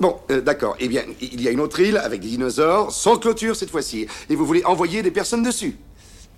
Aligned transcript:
Bon, 0.00 0.16
euh, 0.30 0.40
d'accord. 0.40 0.76
Eh 0.78 0.88
bien, 0.88 1.02
il 1.20 1.40
y 1.40 1.48
a 1.48 1.50
une 1.50 1.60
autre 1.60 1.80
île 1.80 1.96
avec 1.96 2.20
des 2.20 2.28
dinosaures, 2.28 2.92
sans 2.92 3.18
clôture 3.18 3.56
cette 3.56 3.70
fois-ci. 3.70 4.06
Et 4.30 4.36
vous 4.36 4.46
voulez 4.46 4.64
envoyer 4.64 5.02
des 5.02 5.10
personnes 5.10 5.42
dessus. 5.42 5.76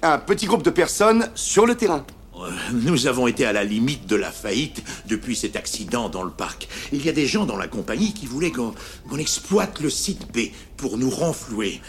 Un 0.02 0.18
petit 0.18 0.46
groupe 0.46 0.62
de 0.62 0.70
personnes 0.70 1.28
sur 1.34 1.66
le 1.66 1.74
terrain. 1.74 2.04
Euh, 2.36 2.48
Nous 2.72 3.06
avons 3.06 3.26
été 3.26 3.44
à 3.44 3.52
la 3.52 3.64
limite 3.64 4.06
de 4.06 4.16
la 4.16 4.30
faillite 4.30 4.82
depuis 5.06 5.36
cet 5.36 5.56
accident 5.56 6.08
dans 6.08 6.22
le 6.22 6.30
parc. 6.30 6.68
Il 6.90 7.04
y 7.04 7.08
a 7.10 7.12
des 7.12 7.26
gens 7.26 7.44
dans 7.44 7.58
la 7.58 7.68
compagnie 7.68 8.14
qui 8.14 8.24
voulaient 8.26 8.50
qu'on 8.50 8.72
qu'on 9.10 9.18
exploite 9.18 9.80
le 9.80 9.90
site 9.90 10.32
B 10.32 10.52
pour 10.78 10.96
nous 10.96 11.10
renflouer. 11.10 11.82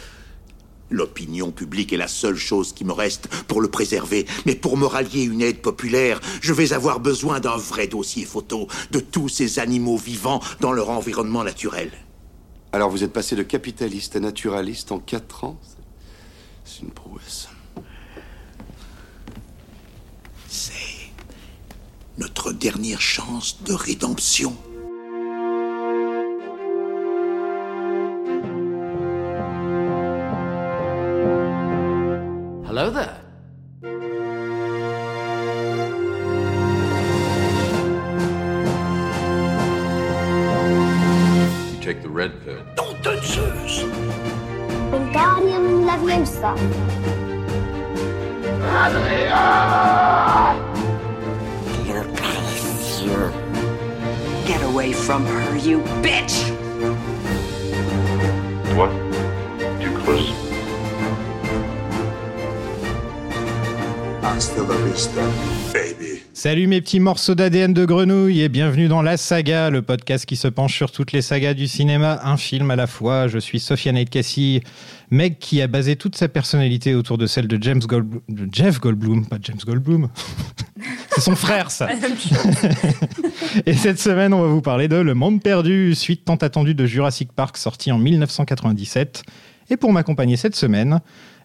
L'opinion 0.91 1.51
publique 1.51 1.93
est 1.93 1.97
la 1.97 2.09
seule 2.09 2.35
chose 2.35 2.73
qui 2.73 2.83
me 2.83 2.91
reste 2.91 3.27
pour 3.47 3.61
le 3.61 3.69
préserver. 3.69 4.27
Mais 4.45 4.55
pour 4.55 4.77
me 4.77 4.85
rallier 4.85 5.23
une 5.23 5.41
aide 5.41 5.61
populaire, 5.61 6.19
je 6.41 6.53
vais 6.53 6.73
avoir 6.73 6.99
besoin 6.99 7.39
d'un 7.39 7.57
vrai 7.57 7.87
dossier 7.87 8.25
photo 8.25 8.67
de 8.91 8.99
tous 8.99 9.29
ces 9.29 9.59
animaux 9.59 9.97
vivants 9.97 10.41
dans 10.59 10.73
leur 10.73 10.89
environnement 10.89 11.43
naturel. 11.43 11.91
Alors 12.73 12.89
vous 12.89 13.03
êtes 13.03 13.13
passé 13.13 13.35
de 13.35 13.43
capitaliste 13.43 14.15
à 14.15 14.19
naturaliste 14.19 14.91
en 14.91 14.99
quatre 14.99 15.45
ans? 15.45 15.59
C'est 16.65 16.81
une 16.81 16.91
prouesse. 16.91 17.47
C'est 20.47 20.73
notre 22.17 22.51
dernière 22.51 23.01
chance 23.01 23.63
de 23.63 23.73
rédemption. 23.73 24.55
Hello 32.81 32.89
there. 32.89 33.10
Salut 66.43 66.65
mes 66.65 66.81
petits 66.81 66.99
morceaux 66.99 67.35
d'ADN 67.35 67.71
de 67.71 67.85
grenouille 67.85 68.41
et 68.41 68.49
bienvenue 68.49 68.87
dans 68.87 69.03
La 69.03 69.15
Saga, 69.15 69.69
le 69.69 69.83
podcast 69.83 70.25
qui 70.25 70.35
se 70.35 70.47
penche 70.47 70.75
sur 70.75 70.91
toutes 70.91 71.11
les 71.11 71.21
sagas 71.21 71.53
du 71.53 71.67
cinéma, 71.67 72.19
un 72.23 72.35
film 72.35 72.71
à 72.71 72.75
la 72.75 72.87
fois. 72.87 73.27
Je 73.27 73.37
suis 73.37 73.59
Sophia 73.59 73.91
Nate 73.91 74.09
Cassie, 74.09 74.63
mec 75.11 75.37
qui 75.37 75.61
a 75.61 75.67
basé 75.67 75.97
toute 75.97 76.15
sa 76.15 76.29
personnalité 76.29 76.95
autour 76.95 77.19
de 77.19 77.27
celle 77.27 77.47
de 77.47 77.61
James 77.61 77.81
Goldblum, 77.85 78.21
de 78.27 78.47
Jeff 78.51 78.79
Goldblum, 78.79 79.27
pas 79.27 79.37
James 79.39 79.59
Goldblum. 79.63 80.09
C'est 81.11 81.21
son 81.21 81.35
frère 81.35 81.69
ça. 81.69 81.89
et 83.67 83.73
cette 83.73 83.99
semaine, 83.99 84.33
on 84.33 84.41
va 84.41 84.47
vous 84.47 84.63
parler 84.63 84.87
de 84.87 84.95
Le 84.95 85.13
Monde 85.13 85.43
perdu, 85.43 85.93
suite 85.93 86.25
tant 86.25 86.37
attendue 86.37 86.73
de 86.73 86.87
Jurassic 86.87 87.31
Park 87.33 87.55
sorti 87.55 87.91
en 87.91 87.99
1997. 87.99 89.21
Et 89.69 89.77
pour 89.77 89.93
m'accompagner 89.93 90.37
cette 90.37 90.55
semaine, 90.55 91.01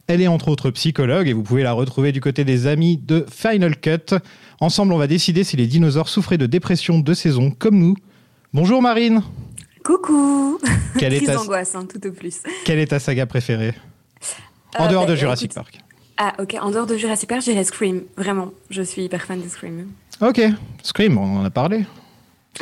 elle 0.09 0.21
est 0.21 0.27
entre 0.29 0.49
autres 0.49 0.71
psychologue 0.71 1.29
et 1.29 1.33
vous 1.33 1.43
pouvez 1.43 1.63
la 1.63 1.73
retrouver 1.73 2.13
du 2.13 2.21
côté 2.21 2.45
des 2.45 2.67
amis 2.67 2.97
de 2.97 3.27
Final 3.31 3.77
Cut. 3.81 4.15
Ensemble, 4.61 4.93
on 4.93 4.99
va 4.99 5.07
décider 5.07 5.45
si 5.45 5.57
les 5.57 5.67
dinosaures 5.67 6.09
souffraient 6.09 6.39
de 6.39 6.47
dépression 6.47 6.99
de 7.01 7.15
saison 7.15 7.51
comme 7.51 7.79
nous. 7.79 7.97
Bonjour 8.53 8.81
Marine, 8.83 9.23
Coucou 9.85 10.59
Quelle 10.99 11.13
est 11.15 11.25
ta- 11.27 11.35
d'angoisse, 11.35 11.75
hein, 11.75 11.87
tout 11.91 12.05
au 12.07 12.13
plus. 12.13 12.41
quelle 12.65 12.79
est 12.79 12.87
ta 12.87 12.99
saga 12.99 13.27
préférée 13.27 13.75
En 14.79 14.87
Euh, 14.87 14.89
dehors 14.89 15.05
bah, 15.07 15.11
de 15.13 15.17
Jurassic 15.17 15.47
écoute- 15.53 15.55
Park. 15.57 15.79
Ah, 16.19 16.33
ok, 16.43 16.57
en 16.61 16.71
dehors 16.71 16.87
de 16.87 16.97
Jurassic 16.97 17.29
Park, 17.29 17.43
j'irais 17.43 17.63
Scream. 17.65 18.03
Vraiment, 18.17 18.51
je 18.71 18.81
suis 18.83 19.03
hyper 19.05 19.23
fan 19.25 19.41
de 19.43 19.49
Scream. 19.49 19.87
Ok, 20.23 20.41
Scream, 20.83 21.19
on 21.19 21.41
en 21.41 21.45
a 21.45 21.51
parlé. 21.51 21.85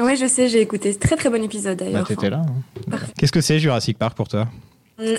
Ouais, 0.01 0.17
je 0.17 0.27
sais, 0.27 0.49
j'ai 0.49 0.61
écouté. 0.61 0.93
Très 0.97 1.15
très 1.17 1.31
bon 1.31 1.41
épisode 1.43 1.79
Bah, 1.79 1.85
d'ailleurs. 1.85 2.07
t'étais 2.09 2.31
là. 2.31 2.43
hein. 2.91 2.97
Qu'est-ce 3.17 3.31
que 3.31 3.41
c'est 3.41 3.61
Jurassic 3.61 3.97
Park 3.97 4.17
pour 4.17 4.27
toi? 4.27 4.49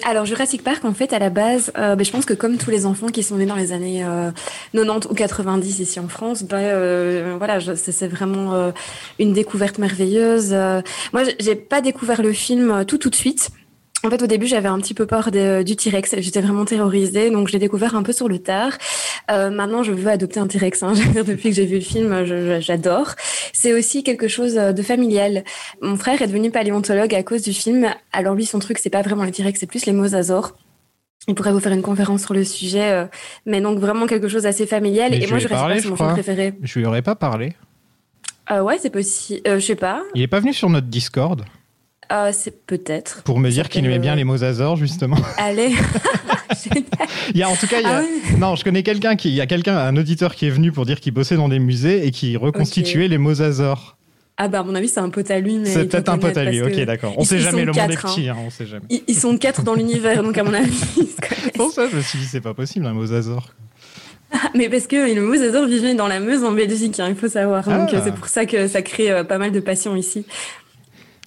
Alors 0.06 0.26
Jurassic 0.26 0.64
Park, 0.64 0.86
en 0.86 0.94
fait, 0.94 1.12
à 1.12 1.20
la 1.20 1.30
base, 1.30 1.72
euh, 1.78 1.96
bah, 1.96 2.04
je 2.04 2.12
pense 2.12 2.24
que 2.24 2.34
comme 2.34 2.58
tous 2.58 2.70
les 2.70 2.86
enfants 2.86 3.08
qui 3.08 3.24
sont 3.24 3.36
nés 3.36 3.46
dans 3.46 3.56
les 3.56 3.74
années 3.74 4.06
euh, 4.06 4.32
90 4.74 5.08
ou 5.10 5.14
90 5.14 5.80
ici 5.80 6.00
en 6.00 6.08
France, 6.08 6.44
bah, 6.44 6.58
euh, 6.58 7.36
voilà, 7.38 7.60
c'est 7.76 8.08
vraiment 8.08 8.54
euh, 8.54 8.72
une 9.20 9.34
découverte 9.34 9.78
merveilleuse. 9.78 10.54
Euh, 10.54 10.82
moi, 11.12 11.24
j'ai 11.40 11.56
pas 11.56 11.82
découvert 11.82 12.22
le 12.22 12.32
film 12.32 12.72
euh, 12.72 12.84
tout 12.86 12.98
tout 12.98 13.10
de 13.10 13.16
suite. 13.16 13.50
En 14.06 14.10
fait, 14.12 14.22
au 14.22 14.28
début, 14.28 14.46
j'avais 14.46 14.68
un 14.68 14.80
petit 14.80 14.94
peu 14.94 15.08
peur 15.08 15.32
de- 15.32 15.64
du 15.64 15.76
T-Rex. 15.76 16.16
J'étais 16.20 16.40
vraiment 16.42 16.64
terrorisée, 16.64 17.32
donc 17.32 17.48
je 17.48 17.54
l'ai 17.54 17.60
découvert 17.60 17.96
un 17.96 18.04
peu 18.04 18.14
sur 18.14 18.28
le 18.30 18.38
tard. 18.38 18.72
Euh, 19.32 19.50
maintenant, 19.50 19.82
je 19.82 19.92
veux 19.92 20.10
adopter 20.12 20.40
un 20.40 20.46
T-Rex. 20.46 20.84
Hein. 20.84 20.94
Je 20.94 21.22
Depuis 21.24 21.50
que 21.50 21.56
j'ai 21.56 21.66
vu 21.66 21.76
le 21.76 21.82
film, 21.82 22.24
je- 22.26 22.56
je- 22.56 22.62
j'adore. 22.62 23.16
C'est 23.52 23.74
aussi 23.74 24.04
quelque 24.04 24.28
chose 24.28 24.54
de 24.54 24.82
familial. 24.84 25.44
Mon 25.82 25.96
frère 25.98 26.22
est 26.22 26.28
devenu 26.28 26.52
paléontologue 26.52 27.16
à 27.16 27.24
cause 27.24 27.42
du 27.42 27.52
film. 27.54 27.88
Alors 28.14 28.36
lui, 28.36 28.46
son 28.46 28.60
truc, 28.60 28.78
c'est 28.78 28.92
pas 28.92 29.02
vraiment 29.02 29.24
les 29.24 29.32
T-Rex, 29.32 29.60
c'est 29.60 29.66
plus 29.66 29.88
les 29.88 29.94
mosasaures. 29.94 30.56
Il 31.28 31.34
pourrait 31.34 31.52
vous 31.54 31.60
faire 31.60 31.72
une 31.74 31.82
conférence 31.82 32.22
sur 32.26 32.36
le 32.36 32.44
sujet, 32.44 32.92
euh, 32.92 33.06
mais 33.48 33.60
donc 33.60 33.80
vraiment 33.80 34.06
quelque 34.06 34.28
chose 34.28 34.44
d'assez 34.44 34.68
familial. 34.68 35.10
Mais 35.10 35.18
Et 35.18 35.22
je 35.22 35.30
moi, 35.30 35.40
lui 35.40 35.46
ai 35.46 35.48
Jurassic 35.48 35.62
parlé, 35.62 35.74
Park, 35.76 35.82
c'est 35.82 35.86
je 35.88 35.90
mon 35.90 35.96
film 35.98 36.12
préféré. 36.14 36.54
Je 36.62 36.80
lui 36.80 36.86
aurais 36.86 37.02
pas 37.02 37.16
parlé. 37.16 37.54
Euh, 38.52 38.62
ouais, 38.62 38.78
c'est 38.80 38.92
possible. 38.92 39.42
Euh, 39.48 39.60
je 39.60 39.66
sais 39.66 39.74
pas. 39.76 40.04
Il 40.14 40.22
est 40.22 40.28
pas 40.28 40.40
venu 40.40 40.54
sur 40.54 40.70
notre 40.70 40.86
Discord 40.86 41.44
Euh, 42.12 42.32
c'est 42.34 42.66
peut-être. 42.66 43.24
pour 43.24 43.40
me 43.40 43.50
dire 43.50 43.68
qu'il 43.70 43.84
aimait 43.86 44.00
bien 44.00 44.14
euh, 44.14 44.18
les 44.18 44.24
mosasaures 44.24 44.76
justement. 44.76 45.18
Allez. 45.38 45.74
Il 47.34 47.38
y 47.38 47.44
a 47.44 47.50
en 47.50 47.56
tout 47.56 47.68
cas, 47.68 47.78
il 47.80 47.84
y 47.84 47.88
a- 47.88 48.02
Ah 48.04 48.38
non, 48.38 48.56
je 48.56 48.64
connais 48.64 48.84
quelqu'un 48.84 49.16
qui, 49.16 49.30
il 49.30 49.36
y 49.36 49.42
a 49.42 49.48
quelqu'un, 49.48 49.78
un 49.78 49.98
auditeur 49.98 50.36
qui 50.36 50.46
est 50.46 50.50
venu 50.52 50.72
pour 50.72 50.86
dire 50.86 51.00
qu'il 51.00 51.14
bossait 51.14 51.36
dans 51.36 51.50
des 51.50 51.60
musées 51.60 52.06
et 52.06 52.12
qui 52.12 52.38
reconstituait 52.38 53.08
les 53.08 53.18
mosasaures. 53.18 53.98
Ah 54.38 54.48
bah 54.48 54.60
à 54.60 54.64
mon 54.64 54.76
avis 54.76 54.88
c'est 54.90 55.00
un 55.00 55.10
pote 55.10 55.32
à 55.32 55.40
lui 55.40 55.58
mais 55.58 55.66
C'est 55.70 55.86
peut-être 55.86 56.10
un 56.10 56.18
pote 56.18 56.38
à 56.38 56.44
lui. 56.46 56.62
Ok, 56.62 56.76
d'accord. 56.86 57.14
On 57.18 57.24
sait 57.24 57.40
jamais, 57.40 57.62
le 57.66 57.72
monde 57.72 57.78
est 57.78 57.88
quatre, 57.96 58.06
hein. 58.06 58.10
petit, 58.14 58.30
hein, 58.30 58.36
on 58.46 58.50
sait 58.50 58.66
jamais. 58.68 58.86
Ils, 58.90 59.02
ils 59.08 59.16
sont 59.16 59.38
quatre 59.38 59.64
dans 59.64 59.74
l'univers 59.74 60.22
donc 60.24 60.38
à 60.38 60.44
mon 60.44 60.54
avis 60.54 60.72
ils. 60.98 61.52
Pour 61.54 61.72
ça, 61.72 61.88
je 61.90 61.96
me 61.96 62.02
suis 62.02 62.20
dit, 62.20 62.26
c'est 62.26 62.42
pas 62.42 62.54
possible 62.54 62.86
un 62.86 62.94
mosasaure. 62.94 63.50
Mais 64.54 64.68
parce 64.70 64.88
que 64.88 65.14
le 65.16 65.22
mosasaure 65.22 65.66
vivait 65.68 65.94
dans 65.96 66.08
la 66.08 66.20
Meuse 66.20 66.44
en 66.44 66.52
Belgique 66.52 67.00
hein, 67.00 67.08
il 67.10 67.16
faut 67.16 67.30
savoir 67.30 67.64
donc 67.64 67.90
Ah. 67.92 67.96
euh, 67.96 68.02
c'est 68.04 68.14
pour 68.14 68.28
ça 68.28 68.46
que 68.46 68.68
ça 68.68 68.82
crée 68.82 69.10
euh, 69.12 69.24
pas 69.24 69.38
mal 69.38 69.52
de 69.52 69.60
passion 69.62 69.96
ici. 69.96 70.26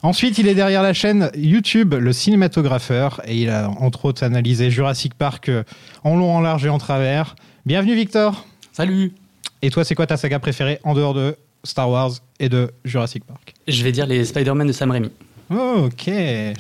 Ensuite, 0.03 0.39
il 0.39 0.47
est 0.47 0.55
derrière 0.55 0.83
la 0.83 0.93
chaîne 0.93 1.31
YouTube, 1.37 1.93
le 1.95 2.13
cinématographeur, 2.13 3.21
et 3.25 3.37
il 3.43 3.51
a 3.51 3.69
entre 3.69 4.05
autres 4.05 4.23
analysé 4.23 4.71
Jurassic 4.71 5.15
Park 5.15 5.49
euh, 5.49 5.65
en 6.05 6.15
long, 6.17 6.33
en 6.37 6.41
large 6.41 6.65
et 6.65 6.69
en 6.69 6.79
travers. 6.79 7.35
Bienvenue 7.67 7.97
Victor. 7.97 8.47
Salut 8.73 9.13
Et 9.61 9.71
toi, 9.71 9.85
c'est 9.85 9.97
quoi 9.97 10.07
ta 10.07 10.17
saga 10.17 10.39
préférée 10.39 10.79
en 10.85 10.95
dehors 10.95 11.15
de 11.15 11.37
Star 11.65 11.91
Wars 11.91 12.13
et 12.39 12.49
de 12.49 12.71
Jurassic 12.85 13.25
Park? 13.25 13.55
Je 13.67 13.83
vais 13.83 13.91
dire 13.91 14.07
les 14.07 14.25
Spider-Man 14.25 14.69
de 14.69 14.73
Sam 14.73 14.93
Raimi. 14.93 15.11
Oh, 15.51 15.87
Ok, 15.87 16.09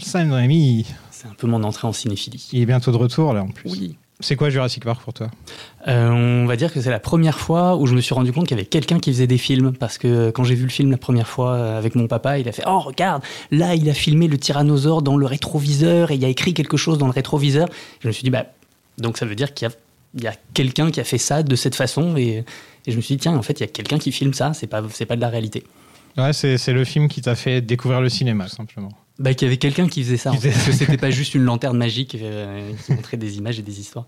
Sam 0.00 0.32
Raimi. 0.32 0.84
C'est 1.12 1.28
un 1.28 1.34
peu 1.38 1.46
mon 1.46 1.62
entrée 1.62 1.86
en 1.86 1.92
cinéphilie. 1.92 2.48
Il 2.52 2.60
est 2.62 2.66
bientôt 2.66 2.90
de 2.90 2.96
retour 2.96 3.34
là 3.34 3.44
en 3.44 3.48
plus. 3.48 3.70
Oui. 3.70 3.96
C'est 4.20 4.34
quoi 4.34 4.50
Jurassic 4.50 4.84
Park 4.84 5.00
pour 5.02 5.14
toi 5.14 5.30
Euh, 5.86 6.10
on 6.10 6.46
va 6.46 6.56
dire 6.56 6.72
que 6.72 6.80
c'est 6.80 6.90
la 6.90 6.98
première 6.98 7.38
fois 7.38 7.76
où 7.76 7.86
je 7.86 7.94
me 7.94 8.00
suis 8.00 8.14
rendu 8.14 8.32
compte 8.32 8.48
qu'il 8.48 8.56
y 8.56 8.60
avait 8.60 8.68
quelqu'un 8.68 8.98
qui 8.98 9.12
faisait 9.12 9.28
des 9.28 9.38
films. 9.38 9.72
Parce 9.74 9.96
que 9.96 10.30
quand 10.30 10.42
j'ai 10.42 10.56
vu 10.56 10.64
le 10.64 10.70
film 10.70 10.90
la 10.90 10.96
première 10.98 11.28
fois 11.28 11.52
euh, 11.52 11.78
avec 11.78 11.94
mon 11.94 12.08
papa, 12.08 12.38
il 12.38 12.48
a 12.48 12.52
fait 12.52 12.64
Oh, 12.66 12.80
regarde, 12.80 13.22
là, 13.52 13.76
il 13.76 13.88
a 13.88 13.94
filmé 13.94 14.26
le 14.26 14.36
tyrannosaure 14.36 15.02
dans 15.02 15.16
le 15.16 15.24
rétroviseur 15.26 16.10
et 16.10 16.16
il 16.16 16.24
a 16.24 16.28
écrit 16.28 16.52
quelque 16.52 16.76
chose 16.76 16.98
dans 16.98 17.06
le 17.06 17.12
rétroviseur. 17.12 17.68
Je 18.00 18.08
me 18.08 18.12
suis 18.12 18.24
dit 18.24 18.30
Bah, 18.30 18.46
donc 18.98 19.18
ça 19.18 19.24
veut 19.26 19.36
dire 19.36 19.54
qu'il 19.54 19.68
y 20.20 20.26
a, 20.26 20.30
a 20.30 20.34
quelqu'un 20.52 20.90
qui 20.90 20.98
a 21.00 21.04
fait 21.04 21.18
ça 21.18 21.44
de 21.44 21.54
cette 21.54 21.76
façon. 21.76 22.16
Et, 22.16 22.44
et 22.86 22.90
je 22.90 22.96
me 22.96 23.00
suis 23.00 23.14
dit 23.14 23.20
Tiens, 23.22 23.36
en 23.36 23.42
fait, 23.42 23.60
il 23.60 23.62
y 23.62 23.66
a 23.66 23.68
quelqu'un 23.68 23.98
qui 23.98 24.10
filme 24.10 24.34
ça, 24.34 24.52
c'est 24.52 24.66
pas, 24.66 24.82
c'est 24.92 25.06
pas 25.06 25.16
de 25.16 25.20
la 25.20 25.28
réalité. 25.28 25.62
Ouais, 26.16 26.32
c'est 26.32 26.58
c'est 26.58 26.72
le 26.72 26.84
film 26.84 27.06
qui 27.06 27.20
t'a 27.22 27.36
fait 27.36 27.60
découvrir 27.60 28.00
le 28.00 28.08
cinéma, 28.08 28.48
simplement. 28.48 28.90
Bah, 29.18 29.34
qu'il 29.34 29.46
y 29.46 29.50
avait 29.50 29.56
quelqu'un 29.56 29.88
qui 29.88 30.02
faisait 30.04 30.16
ça, 30.16 30.30
Qui 30.30 30.36
faisait 30.36 30.50
fait, 30.52 30.70
que 30.70 30.76
c'était 30.76 30.96
pas 30.96 31.10
juste 31.10 31.34
une 31.34 31.42
lanterne 31.42 31.76
magique 31.76 32.16
euh, 32.20 32.70
qui 32.86 32.92
montrait 32.92 33.16
des 33.16 33.38
images 33.38 33.58
et 33.58 33.62
des 33.62 33.80
histoires. 33.80 34.06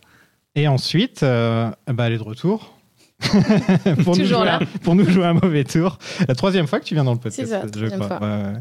Et 0.55 0.69
ensuite, 0.69 1.23
euh, 1.23 1.71
bah, 1.89 2.07
elle 2.07 2.13
est 2.15 2.19
de 2.19 2.23
retour. 2.23 2.77
pour, 3.21 4.17
nous 4.17 4.23
Toujours 4.23 4.39
jouer 4.39 4.47
là. 4.47 4.61
un- 4.63 4.79
pour 4.79 4.95
nous 4.95 5.05
jouer 5.05 5.27
un 5.27 5.35
mauvais 5.35 5.65
tour. 5.65 5.99
La 6.27 6.35
troisième 6.35 6.67
fois 6.67 6.81
que 6.81 6.85
tu 6.87 6.95
viens 6.95 7.05
dans 7.05 7.13
le 7.13 7.19
podcast. 7.19 7.49
C'est 7.51 7.55
ça, 7.55 7.63
je 7.67 7.69
troisième 7.71 8.01
crois. 8.01 8.19
fois. 8.19 8.27
Ouais. 8.29 8.53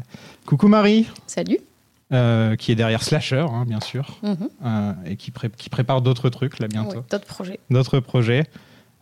Coucou 0.44 0.68
Marie, 0.68 1.06
Salut. 1.26 1.58
euh, 2.12 2.56
qui 2.56 2.70
est 2.72 2.74
derrière 2.74 3.02
Slasher, 3.02 3.46
hein, 3.50 3.64
bien 3.66 3.80
sûr, 3.80 4.18
Mhm. 4.22 4.36
euh, 4.66 4.92
et 5.06 5.16
qui, 5.16 5.30
pré- 5.30 5.50
qui 5.56 5.70
prépare 5.70 6.02
d'autres 6.02 6.28
trucs 6.28 6.58
là 6.58 6.68
bientôt, 6.68 7.02
D'autres 7.10 7.24
projets. 7.26 7.58
d'autres 7.70 8.00
projets. 8.00 8.44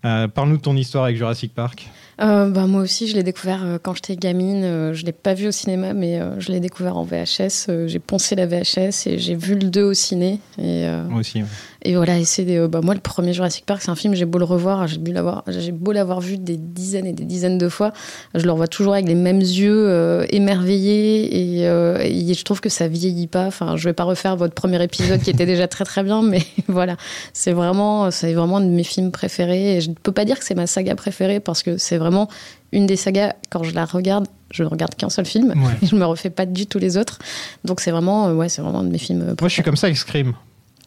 Euh, 0.05 0.29
Parle-nous 0.29 0.59
de 0.59 0.63
ton 0.63 0.77
histoire 0.77 1.05
avec 1.05 1.17
Jurassic 1.17 1.53
Park. 1.55 1.89
Euh, 2.21 2.51
bah, 2.51 2.67
moi 2.67 2.83
aussi, 2.83 3.07
je 3.07 3.15
l'ai 3.15 3.23
découvert 3.23 3.65
euh, 3.65 3.79
quand 3.81 3.95
j'étais 3.95 4.17
gamine. 4.17 4.65
Euh, 4.65 4.93
je 4.93 5.05
l'ai 5.05 5.13
pas 5.13 5.35
vu 5.35 5.49
au 5.49 5.53
cinéma, 5.53 5.93
mais 5.93 6.21
euh, 6.21 6.39
je 6.41 6.51
l'ai 6.51 6.61
découvert 6.61 6.97
en 6.97 7.05
VHS. 7.05 7.87
J'ai 7.87 7.99
poncé 7.99 8.35
la 8.35 8.47
VHS 8.47 9.07
et 9.07 9.19
j'ai 9.19 9.35
vu 9.35 9.55
le 9.55 9.69
2 9.69 9.83
au 9.83 9.95
ciné. 9.95 10.41
Moi 10.59 11.21
aussi. 11.21 11.43
Et 11.85 11.95
voilà, 11.95 12.19
et 12.19 12.25
c'est 12.25 12.45
euh, 12.57 12.67
bah, 12.67 12.81
moi 12.83 12.93
le 12.95 13.01
premier 13.01 13.33
Jurassic 13.33 13.65
Park, 13.65 13.81
c'est 13.83 13.91
un 13.91 13.95
film 13.95 14.15
j'ai 14.15 14.25
beau 14.25 14.39
le 14.39 14.45
revoir, 14.45 14.89
j'ai 14.89 14.99
beau 14.99 15.13
l'avoir, 15.13 15.45
j'ai 15.47 15.71
beau 15.71 15.93
l'avoir 15.93 16.21
vu 16.21 16.37
des 16.37 16.57
dizaines 16.57 17.07
et 17.07 17.13
des 17.13 17.25
dizaines 17.25 17.57
de 17.57 17.69
fois, 17.69 17.93
je 18.35 18.45
le 18.45 18.51
revois 18.51 18.67
toujours 18.67 18.95
avec 18.95 19.07
les 19.07 19.15
mêmes 19.15 19.39
yeux 19.41 19.87
euh, 19.89 20.27
émerveillés 20.31 21.59
et, 21.61 21.69
euh, 21.69 21.99
et 22.01 22.35
je 22.35 22.45
trouve 22.45 22.61
que 22.61 22.69
ça 22.69 22.89
vieillit 22.89 23.29
pas. 23.29 23.47
Enfin, 23.47 23.77
je 23.77 23.85
vais 23.85 23.93
pas 23.93 24.05
refaire 24.05 24.37
votre 24.37 24.55
premier 24.55 24.83
épisode 24.83 25.21
qui 25.23 25.31
était 25.31 25.47
déjà 25.47 25.69
très 25.69 25.85
très 25.85 26.03
bien, 26.03 26.23
mais 26.23 26.43
voilà, 26.69 26.97
c'est 27.33 27.53
vraiment 27.53 28.11
c'est 28.11 28.33
vraiment 28.33 28.57
un 28.57 28.63
de 28.63 28.71
mes 28.71 28.85
films 28.85 29.11
préférés. 29.13 29.77
Et 29.77 29.81
je 29.81 29.91
ne 29.91 29.95
peux 29.95 30.13
pas 30.13 30.25
dire 30.25 30.39
que 30.39 30.45
c'est 30.45 30.55
ma 30.57 30.67
saga 30.67 30.95
préférée 30.97 31.39
parce 31.41 31.63
que 31.63 31.79
c'est 31.79 31.97
vraiment 31.99 32.29
une 32.73 32.87
des 32.87 32.97
sagas 32.97 33.35
quand 33.51 33.63
je 33.63 33.75
la 33.75 33.85
regarde. 33.85 34.27
Je 34.51 34.63
ne 34.65 34.69
regarde 34.69 34.95
qu'un 34.95 35.11
seul 35.11 35.27
film, 35.27 35.51
Ouais. 35.51 35.87
je 35.87 35.95
me 35.95 36.05
refais 36.07 36.31
pas 36.31 36.47
du 36.47 36.67
tout 36.67 36.79
les 36.79 36.97
autres. 36.97 37.19
Donc 37.65 37.81
c'est 37.81 37.91
vraiment, 37.91 38.29
euh, 38.29 38.35
ouais, 38.35 38.49
c'est 38.49 38.63
vraiment 38.63 38.81
un 38.81 38.85
de 38.85 38.91
mes 38.91 38.97
films. 38.99 39.21
euh, 39.23 39.35
Moi, 39.41 39.49
je 39.49 39.55
suis 39.55 39.63
comme 39.63 39.77
ça 39.77 39.87
avec 39.89 39.97
Scream. 39.99 40.33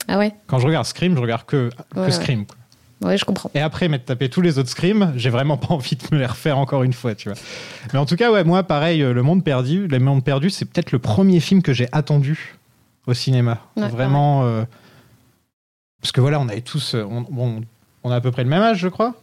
Ah 0.07 0.17
ouais, 0.17 0.33
Quand 0.47 0.59
je 0.59 0.67
regarde 0.67 0.85
Scream, 0.85 1.15
je 1.15 1.21
regarde 1.21 1.45
que, 1.45 1.69
Ouais. 1.95 2.11
Scream. 2.11 2.45
quoi. 2.45 3.09
ouais, 3.09 3.17
je 3.17 3.25
comprends. 3.25 3.51
Et 3.53 3.59
après 3.61 3.87
m'être 3.87 4.05
tapé 4.05 4.29
tous 4.29 4.41
les 4.41 4.57
autres 4.59 4.69
Scream, 4.69 5.13
j'ai 5.15 5.29
vraiment 5.29 5.57
pas 5.57 5.67
envie 5.73 5.95
de 5.95 6.03
me 6.15 6.19
les 6.19 6.25
refaire 6.25 6.57
encore 6.57 6.83
une 6.83 6.93
fois, 6.93 7.15
tu 7.15 7.29
vois. 7.29 7.37
Mais 7.93 7.99
en 7.99 8.05
tout 8.05 8.15
cas, 8.15 8.31
ouais, 8.31 8.43
moi, 8.43 8.63
pareil, 8.63 9.01
euh, 9.03 9.13
Le 9.13 9.23
Monde 9.23 9.43
Perdu, 9.43 9.87
Le 9.87 9.99
Monde 9.99 10.23
Perdu, 10.23 10.49
c'est 10.49 10.65
peut-être 10.65 10.91
le 10.91 10.99
premier 10.99 11.39
film 11.39 11.61
que 11.61 11.73
j'ai 11.73 11.87
attendu 11.91 12.55
au 13.07 13.13
cinéma. 13.13 13.59
Ouais, 13.77 13.87
vraiment. 13.89 14.43
euh, 14.43 14.63
Parce 16.01 16.11
que 16.11 16.21
voilà, 16.21 16.39
on 16.39 16.47
avait 16.49 16.61
tous. 16.61 16.95
euh, 16.95 17.03
on, 17.09 17.21
bon, 17.21 17.61
on 18.03 18.11
a 18.11 18.15
à 18.15 18.21
peu 18.21 18.31
près 18.31 18.43
le 18.43 18.49
même 18.49 18.61
âge, 18.63 18.79
je 18.79 18.87
crois. 18.87 19.13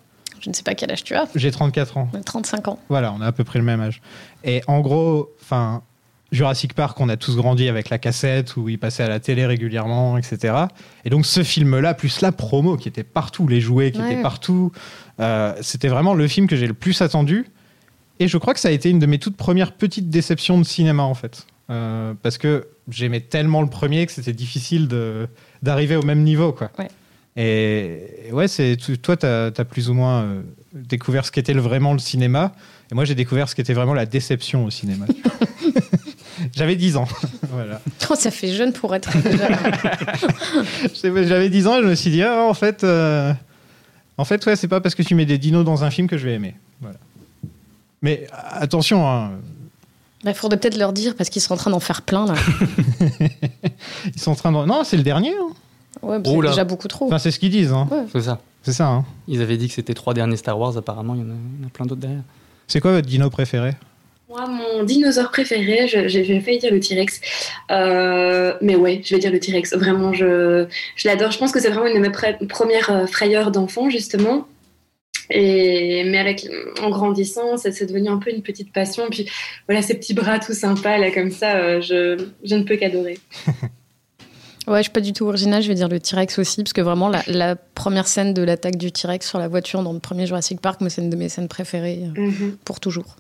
Je 0.41 0.49
ne 0.51 0.55
sais 0.55 0.63
pas 0.63 0.75
quel 0.77 0.93
âge 0.93 1.03
tu 1.03 1.15
as. 1.17 1.27
J'ai 1.35 1.51
34 1.51 1.97
ans. 1.97 2.09
35 2.25 2.69
ans. 2.69 2.79
Voilà, 2.89 3.13
on 3.13 3.21
a 3.21 3.27
à 3.27 3.33
peu 3.33 3.43
près 3.43 3.59
le 3.59 3.65
même 3.65 3.81
âge. 3.81 4.01
Et 4.45 4.63
en 4.69 4.79
gros, 4.81 5.31
enfin, 5.43 5.83
Jurassic 6.31 6.75
Park, 6.75 7.01
on 7.01 7.09
a 7.09 7.17
tous 7.17 7.37
grandi 7.37 7.69
avec 7.69 7.89
la 7.89 7.99
cassette 7.99 8.57
où 8.57 8.69
il 8.69 8.79
passait 8.79 9.03
à 9.03 9.09
la 9.09 9.19
télé 9.19 9.47
régulièrement, 9.47 10.19
etc. 10.19 10.55
Et 11.05 11.11
donc 11.11 11.25
ce 11.25 11.43
film-là, 11.43 11.95
plus 11.95 12.21
la 12.21 12.33
promo 12.33 12.77
qui 12.77 12.87
était 12.89 13.03
partout, 13.05 13.49
les 13.49 13.61
jouets 13.61 13.93
qui 13.93 14.01
Ouais. 14.01 14.13
étaient 14.13 14.23
partout, 14.23 14.71
euh, 15.21 15.55
c'était 15.63 15.89
vraiment 15.89 16.13
le 16.15 16.29
film 16.29 16.47
que 16.47 16.55
j'ai 16.57 16.67
le 16.67 16.75
plus 16.75 17.01
attendu. 17.01 17.47
Et 18.21 18.29
je 18.29 18.37
crois 18.37 18.53
que 18.53 18.61
ça 18.61 18.69
a 18.69 18.73
été 18.73 18.91
une 18.91 18.99
de 18.99 19.07
mes 19.07 19.19
toutes 19.19 19.37
premières 19.37 19.73
petites 19.73 20.11
déceptions 20.11 20.59
de 20.59 20.65
cinéma, 20.65 21.03
en 21.05 21.15
fait. 21.15 21.47
Euh, 21.71 22.15
parce 22.23 22.37
que 22.37 22.67
j'aimais 22.91 23.21
tellement 23.21 23.63
le 23.63 23.69
premier 23.69 24.05
que 24.07 24.13
c'était 24.13 24.33
difficile 24.33 24.89
d'arriver 25.63 25.97
au 25.97 26.03
même 26.03 26.23
niveau, 26.25 26.53
quoi. 26.53 26.71
Ouais. 26.79 26.89
Et 27.37 28.27
et 28.29 28.33
ouais, 28.33 28.49
c'est 28.49 28.77
toi, 29.01 29.17
tu 29.17 29.25
as, 29.27 29.51
plus 29.65 29.89
ou 29.89 29.95
moins 29.95 30.23
euh, 30.23 30.43
découvert 30.75 31.25
ce 31.25 31.31
qu'était 31.33 31.55
vraiment 31.55 31.93
le 31.95 31.99
cinéma. 32.01 32.53
Et 32.91 32.95
moi, 32.95 33.05
j'ai 33.07 33.15
découvert 33.15 33.49
ce 33.49 33.55
qu'était 33.55 33.73
vraiment 33.75 33.95
la 33.95 34.05
déception 34.07 34.65
au 34.67 34.71
cinéma. 34.71 35.07
J'avais 36.55 36.77
10 36.77 36.97
ans. 36.97 37.07
voilà. 37.51 37.81
Oh, 38.11 38.15
ça 38.15 38.31
fait 38.31 38.53
jeune 38.53 38.73
pour 38.73 38.95
être. 38.95 39.11
J'avais 41.05 41.49
10 41.51 41.67
ans 41.67 41.79
et 41.79 41.83
je 41.83 41.89
me 41.89 41.95
suis 41.95 42.11
dit, 42.11 42.23
ah, 42.23 42.43
en 42.45 42.55
fait, 42.55 42.85
euh, 42.85 43.33
en 44.17 44.25
fait 44.25 44.45
ouais, 44.47 44.57
c'est 44.57 44.69
pas 44.69 44.81
parce 44.81 44.95
que 44.95 45.03
tu 45.03 45.15
mets 45.15 45.27
des 45.27 45.39
dinos 45.39 45.65
dans 45.65 45.85
un 45.85 45.91
film 45.91 46.09
que 46.09 46.17
je 46.19 46.25
vais 46.27 46.35
aimer. 46.35 46.55
Voilà. 46.81 46.97
Mais 48.03 48.27
attention, 48.33 49.09
hein, 49.09 49.33
Il 50.25 50.33
faudrait 50.35 50.59
peut-être 50.59 50.79
leur 50.79 50.93
dire 50.93 51.15
parce 51.17 51.29
qu'ils 51.31 51.43
sont 51.43 51.55
en 51.55 51.57
train 51.59 51.71
d'en 51.71 51.81
faire 51.81 52.03
plein 52.03 52.27
là. 52.27 52.35
ils 54.15 54.21
sont 54.21 54.31
en 54.31 54.35
train 54.37 54.53
de. 54.53 54.65
Non, 54.67 54.85
c'est 54.85 54.97
le 54.97 55.03
dernier. 55.03 55.31
hein. 55.35 55.53
Ouais, 56.03 56.19
bah, 56.21 56.31
c'est 56.33 56.41
déjà 56.49 56.65
beaucoup 56.65 56.89
trop. 56.89 57.07
Enfin, 57.07 57.19
c'est 57.19 57.31
ce 57.33 57.39
qu'ils 57.39 57.51
disent. 57.51 57.73
hein. 57.73 57.89
Ouais. 57.91 58.05
C'est 58.13 58.23
ça. 58.23 58.41
C'est 58.63 58.73
ça. 58.73 58.87
hein. 58.87 59.05
Ils 59.27 59.43
avaient 59.43 59.57
dit 59.57 59.69
que 59.69 59.75
c'était 59.75 59.95
trois 59.95 60.15
derniers 60.15 60.37
Star 60.37 60.59
Wars, 60.59 60.77
apparemment, 60.77 61.15
il 61.15 61.21
y 61.21 61.25
en 61.25 61.31
a, 61.31 61.35
il 61.59 61.63
y 61.63 61.65
en 61.65 61.67
a 61.67 61.71
plein 61.71 61.87
d'autres 61.87 62.01
derrière. 62.01 62.23
C'est 62.69 62.81
quoi 62.81 62.93
votre 62.93 63.07
dino 63.09 63.29
préféré? 63.31 63.75
Moi, 64.29 64.47
mon 64.47 64.83
dinosaure 64.85 65.31
préféré, 65.31 65.89
je- 65.89 66.07
j'ai 66.07 66.41
failli 66.41 66.59
dire 66.59 66.71
le 66.71 66.81
T-Rex. 66.81 67.21
Euh, 67.71 68.53
mais 68.61 68.77
ouais, 68.77 69.01
je 69.03 69.15
vais 69.15 69.21
dire 69.21 69.33
le 69.33 69.41
T-Rex. 69.41 69.73
Vraiment, 69.75 70.13
je, 70.13 70.67
je 70.97 71.09
l'adore. 71.09 71.31
Je 71.31 71.39
pense 71.39 71.51
que 71.51 71.61
c'est 71.61 71.71
vraiment 71.71 71.87
une 71.87 71.95
de 71.95 72.07
mes 72.07 72.47
premières 72.47 72.91
euh, 72.91 73.07
frayeurs 73.07 73.51
d'enfant, 73.51 73.89
justement. 73.89 74.47
Et, 75.31 76.05
mais 76.05 76.19
avec, 76.19 76.47
en 76.83 76.91
grandissant, 76.91 77.57
c'est 77.57 77.87
devenu 77.87 78.09
un 78.11 78.19
peu 78.19 78.31
une 78.31 78.43
petite 78.43 78.71
passion. 78.73 79.05
Puis 79.11 79.27
voilà, 79.67 79.81
ces 79.81 79.95
petits 79.95 80.15
bras 80.15 80.39
tout 80.39 80.53
sympas, 80.55 80.99
là, 80.99 81.11
comme 81.11 81.31
ça, 81.31 81.57
euh, 81.57 81.81
je, 81.81 82.23
je 82.45 82.55
ne 82.55 82.63
peux 82.65 82.77
qu'adorer. 82.77 83.19
Ouais, 84.67 84.81
je 84.81 84.83
suis 84.83 84.93
pas 84.93 85.01
du 85.01 85.15
tout 85.15 85.25
original, 85.25 85.63
je 85.63 85.69
vais 85.69 85.75
dire 85.75 85.89
le 85.89 85.99
T-Rex 85.99 86.39
aussi, 86.39 86.63
parce 86.63 86.75
que 86.75 86.83
vraiment, 86.83 87.09
la, 87.09 87.23
la 87.27 87.57
première 87.57 88.07
scène 88.07 88.35
de 88.35 88.43
l'attaque 88.43 88.77
du 88.77 88.93
T-Rex 88.93 89.27
sur 89.27 89.39
la 89.39 89.49
voiture 89.49 89.83
dans 89.83 89.95
le 89.95 89.99
premier 89.99 90.27
Jurassic 90.27 90.61
Park, 90.61 90.83
moi, 90.83 90.91
c'est 90.91 91.01
une 91.01 91.09
de 91.09 91.17
mes 91.17 91.31
scènes 91.31 91.49
préférées 91.49 92.03
Mhm. 92.15 92.59
pour 92.67 92.79
toujours. 92.79 93.17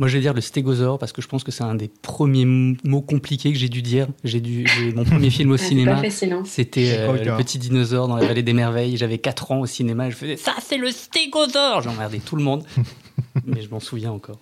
Moi, 0.00 0.08
je 0.08 0.14
vais 0.14 0.22
dire 0.22 0.32
le 0.32 0.40
stégosaure 0.40 0.98
parce 0.98 1.12
que 1.12 1.20
je 1.20 1.28
pense 1.28 1.44
que 1.44 1.52
c'est 1.52 1.62
un 1.62 1.74
des 1.74 1.88
premiers 1.88 2.46
mots 2.46 3.02
compliqués 3.02 3.52
que 3.52 3.58
j'ai 3.58 3.68
dû 3.68 3.82
dire. 3.82 4.06
J'ai 4.24 4.40
dû, 4.40 4.64
mon 4.96 5.04
premier 5.04 5.28
film 5.28 5.50
au 5.50 5.56
cinéma, 5.58 6.00
hein. 6.02 6.42
c'était 6.46 6.94
euh, 7.00 7.22
le 7.22 7.36
petit 7.36 7.58
dinosaure 7.58 8.08
dans 8.08 8.16
la 8.16 8.24
vallée 8.26 8.42
des 8.42 8.54
merveilles. 8.54 8.96
J'avais 8.96 9.18
4 9.18 9.52
ans 9.52 9.60
au 9.60 9.66
cinéma, 9.66 10.06
et 10.06 10.10
je 10.10 10.16
faisais 10.16 10.38
ça, 10.38 10.54
c'est 10.62 10.78
le 10.78 10.90
stégosaure. 10.90 11.82
J'ai 11.82 11.90
emmerdé 11.90 12.18
tout 12.18 12.36
le 12.36 12.42
monde, 12.42 12.64
mais 13.44 13.60
je 13.60 13.68
m'en 13.68 13.78
souviens 13.78 14.10
encore. 14.10 14.38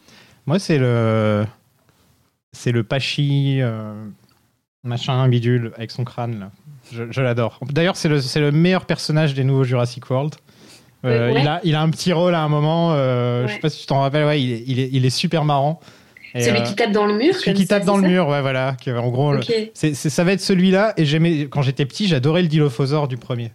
Moi, 0.46 0.60
c'est 0.60 0.78
le. 0.78 1.44
C'est 2.52 2.70
le 2.70 2.84
Pachi, 2.84 3.58
euh, 3.60 4.04
machin 4.84 5.26
bidule, 5.26 5.72
avec 5.74 5.90
son 5.90 6.04
crâne, 6.04 6.38
là. 6.38 6.50
Je, 6.92 7.10
je 7.10 7.20
l'adore. 7.20 7.58
D'ailleurs, 7.68 7.96
c'est 7.96 8.08
le, 8.08 8.20
c'est 8.20 8.40
le 8.40 8.52
meilleur 8.52 8.84
personnage 8.84 9.34
des 9.34 9.42
nouveaux 9.42 9.64
Jurassic 9.64 10.08
World. 10.08 10.36
Euh, 11.04 11.28
Ouais, 11.28 11.34
ouais. 11.34 11.40
il, 11.42 11.48
a, 11.48 11.60
il 11.64 11.74
a 11.76 11.80
un 11.82 11.90
petit 11.90 12.12
rôle 12.12 12.34
à 12.34 12.40
un 12.42 12.48
moment, 12.48 12.92
euh, 12.92 13.42
je 13.44 13.48
sais 13.48 13.54
Ouais. 13.54 13.60
pas 13.60 13.70
si 13.70 13.80
tu 13.80 13.86
t'en 13.86 14.00
rappelles, 14.00 14.24
ouais, 14.26 14.42
il, 14.42 14.52
est, 14.52 14.64
il, 14.66 14.80
est, 14.80 14.88
il 14.92 15.04
est 15.06 15.10
super 15.10 15.44
marrant. 15.44 15.78
Et, 16.34 16.42
Celui 16.42 16.58
euh, 16.60 16.62
qui 16.62 16.74
tape 16.74 16.92
dans 16.92 17.06
le 17.06 17.14
mur. 17.14 17.34
celui 17.36 17.54
qui 17.54 17.66
ça, 17.66 17.76
tape 17.76 17.84
dans 17.86 17.96
le 17.96 18.06
mur, 18.08 18.28
ouais, 18.28 18.40
voilà. 18.42 18.76
qui, 18.80 18.90
en 18.92 19.08
gros, 19.08 19.32
le- 19.32 19.40
ça 19.74 20.24
va 20.24 20.32
être 20.32 20.40
celui-là. 20.40 20.92
Et 20.96 21.04
j'aimais, 21.06 21.46
quand 21.48 21.62
j'étais 21.62 21.86
petit, 21.86 22.06
j'adorais 22.08 22.42
le 22.42 22.48
Dilophosaure 22.48 23.06
du 23.08 23.16
premier, 23.16 23.52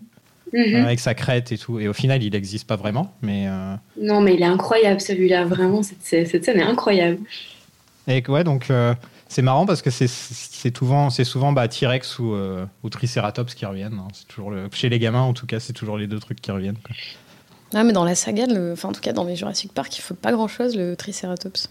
Mhm. 0.53 0.75
euh, 0.75 0.83
avec 0.85 0.99
sa 0.99 1.13
crête 1.13 1.51
et 1.51 1.57
tout. 1.57 1.79
Et 1.79 1.87
au 1.87 1.93
final, 1.93 2.23
il 2.23 2.31
n'existe 2.31 2.67
pas 2.67 2.75
vraiment. 2.77 3.13
Mais, 3.21 3.45
euh, 3.47 3.75
Non, 4.01 4.21
mais 4.21 4.33
il 4.35 4.41
est 4.41 4.45
incroyable 4.45 5.01
celui-là, 5.01 5.45
vraiment, 5.45 5.83
cette, 5.83 6.01
cette 6.27 6.45
scène 6.45 6.59
est 6.59 6.63
incroyable. 6.63 7.19
Et 8.07 8.23
ouais, 8.27 8.43
donc 8.43 8.69
euh, 8.69 8.93
c'est 9.29 9.41
marrant 9.41 9.65
parce 9.65 9.81
que 9.81 9.89
c'est 9.89 10.07
souvent, 10.75 11.09
souvent 11.09 11.53
bah, 11.53 11.67
T-Rex 11.67 12.19
ou, 12.19 12.33
euh, 12.33 12.65
ou 12.83 12.89
Triceratops 12.89 13.53
qui 13.53 13.65
reviennent. 13.65 13.93
hein. 13.99 14.07
C'est 14.13 14.27
toujours 14.27 14.49
le, 14.51 14.67
chez 14.73 14.89
les 14.89 14.99
gamins, 14.99 15.21
en 15.21 15.33
tout 15.33 15.45
cas, 15.45 15.59
c'est 15.59 15.73
toujours 15.73 15.97
les 15.97 16.07
deux 16.07 16.19
trucs 16.19 16.41
qui 16.41 16.51
reviennent. 16.51 16.77
quoi. 16.83 16.95
Ah, 17.73 17.83
mais 17.83 17.93
dans 17.93 18.03
la 18.05 18.15
saga, 18.15 18.45
le- 18.45 18.73
enfin, 18.73 18.89
en 18.89 18.91
tout 18.91 19.01
cas, 19.01 19.13
dans 19.13 19.23
les 19.23 19.35
Jurassic 19.35 19.71
Park, 19.73 19.97
il 19.97 20.01
faut 20.01 20.13
pas 20.13 20.31
grand 20.31 20.47
chose, 20.47 20.75
le 20.75 20.95
Triceratops. 20.95 21.69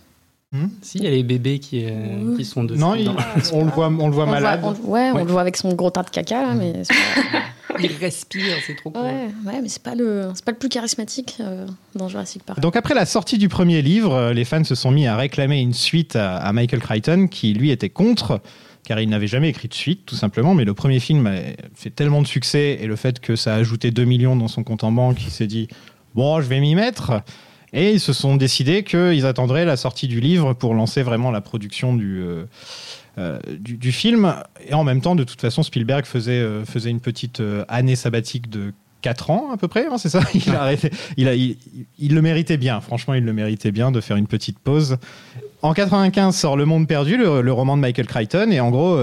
Si, 0.82 0.98
il 0.98 1.04
y 1.04 1.06
a 1.06 1.10
les 1.10 1.22
bébés 1.22 1.58
qui, 1.60 1.86
euh, 1.86 2.36
qui 2.36 2.44
sont 2.44 2.62
dessus. 2.64 2.78
Non, 2.78 2.94
il- 2.94 3.08
on, 3.54 3.64
le 3.64 3.70
voit, 3.70 3.86
on 3.86 4.08
le 4.08 4.12
voit 4.12 4.24
On 4.24 4.26
le 4.26 4.32
malade. 4.32 4.60
voit- 4.60 4.74
on- 4.84 4.90
ouais, 4.90 5.10
on 5.14 5.24
le 5.24 5.30
voit 5.32 5.40
avec 5.40 5.56
son 5.56 5.72
gros 5.72 5.90
tas 5.90 6.02
de 6.02 6.10
caca, 6.10 6.42
là, 6.42 6.54
mais 6.54 6.82
c'est 6.84 6.92
Il 7.82 7.90
respire, 7.98 8.56
c'est 8.66 8.76
trop 8.76 8.90
cool. 8.90 9.00
ouais, 9.02 9.28
ouais, 9.46 9.60
mais 9.62 9.68
c'est 9.68 9.82
pas 9.82 9.94
le, 9.94 10.28
c'est 10.34 10.44
pas 10.44 10.52
le 10.52 10.58
plus 10.58 10.68
charismatique 10.68 11.38
euh, 11.40 11.66
dans 11.94 12.06
Jurassic 12.08 12.42
Park. 12.42 12.60
Donc 12.60 12.76
après 12.76 12.92
la 12.92 13.06
sortie 13.06 13.38
du 13.38 13.48
premier 13.48 13.80
livre, 13.80 14.12
euh, 14.12 14.32
les 14.34 14.44
fans 14.44 14.62
se 14.62 14.74
sont 14.74 14.90
mis 14.90 15.06
à 15.06 15.16
réclamer 15.16 15.58
une 15.58 15.72
suite 15.72 16.14
à, 16.16 16.36
à 16.36 16.52
Michael 16.52 16.80
Crichton, 16.80 17.28
qui 17.30 17.54
lui 17.54 17.70
était 17.70 17.88
contre, 17.88 18.42
car 18.84 19.00
il 19.00 19.08
n'avait 19.08 19.26
jamais 19.26 19.48
écrit 19.48 19.68
de 19.68 19.74
suite, 19.74 20.04
tout 20.04 20.16
simplement. 20.16 20.52
Mais 20.54 20.66
le 20.66 20.74
premier 20.74 21.00
film 21.00 21.26
a 21.26 21.36
fait 21.74 21.88
tellement 21.88 22.20
de 22.20 22.26
succès, 22.26 22.76
et 22.78 22.86
le 22.86 22.96
fait 22.96 23.20
que 23.20 23.36
ça 23.36 23.54
a 23.54 23.56
ajouté 23.56 23.90
2 23.90 24.04
millions 24.04 24.36
dans 24.36 24.48
son 24.48 24.64
compte 24.64 24.84
en 24.84 24.92
banque, 24.92 25.16
il 25.24 25.30
s'est 25.30 25.46
dit, 25.46 25.68
bon, 26.14 26.40
je 26.40 26.48
vais 26.48 26.60
m'y 26.60 26.74
mettre. 26.74 27.22
Et 27.72 27.92
ils 27.92 28.00
se 28.00 28.12
sont 28.12 28.36
décidés 28.36 28.84
qu'ils 28.84 29.24
attendraient 29.24 29.64
la 29.64 29.76
sortie 29.76 30.08
du 30.08 30.20
livre 30.20 30.52
pour 30.52 30.74
lancer 30.74 31.02
vraiment 31.02 31.30
la 31.30 31.40
production 31.40 31.94
du, 31.94 32.20
euh, 32.20 32.44
euh, 33.18 33.38
du, 33.58 33.92
film. 33.92 34.34
Et 34.68 34.74
en 34.74 34.84
même 34.84 35.00
temps, 35.00 35.14
de 35.14 35.24
toute 35.24 35.40
façon, 35.40 35.62
Spielberg 35.62 36.04
faisait, 36.04 36.32
euh, 36.32 36.66
faisait 36.66 36.90
une 36.90 37.00
petite 37.00 37.42
année 37.68 37.96
sabbatique 37.96 38.50
de 38.50 38.74
4 39.00 39.30
ans 39.30 39.50
à 39.52 39.56
peu 39.56 39.68
près, 39.68 39.86
hein, 39.86 39.96
c'est 39.96 40.10
ça? 40.10 40.20
Il, 40.34 40.54
a 40.54 40.62
arrêté, 40.62 40.90
il, 41.16 41.28
a, 41.28 41.34
il, 41.34 42.14
le 42.14 42.22
méritait 42.22 42.58
bien, 42.58 42.80
franchement, 42.80 43.14
il 43.14 43.24
le 43.24 43.32
méritait 43.32 43.72
bien 43.72 43.90
de 43.90 44.00
faire 44.00 44.16
une 44.16 44.28
petite 44.28 44.58
pause. 44.58 44.98
En 45.62 45.72
95 45.72 46.36
sort 46.36 46.56
Le 46.56 46.66
Monde 46.66 46.86
Perdu, 46.86 47.16
le, 47.16 47.52
roman 47.52 47.76
de 47.76 47.82
Michael 47.82 48.06
Crichton, 48.06 48.50
et 48.52 48.60
en 48.60 48.70
gros, 48.70 49.00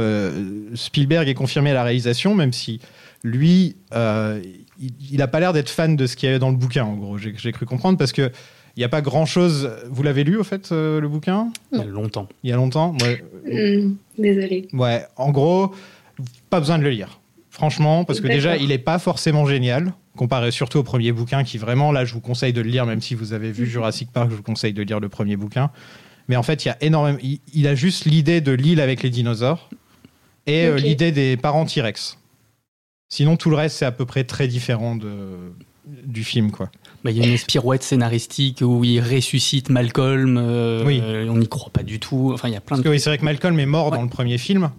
Spielberg 0.74 1.28
est 1.28 1.34
confirmé 1.34 1.72
à 1.72 1.74
la 1.74 1.84
réalisation, 1.84 2.34
même 2.34 2.54
si 2.54 2.80
lui, 3.24 3.76
il 4.80 5.18
n'a 5.18 5.28
pas 5.28 5.40
l'air 5.40 5.54
d'être 5.54 5.70
fan 5.70 5.96
de 5.96 6.08
ce 6.08 6.16
qu'il 6.16 6.28
y 6.28 6.30
avait 6.30 6.40
dans 6.40 6.50
le 6.50 6.56
bouquin, 6.56 6.86
en 6.86 6.96
gros, 6.96 7.18
j'ai 7.18 7.34
j'ai 7.38 7.52
cru 7.52 7.66
comprendre, 7.66 7.98
parce 7.98 8.12
que 8.12 8.32
il 8.76 8.80
n'y 8.80 8.86
a 8.86 8.90
pas 8.90 9.02
grand 9.02 9.26
chose. 9.26 9.70
Vous 9.90 10.04
l'avez 10.04 10.24
lu, 10.24 10.38
au 10.38 10.44
fait, 10.44 10.72
euh, 10.72 11.02
le 11.02 11.10
bouquin? 11.10 11.52
Il 11.74 11.80
y 11.80 11.82
a 11.82 11.86
longtemps. 11.86 12.30
Il 12.44 12.50
y 12.50 12.54
a 12.54 12.56
longtemps 12.56 12.96
Ouais. 13.02 13.24
Hmm, 13.46 13.96
désolée. 14.18 14.68
Ouais, 14.72 15.06
en 15.18 15.32
gros, 15.32 15.74
pas 16.50 16.60
besoin 16.60 16.78
de 16.78 16.84
le 16.84 16.92
lire. 16.92 17.20
Franchement, 17.50 18.06
parce 18.06 18.22
que 18.22 18.28
déjà, 18.28 18.56
il 18.56 18.70
n'est 18.70 18.78
pas 18.78 19.00
forcément 19.00 19.46
génial, 19.46 19.94
comparé 20.16 20.52
surtout 20.52 20.78
au 20.78 20.84
premier 20.84 21.12
bouquin, 21.12 21.44
qui 21.44 21.58
vraiment, 21.58 21.92
là, 21.92 22.06
je 22.06 22.14
vous 22.14 22.22
conseille 22.22 22.54
de 22.54 22.62
le 22.62 22.70
lire, 22.70 22.86
même 22.86 23.02
si 23.02 23.16
vous 23.16 23.34
avez 23.34 23.52
vu 23.52 23.66
Jurassic 23.66 24.12
Park, 24.12 24.30
je 24.30 24.36
vous 24.36 24.44
conseille 24.44 24.72
de 24.72 24.84
lire 24.84 25.00
le 25.00 25.10
premier 25.10 25.36
bouquin. 25.36 25.72
Mais 26.30 26.36
en 26.36 26.44
fait, 26.44 26.64
il 26.64 26.68
y 26.68 26.72
a 26.72 26.78
énormément. 26.80 27.18
Il, 27.22 27.40
il 27.54 27.68
a 27.68 27.76
juste 27.76 28.06
l'idée 28.06 28.40
de 28.40 28.52
l'île 28.52 28.80
avec 28.80 29.02
les 29.04 29.10
dinosaures 29.10 29.70
et 30.46 30.68
euh, 30.68 30.78
l'idée 30.78 31.12
des 31.12 31.38
parents 31.38 31.66
T-Rex. 31.66 32.19
Sinon, 33.10 33.38
tout 33.38 33.50
le 33.50 33.56
reste, 33.56 33.78
c'est 33.78 33.86
à 33.86 33.92
peu 33.92 34.06
près 34.06 34.24
très 34.24 34.48
différent 34.48 34.96
de, 34.96 35.52
du 36.06 36.24
film, 36.24 36.52
quoi. 36.52 36.70
Bah, 37.04 37.10
Il 37.12 37.18
y 37.18 37.24
a 37.24 37.26
une 37.28 37.38
pirouette 37.40 37.82
scénaristique 37.82 38.60
où 38.62 38.84
il 38.84 39.00
ressuscite 39.02 39.70
Malcolm. 39.70 40.38
euh, 40.38 40.84
Oui. 40.86 41.00
euh, 41.04 41.28
on 41.30 41.38
n'y 41.38 41.48
croit 41.48 41.72
pas 41.72 41.82
du 41.84 42.00
tout. 42.00 42.32
Enfin, 42.34 42.50
il 42.50 42.54
y 42.54 42.58
a 42.58 42.62
plein 42.62 42.76
Parce 42.76 42.80
de. 42.82 42.84
que 42.84 42.90
oui, 42.90 43.00
c'est 43.00 43.10
vrai 43.10 43.18
que 43.18 43.26
Malcolm 43.26 43.60
est 43.60 43.66
mort 43.66 43.90
Ouais. 43.92 43.98
dans 43.98 44.04
le 44.04 44.10
premier 44.10 44.38
film, 44.38 44.70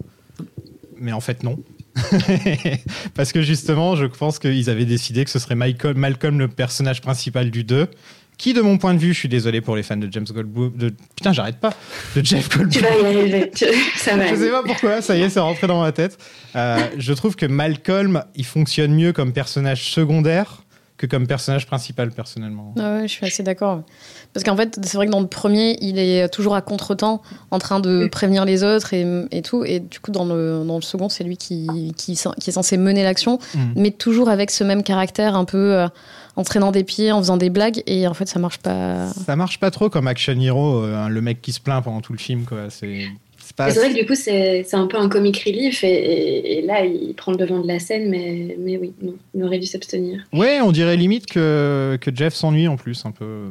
mais 0.97 1.11
en 1.11 1.19
fait, 1.19 1.43
non. 1.43 1.57
Parce 3.15 3.33
que 3.33 3.41
justement, 3.41 3.97
je 3.97 4.05
pense 4.05 4.39
qu'ils 4.39 4.69
avaient 4.69 4.85
décidé 4.85 5.25
que 5.25 5.29
ce 5.29 5.39
serait 5.39 5.55
Michael, 5.55 5.95
Malcolm 5.97 6.39
le 6.39 6.47
personnage 6.47 7.01
principal 7.01 7.51
du 7.51 7.65
2. 7.65 7.87
Qui, 8.41 8.53
de 8.53 8.61
mon 8.61 8.79
point 8.79 8.95
de 8.95 8.99
vue, 8.99 9.13
je 9.13 9.19
suis 9.19 9.29
désolé 9.29 9.61
pour 9.61 9.75
les 9.75 9.83
fans 9.83 9.97
de 9.97 10.07
James 10.11 10.25
Goldblum, 10.27 10.71
de 10.75 10.91
putain, 11.15 11.31
j'arrête 11.31 11.57
pas, 11.57 11.73
de 12.15 12.25
Jeff 12.25 12.49
Goldblum. 12.49 12.71
Tu 12.71 12.79
vas 12.79 12.89
y 12.89 13.05
arriver. 13.15 13.51
Tu- 13.53 13.65
Ça 13.97 14.17
va. 14.17 14.25
Je 14.27 14.35
sais 14.35 14.49
pas 14.49 14.63
pourquoi, 14.65 14.99
ça 15.03 15.15
y 15.15 15.21
est, 15.21 15.29
c'est 15.29 15.39
rentré 15.39 15.67
dans 15.67 15.79
ma 15.79 15.91
tête. 15.91 16.17
Euh, 16.55 16.79
je 16.97 17.13
trouve 17.13 17.35
que 17.35 17.45
Malcolm, 17.45 18.23
il 18.35 18.45
fonctionne 18.45 18.95
mieux 18.95 19.13
comme 19.13 19.31
personnage 19.31 19.91
secondaire 19.91 20.63
que 20.97 21.05
comme 21.07 21.25
personnage 21.25 21.65
principal, 21.67 22.11
personnellement. 22.11 22.75
Ah 22.79 22.95
ouais, 22.97 23.01
je 23.07 23.13
suis 23.13 23.25
assez 23.25 23.41
d'accord. 23.43 23.81
Parce 24.33 24.43
qu'en 24.43 24.55
fait, 24.55 24.79
c'est 24.83 24.97
vrai 24.97 25.07
que 25.07 25.11
dans 25.11 25.19
le 25.19 25.25
premier, 25.27 25.77
il 25.81 25.97
est 25.97 26.29
toujours 26.29 26.53
à 26.55 26.61
contre-temps, 26.61 27.23
en 27.49 27.57
train 27.59 27.79
de 27.79 28.07
prévenir 28.11 28.45
les 28.45 28.63
autres 28.63 28.93
et, 28.93 29.05
et 29.31 29.41
tout. 29.41 29.63
Et 29.65 29.79
du 29.79 29.99
coup, 29.99 30.11
dans 30.11 30.25
le, 30.25 30.63
dans 30.63 30.75
le 30.75 30.81
second, 30.83 31.09
c'est 31.09 31.23
lui 31.23 31.37
qui, 31.37 31.67
qui, 31.97 32.13
qui 32.39 32.49
est 32.49 32.53
censé 32.53 32.77
mener 32.77 33.01
l'action, 33.03 33.39
Mm. 33.55 33.59
mais 33.77 33.89
toujours 33.91 34.29
avec 34.29 34.51
ce 34.51 34.63
même 34.63 34.83
caractère, 34.83 35.35
un 35.35 35.45
peu 35.45 35.73
euh, 35.75 35.87
en 36.35 36.43
traînant 36.43 36.71
des 36.71 36.83
pieds, 36.83 37.11
en 37.11 37.19
faisant 37.19 37.37
des 37.37 37.49
blagues. 37.49 37.83
Et 37.87 38.07
en 38.07 38.13
fait, 38.13 38.27
ça 38.27 38.39
marche 38.39 38.57
pas. 38.59 39.07
Ça 39.07 39.35
marche 39.35 39.59
pas 39.59 39.71
trop 39.71 39.89
comme 39.89 40.07
Action 40.07 40.39
Hero, 40.39 40.83
euh, 40.83 41.07
le 41.07 41.21
mec 41.21 41.41
qui 41.41 41.51
se 41.51 41.59
plaint 41.59 41.83
pendant 41.83 42.01
tout 42.01 42.13
le 42.13 42.19
film, 42.19 42.45
quoi. 42.45 42.69
C'est 42.69 43.05
c'est 43.37 43.55
pas. 43.55 43.65
Mais 43.67 43.71
C'est 43.73 43.79
vrai 43.79 43.89
que 43.93 43.99
du 43.99 44.05
coup, 44.05 44.15
c'est 44.15 44.63
c'est 44.67 44.75
un 44.77 44.87
peu 44.87 44.97
un 44.97 45.09
comic 45.09 45.37
relief 45.45 45.83
et, 45.83 45.87
et- 45.91 46.57
et 46.59 46.61
là, 46.61 46.85
il 46.85 47.13
prend 47.15 47.31
le 47.31 47.37
devant 47.37 47.59
de 47.59 47.67
la 47.67 47.79
scène, 47.79 48.09
mais, 48.09 48.55
mais 48.59 48.77
oui, 48.77 48.93
non, 49.01 49.15
il 49.35 49.43
aurait 49.43 49.59
dû 49.59 49.65
s'abstenir. 49.65 50.23
Ouais, 50.31 50.59
on 50.61 50.71
dirait 50.71 50.95
limite 50.95 51.25
que, 51.25 51.97
que 51.99 52.15
Jeff 52.15 52.33
s'ennuie 52.33 52.67
en 52.67 52.77
plus, 52.77 53.03
un 53.05 53.11
peu. 53.11 53.49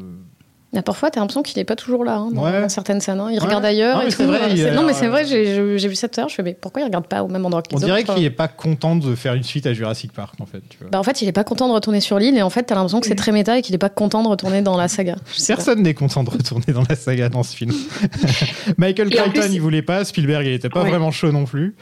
Mais 0.72 0.82
parfois, 0.82 1.10
t'as 1.10 1.18
l'impression 1.18 1.42
qu'il 1.42 1.58
est 1.58 1.64
pas 1.64 1.74
toujours 1.74 2.04
là, 2.04 2.18
hein, 2.18 2.28
dans, 2.32 2.44
Ouais. 2.44 2.60
dans 2.60 2.68
certaines 2.68 3.00
scènes. 3.00 3.18
hein. 3.18 3.28
Il 3.32 3.38
Ouais. 3.40 3.44
regarde 3.44 3.64
ailleurs. 3.64 3.98
Non, 3.98 4.04
mais 4.04 4.10
c'est 4.12 4.24
vrai, 4.24 4.38
il 4.52 4.56
C'est- 4.56 4.68
a 4.68 4.74
non, 4.74 4.82
mais 4.82 4.88
l'air, 4.92 4.96
c'est 4.96 5.08
vrai, 5.08 5.24
euh, 5.32 5.76
j'ai 5.78 5.88
vu 5.88 5.96
ça 5.96 6.08
tout 6.08 6.20
à 6.20 6.22
l'heure. 6.22 6.28
Je 6.28 6.34
fais, 6.36 6.44
mais 6.44 6.54
pourquoi 6.60 6.82
il 6.82 6.84
regarde 6.84 7.08
pas 7.08 7.24
au 7.24 7.28
même 7.28 7.44
endroit 7.44 7.60
que 7.62 7.70
les 7.70 7.76
On 7.76 7.80
dirait 7.80 8.04
qu'il 8.04 8.22
est 8.24 8.30
pas 8.30 8.46
content 8.46 8.94
de 8.94 9.14
faire 9.16 9.34
une 9.34 9.42
suite 9.42 9.66
à 9.66 9.72
Jurassic 9.72 10.12
Park, 10.12 10.34
en 10.40 10.46
fait. 10.46 10.62
Tu 10.68 10.78
vois. 10.80 10.90
Bah, 10.90 11.00
en 11.00 11.02
fait, 11.02 11.22
il 11.22 11.28
est 11.28 11.32
pas 11.32 11.42
content 11.42 11.66
de 11.66 11.72
retourner 11.72 12.00
sur 12.00 12.20
l'île 12.20 12.36
et 12.38 12.42
en 12.42 12.50
fait, 12.50 12.62
t'as 12.62 12.76
l'impression 12.76 13.00
que 13.00 13.08
c'est 13.08 13.16
très 13.16 13.32
méta 13.32 13.58
et 13.58 13.62
qu'il 13.62 13.74
est 13.74 13.78
pas 13.78 13.88
content 13.88 14.22
de 14.22 14.28
retourner 14.28 14.62
dans 14.62 14.76
la 14.76 14.86
saga. 14.86 15.16
Personne 15.48 15.82
n'est 15.82 15.94
content 15.94 16.22
de 16.22 16.30
retourner 16.30 16.72
dans 16.72 16.84
la 16.88 16.94
saga 16.94 17.28
dans 17.28 17.42
ce 17.42 17.56
film. 17.56 17.72
Michael 18.78 19.10
Crichton, 19.10 19.48
il 19.52 19.60
voulait 19.60 19.82
pas, 19.82 20.04
Spielberg, 20.04 20.46
il 20.46 20.52
était 20.52 20.68
pas 20.68 20.82
Ouais. 20.84 20.90
vraiment 20.90 21.10
chaud 21.10 21.32
non 21.32 21.44
plus. 21.46 21.74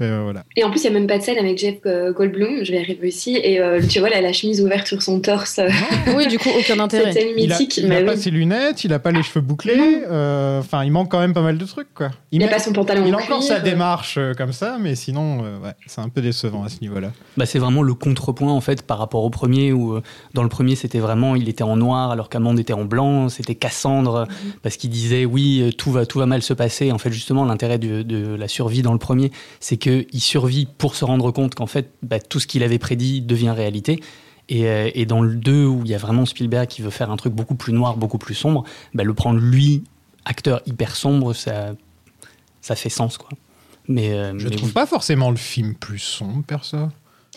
Euh, 0.00 0.20
voilà. 0.24 0.44
Et 0.56 0.64
en 0.64 0.70
plus, 0.70 0.84
il 0.84 0.90
n'y 0.90 0.96
a 0.96 0.98
même 0.98 1.06
pas 1.08 1.18
de 1.18 1.22
scène 1.22 1.38
avec 1.38 1.58
Jeff 1.58 1.76
euh, 1.86 2.12
Goldblum, 2.12 2.64
je 2.64 2.72
vais 2.72 2.78
y 2.78 2.82
arriver 2.82 3.08
aussi. 3.08 3.36
Et 3.36 3.60
euh, 3.60 3.80
tu 3.88 3.98
vois, 4.00 4.10
là, 4.10 4.20
la 4.20 4.32
chemise 4.32 4.60
ouverte 4.60 4.86
sur 4.86 5.00
son 5.02 5.20
torse, 5.20 5.58
euh, 5.58 5.68
Oui, 6.14 6.26
du 6.26 6.38
coup, 6.38 6.50
aucun 6.50 6.62
cette 6.74 6.80
intérêt. 6.80 7.12
scène 7.12 7.28
Il 7.36 7.50
a, 7.52 7.58
mythique. 7.58 7.76
il 7.78 7.86
a 7.86 7.88
mais 7.88 8.04
pas 8.04 8.12
oui. 8.12 8.18
ses 8.18 8.30
lunettes, 8.30 8.84
il 8.84 8.92
a 8.92 8.98
pas 8.98 9.10
les 9.10 9.22
cheveux 9.22 9.40
bouclés. 9.40 10.02
euh, 10.10 10.60
Enfin, 10.60 10.84
il 10.84 10.92
manque 10.92 11.10
quand 11.10 11.18
même 11.20 11.32
pas 11.34 11.42
mal 11.42 11.56
de 11.58 11.64
trucs, 11.64 11.92
quoi. 11.94 12.10
Il 12.32 12.40
n'a 12.40 12.48
pas 12.48 12.58
son 12.58 12.72
pantalon 12.72 13.04
il 13.06 13.14
a 13.14 13.16
en 13.16 13.20
encore 13.20 13.38
cuir, 13.38 13.48
sa 13.48 13.60
démarche 13.60 14.16
euh, 14.18 14.34
comme 14.34 14.52
ça, 14.52 14.76
mais 14.80 14.94
sinon, 14.94 15.42
euh, 15.44 15.58
ouais, 15.60 15.72
c'est 15.86 16.00
un 16.00 16.08
peu 16.08 16.20
décevant 16.20 16.64
à 16.64 16.68
ce 16.68 16.80
niveau-là. 16.80 17.12
Bah, 17.36 17.46
c'est 17.46 17.58
vraiment 17.58 17.82
le 17.82 17.94
contrepoint 17.94 18.52
en 18.52 18.60
fait 18.60 18.82
par 18.82 18.98
rapport 18.98 19.24
au 19.24 19.30
premier 19.30 19.72
où 19.72 19.94
euh, 19.94 20.02
dans 20.34 20.42
le 20.42 20.48
premier 20.48 20.74
c'était 20.76 20.98
vraiment 20.98 21.34
il 21.36 21.48
était 21.48 21.62
en 21.62 21.76
noir 21.76 22.10
alors 22.10 22.28
qu'Amand 22.28 22.56
était 22.56 22.72
en 22.72 22.84
blanc, 22.84 23.28
c'était 23.28 23.54
Cassandre 23.54 24.26
parce 24.62 24.76
qu'il 24.76 24.90
disait 24.90 25.24
oui 25.24 25.74
tout 25.78 25.90
va 25.90 26.04
tout 26.06 26.18
va 26.18 26.26
mal 26.26 26.42
se 26.42 26.52
passer. 26.54 26.92
En 26.92 26.98
fait 26.98 27.12
justement 27.12 27.44
l'intérêt 27.44 27.78
de, 27.78 28.02
de 28.02 28.34
la 28.34 28.48
survie 28.48 28.82
dans 28.82 28.92
le 28.92 28.98
premier 28.98 29.30
c'est 29.60 29.76
que 29.76 29.85
il 29.86 30.20
survit 30.20 30.66
pour 30.78 30.94
se 30.94 31.04
rendre 31.04 31.30
compte 31.30 31.54
qu'en 31.54 31.66
fait 31.66 31.92
bah, 32.02 32.18
tout 32.20 32.40
ce 32.40 32.46
qu'il 32.46 32.62
avait 32.62 32.78
prédit 32.78 33.20
devient 33.22 33.50
réalité. 33.50 34.02
Et, 34.48 34.66
euh, 34.66 34.90
et 34.94 35.06
dans 35.06 35.22
le 35.22 35.34
2 35.34 35.64
où 35.66 35.82
il 35.84 35.90
y 35.90 35.94
a 35.94 35.98
vraiment 35.98 36.24
Spielberg 36.24 36.68
qui 36.68 36.80
veut 36.82 36.90
faire 36.90 37.10
un 37.10 37.16
truc 37.16 37.32
beaucoup 37.34 37.56
plus 37.56 37.72
noir, 37.72 37.96
beaucoup 37.96 38.18
plus 38.18 38.34
sombre, 38.34 38.62
bah, 38.94 39.02
le 39.02 39.12
prendre 39.14 39.40
lui 39.40 39.82
acteur 40.24 40.60
hyper 40.66 40.94
sombre 40.96 41.32
ça 41.32 41.74
ça 42.60 42.76
fait 42.76 42.88
sens 42.88 43.18
quoi. 43.18 43.28
Mais, 43.88 44.12
euh, 44.12 44.36
Je 44.38 44.48
mais 44.48 44.56
trouve 44.56 44.68
oui. 44.68 44.74
pas 44.74 44.86
forcément 44.86 45.30
le 45.30 45.36
film 45.36 45.74
plus 45.74 45.98
sombre, 46.00 46.42
perso. 46.44 46.76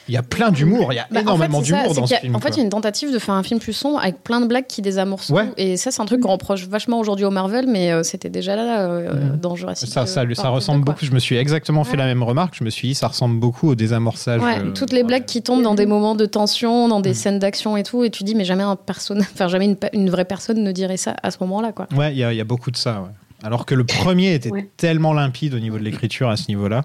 Il 0.10 0.14
y 0.14 0.18
a 0.18 0.24
plein 0.24 0.50
d'humour, 0.52 0.92
il 0.92 0.96
y 0.96 1.00
a 1.00 1.06
Bah, 1.12 1.20
en 1.20 1.22
énormément 1.22 1.60
fait, 1.60 1.66
d'humour 1.66 1.94
dans 1.94 2.08
ce 2.08 2.16
a- 2.16 2.18
film. 2.18 2.36
En 2.36 2.40
fait, 2.40 2.50
il 2.50 2.58
y 2.58 2.60
a 2.60 2.64
une 2.64 2.70
tentative 2.70 3.14
de 3.14 3.20
faire 3.20 3.36
un 3.36 3.44
film 3.44 3.60
plus 3.60 3.74
sombre 3.74 4.00
avec 4.00 4.24
plein 4.24 4.42
de 4.42 4.48
blagues 4.48 4.66
qui 4.68 4.82
désamorcent 4.82 5.30
Ouais. 5.30 5.46
tout. 5.48 5.54
Et 5.58 5.78
ça, 5.78 5.92
c'est 5.92 6.02
un 6.02 6.06
truc 6.06 6.22
qu'on 6.22 6.32
reproche 6.32 6.68
vachement 6.68 7.00
aujourd'hui 7.00 7.26
au 7.26 7.30
Marvel, 7.30 7.68
mais 7.68 7.92
euh, 7.92 8.02
c'était 8.04 8.30
déjà 8.30 8.56
là 8.56 8.82
euh, 8.90 9.14
Mhm. 9.34 9.38
dans 9.40 9.56
Jurassic 9.56 9.88
Ça, 9.88 10.06
ça, 10.08 10.22
euh, 10.24 10.50
ressemble 10.50 10.84
beaucoup. 10.84 11.06
Je 11.06 11.12
me 11.12 11.20
suis 11.20 11.38
exactement 11.38 11.84
fait 11.84 11.92
Ouais. 11.92 11.98
la 11.98 12.06
même 12.08 12.24
remarque. 12.24 12.56
Je 12.58 12.64
me 12.64 12.70
suis 12.72 12.88
dit, 12.90 12.96
ça 12.96 13.08
ressemble 13.08 13.40
beaucoup 13.40 13.70
au 13.70 13.76
désamorçage. 13.76 14.42
Ouais, 14.42 14.58
euh, 14.60 14.72
toutes 14.74 14.92
les 14.94 15.04
blagues 15.04 15.26
qui 15.26 15.42
tombent 15.44 15.62
dans 15.64 15.76
des 15.76 15.86
moments 15.86 16.16
de 16.16 16.26
tension, 16.26 16.88
dans 16.88 17.00
des 17.02 17.14
scènes 17.14 17.38
d'action 17.40 17.78
et 17.78 17.84
tout, 17.84 18.04
et 18.04 18.10
tu 18.10 18.24
dis 18.24 18.34
mais 18.34 18.46
jamais 18.46 18.64
un 18.64 18.76
personnage, 18.76 19.28
enfin 19.34 19.48
jamais 19.48 19.66
une, 19.66 19.78
une 19.94 20.10
vraie 20.10 20.26
personne 20.26 20.64
ne 20.64 20.72
dirait 20.72 20.98
ça 20.98 21.16
à 21.22 21.30
ce 21.30 21.38
moment-là 21.42 21.72
quoi. 21.72 21.88
Ouais, 21.96 22.12
il 22.14 22.18
y, 22.18 22.22
y 22.36 22.42
a 22.42 22.44
beaucoup 22.44 22.72
de 22.72 22.78
ça. 22.78 23.02
ouais. 23.02 23.10
Alors 23.44 23.66
que 23.66 23.76
le 23.76 23.86
premier 23.86 24.34
était 24.34 24.50
Ouais. 24.52 24.70
tellement 24.76 25.14
limpide 25.14 25.54
au 25.54 25.60
niveau 25.60 25.78
de 25.78 25.84
l'écriture 25.84 26.30
à 26.30 26.36
ce 26.36 26.48
niveau-là. 26.50 26.82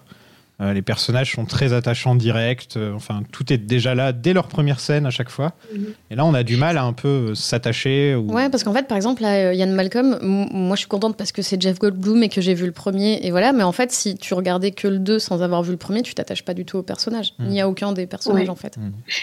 Euh, 0.61 0.73
les 0.73 0.83
personnages 0.83 1.33
sont 1.33 1.47
très 1.47 1.73
attachants 1.73 2.15
directs. 2.15 2.69
euh, 2.77 2.93
enfin, 2.95 3.23
tout 3.33 3.53
est 3.53 3.59
déjà 3.59 3.97
là 3.97 4.13
dès 4.13 4.33
leur 4.33 4.47
première 4.47 4.79
scène 4.79 5.05
à 5.05 5.11
chaque 5.11 5.29
fois. 5.29 5.53
Mhm. 5.75 5.87
Et 6.13 6.15
là, 6.15 6.25
on 6.25 6.33
a 6.33 6.45
du 6.45 6.57
mal 6.57 6.79
à 6.79 6.85
un 6.85 6.93
peu 6.93 7.09
euh, 7.09 7.35
s'attacher. 7.35 8.15
Ou... 8.15 8.33
Ouais, 8.33 8.49
parce 8.51 8.63
qu'en 8.63 8.73
fait, 8.73 8.87
par 8.87 8.97
exemple, 8.97 9.23
là, 9.23 9.49
euh, 9.49 9.55
Yann 9.55 9.73
Malcolm, 9.73 10.19
moi 10.23 10.77
je 10.77 10.81
suis 10.81 10.89
contente 10.89 11.17
parce 11.17 11.33
que 11.33 11.43
c'est 11.43 11.61
Jeff 11.61 11.81
Goldblum 11.81 12.23
et 12.23 12.29
que 12.29 12.41
j'ai 12.41 12.55
vu 12.55 12.67
le 12.67 12.73
premier, 12.73 13.19
et 13.27 13.33
voilà, 13.33 13.53
mais 13.53 13.65
en 13.65 13.73
fait, 13.73 13.91
si 13.91 14.17
tu 14.17 14.33
regardais 14.35 14.71
que 14.71 14.87
le 14.87 15.01
2 15.01 15.19
sans 15.19 15.43
avoir 15.43 15.65
vu 15.65 15.73
le 15.73 15.77
premier, 15.77 16.03
tu 16.03 16.15
t'attaches 16.15 16.45
pas 16.45 16.55
du 16.55 16.65
tout 16.65 16.79
au 16.79 16.83
personnage, 16.85 17.33
Mm. 17.41 17.47
ni 17.49 17.61
à 17.61 17.69
aucun 17.69 17.93
des 17.93 18.07
personnages 18.07 18.45
Ouais. 18.45 18.49
en 18.51 18.55
fait. 18.55 18.77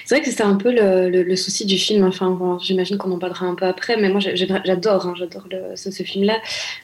C'est 0.06 0.16
vrai 0.16 0.24
que 0.26 0.32
c'est 0.32 0.44
un 0.44 0.56
peu 0.56 0.72
le, 0.74 1.10
le- 1.10 1.24
le 1.24 1.36
souci 1.38 1.66
du 1.66 1.78
film. 1.78 2.04
Enfin, 2.06 2.30
bon, 2.32 2.60
j'imagine 2.60 2.98
qu'on 2.98 3.12
en 3.12 3.20
parlera 3.20 3.46
un 3.46 3.56
peu 3.56 3.66
après, 3.66 3.96
mais 3.96 4.10
moi 4.10 4.20
j'adore, 4.20 5.06
hein, 5.08 5.14
j'adore 5.18 5.48
le- 5.50 5.76
ce, 5.78 5.92
ce 5.92 6.04
film-là. 6.04 6.38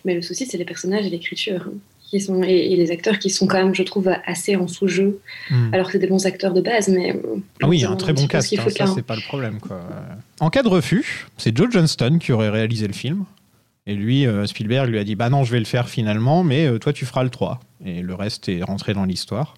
Mais 0.06 0.14
le 0.16 0.22
souci, 0.22 0.46
c'est 0.46 0.58
les 0.58 0.64
personnages 0.66 1.06
et 1.06 1.10
l'écriture. 1.10 1.66
hein, 1.68 1.74
Qui 2.10 2.22
sont, 2.22 2.42
et, 2.42 2.72
et 2.72 2.76
les 2.78 2.90
acteurs 2.92 3.20
qui 3.20 3.30
sont 3.30 3.48
quand 3.48 3.58
même, 3.58 3.76
je 3.76 3.84
trouve, 3.84 4.10
assez 4.26 4.56
en 4.56 4.68
sous-jeu. 4.68 5.20
Hmm. 5.50 5.74
Alors 5.74 5.88
que 5.88 5.92
c'est 5.92 6.00
des 6.00 6.08
bons 6.08 6.26
acteurs 6.26 6.54
de 6.54 6.62
base, 6.62 6.88
mais. 6.88 7.14
euh, 7.14 7.36
Ah 7.62 7.68
oui, 7.68 7.80
il 7.80 7.82
y 7.82 7.86
a 7.86 7.90
un 7.92 7.98
très 7.98 8.14
bon 8.14 8.28
cast, 8.28 8.54
hein, 8.58 8.64
ça 8.70 8.88
c'est 8.96 9.02
pas 9.06 9.16
le 9.16 9.22
problème. 9.28 9.60
Quoi. 9.60 9.82
En 10.40 10.50
cas 10.50 10.64
de 10.64 10.70
refus, 10.70 11.28
c'est 11.38 11.56
Joe 11.56 11.68
Johnston 11.70 12.18
qui 12.20 12.32
aurait 12.32 12.50
réalisé 12.50 12.88
le 12.88 12.94
film. 12.94 13.26
Et 13.88 13.94
lui, 13.96 14.26
euh, 14.26 14.46
Spielberg 14.46 14.90
lui 14.90 15.00
a 15.00 15.04
dit 15.04 15.16
Bah 15.16 15.30
non, 15.30 15.44
je 15.44 15.52
vais 15.52 15.60
le 15.60 15.66
faire 15.66 15.90
finalement, 15.90 16.44
mais 16.44 16.66
euh, 16.66 16.78
toi 16.80 16.94
tu 16.94 17.06
feras 17.06 17.24
le 17.24 17.30
3. 17.30 17.60
Et 17.86 18.02
le 18.02 18.16
reste 18.16 18.48
est 18.50 18.64
rentré 18.64 18.94
dans 18.94 19.06
l'histoire. 19.06 19.56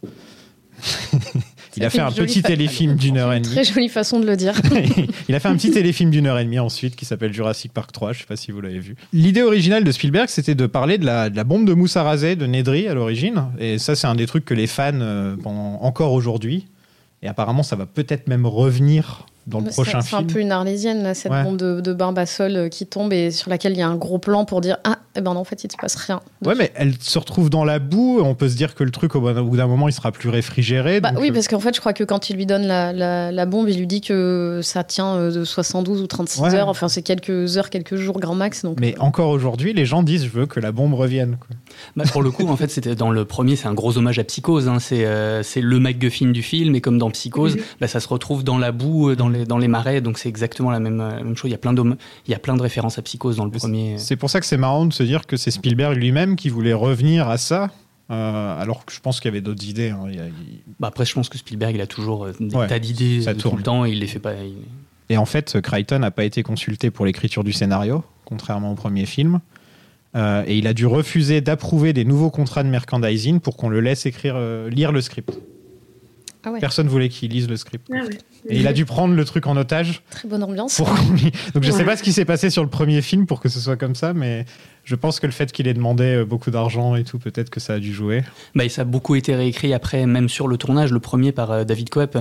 Il 1.79 1.85
a 1.85 1.89
fait 1.89 1.99
fait 1.99 2.03
un 2.03 2.11
petit 2.11 2.41
téléfilm 2.41 2.95
d'une 2.95 3.17
heure 3.17 3.31
et 3.31 3.39
demie. 3.39 3.55
Très 3.55 3.63
jolie 3.63 3.87
façon 3.87 4.19
de 4.19 4.25
le 4.25 4.35
dire. 4.35 4.53
Il 5.29 5.35
a 5.35 5.39
fait 5.39 5.47
un 5.47 5.55
petit 5.55 5.71
téléfilm 5.71 6.11
d'une 6.11 6.27
heure 6.27 6.37
et 6.37 6.43
demie 6.43 6.59
ensuite 6.59 6.95
qui 6.95 7.05
s'appelle 7.05 7.33
Jurassic 7.33 7.71
Park 7.71 7.91
3. 7.93 8.11
Je 8.13 8.19
sais 8.19 8.25
pas 8.25 8.35
si 8.35 8.51
vous 8.51 8.59
l'avez 8.59 8.79
vu. 8.79 8.95
L'idée 9.13 9.41
originale 9.41 9.85
de 9.85 9.91
Spielberg, 9.91 10.27
c'était 10.27 10.55
de 10.55 10.65
parler 10.67 10.97
de 10.97 11.05
la, 11.05 11.29
de 11.29 11.37
la 11.37 11.43
bombe 11.45 11.65
de 11.65 11.73
mousse 11.73 11.95
à 11.95 12.03
raser 12.03 12.35
de 12.35 12.45
Nedry 12.45 12.87
à 12.87 12.93
l'origine. 12.93 13.45
Et 13.59 13.77
ça, 13.77 13.95
c'est 13.95 14.07
un 14.07 14.15
des 14.15 14.27
trucs 14.27 14.43
que 14.43 14.53
les 14.53 14.67
fans 14.67 14.91
euh, 14.95 15.37
pendant 15.41 15.79
encore 15.81 16.11
aujourd'hui. 16.11 16.67
Et 17.21 17.27
apparemment, 17.27 17.63
ça 17.63 17.75
va 17.75 17.85
peut-être 17.85 18.27
même 18.27 18.45
revenir 18.45 19.25
dans 19.49 19.59
le 19.59 19.65
C'est 19.65 19.71
prochain 19.73 20.01
c'est 20.01 20.15
un 20.15 20.19
film. 20.19 20.31
peu 20.31 20.39
une 20.39 20.51
arlésienne, 20.51 21.03
là, 21.03 21.13
cette 21.13 21.31
Ouais. 21.31 21.43
bombe 21.43 21.57
de, 21.57 21.81
de 21.81 21.93
Barbasol 21.93 22.55
euh, 22.55 22.69
qui 22.69 22.85
tombe 22.85 23.11
et 23.13 23.31
sur 23.31 23.49
laquelle 23.49 23.73
il 23.73 23.79
y 23.79 23.81
a 23.81 23.87
un 23.87 23.95
gros 23.95 24.17
plan 24.19 24.45
pour 24.45 24.61
dire 24.61 24.77
Ah, 24.83 24.99
eh 25.15 25.21
ben 25.21 25.33
non, 25.33 25.39
en 25.41 25.43
fait, 25.43 25.63
il 25.63 25.71
se 25.71 25.77
passe 25.77 25.95
rien. 25.95 26.21
Ouais, 26.45 26.53
mais 26.57 26.71
elle 26.75 26.93
se 26.99 27.17
retrouve 27.19 27.49
dans 27.49 27.65
la 27.65 27.79
boue. 27.79 28.19
On 28.23 28.35
peut 28.35 28.47
se 28.47 28.55
dire 28.55 28.75
que 28.75 28.83
le 28.83 28.91
truc, 28.91 29.15
au 29.15 29.21
bout 29.21 29.57
d'un- 29.57 29.67
moment, 29.67 29.87
il 29.89 29.93
sera 29.93 30.11
plus 30.11 30.29
réfrigéré. 30.29 31.01
Bah 31.01 31.11
donc, 31.11 31.21
oui, 31.21 31.29
euh, 31.29 31.33
parce 31.33 31.47
qu'en 31.47 31.59
fait, 31.59 31.75
je 31.75 31.79
crois 31.79 31.93
que 31.93 32.03
quand 32.03 32.29
il 32.29 32.35
lui 32.37 32.45
donne 32.45 32.65
la, 32.65 32.93
la- 32.93 33.31
la 33.31 33.45
bombe, 33.45 33.67
il 33.69 33.77
lui 33.77 33.87
dit 33.87 34.01
que 34.01 34.61
ça 34.63 34.83
tient 34.83 35.15
euh, 35.15 35.31
de 35.31 35.43
72 35.43 36.01
ou 36.01 36.07
36 36.07 36.41
Ouais. 36.41 36.53
heures. 36.55 36.69
Enfin, 36.69 36.87
c'est 36.87 37.01
quelques 37.01 37.57
heures, 37.57 37.69
quelques 37.69 37.95
jours 37.95 38.19
grand 38.19 38.35
max. 38.35 38.63
Donc, 38.63 38.79
Mais 38.79 38.95
encore 38.99 39.29
aujourd'hui, 39.29 39.73
les 39.73 39.85
gens 39.85 40.03
disent 40.03 40.23
je 40.25 40.29
veux 40.29 40.45
que 40.45 40.59
la 40.59 40.71
bombe 40.71 40.93
revienne. 40.93 41.37
quoi. 41.39 41.55
Bah, 41.95 42.03
pour 42.11 42.21
le 42.21 42.31
coup, 42.31 42.47
en 42.47 42.55
fait, 42.55 42.69
c'était 42.69 42.95
dans 42.95 43.11
le 43.11 43.25
premier, 43.25 43.55
c'est 43.55 43.67
un 43.67 43.73
gros 43.73 43.97
hommage 43.97 44.19
à 44.19 44.23
Psychose. 44.23 44.67
hein. 44.67 44.79
C'est 44.79 45.05
euh, 45.05 45.43
c'est 45.43 45.61
le 45.61 45.79
MacGuffin 45.79 46.27
du 46.31 46.41
film, 46.43 46.75
et 46.75 46.81
comme 46.81 46.97
dans 46.97 47.09
Psychose, 47.11 47.57
bah, 47.81 47.87
ça 47.87 47.99
se 47.99 48.07
retrouve 48.07 48.43
dans 48.43 48.57
la 48.57 48.71
boue, 48.71 49.09
euh, 49.09 49.15
dans 49.15 49.29
les, 49.29 49.38
dans 49.45 49.57
les 49.57 49.67
marais. 49.67 50.01
Donc 50.01 50.17
c'est 50.17 50.29
exactement 50.29 50.71
la 50.71 50.79
même, 50.79 50.99
euh, 51.01 51.09
la 51.17 51.23
même 51.23 51.35
chose. 51.35 51.49
Il 51.49 51.53
y 51.53 51.55
a 51.55 51.59
plein 51.59 51.73
d'hommes- 51.73 51.97
il 52.27 52.31
y 52.31 52.33
a 52.35 52.39
plein 52.39 52.55
de 52.55 52.61
références 52.61 52.97
à 52.97 53.01
Psychose 53.01 53.37
dans 53.37 53.45
le 53.45 53.51
premier. 53.51 53.97
C'est 53.97 54.15
pour 54.15 54.29
ça 54.29 54.39
que 54.39 54.45
c'est 54.45 54.57
marrant 54.57 54.85
de 54.85 54.93
se 54.93 55.03
dire 55.03 55.25
que 55.27 55.37
c'est 55.37 55.51
Spielberg 55.51 55.95
lui-même 55.97 56.35
qui 56.35 56.49
voulait 56.49 56.73
revenir 56.73 57.27
à 57.29 57.37
ça. 57.37 57.69
euh, 58.11 58.59
alors 58.59 58.85
que 58.85 58.91
je 58.91 58.99
pense 59.01 59.19
qu'il 59.19 59.29
y 59.29 59.33
avait 59.33 59.41
d'autres 59.41 59.67
idées. 59.69 59.91
hein. 59.91 59.99
Il 60.09 60.15
y 60.15 60.19
a- 60.19 60.25
il- 60.25 60.61
Bah, 60.79 60.87
après, 60.87 61.05
je 61.05 61.13
pense 61.13 61.29
que 61.29 61.37
Spielberg, 61.37 61.75
il 61.75 61.81
a 61.81 61.85
toujours 61.85 62.25
euh, 62.25 62.33
des 62.39 62.55
Ouais, 62.55 62.65
tas 62.65 62.79
d'idées 62.79 63.27
euh, 63.27 63.35
tout 63.35 63.55
le 63.55 63.61
temps, 63.61 63.85
et 63.85 63.91
il 63.91 63.99
les 63.99 64.07
fait 64.07 64.17
pas. 64.17 64.33
il- 64.33 64.55
Et 65.13 65.17
en 65.17 65.25
fait, 65.25 65.61
Crichton 65.61 65.99
n'a 65.99 66.09
pas 66.09 66.23
été 66.23 66.41
consulté 66.41 66.89
pour 66.89 67.05
l'écriture 67.05 67.43
du 67.43 67.53
scénario, 67.53 68.03
contrairement 68.25 68.71
au 68.71 68.75
premier 68.75 69.05
film. 69.05 69.41
Euh, 70.15 70.43
et 70.47 70.57
il 70.57 70.65
a 70.65 70.73
dû 70.73 70.87
refuser 70.87 71.41
d'approuver 71.41 71.93
des 71.93 72.03
nouveaux 72.03 72.31
contrats 72.31 72.63
de 72.63 72.69
merchandising 72.69 73.39
pour 73.41 73.55
qu'on 73.57 73.69
le 73.69 73.79
laisse 73.79 74.07
écrire, 74.07 74.33
euh, 74.37 74.71
lire 74.71 74.91
le 74.91 75.01
script. 75.01 75.37
Ah 76.45 76.51
ouais. 76.51 76.59
Personne 76.59 76.87
voulait 76.87 77.09
qu'il 77.09 77.31
lise 77.31 77.49
le 77.49 77.57
script. 77.57 77.87
Ah 77.93 77.97
ouais. 78.05 78.17
Et 78.47 78.57
il 78.59 78.67
a 78.67 78.73
dû 78.73 78.85
prendre 78.85 79.13
le 79.13 79.25
truc 79.25 79.45
en 79.47 79.57
otage. 79.57 80.01
Très 80.09 80.27
bonne 80.27 80.41
ambiance. 80.43 80.77
Pour 80.77 80.87
Donc 80.87 81.63
je 81.63 81.71
sais 81.71 81.79
Ouais. 81.79 81.83
pas 81.85 81.97
ce 81.97 82.03
qui 82.03 82.13
s'est 82.13 82.23
passé 82.25 82.49
sur 82.49 82.63
le 82.63 82.69
premier 82.69 83.01
film 83.01 83.25
pour 83.25 83.41
que 83.41 83.49
ce 83.49 83.59
soit 83.59 83.75
comme 83.75 83.95
ça, 83.95 84.13
mais 84.13 84.45
je 84.89 84.95
pense 84.95 85.19
que 85.19 85.27
le 85.27 85.31
fait 85.31 85.51
qu'il 85.51 85.67
ait 85.67 85.73
demandé 85.75 86.15
euh, 86.15 86.25
beaucoup 86.25 86.49
d'argent 86.49 86.95
et 86.95 87.03
tout, 87.03 87.19
peut-être 87.19 87.51
que 87.51 87.59
ça 87.59 87.73
a 87.73 87.79
dû 87.79 87.93
jouer. 87.93 88.23
Bah, 88.55 88.65
et 88.65 88.69
ça 88.69 88.81
a 88.81 88.85
beaucoup 88.85 89.13
été 89.13 89.35
réécrit 89.35 89.71
après, 89.71 90.07
même 90.07 90.29
sur 90.29 90.47
le 90.47 90.57
tournage. 90.57 90.91
Le 90.91 90.99
premier 90.99 91.31
par 91.31 91.51
euh, 91.51 91.63
David 91.63 91.91
Coep, 91.91 92.17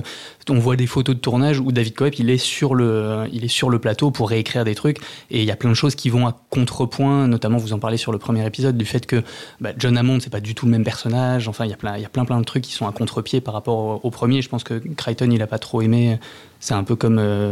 on 0.49 0.59
voit 0.59 0.75
des 0.75 0.85
photos 0.85 1.15
de 1.15 1.19
tournage 1.19 1.59
où 1.59 1.71
David 1.71 1.95
Coep 1.95 2.19
il 2.19 2.29
est 2.29 2.37
sur 2.37 2.75
le, 2.75 3.27
il 3.33 3.43
est 3.43 3.47
sur 3.47 3.71
le 3.71 3.79
plateau 3.79 4.11
pour 4.11 4.29
réécrire 4.29 4.65
des 4.65 4.75
trucs. 4.75 4.99
Et 5.31 5.39
il 5.39 5.45
y 5.45 5.51
a 5.51 5.55
plein 5.55 5.71
de 5.71 5.75
choses 5.75 5.95
qui 5.95 6.11
vont 6.11 6.27
à 6.27 6.39
contrepoint, 6.51 7.27
notamment 7.27 7.57
vous 7.57 7.73
en 7.73 7.79
parlez 7.79 7.97
sur 7.97 8.11
le 8.11 8.19
premier 8.19 8.45
épisode 8.45 8.77
du 8.77 8.85
fait 8.85 9.07
que 9.07 9.23
bah, 9.59 9.71
John 9.75 9.97
Hammond 9.97 10.19
c'est 10.19 10.29
pas 10.29 10.39
du 10.39 10.53
tout 10.53 10.67
le 10.67 10.71
même 10.71 10.83
personnage. 10.83 11.47
Enfin, 11.47 11.65
il 11.65 11.71
y 11.71 11.73
a 11.73 11.77
plein, 11.77 11.97
il 11.97 12.03
y 12.03 12.05
a 12.05 12.09
plein 12.09 12.25
plein 12.25 12.39
de 12.39 12.45
trucs 12.45 12.65
qui 12.65 12.73
sont 12.73 12.87
à 12.87 12.91
contre-pied 12.91 13.41
par 13.41 13.55
rapport 13.55 14.05
au, 14.05 14.11
premier. 14.11 14.43
Je 14.43 14.49
pense 14.49 14.63
que 14.63 14.75
Crichton 14.75 15.31
il 15.31 15.41
a 15.41 15.47
pas 15.47 15.57
trop 15.57 15.81
aimé. 15.81 16.19
C'est 16.59 16.75
un 16.75 16.83
peu 16.83 16.95
comme 16.95 17.17
euh, 17.17 17.51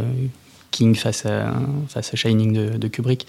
King 0.70 0.94
face 0.94 1.26
à 1.26 1.54
face 1.88 2.14
à 2.14 2.16
Shining 2.16 2.78
de 2.78 2.88
Kubrick. 2.88 3.26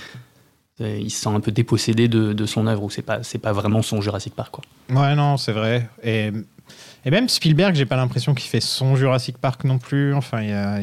Euh, 0.82 0.98
Il 1.02 1.10
se 1.10 1.22
sent 1.22 1.30
un 1.30 1.40
peu 1.40 1.52
dépossédé 1.52 2.08
de, 2.08 2.34
de 2.34 2.46
son 2.46 2.68
œuvre, 2.68 2.84
ou 2.84 2.90
c'est 2.90 3.02
pas, 3.02 3.20
pas 3.42 3.52
vraiment 3.54 3.82
son 3.82 4.02
Jurassic 4.02 4.34
Park. 4.36 4.52
Quoi. 4.56 4.64
Ouais, 5.02 5.16
non, 5.16 5.38
c'est 5.38 5.52
vrai. 5.52 5.90
Et, 6.04 6.32
et 7.06 7.12
même 7.12 7.28
Spielberg, 7.30 7.76
j'ai 7.76 7.86
pas 7.86 7.96
l'impression 7.98 8.34
qu'il 8.34 8.50
fait 8.50 8.62
son 8.62 8.96
Jurassic 8.96 9.38
Park 9.38 9.64
non 9.64 9.78
plus. 9.78 10.14
Enfin, 10.14 10.42
il 10.42 10.50
y 10.50 10.54
a- 10.54 10.80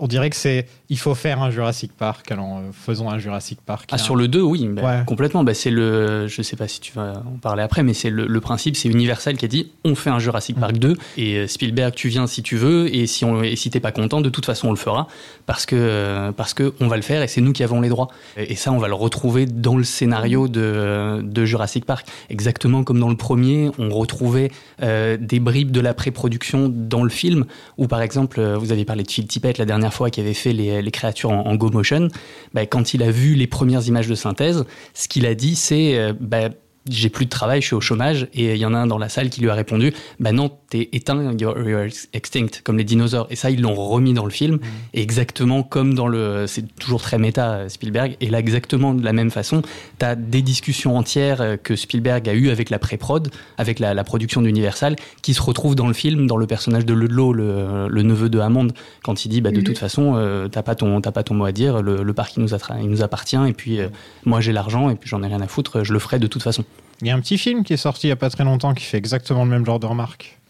on 0.00 0.06
dirait 0.06 0.30
que 0.30 0.36
c'est. 0.36 0.66
Il 0.90 0.98
faut 0.98 1.14
faire 1.14 1.42
un 1.42 1.50
Jurassic 1.50 1.92
Park, 1.96 2.30
alors 2.30 2.58
euh, 2.58 2.70
faisons 2.72 3.10
un 3.10 3.18
Jurassic 3.18 3.60
Park. 3.64 3.88
Ah, 3.92 3.94
a 3.94 3.98
sur 3.98 4.16
le 4.16 4.28
2, 4.28 4.40
oui, 4.42 4.68
bah, 4.68 4.82
Ouais. 4.82 5.02
complètement. 5.06 5.42
Bah, 5.44 5.54
c'est 5.54 5.70
le, 5.70 6.26
je 6.28 6.42
sais 6.42 6.56
pas 6.56 6.68
si 6.68 6.80
tu 6.80 6.92
vas 6.92 7.22
en 7.26 7.38
parler 7.38 7.62
après, 7.62 7.82
mais 7.82 7.94
c'est 7.94 8.10
le, 8.10 8.26
le 8.26 8.40
principe, 8.40 8.76
c'est 8.76 8.88
Universal 8.88 9.36
qui 9.36 9.44
a 9.44 9.48
dit 9.48 9.72
on 9.84 9.94
fait 9.94 10.10
un 10.10 10.18
Jurassic. 10.18 10.58
Park 10.58 10.74
2 10.78 10.96
et 11.16 11.36
euh, 11.38 11.46
Spielberg, 11.46 11.94
tu 11.94 12.08
viens 12.08 12.26
si 12.26 12.42
tu 12.42 12.56
veux 12.56 12.94
et 12.94 13.06
si 13.06 13.24
on, 13.24 13.42
et 13.42 13.56
si 13.56 13.70
t'es 13.70 13.80
pas 13.80 13.92
content, 13.92 14.20
de 14.20 14.28
toute 14.28 14.46
façon 14.46 14.68
on 14.68 14.70
le 14.70 14.76
fera 14.76 15.06
parce 15.46 15.66
que 15.66 15.74
euh, 15.76 16.32
parce 16.32 16.54
que 16.54 16.74
on 16.80 16.86
va 16.88 16.96
le 16.96 17.02
faire 17.02 17.22
et 17.22 17.28
c'est 17.28 17.40
nous 17.40 17.52
qui 17.52 17.62
avons 17.62 17.80
les 17.80 17.88
droits. 17.88 18.08
Et, 18.36 18.52
et 18.52 18.56
ça, 18.56 18.72
on 18.72 18.78
va 18.78 18.88
le 18.88 18.94
retrouver 18.94 19.46
dans 19.46 19.76
le 19.76 19.84
scénario 19.84 20.48
de, 20.48 21.20
de 21.22 21.44
Jurassic 21.44 21.84
Park, 21.84 22.06
exactement 22.30 22.84
comme 22.84 22.98
dans 23.00 23.10
le 23.10 23.16
premier, 23.16 23.70
on 23.78 23.88
retrouvait 23.90 24.50
euh, 24.82 25.16
des 25.20 25.40
bribes 25.40 25.70
de 25.70 25.80
la 25.80 25.94
pré-production 25.94 26.70
dans 26.72 27.02
le 27.02 27.10
film 27.10 27.44
où 27.78 27.86
par 27.88 28.00
exemple, 28.02 28.40
vous 28.56 28.70
avez 28.72 28.84
parlé 28.84 29.02
de 29.02 29.10
Phil 29.10 29.26
Tippett 29.26 29.58
la 29.58 29.64
dernière 29.64 29.83
fois 29.90 30.10
qui 30.10 30.20
avait 30.20 30.34
fait 30.34 30.52
les, 30.52 30.90
créatures 30.90 31.30
en, 31.30 31.46
en 31.46 31.54
go 31.56 31.70
motion. 31.70 32.08
Bah, 32.52 32.66
quand 32.66 32.94
il 32.94 33.02
a 33.02 33.10
vu 33.10 33.34
les 33.34 33.46
premières 33.46 33.86
images 33.86 34.08
de 34.08 34.14
synthèse, 34.14 34.64
ce 34.94 35.08
qu'il 35.08 35.26
a 35.26 35.34
dit, 35.34 35.56
c'est 35.56 35.98
euh, 35.98 36.12
bah, 36.18 36.50
j'ai 36.90 37.08
plus 37.08 37.24
de 37.24 37.30
travail, 37.30 37.60
je 37.60 37.66
suis 37.66 37.74
au 37.76 37.80
chômage. 37.80 38.28
Et 38.34 38.52
il 38.54 38.58
y 38.58 38.66
en 38.66 38.74
a 38.74 38.78
un 38.78 38.86
dans 38.86 38.98
la 38.98 39.08
salle 39.08 39.30
qui 39.30 39.40
lui 39.40 39.48
a 39.50 39.54
répondu 39.54 39.92
bah 40.20 40.32
non, 40.32 40.50
t'es 40.70 40.88
éteint, 40.92 41.32
you're, 41.38 41.58
you're 41.68 41.86
extinct, 42.12 42.60
comme 42.64 42.76
les 42.78 42.84
dinosaures. 42.84 43.26
Et 43.30 43.36
ça, 43.36 43.50
ils 43.50 43.60
l'ont 43.60 43.74
remis 43.74 44.12
dans 44.14 44.24
le 44.24 44.30
film. 44.30 44.58
Et 44.92 45.02
exactement 45.02 45.62
comme 45.62 45.94
dans 45.94 46.06
le. 46.08 46.46
C'est 46.46 46.74
toujours 46.78 47.00
très 47.02 47.18
méta, 47.18 47.52
euh, 47.52 47.68
Spielberg. 47.68 48.16
Et 48.20 48.28
là, 48.30 48.38
exactement 48.38 48.94
de 48.94 49.02
la 49.04 49.12
même 49.12 49.30
façon, 49.30 49.62
t'as 49.98 50.14
des 50.14 50.42
discussions 50.42 50.96
entières 50.96 51.40
euh, 51.40 51.56
que 51.56 51.76
Spielberg 51.76 52.28
a 52.28 52.34
eues 52.34 52.50
avec 52.50 52.70
la 52.70 52.78
pré-prod, 52.78 53.30
avec 53.58 53.78
la, 53.78 53.94
la 53.94 54.04
production 54.04 54.42
d'Universal, 54.42 54.96
qui 55.22 55.34
se 55.34 55.42
retrouvent 55.42 55.74
dans 55.74 55.86
le 55.88 55.94
film, 55.94 56.26
dans 56.26 56.36
le 56.36 56.46
personnage 56.46 56.84
de 56.86 56.94
Ludlow, 56.94 57.32
le, 57.32 57.88
le 57.88 58.02
neveu 58.02 58.28
de 58.28 58.38
Hammond, 58.38 58.68
quand 59.02 59.24
il 59.24 59.28
dit 59.28 59.40
bah, 59.40 59.50
de 59.50 59.58
Mhm. 59.58 59.64
toute 59.64 59.78
façon, 59.78 60.14
euh, 60.16 60.48
t'as 60.48 60.62
pas, 60.62 60.74
ton- 60.74 61.00
pas 61.00 61.22
ton 61.22 61.34
mot 61.34 61.44
à 61.46 61.52
dire, 61.52 61.82
le, 61.82 62.02
le 62.02 62.12
parc 62.12 62.36
il 62.36 62.42
nous, 62.42 62.54
attra- 62.54 62.76
il 62.80 62.88
nous 62.90 63.02
appartient, 63.02 63.38
et 63.48 63.52
puis 63.52 63.80
euh, 63.80 63.88
moi 64.24 64.40
j'ai 64.40 64.52
l'argent, 64.52 64.90
et 64.90 64.94
puis 64.96 65.08
j'en 65.08 65.22
ai 65.22 65.26
rien 65.26 65.40
à 65.40 65.46
foutre, 65.46 65.84
je 65.84 65.92
le 65.92 65.98
ferai 65.98 66.18
de 66.18 66.26
toute 66.26 66.42
façon. 66.42 66.64
Il 67.04 67.08
y 67.08 67.10
a 67.10 67.14
un 67.14 67.20
petit 67.20 67.36
film 67.36 67.64
qui 67.64 67.74
est 67.74 67.76
sorti 67.76 68.06
il 68.06 68.08
y 68.08 68.12
a 68.12 68.16
pas 68.16 68.30
très 68.30 68.44
longtemps 68.44 68.72
qui 68.72 68.82
fait 68.82 68.96
exactement 68.96 69.44
le 69.44 69.50
même 69.50 69.66
genre 69.66 69.78
de 69.78 69.84
remarque. 69.84 70.40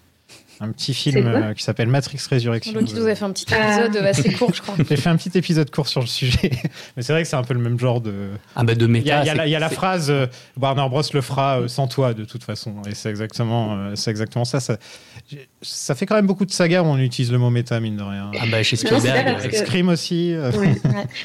Un 0.61 0.70
petit 0.73 0.94
film 0.94 1.26
euh, 1.26 1.52
qui 1.54 1.62
s'appelle 1.62 1.88
Matrix 1.88 2.18
Résurrection. 2.30 2.73
L'autre, 2.75 2.94
nous 2.94 3.06
a 3.06 3.14
fait 3.14 3.25
un 3.25 3.32
petit 3.32 3.46
Ah. 3.52 3.87
épisode 3.87 3.96
assez 4.04 4.32
court, 4.32 4.52
je 4.54 4.62
crois. 4.62 4.75
J'ai 4.88 4.96
fait 4.96 5.08
un 5.08 5.16
petit 5.16 5.37
épisode 5.37 5.70
court 5.70 5.88
sur 5.88 6.00
le 6.00 6.06
sujet, 6.06 6.50
mais 6.96 7.02
c'est 7.02 7.12
vrai 7.12 7.23
que 7.23 7.28
c'est 7.28 7.37
un 7.37 7.42
peu 7.42 7.54
le 7.54 7.61
même 7.61 7.78
genre 7.78 8.00
de. 8.00 8.30
Ah 8.54 8.62
bah 8.64 8.75
de 8.75 8.84
Il 8.84 8.88
y 8.88 8.92
méta. 8.92 9.18
a, 9.18 9.23
il 9.23 9.26
y 9.26 9.30
a 9.30 9.34
la, 9.34 9.46
il 9.46 9.50
y 9.50 9.56
a 9.56 9.58
la 9.58 9.68
c'est- 9.68 9.75
phrase 9.75 10.11
euh, 10.11 10.26
Warner 10.61 10.87
Bros 10.88 11.02
le 11.12 11.20
fera 11.20 11.61
euh, 11.61 11.68
sans 11.68 11.88
toi 11.88 12.14
de 12.14 12.25
toute 12.25 12.44
façon, 12.44 12.75
et 12.88 12.94
c'est 12.94 13.11
exactement, 13.11 13.94
c'est 13.96 14.11
exactement 14.11 14.44
ça. 14.44 14.61
ça. 14.61 15.94
fait 15.94 16.06
quand 16.06 16.14
même 16.14 16.26
beaucoup 16.26 16.44
de 16.46 16.50
sagas 16.52 16.82
où 16.82 16.87
on 16.87 16.99
utilise 16.99 17.32
le 17.32 17.38
mot 17.38 17.50
méta 17.50 17.80
mine 17.80 17.96
de 17.96 18.02
rien. 18.02 18.30
Ah 18.40 18.44
bah 18.50 18.62
chez 18.62 18.76
Spielberg, 18.76 19.49
que- 19.50 19.56
Scream 19.56 19.88
aussi. 19.88 20.32
euh, 20.34 20.50
Ouais. 20.52 20.75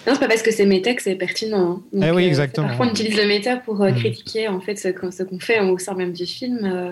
Non, 0.08 0.14
c'est 0.14 0.20
pas 0.20 0.28
parce 0.28 0.42
que 0.42 0.52
c'est 0.52 0.66
méta 0.66 0.94
que 0.94 1.02
c'est 1.02 1.16
pertinent. 1.16 1.72
hein. 1.72 1.82
Donc, 1.94 2.04
Eh 2.08 2.12
oui, 2.12 2.24
exactement. 2.26 2.68
Parfois, 2.68 2.88
on 2.88 2.90
utilise 2.92 3.16
le 3.18 3.28
méta 3.28 3.58
pour 3.58 3.76
Mm. 3.80 3.94
critiquer 3.96 4.48
en 4.48 4.60
fait 4.62 4.76
ce 4.78 4.90
qu'on 4.90 5.40
fait 5.40 5.60
au 5.60 5.78
sein 5.78 5.94
même 5.94 6.14
du 6.14 6.26
film. 6.26 6.60
euh, 6.66 6.92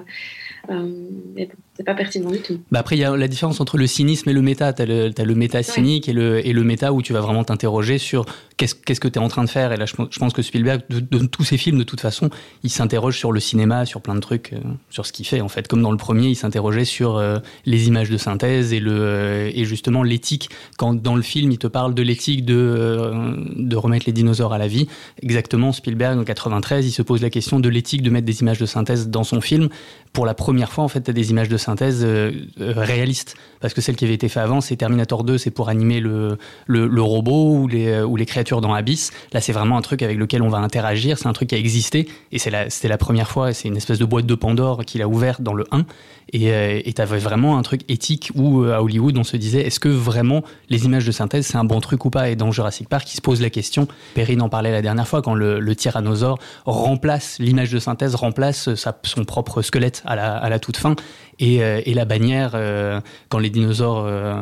mais 1.35 1.45
bon, 1.45 1.53
c'est 1.77 1.83
pas 1.83 1.93
pertinent 1.93 2.31
du 2.31 2.39
tout. 2.39 2.59
Bah 2.71 2.79
après, 2.79 2.97
il 2.97 2.99
y 2.99 3.03
a 3.03 3.15
la 3.15 3.27
différence 3.27 3.61
entre 3.61 3.77
le 3.77 3.85
cynisme 3.87 4.27
et 4.29 4.33
le 4.33 4.41
méta. 4.41 4.73
Tu 4.73 4.81
as 4.81 4.85
le, 4.85 5.11
le 5.17 5.35
méta 5.35 5.61
cynique 5.63 6.09
et, 6.09 6.13
le, 6.13 6.45
et 6.45 6.51
le 6.51 6.63
méta 6.63 6.91
où 6.91 7.01
tu 7.03 7.13
vas 7.13 7.21
vraiment 7.21 7.43
t'interroger 7.43 7.99
sur 7.99 8.25
qu'est-ce 8.57 8.73
qu'est-ce 8.73 8.99
que 8.99 9.07
tu 9.07 9.19
es 9.19 9.21
en 9.21 9.27
train 9.27 9.43
de 9.43 9.49
faire. 9.49 9.71
Et 9.71 9.77
là, 9.77 9.85
je, 9.85 9.93
pense- 9.95 10.07
je 10.11 10.17
pense 10.19 10.33
que 10.33 10.41
Spielberg, 10.41 10.81
de, 10.89 10.99
de 10.99 11.25
tous 11.27 11.43
ses 11.43 11.57
films, 11.57 11.77
de 11.77 11.83
toute 11.83 12.01
façon, 12.01 12.29
il 12.63 12.69
s'interroge 12.71 13.17
sur 13.17 13.31
le 13.31 13.39
cinéma, 13.39 13.85
sur 13.85 14.01
plein 14.01 14.15
de 14.15 14.19
trucs, 14.19 14.53
euh, 14.53 14.57
sur 14.89 15.05
ce 15.05 15.13
qu'il 15.13 15.25
fait. 15.27 15.39
En 15.41 15.47
fait, 15.49 15.67
comme 15.67 15.81
dans 15.83 15.91
le 15.91 15.97
premier, 15.97 16.27
il 16.29 16.35
s'interrogeait 16.35 16.85
sur 16.85 17.17
euh, 17.17 17.37
les 17.67 17.87
images 17.87 18.09
de 18.09 18.17
synthèse 18.17 18.73
et, 18.73 18.79
le, 18.79 18.91
euh, 18.93 19.51
et 19.53 19.63
justement 19.65 20.01
l'éthique. 20.01 20.49
Quand 20.77 20.95
dans 20.95 21.15
le 21.15 21.21
film, 21.21 21.51
il 21.51 21.59
te 21.59 21.67
parle 21.67 21.93
de 21.93 22.01
l'éthique 22.01 22.43
de, 22.43 23.11
de 23.55 23.75
remettre 23.75 24.05
les 24.07 24.13
dinosaures 24.13 24.53
à 24.53 24.57
la 24.57 24.67
vie, 24.67 24.87
exactement, 25.21 25.71
Spielberg, 25.71 26.17
en 26.19 26.23
93, 26.23 26.87
il 26.87 26.91
se 26.91 27.01
pose 27.01 27.21
la 27.21 27.29
question 27.29 27.59
de 27.59 27.69
l'éthique 27.69 28.01
de 28.01 28.09
mettre 28.09 28.25
des 28.25 28.41
images 28.41 28.57
de 28.59 28.65
synthèse 28.65 29.09
dans 29.09 29.23
son 29.23 29.41
film. 29.41 29.69
Pour 30.13 30.25
la 30.25 30.33
première 30.33 30.71
fois, 30.71 30.83
en 30.83 30.87
fait, 30.87 31.01
tu 31.01 31.11
as 31.11 31.13
des 31.13 31.29
images 31.29 31.49
de 31.49 31.57
synthèse 31.57 31.66
euh, 31.69 32.31
euh, 32.61 32.73
réalistes. 32.75 33.35
Parce 33.59 33.73
que 33.73 33.81
celles 33.81 33.95
qui 33.95 34.05
avaient 34.05 34.13
été 34.13 34.29
faites 34.29 34.43
avant, 34.43 34.61
c'est 34.61 34.75
Terminator 34.75 35.23
2, 35.23 35.37
c'est 35.37 35.49
pour 35.51 35.69
animer 35.69 35.99
le, 35.99 36.37
le, 36.67 37.01
robot 37.01 37.53
ou 37.55 37.67
les, 37.67 37.87
euh, 37.87 38.05
ou 38.05 38.15
les 38.15 38.25
créatures 38.25 38.61
dans 38.61 38.73
Abyss. 38.73 39.11
Là, 39.33 39.41
c'est 39.41 39.51
vraiment 39.53 39.77
un 39.77 39.81
truc 39.81 40.01
avec 40.03 40.17
lequel 40.17 40.41
on 40.41 40.49
va 40.49 40.59
interagir. 40.59 41.17
C'est 41.17 41.27
un 41.27 41.33
truc 41.33 41.49
qui 41.49 41.55
a 41.55 41.57
existé. 41.57 42.07
Et 42.31 42.39
c'est 42.39 42.51
la, 42.51 42.69
c'était 42.69 42.87
la 42.87 42.97
première 42.97 43.29
fois. 43.29 43.53
C'est 43.53 43.67
une 43.67 43.77
espèce 43.77 43.97
de 43.99 44.05
boîte 44.05 44.25
de 44.25 44.35
Pandore 44.35 44.85
qu'il 44.85 45.01
a 45.01 45.07
ouverte 45.07 45.41
dans 45.41 45.53
le 45.53 45.65
1. 45.71 45.85
Et 46.33 46.47
et 46.89 46.93
t'avais 46.93 47.19
vraiment 47.19 47.57
un 47.57 47.61
truc 47.61 47.81
éthique 47.87 48.31
où, 48.35 48.63
à 48.65 48.81
Hollywood, 48.83 49.17
on 49.17 49.23
se 49.23 49.37
disait 49.37 49.61
est-ce 49.61 49.79
que 49.79 49.87
vraiment 49.87 50.43
les 50.69 50.83
images 50.85 51.05
de 51.05 51.11
synthèse, 51.13 51.47
c'est 51.47 51.57
un 51.57 51.63
bon 51.63 51.79
truc 51.79 52.03
ou 52.03 52.09
pas? 52.09 52.29
Et 52.29 52.35
dans 52.35 52.51
Jurassic 52.51 52.89
Park, 52.89 53.09
il 53.11 53.15
se 53.15 53.21
pose 53.21 53.41
la 53.41 53.49
question. 53.49 53.87
Perrine 54.13 54.41
en 54.41 54.49
parlait 54.49 54.71
la 54.71 54.81
dernière 54.81 55.07
fois 55.07 55.21
quand 55.21 55.33
le, 55.33 55.59
le 55.61 55.75
tyrannosaure 55.75 56.37
remplace 56.65 57.37
l'image 57.39 57.71
de 57.71 57.79
synthèse, 57.79 58.13
remplace 58.15 58.75
sa- 58.75 58.97
son 59.03 59.23
propre 59.23 59.61
squelette 59.61 60.03
à 60.05 60.15
la, 60.17 60.35
à 60.35 60.49
la 60.49 60.59
toute 60.59 60.75
fin. 60.77 60.95
Et, 61.39 61.61
euh, 61.63 61.81
et 61.85 61.93
la 61.93 62.05
bannière, 62.05 62.51
euh, 62.55 62.99
quand 63.29 63.37
les 63.37 63.49
dinosaures 63.51 64.03
euh, 64.05 64.33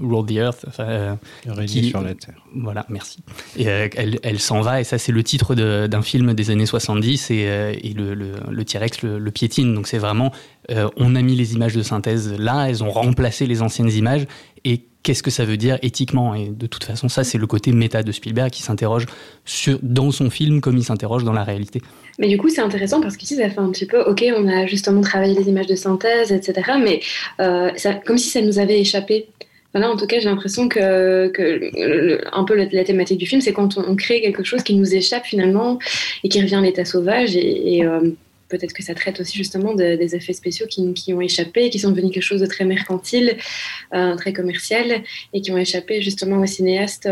rule 0.00 0.26
the 0.26 0.32
earth, 0.32 0.64
enfin, 0.68 0.84
euh, 0.84 1.14
qui- 1.66 1.88
sur 1.88 2.00
la 2.02 2.14
Terre. 2.14 2.34
voilà, 2.54 2.86
merci. 2.88 3.18
Et 3.56 3.68
euh, 3.68 3.88
elle, 3.96 4.20
elle 4.22 4.38
s'en 4.38 4.60
va, 4.60 4.80
et 4.80 4.84
ça, 4.84 4.96
c'est 4.98 5.10
le 5.12 5.22
titre 5.24 5.54
d'un 5.56 6.02
film 6.02 6.34
des 6.34 6.50
années 6.50 6.66
70, 6.66 7.30
et, 7.30 7.44
euh, 7.48 7.74
et 7.82 7.92
le, 7.94 8.14
le, 8.14 8.32
le 8.48 8.64
T-Rex 8.64 9.02
le, 9.02 9.18
le 9.18 9.30
piétine. 9.32 9.74
Donc, 9.74 9.88
c'est 9.88 9.98
vraiment, 9.98 10.30
euh, 10.70 10.88
on 10.96 11.16
a 11.16 11.22
mis 11.22 11.34
les 11.34 11.54
images 11.54 11.74
de 11.74 11.82
synthèse 11.82 12.32
là, 12.38 12.66
elles 12.68 12.84
ont 12.84 12.90
remplacé 12.90 13.46
les 13.46 13.60
anciennes 13.62 13.90
images, 13.90 14.26
et 14.64 14.82
qu'est-ce 15.04 15.22
que 15.22 15.30
ça 15.30 15.44
veut 15.44 15.56
dire 15.56 15.78
éthiquement 15.82 16.34
Et 16.34 16.48
de 16.48 16.66
toute 16.66 16.82
façon, 16.82 17.08
ça, 17.08 17.22
c'est 17.22 17.38
le 17.38 17.46
côté 17.46 17.70
méta 17.70 18.02
de 18.02 18.10
Spielberg 18.10 18.50
qui 18.50 18.62
s'interroge 18.62 19.06
dans 19.82 20.10
son 20.10 20.30
film 20.30 20.60
comme 20.60 20.76
il 20.76 20.82
s'interroge 20.82 21.22
dans 21.22 21.32
la 21.32 21.44
réalité. 21.44 21.80
Mais 22.18 22.26
du 22.26 22.38
coup, 22.38 22.48
c'est 22.48 22.62
intéressant 22.62 23.00
parce 23.00 23.16
qu'ici, 23.16 23.36
ça 23.36 23.48
fait 23.48 23.60
un 23.60 23.70
petit 23.70 23.86
peu, 23.86 24.00
ok, 24.00 24.24
on 24.36 24.48
a 24.48 24.66
justement 24.66 25.02
travaillé 25.02 25.34
les 25.34 25.48
images 25.48 25.66
de 25.66 25.74
synthèse, 25.76 26.32
etc. 26.32 26.72
Mais 26.82 27.00
euh, 27.40 27.70
comme 28.04 28.18
si 28.18 28.30
ça 28.30 28.40
nous 28.40 28.58
avait 28.58 28.80
échappé. 28.80 29.28
Enfin, 29.70 29.80
là, 29.80 29.90
en 29.90 29.96
tout 29.96 30.06
cas, 30.06 30.20
j'ai 30.20 30.28
l'impression 30.28 30.68
que, 30.68 31.30
un 32.32 32.44
peu 32.44 32.54
la, 32.54 32.84
thématique 32.84 33.18
du 33.18 33.26
film, 33.26 33.40
c'est 33.40 33.52
quand 33.52 33.76
on, 33.76 33.96
crée 33.96 34.20
quelque 34.20 34.44
chose 34.44 34.62
qui 34.62 34.74
nous 34.74 34.94
échappe 34.94 35.24
finalement 35.24 35.78
et 36.22 36.28
qui 36.28 36.40
revient 36.40 36.56
à 36.56 36.60
l'état 36.60 36.84
sauvage. 36.84 37.36
Et, 37.36 37.84
euh, 37.84 38.00
peut-être 38.48 38.72
que 38.72 38.82
ça 38.82 38.94
traite 38.94 39.20
aussi 39.20 39.36
justement 39.36 39.74
de- 39.74 39.96
des 39.96 40.14
effets 40.14 40.32
spéciaux 40.32 40.66
qui, 40.66 41.12
ont 41.14 41.20
échappé, 41.20 41.70
qui 41.70 41.78
sont 41.78 41.90
devenus 41.90 42.12
quelque 42.12 42.22
chose 42.22 42.40
de 42.40 42.46
très 42.46 42.64
mercantile, 42.64 43.36
euh, 43.94 44.14
très 44.16 44.32
commercial, 44.32 45.02
et 45.32 45.40
qui 45.40 45.50
ont 45.52 45.58
échappé 45.58 46.02
justement 46.02 46.40
aux 46.40 46.46
cinéastes. 46.46 47.08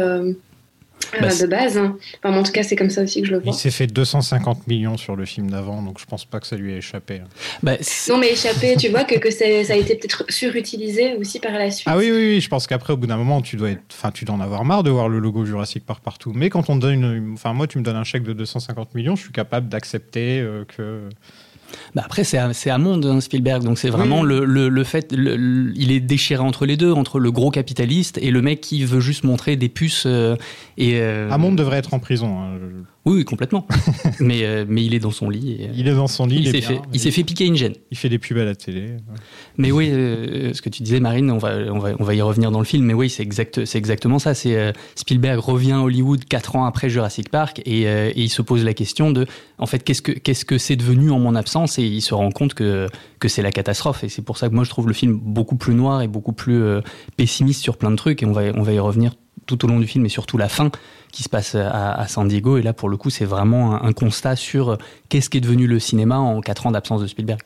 Euh, 1.15 1.21
Bah, 1.21 1.31
c'est- 1.31 1.43
de 1.45 1.51
base. 1.51 1.79
hein. 1.79 1.97
Enfin, 2.23 2.37
en 2.38 2.43
tout 2.43 2.53
cas, 2.53 2.62
c'est 2.62 2.77
comme 2.77 2.91
ça 2.91 3.03
aussi 3.03 3.21
que 3.23 3.27
je 3.29 3.33
le 3.33 3.38
vois. 3.41 3.53
Il 3.53 3.55
s'est 3.55 3.71
fait 3.71 3.87
250 3.87 4.67
millions 4.67 4.97
sur 4.97 5.17
le 5.17 5.25
film 5.27 5.51
d'avant, 5.51 5.83
donc 5.83 5.99
je 6.01 6.05
pense 6.07 6.25
pas 6.25 6.41
que 6.41 6.47
ça 6.47 6.57
lui 6.57 6.73
ait 6.73 6.79
échappé. 6.79 7.21
hein. 7.25 7.29
Bah, 7.62 7.77
Non, 8.09 8.19
mais 8.19 8.33
échappé, 8.33 8.77
tu 8.77 8.88
vois 8.88 9.05
que, 9.05 9.17
que 9.19 9.31
ça 9.31 9.45
a 9.45 9.77
été 9.77 9.97
peut-être 9.97 10.25
surutilisé 10.29 11.15
aussi 11.17 11.38
par 11.41 11.53
la 11.53 11.71
suite. 11.71 11.87
Ah 11.91 11.97
oui, 11.97 12.11
oui, 12.11 12.17
oui, 12.35 12.41
je 12.41 12.49
pense 12.49 12.67
qu'après, 12.67 12.93
au 12.93 12.97
bout 12.97 13.07
d'un 13.07 13.17
moment, 13.17 13.41
tu 13.43 13.57
dois 13.57 13.71
être, 13.71 13.83
enfin, 13.93 14.11
tu 14.11 14.25
dois 14.25 14.35
en 14.37 14.41
avoir 14.41 14.65
marre 14.65 14.83
de 14.83 14.91
voir 14.91 15.09
le 15.09 15.19
logo 15.19 15.45
Jurassic 15.45 15.85
Park 15.87 16.03
partout. 16.05 16.33
Mais 16.35 16.51
quand 16.51 16.69
on 16.71 16.77
te 16.77 16.81
donne, 16.83 17.03
une- 17.05 17.33
enfin, 17.35 17.53
moi, 17.53 17.67
tu 17.67 17.79
me 17.79 17.83
donnes 17.85 17.97
un 17.97 18.05
chèque 18.05 18.23
de 18.25 18.33
250 18.33 18.95
millions, 18.95 19.17
je 19.17 19.23
suis 19.23 19.33
capable 19.33 19.69
d'accepter 19.69 20.41
euh, 20.41 20.65
que. 20.65 21.09
Bah 21.95 22.03
après, 22.07 22.25
c'est 22.25 22.39
à 22.39 22.79
monde, 22.79 23.05
hein, 23.05 23.21
Spielberg. 23.21 23.63
Donc, 23.65 23.79
c'est 23.79 23.91
vraiment 23.91 24.21
Oui. 24.23 24.29
le, 24.29 24.45
le, 24.47 24.69
le 24.71 24.85
fait. 24.85 25.13
le- 25.13 25.37
le- 25.37 25.73
il 25.77 25.91
est 25.93 26.01
déchiré 26.01 26.43
entre 26.43 26.65
les 26.65 26.77
deux, 26.79 26.91
entre 26.93 27.19
le 27.19 27.31
gros 27.31 27.51
capitaliste 27.51 28.19
et 28.23 28.31
le 28.31 28.41
mec 28.41 28.61
qui 28.63 28.83
veut 28.85 29.01
juste 29.01 29.25
montrer 29.25 29.57
des 29.57 29.69
puces. 29.69 30.05
euh, 30.07 30.37
et, 30.79 31.01
euh, 31.01 31.29
Hammond 31.31 31.53
devrait 31.53 31.77
être 31.79 31.93
en 31.93 31.99
prison. 31.99 32.39
hein. 32.41 32.49
Oui, 33.05 33.17
oui, 33.17 33.25
complètement. 33.25 33.67
mais, 34.21 34.45
euh, 34.45 34.65
mais 34.69 34.85
il 34.85 34.95
est 34.95 35.01
dans 35.01 35.11
son 35.11 35.29
lit. 35.29 35.57
Et, 35.59 35.65
euh, 35.67 35.73
Il 35.75 35.88
est 35.88 35.95
dans 35.95 36.07
son 36.07 36.25
lit, 36.25 36.37
il 36.37 36.43
il, 36.43 36.49
est 36.49 36.61
s'est 36.61 36.61
fait, 36.61 36.81
il 36.93 37.01
s'est 37.01 37.11
fait 37.11 37.25
piquer 37.25 37.47
une 37.47 37.57
gêne. 37.57 37.75
il 37.91 37.99
fait 37.99 38.09
des 38.09 38.21
pubs 38.21 38.38
à 38.38 38.45
la 38.45 38.55
télé. 38.55 38.97
Mais 39.57 39.73
oui, 39.73 39.88
euh, 39.91 40.55
ce 40.55 40.62
que 40.62 40.69
tu 40.69 40.85
disais, 40.85 41.01
Marine, 41.01 41.29
on 41.33 41.38
va, 41.38 41.57
on, 41.73 41.81
va, 41.81 41.91
on 41.99 42.05
va 42.05 42.15
y 42.15 42.23
revenir 42.23 42.53
dans 42.53 42.61
le 42.61 42.65
film, 42.65 42.85
mais 42.85 42.95
oui, 42.95 43.11
c'est 43.11 43.25
exact, 43.25 43.65
c'est 43.65 43.79
exactement 43.79 44.21
ça. 44.21 44.35
C'est 44.35 44.73
Spielberg 44.95 45.41
revient 45.41 45.73
à 45.73 45.81
Hollywood 45.81 46.25
quatre 46.27 46.55
ans 46.55 46.65
après 46.65 46.88
Jurassic 46.88 47.29
Park 47.29 47.61
et, 47.67 47.83
et 47.83 48.21
il 48.21 48.31
se 48.31 48.43
pose 48.43 48.65
la 48.65 48.75
question 48.75 49.11
de, 49.11 49.27
en 49.59 49.67
fait, 49.67 49.81
qu'est-ce 49.81 50.03
que 50.03 50.12
qu'est-ce 50.12 50.45
que 50.45 50.59
c'est 50.59 50.77
devenu 50.77 51.11
en 51.11 51.19
mon 51.19 51.35
absence 51.35 51.79
Et 51.81 51.85
il 51.85 52.03
se 52.03 52.15
rend 52.15 52.31
compte 52.31 52.55
que 52.55 52.88
que 53.19 53.29
c'est 53.29 53.43
la 53.43 53.51
catastrophe. 53.51 54.05
Et 54.05 54.09
c'est 54.09 54.23
pour 54.23 54.38
ça 54.38 54.49
que 54.49 54.55
moi 54.55 54.62
je 54.62 54.71
trouve 54.71 54.87
le 54.87 54.95
film 54.95 55.19
beaucoup 55.21 55.57
plus 55.57 55.75
noir 55.75 56.03
et 56.03 56.09
beaucoup 56.09 56.33
plus 56.33 56.62
pessimiste 57.17 57.62
sur 57.62 57.77
plein 57.77 57.91
de 57.91 57.97
trucs. 57.97 58.23
Et 58.23 58.27
on 58.27 58.33
va 58.33 58.43
on 58.55 58.62
va 58.62 58.73
y 58.73 58.79
revenir 58.79 59.12
tout 59.47 59.65
au 59.65 59.69
long 59.69 59.79
du 59.79 59.87
film 59.87 60.05
et 60.07 60.09
surtout 60.09 60.39
la 60.39 60.49
fin 60.49 60.71
qui 61.13 61.23
se 61.23 61.29
passe 61.29 61.55
à, 61.55 62.07
San 62.09 62.27
Diego. 62.27 62.57
Et 62.57 62.63
là, 62.63 62.73
pour 62.73 62.89
le 62.89 62.97
coup, 62.97 63.11
c'est 63.11 63.25
vraiment 63.25 63.83
un, 63.83 63.93
constat 63.93 64.37
sur 64.37 64.71
euh, 64.71 64.77
qu'est-ce 65.09 65.29
qui 65.29 65.39
est 65.39 65.43
devenu 65.43 65.67
le 65.67 65.79
cinéma 65.79 66.19
en 66.19 66.41
quatre 66.41 66.67
ans 66.67 66.71
d'absence 66.71 67.03
de 67.03 67.07
Spielberg. 67.07 67.41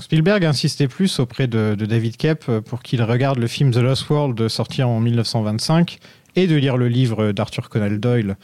Spielberg 0.00 0.44
insistait 0.44 0.88
plus 0.88 1.20
auprès 1.20 1.46
de, 1.46 1.74
David 1.74 2.16
Koepp 2.16 2.44
euh, 2.48 2.60
pour 2.60 2.82
qu'il 2.82 3.02
regarde 3.02 3.38
le 3.38 3.46
film 3.46 3.70
The 3.70 3.78
Lost 3.78 4.08
World 4.08 4.48
sorti 4.48 4.82
en 4.82 5.00
1925 5.00 5.98
et 6.36 6.46
de 6.46 6.54
lire 6.54 6.76
le 6.76 6.86
livre 6.88 7.32
d'Arthur 7.32 7.68
Conan 7.68 7.90
Doyle 7.96 8.36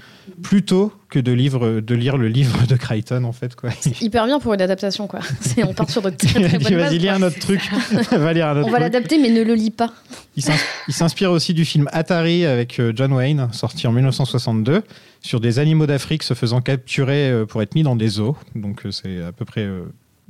plutôt 0.42 0.92
que 1.10 1.18
de, 1.18 1.30
livre, 1.30 1.80
de 1.80 1.94
lire 1.94 2.16
le 2.16 2.26
livre 2.28 2.66
de 2.66 2.74
Crichton 2.76 3.24
en 3.24 3.32
fait 3.32 3.54
quoi. 3.54 3.70
Hyper 4.00 4.26
bien 4.26 4.40
pour 4.40 4.54
une 4.54 4.62
adaptation, 4.62 5.06
quoi. 5.06 5.20
C'est- 5.40 5.62
On 5.64 5.74
part 5.74 5.90
sur 5.90 6.00
de 6.02 6.10
très 6.10 6.42
très 6.48 6.58
bonnes 6.58 6.74
vas-y 6.78 6.98
lis 6.98 7.08
un 7.10 7.22
autre 7.22 7.38
truc, 7.38 7.60
va 8.10 8.32
lire 8.32 8.48
un 8.48 8.56
autre 8.58 8.68
On 8.68 8.70
va 8.70 8.78
truc. 8.78 8.92
l'adapter, 8.92 9.18
mais 9.18 9.30
ne 9.30 9.42
le 9.42 9.54
lis 9.54 9.70
pas. 9.70 9.92
Il 10.36 10.42
s'ins- 10.42 10.54
il 10.88 10.94
s'inspire 10.94 11.30
aussi 11.30 11.52
du 11.54 11.64
film 11.64 11.88
Atari 11.92 12.46
avec 12.46 12.80
euh, 12.80 12.92
John 12.96 13.12
Wayne, 13.12 13.48
sorti 13.52 13.86
en 13.86 13.92
1962, 13.92 14.82
sur 15.20 15.38
des 15.40 15.58
animaux 15.58 15.86
d'Afrique 15.86 16.22
se 16.22 16.34
faisant 16.34 16.60
capturer 16.62 17.30
euh, 17.30 17.44
pour 17.46 17.60
être 17.62 17.74
mis 17.74 17.82
dans 17.82 17.94
des 17.96 18.08
zoos. 18.08 18.36
Donc 18.54 18.86
euh, 18.86 18.90
c'est 18.90 19.22
à 19.22 19.32
peu 19.32 19.44
près 19.44 19.68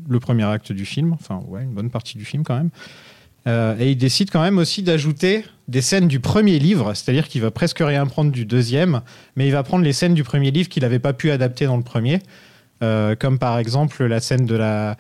le 0.09 0.19
premier 0.21 0.45
acte 0.45 0.73
du 0.73 0.85
film, 0.85 1.13
enfin 1.13 1.41
ouais, 1.47 1.63
une 1.63 1.73
bonne 1.75 1.91
partie 1.91 2.19
du 2.19 2.25
film 2.25 2.43
quand 2.43 2.57
même. 2.57 2.71
Euh, 3.49 3.75
et 3.79 3.91
il 3.91 3.97
décide 3.97 4.31
quand 4.31 4.43
même 4.43 4.59
aussi 4.59 4.83
d'ajouter 4.83 5.45
des 5.69 5.81
scènes 5.81 6.07
du 6.09 6.21
premier 6.21 6.59
livre, 6.59 6.95
c'est-à-dire 6.95 7.29
qu'il 7.29 7.41
va 7.41 7.51
presque 7.51 7.79
rien 7.81 8.07
prendre 8.07 8.31
du 8.31 8.45
deuxième, 8.45 9.01
mais 9.37 9.47
il 9.47 9.53
va 9.53 9.63
prendre 9.63 9.85
les 9.85 9.93
scènes 9.93 10.15
du 10.15 10.23
premier 10.23 10.51
livre 10.51 10.69
qu'il 10.69 10.83
n'avait 10.83 10.99
pas 11.01 11.13
pu 11.13 11.31
adapter 11.31 11.67
dans 11.67 11.77
le 11.77 11.83
premier. 11.83 12.21
Euh, 12.83 13.15
comme 13.15 13.39
par 13.39 13.61
exemple 13.61 14.05
la 14.07 14.19
scène 14.19 14.45
de 14.45 14.57
la, 14.57 14.97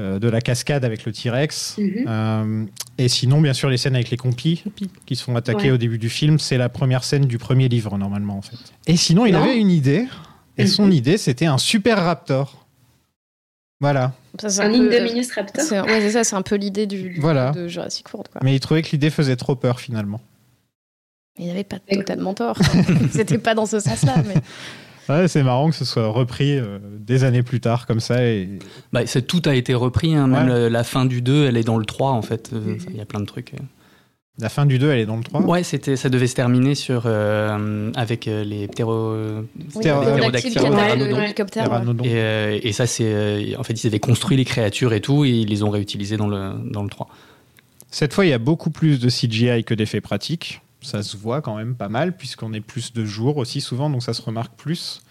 euh, 0.00 0.18
de 0.18 0.28
la 0.28 0.40
cascade 0.40 0.84
avec 0.84 1.04
le 1.04 1.12
T-Rex. 1.12 1.76
Mhm. 1.78 2.66
Et 2.98 3.06
sinon, 3.08 3.40
bien 3.40 3.52
sûr, 3.52 3.70
les 3.70 3.76
scènes 3.76 3.94
avec 3.94 4.10
les 4.10 4.16
compis 4.16 4.64
qui 5.06 5.14
se 5.14 5.22
font 5.22 5.36
attaquer 5.36 5.66
Ouais. 5.66 5.70
au 5.70 5.76
début 5.76 5.98
du 5.98 6.08
film, 6.08 6.40
c'est 6.40 6.58
la 6.58 6.68
première 6.68 7.04
scène 7.04 7.26
du 7.26 7.38
premier 7.38 7.68
livre, 7.68 7.96
normalement, 7.98 8.36
en 8.38 8.42
fait. 8.42 8.56
Et 8.88 8.96
sinon, 8.96 9.26
il 9.26 9.34
Non. 9.34 9.42
avait 9.44 9.56
une 9.56 9.70
idée, 9.70 10.06
et 10.58 10.66
son 10.66 10.90
idée, 10.90 11.18
c'était 11.18 11.46
un 11.46 11.56
super 11.58 12.02
raptor. 12.02 12.59
Voilà. 13.80 14.12
Ça, 14.38 14.64
Un 14.64 14.70
peu- 14.70 14.76
Indominus 14.94 15.32
Raptor. 15.32 15.64
c'est- 15.64 15.80
Ouais, 15.80 16.00
c'est 16.00 16.10
ça, 16.10 16.24
c'est 16.24 16.36
un 16.36 16.42
peu 16.42 16.56
l'idée 16.56 16.86
du, 16.86 17.10
du- 17.14 17.20
Voilà. 17.20 17.50
de 17.52 17.66
Jurassic 17.66 18.12
World. 18.12 18.28
Quoi. 18.30 18.40
Mais 18.44 18.54
il 18.54 18.60
trouvait 18.60 18.82
que 18.82 18.90
l'idée 18.90 19.10
faisait 19.10 19.36
trop 19.36 19.56
peur, 19.56 19.80
finalement. 19.80 20.20
Il 21.38 21.46
n'avait 21.46 21.64
pas 21.64 21.78
totalement 21.78 22.34
tort. 22.34 22.58
C'était 23.12 23.38
pas 23.38 23.54
dans 23.54 23.66
ce 23.66 23.80
sens-là. 23.80 24.14
Mais... 24.26 24.34
Ouais, 25.08 25.26
c'est 25.28 25.42
marrant 25.42 25.70
que 25.70 25.74
ce 25.76 25.84
soit 25.84 26.06
repris 26.08 26.58
euh, 26.58 26.78
des 26.98 27.24
années 27.24 27.42
plus 27.42 27.60
tard, 27.60 27.86
comme 27.86 28.00
ça. 28.00 28.22
Et... 28.24 28.48
Bah, 28.92 29.04
tout 29.06 29.42
a 29.46 29.54
été 29.54 29.74
repris, 29.74 30.14
hein, 30.14 30.26
même 30.26 30.48
Ouais. 30.48 30.60
la, 30.60 30.70
la 30.70 30.84
fin 30.84 31.06
du 31.06 31.22
2, 31.22 31.46
elle 31.46 31.56
est 31.56 31.64
dans 31.64 31.78
le 31.78 31.86
3 31.86 32.10
en 32.12 32.22
fait. 32.22 32.50
Euh, 32.52 32.76
enfin, 32.76 32.90
Il 32.90 32.96
y 32.96 33.00
a 33.00 33.06
plein 33.06 33.20
de 33.20 33.24
trucs. 33.26 33.54
La 34.40 34.48
fin 34.48 34.66
du 34.66 34.78
2, 34.78 34.90
elle 34.90 35.00
est 35.00 35.06
dans 35.06 35.16
le 35.16 35.22
3. 35.22 35.42
Ouais, 35.42 35.62
c'était, 35.62 35.96
ça 35.96 36.08
devait 36.08 36.26
se 36.26 36.34
terminer 36.34 36.74
sur, 36.74 37.02
euh, 37.06 37.90
avec 37.94 38.26
euh, 38.28 38.44
les 38.44 38.68
ptéro... 38.68 39.14
Oui, 39.74 39.80
ptérodactyles. 39.80 40.58
Et, 40.58 42.14
euh, 42.14 42.58
et 42.62 42.72
ça, 42.72 42.86
c'est. 42.86 43.04
euh, 43.04 43.54
en 43.58 43.62
fait, 43.62 43.82
ils 43.82 43.86
avaient 43.86 44.00
construit 44.00 44.36
les 44.36 44.44
créatures 44.44 44.92
et 44.92 45.00
tout, 45.00 45.24
et 45.24 45.30
ils 45.30 45.48
les 45.48 45.62
ont 45.62 45.70
réutilisées 45.70 46.16
dans 46.16 46.28
le, 46.28 46.52
dans 46.70 46.82
le 46.82 46.88
3. 46.88 47.08
Cette 47.90 48.14
fois, 48.14 48.24
il 48.24 48.28
y 48.28 48.32
a 48.32 48.38
beaucoup 48.38 48.70
plus 48.70 49.00
de 49.00 49.08
CGI 49.08 49.64
que 49.64 49.74
d'effets 49.74 50.00
pratiques. 50.00 50.62
Ça 50.82 51.02
se 51.02 51.16
voit 51.16 51.42
quand 51.42 51.56
même 51.56 51.74
pas 51.74 51.88
mal, 51.88 52.16
puisqu'on 52.16 52.52
est 52.52 52.60
plus 52.60 52.92
de 52.92 53.04
jours 53.04 53.36
aussi 53.36 53.60
souvent, 53.60 53.90
donc 53.90 54.02
ça 54.02 54.14
se 54.14 54.22
remarque 54.22 54.54
plus. 54.56 55.02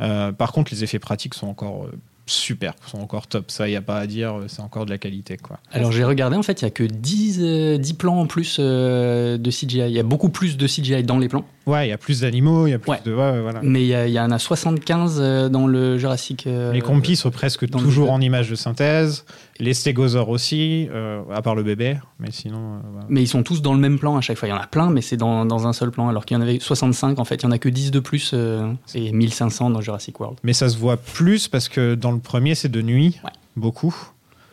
Euh, 0.00 0.32
par 0.32 0.52
contre, 0.52 0.72
les 0.72 0.84
effets 0.84 0.98
pratiques 0.98 1.34
sont 1.34 1.46
encore 1.46 1.84
euh, 1.84 1.92
super, 2.26 2.74
sont 2.86 2.98
encore 2.98 3.26
top. 3.26 3.50
Ça, 3.50 3.68
il 3.68 3.70
n'y 3.70 3.76
a 3.76 3.82
pas 3.82 3.98
à 3.98 4.06
dire, 4.06 4.40
c'est 4.48 4.60
encore 4.60 4.84
de 4.84 4.90
la 4.90 4.98
qualité. 4.98 5.36
quoi. 5.36 5.60
Alors, 5.72 5.92
j'ai 5.92 6.04
regardé, 6.04 6.36
en 6.36 6.42
fait, 6.42 6.60
il 6.60 6.64
n'y 6.64 6.68
a 6.68 6.72
que 6.72 6.84
10, 6.84 7.38
euh, 7.40 7.78
10 7.78 7.94
plans 7.94 8.20
en 8.20 8.26
plus 8.26 8.58
euh, 8.58 9.38
de 9.38 9.50
CGI. 9.50 9.82
Il 9.86 9.92
y 9.92 10.00
a 10.00 10.02
beaucoup 10.02 10.28
plus 10.28 10.56
de 10.56 10.66
CGI 10.66 11.04
dans 11.04 11.18
les 11.18 11.28
plans, 11.28 11.44
Ouais, 11.66 11.86
il 11.86 11.90
y 11.90 11.92
a 11.92 11.98
plus 11.98 12.20
d'animaux, 12.20 12.68
il 12.68 12.70
y 12.70 12.74
a 12.74 12.78
plus 12.78 12.92
Ouais. 12.92 13.00
de. 13.04 13.12
ouais, 13.12 13.40
voilà. 13.40 13.58
mais 13.62 13.82
il 13.84 14.10
y, 14.12 14.20
en 14.20 14.30
a 14.30 14.38
75 14.38 15.18
euh, 15.20 15.48
dans 15.48 15.66
le 15.66 15.98
Jurassic. 15.98 16.46
euh, 16.46 16.72
Les 16.72 16.80
compis 16.80 17.16
sont 17.16 17.32
presque 17.32 17.68
toujours 17.68 18.12
en 18.12 18.20
images 18.20 18.48
de 18.48 18.54
synthèse. 18.54 19.24
Les 19.58 19.74
stégosaures 19.74 20.28
aussi, 20.28 20.86
euh, 20.92 21.22
à 21.34 21.42
part 21.42 21.54
le 21.56 21.64
bébé, 21.64 21.98
mais 22.20 22.30
sinon. 22.30 22.74
euh, 22.76 22.78
voilà. 22.92 23.06
Mais 23.08 23.22
ils 23.22 23.26
sont 23.26 23.42
tous 23.42 23.62
dans 23.62 23.72
le 23.74 23.80
même 23.80 23.98
plan 23.98 24.16
à 24.16 24.20
chaque 24.20 24.38
fois. 24.38 24.46
Il 24.46 24.52
y 24.52 24.54
en 24.54 24.58
a 24.60 24.66
plein, 24.68 24.90
mais 24.90 25.00
c'est 25.00 25.16
dans, 25.16 25.44
dans 25.44 25.66
un 25.66 25.72
seul 25.72 25.90
plan. 25.90 26.08
Alors 26.08 26.24
qu'il 26.24 26.36
y 26.36 26.38
en 26.38 26.42
avait 26.42 26.60
65, 26.60 27.18
en 27.18 27.24
fait, 27.24 27.42
il 27.42 27.46
n'y 27.46 27.50
en 27.52 27.54
a 27.54 27.58
que 27.58 27.68
10 27.68 27.90
de 27.90 27.98
plus 28.00 28.30
euh, 28.32 28.70
et 28.94 29.10
1500 29.12 29.70
dans 29.70 29.80
Jurassic 29.80 30.20
World. 30.20 30.38
Mais 30.44 30.52
ça 30.52 30.68
se 30.68 30.76
voit 30.78 30.96
plus 30.98 31.48
parce 31.48 31.68
que 31.68 31.94
dans 31.96 32.12
le 32.12 32.18
premier, 32.20 32.54
c'est 32.54 32.68
de 32.70 32.80
nuit, 32.82 33.18
Ouais. 33.24 33.30
beaucoup. 33.56 33.94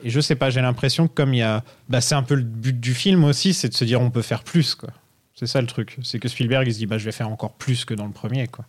Et 0.04 0.10
je 0.10 0.20
sais 0.20 0.36
pas, 0.36 0.50
j'ai 0.50 0.62
l'impression 0.62 1.08
que 1.08 1.14
comme 1.14 1.34
il 1.34 1.38
y 1.40 1.44
a. 1.44 1.64
Bah, 1.90 2.02
c'est 2.02 2.16
un 2.16 2.24
peu 2.24 2.36
le 2.36 2.42
but 2.44 2.80
du 2.80 2.94
film 2.96 3.24
aussi, 3.24 3.54
c'est 3.54 3.70
de 3.70 3.74
se 3.76 3.86
dire 3.86 4.02
on 4.02 4.10
peut 4.10 4.22
faire 4.24 4.44
plus, 4.44 4.74
quoi. 4.76 4.90
C'est 5.46 5.52
ça 5.52 5.62
le 5.62 5.68
truc. 5.68 5.98
C'est 6.04 6.20
que 6.20 6.28
Spielberg, 6.28 6.68
il 6.68 6.74
se 6.74 6.78
dit 6.80 6.86
bah, 6.86 6.98
je 6.98 7.06
vais 7.06 7.12
faire 7.12 7.30
encore 7.30 7.54
plus 7.54 7.86
que 7.86 7.94
dans 7.94 8.06
le 8.06 8.12
premier, 8.12 8.48
quoi. 8.48 8.66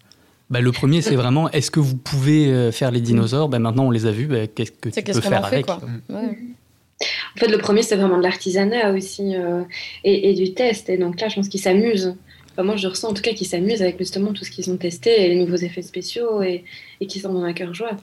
Bah, 0.50 0.60
le 0.60 0.72
premier, 0.72 1.02
c'est 1.02 1.14
vraiment 1.16 1.50
est-ce 1.52 1.70
que 1.70 1.80
vous 1.80 1.96
pouvez 1.96 2.48
euh, 2.48 2.72
faire 2.72 2.90
les 2.90 3.00
dinosaures? 3.00 3.48
Bah, 3.48 3.58
Maintenant, 3.58 3.86
on 3.86 3.90
les 3.90 4.06
a 4.06 4.10
vus. 4.10 4.26
bah, 4.26 4.46
qu'est-ce 4.46 4.72
que 4.72 4.88
tu 4.88 5.02
qu'est-ce 5.02 5.18
peux 5.18 5.24
qu'on 5.24 5.30
faire 5.30 5.44
en 5.44 5.48
fait, 5.48 5.54
avec 5.54 5.66
quoi. 5.66 5.80
Ouais. 6.10 6.38
En 7.36 7.38
fait, 7.40 7.48
le 7.48 7.58
premier, 7.58 7.82
c'est 7.82 7.96
vraiment 7.96 8.18
de 8.18 8.22
l'artisanat 8.22 8.92
aussi 8.92 9.34
euh, 9.34 9.62
et, 10.04 10.30
et 10.30 10.34
du 10.34 10.52
test. 10.54 10.88
Et 10.88 10.96
donc 10.98 11.20
là, 11.20 11.28
je 11.28 11.36
pense 11.36 11.48
qu'ils 11.48 11.60
s'amusent. 11.60 12.14
Enfin, 12.52 12.62
moi, 12.62 12.76
je 12.76 12.86
ressens 12.86 13.08
en 13.10 13.14
tout 13.14 13.22
cas 13.22 13.32
qu'ils 13.32 13.46
s'amusent 13.48 13.82
avec 13.82 13.98
justement 13.98 14.32
tout 14.32 14.44
ce 14.44 14.50
qu'ils 14.50 14.70
ont 14.70 14.76
testé 14.76 15.24
et 15.24 15.28
les 15.28 15.36
nouveaux 15.36 15.56
effets 15.56 15.82
spéciaux 15.82 16.42
et, 16.42 16.64
et 17.00 17.06
qu'ils 17.06 17.20
sont 17.22 17.32
dans 17.32 17.42
un 17.42 17.52
cœur 17.52 17.74
joie. 17.74 17.96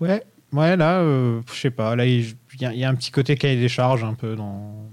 Ouais, 0.00 0.22
ouais, 0.52 0.76
là, 0.76 1.00
euh, 1.00 1.40
je 1.52 1.60
sais 1.60 1.70
pas. 1.70 1.94
Là, 1.94 2.04
il 2.06 2.24
y, 2.60 2.64
y 2.64 2.84
a 2.84 2.88
un 2.88 2.94
petit 2.94 3.10
côté 3.12 3.36
cahier 3.36 3.60
des 3.60 3.68
charges 3.68 4.02
un 4.02 4.14
peu 4.14 4.34
dans. 4.34 4.83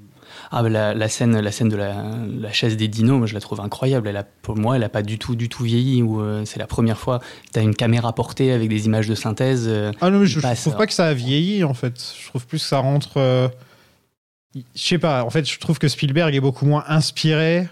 Ah, 0.53 0.63
bah, 0.63 0.69
la, 0.69 0.93
la 0.93 1.07
scène, 1.07 1.39
la 1.39 1.51
scène 1.51 1.69
de 1.69 1.77
la, 1.77 2.03
la 2.39 2.51
chaise 2.51 2.75
des 2.75 2.89
dinos, 2.89 3.17
moi, 3.17 3.25
je 3.27 3.33
la 3.33 3.39
trouve 3.39 3.61
incroyable. 3.61 4.09
Elle 4.09 4.17
a, 4.17 4.23
pour 4.23 4.57
moi, 4.57 4.75
elle 4.75 4.81
n'a 4.81 4.89
pas 4.89 5.01
du 5.01 5.17
tout, 5.17 5.35
du 5.37 5.47
tout 5.47 5.63
vieilli. 5.63 6.03
Ou 6.03 6.19
euh, 6.21 6.43
c'est 6.45 6.59
la 6.59 6.67
première 6.67 6.99
fois. 6.99 7.21
Tu 7.53 7.59
as 7.59 7.61
une 7.61 7.73
caméra 7.75 8.13
portée 8.13 8.51
avec 8.51 8.67
des 8.67 8.85
images 8.85 9.07
de 9.07 9.15
synthèse. 9.15 9.65
euh, 9.67 9.91
Ah 10.01 10.09
non, 10.09 10.19
mais 10.19 10.25
je, 10.25 10.39
trouve 10.39 10.75
pas 10.75 10.87
que 10.87 10.93
ça 10.93 11.05
a 11.07 11.13
vieilli 11.13 11.63
en 11.63 11.73
fait. 11.73 12.03
Je 12.21 12.27
trouve 12.27 12.45
plus 12.45 12.57
que 12.59 12.65
ça 12.65 12.79
rentre. 12.79 13.11
euh, 13.17 13.47
Je 14.55 14.61
sais 14.75 14.97
pas. 14.97 15.23
En 15.23 15.29
fait, 15.29 15.49
je 15.49 15.57
trouve 15.57 15.79
que 15.79 15.87
Spielberg 15.87 16.35
est 16.35 16.41
beaucoup 16.41 16.65
moins 16.65 16.83
inspiré. 16.87 17.69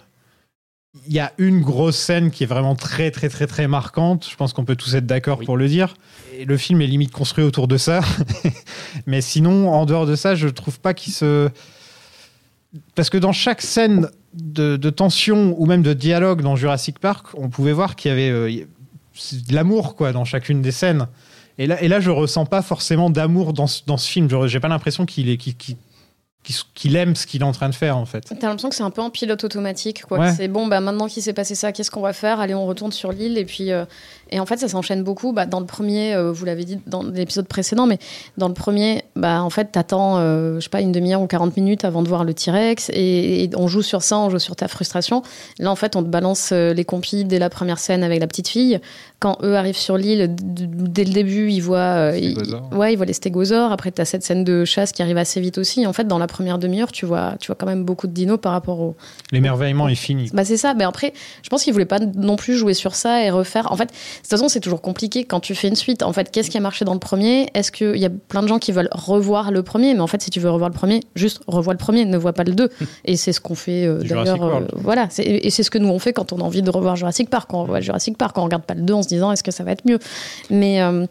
Il 1.06 1.13
y 1.13 1.20
a 1.20 1.34
une 1.38 1.62
grosse 1.62 1.98
scène 1.98 2.32
qui 2.32 2.44
est 2.44 2.48
vraiment 2.48 2.76
très 2.76 3.12
très 3.12 3.28
très 3.30 3.46
très 3.46 3.68
marquante. 3.68 4.26
Je 4.30 4.36
pense 4.36 4.54
qu'on 4.54 4.65
peut 4.65 4.76
tous 4.78 4.96
être 4.96 5.06
d'accord 5.06 5.39
Oui. 5.39 5.46
pour 5.46 5.58
le 5.58 5.68
dire. 5.68 5.94
Et 6.38 6.46
le 6.46 6.58
film 6.58 6.82
est 6.82 6.88
limite 6.88 7.12
construit 7.12 7.44
autour 7.44 7.68
de 7.68 7.78
ça. 7.78 8.00
Mais 9.06 9.22
sinon, 9.22 9.70
en 9.70 9.86
dehors 9.86 10.06
de 10.06 10.15
ça, 10.15 10.34
je 10.36 10.48
trouve 10.48 10.80
pas 10.80 10.94
qu'il 10.94 11.12
se. 11.13 11.50
Parce 12.95 13.10
que 13.10 13.17
dans 13.17 13.32
chaque 13.32 13.62
scène 13.62 14.10
de, 14.34 14.77
tension 14.89 15.55
ou 15.58 15.65
même 15.65 15.82
de 15.82 15.93
dialogue 15.93 16.41
dans 16.41 16.55
Jurassic 16.55 16.99
Park, 16.99 17.27
on 17.34 17.49
pouvait 17.49 17.73
voir 17.73 17.95
qu'il 17.95 18.10
y 18.10 18.12
avait 18.12 18.29
euh, 18.29 18.49
de 18.51 19.55
l'amour 19.55 19.95
quoi 19.95 20.12
dans 20.12 20.25
chacune 20.25 20.62
des 20.62 20.71
scènes. 20.71 21.08
Et 21.58 21.67
là, 21.67 21.82
et 21.82 21.88
là, 21.88 21.99
je 21.99 22.10
ressens 22.10 22.45
pas 22.45 22.62
forcément 22.62 23.10
d'amour 23.10 23.53
dans 23.53 23.67
ce, 23.67 23.82
dans 23.86 23.97
ce 23.97 24.10
film. 24.10 24.29
J'ai 24.47 24.60
pas 24.60 24.67
l'impression 24.67 25.05
qu'il 25.05 25.29
est, 25.29 25.38
qu'il 26.73 26.95
aime 26.95 27.15
ce 27.15 27.28
qu'il 27.28 27.41
est 27.41 27.45
en 27.45 27.52
train 27.52 27.69
de 27.69 27.75
faire, 27.75 27.97
en 27.97 28.06
fait. 28.06 28.21
T'as 28.21 28.47
l'impression 28.47 28.69
que 28.69 28.75
c'est 28.75 28.84
un 28.84 28.89
peu 28.89 29.02
en 29.02 29.10
pilote 29.10 29.43
automatique. 29.43 30.04
Quoi. 30.04 30.19
Ouais. 30.19 30.34
C'est 30.36 30.47
bon, 30.47 30.65
bah, 30.67 30.80
maintenant 30.80 31.08
qu'il 31.08 31.21
s'est 31.21 31.34
passé 31.34 31.54
ça, 31.54 31.71
qu'est-ce 31.71 31.91
qu'on 31.91 32.02
va 32.02 32.13
faire? 32.13 32.39
Allez, 32.39 32.56
on 32.56 32.65
retourne 32.65 32.91
sur 32.91 33.12
l'île. 33.12 33.38
Et 33.38 33.45
puis, 33.45 33.71
euh, 33.71 33.86
et 34.32 34.39
en 34.39 34.45
fait, 34.45 34.58
ça 34.58 34.67
s'enchaîne 34.67 35.04
beaucoup. 35.04 35.32
Bah, 35.34 35.45
dans 35.45 35.60
le 35.60 35.65
premier, 35.65 36.15
euh, 36.15 36.32
vous 36.32 36.45
l'avez 36.45 36.63
dit 36.63 36.80
dans 36.88 37.04
l'épisode 37.04 37.47
précédent, 37.47 37.86
mais 37.86 37.99
dans 38.38 38.47
le 38.47 38.54
premier, 38.54 39.04
bah, 39.15 39.43
en 39.43 39.49
fait, 39.49 39.65
t'attends, 39.71 40.17
euh, 40.17 40.56
je 40.56 40.62
sais 40.62 40.69
pas, 40.69 40.82
une 40.82 40.91
demi-heure 40.91 41.21
ou 41.21 41.28
40 41.28 41.56
minutes 41.58 41.86
avant 41.86 42.02
de 42.02 42.08
voir 42.08 42.23
le 42.23 42.34
T-Rex. 42.34 42.89
Et, 42.93 43.43
et 43.43 43.49
on 43.56 43.67
joue 43.67 43.82
sur 43.84 44.02
ça, 44.02 44.17
on 44.17 44.30
joue 44.30 44.39
sur 44.39 44.56
ta 44.56 44.67
frustration. 44.67 45.21
Là, 45.60 45.69
en 45.69 45.75
fait, 45.75 45.95
on 45.95 46.02
te 46.04 46.08
balance 46.08 46.49
euh, 46.52 46.73
les 46.73 46.86
compis 46.86 47.25
dès 47.25 47.38
la 47.38 47.49
première 47.49 47.78
scène 47.80 48.02
avec 48.02 48.19
la 48.21 48.28
petite 48.28 48.47
fille. 48.47 48.80
Quand 49.19 49.38
eux 49.43 49.56
arrivent 49.56 49.78
sur 49.78 49.97
l'île, 49.97 50.34
dès 50.39 51.04
le 51.04 51.12
début, 51.12 51.52
ils 51.52 51.60
voient, 51.60 52.12
euh, 52.13 52.17
ils- 52.17 52.38
ouais, 52.75 52.93
ils 52.93 52.95
voient 52.95 53.06
les 53.06 53.13
stégosaures. 53.13 53.71
Après, 53.73 53.91
t'as 53.91 54.06
cette 54.06 54.23
scène 54.23 54.45
de 54.45 54.63
chasse 54.63 54.93
qui 54.93 55.02
arrive 55.02 55.17
assez 55.17 55.41
vite 55.41 55.58
aussi. 55.58 55.86
En 55.86 55.91
fait, 55.93 56.06
dans 56.08 56.17
la 56.17 56.28
première 56.30 56.58
demi-heure, 56.58 56.92
tu 56.92 57.06
vois, 57.06 57.36
tu 57.39 57.48
vois 57.48 57.56
quand 57.56 57.65
même 57.65 57.84
beaucoup 57.84 58.08
de 58.08 58.13
dinos 58.13 58.39
par 58.42 58.52
rapport 58.54 58.80
au. 58.80 58.96
L'émerveillement 59.32 59.88
est 59.88 59.96
fini. 59.96 60.30
Bah 60.34 60.46
c'est 60.46 60.58
ça. 60.58 60.74
Mais 60.74 60.84
après, 60.84 61.13
je 61.44 61.50
pense 61.50 61.63
qu'il 61.63 61.74
voulait 61.74 61.86
pas 61.86 62.00
non 62.00 62.36
plus 62.36 62.56
jouer 62.56 62.74
sur 62.74 62.96
ça 62.96 63.24
et 63.24 63.30
refaire. 63.30 63.72
En 63.72 63.76
fait, 63.76 63.86
de 63.86 63.92
toute 64.22 64.28
façon, 64.30 64.48
c'est 64.48 64.60
toujours 64.60 64.82
compliqué 64.82 65.24
quand 65.26 65.39
tu 65.39 65.56
fais 65.56 65.68
une 65.68 65.76
suite. 65.76 66.04
En 66.04 66.13
fait, 66.13 66.32
qu'est-ce 66.32 66.50
qui 66.50 66.58
a 66.58 66.62
marché 66.62 66.86
dans 66.86 66.94
le 66.94 67.00
premier? 67.00 67.50
Est-ce 67.54 67.72
qu'il 67.72 67.98
y 67.98 68.06
a 68.06 68.10
plein 68.10 68.42
de 68.42 68.48
gens 68.48 68.60
qui 68.60 68.72
veulent 68.72 68.89
revoir 68.92 69.52
le 69.52 69.63
premier? 69.63 69.94
Mais 69.94 70.00
en 70.02 70.08
fait, 70.08 70.22
si 70.22 70.30
tu 70.30 70.39
veux 70.39 70.50
revoir 70.50 70.70
le 70.70 70.76
premier, 70.76 71.02
juste 71.15 71.42
revois 71.48 71.74
le 71.74 71.78
premier, 71.80 72.06
ne 72.06 72.18
vois 72.18 72.34
pas 72.34 72.44
le 72.44 72.54
deux. 72.54 72.70
Et 73.06 73.18
c'est 73.18 73.34
ce 73.34 73.42
qu'on 73.42 73.56
fait 73.56 73.86
euh, 73.86 74.00
d'ailleurs. 74.04 74.44
euh, 74.44 74.62
voilà. 74.76 75.08
Et 75.20 75.50
c'est 75.50 75.63
ce 75.63 75.70
que 75.72 75.78
nous 75.78 75.89
on 75.89 76.00
fait 76.00 76.13
quand 76.13 76.34
on 76.34 76.38
a 76.39 76.44
envie 76.44 76.62
de 76.62 76.70
revoir 76.70 76.96
Jurassic 76.96 77.30
Park. 77.30 77.50
Quand 77.50 77.60
on 77.60 77.63
revoit 77.63 77.80
Jurassic 77.82 78.18
Park, 78.18 78.38
on 78.38 78.44
regarde 78.44 78.63
pas 78.63 78.74
le 78.74 78.82
2 78.82 78.94
en 78.94 79.04
se 79.04 79.08
disant 79.08 79.32
est-ce 79.32 79.44
que 79.44 79.52
ça 79.52 79.63
va 79.63 79.72
être 79.72 79.86
mieux? 79.86 80.00
Mais 80.50 80.82
euh, 80.82 81.06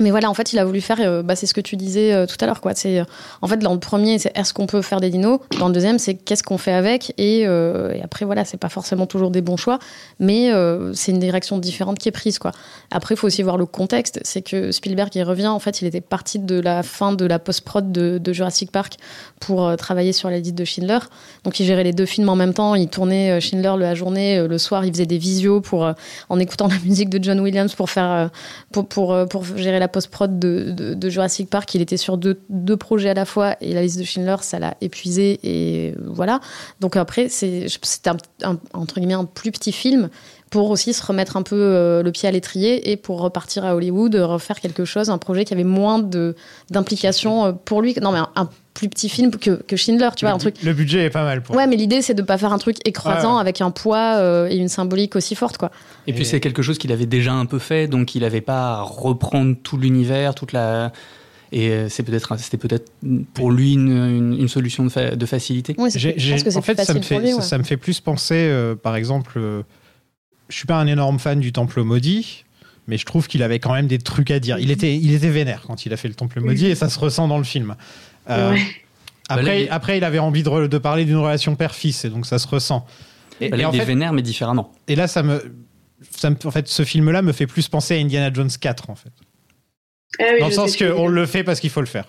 mais 0.00 0.10
voilà, 0.10 0.30
en 0.30 0.34
fait, 0.34 0.54
il 0.54 0.58
a 0.58 0.64
voulu 0.64 0.80
faire, 0.80 0.98
euh, 1.00 1.22
bah, 1.22 1.36
c'est 1.36 1.46
ce 1.46 1.52
que 1.52 1.60
tu 1.60 1.76
disais 1.76 2.14
euh, 2.14 2.24
tout 2.24 2.36
à 2.40 2.46
l'heure, 2.46 2.62
quoi. 2.62 2.72
C'est, 2.74 3.00
euh, 3.00 3.04
en 3.42 3.46
fait, 3.46 3.58
dans 3.58 3.74
le 3.74 3.78
premier, 3.78 4.18
c'est 4.18 4.32
est-ce 4.34 4.54
qu'on 4.54 4.64
peut 4.64 4.80
faire 4.80 5.00
des 5.00 5.10
dinos? 5.10 5.40
Dans 5.58 5.68
le 5.68 5.74
deuxième, 5.74 5.98
c'est 5.98 6.14
qu'est-ce 6.14 6.42
qu'on 6.42 6.56
fait 6.56 6.72
avec? 6.72 7.12
Et, 7.18 7.46
après, 8.02 8.24
voilà, 8.24 8.44
c'est 8.44 8.56
pas 8.56 8.68
forcément 8.68 9.06
toujours 9.06 9.30
des 9.30 9.42
bons 9.42 9.56
choix, 9.56 9.78
mais 10.18 10.50
c'est 10.94 11.12
une 11.12 11.18
direction 11.18 11.58
différente 11.58 11.98
qui 11.98 12.08
est 12.08 12.12
prise, 12.12 12.38
quoi. 12.38 12.52
Après, 12.90 13.14
il 13.14 13.18
faut 13.18 13.26
aussi 13.26 13.42
voir 13.42 13.58
le 13.58 13.66
contexte. 13.66 14.20
C'est 14.22 14.42
que 14.42 14.72
Spielberg, 14.72 15.10
il 15.14 15.22
revient, 15.22 15.48
en 15.48 15.58
fait, 15.58 15.82
il 15.82 15.86
était 15.86 16.00
parti 16.00 16.38
de 16.38 16.58
la 16.58 16.82
fin 16.82 17.12
de 17.12 17.26
la 17.26 17.38
post-prod 17.38 17.92
de, 17.92 18.32
Jurassic 18.32 18.70
Park 18.70 18.94
pour 19.40 19.76
travailler 19.76 20.12
sur 20.12 20.30
la 20.30 20.38
liste 20.38 20.54
de 20.54 20.64
Schindler. 20.64 20.98
Donc, 21.44 21.60
il 21.60 21.66
gérait 21.66 21.84
les 21.84 21.92
deux 21.92 22.06
films 22.06 22.28
en 22.28 22.36
même 22.36 22.54
temps. 22.54 22.74
Il 22.74 22.88
tournait 22.88 23.40
Schindler 23.40 23.74
la 23.78 23.94
journée, 23.94 24.46
le 24.46 24.58
soir, 24.58 24.84
il 24.84 24.92
faisait 24.92 25.06
des 25.06 25.18
visios 25.18 25.60
pour, 25.60 25.90
en 26.28 26.38
écoutant 26.38 26.66
la 26.68 26.78
musique 26.84 27.10
de 27.10 27.22
John 27.22 27.40
Williams 27.40 27.74
pour 27.74 27.90
faire, 27.90 28.30
pour, 28.72 28.86
pour, 28.86 29.16
pour 29.28 29.44
gérer 29.56 29.78
la 29.82 29.88
post-prod 29.88 30.38
de, 30.38 30.70
de, 30.70 31.10
Jurassic 31.10 31.50
Park. 31.50 31.74
Il 31.74 31.82
était 31.82 31.96
sur 31.96 32.16
deux, 32.16 32.38
projets 32.76 33.10
à 33.10 33.14
la 33.14 33.24
fois 33.24 33.56
et 33.60 33.74
la 33.74 33.82
liste 33.82 33.98
de 33.98 34.04
Schindler, 34.04 34.36
ça 34.40 34.58
l'a 34.58 34.76
épuisé 34.80 35.40
et 35.42 35.94
voilà. 36.06 36.40
Donc 36.80 36.96
après, 36.96 37.28
c'est- 37.28 37.66
un, 38.06 38.16
un- 38.44 38.58
entre 38.72 38.94
guillemets 39.00 39.14
un 39.14 39.24
plus 39.24 39.50
petit 39.52 39.72
film 39.72 40.08
pour 40.50 40.70
aussi 40.70 40.92
se 40.92 41.04
remettre 41.04 41.36
un 41.36 41.42
peu 41.42 41.56
euh, 41.56 42.02
le 42.02 42.12
pied 42.12 42.28
à 42.28 42.32
l'étrier 42.32 42.90
et 42.92 42.96
pour 42.96 43.20
repartir 43.20 43.64
à 43.64 43.74
Hollywood, 43.74 44.14
refaire 44.14 44.60
quelque 44.60 44.84
chose, 44.84 45.10
un 45.10 45.18
projet 45.18 45.44
qui 45.44 45.54
avait 45.54 45.64
moins 45.64 45.98
d'implication 46.70 47.46
euh, 47.46 47.52
pour 47.52 47.82
lui. 47.82 47.94
Non, 48.00 48.12
mais 48.12 48.20
un 48.36 48.48
plus 48.74 48.88
petit 48.88 49.08
film 49.08 49.30
que, 49.30 49.62
que 49.62 49.76
Schindler, 49.76 50.08
tu 50.16 50.24
vois, 50.24 50.30
le, 50.30 50.36
un 50.36 50.38
truc. 50.38 50.62
le 50.62 50.72
budget 50.72 51.04
est 51.04 51.10
pas 51.10 51.24
mal 51.24 51.42
pour. 51.42 51.54
Ouais, 51.56 51.66
mais 51.66 51.76
l'idée 51.76 52.00
c'est 52.02 52.14
de 52.14 52.22
pas 52.22 52.38
faire 52.38 52.52
un 52.52 52.58
truc 52.58 52.76
écrasant 52.86 53.34
Ouais. 53.34 53.40
avec 53.40 53.60
un 53.60 53.70
poids 53.70 54.16
euh, 54.16 54.48
et 54.48 54.56
une 54.56 54.68
symbolique 54.68 55.14
aussi 55.16 55.34
forte, 55.34 55.58
quoi. 55.58 55.70
Et 56.06 56.12
puis 56.12 56.24
c'est 56.24 56.40
quelque 56.40 56.62
chose 56.62 56.78
qu'il 56.78 56.90
avait 56.92 57.06
déjà 57.06 57.32
un 57.32 57.44
peu 57.46 57.58
fait, 57.58 57.86
donc 57.86 58.14
il 58.14 58.22
n'avait 58.22 58.40
pas 58.40 58.78
à 58.78 58.82
reprendre 58.82 59.56
tout 59.62 59.76
l'univers, 59.76 60.34
toute 60.34 60.52
la. 60.52 60.92
Et 61.54 61.68
euh, 61.68 61.88
c'est 61.90 62.02
peut-être, 62.02 62.34
c'était 62.38 62.56
peut-être 62.56 62.90
pour 63.34 63.50
lui 63.50 63.74
une, 63.74 63.90
une- 63.90 64.40
une 64.40 64.48
solution 64.48 64.84
de, 64.84 64.88
fa- 64.88 65.14
de 65.16 65.26
facilité. 65.26 65.76
J'ai- 65.94 66.14
je 66.18 66.32
pense 66.32 66.42
que 66.44 66.50
c'est 66.50 66.56
en 66.56 66.62
fait, 66.62 66.82
ça 66.82 66.94
me 66.94 67.02
fait, 67.02 67.18
lui. 67.18 67.34
ouais. 67.34 67.42
ça 67.42 67.58
me 67.58 67.62
fait 67.62 67.76
plus 67.76 68.00
penser, 68.00 68.36
euh, 68.36 68.74
par 68.74 68.96
exemple, 68.96 69.32
euh, 69.36 69.62
je 70.48 70.56
suis 70.56 70.66
pas 70.66 70.76
un 70.76 70.86
énorme 70.86 71.18
fan 71.18 71.40
du 71.40 71.52
Temple 71.52 71.82
maudit, 71.82 72.46
mais 72.88 72.96
je 72.96 73.04
trouve 73.04 73.28
qu'il 73.28 73.42
avait 73.42 73.58
quand 73.58 73.74
même 73.74 73.86
des 73.86 73.98
trucs 73.98 74.30
à 74.30 74.40
dire. 74.40 74.58
Il 74.58 74.70
était, 74.70 74.96
il 74.96 75.12
était 75.12 75.28
vénère 75.28 75.64
quand 75.66 75.84
il 75.84 75.92
a 75.92 75.98
fait 75.98 76.08
le 76.08 76.14
Temple 76.14 76.40
maudit 76.40 76.66
et 76.68 76.74
ça 76.74 76.88
se 76.88 76.98
ressent 76.98 77.28
dans 77.28 77.38
le 77.38 77.44
film. 77.44 77.76
Euh, 78.30 78.52
Ouais. 78.52 78.60
après, 79.28 79.42
Bah 79.44 79.50
là, 79.50 79.58
il- 79.58 79.68
après, 79.70 79.98
il 79.98 80.04
avait 80.04 80.18
envie 80.18 80.42
de, 80.42 80.66
de 80.66 80.78
parler 80.78 81.04
d'une 81.04 81.16
relation 81.16 81.54
père-fils 81.56 82.04
et 82.04 82.08
donc 82.10 82.26
ça 82.26 82.38
se 82.38 82.46
ressent. 82.48 82.86
Et, 83.40 83.48
Bah, 83.48 83.56
et 83.56 83.60
là, 83.60 83.68
en 83.68 83.72
il 83.72 83.76
est 83.76 83.80
fait, 83.80 83.86
vénère, 83.86 84.12
mais 84.12 84.22
différemment. 84.22 84.70
et 84.88 84.94
là, 84.96 85.08
ça 85.08 85.22
me, 85.22 85.54
ça 86.16 86.30
me- 86.30 86.36
en 86.44 86.50
fait, 86.50 86.68
ce 86.68 86.84
film-là 86.84 87.22
me 87.22 87.32
fait 87.32 87.46
plus 87.46 87.68
penser 87.68 87.96
à 87.96 87.98
Indiana 88.00 88.30
Jones 88.32 88.50
4, 88.60 88.90
en 88.90 88.94
fait. 88.94 89.10
Ah 90.20 90.24
oui, 90.34 90.40
Dans 90.40 90.48
le 90.48 90.52
sens 90.52 90.76
qu'on 90.76 91.08
le 91.08 91.24
fait 91.24 91.42
parce 91.42 91.58
qu'il 91.58 91.70
faut 91.70 91.80
le 91.80 91.86
faire. 91.86 92.04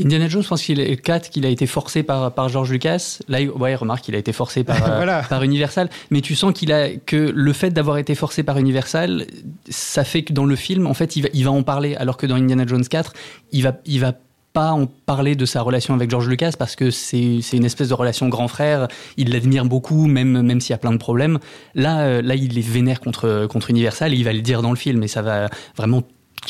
Indiana 0.00 0.28
Jones, 0.28 0.42
je 0.42 0.48
pense 0.48 0.62
qu'il 0.62 0.80
est 0.80 0.96
4, 0.96 1.28
qu'il 1.28 1.44
a 1.44 1.50
été 1.50 1.66
forcé 1.66 2.02
par, 2.02 2.32
par 2.32 2.48
George 2.48 2.70
Lucas. 2.70 3.18
Là, 3.28 3.42
il- 3.42 3.50
ouais, 3.50 3.74
remarque, 3.74 4.08
il 4.08 4.14
a 4.14 4.18
été 4.18 4.32
forcé 4.32 4.64
par, 4.64 4.76
euh, 4.90 4.96
Voilà. 4.96 5.22
par 5.24 5.42
Universal. 5.42 5.90
Mais 6.10 6.22
tu 6.22 6.34
sens 6.36 6.54
qu'il 6.54 6.72
a, 6.72 6.96
que 6.96 7.16
le 7.16 7.52
fait 7.52 7.68
d'avoir 7.68 7.98
été 7.98 8.14
forcé 8.14 8.42
par 8.44 8.56
Universal, 8.56 9.26
ça 9.68 10.04
fait 10.04 10.22
que 10.22 10.32
dans 10.32 10.46
le 10.46 10.56
film, 10.56 10.86
en 10.86 10.94
fait, 10.94 11.16
il 11.16 11.22
va, 11.24 11.28
il 11.34 11.44
va 11.44 11.50
en 11.50 11.62
parler. 11.62 11.94
Alors 11.96 12.16
que 12.16 12.24
dans 12.26 12.36
Indiana 12.36 12.64
Jones 12.66 12.86
4, 12.88 13.12
il 13.52 13.62
va, 13.62 13.76
il 13.84 14.00
va 14.00 14.14
pas 14.54 14.70
en 14.70 14.86
parler 14.86 15.34
de 15.34 15.44
sa 15.44 15.60
relation 15.60 15.94
avec 15.94 16.08
George 16.08 16.28
Lucas 16.28 16.52
parce 16.56 16.76
que 16.76 16.90
c'est 16.90 17.40
une 17.52 17.64
espèce 17.64 17.88
de 17.88 17.94
relation 17.94 18.28
grand 18.28 18.48
frère. 18.48 18.86
Il 19.16 19.32
l'admire 19.32 19.64
beaucoup, 19.64 20.06
même, 20.06 20.42
même 20.42 20.60
s'il 20.60 20.70
y 20.70 20.74
a 20.74 20.78
plein 20.78 20.92
de 20.92 20.96
problèmes. 20.96 21.40
Là, 21.74 22.02
euh, 22.02 22.22
là, 22.22 22.36
il 22.36 22.56
est 22.56 22.66
vénère 22.66 23.00
contre, 23.00 23.46
contre 23.50 23.70
Universal 23.70 24.14
et 24.14 24.16
il 24.16 24.24
va 24.24 24.32
le 24.32 24.42
dire 24.42 24.62
dans 24.62 24.70
le 24.70 24.76
film. 24.76 25.02
Et 25.02 25.08
ça 25.08 25.22
va 25.22 25.48
vraiment 25.76 26.02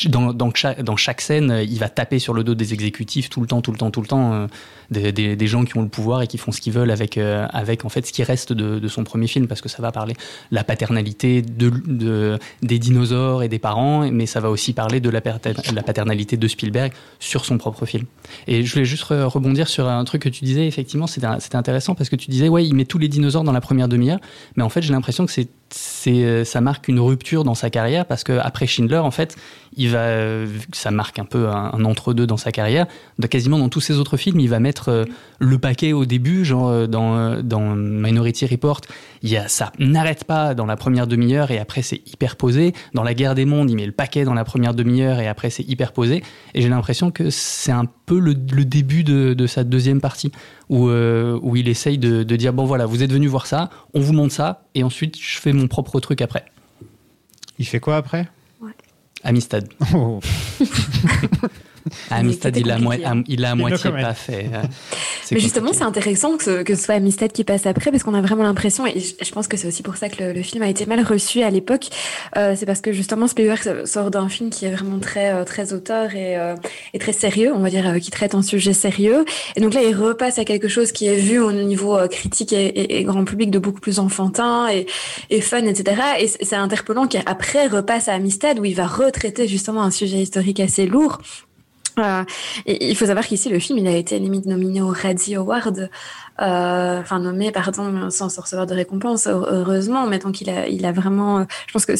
dans, 0.07 0.95
chaque, 0.95 1.21
scène, 1.21 1.51
euh, 1.51 1.63
il 1.63 1.79
va 1.79 1.89
taper 1.89 2.19
sur 2.19 2.33
le 2.33 2.43
dos 2.43 2.55
des 2.55 2.73
exécutifs 2.73 3.29
tout 3.29 3.41
le 3.41 3.47
temps, 3.47 3.61
tout 3.61 3.71
le 3.71 3.77
temps, 3.77 3.91
tout 3.91 4.01
le 4.01 4.07
temps, 4.07 4.33
euh, 4.33 5.11
des, 5.11 5.47
gens 5.47 5.63
qui 5.65 5.77
ont 5.77 5.81
le 5.81 5.87
pouvoir 5.87 6.21
et 6.21 6.27
qui 6.27 6.37
font 6.37 6.51
ce 6.51 6.61
qu'ils 6.61 6.73
veulent 6.73 6.91
avec, 6.91 7.17
euh, 7.17 7.47
avec 7.51 7.85
en 7.85 7.89
fait 7.89 8.05
ce 8.05 8.13
qui 8.13 8.23
reste 8.23 8.53
de, 8.53 8.79
de 8.79 8.87
son 8.87 9.03
premier 9.03 9.27
film, 9.27 9.47
parce 9.47 9.61
que 9.61 9.69
ça 9.69 9.81
va 9.81 9.91
parler 9.91 10.15
la 10.51 10.63
paternalité 10.63 11.41
de, 11.41 11.71
de, 11.85 12.39
des 12.61 12.79
dinosaures 12.79 13.43
et 13.43 13.49
des 13.49 13.59
parents, 13.59 14.09
mais 14.11 14.25
ça 14.25 14.39
va 14.39 14.49
aussi 14.49 14.73
parler 14.73 14.99
de 14.99 15.09
la, 15.09 15.21
la 15.73 15.83
paternalité 15.83 16.37
de 16.37 16.47
Spielberg 16.47 16.91
sur 17.19 17.45
son 17.45 17.57
propre 17.57 17.85
film. 17.85 18.05
Et 18.47 18.63
je 18.63 18.73
voulais 18.73 18.85
juste 18.85 19.03
re- 19.05 19.23
rebondir 19.23 19.67
sur 19.67 19.87
un 19.87 20.03
truc 20.03 20.23
que 20.23 20.29
tu 20.29 20.45
disais, 20.45 20.67
effectivement, 20.67 21.07
c'était 21.07 21.55
intéressant 21.55 21.95
parce 21.95 22.09
que 22.09 22.15
tu 22.15 22.29
disais, 22.29 22.49
ouais, 22.49 22.65
il 22.65 22.73
met 22.73 22.85
tous 22.85 22.97
les 22.97 23.07
dinosaures 23.07 23.43
dans 23.43 23.51
la 23.51 23.61
première 23.61 23.87
demi-heure, 23.87 24.19
mais 24.55 24.63
en 24.63 24.69
fait, 24.69 24.81
j'ai 24.81 24.93
l'impression 24.93 25.25
que 25.25 25.33
ça 26.43 26.61
marque 26.61 26.87
une 26.87 26.99
rupture 26.99 27.43
dans 27.43 27.55
sa 27.55 27.69
carrière 27.69 28.05
parce 28.05 28.23
que 28.23 28.33
après 28.39 28.67
Schindler 28.67 28.97
en 28.97 29.11
fait 29.11 29.35
il 29.77 29.89
va 29.89 30.45
ça 30.73 30.91
marque 30.91 31.19
un 31.19 31.25
peu 31.25 31.49
un, 31.49 31.83
entre-deux 31.83 32.27
dans 32.27 32.37
sa 32.37 32.51
carrière 32.51 32.87
quasiment 33.29 33.59
dans 33.59 33.69
tous 33.69 33.81
ses 33.81 33.97
autres 33.97 34.17
films 34.17 34.39
il 34.39 34.49
va 34.49 34.59
mettre 34.59 34.89
euh, 34.89 35.05
le 35.39 35.57
paquet 35.57 35.93
au 35.93 36.05
début 36.05 36.45
genre 36.45 36.69
euh, 36.69 36.87
dans 36.87 37.17
euh, 37.17 37.41
dans 37.41 37.75
Minority 37.75 38.45
Report 38.45 38.81
il 39.21 39.29
y 39.29 39.37
a 39.37 39.47
ça 39.47 39.71
n'arrête 39.79 40.23
pas 40.23 40.53
dans 40.53 40.65
la 40.65 40.75
première 40.75 41.07
demi-heure 41.07 41.51
et 41.51 41.59
après 41.59 41.81
c'est 41.81 42.01
hyper 42.07 42.35
posé. 42.35 42.73
Dans 42.93 43.03
la 43.03 43.13
guerre 43.13 43.35
des 43.35 43.45
mondes 43.45 43.69
il 43.69 43.75
met 43.75 43.85
le 43.85 43.91
paquet 43.91 44.23
dans 44.23 44.33
la 44.33 44.43
première 44.43 44.73
demi-heure 44.73 45.19
et 45.19 45.27
après 45.27 45.49
c'est 45.49 45.63
hyper 45.63 45.91
posé. 45.93 46.23
Et 46.53 46.61
j'ai 46.61 46.69
l'impression 46.69 47.11
que 47.11 47.29
c'est 47.29 47.71
un 47.71 47.85
peu 48.05 48.19
le, 48.19 48.35
début 48.35 49.03
de, 49.03 49.33
de 49.33 49.47
sa 49.47 49.63
deuxième 49.63 50.01
partie 50.01 50.31
où, 50.69 50.89
où 50.89 51.55
il 51.55 51.67
essaye 51.67 51.97
de, 51.97 52.23
de 52.23 52.35
dire 52.35 52.53
bon 52.53 52.65
voilà 52.65 52.85
vous 52.85 53.01
êtes 53.01 53.11
venu 53.11 53.27
voir 53.27 53.47
ça 53.47 53.69
on 53.93 53.99
vous 53.99 54.13
montre 54.13 54.33
ça 54.33 54.65
et 54.75 54.83
ensuite 54.83 55.19
je 55.19 55.39
fais 55.39 55.53
mon 55.53 55.67
propre 55.67 55.99
truc 55.99 56.21
après. 56.21 56.45
Il 57.57 57.65
fait 57.65 57.79
quoi 57.79 57.95
après? 57.97 58.27
Amistad 59.25 59.67
Oh. 59.93 60.19
Amistad 62.09 62.55
il 62.57 62.71
a, 62.71 62.75
à 62.75 62.77
hein. 62.77 63.23
il 63.27 63.45
à 63.45 63.55
moitié 63.55 63.91
pas 63.91 64.13
fait 64.13 64.49
c'est 65.23 65.35
Mais 65.35 65.41
justement, 65.41 65.71
c'est 65.73 65.83
intéressant 65.83 66.37
que 66.37 66.43
ce, 66.43 66.63
que 66.63 66.75
ce 66.75 66.83
soit 66.83 66.95
Amistad 66.95 67.31
qui 67.31 67.43
passe 67.43 67.65
après, 67.65 67.91
parce 67.91 68.03
qu'on 68.03 68.13
a 68.13 68.21
vraiment 68.21 68.43
l'impression, 68.43 68.85
et 68.87 68.99
je, 68.99 69.13
je 69.25 69.31
pense 69.31 69.47
que 69.47 69.57
c'est 69.57 69.67
aussi 69.67 69.83
pour 69.83 69.97
ça 69.97 70.09
que 70.09 70.23
le, 70.23 70.33
le 70.33 70.41
film 70.41 70.63
a 70.63 70.67
été 70.69 70.85
mal 70.85 71.01
reçu 71.03 71.41
à 71.43 71.49
l'époque, 71.49 71.87
euh, 72.37 72.55
c'est 72.55 72.65
parce 72.65 72.81
que 72.81 72.91
justement 72.91 73.27
Spielberg 73.27 73.85
sort 73.85 74.11
d'un 74.11 74.29
film 74.29 74.49
qui 74.49 74.65
est 74.65 74.71
vraiment 74.71 74.99
très 74.99 75.31
euh, 75.33 75.43
très 75.43 75.73
auteur 75.73 76.13
et, 76.15 76.37
euh, 76.37 76.55
et 76.93 76.99
très 76.99 77.13
sérieux, 77.13 77.51
on 77.53 77.59
va 77.59 77.69
dire, 77.69 77.87
euh, 77.87 77.99
qui 77.99 78.11
traite 78.11 78.35
un 78.35 78.41
sujet 78.41 78.73
sérieux. 78.73 79.25
Et 79.55 79.61
donc 79.61 79.73
là, 79.73 79.81
il 79.83 79.95
repasse 79.95 80.39
à 80.39 80.45
quelque 80.45 80.67
chose 80.67 80.91
qui 80.91 81.07
est 81.07 81.15
vu 81.17 81.39
au 81.39 81.51
niveau 81.51 81.97
euh, 81.97 82.07
critique 82.07 82.53
et, 82.53 82.65
et- 82.67 82.99
et 82.99 83.03
grand 83.03 83.25
public 83.25 83.51
de 83.51 83.59
beaucoup 83.59 83.79
plus 83.81 83.99
enfantin 83.99 84.67
et, 84.69 84.85
et 85.29 85.41
fun, 85.41 85.63
etc. 85.65 86.01
Et 86.19 86.27
c'est 86.27 86.45
c'est 86.45 86.55
interpellant 86.55 87.07
qu'après 87.07 87.67
repasse 87.67 88.07
à 88.07 88.13
Amistad 88.13 88.59
où 88.59 88.65
il 88.65 88.75
va 88.75 88.85
retraiter 88.87 89.47
justement 89.47 89.81
un 89.83 89.91
sujet 89.91 90.17
historique 90.19 90.59
assez 90.59 90.85
lourd. 90.85 91.19
Euh, 91.99 92.23
il 92.65 92.95
faut 92.95 93.05
savoir 93.05 93.25
qu'ici, 93.25 93.49
le 93.49 93.59
film, 93.59 93.79
il 93.79 93.87
a 93.87 93.95
été 93.95 94.19
limite 94.19 94.45
nominé 94.45 94.81
au 94.81 94.89
Razzie 94.89 95.35
Award, 95.35 95.89
euh, 96.41 96.99
enfin 96.99 97.19
nommé, 97.19 97.51
pardon, 97.51 98.09
sans 98.09 98.25
recevoir 98.41 98.67
de 98.67 98.73
récompense, 98.73 99.27
heu- 99.27 99.45
heureusement. 99.49 100.05
Mais 100.07 100.19
donc, 100.19 100.41
il 100.41 100.49
a, 100.49 100.67
il 100.67 100.85
a 100.85 100.91
vraiment, 100.91 101.45
je 101.67 101.73
pense 101.73 101.85
que 101.85 101.93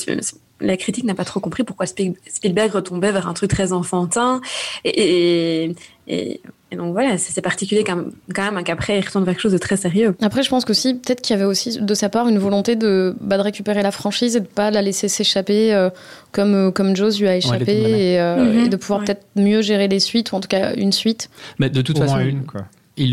la 0.62 0.78
critique 0.78 1.04
n'a 1.06 1.16
pas 1.16 1.26
trop 1.26 1.40
compris 1.40 1.64
pourquoi 1.64 1.86
Spiel- 1.86 2.16
Spielberg 2.28 2.72
retombait 2.72 3.12
vers 3.12 3.28
un 3.28 3.34
truc 3.34 3.50
très 3.52 3.72
enfantin. 3.74 4.42
Et, 4.84 5.64
et, 5.66 5.76
et- 6.08 6.42
et 6.72 6.78
donc 6.78 6.94
voilà, 6.94 7.18
c'est 7.18 7.42
particulier 7.42 7.84
quand 7.86 7.96
même, 7.96 8.12
quand 8.34 8.52
même 8.52 8.64
qu'après, 8.64 8.98
il 9.00 9.06
retourne 9.06 9.24
vers 9.24 9.34
quelque 9.36 9.42
chose 9.44 9.52
de 9.54 9.58
très 9.58 9.78
sérieux. 9.78 10.16
Après, 10.22 10.44
je 10.44 10.50
pense 10.50 10.66
qu'aussi, 10.66 10.96
peut-être 10.96 11.22
qu'il 11.22 11.34
y 11.36 11.40
avait 11.40 11.46
aussi 11.48 11.80
de 11.80 11.94
sa 11.94 12.10
part 12.10 12.28
une 12.28 12.40
volonté 12.40 12.76
de, 12.76 13.16
bah, 13.22 13.38
de 13.38 13.44
récupérer 13.44 13.82
la 13.84 13.92
franchise 13.92 14.36
et 14.36 14.40
de 14.42 14.48
pas 14.48 14.72
la 14.72 14.82
laisser 14.82 15.08
s'échapper 15.08 15.74
euh, 15.74 15.90
comme, 16.34 16.54
euh, 16.56 16.72
comme 16.72 16.96
Jaws 16.96 17.20
lui 17.20 17.28
a 17.30 17.38
échappé 17.38 17.72
et, 18.14 18.20
euh, 18.20 18.36
Mhm. 18.54 18.66
et 18.66 18.70
de 18.70 18.76
pouvoir 18.76 19.00
Ouais. 19.00 19.06
peut-être 19.06 19.26
mieux 19.38 19.62
gérer 19.62 19.88
les 19.88 20.00
suites 20.02 20.32
ou 20.32 20.36
en 20.36 20.42
tout 20.42 20.48
cas 20.50 20.74
une 20.74 20.92
suite. 20.92 21.30
Mais 21.60 21.70
de 21.70 21.82
toute 21.82 21.98
Au 21.98 22.02
façon 22.02 22.16
moins 22.16 22.26
une, 22.26 22.46
quoi. 22.46 22.62
Il 22.98 23.12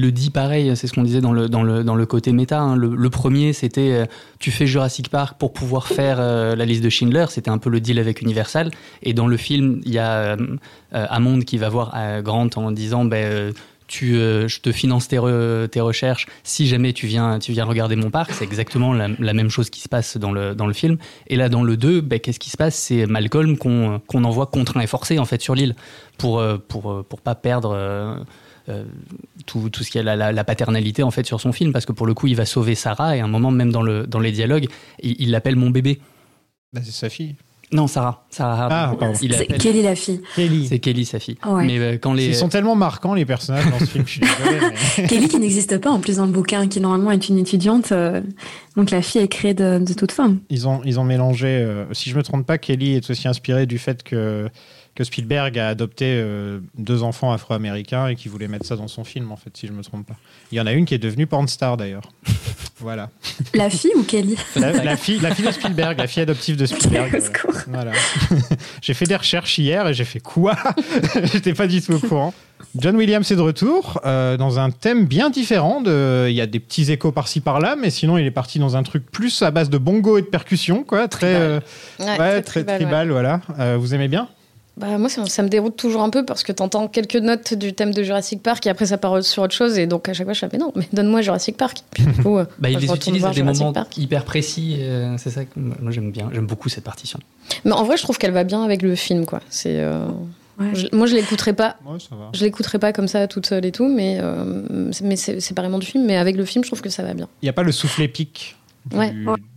le, 0.00 0.10
dit 0.10 0.28
pareil, 0.28 0.76
c'est 0.76 0.86
ce 0.86 0.92
qu'on 0.92 1.02
disait 1.02 1.22
dans 1.22 1.32
le, 1.32 2.04
côté 2.04 2.32
méta. 2.32 2.60
hein. 2.60 2.76
Le, 2.76 3.10
premier, 3.10 3.54
c'était 3.54 3.92
euh, 3.92 4.06
tu 4.38 4.50
fais 4.50 4.66
Jurassic 4.66 5.08
Park 5.08 5.38
pour 5.38 5.54
pouvoir 5.54 5.86
faire 5.86 6.18
euh, 6.20 6.54
la 6.54 6.66
liste 6.66 6.84
de 6.84 6.90
Schindler. 6.90 7.26
C'était 7.30 7.48
un 7.48 7.56
peu 7.56 7.70
le 7.70 7.80
deal 7.80 7.98
avec 7.98 8.20
Universal. 8.20 8.70
Et 9.02 9.14
dans 9.14 9.26
le 9.26 9.38
film, 9.38 9.80
il 9.86 9.92
y 9.92 9.98
a 9.98 10.36
euh, 10.36 10.36
euh, 10.94 11.40
qui 11.46 11.56
va 11.56 11.70
voir 11.70 11.94
Grant 12.22 12.50
en 12.56 12.70
disant 12.70 13.06
ben, 13.06 13.54
Je 13.88 14.60
te 14.60 14.72
finance 14.72 15.08
tes, 15.08 15.16
re- 15.16 15.68
tes 15.68 15.80
recherches 15.80 16.26
si 16.42 16.66
jamais 16.66 16.92
tu 16.92 17.06
viens, 17.06 17.38
regarder 17.64 17.96
mon 17.96 18.10
parc. 18.10 18.32
C'est 18.32 18.44
exactement 18.44 18.92
la, 18.92 19.32
même 19.32 19.48
chose 19.48 19.70
qui 19.70 19.80
se 19.80 19.88
passe 19.88 20.18
dans 20.18 20.32
le, 20.32 20.72
film. 20.74 20.98
Et 21.28 21.36
là, 21.36 21.48
dans 21.48 21.62
le 21.62 21.78
2, 21.78 22.02
ben, 22.02 22.20
qu'est-ce 22.20 22.38
qui 22.38 22.50
se 22.50 22.58
passe? 22.58 22.74
C'est 22.74 23.06
Malcolm 23.06 23.56
qu'on 23.56 24.24
envoie 24.24 24.44
contraint 24.44 24.82
et 24.82 24.86
forcé 24.86 25.18
en 25.18 25.24
fait, 25.24 25.40
sur 25.40 25.54
l'île 25.54 25.76
pour, 26.18 26.42
pour, 26.68 27.02
pour 27.08 27.22
pas 27.22 27.34
perdre. 27.34 28.22
Euh, 28.68 28.84
tout, 29.46 29.68
tout 29.70 29.82
ce 29.84 29.90
qui 29.90 29.98
est 29.98 30.02
la, 30.02 30.16
la- 30.16 30.32
la 30.32 30.44
paternalité 30.44 31.02
en 31.02 31.10
fait 31.10 31.26
sur 31.26 31.40
son 31.40 31.52
film, 31.52 31.72
parce 31.72 31.84
que 31.86 31.92
pour 31.92 32.06
le 32.06 32.14
coup, 32.14 32.26
il 32.26 32.36
va 32.36 32.44
sauver 32.46 32.74
Sarah 32.74 33.16
et 33.16 33.20
à 33.20 33.24
un 33.24 33.28
moment 33.28 33.50
même 33.50 33.70
dans 33.72 33.82
le 33.82 34.06
dans 34.06 34.20
les 34.20 34.32
dialogues, 34.32 34.66
il 35.02 35.30
l'appelle 35.30 35.56
mon 35.56 35.70
bébé. 35.70 36.00
Bah, 36.72 36.80
c'est 36.84 36.90
sa 36.92 37.08
fille. 37.08 37.34
Non, 37.72 37.86
Sarah. 37.88 38.24
Sarah. 38.30 38.68
Ah, 38.70 38.94
pardon. 38.96 39.18
Il 39.20 39.34
Kelly 39.58 39.82
la 39.82 39.96
fille. 39.96 40.20
Kelly. 40.36 40.66
C'est 40.68 40.78
Kelly 40.78 41.04
sa 41.04 41.18
fille. 41.18 41.36
Ouais. 41.44 41.64
Mais 41.64 41.78
euh, 41.78 41.98
quand 42.00 42.12
les 42.12 42.26
Ils 42.26 42.34
sont 42.34 42.48
tellement 42.48 42.76
marquants, 42.76 43.14
les 43.14 43.24
personnages 43.24 43.68
dans 43.68 43.78
ce 43.80 43.86
film, 43.86 44.04
je 44.06 44.10
suis 44.12 44.20
désolé. 44.20 44.58
mais- 44.98 45.06
Kelly 45.08 45.28
qui 45.28 45.38
n'existe 45.40 45.78
pas 45.78 45.90
en 45.90 45.98
plus 45.98 46.18
dans 46.18 46.26
le 46.26 46.30
bouquin, 46.30 46.68
qui 46.68 46.78
normalement 46.80 47.10
est 47.10 47.28
une 47.28 47.38
étudiante. 47.38 47.90
euh, 47.90 48.20
donc 48.76 48.90
la 48.90 49.02
fille 49.02 49.22
est 49.22 49.28
créée 49.28 49.54
de, 49.54 49.78
de 49.84 49.92
toute 49.94 50.12
femme. 50.12 50.38
Ils 50.50 50.68
ont, 50.68 50.82
ils 50.84 51.00
ont 51.00 51.04
mélangé. 51.04 51.48
euh, 51.48 51.86
si 51.92 52.10
je 52.10 52.16
me 52.16 52.22
trompe 52.22 52.46
pas, 52.46 52.58
Kelly 52.58 52.94
est 52.94 53.10
aussi 53.10 53.26
inspiré 53.26 53.66
du 53.66 53.78
fait 53.78 54.02
que, 54.04 54.48
que 54.94 55.02
Spielberg 55.02 55.58
a 55.58 55.68
adopté 55.68 56.04
euh, 56.06 56.60
deux 56.78 57.02
enfants 57.02 57.32
afro-américains 57.32 58.08
et 58.08 58.16
qu'il 58.16 58.30
voulait 58.30 58.48
mettre 58.48 58.66
ça 58.66 58.76
dans 58.76 58.88
son 58.88 59.04
film, 59.04 59.32
en 59.32 59.36
fait, 59.36 59.56
si 59.56 59.66
je 59.66 59.72
me 59.72 59.82
trompe 59.82 60.06
pas. 60.06 60.16
Il 60.52 60.58
y 60.58 60.60
en 60.60 60.66
a 60.66 60.72
une 60.72 60.84
qui 60.84 60.94
est 60.94 60.98
devenue 60.98 61.26
porn 61.26 61.48
star 61.48 61.76
d'ailleurs. 61.76 62.12
voilà. 62.78 63.10
La 63.54 63.70
fille 63.70 63.92
ou 63.96 64.04
Kelly 64.04 64.36
La, 64.54 64.72
la 64.72 64.96
fille, 64.96 65.18
la 65.18 65.34
fille 65.34 65.46
de 65.46 65.50
Spielberg, 65.50 65.98
la 65.98 66.06
fille 66.06 66.22
adoptive 66.22 66.56
de 66.56 66.66
Spielberg. 66.66 67.20
Voilà. 67.66 67.92
j'ai 68.82 68.94
fait 68.94 69.06
des 69.06 69.16
recherches 69.16 69.58
hier 69.58 69.88
et 69.88 69.94
j'ai 69.94 70.04
fait 70.04 70.20
quoi 70.20 70.56
J'étais 71.24 71.54
pas 71.54 71.66
du 71.66 71.82
tout 71.82 71.94
au 71.94 71.98
courant. 71.98 72.32
John 72.76 72.96
Williams 72.96 73.30
est 73.30 73.36
de 73.36 73.40
retour 73.40 74.00
euh, 74.04 74.36
dans 74.36 74.58
un 74.58 74.70
thème 74.70 75.06
bien 75.06 75.30
différent. 75.30 75.80
De... 75.80 76.26
Il 76.28 76.34
y 76.34 76.40
a 76.40 76.46
des 76.46 76.60
petits 76.60 76.90
échos 76.90 77.12
par-ci 77.12 77.40
par-là, 77.40 77.76
mais 77.76 77.90
sinon 77.90 78.16
il 78.16 78.26
est 78.26 78.30
parti 78.30 78.58
dans 78.58 78.76
un 78.76 78.82
truc 78.82 79.10
plus 79.10 79.42
à 79.42 79.50
base 79.50 79.70
de 79.70 79.78
bongo 79.78 80.18
et 80.18 80.22
de 80.22 80.26
percussion, 80.26 80.84
quoi. 80.84 81.08
Très, 81.08 81.34
euh, 81.34 81.60
Ouais, 81.98 82.06
ouais, 82.06 82.16
très 82.16 82.42
très 82.42 82.64
tribal, 82.64 82.80
tribal, 82.80 83.06
ouais. 83.08 83.12
voilà. 83.12 83.40
Euh, 83.58 83.76
vous 83.78 83.94
aimez 83.94 84.08
bien? 84.08 84.28
Bah, 84.76 84.98
moi, 84.98 85.08
ça, 85.08 85.24
ça 85.26 85.42
me 85.44 85.48
déroute 85.48 85.76
toujours 85.76 86.02
un 86.02 86.10
peu 86.10 86.24
parce 86.24 86.42
que 86.42 86.50
t'entends 86.50 86.88
quelques 86.88 87.14
notes 87.16 87.54
du 87.54 87.74
thème 87.74 87.94
de 87.94 88.02
Jurassic 88.02 88.42
Park 88.42 88.66
et 88.66 88.70
après 88.70 88.86
ça 88.86 88.98
part 88.98 89.22
sur 89.22 89.42
autre 89.44 89.54
chose. 89.54 89.78
Et 89.78 89.86
donc, 89.86 90.08
à 90.08 90.14
chaque 90.14 90.26
fois, 90.26 90.32
je 90.32 90.40
fais, 90.40 90.48
mais 90.52 90.58
non, 90.58 90.72
mais 90.74 90.88
donne-moi 90.92 91.22
Jurassic 91.22 91.56
Park. 91.56 91.78
Puis, 91.92 92.04
du 92.04 92.12
coup, 92.22 92.38
euh, 92.38 92.44
bah, 92.58 92.68
les 92.70 92.76
retourne 92.76 92.96
utilise 92.96 93.20
voir 93.20 93.30
à 93.30 93.34
des 93.34 93.40
Jurassic 93.42 93.60
moments 93.62 93.72
Park. 93.72 93.96
hyper 93.98 94.24
précis. 94.24 94.76
euh, 94.80 95.14
c'est 95.16 95.30
ça 95.30 95.44
que 95.44 95.50
moi 95.60 95.92
j'aime 95.92 96.10
bien. 96.10 96.28
J'aime 96.32 96.46
beaucoup 96.46 96.68
cette 96.68 96.82
partition. 96.84 97.20
Mais 97.64 97.72
en 97.72 97.84
vrai, 97.84 97.96
je 97.96 98.02
trouve 98.02 98.18
qu'elle 98.18 98.32
va 98.32 98.42
bien 98.42 98.64
avec 98.64 98.82
le 98.82 98.94
film, 98.96 99.26
quoi. 99.26 99.40
C'est. 99.48 99.78
euh, 99.80 100.06
Ouais. 100.58 100.66
je- 100.72 100.86
moi, 100.92 101.06
je 101.08 101.16
l'écouterai 101.16 101.52
pas. 101.52 101.76
Ouais, 101.84 101.98
ça 101.98 102.14
va. 102.14 102.30
Je 102.32 102.44
l'écouterai 102.44 102.78
pas 102.78 102.92
comme 102.92 103.08
ça 103.08 103.26
toute 103.26 103.44
seule 103.46 103.64
et 103.66 103.72
tout, 103.72 103.88
mais, 103.88 104.18
euh, 104.20 104.62
mais 105.02 105.16
c'est 105.16 105.40
séparément 105.40 105.80
du 105.80 105.86
film. 105.86 106.04
Mais 106.06 106.16
avec 106.16 106.36
le 106.36 106.44
film, 106.44 106.62
je 106.64 106.68
trouve 106.68 106.80
que 106.80 106.90
ça 106.90 107.02
va 107.02 107.12
bien. 107.12 107.28
Il 107.42 107.46
n'y 107.46 107.48
a 107.48 107.52
pas 107.52 107.64
le 107.64 107.72
souffle 107.72 108.02
épique 108.02 108.54
du, 108.86 108.96
Ouais. 108.96 109.12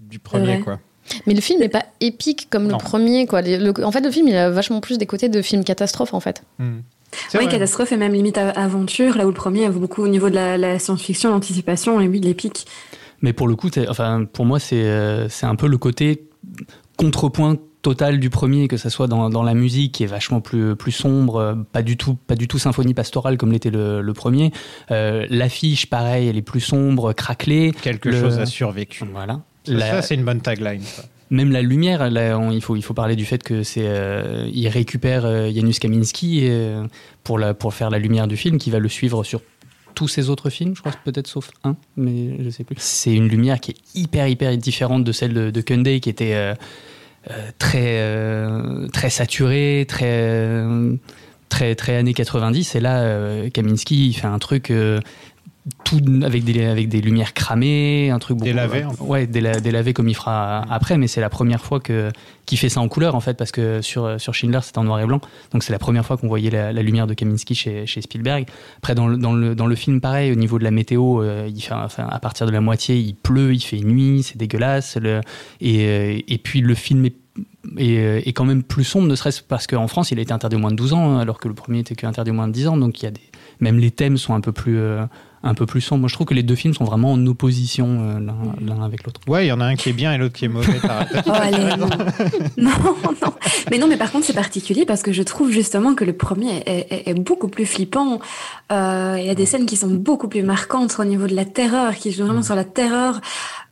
du 0.09 0.17
premier, 0.17 0.59
quoi. 0.61 0.79
Mais 1.25 1.33
le 1.33 1.41
film 1.41 1.59
n'est 1.59 1.69
pas 1.69 1.85
épique 2.01 2.47
comme 2.49 2.67
Non. 2.67 2.77
le 2.77 2.83
premier, 2.83 3.25
quoi. 3.27 3.41
Le- 3.41 3.73
en 3.85 3.91
fait, 3.91 4.01
le 4.01 4.11
film, 4.11 4.27
il 4.27 4.35
a 4.35 4.49
vachement 4.49 4.81
plus 4.81 4.97
des 4.97 5.05
côtés 5.05 5.29
de 5.29 5.41
film 5.41 5.63
catastrophe, 5.63 6.13
en 6.13 6.19
fait. 6.19 6.43
Hmm. 6.59 6.79
Oui, 7.33 7.39
vrai. 7.43 7.47
catastrophe 7.47 7.91
et 7.93 7.97
même 7.97 8.13
limite 8.13 8.37
aventure, 8.37 9.17
là 9.17 9.23
où 9.25 9.29
le 9.29 9.33
premier 9.33 9.65
avait 9.65 9.79
beaucoup 9.79 10.03
au 10.03 10.07
niveau 10.09 10.29
de 10.29 10.35
la, 10.35 10.57
la 10.57 10.77
science-fiction, 10.77 11.29
l'anticipation 11.31 12.01
et 12.01 12.07
oui, 12.07 12.19
de 12.19 12.25
l'épique. 12.25 12.67
Mais 13.21 13.31
pour 13.33 13.47
le 13.47 13.55
coup, 13.55 13.69
enfin, 13.87 14.25
pour 14.31 14.45
moi, 14.45 14.59
c'est 14.59 14.83
euh, 14.83 15.27
c'est 15.29 15.45
un 15.45 15.55
peu 15.55 15.67
le 15.67 15.77
côté 15.77 16.27
contrepoint 16.97 17.55
total 17.81 18.19
du 18.19 18.29
premier, 18.29 18.67
que 18.67 18.75
ça 18.75 18.89
soit 18.89 19.07
dans, 19.07 19.29
dans 19.29 19.43
la 19.43 19.53
musique 19.53 19.93
qui 19.93 20.03
est 20.03 20.07
vachement 20.07 20.41
plus, 20.41 20.75
plus 20.75 20.91
sombre, 20.91 21.35
euh, 21.37 21.55
pas 21.71 21.81
du 21.83 21.95
tout, 21.95 22.15
pas 22.15 22.35
du 22.35 22.47
tout 22.47 22.59
symphonie 22.59 22.93
pastorale 22.93 23.37
comme 23.37 23.51
l'était 23.51 23.69
le, 23.69 24.01
le 24.01 24.13
premier. 24.13 24.51
Euh, 24.91 25.25
L'affiche, 25.29 25.85
pareil, 25.89 26.27
elle 26.27 26.37
est 26.37 26.41
plus 26.41 26.59
sombre, 26.59 27.13
craquelée. 27.13 27.71
Quelque 27.81 28.09
Le- 28.09 28.19
chose 28.19 28.39
a 28.39 28.45
survécu. 28.45 29.05
Voilà. 29.13 29.41
Ça, 29.67 30.01
c'est 30.01 30.15
une 30.15 30.23
bonne 30.25 30.41
tagline. 30.41 30.81
ça. 30.81 31.03
même 31.29 31.51
la 31.51 31.61
lumière, 31.61 32.09
là, 32.09 32.37
on- 32.39 32.51
il, 32.51 32.61
faut, 32.61 32.75
il 32.75 32.81
faut 32.83 32.93
parler 32.93 33.15
du 33.15 33.25
fait 33.25 33.43
que 33.43 33.63
c'est, 33.63 33.85
euh, 33.85 34.49
il 34.53 34.67
récupère 34.69 35.25
euh, 35.25 35.51
Janusz 35.53 35.79
Kaminski 35.79 36.41
euh, 36.43 36.85
pour, 37.23 37.37
la, 37.37 37.53
pour 37.53 37.73
faire 37.73 37.89
la 37.89 37.99
lumière 37.99 38.27
du 38.27 38.37
film, 38.37 38.57
qui 38.57 38.71
va 38.71 38.79
le 38.79 38.87
suivre 38.89 39.23
sur 39.23 39.41
tous 39.93 40.07
ses 40.07 40.29
autres 40.29 40.49
films, 40.49 40.75
je 40.75 40.81
crois 40.81 40.93
peut-être 41.03 41.27
sauf 41.27 41.49
un, 41.63 41.75
mais 41.97 42.37
je 42.43 42.49
sais 42.51 42.63
plus. 42.63 42.75
C'est 42.79 43.13
une 43.13 43.27
lumière 43.27 43.59
qui 43.59 43.71
est 43.71 43.77
hyper 43.99 44.27
hyper 44.27 44.55
différente 44.57 45.03
de 45.03 45.11
celle 45.11 45.33
de, 45.33 45.49
de 45.49 45.61
Kunde, 45.61 45.99
qui 45.99 46.09
était 46.09 46.33
euh, 46.35 46.53
très 47.57 48.01
très 48.93 49.09
saturée, 49.09 49.85
très 49.87 50.63
très 51.49 51.75
très 51.75 51.95
années 51.95 52.13
90. 52.13 52.75
Et 52.75 52.79
là, 52.79 53.49
Kaminski, 53.49 54.07
il 54.09 54.13
fait 54.13 54.27
un 54.27 54.39
truc. 54.39 54.71
euh, 54.71 54.99
tout 55.83 55.99
avec 56.23 56.43
des, 56.43 56.65
avec 56.65 56.89
des 56.89 57.01
lumières 57.01 57.33
cramées, 57.33 58.09
un 58.09 58.19
truc 58.19 58.37
beaucoup- 58.37 58.45
Délavé, 58.49 58.83
peu. 58.97 59.03
Ouais, 59.03 59.25
déla- 59.25 59.59
délavé 59.59 59.93
comme 59.93 60.07
il 60.09 60.15
fera 60.15 60.61
après, 60.71 60.97
mais 60.97 61.07
c'est 61.07 61.21
la 61.21 61.29
première 61.29 61.61
fois 61.63 61.79
que 61.79 62.11
qu'il 62.45 62.57
fait 62.57 62.69
ça 62.69 62.79
en 62.79 62.87
couleur 62.87 63.15
en 63.15 63.19
fait, 63.19 63.35
parce 63.35 63.51
que 63.51 63.81
sur 63.81 64.19
sur 64.21 64.33
Schindler 64.33 64.59
c'était 64.63 64.77
en 64.79 64.85
noir 64.85 64.99
et 65.01 65.05
blanc, 65.05 65.19
donc 65.51 65.63
c'est 65.63 65.73
la 65.73 65.79
première 65.79 66.05
fois 66.05 66.15
qu'on 66.17 66.27
voyait 66.29 66.49
la, 66.49 66.71
la 66.71 66.81
lumière 66.81 67.05
de 67.07 67.13
Kaminski 67.13 67.55
chez, 67.55 67.85
chez 67.85 68.01
Spielberg. 68.01 68.45
Après 68.77 68.95
dans 68.95 69.07
le, 69.07 69.17
dans 69.17 69.33
le 69.33 69.53
dans 69.55 69.67
le 69.67 69.75
film 69.75 69.99
pareil, 69.99 70.31
au 70.31 70.35
niveau 70.35 70.57
de 70.59 70.63
la 70.63 70.71
météo, 70.71 71.21
euh, 71.21 71.49
il 71.53 71.61
fait 71.61 71.73
enfin, 71.73 72.07
à 72.09 72.19
partir 72.19 72.45
de 72.47 72.51
la 72.51 72.61
moitié 72.61 72.95
il 72.97 73.15
pleut, 73.15 73.53
il 73.53 73.59
fait 73.59 73.79
nuit, 73.79 74.23
c'est 74.23 74.37
dégueulasse, 74.37 74.95
le, 74.97 75.21
et 75.59 75.85
euh, 75.87 76.19
et 76.27 76.37
puis 76.37 76.61
le 76.61 76.73
film 76.75 77.05
est 77.05 77.15
est, 77.77 77.97
euh, 77.99 78.21
est 78.25 78.33
quand 78.33 78.45
même 78.45 78.63
plus 78.63 78.83
sombre, 78.85 79.07
ne 79.07 79.15
serait-ce 79.15 79.43
parce 79.43 79.67
qu'en 79.67 79.87
France, 79.87 80.09
il 80.11 80.17
a 80.17 80.21
été 80.23 80.31
interdit 80.31 80.55
au 80.55 80.59
moins 80.59 80.71
de 80.71 80.75
12 80.77 80.93
ans, 80.93 81.11
hein, 81.11 81.19
alors 81.19 81.37
que 81.37 81.47
le 81.47 81.53
premier 81.53 81.79
était 81.79 81.93
que 81.95 82.07
interdit 82.07 82.31
au 82.31 82.33
moins 82.33 82.47
de 82.47 82.53
10 82.53 82.67
ans. 82.67 82.77
Donc, 82.77 83.01
il 83.01 83.05
y 83.05 83.07
a 83.07 83.11
des, 83.11 83.21
même 83.59 83.77
les 83.77 83.91
thèmes 83.91 84.17
sont 84.17 84.33
un 84.33 84.41
peu 84.41 84.51
plus, 84.53 84.79
euh, 84.79 85.03
un 85.43 85.53
peu 85.53 85.65
plus 85.65 85.81
sombres. 85.81 86.01
Moi, 86.01 86.09
je 86.09 86.13
trouve 86.15 86.27
que 86.27 86.33
les 86.33 86.43
deux 86.43 86.55
films 86.55 86.73
sont 86.73 86.83
vraiment 86.85 87.11
en 87.11 87.25
opposition 87.27 87.99
euh, 88.01 88.19
l'un 88.19 88.35
l'un 88.75 88.83
avec 88.83 89.03
l'autre. 89.05 89.21
Ouais, 89.27 89.45
il 89.45 89.49
y 89.49 89.51
en 89.51 89.61
a 89.61 89.65
un 89.65 89.75
qui 89.75 89.89
est 89.89 89.93
bien 89.93 90.13
et 90.13 90.17
l'autre 90.17 90.33
qui 90.35 90.45
est 90.45 90.49
mauvais. 90.49 90.79
Oh, 91.27 91.31
allez, 91.31 91.75
non. 91.77 91.87
non, 92.57 92.71
non. 93.21 93.33
Mais 93.71 93.77
non, 93.77 93.87
mais 93.87 93.97
par 93.97 94.11
contre, 94.11 94.25
c'est 94.25 94.33
particulier 94.33 94.85
parce 94.85 95.01
que 95.03 95.11
je 95.11 95.23
trouve 95.23 95.51
justement 95.51 95.93
que 95.95 96.03
le 96.03 96.13
premier 96.13 96.57
est, 96.65 96.87
est- 96.91 97.09
est 97.09 97.13
beaucoup 97.13 97.47
plus 97.49 97.65
flippant. 97.65 98.19
Euh, 98.71 99.15
Il 99.19 99.25
y 99.25 99.29
a 99.29 99.35
des 99.35 99.45
scènes 99.45 99.65
qui 99.65 99.77
sont 99.77 99.87
beaucoup 99.89 100.27
plus 100.27 100.43
marquantes 100.43 100.95
au 100.99 101.05
niveau 101.05 101.27
de 101.27 101.35
la 101.35 101.45
terreur, 101.45 101.95
qui 101.95 102.11
jouent 102.11 102.25
vraiment 102.25 102.43
sur 102.43 102.55
la 102.55 102.63
terreur, 102.65 103.21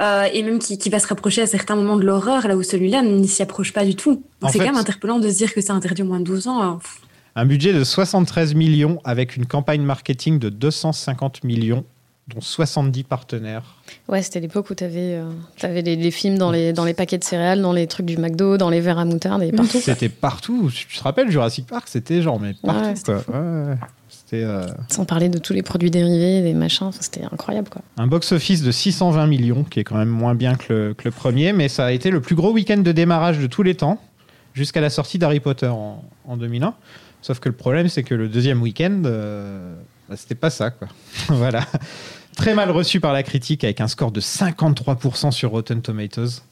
euh, 0.01 0.25
et 0.33 0.43
même 0.43 0.59
qui, 0.59 0.77
qui 0.77 0.89
va 0.89 0.99
se 0.99 1.07
rapprocher 1.07 1.41
à 1.41 1.47
certains 1.47 1.75
moments 1.75 1.97
de 1.97 2.03
l'horreur, 2.05 2.47
là 2.47 2.55
où 2.55 2.63
celui-là 2.63 3.01
ne 3.01 3.23
s'y 3.25 3.41
approche 3.41 3.73
pas 3.73 3.85
du 3.85 3.95
tout. 3.95 4.23
C'est 4.49 4.59
quand 4.59 4.65
même 4.65 4.75
interpellant 4.77 5.19
de 5.19 5.29
se 5.29 5.37
dire 5.37 5.53
que 5.53 5.61
c'est 5.61 5.71
interdit 5.71 6.03
au 6.03 6.05
moins 6.05 6.19
de 6.19 6.25
12 6.25 6.47
ans. 6.47 6.79
Un 7.37 7.45
budget 7.45 7.73
de 7.73 7.83
73 7.83 8.53
millions 8.55 9.01
avec 9.03 9.35
une 9.35 9.45
campagne 9.45 9.81
marketing 9.81 10.39
de 10.39 10.49
250 10.49 11.43
millions, 11.43 11.83
dont 12.33 12.39
70 12.39 13.03
partenaires. 13.03 13.75
Ouais, 14.07 14.21
c'était 14.21 14.39
l'époque 14.39 14.69
où 14.69 14.73
euh, 14.81 15.31
avais 15.61 15.81
les, 15.81 15.97
les 15.97 16.11
films 16.11 16.37
dans 16.37 16.49
les, 16.49 16.71
dans 16.71 16.85
les 16.85 16.93
paquets 16.93 17.17
de 17.17 17.25
céréales, 17.25 17.61
dans 17.61 17.73
les 17.73 17.87
trucs 17.87 18.05
du 18.05 18.17
McDo, 18.17 18.57
dans 18.57 18.69
les 18.69 18.79
verres 18.79 18.99
à 18.99 19.05
moutarde 19.05 19.43
et 19.43 19.51
partout. 19.51 19.79
C'était 19.81 20.07
partout. 20.07 20.71
Tu 20.73 20.97
te 20.97 21.03
rappelles 21.03 21.29
Jurassic 21.29 21.67
Park 21.67 21.89
C'était 21.89 22.21
genre, 22.21 22.39
mais 22.39 22.53
partout. 22.63 23.11
Ouais, 23.11 23.21
quoi. 23.23 23.39
Ouais, 23.39 23.75
euh, 24.33 24.67
Sans 24.89 25.05
parler 25.05 25.29
de 25.29 25.37
tous 25.37 25.53
les 25.53 25.61
produits 25.61 25.91
dérivés, 25.91 26.41
des 26.41 26.53
machins, 26.53 26.91
c'était 26.99 27.23
incroyable 27.23 27.69
quoi. 27.69 27.81
un 27.97 28.07
box-office 28.07 28.63
de 28.63 28.71
620 28.71 29.27
millions, 29.27 29.63
qui 29.63 29.79
est 29.79 29.83
quand 29.83 29.97
même 29.97 30.09
moins 30.09 30.35
bien 30.35 30.55
que 30.55 30.73
le, 30.73 30.93
que 30.93 31.03
le 31.03 31.11
premier, 31.11 31.53
mais 31.53 31.67
ça 31.67 31.85
a 31.85 31.91
été 31.91 32.11
le 32.11 32.21
plus 32.21 32.35
gros 32.35 32.51
week-end 32.51 32.77
de 32.77 32.91
démarrage 32.91 33.39
de 33.39 33.47
tous 33.47 33.61
les 33.61 33.75
temps, 33.75 33.99
jusqu'à 34.53 34.81
la 34.81 34.89
sortie 34.89 35.19
d'Harry 35.19 35.41
Potter 35.41 35.67
en, 35.67 36.03
en 36.25 36.37
2001. 36.37 36.73
Sauf 37.25 37.39
que 37.39 37.49
le 37.49 37.55
problème, 37.55 37.89
c'est 37.89 38.03
que 38.03 38.13
le 38.13 38.29
deuxième 38.29 38.61
week-end, 38.61 39.01
euh, 39.07 39.75
bah, 40.07 40.15
c'était 40.15 40.35
pas 40.35 40.51
ça. 40.51 40.69
Quoi. 40.69 40.87
voilà. 41.29 41.65
Très 42.37 42.53
mal 42.53 42.69
reçu 42.69 42.99
par 42.99 43.13
la 43.13 43.23
critique, 43.23 43.63
avec 43.63 43.81
un 43.81 43.87
score 43.87 44.11
de 44.11 44.21
53% 44.21 45.31
sur 45.31 45.49
Rotten 45.49 45.81
Tomatoes. 45.81 46.43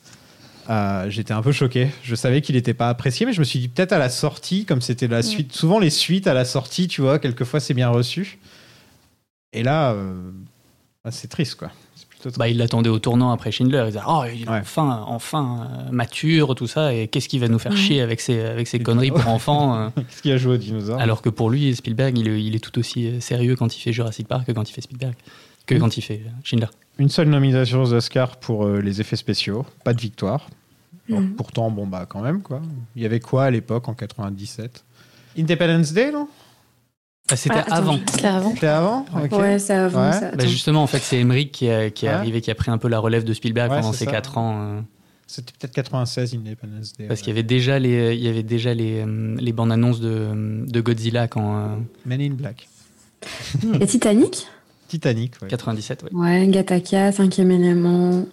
Euh, 0.71 1.07
J'étais 1.11 1.33
un 1.33 1.43
peu 1.43 1.51
choqué. 1.51 1.89
Je 2.01 2.15
savais 2.15 2.41
qu'il 2.41 2.55
n'était 2.55 2.73
pas 2.73 2.89
apprécié, 2.89 3.27
mais 3.27 3.33
je 3.33 3.39
me 3.39 3.43
suis 3.43 3.59
dit 3.59 3.67
peut-être 3.67 3.91
à 3.91 3.99
la 3.99 4.09
sortie, 4.09 4.65
comme 4.65 4.81
c'était 4.81 5.07
la 5.07 5.21
suite. 5.21 5.53
Souvent 5.53 5.77
les 5.77 5.91
suites 5.91 6.25
à 6.25 6.33
la 6.33 6.43
sortie, 6.43 6.87
tu 6.87 7.01
vois, 7.01 7.19
quelquefois 7.19 7.59
c'est 7.59 7.75
bien 7.75 7.89
reçu. 7.89 8.39
Et 9.51 9.61
là, 9.61 9.91
euh, 9.91 10.31
bah, 11.05 11.11
c'est 11.11 11.27
triste, 11.27 11.53
quoi. 11.53 11.69
Bah, 12.37 12.47
il 12.49 12.57
l'attendait 12.57 12.89
au 12.89 12.99
tournant 12.99 13.31
après 13.31 13.51
Schindler. 13.51 13.83
Il 13.85 13.91
disait 13.91 13.99
Oh, 14.07 14.23
il 14.33 14.43
est 14.43 14.49
Ouais. 14.49 14.59
enfin, 14.61 15.03
enfin 15.07 15.67
euh, 15.87 15.91
mature, 15.91 16.55
tout 16.55 16.67
ça, 16.67 16.93
et 16.93 17.07
qu'est-ce 17.07 17.27
qu'il 17.29 17.39
va 17.39 17.47
nous 17.47 17.59
faire 17.59 17.75
chier 17.77 18.01
avec 18.01 18.19
ses, 18.21 18.39
avec 18.41 18.67
ses 18.67 18.79
conneries 18.79 19.11
pour 19.11 19.27
enfants 19.27 19.75
euh. 19.77 19.89
Qu'est-ce 19.95 20.21
qu'il 20.21 20.31
a 20.31 20.37
joué 20.37 20.55
aux 20.55 20.57
dinosaures 20.57 20.99
Alors 20.99 21.21
que 21.21 21.29
pour 21.29 21.49
lui, 21.49 21.75
Spielberg, 21.75 22.17
il, 22.17 22.27
est- 22.27 22.43
il 22.43 22.55
est 22.55 22.59
tout 22.59 22.77
aussi 22.79 23.07
euh, 23.07 23.19
sérieux 23.19 23.55
quand 23.55 23.75
il 23.75 23.79
fait 23.79 23.91
Jurassic 23.93 24.27
Park 24.27 24.47
que 24.47 24.51
quand 24.51 24.69
il 24.69 24.73
fait 24.73 24.81
Spielberg, 24.81 25.13
que 25.65 25.75
quand 25.75 25.95
il 25.97 26.01
fait 26.01 26.21
Schindler. 26.43 26.67
Une 26.99 27.09
seule 27.09 27.29
nomination 27.29 27.81
aux 27.81 27.93
Oscars 27.93 28.37
pour 28.37 28.65
euh, 28.65 28.79
les 28.79 29.01
effets 29.01 29.15
spéciaux, 29.15 29.65
pas 29.83 29.93
de 29.93 30.01
victoire. 30.01 30.47
Mhm. 31.09 31.31
Pourtant, 31.35 31.69
bon, 31.71 31.85
bah, 31.87 32.05
quand 32.07 32.21
même, 32.21 32.41
quoi. 32.41 32.61
Il 32.95 33.01
y 33.01 33.05
avait 33.05 33.19
quoi 33.19 33.45
à 33.45 33.51
l'époque, 33.51 33.89
en 33.89 33.93
97 33.93 34.83
Independence 35.37 35.91
Day, 35.93 36.11
non? 36.11 36.27
C'était 37.35 37.55
Ah, 37.55 37.61
attends, 37.61 37.75
avant. 37.75 37.99
C'était 38.11 38.27
avant. 38.27 38.53
C'était 38.53 38.67
avant 38.67 39.05
Ok. 39.23 39.31
Ouais, 39.39 39.59
ça 39.59 39.85
avant. 39.85 40.05
Ouais. 40.07 40.13
ça, 40.13 40.31
Bah, 40.35 40.45
justement, 40.45 40.83
en 40.83 40.87
fait, 40.87 40.99
c'est 40.99 41.19
Emmerich 41.19 41.51
qui, 41.51 41.69
a- 41.69 41.89
qui 41.89 42.05
est 42.05 42.09
Ouais. 42.09 42.15
arrivé, 42.15 42.41
qui 42.41 42.51
a 42.51 42.55
pris 42.55 42.71
un 42.71 42.77
peu 42.77 42.87
la 42.87 42.99
relève 42.99 43.23
de 43.23 43.33
Spielberg 43.33 43.71
Ouais, 43.71 43.77
pendant 43.79 43.91
c'est 43.93 43.99
ces 43.99 44.05
ça. 44.05 44.11
quatre 44.11 44.37
ans. 44.37 44.59
euh, 44.61 44.81
C'était 45.27 45.53
peut-être 45.57 45.73
96, 45.73 46.33
Independence 46.35 46.93
Day. 46.93 47.05
parce 47.07 47.19
ouais. 47.19 47.23
qu'il 47.23 47.27
y 47.29 47.35
avait 47.35 47.43
déjà 47.43 47.79
les, 47.79 48.13
il 48.15 48.21
y 48.21 48.27
avait 48.27 48.43
déjà 48.43 48.73
les, 48.73 49.03
euh, 49.05 49.35
les 49.39 49.51
bandes 49.53 49.71
annonces 49.71 49.99
de, 49.99 50.65
de 50.67 50.81
Godzilla 50.81 51.27
quand 51.27 51.55
euh, 51.55 51.75
Men 52.05 52.21
in 52.21 52.31
Black. 52.33 52.67
Et 53.79 53.85
Titanic? 53.87 54.47
Titanic, 54.89 55.33
ouais. 55.41 55.47
97. 55.47 56.03
ouais. 56.03 56.09
Ouais, 56.13 56.47
Gattaca, 56.47 57.11
cinquième 57.11 57.49
élément. 57.51 58.25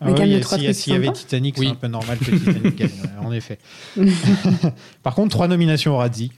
Ah 0.00 0.04
Mais 0.06 0.12
oui, 0.12 0.44
si- 0.44 0.74
S'il 0.74 0.92
y 0.92 0.96
avait. 0.96 1.10
Titanic, 1.10 1.56
Oui. 1.58 1.66
c'est 1.66 1.72
un 1.72 1.74
peu 1.74 1.88
normal 1.88 2.18
que 2.18 2.30
Titanic 2.30 2.76
gagne, 2.76 2.90
en 3.20 3.32
effet. 3.32 3.58
Par 5.02 5.14
contre, 5.16 5.30
trois 5.30 5.48
nominations 5.48 5.94
au 5.94 5.96
Razzie. 5.98 6.30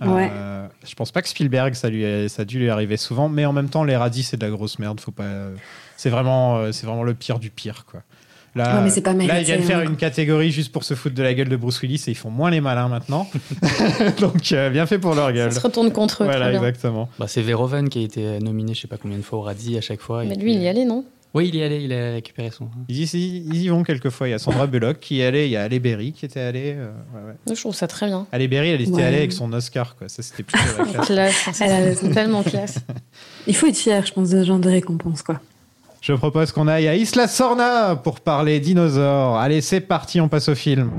Ouais. 0.00 0.30
Euh, 0.32 0.66
je 0.86 0.94
pense 0.94 1.12
pas 1.12 1.22
que 1.22 1.28
Spielberg, 1.28 1.74
ça, 1.74 1.88
lui 1.90 2.04
a, 2.04 2.28
ça 2.28 2.42
a 2.42 2.44
dû 2.44 2.58
lui 2.58 2.70
arriver 2.70 2.96
souvent, 2.96 3.28
mais 3.28 3.44
en 3.44 3.52
même 3.52 3.68
temps, 3.68 3.84
les 3.84 3.96
radis, 3.96 4.22
c'est 4.22 4.36
de 4.36 4.44
la 4.44 4.50
grosse 4.50 4.78
merde. 4.78 5.00
Faut 5.00 5.10
pas. 5.12 5.24
C'est 5.96 6.10
vraiment, 6.10 6.56
euh, 6.56 6.72
c'est 6.72 6.86
vraiment 6.86 7.04
le 7.04 7.14
pire 7.14 7.38
du 7.38 7.50
pire, 7.50 7.84
quoi. 7.90 8.02
Là, 8.56 8.76
Ouais, 8.76 8.82
mais 8.84 8.90
c'est 8.90 9.00
pas 9.02 9.14
là, 9.14 9.40
ils 9.40 9.44
viennent 9.44 9.62
faire 9.62 9.78
hein. 9.80 9.84
une 9.84 9.96
catégorie 9.96 10.52
juste 10.52 10.70
pour 10.70 10.84
se 10.84 10.94
foutre 10.94 11.16
de 11.16 11.22
la 11.24 11.34
gueule 11.34 11.48
de 11.48 11.56
Bruce 11.56 11.80
Willis 11.82 12.04
et 12.06 12.12
ils 12.12 12.16
font 12.16 12.30
moins 12.30 12.50
les 12.52 12.60
malins 12.60 12.86
maintenant. 12.86 13.28
Donc, 14.20 14.52
euh, 14.52 14.70
bien 14.70 14.86
fait 14.86 15.00
pour 15.00 15.16
leur 15.16 15.26
Ça 15.26 15.32
gueule. 15.32 15.52
se 15.52 15.58
retourne 15.58 15.90
contre 15.90 16.22
eux. 16.22 16.26
Voilà, 16.26 16.46
très 16.46 16.50
bien. 16.58 16.60
exactement. 16.60 17.08
Bah, 17.18 17.26
c'est 17.26 17.42
Verhoeven 17.42 17.88
qui 17.88 17.98
a 17.98 18.02
été 18.02 18.38
nominé, 18.38 18.74
je 18.74 18.82
sais 18.82 18.86
pas 18.88 18.96
combien 18.96 19.16
de 19.18 19.22
fois 19.22 19.40
au 19.40 19.42
Radis 19.42 19.76
à 19.76 19.80
chaque 19.80 20.00
fois. 20.00 20.22
Mais 20.24 20.34
et 20.34 20.38
lui, 20.38 20.54
il 20.54 20.62
y 20.62 20.68
allait, 20.68 20.84
non? 20.84 21.04
Oui, 21.34 21.48
il 21.52 21.56
y 21.56 21.62
allait, 21.64 21.82
il 21.82 21.92
a 21.92 22.12
récupéré 22.12 22.50
son. 22.50 22.68
Ils 22.88 22.96
y, 22.96 23.42
ils 23.48 23.62
y 23.64 23.68
vont 23.68 23.82
quelquefois. 23.82 24.28
Il 24.28 24.30
y 24.30 24.34
a 24.34 24.38
Sandra 24.38 24.68
Bullock 24.68 25.00
qui 25.00 25.20
est 25.20 25.26
allée, 25.26 25.46
il 25.46 25.50
y 25.50 25.56
a 25.56 25.64
Halle 25.64 25.78
Berry 25.80 26.12
qui 26.12 26.24
était 26.24 26.38
allée. 26.40 26.74
euh, 26.76 26.92
ouais, 27.12 27.20
ouais. 27.48 27.54
Je 27.54 27.60
trouve 27.60 27.74
ça 27.74 27.88
très 27.88 28.06
bien. 28.06 28.26
Halle 28.30 28.46
Berry, 28.46 28.68
elle 28.68 28.80
était 28.82 28.92
Ouais. 28.92 29.02
allée 29.02 29.16
avec 29.18 29.32
son 29.32 29.52
Oscar, 29.52 29.96
quoi. 29.96 30.08
Ça, 30.08 30.22
c'était 30.22 30.44
plutôt 30.44 30.64
la 30.78 30.84
classe. 30.84 31.06
Classe, 31.42 31.60
Elle 31.60 31.88
a 31.92 32.14
tellement 32.14 32.42
classe. 32.44 32.78
Il 33.48 33.56
faut 33.56 33.66
être 33.66 33.76
fier, 33.76 34.06
je 34.06 34.12
pense, 34.12 34.30
de 34.30 34.42
ce 34.42 34.46
genre 34.46 34.58
de 34.60 34.68
récompense, 34.70 35.22
quoi. 35.22 35.40
Je 36.00 36.12
propose 36.12 36.52
qu'on 36.52 36.68
aille 36.68 36.86
à 36.86 36.94
Isla 36.94 37.26
Sorna 37.26 37.96
pour 37.96 38.20
parler 38.20 38.60
dinosaures. 38.60 39.36
Allez, 39.38 39.60
c'est 39.60 39.80
parti, 39.80 40.20
on 40.20 40.28
passe 40.28 40.48
au 40.50 40.54
film. 40.54 40.90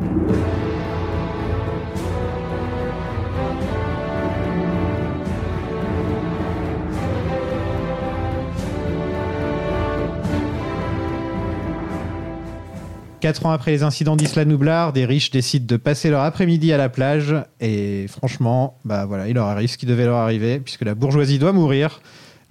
Quatre 13.26 13.48
ans 13.48 13.52
après 13.52 13.72
les 13.72 13.82
incidents 13.82 14.16
d'Isla 14.16 14.46
Nublar, 14.46 14.94
des 14.94 15.04
riches 15.04 15.32
décident 15.32 15.66
de 15.66 15.78
passer 15.78 16.12
leur 16.12 16.22
après-midi 16.22 16.72
à 16.72 16.78
la 16.78 16.90
plage. 16.90 17.34
Et 17.60 18.06
franchement, 18.08 18.78
bah 18.86 19.08
voilà, 19.08 19.28
il 19.28 19.34
leur 19.34 19.48
arrive 19.48 19.68
ce 19.68 19.80
qui 19.80 19.88
devait 19.88 20.06
leur 20.06 20.18
arriver, 20.18 20.60
puisque 20.60 20.84
la 20.86 20.94
bourgeoisie 20.94 21.40
doit 21.40 21.52
mourir. 21.52 22.02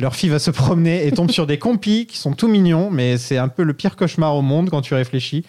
Leur 0.01 0.17
fille 0.17 0.31
va 0.31 0.41
se 0.41 0.51
promener 0.51 1.07
et 1.07 1.13
tombe 1.13 1.31
sur 1.31 1.47
des 1.47 1.61
compis 1.61 2.07
qui 2.07 2.19
sont 2.19 2.33
tout 2.33 2.49
mignons, 2.49 2.91
mais 2.91 3.19
c'est 3.19 3.39
un 3.39 3.47
peu 3.47 3.63
le 3.63 3.73
pire 3.73 3.95
cauchemar 3.95 4.35
au 4.35 4.43
monde 4.43 4.69
quand 4.69 4.81
tu 4.81 4.95
réfléchis. 4.95 5.45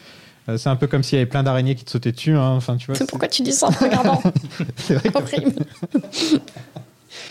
Euh, 0.48 0.58
c'est 0.58 0.70
un 0.70 0.76
peu 0.76 0.86
comme 0.86 1.02
s'il 1.02 1.18
y 1.18 1.22
avait 1.24 1.28
plein 1.28 1.42
d'araignées 1.42 1.74
qui 1.74 1.86
te 1.86 1.90
sautaient 1.90 2.12
dessus. 2.12 2.36
hein. 2.36 2.52
Enfin, 2.52 2.78
tu 2.78 2.86
vois. 2.86 2.96
C'est 2.96 3.10
pourquoi 3.10 3.28
tu 3.28 3.42
dis 3.42 3.52
ça 3.52 3.66
en 3.66 3.72
regardant. 3.72 4.22
C'est 4.78 4.94
vrai 4.94 5.10
que 5.10 5.18
Horrible. 5.18 5.56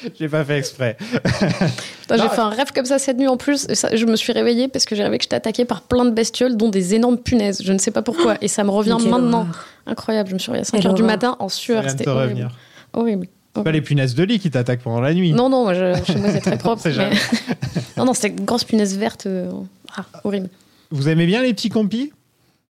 j'ai 0.18 0.28
pas 0.28 0.44
fait 0.44 0.58
exprès. 0.58 0.96
Putain, 1.00 2.16
j'ai 2.16 2.22
Non. 2.22 2.28
fait 2.28 2.40
un 2.40 2.48
rêve 2.50 2.72
comme 2.74 2.84
ça 2.84 2.98
cette 2.98 3.18
nuit 3.18 3.28
en 3.28 3.36
plus. 3.36 3.66
ça- 3.74 3.94
je 3.94 4.04
me 4.06 4.16
suis 4.16 4.32
réveillée 4.32 4.68
parce 4.68 4.84
que 4.84 4.94
j'ai 4.94 5.02
rêvé 5.04 5.18
que 5.18 5.24
j'étais 5.24 5.36
attaquée 5.36 5.64
par 5.64 5.82
plein 5.82 6.04
de 6.04 6.10
bestioles, 6.10 6.56
dont 6.56 6.68
des 6.68 6.94
énormes 6.94 7.18
punaises. 7.18 7.62
Je 7.64 7.72
ne 7.72 7.78
sais 7.78 7.90
pas 7.90 8.02
pourquoi. 8.02 8.36
Et 8.40 8.48
ça 8.48 8.64
me 8.64 8.70
revient 8.70 8.96
Quelle 9.00 9.10
maintenant. 9.10 9.40
horreur. 9.42 9.66
Incroyable. 9.86 10.28
Je 10.30 10.34
me 10.34 10.38
suis 10.38 10.50
réveillée 10.50 10.66
à 10.68 10.70
Quelle 10.80 10.90
5h 10.90 10.94
du 10.94 11.02
matin 11.02 11.36
en 11.38 11.48
sueur. 11.48 11.84
C'était 11.88 12.08
horrible. 12.08 13.28
C'est 13.56 13.62
pas 13.62 13.70
les 13.72 13.82
punaises 13.82 14.14
de 14.16 14.24
lit 14.24 14.40
qui 14.40 14.50
t'attaquent 14.50 14.82
pendant 14.82 15.00
la 15.00 15.14
nuit. 15.14 15.32
Non, 15.32 15.48
non, 15.48 15.62
moi, 15.62 15.74
je, 15.74 15.94
chez 16.04 16.16
moi 16.16 16.28
c'est 16.32 16.40
très 16.40 16.58
propre. 16.58 16.82
mais- 16.86 17.10
non, 17.96 18.04
non, 18.04 18.12
c'était 18.14 18.28
une 18.28 18.44
grosse 18.44 18.64
punaise 18.64 18.98
verte. 18.98 19.26
euh, 19.26 19.48
ah, 19.96 20.04
horrible. 20.24 20.48
Vous 20.90 21.08
aimez 21.08 21.24
bien 21.26 21.40
les 21.42 21.54
petits 21.54 21.68
compis? 21.68 22.12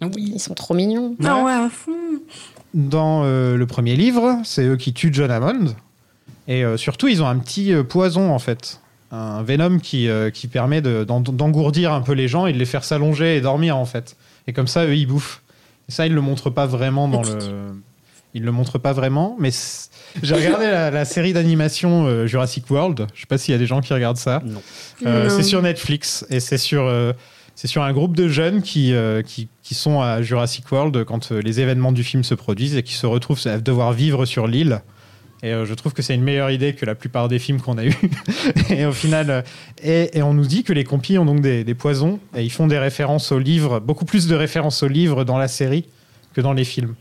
Oui. 0.02 0.32
Ils 0.36 0.40
sont 0.40 0.54
trop 0.54 0.76
mignons. 0.76 1.16
Ah 1.26 1.44
ouais, 1.44 1.52
à 1.52 1.70
fond. 1.72 1.92
Dans 2.76 3.24
euh, 3.24 3.58
le 3.58 3.66
premier 3.66 3.96
livre, 3.96 4.38
c'est 4.44 4.66
eux 4.66 4.76
qui 4.78 4.94
tuent 4.94 5.10
John 5.12 5.32
Hammond. 5.32 5.74
Et 6.48 6.64
euh, 6.64 6.78
surtout, 6.78 7.08
ils 7.08 7.22
ont 7.22 7.28
un 7.28 7.38
petit 7.40 7.74
euh, 7.74 7.84
poison, 7.84 8.32
en 8.32 8.40
fait. 8.40 8.80
Un 9.12 9.42
venom 9.44 9.80
qui, 9.80 10.10
euh, 10.10 10.30
qui 10.30 10.48
permet 10.48 10.82
de- 10.82 11.04
d'en- 11.04 11.22
d'engourdir 11.22 11.94
un 11.94 12.02
peu 12.02 12.14
les 12.14 12.28
gens 12.28 12.46
et 12.46 12.54
de 12.54 12.58
les 12.58 12.66
faire 12.66 12.84
s'allonger 12.84 13.38
et 13.38 13.42
dormir, 13.42 13.78
en 13.78 13.86
fait. 13.86 14.16
Et 14.48 14.54
comme 14.54 14.68
ça, 14.68 14.86
eux, 14.86 14.96
ils 14.96 15.06
bouffent. 15.06 15.42
Et 15.90 15.92
ça, 15.92 16.06
ils 16.06 16.14
le 16.14 16.22
montrent 16.22 16.50
pas 16.50 16.66
vraiment 16.66 17.08
dans 17.08 17.22
le... 17.22 17.38
Ils 18.34 18.44
le 18.44 18.52
montrent 18.52 18.78
pas 18.78 18.92
vraiment, 18.94 19.36
mais 19.40 19.50
j'ai 20.22 20.36
regardé 20.36 20.66
la, 20.68 20.92
la 20.92 21.06
série 21.06 21.34
d'animation 21.34 22.06
euh, 22.06 22.28
Jurassic 22.28 22.70
World. 22.70 23.08
Je 23.16 23.22
sais 23.22 23.26
pas 23.26 23.38
s'il 23.38 23.54
y 23.54 23.56
a 23.56 23.58
des 23.58 23.66
gens 23.66 23.82
qui 23.82 23.94
regardent 23.94 24.18
ça. 24.18 24.42
Non. 24.46 24.62
Euh, 25.06 25.24
Non. 25.24 25.36
c'est 25.36 25.44
sur 25.44 25.62
Netflix 25.62 26.24
et 26.30 26.40
c'est 26.40 26.58
sur, 26.60 26.84
euh, 26.84 27.14
c'est 27.56 27.68
sur 27.68 27.82
un 27.84 27.94
groupe 27.94 28.16
de 28.16 28.28
jeunes 28.28 28.62
qui, 28.62 28.94
euh, 28.94 29.24
qui, 29.24 29.48
qui 29.64 29.74
sont 29.74 30.02
à 30.02 30.22
Jurassic 30.22 30.70
World 30.72 31.04
quand 31.06 31.32
euh, 31.32 31.42
les 31.42 31.62
événements 31.62 31.94
du 31.94 32.04
film 32.04 32.24
se 32.24 32.36
produisent 32.36 32.76
et 32.76 32.84
qui 32.84 32.94
se 32.94 33.08
retrouvent 33.08 33.42
à 33.48 33.58
devoir 33.58 33.94
vivre 33.94 34.26
sur 34.26 34.46
l'île. 34.46 34.82
Et 35.44 35.54
euh, 35.54 35.66
je 35.66 35.74
trouve 35.74 35.94
que 35.94 36.02
c'est 36.02 36.16
une 36.16 36.24
meilleure 36.24 36.50
idée 36.50 36.74
que 36.74 36.86
la 36.86 36.96
plupart 36.96 37.28
des 37.28 37.40
films 37.40 37.62
qu'on 37.62 37.78
a 37.78 37.86
eus. 37.86 37.96
et 38.70 38.86
au 38.86 38.92
final, 38.92 39.30
euh, 39.30 40.08
et, 40.14 40.22
on 40.22 40.34
nous 40.34 40.46
dit 40.46 40.64
que 40.64 40.74
les 40.74 40.84
compis 40.84 41.18
ont 41.18 41.26
donc 41.26 41.42
des, 41.42 41.64
des 41.64 41.76
poisons 41.76 42.20
et 42.36 42.44
ils 42.44 42.52
font 42.52 42.68
des 42.68 42.80
références 42.80 43.32
au 43.32 43.40
livre, 43.40 43.80
beaucoup 43.80 44.06
plus 44.06 44.28
de 44.28 44.36
références 44.36 44.82
au 44.84 44.88
livre 44.88 45.24
dans 45.24 45.38
la 45.38 45.48
série 45.48 45.86
que 46.34 46.42
dans 46.42 46.54
les 46.54 46.66
films. 46.66 46.96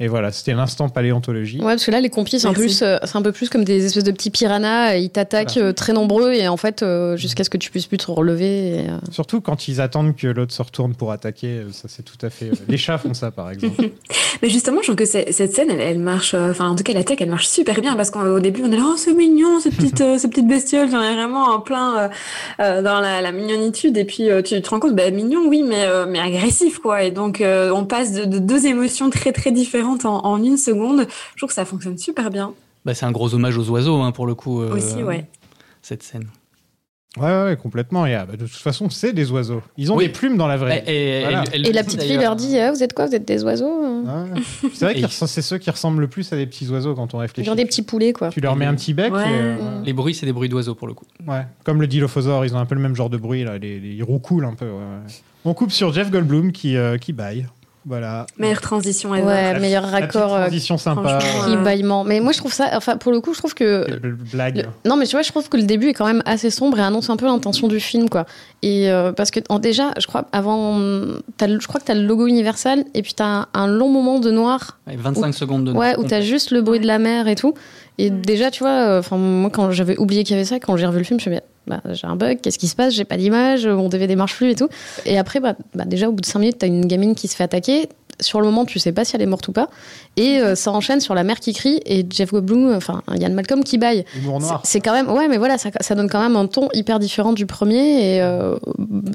Et 0.00 0.06
voilà, 0.08 0.30
c'était 0.30 0.54
l'instant 0.54 0.88
paléontologie. 0.88 1.58
Ouais, 1.58 1.64
parce 1.72 1.84
que 1.84 1.90
là, 1.90 2.00
les 2.00 2.08
compis, 2.10 2.38
c'est 2.38 2.46
un, 2.46 2.52
peu 2.52 2.60
Merci. 2.60 2.78
plus, 2.78 2.86
euh, 2.86 2.98
c'est 3.04 3.16
un 3.16 3.22
peu 3.22 3.32
plus 3.32 3.48
comme 3.48 3.64
des 3.64 3.84
espèces 3.84 4.04
de 4.04 4.12
petits 4.12 4.30
piranhas. 4.30 4.96
et 4.96 5.00
Ils 5.02 5.10
t'attaquent 5.10 5.54
Voilà. 5.54 5.68
euh, 5.68 5.72
très 5.72 5.92
nombreux 5.92 6.32
et 6.32 6.46
en 6.46 6.56
fait, 6.56 6.82
euh, 6.82 7.16
jusqu'à 7.16 7.42
ce 7.42 7.50
que 7.50 7.56
tu 7.56 7.70
puisses 7.70 7.86
plus 7.86 7.98
te 7.98 8.10
relever. 8.10 8.68
et, 8.68 8.78
euh, 8.90 8.98
Surtout 9.10 9.40
quand 9.40 9.66
ils 9.66 9.80
attendent 9.80 10.14
que 10.14 10.28
l'autre 10.28 10.52
se 10.54 10.62
retourne 10.62 10.94
pour 10.94 11.10
attaquer, 11.10 11.48
euh, 11.48 11.72
ça 11.72 11.88
c'est 11.88 12.04
tout 12.04 12.18
à 12.24 12.30
fait. 12.30 12.46
euh, 12.46 12.54
Les 12.68 12.76
chats 12.76 12.98
font 12.98 13.12
ça 13.14 13.30
par 13.32 13.50
exemple. 13.50 13.90
Mais 14.42 14.50
justement, 14.50 14.78
je 14.82 14.84
trouve 14.92 14.96
que 14.96 15.04
cette 15.04 15.52
scène, 15.52 15.70
elle, 15.70 15.80
elle 15.80 15.98
marche, 15.98 16.34
euh, 16.34 16.50
enfin, 16.52 16.68
en 16.68 16.76
tout 16.76 16.84
cas, 16.84 16.92
l'attaque, 16.92 17.20
elle 17.20 17.30
marche 17.30 17.48
super 17.48 17.80
bien 17.80 17.96
parce 17.96 18.10
qu'au 18.10 18.38
début, 18.38 18.62
on 18.64 18.70
est 18.70 18.76
là, 18.76 18.84
oh, 18.86 18.94
c'est 18.96 19.14
mignon, 19.14 19.58
cette 19.58 19.74
petite, 19.74 20.00
euh, 20.00 20.16
cette 20.18 20.30
petite 20.30 20.46
bestiole, 20.46 20.88
j'en 20.90 21.02
ai 21.02 21.14
vraiment 21.14 21.42
en 21.46 21.58
plein 21.60 21.98
euh, 21.98 22.08
euh, 22.60 22.82
dans 22.82 23.00
la, 23.00 23.20
la 23.20 23.32
mignonitude. 23.32 23.96
Et 23.96 24.04
puis, 24.04 24.30
euh, 24.30 24.42
tu 24.42 24.60
te 24.62 24.70
rends 24.70 24.78
compte, 24.78 24.94
bah, 24.94 25.10
mignon, 25.10 25.40
oui, 25.48 25.64
mais, 25.66 25.84
euh, 25.86 26.06
mais 26.08 26.20
agressif, 26.20 26.78
quoi. 26.78 27.02
Et 27.02 27.10
donc, 27.10 27.40
euh, 27.40 27.70
on 27.74 27.84
passe 27.84 28.12
de, 28.12 28.24
de 28.26 28.38
deux 28.38 28.66
émotions 28.66 29.10
très, 29.10 29.32
très 29.32 29.50
différentes 29.50 29.87
en, 30.04 30.24
en 30.24 30.42
une 30.42 30.56
seconde. 30.56 31.06
Je 31.32 31.36
trouve 31.38 31.48
que 31.48 31.54
ça 31.54 31.64
fonctionne 31.64 31.96
super 31.98 32.30
bien 32.30 32.52
Bah, 32.84 32.94
c'est 32.94 33.06
un 33.06 33.12
gros 33.12 33.34
hommage 33.34 33.56
aux 33.58 33.68
oiseaux, 33.70 34.00
hein, 34.00 34.12
pour 34.12 34.26
le 34.26 34.34
coup. 34.34 34.60
euh, 34.62 34.74
aussi, 34.76 35.02
ouais. 35.02 35.26
Cette 35.82 36.02
scène. 36.02 36.26
Ouais, 37.16 37.24
ouais, 37.24 37.44
ouais, 37.46 37.56
complètement. 37.56 38.04
Et, 38.06 38.14
ah, 38.14 38.26
bah, 38.26 38.36
de 38.36 38.44
toute 38.46 38.54
façon, 38.54 38.90
c'est 38.90 39.12
des 39.12 39.30
oiseaux. 39.32 39.62
Ils 39.76 39.90
ont 39.90 39.96
Oui. 39.96 40.06
des 40.06 40.12
plumes 40.12 40.36
dans 40.36 40.46
la 40.46 40.56
vraie. 40.56 40.82
vie. 40.86 40.90
Et, 40.92 41.18
et- 41.18 41.22
Voilà. 41.22 41.44
elle- 41.52 41.60
elle 41.62 41.66
Et 41.68 41.72
la 41.72 41.82
petite 41.82 42.02
fille 42.02 42.16
leur 42.18 42.36
dit 42.36 42.56
Ah, 42.58 42.70
Vous 42.70 42.82
êtes 42.82 42.92
quoi 42.92 43.06
Vous 43.06 43.14
êtes 43.14 43.24
des 43.26 43.42
oiseaux 43.42 43.82
euh 43.84 44.02
Ouais. 44.34 44.40
C'est 44.74 44.84
vrai 44.84 44.94
que 45.02 45.08
c'est 45.08 45.42
ceux 45.42 45.58
qui 45.58 45.70
ressemblent 45.70 46.00
le 46.02 46.06
plus 46.08 46.30
à 46.32 46.36
des 46.36 46.46
petits 46.46 46.68
oiseaux 46.68 46.94
quand 46.94 47.14
on 47.14 47.18
réfléchit. 47.18 47.46
Genre 47.46 47.56
des 47.56 47.64
petits 47.64 47.82
poulets, 47.82 48.12
quoi. 48.12 48.28
Tu 48.28 48.40
leur 48.40 48.54
mets 48.56 48.66
un 48.66 48.74
petit 48.74 48.92
bec. 48.94 49.12
Ouais. 49.12 49.22
et, 49.22 49.26
euh, 49.32 49.56
Les 49.84 49.92
bruits, 49.94 50.14
c'est 50.14 50.26
des 50.26 50.32
bruits 50.32 50.50
d'oiseaux 50.50 50.74
pour 50.74 50.86
le 50.86 50.94
coup. 50.94 51.06
ouais. 51.26 51.44
Comme 51.64 51.80
le 51.80 51.86
dilophosaure, 51.88 52.44
ils 52.44 52.54
ont 52.54 52.58
un 52.58 52.66
peu 52.66 52.74
le 52.76 52.80
même 52.82 52.94
genre 52.94 53.10
de 53.10 53.16
bruit. 53.16 53.42
Là. 53.42 53.58
Les, 53.58 53.80
les, 53.80 53.94
ils 53.94 54.04
roucoulent 54.04 54.44
un 54.44 54.54
peu. 54.54 54.68
On 55.44 55.54
coupe 55.54 55.72
sur 55.72 55.92
Jeff 55.92 56.10
Goldblum 56.10 56.52
qui, 56.52 56.76
euh, 56.76 56.98
qui 56.98 57.12
baille. 57.12 57.46
Voilà. 57.88 58.26
Meilleure 58.38 58.60
transition 58.60 59.14
ever. 59.14 59.26
Ouais, 59.26 59.52
La- 59.54 59.58
meilleur 59.58 59.84
La 59.86 59.88
raccord. 59.92 60.34
euh, 60.34 60.42
transition 60.42 60.76
sympa. 60.76 61.18
cri, 61.20 61.52
euh, 61.54 61.56
bâillement. 61.56 62.04
Mais 62.04 62.20
moi, 62.20 62.32
je 62.32 62.38
trouve 62.38 62.52
ça. 62.52 62.68
Enfin, 62.74 62.96
pour 62.98 63.10
le 63.12 63.20
coup, 63.20 63.32
je 63.32 63.38
trouve 63.38 63.54
que. 63.54 63.86
Blague. 64.32 64.56
Le- 64.84 64.88
Non, 64.90 64.96
mais 64.96 65.06
tu 65.06 65.12
vois, 65.12 65.22
je 65.22 65.30
trouve 65.30 65.48
que 65.48 65.56
le 65.56 65.62
début 65.62 65.88
est 65.88 65.94
quand 65.94 66.06
même 66.06 66.22
assez 66.26 66.50
sombre 66.50 66.78
et 66.78 66.82
annonce 66.82 67.08
un 67.10 67.16
peu 67.16 67.26
l'intention 67.26 67.66
du 67.66 67.80
film, 67.80 68.08
quoi. 68.08 68.26
Et 68.62 68.90
euh, 68.90 69.12
parce 69.12 69.30
que 69.30 69.40
en- 69.48 69.58
déjà, 69.58 69.92
je 69.98 70.06
crois 70.06 70.26
avant, 70.32 70.78
le- 70.78 71.22
je 71.40 71.66
crois 71.66 71.80
que 71.80 71.86
t'as 71.86 71.94
le 71.94 72.04
logo 72.04 72.26
Universal 72.26 72.84
et 72.94 73.02
puis 73.02 73.14
t'as 73.14 73.24
un, 73.24 73.46
un 73.54 73.66
long 73.66 73.88
moment 73.88 74.18
de 74.18 74.30
noir, 74.30 74.78
Ouais, 74.86 74.96
25 74.96 75.32
secondes 75.32 75.64
de 75.64 75.72
ouais, 75.72 75.96
où 75.98 76.04
t'as 76.04 76.20
juste 76.20 76.50
le 76.50 76.60
bruit 76.62 76.80
de 76.80 76.86
la 76.86 76.98
mer 76.98 77.26
et 77.28 77.34
tout. 77.36 77.54
Et 77.98 78.10
déjà, 78.10 78.50
tu 78.50 78.62
vois, 78.62 78.70
euh, 78.88 78.98
enfin 79.00 79.16
moi 79.16 79.50
quand 79.50 79.70
j'avais 79.70 79.96
oublié 79.98 80.22
qu'il 80.24 80.36
y 80.36 80.38
avait 80.38 80.44
ça, 80.44 80.60
quand 80.60 80.76
j'ai 80.76 80.86
revu 80.86 80.98
le 80.98 81.04
film, 81.04 81.18
je 81.20 81.28
me 81.30 81.34
suis 81.34 81.40
dit, 81.40 81.46
bah, 81.68 81.80
j'ai 81.92 82.06
un 82.06 82.16
bug, 82.16 82.40
qu'est-ce 82.40 82.58
qui 82.58 82.68
se 82.68 82.74
passe? 82.74 82.94
J'ai 82.94 83.04
pas 83.04 83.16
d'image, 83.16 83.66
mon 83.66 83.88
DVD 83.88 84.16
marche 84.16 84.36
plus 84.36 84.50
et 84.50 84.54
tout. 84.54 84.68
Et 85.04 85.18
après, 85.18 85.40
bah, 85.40 85.54
bah, 85.74 85.84
déjà 85.84 86.08
au 86.08 86.12
bout 86.12 86.20
de 86.20 86.26
5 86.26 86.38
minutes, 86.38 86.58
t'as 86.58 86.66
une 86.66 86.86
gamine 86.86 87.14
qui 87.14 87.28
se 87.28 87.36
fait 87.36 87.44
attaquer. 87.44 87.88
Sur 88.20 88.40
le 88.40 88.46
moment, 88.46 88.64
tu 88.64 88.80
sais 88.80 88.90
pas 88.90 89.04
si 89.04 89.14
elle 89.14 89.22
est 89.22 89.26
morte 89.26 89.46
ou 89.46 89.52
pas. 89.52 89.68
Et 90.16 90.40
euh, 90.40 90.56
ça 90.56 90.72
enchaîne 90.72 91.00
sur 91.00 91.14
la 91.14 91.22
mère 91.22 91.38
qui 91.38 91.52
crie 91.52 91.80
et 91.86 92.04
Jeff 92.10 92.32
Goldblum, 92.32 92.74
enfin 92.74 93.00
Yann 93.14 93.32
Malcolm 93.32 93.62
qui 93.62 93.78
baille. 93.78 94.04
C'est 94.64 94.80
quand 94.80 94.92
même, 94.92 95.08
ouais, 95.08 95.28
mais 95.28 95.36
voilà, 95.36 95.56
ça, 95.56 95.70
ça 95.80 95.94
donne 95.94 96.08
quand 96.10 96.20
même 96.20 96.34
un 96.34 96.46
ton 96.48 96.68
hyper 96.74 96.98
différent 96.98 97.32
du 97.32 97.46
premier. 97.46 98.16
Et 98.16 98.22
euh, 98.22 98.56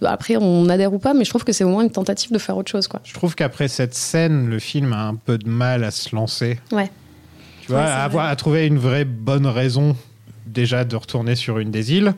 après, 0.04 0.38
on 0.38 0.70
adhère 0.70 0.93
ou 0.93 0.99
pas, 0.99 1.14
mais 1.14 1.26
je 1.26 1.30
trouve 1.32 1.43
que 1.43 1.51
c'est 1.51 1.66
au 1.66 1.70
moins 1.70 1.84
une 1.84 1.89
tentative 1.91 2.32
de 2.32 2.38
faire 2.38 2.56
autre 2.56 2.72
chose, 2.72 2.88
quoi. 2.88 3.01
Je 3.04 3.14
trouve 3.14 3.36
qu'après 3.36 3.68
cette 3.68 3.93
scène, 3.93 4.47
le 4.47 4.60
film 4.60 4.93
a 4.93 5.01
un 5.08 5.16
peu 5.16 5.38
de 5.38 5.49
mal 5.49 5.84
à 5.84 5.91
se 5.91 6.16
lancer. 6.16 6.60
Ouais. 6.72 6.89
Tu 7.62 7.72
vois, 7.74 7.82
Ouais, 7.82 7.86
c'est 7.88 7.91
à, 7.91 8.04
avoir, 8.04 8.28
à 8.28 8.36
trouver 8.38 8.68
une 8.68 8.78
vraie 8.80 9.04
bonne 9.06 9.47
raison 9.47 9.97
déjà 10.45 10.86
de 10.86 10.95
retourner 10.95 11.36
sur 11.36 11.60
une 11.60 11.72
des 11.72 11.91
îles. 11.93 12.14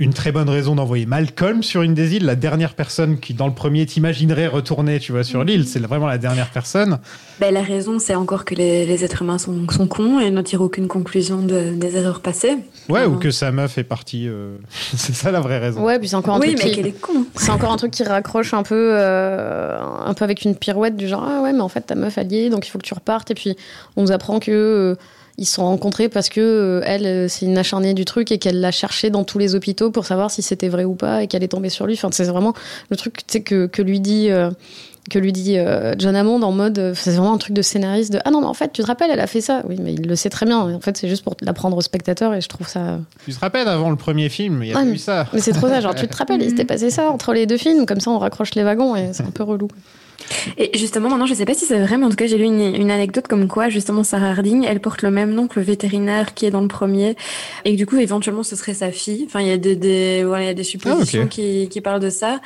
Une 0.00 0.14
très 0.14 0.32
bonne 0.32 0.48
raison 0.48 0.74
d'envoyer 0.74 1.04
Malcolm 1.04 1.62
sur 1.62 1.82
une 1.82 1.92
des 1.92 2.16
îles, 2.16 2.24
la 2.24 2.34
dernière 2.34 2.72
personne 2.72 3.20
qui, 3.20 3.34
dans 3.34 3.46
le 3.46 3.52
premier, 3.52 3.84
t'imaginerait 3.84 4.46
retourner, 4.46 4.98
tu 4.98 5.12
vois, 5.12 5.24
sur 5.24 5.44
l'île. 5.44 5.66
C'est 5.68 5.78
vraiment 5.78 6.06
la 6.06 6.16
dernière 6.16 6.48
personne. 6.48 6.98
Ben, 7.38 7.52
la 7.52 7.60
raison, 7.62 7.98
c'est 7.98 8.14
encore 8.14 8.46
que 8.46 8.54
les, 8.54 8.86
les 8.86 9.04
êtres 9.04 9.20
humains 9.20 9.36
sont, 9.36 9.54
sont 9.70 9.86
cons 9.86 10.18
et 10.18 10.30
ne 10.30 10.40
tirent 10.40 10.62
aucune 10.62 10.88
conclusion 10.88 11.42
de- 11.42 11.74
des 11.74 11.96
erreurs 11.98 12.20
passées. 12.20 12.56
Ouais, 12.88 13.04
ou 13.04 13.16
que 13.16 13.30
sa 13.30 13.52
meuf 13.52 13.76
est 13.76 13.84
partie. 13.84 14.26
euh, 14.26 14.56
c'est 14.70 15.14
ça 15.14 15.30
la 15.30 15.40
vraie 15.40 15.58
raison. 15.58 15.84
Ouais, 15.84 15.98
puis 15.98 16.08
c'est 16.08 16.16
encore 16.16 16.36
un 16.36 16.40
Oui, 16.40 16.54
truc 16.54 16.60
mais 16.64 16.70
qui- 16.70 16.76
qu'elle 16.76 16.86
est 16.86 17.00
con. 17.00 17.26
C'est 17.36 17.50
encore 17.50 17.70
un 17.70 17.76
truc 17.76 17.90
qui 17.90 18.02
raccroche 18.02 18.54
un 18.54 18.62
peu, 18.62 18.92
euh, 18.94 19.78
un 20.06 20.14
peu 20.14 20.24
avec 20.24 20.46
une 20.46 20.56
pirouette 20.56 20.96
du 20.96 21.08
genre 21.08 21.26
ah 21.28 21.42
ouais 21.42 21.52
mais 21.52 21.60
en 21.60 21.68
fait 21.68 21.82
ta 21.82 21.94
meuf 21.94 22.16
est 22.16 22.48
donc 22.48 22.66
il 22.66 22.70
faut 22.70 22.78
que 22.78 22.84
tu 22.86 22.94
repartes 22.94 23.30
et 23.30 23.34
puis 23.34 23.56
on 23.96 24.02
nous 24.02 24.12
apprend 24.12 24.38
que 24.40 24.50
euh, 24.50 24.94
ils 25.40 25.46
se 25.46 25.54
sont 25.54 25.64
rencontrés 25.64 26.08
parce 26.08 26.28
que 26.28 26.40
euh, 26.40 26.82
elle 26.84 27.06
euh, 27.06 27.26
c'est 27.28 27.46
une 27.46 27.58
acharnée 27.58 27.94
du 27.94 28.04
truc 28.04 28.30
et 28.30 28.38
qu'elle 28.38 28.60
l'a 28.60 28.70
cherché 28.70 29.10
dans 29.10 29.24
tous 29.24 29.38
les 29.38 29.56
hôpitaux 29.56 29.90
pour 29.90 30.04
savoir 30.06 30.30
si 30.30 30.42
c'était 30.42 30.68
vrai 30.68 30.84
ou 30.84 30.94
pas 30.94 31.22
et 31.24 31.26
qu'elle 31.26 31.42
est 31.42 31.48
tombée 31.48 31.70
sur 31.70 31.86
lui. 31.86 31.94
Enfin 31.94 32.10
c'est 32.12 32.24
vraiment 32.24 32.52
le 32.90 32.96
truc 32.96 33.22
que 33.44 33.66
que 33.66 33.82
lui 33.82 33.98
dit. 34.00 34.28
euh, 34.30 34.50
que 35.10 35.18
lui 35.18 35.32
dit 35.32 35.56
euh, 35.58 35.94
John 35.98 36.14
Hammond 36.14 36.42
en 36.42 36.52
mode, 36.52 36.92
c'est 36.94 37.10
vraiment 37.12 37.32
un 37.32 37.38
truc 37.38 37.54
de 37.54 37.62
scénariste 37.62 38.12
de 38.12 38.18
ah 38.26 38.30
non 38.30 38.42
mais 38.42 38.46
en 38.46 38.54
fait 38.54 38.70
tu 38.70 38.82
te 38.82 38.86
rappelles 38.86 39.10
elle 39.10 39.18
a 39.18 39.26
fait 39.26 39.40
ça, 39.40 39.62
oui 39.66 39.76
mais 39.82 39.94
il 39.94 40.06
le 40.06 40.14
sait 40.14 40.28
très 40.28 40.44
bien. 40.44 40.58
En 40.60 40.78
fait 40.80 40.96
c'est 40.98 41.08
juste 41.08 41.24
pour 41.24 41.34
l'apprendre 41.40 41.76
au 41.78 41.80
spectateur 41.80 42.34
et 42.34 42.42
je 42.42 42.48
trouve 42.48 42.68
ça. 42.68 42.98
Tu 43.24 43.32
te 43.32 43.40
rappelles 43.40 43.66
avant 43.66 43.88
le 43.88 43.96
premier 43.96 44.28
film, 44.28 44.62
il 44.62 44.68
y 44.68 44.72
a 44.74 44.78
Ah, 44.78 44.84
eu 44.84 44.98
ça. 44.98 45.26
Mais 45.32 45.40
c'est 45.40 45.52
trop 45.54 45.68
ça, 45.68 45.80
genre 45.80 45.94
tu 45.94 46.06
te 46.06 46.16
rappelles, 46.16 46.42
il 46.42 46.50
s'était 46.50 46.64
passé 46.74 46.90
ça 46.90 47.10
entre 47.10 47.32
les 47.32 47.46
deux 47.46 47.56
films, 47.56 47.86
comme 47.86 47.98
ça 47.98 48.10
on 48.10 48.18
raccroche 48.18 48.54
les 48.54 48.62
wagons 48.62 48.94
et 48.94 49.08
c'est 49.14 49.24
un 49.24 49.30
peu 49.30 49.42
relou. 49.42 49.68
Et 50.58 50.76
justement, 50.78 51.08
maintenant, 51.08 51.26
je 51.26 51.34
sais 51.34 51.44
pas 51.44 51.54
si 51.54 51.64
c'est 51.64 51.78
vrai, 51.80 51.96
mais 51.96 52.06
en 52.06 52.10
tout 52.10 52.16
cas, 52.16 52.26
j'ai 52.26 52.38
lu 52.38 52.44
une, 52.44 52.60
une 52.60 52.90
anecdote 52.90 53.26
comme 53.28 53.48
quoi, 53.48 53.68
justement, 53.68 54.04
Sarah 54.04 54.30
Harding, 54.30 54.64
elle 54.64 54.80
porte 54.80 55.02
le 55.02 55.10
même 55.10 55.32
nom 55.32 55.48
que 55.48 55.58
le 55.58 55.64
vétérinaire 55.64 56.34
qui 56.34 56.46
est 56.46 56.50
dans 56.50 56.60
le 56.60 56.68
premier, 56.68 57.16
et 57.64 57.72
que 57.72 57.76
du 57.76 57.86
coup, 57.86 57.96
éventuellement, 57.98 58.42
ce 58.42 58.56
serait 58.56 58.74
sa 58.74 58.92
fille. 58.92 59.24
Enfin, 59.26 59.40
il 59.40 59.48
y 59.48 59.52
a 59.52 59.56
des, 59.56 59.76
des, 59.76 60.24
voilà, 60.24 60.44
il 60.44 60.46
y 60.46 60.50
a 60.50 60.54
des 60.54 60.64
suppositions 60.64 61.22
Ah, 61.24 61.28
qui, 61.28 61.68
qui 61.68 61.80
parlent 61.80 62.00
de 62.00 62.10
ça. 62.10 62.40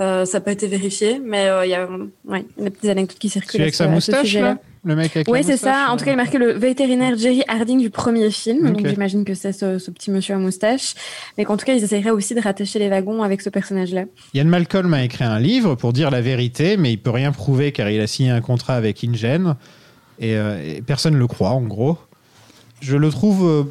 Euh, 0.00 0.24
ça 0.24 0.38
n'a 0.38 0.44
pas 0.44 0.52
été 0.52 0.66
vérifié, 0.66 1.20
mais 1.24 1.48
euh, 1.48 1.64
il 1.64 1.70
y 1.70 1.74
a, 1.74 1.88
ouais, 2.26 2.44
des 2.58 2.70
petites 2.70 2.90
anecdotes 2.90 3.18
qui 3.18 3.28
circulent. 3.28 3.52
Celui 3.52 3.62
avec 3.62 3.74
sa 3.74 3.88
moustache, 3.88 4.34
là? 4.34 4.58
Le 4.86 4.94
mec 4.94 5.16
avec 5.16 5.28
Ouais, 5.28 5.42
la 5.42 5.46
c'est 5.48 5.56
ça. 5.56 5.88
En 5.90 5.96
tout 5.96 6.04
cas, 6.04 6.12
il 6.12 6.14
est 6.14 6.16
marqué 6.16 6.38
le 6.38 6.52
vétérinaire 6.52 7.18
Jerry 7.18 7.42
Harding 7.48 7.80
du 7.80 7.90
premier 7.90 8.30
film. 8.30 8.70
Donc, 8.72 8.86
j'imagine 8.86 9.24
que 9.24 9.34
c'est 9.34 9.52
ce, 9.52 9.78
ce 9.78 9.90
petit 9.90 10.12
monsieur 10.12 10.36
à 10.36 10.38
moustache. 10.38 10.94
Mais 11.36 11.44
qu'en 11.44 11.56
tout 11.56 11.66
cas, 11.66 11.74
ils 11.74 11.82
essaieraient 11.82 12.10
aussi 12.10 12.36
de 12.36 12.40
rattacher 12.40 12.78
les 12.78 12.88
wagons 12.88 13.24
avec 13.24 13.42
ce 13.42 13.50
personnage-là. 13.50 14.04
Ian 14.32 14.44
Malcolm 14.44 14.94
a 14.94 15.02
écrit 15.02 15.24
un 15.24 15.40
livre 15.40 15.74
pour 15.74 15.92
dire 15.92 16.12
la 16.12 16.20
vérité, 16.20 16.76
mais 16.76 16.92
il 16.92 16.98
peut 16.98 17.10
rien 17.10 17.32
prouver 17.32 17.72
car 17.72 17.90
il 17.90 18.00
a 18.00 18.06
signé 18.06 18.30
un 18.30 18.40
contrat 18.40 18.74
avec 18.76 19.02
InGen 19.02 19.56
et, 20.20 20.36
euh, 20.36 20.76
et 20.76 20.82
personne 20.82 21.14
ne 21.14 21.18
le 21.18 21.26
croit 21.26 21.50
en 21.50 21.62
gros. 21.62 21.98
Je 22.80 22.96
le 22.96 23.10
trouve, 23.10 23.44
euh, 23.44 23.64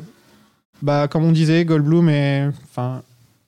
bah, 0.82 1.07
comme 1.07 1.24
on 1.24 1.32
disait, 1.32 1.63
Goldblum 1.63 2.09
est 2.09 2.49
enfin, 2.70 3.03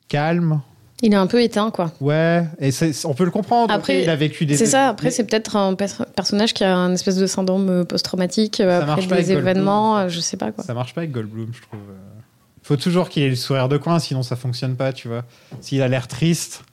calme. 0.07 0.61
Il 1.04 1.14
est 1.14 1.18
un 1.18 1.28
peu 1.28 1.41
éteint 1.43 1.70
quoi. 1.70 1.91
Ouais, 2.02 2.43
et 2.60 2.72
on 3.06 3.14
peut 3.14 3.26
le 3.26 3.30
comprendre. 3.32 3.72
Après, 3.74 4.02
il 4.04 4.10
a 4.10 4.16
vécu 4.16 4.45
des. 4.48 4.58
C'est 4.58 4.66
ça, 4.66 4.88
après 4.89 5.12
c'est 5.12 5.24
peut-être 5.26 5.56
un 5.56 5.76
pers- 5.76 6.06
personnage 6.16 6.54
qui 6.56 6.64
a 6.64 6.76
un 6.76 6.93
espèce 6.93 7.18
de 7.18 7.28
syndrome 7.28 7.70
euh, 7.70 7.84
post-traumatique 7.84 8.60
euh, 8.62 8.82
après 8.82 9.02
des 9.04 9.08
Goldblum, 9.08 9.38
événements, 9.38 9.98
euh, 10.00 10.10
je 10.10 10.20
sais 10.20 10.38
pas 10.38 10.52
quoi. 10.52 10.64
Ça 10.64 10.74
marche 10.74 10.93
pas 10.95 11.02
avec 11.02 11.12
Goldblum, 11.12 11.52
je 11.54 11.62
trouve. 11.62 11.80
Euh, 11.89 12.20
Faut 12.64 12.78
toujours 12.78 13.10
qu'il 13.10 13.22
ait 13.24 13.30
le 13.30 13.36
sourire 13.36 13.70
de 13.70 13.78
coin, 13.78 14.00
sinon 14.00 14.24
ça 14.24 14.36
fonctionne 14.36 14.76
pas, 14.76 14.91
tu 14.91 15.08
vois. 15.08 15.24
S'il 15.62 15.82
a 15.84 15.88
l'air 15.88 16.08
triste, 16.08 16.64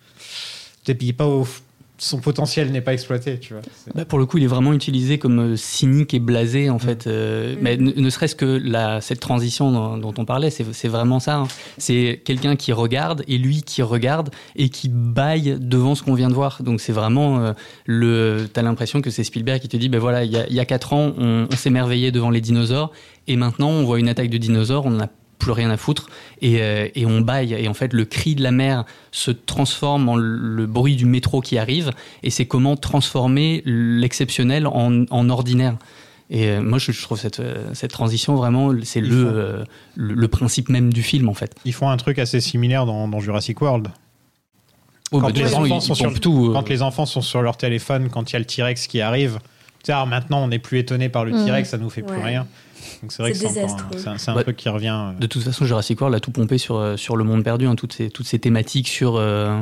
et 0.88 0.94
puis 0.94 1.08
il 1.08 1.10
est 1.10 1.12
pas 1.12 1.26
au- 1.26 1.46
son 2.04 2.18
potentiel 2.18 2.70
n'est 2.70 2.80
pas 2.80 2.92
exploité, 2.92 3.38
tu 3.38 3.54
vois. 3.54 3.62
Bah, 3.94 4.04
pour 4.04 4.18
le 4.18 4.26
coup, 4.26 4.38
il 4.38 4.44
est 4.44 4.48
vraiment 4.48 4.72
utilisé 4.72 5.18
comme 5.18 5.38
euh, 5.52 5.56
cynique 5.56 6.14
et 6.14 6.18
blasé, 6.20 6.70
en 6.70 6.78
fait. 6.78 7.06
euh, 7.06 7.54
Mm. 7.54 7.58
Mais 7.62 7.76
ne, 7.76 7.92
ne 7.92 8.10
serait-ce 8.10 8.34
que 8.34 8.60
la, 8.62 9.00
cette 9.00 9.20
transition 9.20 9.72
dont, 9.72 9.96
dont 9.98 10.14
on 10.18 10.24
parlait, 10.24 10.50
c'est 10.50 10.88
vraiment 10.88 11.20
ça. 11.20 11.36
hein. 11.36 11.48
C'est 11.78 12.20
quelqu'un 12.24 12.56
qui 12.56 12.72
regarde 12.72 13.22
et 13.28 13.38
lui 13.38 13.62
qui 13.62 13.82
regarde 13.82 14.30
et 14.56 14.68
qui 14.68 14.88
baille 14.88 15.56
devant 15.60 15.94
ce 15.94 16.02
qu'on 16.02 16.14
vient 16.14 16.28
de 16.28 16.34
voir. 16.34 16.62
Donc 16.62 16.80
c'est 16.80 16.92
vraiment 16.92 17.40
euh, 17.40 17.52
le. 17.86 18.46
T'as 18.52 18.62
l'impression 18.62 19.00
que 19.00 19.10
c'est 19.10 19.24
Spielberg 19.24 19.60
qui 19.60 19.68
te 19.68 19.76
dit, 19.76 19.88
ben 19.88 19.98
voilà, 20.00 20.24
il 20.24 20.30
y 20.32 20.36
a, 20.36 20.48
y 20.50 20.60
a 20.60 20.64
quatre 20.64 20.92
ans, 20.92 21.12
on, 21.18 21.46
on 21.52 21.56
s'émerveillait 21.56 22.12
devant 22.12 22.30
les 22.30 22.40
dinosaures 22.40 22.92
et 23.26 23.36
maintenant 23.36 23.70
on 23.70 23.84
voit 23.84 23.98
une 23.98 24.08
attaque 24.08 24.30
de 24.30 24.38
dinosaures, 24.38 24.84
on 24.86 25.00
a 25.00 25.08
plus 25.44 25.52
rien 25.52 25.70
à 25.70 25.76
foutre 25.76 26.08
et, 26.40 26.60
euh, 26.62 26.88
et 26.94 27.04
on 27.06 27.20
baille 27.20 27.52
et 27.54 27.68
en 27.68 27.74
fait 27.74 27.92
le 27.92 28.04
cri 28.06 28.34
de 28.34 28.42
la 28.42 28.50
mer 28.50 28.84
se 29.12 29.30
transforme 29.30 30.08
en 30.08 30.16
le 30.16 30.66
bruit 30.66 30.96
du 30.96 31.04
métro 31.06 31.40
qui 31.42 31.58
arrive 31.58 31.90
et 32.22 32.30
c'est 32.30 32.46
comment 32.46 32.76
transformer 32.76 33.62
l'exceptionnel 33.66 34.66
en, 34.66 35.04
en 35.10 35.28
ordinaire 35.28 35.76
et 36.30 36.48
euh, 36.48 36.62
moi 36.62 36.78
je, 36.78 36.92
je 36.92 37.02
trouve 37.02 37.18
cette, 37.18 37.40
euh, 37.40 37.68
cette 37.74 37.90
transition 37.90 38.34
vraiment 38.36 38.72
c'est 38.82 39.02
le, 39.02 39.08
faut- 39.08 39.28
euh, 39.36 39.64
le 39.96 40.14
le 40.14 40.28
principe 40.28 40.70
même 40.70 40.92
du 40.92 41.02
film 41.02 41.28
en 41.28 41.34
fait 41.34 41.54
Ils 41.66 41.74
font 41.74 41.90
un 41.90 41.96
truc 41.98 42.18
assez 42.18 42.40
similaire 42.40 42.86
dans, 42.86 43.06
dans 43.08 43.20
Jurassic 43.20 43.60
World. 43.60 43.88
Oh, 45.12 45.20
Quand 45.20 45.26
bah, 45.26 45.32
les 45.34 45.54
enfants 45.54 45.64
ils- 45.66 45.82
sont 45.82 45.92
ils 45.92 45.96
sur- 45.96 46.06
pompent 46.08 46.20
tout. 46.20 46.50
Quand 46.54 46.68
les 46.68 46.80
enfants 46.82 47.06
sont 47.06 47.20
sur 47.20 47.42
leur 47.42 47.56
téléphone, 47.58 48.08
quand 48.08 48.30
il 48.30 48.32
y 48.32 48.36
a 48.36 48.38
le 48.38 48.46
T-Rex 48.46 48.86
qui 48.86 49.00
arrive, 49.02 49.34
tu 49.38 49.86
sais, 49.86 49.92
alors 49.92 50.06
maintenant 50.06 50.42
on 50.42 50.48
n'est 50.48 50.58
plus 50.58 50.78
étonné 50.78 51.08
par 51.10 51.24
le 51.26 51.32
Mhm. 51.32 51.44
T-Rex, 51.44 51.68
ça 51.68 51.78
nous 51.78 51.90
fait 51.90 52.02
plus 52.02 52.16
Ouais. 52.16 52.24
rien. 52.24 52.46
Donc 53.02 53.12
c'est 53.12 53.22
vrai 53.22 53.32
que 53.32 53.38
C'est 53.38 53.48
un- 54.08 54.18
c'est 54.18 54.30
Ouais. 54.32 54.42
truc 54.42 54.56
qui 54.56 54.68
revient. 54.68 54.94
euh, 55.16 55.18
De 55.20 55.26
toute 55.26 55.42
façon, 55.42 55.64
Jurassic 55.64 56.00
World 56.00 56.16
a 56.16 56.20
tout 56.20 56.30
pompé 56.30 56.58
sur, 56.58 56.76
euh, 56.76 56.96
sur 56.96 57.16
le 57.16 57.24
monde 57.24 57.42
perdu, 57.44 57.66
hein, 57.66 57.74
toutes, 57.74 57.92
ces, 57.92 58.10
toutes 58.10 58.26
ces 58.26 58.38
thématiques 58.38 58.88
sur 58.88 59.16
euh, 59.16 59.60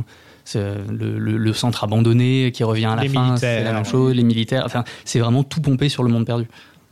le, 0.55 1.19
le- 1.19 1.37
le 1.39 1.53
centre 1.53 1.85
abandonné 1.85 2.51
qui 2.53 2.65
revient 2.65 2.87
à 2.87 2.97
la 2.97 3.03
Les 3.03 3.09
fin, 3.09 3.37
c'est 3.37 3.63
la 3.65 3.73
même 3.73 3.85
chose, 3.85 4.15
les 4.15 4.25
militaires, 4.25 4.63
enfin, 4.67 4.85
c'est 5.05 5.19
vraiment 5.21 5.45
tout 5.45 5.61
pompé 5.61 5.89
sur 5.89 6.03
le 6.03 6.09
monde 6.11 6.27
perdu. 6.27 6.47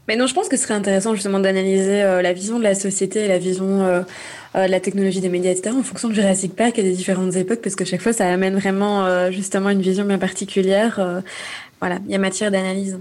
Mais 0.09 0.17
non, 0.17 0.27
je 0.27 0.35
pense 0.35 0.49
que 0.49 0.57
ce 0.57 0.63
serait 0.65 0.75
intéressant 0.75 1.15
justement 1.15 1.39
d'analyser 1.39 2.03
euh, 2.03 2.21
la 2.23 2.33
vision 2.33 2.59
de 2.59 2.65
la 2.65 2.75
société 2.75 3.25
et 3.27 3.29
la 3.29 3.39
vision 3.39 3.83
euh, 3.83 4.03
euh, 4.57 4.67
de 4.67 4.71
la 4.71 4.81
technologie 4.81 5.21
des 5.21 5.29
médias, 5.29 5.53
etc. 5.53 5.75
en 5.79 5.83
fonction 5.85 6.09
de 6.09 6.15
Jurassic 6.15 6.57
Park 6.57 6.79
et 6.81 6.83
des 6.83 6.93
différentes 6.93 7.37
époques, 7.37 7.61
parce 7.63 7.77
que 7.77 7.85
chaque 7.85 8.01
fois, 8.01 8.13
ça 8.13 8.29
amène 8.29 8.57
vraiment 8.57 9.05
euh, 9.05 9.31
justement 9.31 9.71
une 9.71 9.83
vision 9.83 10.05
bien 10.05 10.19
particulière. 10.19 10.99
euh, 10.99 11.21
voilà, 11.81 11.99
il 12.07 12.13
y 12.13 12.15
a 12.15 12.19
matière 12.19 12.51
d'analyse. 12.51 12.99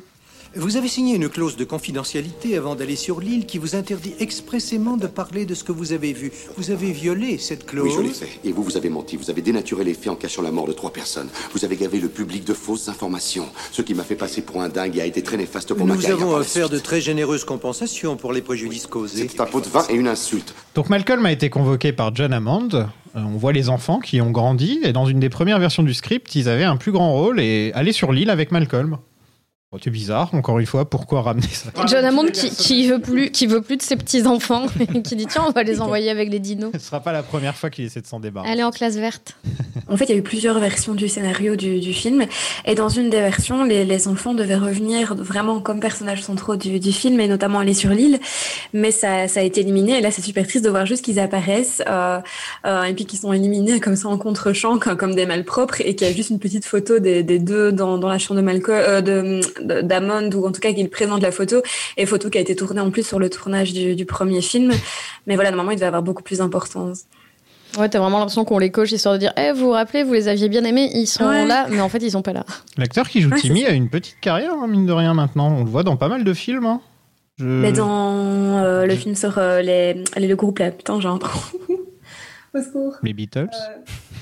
Vous 0.56 0.78
avez 0.78 0.88
signé 0.88 1.16
une 1.16 1.30
clause 1.30 1.58
de 1.58 1.64
confidentialité 1.64 2.58
avant 2.58 2.74
d'aller 2.74 2.96
sur 2.96 3.20
l'île 3.20 3.46
qui 3.46 3.60
vous 3.60 3.76
interdit 3.76 4.16
expressément 4.20 4.98
de 4.98 5.06
parler 5.06 5.46
de 5.46 5.54
ce 5.54 5.64
que 5.64 5.72
vous 5.72 5.94
avez 5.94 6.12
vu. 6.12 6.32
Vous 6.58 6.72
avez 6.72 6.92
violé 6.92 7.38
cette 7.38 7.68
clause. 7.68 7.90
Oui, 7.90 7.94
je 7.96 8.02
l'ai 8.02 8.14
fait. 8.14 8.40
Et 8.44 8.52
vous, 8.52 8.64
vous 8.64 8.76
avez 8.76 8.90
menti. 8.90 9.16
Vous 9.16 9.30
avez 9.30 9.44
dénaturé 9.44 9.84
les 9.84 9.94
faits 9.94 10.08
en 10.10 10.16
cachant 10.16 10.42
la 10.42 10.50
mort 10.52 10.66
de 10.68 10.74
trois 10.74 10.92
personnes. 10.92 11.30
Vous 11.54 11.66
avez 11.66 11.76
gavé 11.76 12.00
le 12.00 12.10
public 12.10 12.46
de 12.46 12.56
fausses 12.56 12.90
informations. 12.90 13.46
Ce 13.72 13.84
qui 13.84 13.94
m'a 13.94 14.04
fait 14.04 14.16
passer 14.16 14.42
pour 14.42 14.60
un 14.62 14.70
dingue 14.70 14.98
et 14.98 15.02
a 15.02 15.06
été 15.06 15.22
très 15.22 15.38
néfaste 15.38 15.76
pour 15.76 15.86
ma 15.86 15.94
Nous 15.94 16.02
carrière. 16.02 16.18
avons 16.18 16.30
par 16.32 16.40
la 16.40 16.42
offert 16.42 16.70
de 16.70 16.80
très 16.80 17.00
généreuses 17.00 17.46
compensations 17.46 18.18
pour 18.18 18.34
les 18.34 18.42
préjudices 18.42 18.88
causés. 18.88 19.28
C'est 19.30 19.40
un 19.42 19.46
pot 19.46 19.62
de 19.62 19.70
vin 19.70 19.86
et 19.88 19.94
une 19.94 20.08
insulte. 20.08 20.56
Donc 20.74 20.90
Malcolm 20.90 21.26
a 21.28 21.32
été 21.32 21.52
convoqué 21.52 21.94
par 21.94 22.16
John 22.16 22.34
Hammond. 22.34 22.70
Euh, 22.74 22.86
on 23.16 23.38
voit 23.38 23.54
les 23.54 23.70
enfants 23.70 24.00
qui 24.00 24.20
ont 24.20 24.32
grandi 24.32 24.80
et 24.84 24.94
dans 24.94 25.06
une 25.06 25.20
des 25.20 25.30
premières 25.30 25.60
versions 25.60 25.84
du 25.84 25.94
script, 25.94 26.34
ils 26.36 26.50
avaient 26.50 26.64
un 26.64 26.78
plus 26.78 26.92
grand 26.92 27.14
rôle 27.14 27.40
et 27.40 27.72
aller 27.76 27.92
sur 27.92 28.12
l'île 28.12 28.32
avec 28.32 28.52
Malcolm. 28.52 28.98
C'est 29.80 29.92
bizarre, 29.92 30.34
encore 30.34 30.58
une 30.58 30.66
fois, 30.66 30.90
pourquoi 30.90 31.22
ramener 31.22 31.46
ça 31.48 31.70
John 31.88 32.04
Hammond 32.04 32.26
qui, 32.34 32.50
qui 32.50 32.88
veut 32.90 32.98
plus, 33.00 33.30
qui 33.30 33.46
veut 33.46 33.62
plus 33.62 33.78
de 33.78 33.84
ses 33.84 33.96
petits 33.98 34.26
enfants, 34.26 34.66
qui 35.04 35.16
dit 35.16 35.28
tiens 35.28 35.44
on 35.48 35.52
va 35.52 35.62
les 35.62 35.80
envoyer 35.82 36.10
avec 36.10 36.32
les 36.32 36.40
dinos. 36.40 36.72
Ce 36.74 36.80
sera 36.80 37.00
pas 37.02 37.12
la 37.12 37.22
première 37.22 37.56
fois 37.56 37.70
qu'il 37.70 37.86
essaie 37.86 38.02
de 38.02 38.08
s'en 38.08 38.20
débarrasser. 38.20 38.52
Allez 38.52 38.64
en 38.64 38.72
classe 38.72 38.96
verte. 38.96 39.36
En 39.88 39.96
fait, 39.96 40.06
il 40.06 40.10
y 40.10 40.14
a 40.14 40.18
eu 40.18 40.24
plusieurs 40.24 40.58
versions 40.60 40.96
du 40.96 41.08
scénario 41.08 41.56
du, 41.56 41.80
du 41.80 41.94
film. 41.94 42.26
Et 42.66 42.74
dans 42.74 42.90
une 42.90 43.12
des 43.12 43.20
versions, 43.20 43.64
les, 43.64 43.86
les 43.86 44.08
enfants 44.08 44.34
devaient 44.34 44.56
revenir 44.56 45.14
vraiment 45.16 45.60
comme 45.62 45.80
personnages 45.80 46.24
centraux 46.24 46.56
du, 46.56 46.80
du 46.80 46.92
film 46.92 47.20
et 47.20 47.28
notamment 47.28 47.60
aller 47.60 47.76
sur 47.76 47.92
l'île. 47.92 48.20
Mais 48.74 48.90
ça, 48.90 49.28
ça 49.28 49.40
a 49.40 49.44
été 49.44 49.62
éliminé. 49.62 50.00
Et 50.00 50.02
là, 50.02 50.10
c'est 50.10 50.24
super 50.24 50.48
triste 50.48 50.66
de 50.66 50.70
voir 50.72 50.88
juste 50.88 51.06
qu'ils 51.06 51.20
apparaissent 51.20 51.84
euh, 51.88 52.20
euh, 52.66 52.84
et 52.86 52.94
puis 52.96 53.06
qu'ils 53.06 53.20
sont 53.20 53.34
éliminés 53.34 53.80
comme 53.80 53.96
ça 53.96 54.08
en 54.10 54.18
contre-champ, 54.18 54.80
comme, 54.80 54.98
comme 54.98 55.14
des 55.14 55.28
malpropres 55.28 55.82
et 55.82 55.96
qu'il 55.96 56.08
y 56.08 56.10
a 56.10 56.14
juste 56.14 56.32
une 56.32 56.40
petite 56.40 56.66
photo 56.66 56.98
des, 56.98 57.22
des 57.22 57.38
deux 57.38 57.72
dans, 57.72 58.00
dans 58.00 58.10
la 58.10 58.18
chambre 58.18 58.40
de 58.40 58.46
Malcolm, 58.46 58.76
euh, 58.88 59.02
de- 59.02 59.42
d'Amond 59.62 60.30
ou 60.34 60.46
en 60.48 60.52
tout 60.52 60.60
cas 60.62 60.74
qu'il 60.74 60.90
présente 60.90 61.22
la 61.22 61.32
photo. 61.32 61.62
Et 61.98 62.06
photo 62.06 62.30
qui 62.30 62.38
a 62.38 62.42
été 62.42 62.56
tournée 62.56 62.82
en 62.82 62.92
plus 62.92 63.06
sur 63.06 63.20
le 63.20 63.30
tournage 63.30 63.74
du, 63.74 63.96
du 63.96 64.06
premier 64.06 64.42
film. 64.42 64.72
Mais 65.28 65.36
voilà, 65.36 65.52
normalement, 65.52 65.72
il 65.72 65.76
devait 65.76 65.88
avoir 65.88 66.04
beaucoup 66.04 66.24
plus 66.24 66.38
d'importance. 66.40 67.02
Ouais, 67.78 67.88
t'as 67.88 68.00
vraiment 68.00 68.18
l'impression 68.18 68.46
qu'on 68.46 68.58
les 68.58 68.72
coche 68.72 68.92
histoire 68.92 69.14
de 69.14 69.20
dire 69.20 69.32
Eh, 69.38 69.52
vous 69.52 69.66
vous 69.66 69.72
rappelez, 69.72 70.02
vous 70.04 70.14
les 70.14 70.28
aviez 70.28 70.50
bien 70.50 70.64
aimés, 70.64 70.90
ils 70.96 71.06
sont 71.06 71.26
Ouais. 71.28 71.46
là, 71.46 71.68
mais 71.70 71.80
en 71.82 71.88
fait 71.90 72.00
ils 72.00 72.10
sont 72.10 72.24
pas 72.24 72.34
là. 72.34 72.44
L'acteur 72.78 73.08
qui 73.08 73.22
joue 73.22 73.30
Ouais, 73.30 73.40
Timmy 73.40 73.64
a 73.64 73.70
une 73.74 73.90
petite 73.90 74.20
carrière, 74.22 74.54
hein, 74.54 74.66
mine 74.68 74.88
de 74.88 74.92
rien, 74.92 75.14
maintenant. 75.14 75.56
On 75.56 75.64
le 75.64 75.70
voit 75.70 75.84
dans 75.84 75.96
pas 75.96 76.08
mal 76.08 76.24
de 76.24 76.34
films. 76.34 76.66
hein. 76.66 76.82
Je- 77.38 77.46
Mais 77.46 77.72
dans 77.72 78.58
euh, 78.64 78.88
le 78.88 78.96
film 78.96 79.14
sur 79.16 79.38
euh, 79.38 79.62
les, 79.62 80.04
les- 80.18 80.28
le 80.28 80.36
groupe 80.36 80.58
là, 80.58 80.72
putain, 80.72 81.00
j'ai 81.00 81.08
un 81.10 81.20
trou. 81.20 81.40
Au 82.54 82.62
secours. 82.62 82.96
Les 83.04 83.14
Beatles. 83.14 83.50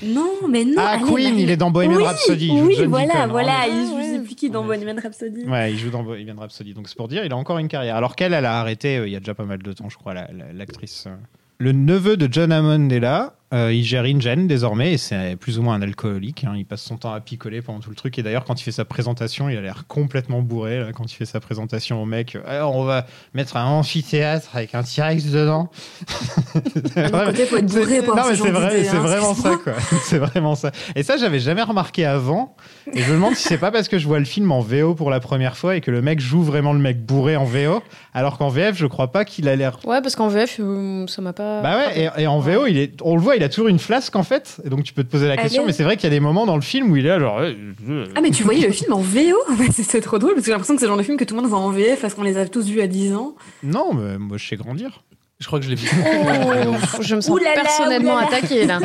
Non, 0.02 0.30
mais 0.48 0.64
non. 0.64 0.74
Ah, 0.78 0.90
allez, 0.90 1.04
Queen, 1.04 1.38
il 1.38 1.50
est 1.50 1.56
dans 1.56 1.70
Bohemian 1.70 1.96
oui, 1.96 2.04
Rhapsody, 2.04 2.50
Oui, 2.52 2.74
John 2.76 2.88
voilà, 2.88 3.14
Deacon, 3.14 3.28
voilà. 3.30 3.52
hein. 3.62 3.66
il 3.68 3.86
joue, 3.86 3.96
Ah, 3.98 4.02
je 4.02 4.08
sais 4.12 4.18
plus 4.20 4.34
qui 4.34 4.50
dans 4.50 4.66
Ouais. 4.66 4.76
Bohemian 4.78 5.00
Rhapsody. 5.02 5.44
Ouais, 5.46 5.72
il 5.72 5.78
joue 5.78 5.90
dans 5.90 6.02
Bohemian 6.02 6.36
Rhapsody. 6.38 6.74
Donc 6.74 6.88
c'est 6.88 6.96
pour 6.96 7.08
dire, 7.08 7.24
il 7.24 7.32
a 7.32 7.36
encore 7.36 7.58
une 7.58 7.68
carrière. 7.68 7.96
Alors 7.96 8.14
qu'elle, 8.14 8.34
elle 8.34 8.44
a 8.46 8.60
arrêté 8.60 8.98
euh, 8.98 9.06
il 9.06 9.12
y 9.12 9.16
a 9.16 9.20
déjà 9.20 9.34
pas 9.34 9.44
mal 9.44 9.58
de 9.62 9.72
temps, 9.72 9.88
je 9.88 9.96
crois, 9.96 10.14
la- 10.14 10.28
la- 10.32 10.52
l'actrice. 10.52 11.04
euh. 11.06 11.14
Le 11.60 11.72
neveu 11.72 12.16
de 12.16 12.28
John 12.30 12.52
Hammond 12.52 12.88
est 12.90 13.00
là. 13.00 13.34
Euh, 13.54 13.72
il 13.72 13.82
gère 13.82 14.04
InGen 14.04 14.46
désormais 14.46 14.92
et 14.92 14.98
c'est 14.98 15.36
plus 15.36 15.58
ou 15.58 15.62
moins 15.62 15.74
un 15.76 15.80
alcoolique. 15.82 16.44
hein. 16.44 16.52
Il 16.54 16.66
passe 16.66 16.82
son 16.82 16.98
temps 16.98 17.14
à 17.14 17.20
picoler 17.20 17.62
pendant 17.62 17.80
tout 17.80 17.88
le 17.88 17.96
truc. 17.96 18.18
Et 18.18 18.22
d'ailleurs, 18.22 18.44
quand 18.44 18.60
il 18.60 18.64
fait 18.64 18.72
sa 18.72 18.84
présentation, 18.84 19.48
il 19.48 19.56
a 19.56 19.62
l'air 19.62 19.84
complètement 19.88 20.42
bourré. 20.42 20.80
là, 20.80 20.92
quand 20.92 21.10
il 21.10 21.14
fait 21.14 21.24
sa 21.24 21.40
présentation 21.40 22.02
au 22.02 22.04
mec, 22.04 22.36
alors 22.46 22.76
on 22.76 22.84
va 22.84 23.06
mettre 23.32 23.56
un 23.56 23.64
amphithéâtre 23.64 24.50
avec 24.54 24.74
un 24.74 24.82
T-Rex 24.82 25.24
dedans. 25.26 25.70
D'un 26.94 27.24
côté, 27.26 27.46
faut 27.46 27.56
être 27.56 27.66
bourré 27.66 28.02
pour 28.02 28.16
non, 28.16 28.22
mais 28.28 28.36
ce 28.36 28.42
c'est 28.42 28.50
vrai, 28.50 28.84
c'est 28.84 28.90
hein, 28.96 29.00
vraiment 29.00 29.34
ça, 29.34 29.56
quoi. 29.62 29.72
C'est 30.04 30.18
vraiment 30.18 30.54
ça. 30.54 30.70
Et 30.94 31.02
ça, 31.02 31.16
j'avais 31.16 31.40
jamais 31.40 31.62
remarqué 31.62 32.04
avant. 32.04 32.54
Et 32.92 33.00
je 33.02 33.08
me 33.10 33.14
demande 33.14 33.34
si 33.34 33.42
c'est 33.48 33.58
pas 33.58 33.70
parce 33.70 33.88
que 33.88 33.98
je 33.98 34.06
vois 34.06 34.18
le 34.18 34.24
film 34.24 34.50
en 34.52 34.60
VO 34.60 34.94
pour 34.94 35.10
la 35.10 35.20
première 35.20 35.56
fois 35.56 35.76
et 35.76 35.80
que 35.80 35.90
le 35.90 36.00
mec 36.02 36.20
joue 36.20 36.42
vraiment 36.42 36.72
le 36.72 36.78
mec 36.78 37.04
bourré 37.04 37.36
en 37.36 37.44
VO, 37.44 37.82
alors 38.14 38.38
qu'en 38.38 38.48
VF, 38.48 38.76
je 38.76 38.86
crois 38.86 39.10
pas 39.12 39.24
qu'il 39.24 39.48
a 39.48 39.56
l'air. 39.56 39.78
Ouais, 39.84 40.00
parce 40.00 40.16
qu'en 40.16 40.28
VF, 40.28 40.56
euh, 40.60 41.06
ça 41.06 41.20
m'a 41.22 41.32
pas. 41.32 41.60
Bah 41.62 41.76
ouais, 41.78 42.10
et, 42.16 42.22
et 42.22 42.26
en 42.26 42.38
VO, 42.40 42.66
il 42.66 42.78
est, 42.78 42.92
on 43.02 43.14
le 43.14 43.20
voit, 43.22 43.36
il 43.38 43.42
a 43.44 43.48
toujours 43.48 43.68
une 43.68 43.78
flasque 43.78 44.14
en 44.16 44.22
fait. 44.22 44.60
Et 44.64 44.68
donc 44.68 44.84
tu 44.84 44.92
peux 44.92 45.02
te 45.02 45.10
poser 45.10 45.26
la 45.26 45.34
Elle 45.34 45.40
question, 45.40 45.62
est- 45.62 45.66
mais 45.66 45.72
c'est 45.72 45.84
vrai 45.84 45.96
qu'il 45.96 46.04
y 46.04 46.06
a 46.08 46.10
des 46.10 46.20
moments 46.20 46.44
dans 46.46 46.56
le 46.56 46.60
film 46.62 46.90
où 46.90 46.96
il 46.96 47.06
est 47.06 47.08
là, 47.08 47.18
genre. 47.18 47.38
euh, 47.40 48.04
Ah, 48.14 48.20
mais 48.20 48.30
tu 48.30 48.42
voyais 48.42 48.66
le 48.66 48.72
film 48.72 48.92
en 48.92 49.00
VO 49.00 49.36
C'était 49.72 50.00
trop 50.02 50.18
drôle 50.18 50.34
parce 50.34 50.42
que 50.42 50.46
j'ai 50.46 50.52
l'impression 50.52 50.74
que 50.74 50.80
c'est 50.80 50.86
le 50.86 50.90
genre 50.90 50.98
de 50.98 51.02
film 51.02 51.16
que 51.16 51.24
tout 51.24 51.34
le 51.34 51.40
monde 51.40 51.50
voit 51.50 51.58
en 51.60 51.70
VF 51.70 52.00
parce 52.00 52.14
qu'on 52.14 52.22
les 52.22 52.36
a 52.36 52.46
tous 52.46 52.66
vus 52.66 52.80
à 52.80 52.86
10 52.86 53.14
ans. 53.14 53.34
Non, 53.62 53.94
mais 53.94 54.18
moi 54.18 54.36
je 54.36 54.46
sais 54.46 54.56
grandir. 54.56 55.02
Je 55.40 55.46
crois 55.46 55.60
que 55.60 55.64
je 55.64 55.70
l'ai 55.70 55.76
vu. 55.76 55.88
Oh, 56.66 56.74
je 57.00 57.14
me 57.14 57.20
sens 57.20 57.38
personnellement 57.54 58.16
là. 58.18 58.26
attaquée 58.26 58.66
là. 58.66 58.80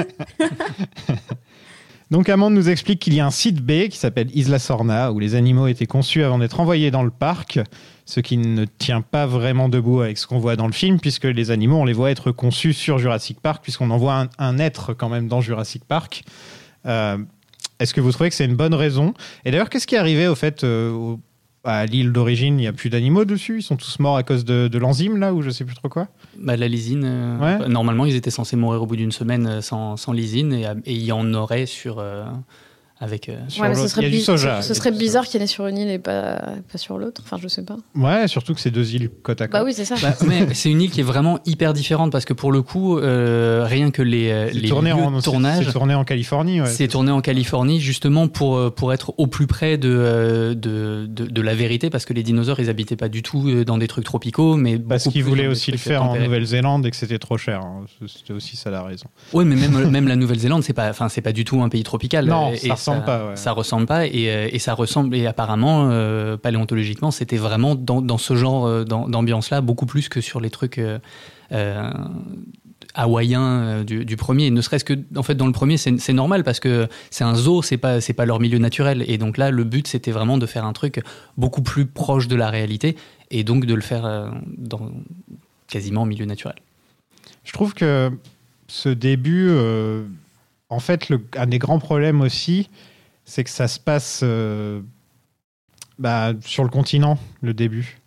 Donc 2.11 2.29
Amande 2.29 2.53
nous 2.53 2.69
explique 2.69 2.99
qu'il 2.99 3.13
y 3.15 3.19
a 3.19 3.25
un 3.25 3.31
site 3.31 3.59
B 3.61 3.87
qui 3.89 3.97
s'appelle 3.97 4.27
Isla 4.35 4.59
Sorna 4.59 5.11
où 5.11 5.19
les 5.19 5.33
animaux 5.35 5.67
étaient 5.67 5.87
conçus 5.87 6.23
avant 6.23 6.37
d'être 6.37 6.59
envoyés 6.59 6.91
dans 6.91 7.01
le 7.03 7.09
parc, 7.09 7.59
ce 8.05 8.19
qui 8.19 8.37
ne 8.37 8.65
tient 8.65 9.01
pas 9.01 9.25
vraiment 9.25 9.69
debout 9.69 10.01
avec 10.01 10.17
ce 10.17 10.27
qu'on 10.27 10.39
voit 10.39 10.55
dans 10.55 10.67
le 10.67 10.73
film 10.73 10.99
puisque 10.99 11.23
les 11.23 11.51
animaux 11.51 11.77
on 11.77 11.85
les 11.85 11.93
voit 11.93 12.11
être 12.11 12.31
conçus 12.31 12.73
sur 12.73 12.97
Jurassic 12.99 13.39
Park 13.39 13.61
puisqu'on 13.63 13.89
envoie 13.91 14.15
un, 14.21 14.29
un 14.39 14.59
être 14.59 14.93
quand 14.93 15.09
même 15.09 15.27
dans 15.27 15.39
Jurassic 15.41 15.85
Park. 15.85 16.23
Euh, 16.85 17.17
Est-ce 17.79 17.93
que 17.93 18.01
vous 18.01 18.11
trouvez 18.11 18.29
que 18.29 18.35
c'est 18.35 18.45
une 18.45 18.55
bonne 18.57 18.73
raison? 18.73 19.13
Et 19.45 19.51
d'ailleurs 19.51 19.69
qu'est-ce 19.69 19.87
qui 19.87 19.95
est 19.95 19.99
arrivé 19.99 20.27
au 20.27 20.35
fait 20.35 20.63
euh, 20.63 20.91
au- 20.91 21.19
à 21.63 21.85
l'île 21.85 22.11
d'origine? 22.11 22.55
Il 22.59 22.63
n'y 22.63 22.67
a 22.67 22.73
plus 22.73 22.89
d'animaux 22.89 23.23
dessus? 23.23 23.59
Ils 23.59 23.63
sont 23.63 23.77
tous 23.77 23.97
morts 23.99 24.17
à 24.17 24.23
cause 24.23 24.43
de, 24.43 24.67
de 24.67 24.77
l'enzyme 24.77 25.15
là 25.17 25.33
ou 25.33 25.41
je 25.41 25.49
sais 25.49 25.63
plus 25.63 25.75
trop 25.75 25.87
quoi? 25.87 26.09
Bah, 26.37 26.57
la 26.57 26.67
lysine, 26.67 27.03
euh, 27.05 27.37
Ouais. 27.59 27.69
normalement, 27.69 28.05
ils 28.05 28.15
étaient 28.15 28.31
censés 28.31 28.57
mourir 28.57 28.81
au 28.81 28.85
bout 28.85 28.97
d'une 28.97 29.13
semaine 29.13 29.61
sans, 29.61 29.95
sans 29.95 30.11
lysine 30.11 30.51
et, 30.51 30.63
et 30.85 30.91
il 30.93 31.03
y 31.03 31.13
en 31.13 31.33
aurait 31.33 31.65
sur. 31.65 32.03
Avec. 33.03 33.29
euh, 33.29 33.35
Sur 33.47 33.61
Ouais, 33.63 33.69
mais 33.69 33.75
l'autre, 33.75 33.87
ce 33.87 33.93
serait, 33.93 34.01
il 34.01 34.05
y 34.05 34.07
a 34.07 34.11
du 34.11 34.17
bi- 34.17 34.23
soja, 34.23 34.61
ce 34.61 34.73
serait 34.73 34.91
bizarre 34.91 35.25
qu'il 35.25 35.39
y 35.39 35.41
en 35.41 35.45
ait 35.45 35.47
sur 35.47 35.67
une 35.67 35.77
île 35.77 35.89
et 35.89 35.99
pas, 35.99 36.35
pas 36.71 36.77
sur 36.77 36.97
l'autre. 36.97 37.21
Enfin, 37.25 37.37
je 37.41 37.47
sais 37.47 37.63
pas. 37.63 37.77
Ouais, 37.95 38.27
surtout 38.27 38.53
que 38.53 38.61
c'est 38.61 38.71
deux 38.71 38.95
îles 38.95 39.09
côte 39.21 39.41
à 39.41 39.47
côte. 39.47 39.53
Bah 39.53 39.63
oui, 39.63 39.73
c'est 39.73 39.85
ça. 39.85 39.95
Bah, 40.01 40.13
mais 40.25 40.53
c'est 40.53 40.69
une 40.71 40.81
île 40.81 40.89
qui 40.91 41.01
est 41.01 41.03
vraiment 41.03 41.39
hyper 41.45 41.73
différente 41.73 42.11
parce 42.11 42.25
que 42.25 42.33
pour 42.33 42.51
le 42.51 42.61
coup, 42.61 42.97
euh, 42.97 43.65
rien 43.67 43.91
que 43.91 44.01
les, 44.01 44.31
euh, 44.31 44.47
C'est 44.51 44.59
les 44.59 44.69
tourné, 44.69 44.89
lieux 44.91 44.95
en, 44.95 45.11
de 45.11 45.17
c'est- 45.17 45.23
tournage, 45.23 45.65
c'est 45.65 45.71
tourné 45.71 45.93
en 45.95 46.03
Californie. 46.03 46.61
Ouais. 46.61 46.67
c'est 46.67 46.87
tourné 46.87 47.11
en 47.11 47.21
Californie 47.21 47.79
justement 47.81 48.27
pour, 48.27 48.73
pour 48.73 48.93
être 48.93 49.13
au 49.17 49.27
plus 49.27 49.47
près 49.47 49.77
de, 49.77 50.55
de, 50.57 51.05
de, 51.07 51.25
de 51.25 51.41
la 51.41 51.55
vérité 51.55 51.89
parce 51.89 52.05
que 52.05 52.13
les 52.13 52.23
dinosaures, 52.23 52.59
ils 52.59 52.69
habitaient 52.69 52.95
pas 52.95 53.09
du 53.09 53.21
tout 53.23 53.63
dans 53.65 53.77
des 53.77 53.87
trucs 53.87 54.05
tropicaux, 54.05 54.55
mais 54.55 54.77
Parce 54.79 55.07
qu'ils 55.09 55.23
voulaient 55.23 55.47
aussi 55.47 55.71
le 55.71 55.77
faire 55.77 56.03
en. 56.03 56.13
Nouvelle-Zélande 56.23 56.85
et 56.85 56.91
que 56.91 56.95
c'était 56.95 57.19
trop 57.19 57.37
cher. 57.37 57.59
hein. 57.61 57.81
C'était 58.07 58.33
aussi 58.33 58.55
ça 58.55 58.69
la 58.69 58.81
raison. 58.83 59.07
Oui, 59.33 59.43
mais 59.45 59.55
même, 59.55 59.89
même 59.89 60.07
la 60.07 60.15
Nouvelle-Zélande, 60.15 60.63
c'est 60.63 60.73
pas, 60.73 60.89
enfin, 60.89 61.09
c'est 61.09 61.21
pas 61.21 61.33
du 61.33 61.43
tout 61.43 61.61
un 61.61 61.69
pays 61.69 61.83
tropical. 61.83 62.25
Non, 62.25 62.51
Euh, 62.53 62.55
ça 62.55 62.75
pas, 63.01 63.29
ouais. 63.29 63.35
Ça 63.35 63.51
ressemble 63.51 63.85
pas, 63.85 64.05
et, 64.05 64.29
euh, 64.29 64.49
et 64.51 64.59
ça 64.59 64.73
ressemble, 64.73 65.15
et 65.15 65.25
apparemment, 65.25 65.89
euh, 65.89 66.37
paléontologiquement, 66.37 67.11
c'était 67.11 67.37
vraiment 67.37 67.75
dans, 67.75 68.01
dans 68.01 68.17
ce 68.17 68.35
genre 68.35 68.65
euh, 68.65 68.83
d'am- 68.83 69.09
d'ambiance-là, 69.09 69.61
beaucoup 69.61 69.85
plus 69.85 70.09
que 70.09 70.21
sur 70.21 70.39
les 70.39 70.49
trucs 70.49 70.79
euh, 70.79 71.91
hawaïens 72.95 73.83
du, 73.83 74.05
du 74.05 74.17
premier. 74.17 74.51
Ne 74.51 74.61
serait-ce 74.61 74.85
que, 74.85 74.93
en 75.15 75.23
fait, 75.23 75.35
dans 75.35 75.47
le 75.47 75.51
premier, 75.51 75.77
c'est 75.77 76.13
normal 76.13 76.43
parce 76.43 76.59
que 76.59 76.87
c'est 77.09 77.23
un 77.23 77.35
zoo, 77.35 77.61
c'est 77.61 77.77
pas, 77.77 78.01
c'est 78.01 78.13
pas 78.13 78.25
leur 78.25 78.39
milieu 78.39 78.59
naturel. 78.59 79.03
Et 79.07 79.17
donc 79.17 79.37
là, 79.37 79.49
le 79.51 79.63
but, 79.63 79.87
c'était 79.87 80.11
vraiment 80.11 80.37
de 80.37 80.45
faire 80.45 80.65
un 80.65 80.73
truc 80.73 81.01
beaucoup 81.37 81.63
plus 81.63 81.85
proche 81.85 82.27
de 82.27 82.35
la 82.35 82.49
réalité, 82.49 82.95
et 83.31 83.43
donc 83.43 83.65
de 83.65 83.73
le 83.73 83.81
faire 83.81 84.31
dans 84.57 84.91
quasiment 85.67 86.01
en 86.01 86.05
milieu 86.05 86.25
naturel. 86.25 86.55
Je 87.43 87.51
trouve 87.51 87.73
que 87.73 88.11
ce 88.67 88.89
début, 88.89 89.47
euh, 89.49 90.03
en 90.73 90.79
fait, 90.79 91.09
le, 91.09 91.21
un 91.37 91.45
des 91.45 91.59
grands 91.59 91.79
problèmes 91.79 92.21
aussi, 92.21 92.69
c'est 93.25 93.43
que 93.43 93.49
ça 93.49 93.67
se 93.67 93.79
passe 93.79 94.21
euh, 94.23 94.81
bah, 95.99 96.33
sur 96.45 96.63
le 96.63 96.69
continent, 96.69 97.17
le 97.41 97.53
début. 97.53 97.97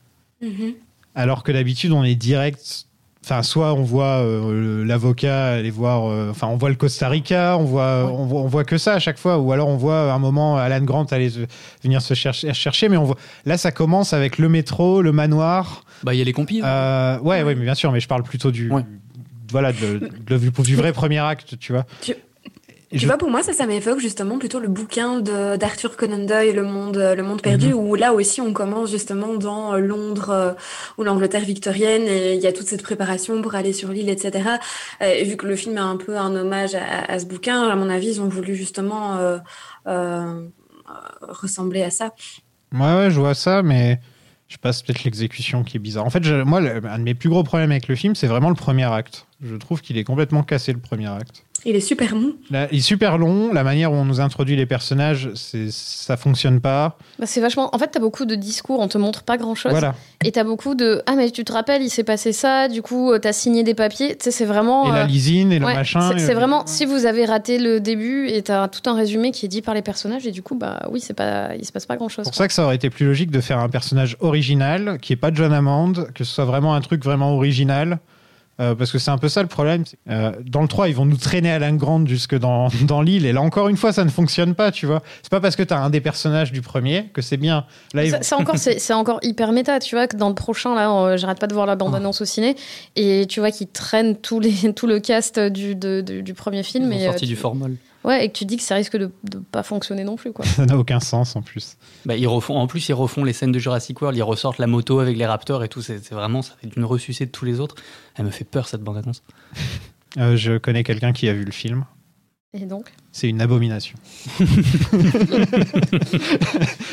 Mhm. 0.42 0.74
Alors 1.14 1.42
que 1.42 1.52
d'habitude, 1.52 1.92
on 1.92 2.04
est 2.04 2.14
direct. 2.14 2.84
Enfin, 3.24 3.42
soit 3.42 3.74
on 3.74 3.82
voit 3.82 4.20
euh, 4.22 4.84
l'avocat 4.84 5.54
aller 5.54 5.70
voir. 5.70 6.04
euh, 6.08 6.30
Enfin, 6.30 6.46
on 6.46 6.56
voit 6.56 6.68
le 6.68 6.76
Costa 6.76 7.08
Rica, 7.08 7.56
on 7.58 7.64
voit, 7.64 8.08
on 8.12 8.26
voit, 8.26 8.40
on 8.42 8.46
voit 8.46 8.62
que 8.64 8.78
ça 8.78 8.92
à 8.94 8.98
chaque 9.00 9.18
fois. 9.18 9.38
Ou 9.38 9.50
alors 9.52 9.66
on 9.68 9.76
voit 9.76 10.12
à 10.12 10.14
un 10.14 10.18
moment 10.20 10.56
Alan 10.56 10.80
Grant 10.84 11.04
aller 11.06 11.30
se- 11.30 11.40
venir 11.82 12.00
se 12.02 12.14
chercher, 12.14 12.52
chercher. 12.54 12.88
Mais 12.88 12.96
on 12.96 13.04
voit. 13.04 13.16
Là, 13.44 13.58
ça 13.58 13.72
commence 13.72 14.12
avec 14.12 14.38
le 14.38 14.48
métro, 14.48 15.02
le 15.02 15.10
manoir. 15.10 15.84
Bah, 16.04 16.14
il 16.14 16.18
y 16.18 16.20
a 16.20 16.24
les 16.24 16.32
compis. 16.32 16.60
Euh, 16.62 17.18
ouais, 17.20 17.42
ouais, 17.42 17.54
mais 17.56 17.64
bien 17.64 17.74
sûr. 17.74 17.90
Mais 17.90 17.98
je 18.00 18.06
parle 18.06 18.22
plutôt 18.22 18.50
du. 18.52 18.70
Voilà, 19.50 19.72
de, 19.72 20.10
de- 20.28 20.38
du, 20.38 20.50
du 20.50 20.76
vrai 20.76 20.92
premier 20.92 21.18
acte, 21.20 21.58
tu 21.58 21.72
vois. 21.72 21.84
Tu- 22.02 22.14
Tu 22.96 23.02
je- 23.02 23.06
vois, 23.06 23.18
pour 23.18 23.30
moi, 23.30 23.42
ça, 23.42 23.52
ça 23.52 23.66
m'évoque 23.66 24.00
justement 24.00 24.38
plutôt 24.38 24.58
le 24.60 24.68
bouquin 24.68 25.20
d'Arthur 25.20 25.96
Conan 25.96 26.24
Doyle, 26.24 26.54
Le 26.56 26.62
Monde, 26.62 26.96
le 26.96 27.22
monde 27.22 27.42
perdu, 27.42 27.68
Mhm. 27.68 27.74
où 27.74 27.94
là 27.94 28.12
aussi 28.12 28.40
on 28.40 28.52
commence 28.52 28.90
justement 28.90 29.34
dans 29.34 29.74
euh, 29.74 29.78
Londres 29.78 30.30
euh, 30.30 30.52
ou 30.98 31.02
l'Angleterre 31.04 31.44
victorienne 31.44 32.02
et 32.02 32.34
il 32.34 32.40
y 32.40 32.46
a 32.46 32.52
toute 32.52 32.66
cette 32.66 32.82
préparation 32.82 33.40
pour 33.42 33.54
aller 33.54 33.72
sur 33.72 33.88
l'île, 33.90 34.08
etc. 34.08 34.48
Euh, 35.02 35.06
et 35.12 35.24
vu 35.24 35.36
que 35.36 35.46
le 35.46 35.56
film 35.56 35.76
est 35.76 35.80
un 35.80 35.96
peu 35.96 36.16
un 36.16 36.34
hommage 36.34 36.74
à, 36.74 37.10
à 37.10 37.18
ce 37.18 37.26
bouquin, 37.26 37.62
à 37.68 37.76
mon 37.76 37.88
avis, 37.90 38.08
ils 38.08 38.20
ont 38.20 38.28
voulu 38.28 38.54
justement 38.54 39.16
euh, 39.16 39.38
euh, 39.86 40.46
ressembler 41.22 41.82
à 41.82 41.90
ça. 41.90 42.12
Ouais, 42.72 42.80
ouais, 42.80 43.10
je 43.10 43.18
vois 43.18 43.34
ça, 43.34 43.62
mais 43.62 44.00
je 44.48 44.56
passe 44.58 44.82
peut-être 44.82 45.04
l'exécution 45.04 45.64
qui 45.64 45.76
est 45.76 45.80
bizarre. 45.80 46.04
En 46.04 46.10
fait, 46.10 46.22
je- 46.24 46.42
moi, 46.42 46.60
le- 46.60 46.84
un 46.86 46.98
de 46.98 47.04
mes 47.04 47.14
plus 47.14 47.28
gros 47.28 47.42
problèmes 47.42 47.70
avec 47.70 47.88
le 47.88 47.94
film, 47.96 48.14
c'est 48.14 48.26
vraiment 48.26 48.48
le 48.48 48.54
premier 48.54 48.84
acte. 48.84 49.26
Je 49.42 49.54
trouve 49.56 49.80
qu'il 49.80 49.98
est 49.98 50.04
complètement 50.04 50.42
cassé 50.42 50.72
le 50.72 50.78
premier 50.78 51.08
acte. 51.08 51.44
Il 51.68 51.74
est 51.74 51.80
super. 51.80 52.14
Là, 52.48 52.68
il 52.70 52.78
est 52.78 52.80
super 52.80 53.18
long. 53.18 53.52
La 53.52 53.64
manière 53.64 53.90
où 53.92 53.96
on 53.96 54.04
nous 54.04 54.20
introduit 54.20 54.54
les 54.54 54.66
personnages, 54.66 55.30
ça 55.34 56.16
fonctionne 56.16 56.60
pas. 56.60 56.96
Bah, 57.18 57.26
c'est 57.26 57.40
vachement. 57.40 57.74
En 57.74 57.78
fait, 57.78 57.88
t'as 57.88 57.98
beaucoup 57.98 58.24
de 58.24 58.36
discours, 58.36 58.78
on 58.78 58.86
te 58.86 58.96
montre 58.98 59.24
pas 59.24 59.36
grand 59.36 59.56
chose. 59.56 59.72
Voilà. 59.72 59.96
Et 60.24 60.30
t'as 60.30 60.44
beaucoup 60.44 60.76
de 60.76 61.02
Ah, 61.06 61.14
mais 61.16 61.28
tu 61.32 61.42
te 61.42 61.52
rappelles, 61.52 61.82
il 61.82 61.90
s'est 61.90 62.04
passé 62.04 62.32
ça, 62.32 62.68
du 62.68 62.82
coup, 62.82 63.10
euh, 63.10 63.18
t'as 63.18 63.32
signé 63.32 63.64
des 63.64 63.74
papiers. 63.74 64.10
Tu 64.16 64.22
sais, 64.22 64.30
c'est 64.30 64.44
vraiment. 64.44 64.86
Et 64.86 64.92
la 64.92 65.02
euh, 65.02 65.06
lysine 65.06 65.50
et 65.50 65.58
le 65.58 65.66
ouais, 65.66 65.74
machin. 65.74 66.12
C'est 66.12 66.24
c'est 66.24 66.34
vraiment. 66.34 66.64
Si 66.66 66.84
vous 66.84 67.04
avez 67.04 67.24
raté 67.24 67.58
le 67.58 67.80
début 67.80 68.28
et 68.28 68.42
t'as 68.42 68.68
tout 68.68 68.88
un 68.88 68.94
résumé 68.94 69.32
qui 69.32 69.46
est 69.46 69.48
dit 69.48 69.60
par 69.60 69.74
les 69.74 69.82
personnages, 69.82 70.24
et 70.24 70.30
du 70.30 70.42
coup, 70.42 70.54
bah 70.54 70.86
oui, 70.92 71.00
c'est 71.00 71.14
pas, 71.14 71.56
il 71.56 71.64
se 71.64 71.72
passe 71.72 71.86
pas 71.86 71.96
grand 71.96 72.08
chose. 72.08 72.26
C'est 72.26 72.30
pour 72.30 72.36
ça 72.36 72.46
que 72.46 72.54
ça 72.54 72.64
aurait 72.64 72.76
été 72.76 72.90
plus 72.90 73.06
logique 73.06 73.32
de 73.32 73.40
faire 73.40 73.58
un 73.58 73.68
personnage 73.68 74.16
original, 74.20 74.98
qui 75.02 75.12
est 75.12 75.16
pas 75.16 75.32
John 75.34 75.52
Hammond, 75.52 75.94
que 76.14 76.22
ce 76.22 76.32
soit 76.32 76.44
vraiment 76.44 76.74
un 76.74 76.80
truc 76.80 77.02
vraiment 77.02 77.34
original. 77.34 77.98
Euh, 78.58 78.74
parce 78.74 78.90
que 78.90 78.98
c'est 78.98 79.10
un 79.10 79.18
peu 79.18 79.28
ça 79.28 79.42
le 79.42 79.48
problème. 79.48 79.84
euh, 80.08 80.32
dans 80.46 80.62
le 80.62 80.68
3, 80.68 80.88
ils 80.88 80.94
vont 80.94 81.04
nous 81.04 81.18
traîner 81.18 81.50
Alan 81.50 81.74
Grant 81.74 82.06
jusque 82.06 82.34
dans, 82.38 82.68
dans 82.88 83.02
l'île. 83.02 83.26
Et 83.26 83.32
là, 83.32 83.42
encore 83.42 83.68
une 83.68 83.76
fois, 83.76 83.92
ça 83.92 84.02
ne 84.04 84.08
fonctionne 84.08 84.54
pas, 84.54 84.72
tu 84.72 84.86
vois. 84.86 85.02
C'est 85.22 85.30
pas 85.30 85.40
parce 85.40 85.56
que 85.56 85.62
tu 85.62 85.74
as 85.74 85.78
un 85.78 85.90
des 85.90 86.00
personnages 86.00 86.52
du 86.52 86.62
premier 86.62 87.10
que 87.12 87.20
c'est 87.20 87.36
bien. 87.36 87.66
Là, 87.92 88.04
ils- 88.04 88.10
Ça, 88.12 88.18
c'est 88.22 88.34
encore, 88.34 88.56
c'est 88.56 88.78
c'est 88.78 88.94
encore 88.94 89.18
hyper 89.22 89.52
méta, 89.52 89.78
tu 89.78 89.94
vois, 89.94 90.06
que 90.06 90.16
dans 90.16 90.28
le 90.30 90.34
prochain, 90.34 90.74
là, 90.74 90.90
euh, 90.90 91.16
j'arrête 91.18 91.38
pas 91.38 91.48
de 91.48 91.54
voir 91.54 91.66
la 91.66 91.76
bande-annonce 91.76 92.22
au 92.22 92.24
ciné, 92.24 92.56
et 92.96 93.26
tu 93.28 93.40
vois 93.40 93.50
qu'ils 93.50 93.68
traînent 93.68 94.16
tous 94.16 94.40
les, 94.40 94.52
tout 94.74 94.86
le 94.86 95.00
cast 95.00 95.38
du, 95.38 95.74
de- 95.74 96.00
du 96.00 96.32
premier 96.32 96.62
film. 96.62 96.90
Ils 96.92 97.02
et, 97.02 97.04
sorti 97.06 97.24
euh, 97.26 97.28
du 97.28 97.36
formol. 97.36 97.76
Ouais, 98.06 98.24
et 98.24 98.28
que 98.30 98.38
tu 98.38 98.44
dis 98.44 98.56
que 98.56 98.62
ça 98.62 98.76
risque 98.76 98.96
de, 98.96 99.10
de 99.24 99.38
pas 99.38 99.64
fonctionner 99.64 100.04
non 100.04 100.14
plus, 100.16 100.32
quoi. 100.32 100.44
ça 100.46 100.64
n'a 100.64 100.78
aucun 100.78 101.00
sens 101.00 101.34
en 101.36 101.42
plus. 101.42 101.76
Bah, 102.06 102.16
ils 102.16 102.28
refont, 102.28 102.56
en 102.56 102.68
plus, 102.68 102.88
ils 102.88 102.92
refont 102.94 103.24
les 103.24 103.32
scènes 103.32 103.50
de 103.52 103.58
Jurassic 103.58 104.00
World, 104.00 104.16
ils 104.16 104.22
ressortent 104.22 104.58
la 104.58 104.68
moto 104.68 105.00
avec 105.00 105.16
les 105.16 105.26
raptors 105.26 105.64
et 105.64 105.68
tout. 105.68 105.82
C'est 105.82 106.02
c'est 106.04 106.14
vraiment, 106.14 106.40
ça 106.40 106.54
fait 106.60 106.68
d'une 106.68 106.84
ressucée 106.84 107.26
de 107.26 107.30
tous 107.32 107.44
les 107.44 107.58
autres. 107.60 107.74
Elle 108.14 108.24
me 108.26 108.30
fait 108.30 108.44
peur, 108.44 108.68
cette 108.68 108.82
bande-annonce. 108.82 109.22
Euh, 110.18 110.34
je 110.34 110.56
connais 110.56 110.82
quelqu'un 110.82 111.12
qui 111.12 111.28
a 111.28 111.34
vu 111.34 111.44
le 111.44 111.52
film. 111.52 111.84
Et 112.54 112.64
donc? 112.64 112.90
C'est 113.12 113.28
une 113.28 113.42
abomination. 113.42 113.98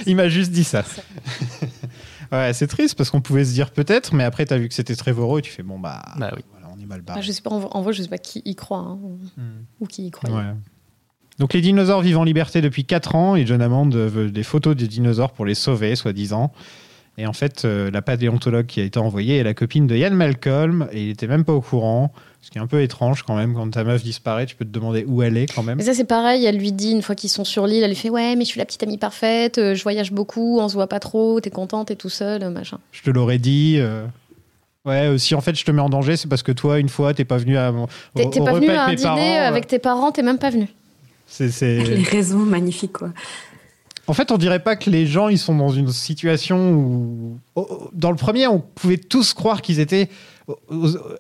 Il 0.06 0.16
m'a 0.18 0.28
juste 0.28 0.52
dit 0.52 0.66
ça. 0.66 0.84
ouais, 2.34 2.52
c'est 2.54 2.68
triste 2.68 2.96
parce 2.96 3.10
qu'on 3.10 3.22
pouvait 3.22 3.46
se 3.46 3.54
dire 3.54 3.72
peut-être, 3.72 4.14
mais 4.14 4.26
après, 4.26 4.46
tu 4.46 4.54
as 4.54 4.58
vu 4.58 4.68
que 4.68 4.74
c'était 4.74 4.96
Trevorrow 4.96 5.40
et 5.40 5.42
tu 5.42 5.52
fais 5.52 5.64
bon, 5.64 5.80
bah, 5.80 6.02
Bah 6.18 6.32
oui. 6.36 6.44
voilà, 6.52 6.68
on 6.76 6.80
est 6.82 6.86
mal 6.86 7.00
Ah, 7.04 7.14
barré. 7.14 7.22
Je 7.22 7.32
sais 7.32 7.42
pas, 7.42 7.52
en, 7.52 7.62
en 7.72 7.82
vrai, 7.82 7.94
je 7.94 8.02
sais 8.04 8.10
pas 8.10 8.18
qui 8.18 8.42
y 8.44 8.56
croit, 8.56 8.80
hein, 8.80 9.00
ou, 9.02 9.18
ou 9.80 9.86
qui 9.88 10.08
y 10.08 10.12
croit. 10.12 10.30
Ouais. 10.30 10.54
Donc 11.40 11.54
les 11.54 11.62
dinosaures 11.62 12.02
vivent 12.02 12.20
en 12.20 12.24
liberté 12.24 12.62
depuis 12.62 12.86
4 12.86 13.16
ans 13.16 13.36
et 13.36 13.46
John 13.46 13.62
Hammond 13.62 13.90
veut 13.90 14.30
des 14.30 14.44
photos 14.44 14.76
des 14.76 14.88
dinosaures 14.88 15.32
pour 15.32 15.46
les 15.46 15.56
sauver, 15.56 15.96
soi-disant. 15.96 16.52
Et 17.18 17.28
en 17.28 17.34
fait, 17.34 17.64
euh, 17.66 17.92
la 17.92 18.02
paléontologue 18.02 18.66
qui 18.66 18.82
a 18.82 18.84
été 18.84 18.98
envoyée 19.00 19.38
est 19.38 19.44
la 19.44 19.54
copine 19.54 19.86
de 19.86 19.96
Ian 19.96 20.12
Malcolm 20.12 20.88
et 20.92 21.04
il 21.04 21.10
était 21.12 21.28
même 21.28 21.44
pas 21.44 21.54
au 21.54 21.62
courant. 21.62 22.12
Ce 22.42 22.50
qui 22.50 22.58
est 22.58 22.62
un 22.62 22.68
peu 22.68 22.82
étrange 22.82 23.24
quand 23.24 23.36
même, 23.36 23.54
quand 23.54 23.70
ta 23.70 23.84
meuf 23.84 24.04
disparaît, 24.04 24.46
tu 24.46 24.56
peux 24.56 24.66
te 24.66 24.72
demander 24.72 25.06
où 25.08 25.22
elle 25.22 25.38
est 25.38 25.46
quand 25.46 25.64
même. 25.64 25.78
Mais 25.78 25.84
ça, 25.84 25.94
c'est 25.94 26.04
pareil, 26.04 26.44
elle 26.46 26.58
lui 26.58 26.72
dit, 26.72 26.92
une 26.92 27.02
fois 27.02 27.16
qu'ils 27.16 27.30
sont 27.30 27.46
sur 27.46 27.68
l'île, 27.68 27.84
elle 27.84 27.90
lui 27.92 27.96
fait 27.96 28.10
Ouais, 28.10 28.36
mais 28.36 28.44
je 28.44 28.50
suis 28.50 28.60
la 28.60 28.66
petite 28.66 28.84
amie 28.84 28.98
parfaite, 28.98 29.60
euh, 29.60 29.76
je 29.76 29.84
voyage 29.84 30.12
beaucoup, 30.12 30.60
on 30.60 30.68
se 30.68 30.74
voit 30.74 30.88
pas 30.88 31.00
trop, 31.00 31.40
t'es 31.40 31.52
contente, 31.52 31.88
t'es 31.88 31.96
tout 31.96 32.10
seul, 32.10 32.44
euh, 32.44 32.50
machin. 32.50 32.80
Je 32.92 33.02
te 33.02 33.10
l'aurais 33.12 33.38
dit. 33.38 33.76
euh, 33.78 34.06
Ouais, 34.86 35.08
euh, 35.08 35.18
si 35.18 35.34
en 35.34 35.40
fait 35.40 35.56
je 35.58 35.64
te 35.64 35.72
mets 35.72 35.82
en 35.82 35.88
danger, 35.90 36.18
c'est 36.18 36.28
parce 36.28 36.44
que 36.44 36.52
toi, 36.52 36.80
une 36.80 36.90
fois, 36.90 37.14
t'es 37.14 37.24
pas 37.24 37.38
venu 37.38 37.58
à 37.58 37.72
T'es 38.16 38.24
pas 38.42 38.52
venu 38.52 38.70
à 38.70 38.86
un 38.88 38.94
dîner 38.94 39.04
parents, 39.04 39.42
avec 39.48 39.68
tes 39.68 39.80
parents, 39.80 40.12
t'es 40.12 40.24
même 40.24 40.40
pas 40.40 40.50
venu. 40.50 40.68
C'est, 41.36 41.50
c'est- 41.50 41.78
Les 41.84 42.04
raisons 42.04 42.38
magnifiques, 42.38 42.94
quoi. 42.94 43.10
En 44.06 44.14
fait, 44.14 44.32
on 44.32 44.38
dirait 44.38 44.62
pas 44.62 44.76
que 44.76 44.90
les 44.90 45.08
gens 45.08 45.30
ils 45.30 45.40
sont 45.40 45.56
dans 45.56 45.70
une 45.70 45.90
situation 45.90 46.74
où 46.74 47.40
oh, 47.56 47.68
oh, 47.70 47.90
dans 47.94 48.12
le 48.12 48.18
premier, 48.18 48.46
on 48.48 48.60
pouvait 48.60 48.98
tous 48.98 49.34
croire 49.34 49.62
qu'ils 49.62 49.80
étaient 49.80 50.10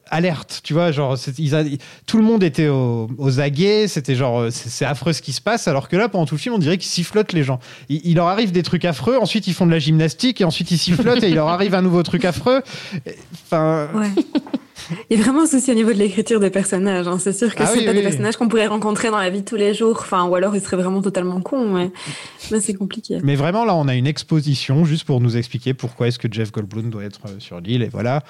alertes, 0.09 0.61
tu 0.63 0.73
vois, 0.73 0.91
genre 0.91 1.17
c'est- 1.17 1.37
ils 1.39 1.55
a- 1.55 1.63
tout 2.05 2.17
le 2.17 2.23
monde 2.23 2.43
était 2.43 2.67
aux, 2.67 3.09
aux 3.17 3.39
aguets, 3.39 3.87
c'était 3.87 4.15
genre 4.15 4.41
euh, 4.41 4.49
c'est 4.51 4.85
affreux 4.85 5.13
ce 5.13 5.21
qui 5.21 5.33
se 5.33 5.41
passe, 5.41 5.67
alors 5.67 5.87
que 5.89 5.95
là 5.95 6.09
pendant 6.09 6.25
tout 6.25 6.35
le 6.35 6.39
film, 6.39 6.55
on 6.55 6.59
dirait 6.59 6.77
qu'ils 6.77 6.91
sifflotent 6.91 7.33
les 7.33 7.43
gens. 7.43 7.59
Il, 7.89 8.01
il 8.03 8.15
leur 8.15 8.27
arrive 8.27 8.51
des 8.51 8.63
trucs 8.63 8.85
affreux, 8.85 9.17
ensuite 9.17 9.47
ils 9.47 9.53
font 9.53 9.65
de 9.65 9.71
la 9.71 9.79
gymnastique 9.79 10.41
et 10.41 10.43
ensuite 10.43 10.71
ils 10.71 10.77
sifflotent 10.77 11.23
et 11.23 11.29
il 11.29 11.35
leur 11.35 11.47
arrive 11.47 11.73
un 11.75 11.81
nouveau 11.81 12.03
truc 12.03 12.25
affreux. 12.25 12.61
Enfin, 13.45 13.87
Ouais. 13.95 14.09
Il 15.09 15.17
y 15.17 15.19
a 15.21 15.23
vraiment 15.23 15.43
un 15.43 15.45
souci 15.47 15.71
au 15.71 15.75
niveau 15.75 15.93
de 15.93 15.97
l'écriture 15.97 16.41
des 16.41 16.49
personnages. 16.49 17.07
hein. 17.07 17.17
C'est 17.17 17.31
sûr 17.31 17.55
que 17.55 17.63
Ah 17.63 17.67
c'est 17.67 17.79
oui, 17.79 17.85
pas 17.85 17.91
oui, 17.91 17.97
des 17.97 18.03
personnages 18.03 18.35
qu'on 18.35 18.49
pourrait 18.49 18.67
rencontrer 18.67 19.09
dans 19.11 19.17
la 19.19 19.29
vie 19.29 19.39
de 19.41 19.45
tous 19.45 19.55
les 19.55 19.73
jours. 19.73 19.97
Enfin, 20.01 20.25
ou 20.25 20.35
alors 20.35 20.55
ils 20.55 20.61
seraient 20.61 20.75
vraiment 20.75 21.01
totalement 21.01 21.39
cons. 21.39 21.69
Mais, 21.69 21.91
mais 22.51 22.59
c'est 22.59 22.73
compliqué. 22.73 23.19
Mais 23.23 23.35
vraiment, 23.35 23.63
là, 23.63 23.75
on 23.75 23.87
a 23.87 23.95
une 23.95 24.07
exposition 24.07 24.83
juste 24.83 25.05
pour 25.05 25.21
nous 25.21 25.37
expliquer 25.37 25.73
pourquoi 25.73 26.07
est-ce 26.09 26.19
que 26.19 26.27
Jeff 26.29 26.51
Goldblum 26.51 26.89
doit 26.89 27.03
être 27.05 27.21
euh, 27.27 27.35
sur 27.39 27.61
l'île. 27.61 27.81
Et 27.83 27.87
voilà. 27.87 28.23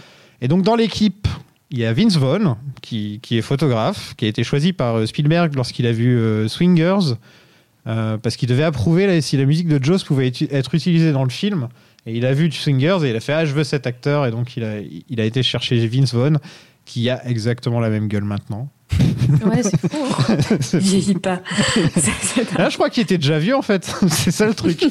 Et 0.43 0.49
donc, 0.49 0.61
dans 0.61 0.75
l'équipe, 0.75 1.25
il 1.71 1.79
y 1.79 1.85
a 1.85 1.93
Vince 1.93 2.17
Vaughn, 2.17 2.57
qui, 2.81 3.21
est 3.31 3.41
photographe, 3.41 4.13
qui 4.17 4.25
a 4.25 4.27
été 4.27 4.43
choisi 4.43 4.73
par 4.73 4.97
euh, 4.97 5.05
Spielberg 5.05 5.55
lorsqu'il 5.55 5.87
a 5.87 5.93
vu 5.93 6.17
euh, 6.17 6.49
Swingers. 6.49 7.15
euh, 7.87 8.17
parce 8.17 8.35
qu'il 8.35 8.49
devait 8.49 8.63
approuver 8.63 9.21
si 9.21 9.37
la 9.37 9.45
musique 9.45 9.69
de 9.69 9.81
Jaws 9.81 9.99
pouvait 10.05 10.31
être 10.51 10.75
utilisée 10.75 11.13
dans 11.13 11.23
le 11.23 11.29
film. 11.29 11.69
Et 12.05 12.17
il 12.17 12.25
a 12.25 12.33
vu 12.33 12.51
Swingers 12.51 12.99
et 13.03 13.11
il 13.11 13.15
a 13.15 13.21
fait 13.21 13.31
Ah, 13.31 13.45
je 13.45 13.53
veux 13.53 13.63
cet 13.63 13.87
acteur. 13.87 14.25
Et 14.25 14.31
donc, 14.31 14.57
il 14.57 14.65
a, 14.65 14.81
il 15.09 15.21
a 15.21 15.23
été 15.23 15.43
chercher 15.43 15.87
Vince 15.87 16.13
Vaughn, 16.13 16.39
qui 16.85 17.09
a 17.09 17.25
exactement 17.27 17.79
la 17.79 17.89
même 17.89 18.07
gueule 18.07 18.23
maintenant. 18.23 18.69
Ouais, 19.45 19.63
c'est 19.63 19.79
fou. 19.79 19.87
Il 20.73 20.79
vieillit 20.79 21.13
pas. 21.15 21.41
Là, 22.57 22.69
je 22.69 22.75
crois 22.75 22.89
qu'il 22.91 23.01
était 23.01 23.17
déjà 23.17 23.39
vieux, 23.39 23.55
en 23.55 23.61
fait. 23.63 23.85
C'est 24.09 24.29
ça 24.31 24.45
le 24.45 24.53
truc. 24.53 24.83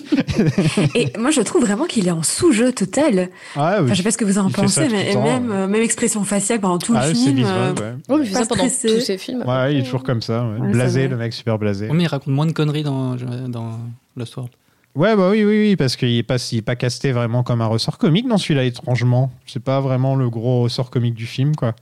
Et 0.96 1.12
moi, 1.18 1.30
je 1.30 1.40
trouve 1.42 1.62
vraiment 1.64 1.84
qu'il 1.84 2.08
est 2.08 2.12
en 2.12 2.22
sous-jeu 2.24 2.72
total. 2.72 3.14
Ouais, 3.14 3.28
Enfin, 3.56 3.82
oui. 3.82 3.88
je 3.90 3.94
sais 3.94 4.02
pas 4.02 4.10
ce 4.10 4.18
que 4.18 4.24
vous 4.24 4.38
en 4.38 4.48
Il 4.48 4.54
pensez, 4.54 4.88
mais 4.88 5.12
temps, 5.12 5.22
même, 5.22 5.50
ouais. 5.50 5.56
euh, 5.56 5.66
même 5.68 5.82
expression 5.82 6.24
faciale 6.24 6.58
pendant 6.60 6.78
tout 6.78 6.94
Ah, 6.96 7.06
le 7.06 7.14
c'est 7.14 7.20
film. 7.32 7.44
Euh, 7.46 7.72
ouais. 7.74 7.94
Oui, 8.08 8.20
il 8.22 8.26
fait 8.26 8.32
Pas 8.32 8.40
ça 8.40 8.46
pendant 8.46 8.68
stressé. 8.68 8.88
tous 8.96 9.00
ses 9.04 9.18
films. 9.18 9.44
Ouais, 9.46 9.74
il 9.74 9.80
est 9.80 9.82
toujours 9.84 10.02
comme 10.02 10.22
ça. 10.22 10.44
ouais. 10.46 10.58
Ouais, 10.60 10.72
blasé, 10.72 11.06
le 11.06 11.16
mec 11.16 11.32
super 11.32 11.58
blasé. 11.58 11.86
Oui, 11.88 11.96
mais 11.96 12.04
il 12.04 12.08
raconte 12.08 12.32
moins 12.34 12.46
de 12.46 12.52
conneries 12.52 12.82
dans, 12.84 13.14
dans 13.48 13.78
Lost 14.16 14.34
World. 14.36 14.52
Ouais, 14.94 15.16
bah 15.16 15.30
oui, 15.30 15.42
oui, 15.44 15.58
oui, 15.58 15.76
parce 15.76 15.96
qu'il 15.96 16.14
n'est 16.14 16.22
pas, 16.22 16.36
il 16.52 16.58
est 16.58 16.62
pas 16.62 16.76
casté 16.76 17.12
vraiment 17.12 17.42
comme 17.42 17.62
un 17.62 17.66
ressort 17.66 17.96
comique 17.96 18.28
dans 18.28 18.36
celui-là, 18.36 18.64
étrangement. 18.64 19.32
C'est 19.46 19.62
pas 19.62 19.80
vraiment 19.80 20.16
le 20.16 20.28
gros 20.28 20.62
ressort 20.62 20.90
comique 20.90 21.14
du 21.14 21.26
film, 21.26 21.56
quoi. 21.56 21.74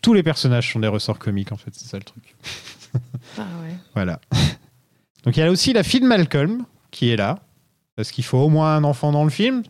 Tous 0.00 0.14
les 0.14 0.22
personnages 0.22 0.72
sont 0.72 0.80
des 0.80 0.88
ressorts 0.88 1.18
comiques, 1.18 1.52
en 1.52 1.56
fait, 1.56 1.70
c'est 1.72 1.86
ça 1.88 1.98
le 1.98 2.04
truc. 2.04 2.34
Ah 3.38 3.42
ouais. 3.62 3.74
Voilà. 3.94 4.20
Donc 5.24 5.36
il 5.36 5.40
y 5.40 5.42
a 5.42 5.50
aussi 5.50 5.72
la 5.72 5.82
fille 5.82 6.00
de 6.00 6.06
Malcolm 6.06 6.64
qui 6.90 7.10
est 7.10 7.16
là, 7.16 7.40
parce 7.96 8.10
qu'il 8.10 8.24
faut 8.24 8.38
au 8.38 8.48
moins 8.48 8.76
un 8.76 8.84
enfant 8.84 9.10
dans 9.12 9.24
le 9.24 9.30
film. 9.30 9.62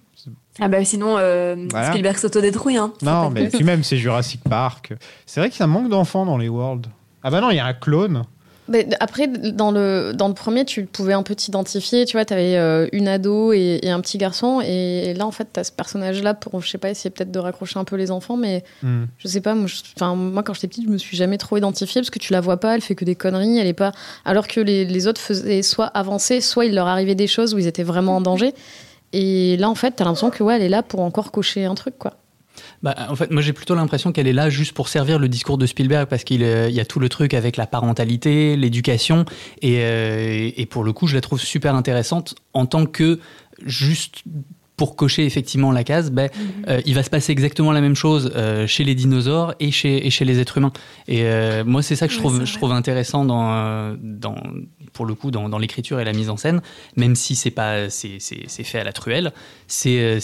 Ah 0.60 0.68
bah 0.68 0.84
sinon, 0.84 1.16
euh, 1.18 1.66
Voilà. 1.70 1.88
Spielberg 1.90 2.16
s'autodétruit. 2.16 2.76
Hein. 2.76 2.92
Non, 3.02 3.30
mais 3.30 3.48
puis 3.48 3.64
même 3.64 3.82
c'est 3.82 3.96
Jurassic 3.96 4.42
Park. 4.42 4.94
C'est 5.26 5.40
vrai 5.40 5.50
qu'il 5.50 5.60
y 5.60 5.62
a 5.62 5.64
un 5.64 5.68
manque 5.68 5.88
d'enfants 5.88 6.24
dans 6.26 6.38
les 6.38 6.48
Worlds. 6.48 6.88
Ah 7.22 7.30
bah 7.30 7.40
non, 7.40 7.50
il 7.50 7.56
y 7.56 7.60
a 7.60 7.66
un 7.66 7.74
clone. 7.74 8.24
Mais 8.68 8.88
après, 9.00 9.28
dans 9.28 9.70
le, 9.70 10.12
dans 10.14 10.28
le 10.28 10.34
premier, 10.34 10.64
tu 10.64 10.86
pouvais 10.86 11.12
un 11.12 11.22
peu 11.22 11.34
t'identifier. 11.34 12.04
Tu 12.04 12.16
vois, 12.16 12.24
tu 12.24 12.34
avais 12.34 12.88
une 12.92 13.06
ado 13.08 13.52
et, 13.52 13.78
et 13.82 13.90
un 13.90 14.00
petit 14.00 14.18
garçon. 14.18 14.60
Et 14.60 15.14
là, 15.14 15.26
en 15.26 15.30
fait, 15.30 15.48
tu 15.52 15.60
as 15.60 15.64
ce 15.64 15.72
personnage-là 15.72 16.34
pour, 16.34 16.60
je 16.60 16.68
sais 16.68 16.78
pas, 16.78 16.90
essayer 16.90 17.10
peut-être 17.10 17.30
de 17.30 17.38
raccrocher 17.38 17.78
un 17.78 17.84
peu 17.84 17.96
les 17.96 18.10
enfants. 18.10 18.36
Mais 18.36 18.64
Hmm. 18.82 19.04
je 19.18 19.28
sais 19.28 19.40
pas, 19.40 19.54
moi, 19.54 19.66
je- 19.68 19.82
enfin, 19.94 20.14
moi 20.14 20.42
quand 20.42 20.54
j'étais 20.54 20.68
petite, 20.68 20.84
je 20.86 20.90
me 20.90 20.98
suis 20.98 21.16
jamais 21.16 21.38
trop 21.38 21.56
identifiée 21.56 22.00
parce 22.00 22.10
que 22.10 22.18
tu 22.18 22.32
la 22.32 22.40
vois 22.40 22.58
pas, 22.58 22.74
elle 22.74 22.80
fait 22.80 22.94
que 22.94 23.04
des 23.04 23.14
conneries. 23.14 23.58
Elle 23.58 23.66
est 23.68 23.72
pas. 23.72 23.92
Alors 24.24 24.48
que 24.48 24.60
les, 24.60 24.84
les 24.84 25.06
autres 25.06 25.20
faisaient 25.20 25.62
soit 25.62 25.86
avancer, 25.86 26.40
soit 26.40 26.64
il 26.66 26.74
leur 26.74 26.86
arrivait 26.88 27.14
des 27.14 27.26
choses 27.28 27.54
où 27.54 27.58
ils 27.58 27.66
étaient 27.66 27.82
vraiment 27.84 28.16
en 28.16 28.20
danger. 28.20 28.52
Et 29.12 29.56
là, 29.58 29.70
en 29.70 29.74
fait, 29.76 29.94
tu 29.96 30.02
as 30.02 30.04
l'impression 30.04 30.30
que 30.30 30.42
ouais, 30.42 30.56
elle 30.56 30.62
est 30.62 30.68
là 30.68 30.82
pour 30.82 31.00
encore 31.00 31.30
cocher 31.30 31.64
un 31.64 31.74
truc, 31.76 31.96
quoi. 31.98 32.14
Bah, 32.82 32.94
en 33.08 33.16
fait, 33.16 33.30
moi 33.30 33.42
j'ai 33.42 33.52
plutôt 33.52 33.74
l'impression 33.74 34.12
qu'elle 34.12 34.26
est 34.26 34.32
là 34.32 34.50
juste 34.50 34.72
pour 34.72 34.88
servir 34.88 35.18
le 35.18 35.28
discours 35.28 35.58
de 35.58 35.66
Spielberg 35.66 36.08
parce 36.08 36.24
qu'il 36.24 36.42
euh, 36.42 36.68
y 36.68 36.80
a 36.80 36.84
tout 36.84 37.00
le 37.00 37.08
truc 37.08 37.34
avec 37.34 37.56
la 37.56 37.66
parentalité, 37.66 38.56
l'éducation 38.56 39.24
euh, 39.64 40.50
et 40.56 40.66
pour 40.66 40.84
le 40.84 40.92
coup 40.92 41.06
je 41.06 41.14
la 41.14 41.20
trouve 41.20 41.40
super 41.40 41.74
intéressante 41.74 42.34
en 42.52 42.66
tant 42.66 42.86
que 42.86 43.20
juste 43.64 44.22
pour 44.76 44.94
cocher 44.94 45.24
effectivement 45.24 45.72
la 45.72 45.84
case, 45.84 46.10
ben, 46.10 46.28
euh, 46.68 46.80
il 46.84 46.94
va 46.94 47.02
se 47.02 47.08
passer 47.08 47.32
exactement 47.32 47.72
la 47.72 47.80
même 47.80 47.94
chose 47.94 48.30
euh, 48.36 48.66
chez 48.66 48.84
les 48.84 48.94
dinosaures 48.94 49.54
et 49.58 49.70
chez, 49.70 50.06
et 50.06 50.10
chez 50.10 50.24
les 50.24 50.38
êtres 50.38 50.58
humains. 50.58 50.72
Et 51.08 51.22
euh, 51.22 51.64
moi, 51.64 51.82
c'est 51.82 51.96
ça 51.96 52.06
que 52.06 52.12
je 52.12 52.18
trouve, 52.18 52.44
je 52.44 52.66
intéressant 52.66 53.24
dans, 53.24 53.96
dans, 54.02 54.34
pour 54.92 55.06
le 55.06 55.14
coup, 55.14 55.30
dans, 55.30 55.48
dans 55.48 55.58
l'écriture 55.58 56.00
et 56.00 56.04
la 56.04 56.12
mise 56.12 56.28
en 56.28 56.36
scène, 56.36 56.60
même 56.96 57.14
si 57.14 57.36
c'est 57.36 57.50
pas, 57.50 57.88
fait 57.88 58.78
à 58.78 58.84
la 58.84 58.92
truelle. 58.92 59.32
C'est, 59.66 60.20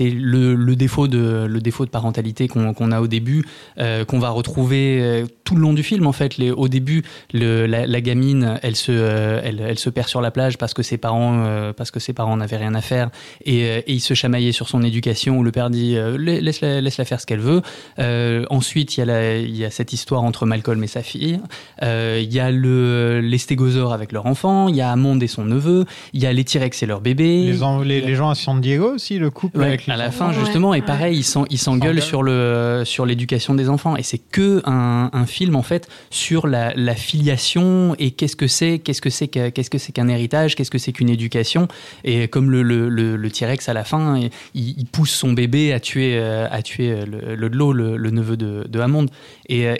le, 0.00 0.54
le 0.54 0.76
défaut 0.76 1.06
de, 1.06 1.46
le 1.48 1.60
défaut 1.60 1.84
de 1.84 1.90
parentalité 1.90 2.48
qu'on, 2.48 2.92
a 2.92 3.00
au 3.00 3.06
début, 3.06 3.44
qu'on 3.76 4.18
va 4.18 4.30
retrouver 4.30 5.24
tout 5.44 5.54
le 5.54 5.60
long 5.60 5.74
du 5.74 5.82
film. 5.82 6.06
En 6.06 6.12
fait, 6.12 6.38
les, 6.38 6.50
au 6.50 6.68
début, 6.68 7.04
le, 7.32 7.66
la, 7.66 7.86
la 7.86 8.00
gamine, 8.00 8.58
elle 8.62 8.74
se, 8.74 8.92
elle, 8.92 9.60
elle 9.60 9.78
se 9.78 9.90
perd 9.90 10.08
sur 10.08 10.20
la 10.20 10.30
plage 10.30 10.58
parce 10.58 10.74
que 10.74 10.82
ses 10.82 10.96
parents, 10.96 11.72
parce 11.76 11.90
que 11.90 12.00
ses 12.00 12.14
parents 12.14 12.36
n'avaient 12.36 12.56
rien 12.56 12.74
à 12.74 12.80
faire 12.80 13.10
et, 13.44 13.75
et 13.86 13.92
il 13.92 14.00
se 14.00 14.14
chamaillait 14.14 14.52
sur 14.52 14.68
son 14.68 14.82
éducation 14.82 15.38
où 15.38 15.42
le 15.42 15.52
père 15.52 15.70
dit 15.70 15.96
euh, 15.96 16.16
La- 16.18 16.40
laisse-la, 16.40 17.04
faire 17.04 17.20
ce 17.20 17.26
qu'elle 17.26 17.40
veut. 17.40 17.62
Euh, 17.98 18.44
ensuite, 18.50 18.96
il 18.96 19.00
y, 19.00 19.02
a 19.02 19.06
la- 19.06 19.36
il 19.38 19.56
y 19.56 19.64
a 19.64 19.70
cette 19.70 19.92
histoire 19.92 20.22
entre 20.24 20.46
Malcolm 20.46 20.82
et 20.82 20.86
sa 20.86 21.02
fille. 21.02 21.40
Euh, 21.82 22.20
il 22.22 22.32
y 22.32 22.40
a 22.40 22.50
le, 22.50 23.20
les 23.20 23.38
stégosaures 23.38 23.92
avec 23.92 24.12
leur 24.12 24.26
enfant. 24.26 24.68
Il 24.68 24.76
y 24.76 24.80
a 24.80 24.90
Amond 24.90 25.18
et 25.20 25.26
son 25.26 25.44
neveu. 25.44 25.84
Il 26.12 26.22
y 26.22 26.26
a 26.26 26.32
les 26.32 26.44
T-Rex 26.44 26.82
et 26.82 26.86
leur 26.86 27.00
bébé. 27.00 27.44
Les, 27.46 27.62
en- 27.62 27.80
les, 27.80 28.00
les 28.00 28.14
gens 28.14 28.30
à 28.30 28.34
San 28.34 28.60
Diego 28.60 28.94
aussi, 28.94 29.18
le 29.18 29.30
couple 29.30 29.58
Ouais, 29.58 29.66
avec 29.66 29.86
les 29.86 29.92
à 29.92 29.96
la 29.96 30.08
enfants. 30.08 30.30
fin 30.30 30.32
justement 30.32 30.74
et 30.74 30.82
pareil 30.82 31.18
ils 31.18 31.22
s'en- 31.24 31.44
ils 31.50 31.58
s'engueulent 31.58 32.02
sur 32.02 32.22
le 32.22 32.82
sur 32.84 33.06
l'éducation 33.06 33.54
des 33.54 33.68
enfants 33.68 33.96
et 33.96 34.02
c'est 34.02 34.18
que 34.18 34.62
un, 34.64 35.10
un 35.12 35.26
film 35.26 35.56
en 35.56 35.62
fait 35.62 35.88
sur 36.10 36.46
la, 36.46 36.72
la 36.74 36.94
filiation 36.94 37.94
et 37.98 38.10
qu'est-ce 38.12 38.36
que 38.36 38.46
c'est 38.46 38.78
qu'est-ce 38.78 39.00
que 39.02 39.10
c'est 39.10 39.28
que- 39.28 39.48
qu'est-ce 39.50 39.70
que 39.70 39.78
c'est 39.78 39.92
qu'un 39.92 40.08
héritage 40.08 40.54
qu'est-ce 40.54 40.70
que 40.70 40.78
c'est 40.78 40.92
qu'une 40.92 41.08
éducation 41.08 41.68
et 42.04 42.28
comme 42.28 42.50
le 42.50 42.62
le, 42.62 42.88
le, 42.88 43.16
le 43.16 43.30
T-Rex 43.30 43.65
à 43.68 43.74
la 43.74 43.84
fin 43.84 44.20
il, 44.54 44.86
pousse 44.86 45.10
son 45.10 45.32
bébé 45.32 45.72
à 45.72 45.80
tuer 45.80 46.16
euh, 46.16 46.46
à 46.50 46.62
tuer 46.62 46.92
euh, 46.92 47.06
le, 47.06 47.48
le 47.48 47.96
le, 47.96 48.10
neveu 48.10 48.36
de, 48.36 48.66
de 48.68 48.80
Hammond. 48.80 49.06
Et, 49.48 49.68
euh, 49.68 49.74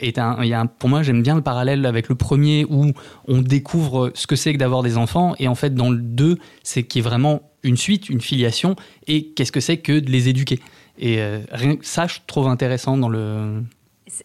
pour 0.79 0.89
moi 0.89 1.03
j'aime 1.03 1.21
bien 1.21 1.35
le 1.35 1.41
parallèle 1.41 1.85
avec 1.85 2.09
le 2.09 2.15
premier 2.15 2.65
où 2.69 2.91
on 3.27 3.41
découvre 3.41 4.11
ce 4.13 4.27
que 4.27 4.35
c'est 4.35 4.53
que 4.53 4.57
d'avoir 4.57 4.83
des 4.83 4.97
enfants. 4.97 5.35
Et 5.39 5.47
en 5.47 5.55
fait 5.55 5.73
dans 5.73 5.89
le 5.89 5.97
2 5.97 6.37
c'est 6.63 6.83
qui 6.83 6.99
est 6.99 7.01
vraiment 7.01 7.41
une 7.63 7.77
suite 7.77 8.09
une 8.09 8.21
filiation. 8.21 8.75
Et 9.07 9.27
qu'est-ce 9.29 9.51
que 9.51 9.59
c'est 9.59 9.77
que 9.77 9.99
de 9.99 10.11
les 10.11 10.29
éduquer. 10.29 10.59
Et 10.99 11.19
euh, 11.19 11.39
rien 11.51 11.75
ça 11.81 12.07
je 12.07 12.19
trouve 12.25 12.47
intéressant 12.47 12.97
dans 12.97 13.09
le 13.09 13.63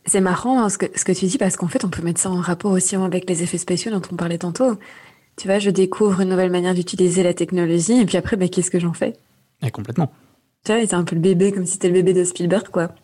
C'est- 0.06 0.20
marrant 0.20 0.62
hein, 0.62 0.68
ce, 0.68 0.78
que, 0.78 1.12
tu 1.12 1.26
dis 1.26 1.38
parce 1.38 1.56
qu'en 1.56 1.68
fait, 1.68 1.84
on 1.84 1.88
peut 1.88 2.02
mettre 2.02 2.20
ça 2.20 2.30
en 2.30 2.40
rapport 2.40 2.72
aussi 2.72 2.96
avec 2.96 3.28
les 3.28 3.42
effets 3.42 3.58
spéciaux 3.58 3.90
dont 3.90 4.02
on 4.10 4.16
parlait 4.16 4.38
tantôt. 4.38 4.78
Tu 5.36 5.48
vois, 5.48 5.58
je 5.58 5.70
découvre 5.70 6.20
une 6.20 6.28
nouvelle 6.28 6.50
manière 6.50 6.74
d'utiliser 6.74 7.22
la 7.22 7.34
technologie 7.34 8.00
et 8.00 8.04
puis 8.04 8.16
après, 8.16 8.36
bah, 8.36 8.48
qu'est-ce 8.48 8.70
que 8.70 8.78
j'en 8.78 8.92
fais? 8.92 9.14
Ouais, 9.62 9.70
complètement. 9.70 10.12
Tu 10.64 10.72
vois, 10.72 10.80
c'est 10.86 10.94
un 10.94 11.04
peu 11.04 11.16
le 11.16 11.20
bébé 11.20 11.52
comme 11.52 11.66
si 11.66 11.72
c'était 11.72 11.88
le 11.88 11.94
bébé 11.94 12.12
de 12.12 12.24
Spielberg, 12.24 12.68
quoi. 12.68 12.94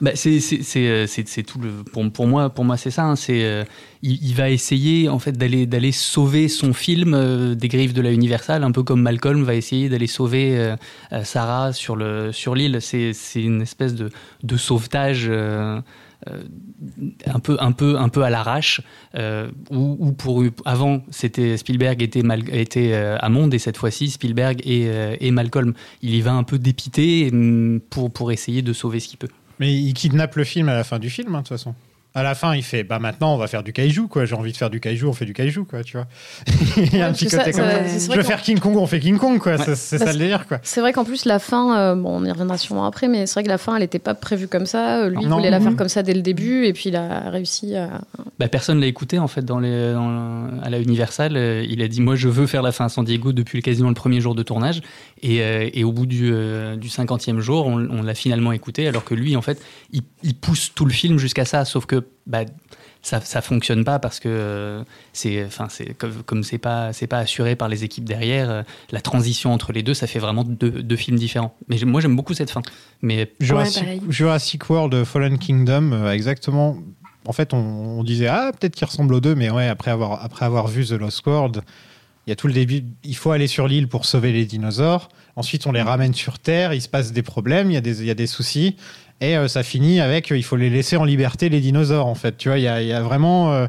Bah, 0.00 0.12
c'est 0.14 0.40
c'est 0.40 0.62
c'est 0.62 0.88
euh, 0.88 1.06
c'est 1.06 1.42
tout 1.42 1.60
le 1.60 1.70
pour, 1.92 2.10
pour 2.10 2.26
moi 2.26 2.50
pour 2.50 2.64
moi 2.64 2.76
c'est 2.76 2.90
ça 2.90 3.04
hein, 3.04 3.14
c'est 3.16 3.44
euh, 3.44 3.64
il, 4.02 4.18
il 4.24 4.34
va 4.34 4.50
essayer 4.50 5.08
en 5.08 5.20
fait 5.20 5.32
d'aller 5.32 5.66
d'aller 5.66 5.92
sauver 5.92 6.48
son 6.48 6.72
film 6.72 7.14
euh, 7.14 7.54
des 7.54 7.68
griffes 7.68 7.94
de 7.94 8.02
la 8.02 8.12
Universal 8.12 8.64
un 8.64 8.72
peu 8.72 8.82
comme 8.82 9.02
Malcolm 9.02 9.44
va 9.44 9.54
essayer 9.54 9.88
d'aller 9.88 10.06
sauver 10.08 10.58
euh, 10.58 10.76
Sarah 11.22 11.72
sur 11.72 11.96
le 11.96 12.32
sur 12.32 12.54
l'île. 12.56 12.78
C'est 12.80 13.12
c'est 13.12 13.42
une 13.42 13.62
espèce 13.62 13.94
de 13.94 14.10
de 14.42 14.56
sauvetage 14.56 15.30
un 17.26 17.40
peu 17.40 17.56
un 17.60 17.72
peu 17.72 17.96
un 17.98 18.08
peu 18.08 18.22
à 18.22 18.30
l'arrache 18.30 18.80
euh, 19.14 19.50
où, 19.70 20.12
pour 20.12 20.44
avant 20.64 21.02
c'était 21.10 21.56
Spielberg 21.56 22.02
était 22.02 22.22
mal 22.22 22.42
était 22.54 22.92
euh, 22.92 23.16
Hammond 23.20 23.50
et 23.50 23.58
cette 23.58 23.76
fois-ci 23.76 24.10
Spielberg 24.10 24.60
et, 24.64 24.88
euh, 24.88 25.16
et 25.20 25.30
Malcolm 25.30 25.74
il 26.02 26.14
y 26.14 26.20
va 26.20 26.32
un 26.32 26.44
peu 26.44 26.58
dépité 26.58 27.30
hum, 27.32 27.80
pour 27.90 28.12
pour 28.12 28.32
essayer 28.32 28.62
de 28.62 28.72
sauver 28.72 29.00
ce 29.00 29.08
qu'il 29.08 29.18
peut 29.18 29.28
Mais 29.58 29.74
il 29.74 29.94
kidnappe 29.94 30.36
le 30.36 30.44
film 30.44 30.68
à 30.68 30.74
la 30.74 30.84
fin 30.84 30.98
du 30.98 31.10
film, 31.10 31.34
hein, 31.34 31.38
de 31.38 31.42
toute 31.42 31.48
façon. 31.48 31.74
À 32.18 32.22
la 32.24 32.34
fin, 32.34 32.54
il 32.56 32.62
fait 32.64 32.82
bah 32.82 32.98
maintenant 32.98 33.34
on 33.34 33.36
va 33.38 33.46
faire 33.46 33.62
du 33.62 33.72
kaiju 33.72 34.08
quoi. 34.08 34.24
J'ai 34.24 34.34
envie 34.34 34.50
de 34.50 34.56
faire 34.56 34.70
du 34.70 34.80
kaiju, 34.80 35.06
on 35.06 35.12
fait 35.12 35.24
du 35.24 35.32
kaiju 35.34 35.64
quoi, 35.64 35.84
tu 35.84 35.96
vois. 35.96 36.06
il 36.76 36.96
y 36.96 37.00
a 37.00 37.06
un 37.06 37.12
petit 37.12 37.26
côté 37.26 37.52
ça, 37.52 37.62
comme 37.62 37.70
ça- 37.88 38.10
Je 38.12 38.16
veux 38.16 38.22
faire 38.24 38.42
King 38.42 38.58
Kong, 38.58 38.76
on 38.76 38.86
fait 38.86 38.98
King 39.00 39.18
Kong 39.18 39.38
quoi. 39.38 39.56
Ouais. 39.56 39.74
C'est- 39.76 39.98
Bah, 39.98 40.06
ça 40.06 40.12
le 40.12 40.18
délire 40.18 40.46
quoi. 40.46 40.58
C'est 40.62 40.80
vrai 40.80 40.92
qu'en 40.92 41.04
plus, 41.04 41.24
la 41.26 41.38
fin, 41.38 41.78
euh, 41.78 41.94
bon, 41.94 42.20
on 42.20 42.24
y 42.24 42.30
reviendra 42.30 42.58
sûrement 42.58 42.86
après, 42.86 43.06
mais 43.08 43.26
c'est 43.26 43.34
vrai 43.34 43.42
que 43.44 43.48
la 43.48 43.58
fin, 43.58 43.74
elle 43.76 43.82
n'était 43.82 43.98
pas 44.00 44.14
prévue 44.14 44.48
comme 44.48 44.66
ça. 44.66 45.02
Euh, 45.04 45.08
Lui, 45.10 45.18
il 45.22 45.28
Non. 45.28 45.36
voulait 45.36 45.50
la 45.50 45.60
faire 45.60 45.70
Mhm. 45.70 45.76
comme 45.76 45.88
ça 45.88 46.02
dès 46.02 46.14
le 46.14 46.22
début, 46.22 46.64
et 46.66 46.72
puis 46.72 46.88
il 46.90 46.96
a 46.96 47.30
réussi 47.30 47.76
à. 47.76 48.00
Bah, 48.38 48.48
personne 48.48 48.80
l'a 48.80 48.86
écouté 48.86 49.18
en 49.18 49.28
fait 49.28 49.44
dans 49.44 49.58
les, 49.60 49.92
dans- 49.92 50.48
à 50.62 50.70
la 50.70 50.80
Universal. 50.80 51.36
Euh, 51.36 51.64
Il 51.68 51.82
a 51.82 51.88
dit 51.88 52.00
moi 52.00 52.16
je 52.16 52.28
veux 52.28 52.46
faire 52.46 52.62
la 52.62 52.72
fin 52.72 52.86
à 52.86 52.88
San 52.88 53.04
Diego 53.04 53.32
depuis 53.32 53.62
quasiment 53.62 53.88
le 53.88 53.94
premier 53.94 54.20
jour 54.20 54.34
de 54.34 54.42
tournage 54.42 54.80
et, 55.22 55.42
euh, 55.42 55.68
et 55.72 55.84
au 55.84 55.92
bout 55.92 56.06
du, 56.06 56.30
euh, 56.32 56.76
du 56.76 56.88
50e 56.88 57.40
jour 57.40 57.66
on, 57.66 57.74
on 57.90 58.02
l'a 58.02 58.14
finalement 58.14 58.52
écouté 58.52 58.88
alors 58.88 59.04
que 59.04 59.14
lui 59.14 59.36
en 59.36 59.42
fait 59.42 59.60
il, 59.92 60.02
il 60.22 60.34
pousse 60.34 60.72
tout 60.74 60.84
le 60.84 60.92
film 60.92 61.18
jusqu'à 61.18 61.44
ça 61.44 61.64
sauf 61.64 61.84
que 61.86 62.04
bah, 62.26 62.44
ça 63.02 63.20
ça 63.20 63.40
fonctionne 63.40 63.84
pas 63.84 63.98
parce 63.98 64.20
que 64.20 64.28
euh, 64.28 64.84
c'est 65.12 65.44
enfin 65.44 65.66
c'est 65.70 65.94
comme 65.94 66.22
comme 66.24 66.42
c'est 66.42 66.58
pas 66.58 66.92
c'est 66.92 67.06
pas 67.06 67.18
assuré 67.18 67.56
par 67.56 67.68
les 67.68 67.84
équipes 67.84 68.04
derrière 68.04 68.50
euh, 68.50 68.62
la 68.90 69.00
transition 69.00 69.52
entre 69.52 69.72
les 69.72 69.82
deux 69.82 69.94
ça 69.94 70.06
fait 70.06 70.18
vraiment 70.18 70.44
deux, 70.44 70.70
deux 70.70 70.96
films 70.96 71.16
différents. 71.16 71.54
Mais 71.68 71.78
moi 71.84 72.00
j'aime 72.00 72.16
beaucoup 72.16 72.34
cette 72.34 72.50
fin. 72.50 72.62
Mais 73.02 73.32
Jurassic, 73.40 74.68
World 74.68 75.04
Fallen 75.04 75.38
Kingdom, 75.38 75.92
euh, 75.92 76.12
exactement. 76.12 76.76
En 77.26 77.32
fait, 77.32 77.52
on, 77.52 77.58
on 77.58 78.04
disait 78.04 78.26
ah 78.26 78.52
peut-être 78.58 78.74
qu'il 78.74 78.86
ressemble 78.86 79.14
aux 79.14 79.20
deux, 79.20 79.34
mais 79.34 79.50
ouais 79.50 79.68
après 79.68 79.90
avoir 79.90 80.24
après 80.24 80.44
avoir 80.44 80.66
vu 80.66 80.84
The 80.84 80.92
Lost 80.92 81.24
World, 81.26 81.62
il 82.26 82.30
y 82.30 82.32
a 82.32 82.36
tout 82.36 82.46
le 82.46 82.52
début. 82.52 82.84
Il 83.04 83.16
faut 83.16 83.30
aller 83.30 83.46
sur 83.46 83.68
l'île 83.68 83.88
pour 83.88 84.04
sauver 84.04 84.32
les 84.32 84.44
dinosaures. 84.44 85.08
Ensuite, 85.34 85.66
on 85.66 85.72
les 85.72 85.82
ramène 85.82 86.12
sur 86.12 86.38
Terre. 86.38 86.74
Il 86.74 86.82
se 86.82 86.88
passe 86.88 87.12
des 87.12 87.22
problèmes, 87.22 87.70
il 87.70 87.74
y 87.74 87.78
a 87.78 87.80
des 87.80 88.00
il 88.00 88.06
y 88.06 88.10
a 88.10 88.14
des 88.14 88.26
soucis. 88.26 88.76
Et 89.20 89.36
euh, 89.36 89.48
ça 89.48 89.62
finit 89.62 90.00
avec 90.00 90.30
euh, 90.30 90.36
il 90.36 90.44
faut 90.44 90.56
les 90.56 90.70
laisser 90.70 90.96
en 90.96 91.04
liberté 91.04 91.48
les 91.48 91.60
dinosaures 91.60 92.06
en 92.06 92.14
fait. 92.14 92.36
Tu 92.36 92.48
vois, 92.48 92.58
il 92.58 92.64
y 92.64 92.68
a, 92.68 92.82
il 92.82 92.88
y 92.88 92.92
a 92.92 93.02
vraiment 93.02 93.52
euh, 93.52 93.66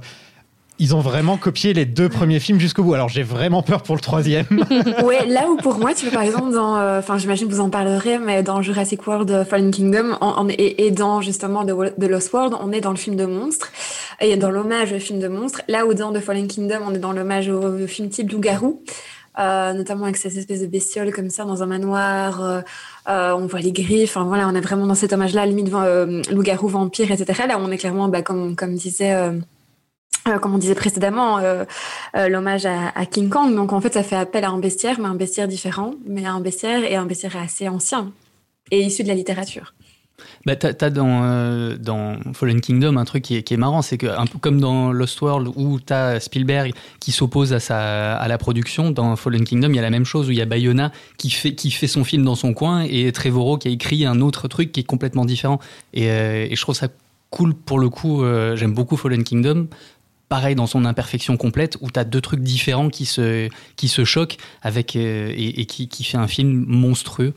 ils 0.80 0.96
ont 0.96 1.02
vraiment 1.02 1.36
copié 1.36 1.74
les 1.74 1.86
deux 1.86 2.08
premiers 2.08 2.40
films 2.40 2.60
jusqu'au 2.60 2.84
bout. 2.84 2.94
Alors 2.94 3.10
j'ai 3.10 3.22
vraiment 3.22 3.62
peur 3.62 3.84
pour 3.84 3.96
le 3.96 4.02
troisième. 4.02 4.46
ouais, 5.04 5.26
là 5.28 5.48
où 5.50 5.58
pour 5.58 5.78
moi, 5.78 5.94
tu 5.94 6.06
vois, 6.06 6.14
par 6.14 6.24
exemple, 6.24 6.54
dans, 6.54 6.78
euh, 6.78 7.00
enfin, 7.00 7.18
j'imagine 7.18 7.48
que 7.48 7.54
vous 7.54 7.60
en 7.60 7.70
parlerez, 7.70 8.18
mais 8.18 8.44
dans 8.44 8.62
Jurassic 8.62 9.06
World 9.06 9.46
Fallen 9.48 9.72
Kingdom, 9.72 10.18
on, 10.22 10.48
et, 10.50 10.86
et 10.86 10.92
dans 10.92 11.22
justement 11.22 11.66
The, 11.66 12.00
The 12.00 12.06
Lost 12.06 12.32
World, 12.32 12.56
on 12.62 12.72
est 12.72 12.82
dans 12.82 12.92
le 12.92 12.98
film 12.98 13.18
de 13.18 13.26
monstres, 13.26 13.72
et 14.22 14.38
dans 14.38 14.50
l'hommage 14.50 14.94
au 14.94 15.00
film 15.00 15.20
de 15.20 15.28
monstres. 15.28 15.62
Là 15.68 15.86
où 15.86 15.94
dans 15.94 16.14
The 16.14 16.20
Fallen 16.20 16.48
Kingdom, 16.48 16.80
on 16.88 16.96
est 16.96 17.00
dans 17.00 17.12
l'hommage 17.12 17.50
au, 17.50 17.62
au 17.62 17.88
film 17.88 18.10
type 18.10 18.32
loup-garou. 18.32 18.82
Euh, 19.40 19.72
notamment 19.74 20.04
avec 20.04 20.18
cette 20.18 20.36
espèce 20.36 20.62
de 20.62 20.68
bestiole 20.68 21.14
comme 21.14 21.30
ça 21.30 21.46
dans 21.46 21.64
un 21.64 21.66
manoir, 21.66 22.44
euh, 22.44 22.62
euh, 23.08 23.32
on 23.32 23.46
voit 23.46 23.62
les 23.62 23.72
griffes, 23.72 24.18
enfin 24.18 24.26
voilà, 24.26 24.50
on 24.50 24.54
est 24.54 24.62
vraiment 24.62 24.86
dans 24.86 24.96
cet 24.96 25.14
hommage-là, 25.14 25.46
limite 25.46 25.72
loup-garou, 26.30 26.68
vampire, 26.68 27.10
etc. 27.12 27.44
Là, 27.48 27.58
on 27.58 27.72
est 27.72 27.78
clairement, 27.78 28.10
bah, 28.10 28.22
comme, 28.22 28.56
comme 28.56 28.76
disait 28.76 29.16
comme 30.42 30.54
on 30.54 30.58
disait 30.58 30.76
précédemment, 30.76 31.40
l'hommage 32.14 32.66
à, 32.66 32.90
à 32.90 33.06
King 33.06 33.30
Kong. 33.30 33.56
Donc 33.56 33.72
en 33.74 33.80
fait, 33.82 33.94
ça 33.94 34.04
fait 34.04 34.18
appel 34.18 34.44
à 34.44 34.50
un 34.50 34.60
bestiaire, 34.60 35.00
mais 35.00 35.08
un 35.08 35.16
bestiaire 35.16 35.48
différent, 35.48 35.94
mais 36.06 36.26
un 36.26 36.42
bestiaire 36.42 36.84
et 36.84 36.96
un 36.96 37.06
bestiaire 37.06 37.38
assez 37.38 37.70
ancien 37.70 38.12
et 38.72 38.82
issu 38.82 39.04
de 39.04 39.08
la 39.08 39.16
littérature. 39.16 39.74
Bah, 40.50 40.56
t'as, 40.56 40.90
dans, 40.90 41.22
euh, 41.26 41.78
dans 41.78 42.18
Fallen 42.34 42.60
Kingdom 42.60 42.98
un 42.98 43.06
truc 43.06 43.22
qui 43.22 43.36
est, 43.36 43.44
qui 43.44 43.54
est 43.54 43.58
marrant, 43.58 43.84
c'est 43.84 44.00
que 44.00 44.08
un 44.08 44.26
peu 44.26 44.40
comme 44.40 44.60
dans 44.60 44.92
Lost 44.92 45.22
World 45.22 45.48
où 45.56 45.80
t'as 45.80 46.20
Spielberg 46.20 46.74
qui 47.00 47.12
s'oppose 47.12 47.54
à, 47.54 47.60
sa, 47.60 48.16
à 48.16 48.28
la 48.28 48.40
production, 48.40 48.90
dans 48.90 49.16
Fallen 49.16 49.44
Kingdom 49.44 49.70
il 49.70 49.76
y 49.76 49.80
a 49.80 49.84
la 49.84 49.92
même 49.92 50.06
chose 50.06 50.28
où 50.28 50.32
il 50.32 50.40
y 50.40 50.42
a 50.42 50.48
Bayona 50.48 50.92
qui 51.20 51.30
fait, 51.30 51.54
qui 51.54 51.70
fait 51.70 51.86
son 51.86 52.04
film 52.04 52.26
dans 52.26 52.34
son 52.34 52.56
coin 52.56 52.82
et 52.82 53.12
Trevorrow 53.12 53.60
qui 53.60 53.68
a 53.68 53.72
écrit 53.72 54.08
un 54.08 54.22
autre 54.22 54.48
truc 54.48 54.72
qui 54.72 54.80
est 54.80 54.84
complètement 54.86 55.24
différent. 55.24 55.60
Et, 55.94 56.10
euh, 56.10 56.48
et 56.50 56.56
je 56.56 56.62
trouve 56.62 56.74
ça 56.74 56.88
cool 57.30 57.54
pour 57.54 57.78
le 57.78 57.90
coup, 57.90 58.24
euh, 58.24 58.56
j'aime 58.56 58.74
beaucoup 58.74 58.98
Fallen 58.98 59.24
Kingdom. 59.24 59.68
Pareil 60.30 60.56
dans 60.56 60.66
son 60.66 60.84
imperfection 60.84 61.38
complète 61.38 61.78
où 61.82 61.92
t'as 61.92 62.06
deux 62.06 62.22
trucs 62.22 62.42
différents 62.42 62.90
qui 62.90 63.06
se, 63.06 63.50
qui 63.76 63.88
se 63.88 64.04
choquent 64.04 64.38
avec, 64.64 64.96
et, 64.96 65.62
et 65.62 65.66
qui, 65.68 65.88
qui 65.88 66.04
fait 66.04 66.18
un 66.18 66.28
film 66.28 66.66
monstrueux. 66.68 67.36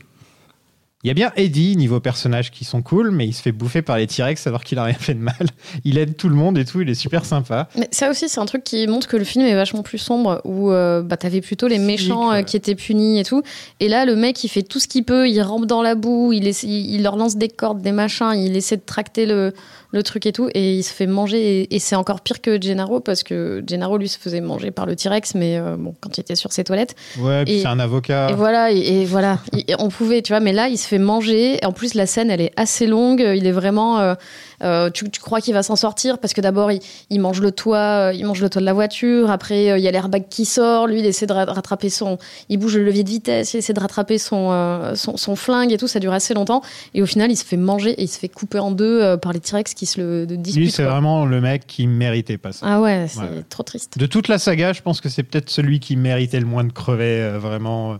Il 1.03 1.07
y 1.07 1.11
a 1.11 1.13
bien 1.13 1.31
Eddie, 1.35 1.75
niveau 1.75 1.99
personnages 1.99 2.49
qui 2.49 2.63
sont 2.63 2.81
cool, 2.81 3.11
mais 3.11 3.27
il 3.27 3.33
se 3.33 3.41
fait 3.41 3.51
bouffer 3.51 3.81
par 3.81 3.97
les 3.97 4.07
T-Rex 4.07 4.47
alors 4.47 4.63
qu'il 4.63 4.79
a 4.79 4.85
rien 4.85 4.93
fait 4.93 5.13
de 5.13 5.19
mal. 5.19 5.35
Il 5.83 5.97
aide 5.97 6.15
tout 6.15 6.29
le 6.29 6.35
monde 6.35 6.57
et 6.57 6.63
tout, 6.65 6.79
il 6.81 6.89
est 6.89 6.93
super 6.95 7.25
sympa. 7.25 7.67
Mais 7.77 7.89
ça 7.91 8.09
aussi, 8.09 8.29
c'est 8.29 8.39
un 8.39 8.45
truc 8.45 8.63
qui 8.63 8.87
montre 8.87 9.07
que 9.07 9.17
le 9.17 9.23
film 9.25 9.45
est 9.45 9.53
vachement 9.55 9.83
plus 9.83 9.97
sombre, 9.97 10.39
où 10.45 10.71
euh, 10.71 11.01
bah, 11.01 11.17
t'avais 11.17 11.41
plutôt 11.41 11.67
les 11.67 11.77
méchants 11.79 12.31
euh, 12.31 12.41
qui 12.41 12.55
étaient 12.55 12.75
punis 12.75 13.19
et 13.19 13.23
tout. 13.25 13.41
Et 13.81 13.89
là, 13.89 14.05
le 14.05 14.15
mec, 14.15 14.41
il 14.43 14.47
fait 14.47 14.63
tout 14.63 14.79
ce 14.79 14.87
qu'il 14.87 15.03
peut, 15.03 15.27
il 15.27 15.41
rampe 15.41 15.65
dans 15.65 15.81
la 15.81 15.95
boue, 15.95 16.31
il, 16.31 16.47
essa- 16.47 16.65
il, 16.67 16.95
il 16.95 17.03
leur 17.03 17.17
lance 17.17 17.35
des 17.35 17.49
cordes, 17.49 17.81
des 17.81 17.91
machins, 17.91 18.33
il 18.35 18.55
essaie 18.55 18.77
de 18.77 18.83
tracter 18.85 19.25
le, 19.25 19.53
le 19.93 20.03
truc 20.03 20.25
et 20.25 20.31
tout, 20.33 20.49
et 20.53 20.73
il 20.73 20.83
se 20.83 20.91
fait 20.93 21.07
manger. 21.07 21.61
Et, 21.61 21.75
et 21.75 21.79
c'est 21.79 21.95
encore 21.95 22.19
pire 22.21 22.41
que 22.41 22.61
Gennaro, 22.61 22.99
parce 22.99 23.23
que 23.23 23.63
Gennaro, 23.65 23.97
lui, 23.97 24.09
se 24.09 24.17
faisait 24.19 24.41
manger 24.41 24.71
par 24.71 24.85
le 24.85 24.95
T-Rex, 24.97 25.35
mais 25.35 25.57
euh, 25.57 25.77
bon, 25.77 25.93
quand 26.01 26.17
il 26.17 26.21
était 26.21 26.35
sur 26.35 26.51
ses 26.51 26.63
toilettes. 26.65 26.95
Ouais, 27.19 27.45
puis 27.45 27.53
Et- 27.55 27.61
c'est 27.61 27.67
un 27.67 27.79
avocat. 27.79 28.27
Et 28.29 28.33
voilà, 28.33 28.71
et, 28.71 28.79
et 29.01 29.05
voilà, 29.05 29.39
on 29.79 29.89
pouvait, 29.89 30.21
tu 30.21 30.33
vois, 30.33 30.39
mais 30.41 30.51
là, 30.51 30.67
il 30.67 30.77
se 30.77 30.87
fait 30.87 30.97
manger. 30.99 31.59
Et 31.61 31.65
en 31.65 31.71
plus, 31.71 31.93
la 31.93 32.05
scène, 32.07 32.29
elle 32.31 32.41
est 32.41 32.51
assez 32.57 32.87
longue. 32.87 33.21
Il 33.35 33.45
est 33.47 33.51
vraiment. 33.51 33.99
euh, 33.99 34.15
euh, 34.63 34.89
tu, 34.89 35.09
tu 35.09 35.19
crois 35.21 35.41
qu'il 35.41 35.53
va 35.53 35.61
s'en 35.63 35.75
sortir 35.75 36.17
parce 36.17 36.33
que 36.33 36.41
d'abord, 36.41 36.71
il, 36.71 36.79
il 37.09 37.19
mange 37.19 37.41
le 37.41 37.51
toit, 37.51 37.77
euh, 38.09 38.13
il 38.13 38.25
mange 38.25 38.41
le 38.41 38.49
toit 38.49 38.59
de 38.61 38.65
la 38.65 38.73
voiture. 38.73 39.29
Après, 39.29 39.71
euh, 39.71 39.77
il 39.77 39.83
y 39.83 39.87
a 39.87 39.91
l'airbag 39.91 40.25
qui 40.29 40.45
sort. 40.45 40.87
Lui, 40.87 40.99
il 40.99 41.05
essaie 41.05 41.25
de 41.27 41.33
ra- 41.33 41.45
rattraper 41.45 41.89
son. 41.89 42.17
Il 42.49 42.57
bouge 42.57 42.77
le 42.77 42.83
levier 42.83 43.03
de 43.03 43.09
vitesse. 43.09 43.53
Il 43.53 43.57
essaie 43.57 43.73
de 43.73 43.79
rattraper 43.79 44.17
son, 44.17 44.49
euh, 44.51 44.95
son, 44.95 45.17
son 45.17 45.35
flingue 45.35 45.71
et 45.71 45.77
tout. 45.77 45.87
Ça 45.87 45.99
dure 45.99 46.13
assez 46.13 46.33
longtemps. 46.33 46.61
Et 46.93 47.01
au 47.01 47.05
final, 47.05 47.31
il 47.31 47.35
se 47.35 47.45
fait 47.45 47.57
manger 47.57 47.91
et 47.91 48.03
il 48.03 48.07
se 48.07 48.17
fait 48.19 48.29
couper 48.29 48.59
en 48.59 48.71
deux 48.71 49.01
euh, 49.01 49.17
par 49.17 49.33
les 49.33 49.39
T-Rex 49.39 49.73
qui 49.73 49.85
se 49.85 49.99
le 50.01 50.25
disputent. 50.25 50.61
Lui, 50.63 50.71
c'est 50.71 50.83
vraiment 50.83 51.25
le 51.25 51.41
mec 51.41 51.67
qui 51.67 51.87
méritait 51.87 52.37
pas 52.37 52.51
ça. 52.51 52.65
Ah 52.69 52.81
ouais, 52.81 53.05
c'est 53.09 53.19
Ouais. 53.19 53.43
trop 53.49 53.63
triste. 53.63 53.97
De 53.97 54.05
toute 54.05 54.27
la 54.27 54.37
saga, 54.37 54.73
je 54.73 54.81
pense 54.81 55.01
que 55.01 55.09
c'est 55.09 55.23
peut-être 55.23 55.49
celui 55.49 55.79
qui 55.79 55.95
méritait 55.95 56.39
le 56.39 56.45
moins 56.45 56.63
de 56.63 56.71
crever, 56.71 57.21
euh, 57.21 57.37
vraiment. 57.39 57.97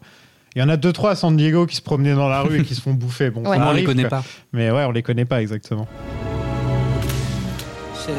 Il 0.55 0.59
y 0.59 0.61
en 0.63 0.69
a 0.69 0.77
deux, 0.77 0.93
trois 0.93 1.11
à 1.11 1.15
San 1.15 1.35
Diego 1.35 1.65
qui 1.65 1.75
se 1.75 1.81
promenaient 1.81 2.13
dans 2.13 2.29
la 2.29 2.41
rue 2.41 2.59
et 2.59 2.63
qui 2.63 2.75
se 2.75 2.81
font 2.81 2.93
bouffer. 2.93 3.31
Bon, 3.31 3.41
Ouais. 3.43 3.57
ça 3.57 3.67
On 3.67 3.73
les 3.73 3.83
connaît 3.83 4.03
quoi. 4.03 4.19
pas. 4.19 4.23
Mais 4.53 4.69
ouais, 4.69 4.83
on 4.83 4.91
les 4.91 5.01
connaît 5.01 5.25
pas 5.25 5.41
exactement. 5.41 5.87
C'est. 8.05 8.11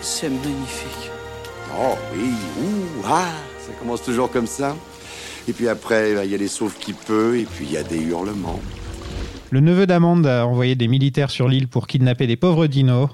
C'est 0.00 0.28
magnifique. 0.30 1.10
Oh 1.78 1.94
oui, 2.14 2.30
ouh, 2.62 3.02
ah, 3.04 3.32
ça 3.58 3.72
commence 3.78 4.02
toujours 4.02 4.30
comme 4.30 4.46
ça. 4.46 4.74
Et 5.46 5.52
puis 5.52 5.68
après, 5.68 6.14
bah, 6.14 6.24
il 6.24 6.30
y 6.30 6.34
a 6.34 6.38
les 6.38 6.48
sauves 6.48 6.76
qui 6.78 6.92
peut, 6.94 7.38
et 7.38 7.44
puis 7.44 7.66
il 7.66 7.72
y 7.72 7.76
a 7.76 7.82
des 7.82 8.00
hurlements. 8.00 8.60
Le 9.50 9.60
neveu 9.60 9.86
d'Amande 9.86 10.26
a 10.26 10.46
envoyé 10.46 10.74
des 10.74 10.88
militaires 10.88 11.30
sur 11.30 11.48
l'île 11.48 11.68
pour 11.68 11.86
kidnapper 11.86 12.26
des 12.26 12.36
pauvres 12.36 12.66
dinos. 12.66 13.10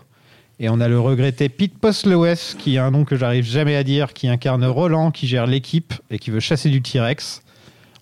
Et 0.60 0.68
on 0.68 0.80
a 0.80 0.86
le 0.86 1.00
regretté 1.00 1.48
Pete 1.48 1.76
Postlewes, 1.76 2.56
qui 2.58 2.78
a 2.78 2.84
un 2.84 2.92
nom 2.92 3.04
que 3.04 3.16
j'arrive 3.16 3.44
jamais 3.44 3.74
à 3.74 3.82
dire, 3.82 4.12
qui 4.12 4.28
incarne 4.28 4.64
Roland, 4.64 5.10
qui 5.10 5.26
gère 5.26 5.46
l'équipe 5.46 5.92
et 6.10 6.18
qui 6.18 6.30
veut 6.30 6.40
chasser 6.40 6.68
du 6.68 6.82
T-Rex. 6.82 7.42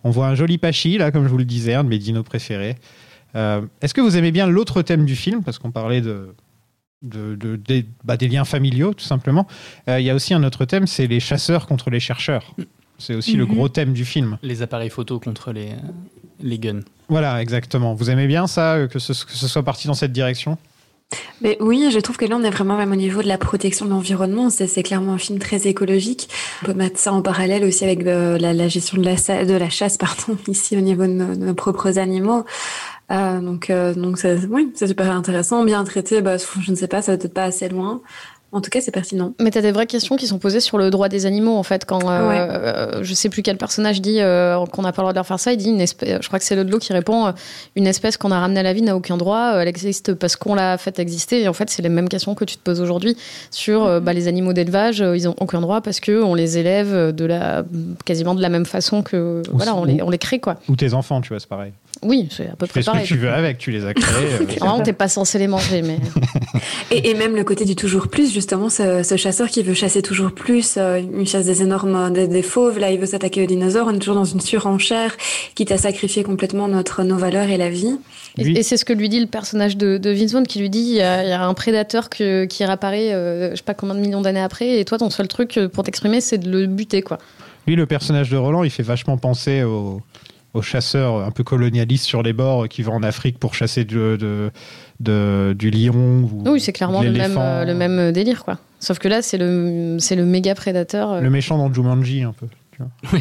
On 0.05 0.11
voit 0.11 0.27
un 0.27 0.35
joli 0.35 0.59
Pachi, 0.59 0.99
là, 0.99 1.11
comme 1.11 1.25
je 1.25 1.31
vous 1.31 1.39
le 1.39 1.45
disais, 1.47 1.73
un 1.73 1.85
de 1.85 1.89
mes 1.89 1.99
dinos 1.99 2.25
préférés. 2.25 2.77
Euh, 3.35 3.63
Est-ce 3.81 3.95
que 3.95 4.01
vous 4.03 4.17
aimez 4.17 4.31
bien 4.31 4.47
l'autre 4.47 4.83
thème 4.83 5.07
du 5.07 5.17
film? 5.17 5.43
Parce 5.43 5.59
qu'on 5.59 5.71
parlait 5.71 6.01
de, 6.03 6.35
de, 7.03 7.35
de- 7.35 7.57
des- 7.57 7.87
bah, 8.05 8.17
des 8.17 8.29
liens 8.29 8.45
familiaux, 8.45 8.93
tout 8.95 9.05
simplement. 9.05 9.47
Euh, 9.89 10.01
Il 10.01 10.07
y 10.07 10.11
a 10.11 10.15
aussi 10.15 10.35
un 10.35 10.43
autre 10.45 10.65
thème, 10.65 10.87
c'est 10.87 11.07
les 11.07 11.21
chasseurs 11.21 11.67
contre 11.67 11.91
les 11.91 12.01
chercheurs. 12.01 12.55
C'est 12.99 13.15
aussi 13.15 13.37
le 13.37 13.47
Mhm. 13.47 13.55
gros 13.55 13.69
thème 13.71 13.93
du 13.95 14.05
film. 14.05 14.37
Les 14.43 14.61
appareils 14.61 14.91
photo 14.91 15.19
contre 15.19 15.53
les, 15.53 15.71
les 16.43 16.59
guns. 16.59 16.81
Voilà, 17.09 17.41
exactement. 17.41 17.95
Vous 17.95 18.11
aimez 18.11 18.27
bien 18.27 18.47
ça, 18.47 18.75
euh, 18.75 18.87
que 18.89 18.99
ce, 18.99 19.13
que 19.25 19.33
ce 19.33 19.49
soit 19.49 19.63
parti 19.63 19.87
dans 19.87 19.95
cette 19.95 20.13
direction? 20.13 20.59
Mais 21.41 21.57
oui, 21.61 21.89
je 21.93 21.99
trouve 21.99 22.17
que 22.19 22.25
là, 22.27 22.37
on 22.39 22.45
est 22.45 22.51
vraiment 22.51 22.77
même 22.77 22.93
au 22.93 22.97
niveau 22.97 23.21
de 23.21 23.27
la 23.27 23.39
protection 23.39 23.85
de 23.85 23.91
l'environnement. 23.91 24.49
C'est 24.51 24.83
clairement 24.85 25.15
un 25.15 25.19
film 25.19 25.41
très 25.41 25.67
écologique. 25.67 26.29
On 26.63 26.67
peut 26.67 26.75
mettre 26.75 27.01
ça 27.01 27.13
en 27.13 27.21
parallèle 27.23 27.65
aussi 27.65 27.83
avec 27.83 28.05
de- 28.05 28.37
la, 28.39 28.53
la 28.53 28.69
gestion 28.69 28.97
de 28.99 29.05
la, 29.05 29.45
de 29.45 29.55
la 29.55 29.71
chasse, 29.71 29.97
pardon, 29.99 30.37
ici 30.47 30.77
au 30.77 30.81
niveau 30.81 31.03
de 31.03 31.13
nos, 31.13 31.35
de 31.35 31.47
nos 31.47 31.55
propres 31.55 31.99
animaux. 31.99 32.45
Euh, 33.11 33.41
donc, 33.41 33.71
euh, 33.71 33.93
donc 33.95 34.19
c'est 34.19 34.39
oui, 34.47 34.71
c'est 34.75 34.87
super 34.87 35.11
intéressant, 35.11 35.65
bien 35.65 35.83
traité. 35.85 36.21
Bah, 36.23 36.37
je 36.61 36.71
ne 36.71 36.77
sais 36.77 36.89
pas, 36.89 37.03
ça 37.03 37.13
va 37.13 37.19
peut-être 37.19 37.35
pas 37.35 37.45
assez 37.45 37.69
loin. 37.69 38.01
En 38.53 38.61
tout 38.61 38.69
cas, 38.69 38.81
c'est 38.81 38.91
pertinent. 38.91 39.33
Mais 39.41 39.53
t'as 39.53 39.61
des 39.61 39.71
vraies 39.71 39.87
questions 39.87 40.17
qui 40.17 40.27
sont 40.27 40.41
posées 40.41 40.59
sur 40.59 40.77
le 40.77 40.91
droit 40.91 41.09
des 41.09 41.25
animaux 41.25 41.55
en 41.57 41.63
fait 41.63 41.85
quand 41.85 42.01
euh, 42.11 42.29
Ouais. 42.29 42.37
euh, 42.41 43.05
je 43.05 43.15
sais 43.15 43.29
plus 43.29 43.43
quel 43.43 43.57
personnage 43.57 44.01
dit 44.03 44.21
euh, 44.21 44.65
qu'on 44.73 44.83
n'a 44.83 44.91
pas 44.91 45.03
le 45.03 45.05
droit 45.05 45.13
de 45.13 45.19
leur 45.19 45.27
faire 45.27 45.39
ça 45.39 45.53
il 45.53 45.57
dit 45.57 45.69
une 45.71 45.81
espèce 45.81 46.19
je 46.21 46.27
crois 46.27 46.41
que 46.41 46.45
c'est 46.45 46.57
l'eau 46.65 46.79
qui 46.81 46.93
répond 46.93 47.27
euh, 47.29 47.33
une 47.77 47.87
espèce 47.87 48.17
qu'on 48.17 48.33
a 48.33 48.41
ramenée 48.41 48.59
à 48.59 48.65
la 48.65 48.73
vie 48.73 48.83
n'a 48.83 48.97
aucun 48.97 49.17
droit 49.17 49.53
euh, 49.55 49.61
elle 49.61 49.69
existe 49.69 50.15
parce 50.15 50.35
qu'on 50.35 50.57
l'a 50.57 50.79
fait 50.79 50.99
exister 50.99 51.43
et 51.43 51.47
en 51.47 51.53
fait 51.53 51.71
c'est 51.71 51.81
les 51.83 51.89
mêmes 51.89 52.09
questions 52.09 52.35
que 52.35 52.45
tu 52.45 52.57
te 52.57 52.63
poses 52.65 52.81
aujourd'hui 52.81 53.17
sur 53.53 53.85
euh, 53.85 54.01
bah, 54.01 54.13
les 54.15 54.27
animaux 54.27 54.53
d'élevage 54.53 55.01
euh, 55.01 55.17
ils 55.17 55.29
ont 55.29 55.37
aucun 55.39 55.61
droit 55.61 55.81
parce 55.81 56.01
que 56.01 56.21
on 56.21 56.35
les 56.35 56.59
élève 56.59 57.13
de 57.15 57.25
la 57.25 57.63
quasiment 58.05 58.35
de 58.35 58.43
la 58.43 58.49
même 58.49 58.67
façon 58.67 59.05
que 59.05 59.43
Ou 59.53 59.57
voilà 59.59 59.77
on 59.77 59.85
les 59.85 60.03
on 60.03 60.11
les 60.11 60.19
crée 60.19 60.41
quoi 60.41 60.57
Ou 60.69 60.75
tes 60.75 60.93
enfants, 60.93 61.21
tu 61.21 61.29
vois, 61.29 61.39
c'est 61.39 61.49
pareil. 61.49 61.73
Oui 62.03 62.29
c'est 62.31 62.49
à 62.49 62.57
peu 62.57 62.67
Tu 62.67 62.71
près 62.73 62.81
fais 62.81 62.83
ce 62.83 62.87
pareil 62.87 63.03
que 63.05 63.09
tu 63.09 63.17
veux 63.19 63.31
avec, 63.31 63.59
tu 63.59 63.71
les 63.71 63.85
as 63.85 63.93
créés. 63.95 64.27
euh, 64.41 64.47
Normalement, 64.61 64.83
t'es 64.85 64.93
pas 64.93 65.09
censé 65.09 65.39
les 65.39 65.49
manger 65.49 65.83
mais 65.83 65.99
Et, 66.93 67.11
et 67.11 67.15
même 67.15 67.37
le 67.37 67.45
côté 67.45 67.65
du 67.65 67.77
toujours 67.77 68.09
plus, 68.09 68.33
justement, 68.33 68.69
ce, 68.69 69.03
ce 69.05 69.17
chasseur 69.17 69.49
qui 69.49 69.63
veut 69.63 69.75
chasser 69.75 70.03
toujours 70.03 70.33
plus, 70.33 70.75
euh, 70.77 70.99
une 71.01 71.27
chasse 71.27 71.47
des 71.47 71.63
énormes, 71.63 72.13
des, 72.13 72.27
des 72.27 72.43
fauves, 72.43 72.79
là, 72.81 72.91
il 72.91 72.99
veut 72.99 73.07
s'attaquer 73.07 73.45
aux 73.45 73.47
dinosaures, 73.47 73.87
on 73.89 73.95
est 73.95 73.99
toujours 73.99 74.17
dans 74.17 74.25
une 74.25 74.41
surenchère, 74.41 75.17
quitte 75.55 75.71
à 75.71 75.79
sacrifier 75.79 76.25
complètement 76.25 76.67
notre, 76.67 77.05
nos 77.05 77.17
valeurs 77.17 77.49
et 77.49 77.57
la 77.59 77.71
vie. 77.71 77.97
Et, 78.39 78.59
et 78.59 78.63
c'est 78.65 78.77
ce 78.77 78.85
que 78.85 78.93
lui 78.93 79.09
dit 79.09 79.21
le 79.21 79.27
personnage 79.29 79.77
de, 79.77 79.99
de 79.99 80.11
Vince 80.11 80.33
Vaughn 80.33 80.47
qui 80.47 80.59
lui 80.59 80.69
dit 80.71 80.81
il 80.81 80.97
y 80.97 81.01
a, 81.03 81.23
il 81.23 81.29
y 81.29 81.33
a 81.33 81.45
un 81.45 81.55
prédateur 81.55 82.09
que- 82.11 82.45
qui 82.47 82.65
réapparaît 82.65 83.13
euh, 83.13 83.51
je 83.53 83.57
sais 83.57 83.63
pas 83.63 83.75
combien 83.75 83.95
de 83.95 84.01
millions 84.01 84.21
d'années 84.21 84.41
après 84.43 84.79
et 84.81 84.85
toi 84.85 84.99
ton 84.99 85.11
seul 85.11 85.29
truc 85.29 85.59
euh, 85.59 85.69
pour 85.69 85.85
t'exprimer 85.85 86.21
c'est 86.21 86.39
de 86.39 86.51
le 86.51 86.67
buter 86.67 87.03
quoi. 87.03 87.19
Lui, 87.67 87.77
le 87.77 87.87
personnage 87.87 88.31
de 88.31 88.37
Roland, 88.37 88.65
il 88.65 88.71
fait 88.71 88.83
vachement 88.83 89.17
penser 89.19 89.63
aux, 89.63 90.01
aux 90.55 90.63
chasseurs 90.63 91.25
un 91.25 91.31
peu 91.31 91.45
colonialistes 91.45 92.05
sur 92.05 92.23
les 92.23 92.33
bords 92.33 92.69
qui 92.69 92.83
vont 92.83 92.95
en 92.95 93.03
Afrique 93.03 93.39
pour 93.39 93.55
chasser 93.55 93.85
de- 93.85 94.51
de- 95.01 95.55
du 95.59 95.71
lion. 95.71 95.95
Ou 96.33 96.43
Oui 96.51 96.61
c'est 96.61 96.73
clairement 96.73 97.03
le 97.03 97.11
même, 97.13 97.37
euh, 97.39 97.65
le 97.65 97.75
même 97.75 98.13
délire 98.13 98.45
quoi. 98.45 98.59
Sauf 98.81 98.99
que 98.99 99.09
là 99.09 99.23
c'est 99.23 99.39
le, 99.39 99.97
c'est 100.01 100.17
le 100.17 100.25
méga 100.25 100.55
prédateur. 100.55 101.13
euh. 101.13 101.21
Le 101.21 101.31
méchant 101.31 101.57
dans 101.59 101.73
Jumanji, 101.73 102.23
un 102.23 102.33
peu. 102.33 102.47
Tu 103.03 103.09
vois. 103.09 103.21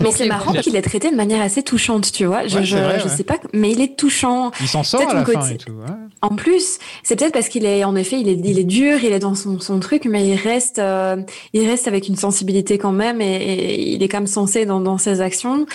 Mais 0.00 0.10
c'est 0.12 0.26
marrant 0.28 0.52
qu'il 0.52 0.76
est 0.76 0.82
traité 0.82 1.10
de 1.10 1.16
manière 1.16 1.40
assez 1.42 1.62
touchante, 1.62 2.10
tu 2.12 2.24
vois. 2.24 2.46
Je, 2.46 2.58
Ouais, 2.58 2.64
je, 2.64 2.76
c'est 2.76 2.82
vrai, 2.82 2.98
je 3.00 3.04
ouais. 3.04 3.10
sais 3.16 3.24
pas, 3.24 3.36
mais 3.52 3.70
il 3.72 3.80
est 3.80 3.96
touchant. 3.96 4.50
Il 4.60 4.68
s'en 4.68 4.82
sort 4.82 5.02
à 5.02 5.14
la 5.14 5.20
mon 5.20 5.26
fin 5.26 5.32
côté- 5.40 5.54
et 5.54 5.56
tout. 5.58 5.72
ouais. 5.72 5.86
En 6.22 6.30
plus, 6.36 6.78
c'est 7.02 7.16
peut-être 7.16 7.32
parce 7.32 7.48
qu'il 7.48 7.64
est, 7.66 7.84
en 7.84 7.96
effet, 7.96 8.20
il 8.20 8.28
est, 8.28 8.38
il 8.44 8.58
est 8.58 8.64
dur, 8.64 8.98
il 9.02 9.12
est 9.12 9.18
dans 9.18 9.34
son, 9.34 9.58
son 9.60 9.80
truc, 9.80 10.04
mais 10.04 10.26
il 10.28 10.36
reste, 10.36 10.78
euh, 10.78 11.16
il 11.52 11.66
reste 11.68 11.88
avec 11.88 12.08
une 12.08 12.16
sensibilité 12.16 12.78
quand 12.78 12.92
même, 12.92 13.20
et, 13.20 13.24
et 13.36 13.90
il 13.92 14.02
est 14.02 14.08
quand 14.08 14.18
même 14.18 14.26
sensé 14.26 14.64
dans, 14.66 14.80
dans 14.80 14.98
ses 14.98 15.20
actions. 15.20 15.66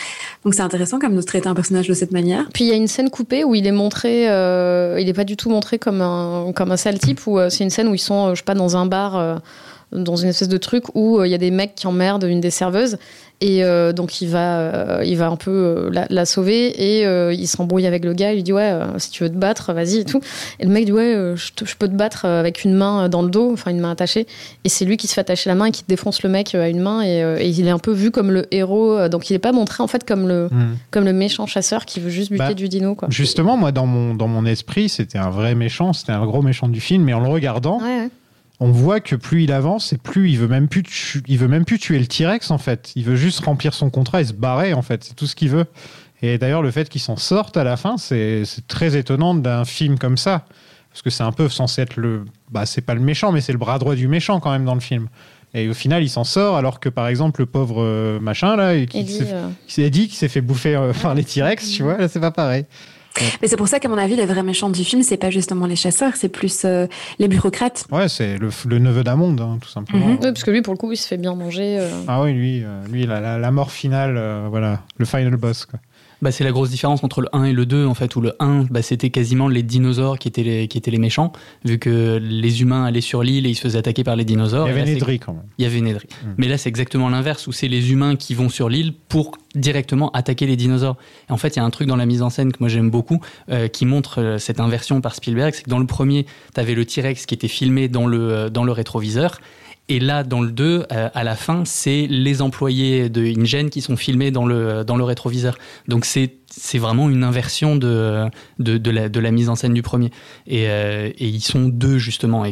Donc 0.45 0.53
c'est 0.53 0.62
intéressant 0.62 0.99
comme 0.99 1.16
de 1.16 1.22
traiter 1.22 1.47
un 1.49 1.55
personnage 1.55 1.88
de 1.88 1.93
cette 1.93 2.12
manière. 2.12 2.47
Puis 2.53 2.64
il 2.66 2.68
y 2.68 2.72
a 2.74 2.76
une 2.76 2.88
scène 2.88 3.10
coupée 3.10 3.43
où 3.43 3.55
il 3.55 3.68
est 3.68 3.72
montré, 3.72 4.30
euh, 4.30 4.97
il 4.99 5.10
est 5.10 5.14
pas 5.14 5.24
du 5.26 5.36
tout 5.36 5.49
montré 5.49 5.80
comme 5.80 6.01
un 6.01 6.51
comme 6.55 6.72
un 6.72 6.78
sale 6.78 6.99
type 6.99 7.26
où 7.28 7.38
euh, 7.39 7.49
c'est 7.49 7.64
une 7.64 7.70
scène 7.70 7.88
où 7.89 7.93
ils 7.95 7.99
sont, 7.99 8.28
euh, 8.28 8.32
je 8.32 8.38
sais 8.38 8.43
pas, 8.43 8.53
dans 8.53 8.78
un 8.78 8.86
bar. 8.86 9.39
Dans 9.92 10.16
une 10.16 10.30
espèce 10.30 10.50
de 10.50 10.58
truc 10.58 10.84
où 10.96 11.20
euh, 11.20 11.28
il 11.28 11.32
y 11.32 11.36
a 11.36 11.38
des 11.38 11.52
mecs 11.52 11.76
qui 11.76 11.88
emmerdent 11.88 12.24
une 12.26 12.42
des 12.42 12.50
serveuses. 12.52 12.98
Et 13.40 13.64
euh, 13.64 13.94
donc 13.94 14.20
il 14.20 14.30
va, 14.30 14.58
euh, 14.62 15.04
il 15.06 15.16
va 15.16 15.28
un 15.28 15.36
peu 15.36 15.52
euh, 15.52 15.90
la, 15.92 16.08
la 16.10 16.26
sauver 16.26 16.70
et 16.70 17.04
il 17.36 17.48
s'embrouille 17.48 17.86
avec 17.86 18.04
le 18.04 18.14
gars. 18.14 18.32
Il 18.32 18.38
lui 18.38 18.44
dit 18.44 18.52
ouais, 18.52 18.74
si 18.98 19.12
tu 19.12 19.22
veux 19.24 19.30
te 19.30 19.36
battre, 19.38 19.74
vas-y 19.74 19.98
et 20.00 20.06
tout. 20.06 20.20
Et 20.60 20.66
le 20.66 20.72
mec 20.72 20.86
dit 20.86 20.92
ouais, 20.92 21.34
je, 21.36 21.52
te- 21.54 21.64
je 21.64 21.76
peux 21.76 21.88
te 21.88 21.94
battre 21.94 22.26
avec 22.26 22.64
une 22.64 22.74
main 22.74 23.10
dans 23.10 23.22
le 23.22 23.30
dos, 23.30 23.52
enfin 23.54 23.70
une 23.70 23.80
main 23.80 23.92
attachée. 23.92 24.26
Et 24.64 24.70
c'est 24.70 24.86
lui 24.86 24.98
qui 24.98 25.06
se 25.08 25.14
fait 25.14 25.22
attacher 25.22 25.52
la 25.52 25.56
main 25.56 25.66
et 25.66 25.72
qui 25.72 25.84
défonce 25.88 26.24
le 26.24 26.30
mec 26.30 26.56
à 26.56 26.68
une 26.68 26.80
main. 26.82 27.04
Et, 27.04 27.20
et 27.20 27.48
il 27.48 27.68
est 27.68 27.70
un 27.70 27.78
peu 27.78 27.92
vu 27.92 28.10
comme 28.10 28.32
le 28.32 28.48
héros. 28.50 29.08
Donc 29.08 29.30
il 29.30 29.34
n'est 29.34 29.40
pas 29.40 29.52
montré 29.52 29.84
en 29.84 29.88
fait 29.88 30.04
comme 30.04 30.28
le, 30.28 30.48
Hmm. 30.52 30.76
comme 30.90 31.06
le 31.06 31.14
méchant 31.14 31.46
chasseur 31.46 31.86
qui 31.86 32.00
veut 32.00 32.10
juste 32.10 32.32
buter 32.32 32.44
Bah, 32.48 32.54
du 32.56 32.70
dino 32.70 32.96
quoi. 32.96 33.08
Justement, 33.12 33.56
moi, 33.58 33.72
dans 33.72 33.86
mon, 33.86 34.16
dans 34.16 34.28
mon 34.28 34.46
esprit, 34.48 34.88
c'était 34.90 35.18
un 35.20 35.30
vrai 35.30 35.54
méchant, 35.56 35.94
c'était 35.94 36.14
un 36.14 36.26
gros 36.26 36.42
méchant 36.42 36.68
du 36.70 36.80
film, 36.80 37.04
mais 37.04 37.14
en 37.14 37.20
le 37.20 37.28
regardant, 37.28 37.78
Ouais, 37.80 37.84
ouais. 38.04 38.10
On 38.60 38.72
voit 38.72 38.99
que 38.99 39.16
plus 39.16 39.43
il 39.43 39.51
avance 39.51 39.93
et 39.93 39.97
plus 39.97 40.30
il 40.32 40.38
veut 40.39 40.47
même 40.47 40.68
plus, 40.68 40.84
tu- 40.84 41.22
il 41.28 41.38
veut 41.38 41.47
même 41.47 41.66
plus 41.66 41.78
tuer 41.80 41.99
le 41.99 42.08
T-Rex, 42.08 42.49
en 42.51 42.58
fait. 42.58 42.91
Il 42.95 43.03
veut 43.03 43.16
juste 43.16 43.39
remplir 43.45 43.74
son 43.74 43.89
contrat 43.89 44.22
et 44.22 44.26
se 44.26 44.34
barrer, 44.34 44.74
en 44.74 44.82
fait. 44.82 45.03
C'est 45.03 45.16
tout 45.16 45.28
ce 45.28 45.36
qu'il 45.36 45.49
veut. 45.49 45.66
Et 46.24 46.38
d'ailleurs, 46.39 46.64
le 46.64 46.72
fait 46.72 46.89
qu'il 46.89 47.01
s'en 47.01 47.16
sorte 47.18 47.58
à 47.58 47.64
la 47.64 47.78
fin, 47.78 47.97
c'est 47.97 48.43
très 48.68 48.97
étonnant 48.97 49.36
d'un 49.36 49.66
film 49.66 49.99
comme 49.99 50.18
ça. 50.18 50.45
Parce 50.91 51.03
que 51.03 51.12
c'est 51.12 51.22
un 51.24 51.32
peu 51.32 51.47
censé 51.47 51.84
être 51.84 51.95
le. 51.97 52.26
Bah, 52.49 52.66
c'est 52.66 52.82
pas 52.82 52.95
le 52.95 53.01
méchant, 53.01 53.32
mais 53.32 53.41
c'est 53.41 53.51
le 53.51 53.60
bras 53.60 53.78
droit 53.78 53.93
du 53.93 54.08
méchant, 54.08 54.39
quand 54.39 54.49
même, 54.51 54.66
dans 54.66 54.74
le 54.74 54.80
film. 54.80 55.10
Et 55.53 55.70
au 55.70 55.76
final, 55.76 56.01
il 56.01 56.10
s'en 56.10 56.24
sort, 56.24 56.55
alors 56.58 56.80
que 56.80 56.89
par 56.89 57.08
exemple, 57.08 57.41
le 57.41 57.45
pauvre 57.45 57.84
euh, 57.84 58.20
machin, 58.20 58.55
là, 58.55 58.74
qui 58.86 58.99
Eddie, 58.99 59.14
s'est 59.14 59.28
euh, 59.32 59.47
qui 59.68 59.74
s'est 59.76 59.89
dit 59.91 60.08
qu'il 60.08 60.18
s'est 60.18 60.28
fait 60.28 60.41
bouffer 60.41 60.76
euh, 60.76 60.91
par 61.01 61.14
les 61.14 61.24
T-Rex, 61.24 61.70
tu 61.70 61.84
vois, 61.84 61.97
là, 61.97 62.08
c'est 62.08 62.20
pas 62.20 62.32
pareil. 62.32 62.66
Mais 63.41 63.47
c'est 63.47 63.57
pour 63.57 63.68
ça 63.68 63.80
qu'à 63.80 63.89
mon 63.89 63.97
avis, 63.97 64.15
les 64.15 64.26
vrais 64.26 64.43
méchants 64.43 64.70
du 64.70 64.84
film, 64.84 65.03
c'est 65.03 65.18
pas 65.18 65.30
justement 65.30 65.65
les 65.65 65.76
chasseurs, 65.76 66.15
c'est 66.15 66.30
plus 66.30 66.63
euh, 66.65 66.88
les 67.20 67.28
bureaucrates. 67.28 67.86
Ouais, 67.91 68.07
c'est 68.09 68.38
le, 68.38 68.49
le 68.68 68.80
neveu 68.80 69.03
d'Amonde, 69.03 69.39
hein, 69.41 69.57
tout 69.61 69.70
simplement. 69.70 70.05
Ouais, 70.07 70.18
parce 70.18 70.43
que 70.43 70.51
lui, 70.51 70.61
pour 70.61 70.74
le 70.74 70.78
coup, 70.78 70.91
il 70.91 70.97
se 70.97 71.07
fait 71.07 71.18
bien 71.18 71.36
manger. 71.36 71.78
euh. 71.80 71.89
Ah 72.07 72.22
oui, 72.22 72.34
lui, 72.34 72.63
euh, 72.63 72.84
lui 72.91 73.05
la, 73.05 73.20
la, 73.20 73.38
la 73.38 73.51
mort 73.51 73.72
finale, 73.72 74.15
euh, 74.18 74.47
voilà, 74.49 74.82
le 74.97 75.05
final 75.05 75.36
boss. 75.38 75.65
Quoi. 75.65 75.80
Bah, 76.22 76.32
c'est 76.32 76.43
la 76.43 76.51
grosse 76.51 76.70
différence 76.70 77.03
entre 77.03 77.22
le 77.22 77.30
1 77.34 77.45
et 77.45 77.53
le 77.53 77.65
2, 77.65 77.86
en 77.86 77.93
fait, 77.93 78.15
où 78.15 78.22
le 78.22 78.34
1, 78.39 78.65
bah, 78.70 78.82
c'était 78.82 79.09
quasiment 79.09 79.47
les 79.47 79.63
dinosaures 79.63 80.18
qui 80.18 80.28
étaient 80.28 80.43
les, 80.43 80.68
qui 80.68 80.78
étaient 80.78 80.91
les 80.91 80.97
méchants, 80.97 81.32
vu 81.63 81.78
que 81.78 82.20
les 82.22 82.61
humains 82.61 82.86
allaient 82.86 83.01
sur 83.01 83.24
l'île 83.24 83.45
et 83.45 83.49
ils 83.49 83.55
se 83.55 83.61
faisaient 83.61 83.78
attaquer 83.78 84.03
par 84.03 84.15
les 84.15 84.26
dinosaures. 84.26 84.68
Il 84.68 84.76
y 84.76 84.80
avait 84.80 84.93
Nedry 84.93 85.20
quand 85.20 85.34
même. 85.34 85.43
Il 85.57 85.63
y 85.63 85.65
avait 85.68 85.82
Nedry. 85.82 86.07
Mm. 86.07 86.28
Mais 86.38 86.47
là, 86.47 86.57
c'est 86.57 86.70
exactement 86.70 87.09
l'inverse, 87.09 87.47
où 87.47 87.51
c'est 87.51 87.68
les 87.68 87.91
humains 87.91 88.15
qui 88.15 88.34
vont 88.34 88.49
sur 88.49 88.70
l'île 88.70 88.93
pour 88.93 89.38
directement 89.55 90.09
attaquer 90.11 90.45
les 90.45 90.55
dinosaures. 90.55 90.97
Et 91.30 91.34
en 91.34 91.38
fait, 91.38 91.55
il 91.55 91.57
y 91.57 91.61
a 91.61 91.65
un 91.65 91.70
truc 91.70 91.88
dans 91.88 91.95
la 91.95 92.05
mise 92.05 92.22
en 92.22 92.30
scène 92.30 92.51
que 92.51 92.57
moi 92.59 92.70
j'aime 92.70 92.89
beaucoup, 92.89 93.20
euh, 93.49 93.68
qui 93.68 93.86
montre 93.86 94.22
euh, 94.22 94.38
cette 94.38 94.59
inversion 94.59 95.01
par 95.01 95.15
Spielberg, 95.15 95.53
c'est 95.53 95.63
que 95.63 95.70
dans 95.70 95.80
le 95.80 95.88
premier, 95.88 96.26
tu 96.53 96.59
avais 96.59 96.76
le 96.76 96.86
T-Rex 96.86 97.26
qui 97.26 97.36
était 97.36 97.47
filmé 97.47 97.88
dans 97.88 98.07
le, 98.07 98.32
euh, 98.32 98.49
dans 98.49 98.63
le 98.63 98.72
rétroviseur. 98.72 99.39
Et 99.90 100.00
là, 100.00 100.24
dans 100.24 100.42
le 100.42 100.52
2, 100.52 100.86
euh, 100.92 101.10
à 101.14 101.24
la 101.24 101.36
fin, 101.36 101.64
c'est 101.64 102.08
les 102.10 102.42
employés 102.42 103.10
de 103.10 103.26
InGen 103.26 103.70
qui 103.70 103.82
sont 103.82 103.96
filmés 103.96 104.32
dans 104.32 104.46
le, 104.46 104.84
dans 104.84 104.98
le 104.98 105.04
rétroviseur. 105.04 105.58
Donc 105.88 106.06
c'est 106.06 106.34
c'est 106.50 106.80
vraiment 106.80 107.10
une 107.10 107.24
inversion 107.24 107.76
de, 107.76 108.26
de, 108.60 108.78
de, 108.78 108.92
la, 108.92 109.10
de 109.10 109.20
la 109.20 109.32
mise 109.32 109.50
en 109.50 109.56
scène 109.56 109.74
du 109.74 109.82
premier. 109.82 110.12
Et, 110.48 110.70
euh, 110.70 111.10
et 111.18 111.28
ils 111.28 111.42
sont 111.42 111.68
deux, 111.68 111.98
justement. 111.98 112.46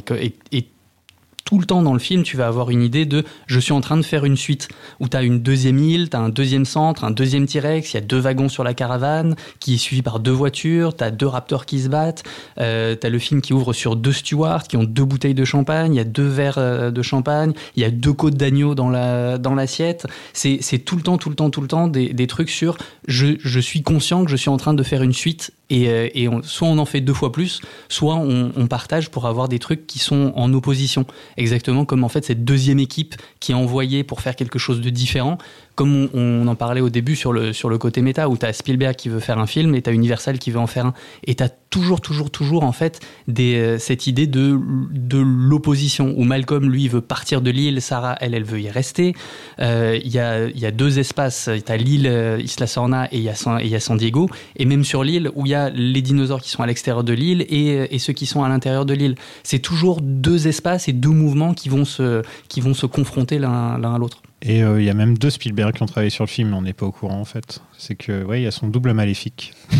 Tout 1.45 1.59
le 1.59 1.65
temps 1.65 1.83
dans 1.83 1.93
le 1.93 1.99
film, 1.99 2.23
tu 2.23 2.37
vas 2.37 2.47
avoir 2.47 2.71
une 2.71 2.81
idée 2.81 3.05
de 3.05 3.23
je 3.45 3.59
suis 3.59 3.71
en 3.71 3.79
train 3.79 3.97
de 3.97 4.03
faire 4.03 4.25
une 4.25 4.35
suite 4.35 4.67
où 4.99 5.07
tu 5.07 5.15
as 5.15 5.21
une 5.21 5.39
deuxième 5.39 5.77
île, 5.77 6.09
tu 6.09 6.17
as 6.17 6.19
un 6.19 6.29
deuxième 6.29 6.65
centre, 6.65 7.03
un 7.03 7.11
deuxième 7.11 7.45
T-Rex, 7.45 7.93
il 7.93 7.93
y 7.93 7.97
a 7.97 8.01
deux 8.01 8.17
wagons 8.17 8.49
sur 8.49 8.63
la 8.63 8.73
caravane 8.73 9.35
qui 9.59 9.75
est 9.75 9.77
suivi 9.77 10.01
par 10.01 10.19
deux 10.19 10.31
voitures, 10.31 10.97
tu 10.97 11.03
as 11.03 11.11
deux 11.11 11.27
raptors 11.27 11.67
qui 11.67 11.79
se 11.79 11.87
battent, 11.87 12.23
euh, 12.59 12.95
le 13.03 13.19
film 13.19 13.41
qui 13.41 13.53
ouvre 13.53 13.73
sur 13.73 13.95
deux 13.95 14.11
stewards 14.11 14.63
qui 14.63 14.75
ont 14.75 14.83
deux 14.83 15.05
bouteilles 15.05 15.35
de 15.35 15.45
champagne, 15.45 15.93
il 15.93 15.97
y 15.97 16.01
a 16.01 16.05
deux 16.05 16.27
verres 16.27 16.57
euh, 16.57 16.89
de 16.89 17.01
champagne, 17.03 17.53
il 17.75 17.83
y 17.83 17.85
a 17.85 17.91
deux 17.91 18.13
côtes 18.13 18.35
d'agneau 18.35 18.73
dans 18.73 18.89
la 18.89 19.37
dans 19.37 19.53
l'assiette. 19.53 20.07
C'est 20.33 20.57
c'est 20.61 20.79
tout 20.79 20.95
le 20.95 21.03
temps, 21.03 21.19
tout 21.19 21.29
le 21.29 21.35
temps, 21.35 21.51
tout 21.51 21.61
le 21.61 21.67
temps 21.67 21.87
des, 21.87 22.11
des 22.11 22.25
trucs 22.25 22.49
sur 22.49 22.77
je, 23.07 23.35
je 23.39 23.59
suis 23.59 23.83
conscient 23.83 24.25
que 24.25 24.31
je 24.31 24.35
suis 24.35 24.49
en 24.49 24.57
train 24.57 24.73
de 24.73 24.81
faire 24.81 25.03
une 25.03 25.13
suite 25.13 25.51
et, 25.69 25.89
euh, 25.89 26.41
soit 26.43 26.67
on 26.67 26.77
en 26.77 26.85
fait 26.85 27.01
deux 27.01 27.13
fois 27.13 27.31
plus, 27.31 27.61
soit 27.89 28.15
on, 28.15 28.51
on 28.55 28.67
partage 28.67 29.09
pour 29.09 29.25
avoir 29.25 29.49
des 29.49 29.59
trucs 29.59 29.87
qui 29.87 29.99
sont 29.99 30.31
en 30.35 30.53
opposition. 30.53 31.05
Exactement 31.37 31.85
comme 31.85 32.03
en 32.03 32.09
fait 32.09 32.25
cette 32.25 32.45
deuxième 32.45 32.79
équipe 32.79 33.15
qui 33.39 33.51
est 33.51 33.55
envoyée 33.55 34.03
pour 34.03 34.21
faire 34.21 34.35
quelque 34.35 34.59
chose 34.59 34.81
de 34.81 34.89
différent. 34.89 35.37
Comme 35.75 35.93
on, 35.95 36.09
on 36.13 36.47
en 36.47 36.55
parlait 36.55 36.81
au 36.81 36.89
début 36.89 37.15
sur 37.15 37.33
le, 37.33 37.53
sur 37.53 37.69
le 37.69 37.77
côté 37.77 38.01
méta, 38.01 38.29
où 38.29 38.37
tu 38.37 38.45
as 38.45 38.53
Spielberg 38.53 38.95
qui 38.95 39.09
veut 39.09 39.19
faire 39.19 39.39
un 39.39 39.47
film 39.47 39.75
et 39.75 39.81
tu 39.81 39.89
as 39.89 39.93
Universal 39.93 40.39
qui 40.39 40.51
veut 40.51 40.59
en 40.59 40.67
faire 40.67 40.85
un. 40.87 40.93
Et 41.25 41.35
tu 41.35 41.43
as 41.43 41.49
toujours, 41.49 41.99
toujours, 41.99 42.31
toujours 42.31 42.63
en 42.63 42.71
fait 42.71 43.01
des, 43.27 43.55
euh, 43.55 43.77
cette 43.77 44.07
idée 44.07 44.27
de, 44.27 44.57
de 44.91 45.17
l'opposition, 45.17 46.13
où 46.15 46.23
Malcolm, 46.23 46.69
lui, 46.69 46.87
veut 46.87 47.01
partir 47.01 47.41
de 47.41 47.51
l'île, 47.51 47.81
Sarah, 47.81 48.15
elle, 48.21 48.33
elle 48.33 48.45
veut 48.45 48.61
y 48.61 48.69
rester. 48.69 49.13
Euh, 49.59 49.99
Il 50.03 50.11
y, 50.11 50.19
a, 50.19 50.47
y 50.47 50.65
a 50.65 50.71
deux 50.71 50.99
espaces, 50.99 51.49
tu 51.65 51.71
as 51.71 51.77
l'île 51.77 52.07
euh, 52.07 52.39
Isla 52.41 52.67
Sorna 52.67 53.07
et 53.11 53.17
il 53.17 53.23
y, 53.23 53.67
y 53.67 53.75
a 53.75 53.79
San 53.79 53.97
Diego. 53.97 54.29
Et 54.55 54.65
même 54.65 54.85
sur 54.85 55.03
l'île, 55.03 55.29
où 55.35 55.45
il 55.45 55.49
y 55.49 55.55
a 55.55 55.69
les 55.69 56.01
dinosaures 56.01 56.41
qui 56.41 56.49
sont 56.49 56.63
à 56.63 56.67
l'extérieur 56.67 57.03
de 57.03 57.13
l'île 57.13 57.41
et, 57.49 57.93
et 57.93 57.99
ceux 57.99 58.13
qui 58.13 58.25
sont 58.25 58.43
à 58.43 58.49
l'intérieur 58.49 58.85
de 58.85 58.93
l'île. 58.93 59.15
C'est 59.43 59.59
toujours 59.59 59.99
deux 60.01 60.47
espaces 60.47 60.87
et 60.87 60.93
deux 60.93 61.09
mouvements 61.09 61.53
qui 61.53 61.67
vont 61.67 61.85
se, 61.85 62.21
qui 62.47 62.61
vont 62.61 62.73
se 62.73 62.85
confronter 62.85 63.39
l'un 63.39 63.83
à 63.83 63.97
l'autre. 63.97 64.21
Et 64.41 64.63
euh, 64.63 64.79
il 64.81 64.85
y 64.85 64.89
a 64.89 64.93
même 64.93 65.17
deux 65.17 65.29
Spielberg 65.29 65.73
qui 65.75 65.81
ont 65.83 65.87
travaillé 65.87 66.09
sur 66.11 66.23
le 66.23 66.29
film, 66.29 66.49
mais 66.49 66.55
on 66.55 66.61
n'est 66.61 66.73
pas 66.73 66.85
au 66.85 66.91
courant 66.91 67.19
en 67.19 67.25
fait. 67.25 67.61
C'est 67.77 67.95
que, 67.95 68.23
ouais, 68.23 68.41
il 68.41 68.43
y 68.43 68.47
a 68.47 68.51
son 68.51 68.67
double 68.67 68.93
maléfique. 68.93 69.53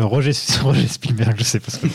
Euh, 0.00 0.06
Roger, 0.06 0.32
Roger 0.64 0.88
Spielberg, 0.88 1.36
je 1.38 1.44
sais 1.44 1.60
pas 1.60 1.70
ce 1.70 1.78
que 1.78 1.86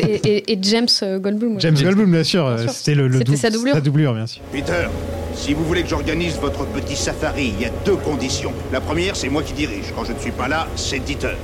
et, 0.00 0.14
et- 0.14 0.52
et 0.52 0.58
James 0.62 0.86
euh, 1.02 1.18
Goldblum. 1.18 1.58
James 1.60 1.74
Goldblum, 1.76 2.08
bien 2.12 2.22
sûr, 2.22 2.56
sûr. 2.60 2.70
c'était 2.70 2.94
le, 2.94 3.08
le 3.08 3.18
C'était 3.18 3.32
dou- 3.32 3.36
sa 3.36 3.50
doublure. 3.50 3.74
Sa 3.74 3.80
doublure, 3.80 4.14
bien 4.14 4.28
sûr. 4.28 4.40
Peter, 4.52 4.86
si 5.34 5.54
vous 5.54 5.64
voulez 5.64 5.82
que 5.82 5.88
j'organise 5.88 6.36
votre 6.40 6.64
petit 6.66 6.94
safari, 6.94 7.52
il 7.58 7.60
y 7.60 7.64
a 7.64 7.70
deux 7.84 7.96
conditions. 7.96 8.52
La 8.72 8.80
première, 8.80 9.16
c'est 9.16 9.28
moi 9.28 9.42
qui 9.42 9.54
dirige. 9.54 9.86
Quand 9.96 10.04
je 10.04 10.12
ne 10.12 10.18
suis 10.20 10.30
pas 10.30 10.46
là, 10.46 10.68
c'est 10.76 11.00
Dieter. 11.00 11.34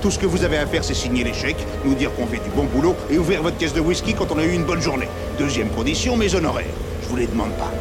Tout 0.00 0.12
ce 0.12 0.18
que 0.20 0.26
vous 0.26 0.44
avez 0.44 0.58
à 0.58 0.66
faire, 0.68 0.84
c'est 0.84 0.94
signer 0.94 1.24
les 1.24 1.34
chèques, 1.34 1.66
nous 1.84 1.96
dire 1.96 2.14
qu'on 2.14 2.28
fait 2.28 2.36
du 2.44 2.50
bon 2.54 2.66
boulot 2.66 2.94
et 3.10 3.18
ouvrir 3.18 3.42
votre 3.42 3.56
caisse 3.58 3.74
de 3.74 3.80
whisky 3.80 4.14
quand 4.14 4.30
on 4.30 4.38
a 4.38 4.44
eu 4.44 4.52
une 4.52 4.64
bonne 4.64 4.80
journée. 4.80 5.08
Deuxième 5.40 5.70
condition, 5.70 6.16
mes 6.16 6.32
honoraires. 6.36 6.66
Je 7.02 7.08
vous 7.08 7.16
les 7.16 7.26
demande 7.26 7.50
pas. 7.54 7.72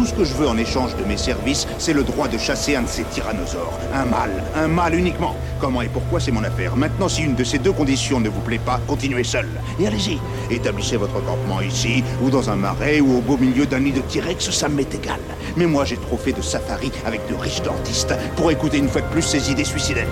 Tout 0.00 0.06
ce 0.06 0.14
que 0.14 0.24
je 0.24 0.32
veux 0.32 0.48
en 0.48 0.56
échange 0.56 0.96
de 0.96 1.04
mes 1.04 1.18
services, 1.18 1.66
c'est 1.76 1.92
le 1.92 2.04
droit 2.04 2.26
de 2.26 2.38
chasser 2.38 2.74
un 2.74 2.80
de 2.80 2.88
ces 2.88 3.02
tyrannosaures. 3.02 3.78
Un 3.92 4.06
mâle, 4.06 4.42
un 4.56 4.66
mâle 4.66 4.94
uniquement. 4.94 5.36
Comment 5.60 5.82
et 5.82 5.88
pourquoi, 5.88 6.20
c'est 6.20 6.30
mon 6.30 6.42
affaire. 6.42 6.74
Maintenant, 6.74 7.06
si 7.06 7.22
une 7.22 7.34
de 7.34 7.44
ces 7.44 7.58
deux 7.58 7.72
conditions 7.72 8.18
ne 8.18 8.30
vous 8.30 8.40
plaît 8.40 8.62
pas, 8.64 8.80
continuez 8.86 9.24
seul. 9.24 9.46
Et 9.78 9.86
allez-y. 9.86 10.18
Établissez 10.50 10.96
votre 10.96 11.22
campement 11.26 11.60
ici, 11.60 12.02
ou 12.22 12.30
dans 12.30 12.48
un 12.48 12.56
marais, 12.56 13.00
ou 13.00 13.18
au 13.18 13.20
beau 13.20 13.36
milieu 13.36 13.66
d'un 13.66 13.80
nid 13.80 13.92
de 13.92 14.00
T-Rex, 14.00 14.48
ça 14.48 14.70
m'est 14.70 14.94
égal. 14.94 15.20
Mais 15.58 15.66
moi, 15.66 15.84
j'ai 15.84 15.98
trop 15.98 16.16
fait 16.16 16.32
de 16.32 16.40
safari 16.40 16.90
avec 17.04 17.20
de 17.28 17.34
riches 17.34 17.60
dentistes 17.60 18.14
pour 18.36 18.50
écouter 18.50 18.78
une 18.78 18.88
fois 18.88 19.02
de 19.02 19.08
plus 19.08 19.20
ces 19.20 19.52
idées 19.52 19.64
suicidaires. 19.64 20.08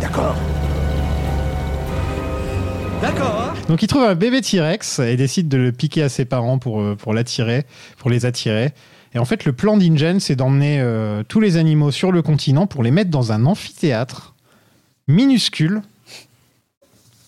D'accord? 0.00 0.34
D'accord. 3.00 3.54
Donc 3.68 3.82
il 3.82 3.86
trouve 3.86 4.02
un 4.02 4.14
bébé 4.14 4.40
T-Rex 4.40 4.98
et 4.98 5.16
décide 5.16 5.48
de 5.48 5.56
le 5.56 5.72
piquer 5.72 6.02
à 6.02 6.08
ses 6.08 6.24
parents 6.24 6.58
pour, 6.58 6.80
euh, 6.80 6.96
pour 6.96 7.14
l'attirer, 7.14 7.64
pour 7.96 8.10
les 8.10 8.26
attirer. 8.26 8.72
Et 9.14 9.18
en 9.18 9.24
fait, 9.24 9.44
le 9.44 9.52
plan 9.52 9.76
d'Ingen, 9.76 10.20
c'est 10.20 10.36
d'emmener 10.36 10.80
euh, 10.80 11.22
tous 11.26 11.40
les 11.40 11.56
animaux 11.56 11.90
sur 11.90 12.12
le 12.12 12.22
continent 12.22 12.66
pour 12.66 12.82
les 12.82 12.90
mettre 12.90 13.10
dans 13.10 13.32
un 13.32 13.46
amphithéâtre 13.46 14.34
minuscule. 15.06 15.82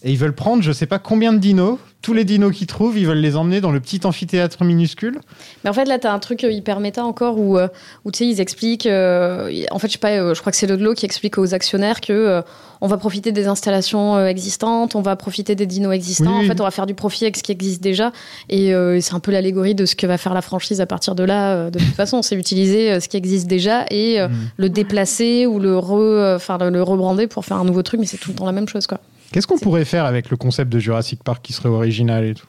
Et 0.02 0.10
ils 0.12 0.16
veulent 0.18 0.34
prendre, 0.34 0.62
je 0.62 0.72
sais 0.72 0.86
pas 0.86 0.98
combien 0.98 1.32
de 1.34 1.38
dinos, 1.38 1.78
tous 2.00 2.14
les 2.14 2.24
dinos 2.24 2.56
qu'ils 2.56 2.66
trouvent, 2.66 2.96
ils 2.98 3.06
veulent 3.06 3.18
les 3.18 3.36
emmener 3.36 3.60
dans 3.60 3.70
le 3.70 3.80
petit 3.80 4.00
amphithéâtre 4.04 4.64
minuscule. 4.64 5.20
Mais 5.62 5.68
en 5.68 5.74
fait, 5.74 5.84
là, 5.84 5.98
tu 5.98 6.06
as 6.06 6.12
un 6.14 6.18
truc 6.18 6.42
euh, 6.44 6.50
hyper 6.50 6.80
méta 6.80 7.04
encore 7.04 7.38
où, 7.38 7.58
euh, 7.58 7.68
où 8.06 8.10
tu 8.10 8.20
sais, 8.20 8.26
ils 8.26 8.40
expliquent. 8.40 8.86
euh, 8.86 9.50
en 9.70 9.78
fait, 9.78 9.88
je 9.88 9.92
sais 9.92 9.98
pas, 9.98 10.32
je 10.32 10.40
crois 10.40 10.50
que 10.52 10.56
c'est 10.56 10.66
Ludlow 10.66 10.94
qui 10.94 11.04
explique 11.04 11.36
aux 11.36 11.52
actionnaires 11.52 12.00
que 12.00 12.14
euh, 12.14 12.40
on 12.80 12.86
va 12.86 12.96
profiter 12.96 13.30
des 13.30 13.46
installations 13.46 14.24
existantes, 14.26 14.94
on 14.94 15.02
va 15.02 15.14
profiter 15.16 15.54
des 15.54 15.66
dinos 15.66 15.92
existants. 15.92 16.38
Oui. 16.38 16.46
En 16.46 16.48
fait, 16.48 16.58
on 16.62 16.64
va 16.64 16.70
faire 16.70 16.86
du 16.86 16.94
profit 16.94 17.24
avec 17.24 17.36
ce 17.36 17.42
qui 17.42 17.52
existe 17.52 17.82
déjà. 17.82 18.10
Et 18.48 18.72
euh, 18.74 18.98
c'est 19.02 19.12
un 19.12 19.20
peu 19.20 19.32
l'allégorie 19.32 19.74
de 19.74 19.84
ce 19.84 19.94
que 19.96 20.06
va 20.06 20.16
faire 20.16 20.32
la 20.32 20.40
franchise 20.40 20.80
à 20.80 20.86
partir 20.86 21.14
de 21.14 21.24
là. 21.24 21.68
de 21.68 21.78
toute 21.78 21.88
façon, 21.94 22.22
c'est 22.22 22.36
utiliser 22.36 22.98
ce 23.00 23.08
qui 23.08 23.18
existe 23.18 23.46
déjà 23.48 23.84
et 23.90 24.18
Mm. 24.20 24.30
le 24.56 24.68
déplacer 24.70 25.44
ou 25.46 25.58
le, 25.60 25.76
re, 25.76 26.36
enfin, 26.36 26.56
le, 26.58 26.70
le 26.70 26.82
rebrander 26.82 27.26
pour 27.26 27.44
faire 27.44 27.58
un 27.58 27.64
nouveau 27.64 27.82
truc. 27.82 28.00
Mais 28.00 28.06
c'est 28.06 28.16
tout 28.16 28.30
le 28.30 28.36
temps 28.36 28.46
la 28.46 28.52
même 28.52 28.66
chose, 28.68 28.86
quoi. 28.86 28.98
Qu'est-ce 29.32 29.46
qu'on 29.46 29.58
pourrait 29.58 29.84
faire 29.84 30.04
avec 30.04 30.30
le 30.30 30.36
concept 30.36 30.72
de 30.72 30.78
Jurassic 30.78 31.22
Park 31.22 31.40
qui 31.44 31.52
serait 31.52 31.68
original 31.68 32.24
et 32.24 32.34
tout 32.34 32.46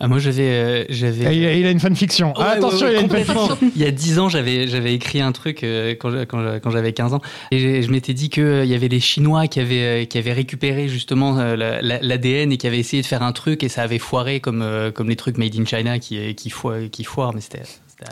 Ah, 0.00 0.08
moi, 0.08 0.18
j'avais. 0.18 0.42
euh, 0.42 0.84
j'avais 0.88 1.36
il, 1.36 1.46
a, 1.46 1.54
il 1.54 1.64
a 1.66 1.70
une 1.70 1.78
fanfiction. 1.78 2.32
Ah, 2.36 2.40
Ouais, 2.40 2.46
attention, 2.56 2.86
ouais, 2.88 2.96
ouais, 2.96 3.04
il 3.08 3.14
a 3.14 3.18
une 3.18 3.24
fanfiction. 3.24 3.58
Il 3.76 3.80
y 3.80 3.84
a 3.84 3.90
10 3.92 4.18
ans, 4.18 4.28
j'avais, 4.28 4.66
j'avais 4.66 4.94
écrit 4.94 5.20
un 5.20 5.30
truc 5.30 5.62
euh, 5.62 5.94
quand, 5.94 6.70
j'avais 6.70 6.92
15 6.92 7.14
ans. 7.14 7.20
Et 7.52 7.82
je 7.82 7.90
m'étais 7.90 8.14
dit 8.14 8.28
qu'il 8.30 8.64
y 8.64 8.74
avait 8.74 8.88
les 8.88 8.98
Chinois 9.00 9.46
qui 9.46 9.60
avaient, 9.60 10.02
euh, 10.02 10.04
qui 10.04 10.18
avaient 10.18 10.32
récupéré 10.32 10.88
justement 10.88 11.38
euh, 11.38 11.54
la- 11.54 11.80
la- 11.82 12.00
l'ADN 12.00 12.50
et 12.50 12.56
qui 12.56 12.66
avaient 12.66 12.80
essayé 12.80 13.00
de 13.02 13.06
faire 13.06 13.22
un 13.22 13.32
truc 13.32 13.62
et 13.62 13.68
ça 13.68 13.82
avait 13.82 14.00
foiré 14.00 14.40
comme, 14.40 14.62
euh, 14.62 14.90
comme 14.90 15.08
les 15.08 15.16
trucs 15.16 15.38
made 15.38 15.54
in 15.56 15.64
China 15.64 16.00
qui, 16.00 16.34
qui, 16.34 16.50
foirent, 16.50 16.90
qui 16.90 17.04
foirent. 17.04 17.32
Mais 17.34 17.40
c'était 17.40 17.62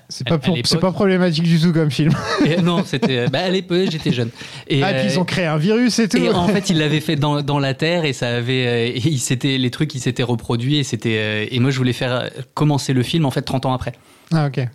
C'est 0.08 0.26
pas, 0.28 0.38
pour- 0.38 0.56
pas 0.80 0.92
problématique 0.92 1.44
du 1.44 1.58
tout 1.60 1.72
comme 1.72 1.90
film. 1.90 2.12
Et 2.46 2.60
non, 2.60 2.84
c'était. 2.84 3.28
Bah, 3.28 3.40
à 3.40 3.48
l'époque, 3.48 3.90
j'étais 3.90 4.12
jeune. 4.12 4.30
Et, 4.68 4.82
ah, 4.82 4.92
puis 4.92 5.06
ils 5.12 5.16
euh, 5.16 5.20
ont 5.20 5.24
créé 5.24 5.44
un 5.46 5.56
virus 5.56 5.98
et 5.98 6.08
tout. 6.08 6.16
Et 6.16 6.28
en 6.30 6.48
fait, 6.48 6.70
il 6.70 6.78
l'avait 6.78 7.00
fait 7.00 7.16
dans, 7.16 7.42
dans 7.42 7.58
la 7.58 7.74
terre 7.74 8.04
et 8.04 8.12
ça 8.12 8.28
avait, 8.28 8.66
euh, 8.66 8.86
et 8.94 8.98
il 9.04 9.58
les 9.58 9.70
trucs, 9.70 9.94
ils 9.94 10.00
s'étaient 10.00 10.22
reproduits 10.22 10.76
et 10.78 10.84
c'était, 10.84 11.16
euh, 11.18 11.46
et 11.50 11.58
moi, 11.60 11.70
je 11.70 11.78
voulais 11.78 11.92
faire 11.92 12.12
euh, 12.12 12.28
commencer 12.54 12.92
le 12.92 13.02
film 13.02 13.24
en 13.26 13.30
fait 13.30 13.42
30 13.42 13.66
ans 13.66 13.72
après. 13.72 13.92
Ah, 14.32 14.46
ok. 14.46 14.56
Ouais, 14.58 14.68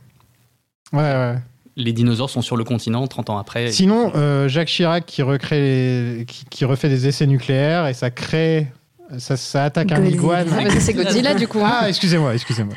ouais. 0.94 1.36
Les 1.78 1.92
dinosaures 1.92 2.30
sont 2.30 2.42
sur 2.42 2.56
le 2.56 2.64
continent 2.64 3.06
30 3.06 3.30
ans 3.32 3.38
après. 3.38 3.70
Sinon, 3.72 4.12
euh, 4.16 4.48
Jacques 4.48 4.70
Chirac 4.70 5.06
qui, 5.06 5.22
recrée, 5.22 5.60
les- 6.20 6.26
qui, 6.26 6.46
qui 6.50 6.64
refait 6.66 6.88
des 6.90 7.08
essais 7.08 7.28
nucléaires 7.28 7.88
et 7.88 7.94
ça 7.94 8.12
crée. 8.12 8.68
Ça, 9.20 9.38
ça 9.38 9.66
attaque 9.66 9.92
un 9.92 10.04
iguane. 10.04 10.48
Ah, 10.52 10.70
c'est 10.80 10.94
Godzilla, 10.94 11.34
du 11.36 11.48
coup. 11.48 11.60
hein. 11.60 11.72
Ah, 11.82 11.90
excusez-moi, 11.90 12.34
excusez-moi. 12.34 12.74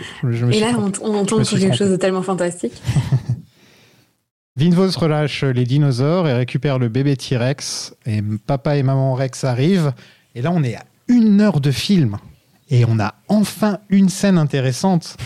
Et 0.52 0.60
là, 0.60 0.72
on, 0.78 0.92
on 1.02 1.24
tombe 1.24 1.42
sur 1.44 1.58
quelque 1.58 1.76
chose 1.76 1.90
de 1.90 1.96
tellement 1.96 2.22
fantastique. 2.22 2.74
Vinvos 4.56 4.90
relâche 4.98 5.44
les 5.44 5.64
dinosaures 5.64 6.26
et 6.26 6.34
récupère 6.34 6.78
le 6.78 6.88
bébé 6.88 7.16
T-Rex. 7.16 7.94
Et 8.06 8.20
papa 8.46 8.76
et 8.76 8.82
maman 8.82 9.14
Rex 9.14 9.44
arrivent. 9.44 9.92
Et 10.34 10.42
là, 10.42 10.50
on 10.52 10.62
est 10.64 10.74
à 10.74 10.82
une 11.06 11.40
heure 11.40 11.60
de 11.60 11.70
film. 11.70 12.18
Et 12.70 12.84
on 12.84 12.98
a 12.98 13.14
enfin 13.28 13.78
une 13.88 14.08
scène 14.08 14.36
intéressante. 14.36 15.16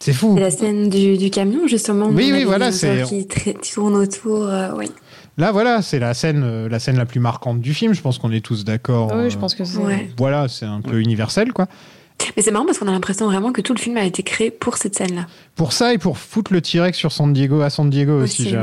C'est 0.00 0.14
fou. 0.14 0.34
C'est 0.36 0.42
la 0.42 0.50
scène 0.50 0.88
du, 0.88 1.16
du 1.18 1.30
camion, 1.30 1.68
justement. 1.68 2.06
Oui, 2.06 2.30
oui, 2.32 2.44
voilà, 2.44 2.72
c'est- 2.72 3.04
Qui, 3.04 3.26
tournent 3.72 3.94
autour, 3.94 4.48
euh, 4.48 4.70
oui. 4.76 4.90
Là, 5.38 5.50
voilà, 5.52 5.80
c'est 5.82 5.98
la 5.98 6.12
scène, 6.14 6.42
euh, 6.44 6.68
la 6.68 6.78
scène 6.78 6.96
la 6.96 7.06
plus 7.06 7.20
marquante 7.20 7.60
du 7.60 7.72
film. 7.74 7.94
Je 7.94 8.00
pense 8.02 8.18
qu'on 8.18 8.30
est 8.32 8.44
tous 8.44 8.64
d'accord. 8.64 9.10
Oui, 9.14 9.30
je 9.30 9.36
Euh, 9.36 9.40
pense 9.40 9.54
que 9.54 9.64
c'est. 9.64 9.78
Ouais. 9.78 10.10
Voilà, 10.18 10.46
c'est 10.48 10.66
un 10.66 10.80
peu 10.80 11.00
universel, 11.00 11.52
quoi. 11.52 11.66
Mais 12.36 12.42
c'est 12.42 12.52
marrant 12.52 12.66
parce 12.66 12.78
qu'on 12.78 12.86
a 12.86 12.92
l'impression 12.92 13.26
vraiment 13.26 13.50
que 13.50 13.60
tout 13.62 13.74
le 13.74 13.80
film 13.80 13.96
a 13.96 14.04
été 14.04 14.22
créé 14.22 14.50
pour 14.52 14.76
cette 14.76 14.94
scène-là. 14.94 15.26
Pour 15.56 15.72
ça 15.72 15.92
et 15.92 15.98
pour 15.98 16.18
foutre 16.18 16.52
le 16.52 16.60
T-Rex 16.60 16.96
sur 16.96 17.10
San 17.10 17.32
Diego, 17.32 17.62
à 17.62 17.70
San 17.70 17.90
Diego 17.90 18.22
aussi. 18.22 18.54
Oui. 18.54 18.56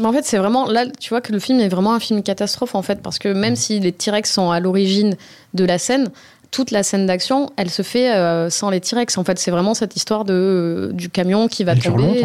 Mais 0.00 0.06
en 0.06 0.12
fait, 0.12 0.24
c'est 0.24 0.36
vraiment 0.36 0.66
là, 0.68 0.84
tu 0.98 1.08
vois 1.10 1.22
que 1.22 1.32
le 1.32 1.38
film 1.38 1.60
est 1.60 1.68
vraiment 1.68 1.94
un 1.94 2.00
film 2.00 2.22
catastrophe 2.22 2.74
en 2.74 2.82
fait, 2.82 3.00
parce 3.00 3.18
que 3.18 3.28
Mm. 3.32 3.38
même 3.38 3.56
si 3.56 3.80
les 3.80 3.92
T-Rex 3.92 4.30
sont 4.30 4.50
à 4.50 4.60
l'origine 4.60 5.16
de 5.54 5.64
la 5.64 5.78
scène, 5.78 6.10
toute 6.50 6.72
la 6.72 6.82
scène 6.82 7.06
d'action, 7.06 7.48
elle 7.56 7.70
se 7.70 7.82
fait 7.82 8.12
euh, 8.12 8.50
sans 8.50 8.70
les 8.70 8.80
T-Rex. 8.80 9.16
En 9.18 9.24
fait, 9.24 9.38
c'est 9.38 9.52
vraiment 9.52 9.72
cette 9.74 9.94
histoire 9.94 10.24
de 10.24 10.34
euh, 10.34 10.92
du 10.92 11.08
camion 11.08 11.46
qui 11.46 11.62
va 11.62 11.72
Elle 11.72 11.78
tomber. 11.82 12.24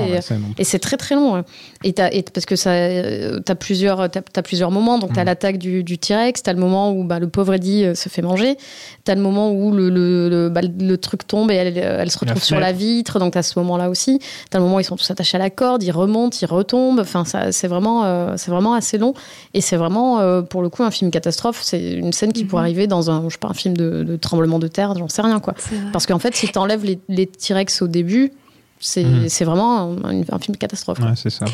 et- 0.57 0.63
c'est 0.63 0.79
très 0.79 0.97
très 0.97 1.13
long. 1.13 1.35
hein. 1.35 1.45
Et, 1.83 1.93
parce 1.93 2.47
que 2.47 2.55
ça, 2.55 2.71
euh, 2.71 3.39
t'as 3.45 3.53
plusieurs, 3.53 4.09
t'as 4.09 4.41
plusieurs 4.41 4.71
moments. 4.71 4.97
Donc 4.97 5.13
t'as 5.13 5.21
Mhm. 5.21 5.25
l'attaque 5.27 5.57
du, 5.59 5.83
du 5.83 5.99
T-Rex, 5.99 6.41
t'as 6.41 6.53
le 6.53 6.59
moment 6.59 6.91
où 6.91 7.03
bah, 7.03 7.19
le 7.19 7.27
pauvre 7.27 7.53
Eddie 7.53 7.83
euh, 7.85 7.93
se 7.93 8.09
fait 8.09 8.23
manger, 8.23 8.57
t'as 9.03 9.13
le 9.13 9.21
moment 9.21 9.51
où 9.51 9.71
le, 9.71 9.89
le, 9.91 10.27
le, 10.29 10.49
bah, 10.49 10.61
le 10.63 10.97
truc 10.97 11.27
tombe 11.27 11.51
et 11.51 11.55
elle, 11.55 11.77
elle 11.77 12.09
se 12.09 12.17
La 12.25 12.31
retrouve 12.31 12.43
sur 12.43 12.59
la 12.59 12.71
vitre. 12.71 13.19
Donc 13.19 13.33
t'as 13.33 13.43
ce 13.43 13.59
moment-là 13.59 13.89
aussi. 13.91 14.19
T'as 14.49 14.57
le 14.57 14.63
moment 14.63 14.77
où 14.77 14.79
ils 14.79 14.83
sont 14.85 14.95
tous 14.95 15.11
attachés 15.11 15.37
à 15.37 15.39
la 15.39 15.51
corde, 15.51 15.83
ils 15.83 15.91
remontent, 15.91 16.35
ils 16.41 16.45
retombent. 16.47 16.99
Enfin, 16.99 17.23
c'est 17.51 17.67
vraiment, 17.67 18.35
c'est 18.37 18.49
vraiment 18.49 18.73
assez 18.73 18.97
long. 18.97 19.13
Et 19.53 19.61
c'est 19.61 19.77
vraiment, 19.77 20.41
pour 20.43 20.63
le 20.63 20.69
coup, 20.69 20.81
un 20.83 20.89
film 20.91 21.11
catastrophe. 21.11 21.59
C'est 21.63 21.91
une 21.93 22.11
scène 22.11 22.33
qui 22.33 22.43
pourrait 22.45 22.61
Mhm. 22.63 22.65
arriver 22.65 22.87
dans 22.87 23.11
un, 23.11 23.23
je 23.27 23.33
sais 23.33 23.37
pas, 23.39 23.49
un 23.49 23.53
film 23.53 23.77
de, 23.77 24.01
de 24.03 24.14
tremblement 24.17 24.59
de 24.59 24.67
terre, 24.67 24.93
j'en 24.97 25.07
sais 25.09 25.21
rien 25.21 25.39
quoi. 25.39 25.53
Parce 25.91 26.05
qu'en 26.05 26.19
fait, 26.19 26.35
si 26.35 26.47
t'enlèves 26.49 26.83
les, 26.83 26.99
les 27.07 27.27
T-Rex 27.27 27.81
au 27.81 27.87
début, 27.87 28.31
c'est, 28.79 29.29
c'est 29.29 29.45
vraiment 29.45 29.97
un, 30.03 30.21
un 30.29 30.39
film 30.39 30.57
catastrophe. 30.57 30.99
Ouais, 30.99 31.15
c'est 31.15 31.29
ça. 31.29 31.45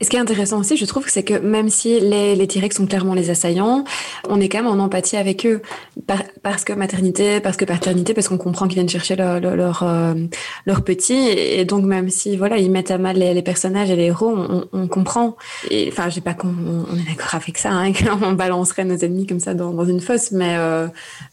Et 0.00 0.04
ce 0.04 0.10
qui 0.10 0.16
est 0.16 0.20
intéressant 0.20 0.58
aussi, 0.58 0.76
je 0.76 0.84
trouve, 0.86 1.04
c'est 1.08 1.22
que 1.22 1.34
même 1.34 1.68
si 1.68 2.00
les, 2.00 2.34
les 2.34 2.46
T-Rex 2.46 2.76
sont 2.76 2.86
clairement 2.86 3.14
les 3.14 3.30
assaillants, 3.30 3.84
on 4.28 4.40
est 4.40 4.48
quand 4.48 4.62
même 4.62 4.66
en 4.66 4.82
empathie 4.82 5.16
avec 5.16 5.44
eux. 5.44 5.60
Par- 6.06 6.22
parce 6.42 6.64
que 6.64 6.72
maternité, 6.72 7.40
parce 7.40 7.56
que 7.56 7.64
paternité, 7.66 8.14
parce 8.14 8.28
qu'on 8.28 8.38
comprend 8.38 8.66
qu'ils 8.66 8.76
viennent 8.76 8.88
chercher 8.88 9.16
leur, 9.16 9.40
leur, 9.40 9.56
leur, 9.56 9.82
euh, 9.82 10.14
leur 10.66 10.82
petit. 10.82 11.28
Et 11.28 11.64
donc, 11.64 11.84
même 11.84 12.08
si, 12.08 12.36
voilà, 12.36 12.56
ils 12.56 12.70
mettent 12.70 12.90
à 12.90 12.98
mal 12.98 13.16
les, 13.18 13.34
les 13.34 13.42
personnages 13.42 13.90
et 13.90 13.96
les 13.96 14.04
héros, 14.04 14.34
on, 14.34 14.64
on 14.72 14.88
comprend. 14.88 15.36
Et 15.70 15.88
enfin, 15.92 16.08
je 16.08 16.14
dis 16.14 16.20
pas 16.20 16.34
qu'on 16.34 16.48
on 16.48 16.96
est 16.96 17.06
d'accord 17.08 17.34
avec 17.34 17.58
ça, 17.58 17.70
hein, 17.70 17.92
qu'on 18.20 18.32
balancerait 18.32 18.84
nos 18.84 18.96
ennemis 18.96 19.26
comme 19.26 19.40
ça 19.40 19.52
dans, 19.54 19.72
dans 19.72 19.84
une 19.84 20.00
fosse, 20.00 20.32
mais, 20.32 20.56
euh, 20.56 20.86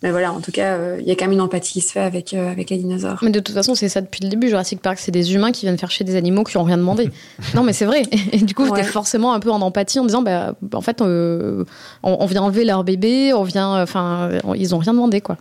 mais 0.03 0.11
voilà, 0.11 0.34
en 0.34 0.41
tout 0.41 0.51
cas, 0.51 0.74
euh, 0.74 0.97
il 0.99 1.07
y 1.07 1.11
a 1.11 1.15
quand 1.15 1.26
même 1.26 1.34
une 1.34 1.41
empathie 1.41 1.74
qui 1.74 1.82
se 1.82 1.93
fait 1.93 2.01
avec, 2.01 2.34
euh, 2.34 2.51
avec 2.51 2.70
les 2.70 2.78
dinosaures. 2.78 3.20
Mais 3.22 3.32
de 3.32 3.39
toute 3.39 3.55
façon, 3.55 3.76
c'est 3.76 3.89
ça 3.89 4.01
depuis 4.01 4.24
le 4.24 4.30
début. 4.30 4.49
Jurassic 4.49 4.82
Park, 4.82 4.99
c'est 4.99 5.11
des 5.11 5.34
humains 5.34 5.51
qui 5.51 5.65
viennent 5.65 5.78
faire 5.78 5.91
chier 5.91 6.05
des 6.05 6.15
animaux 6.15 6.43
qui 6.43 6.57
ont 6.57 6.63
rien 6.63 6.78
demandé. 6.78 7.09
non, 7.55 7.63
mais 7.63 7.74
c'est 7.74 7.86
vrai. 7.86 8.03
Et 8.34 8.39
du 8.39 8.53
coup, 8.58 8.70
Ouais. 8.70 8.82
t'es 8.82 8.88
forcément 8.88 9.34
un 9.34 9.39
peu 9.39 9.51
en 9.51 9.62
empathie 9.62 9.99
en 9.99 10.05
disant, 10.05 10.22
bah, 10.22 10.55
en 10.74 10.82
fait, 10.82 11.01
euh, 11.01 11.64
on, 12.03 12.18
on 12.20 12.26
vient 12.26 12.41
enlever 12.43 12.66
leur 12.66 12.84
bébé, 12.84 13.34
on 13.34 13.43
vient, 13.43 13.82
enfin, 13.82 14.30
ils 14.55 14.76
ont 14.76 14.80
rien 14.80 14.93
demandé, 14.93 15.22
quoi. 15.22 15.38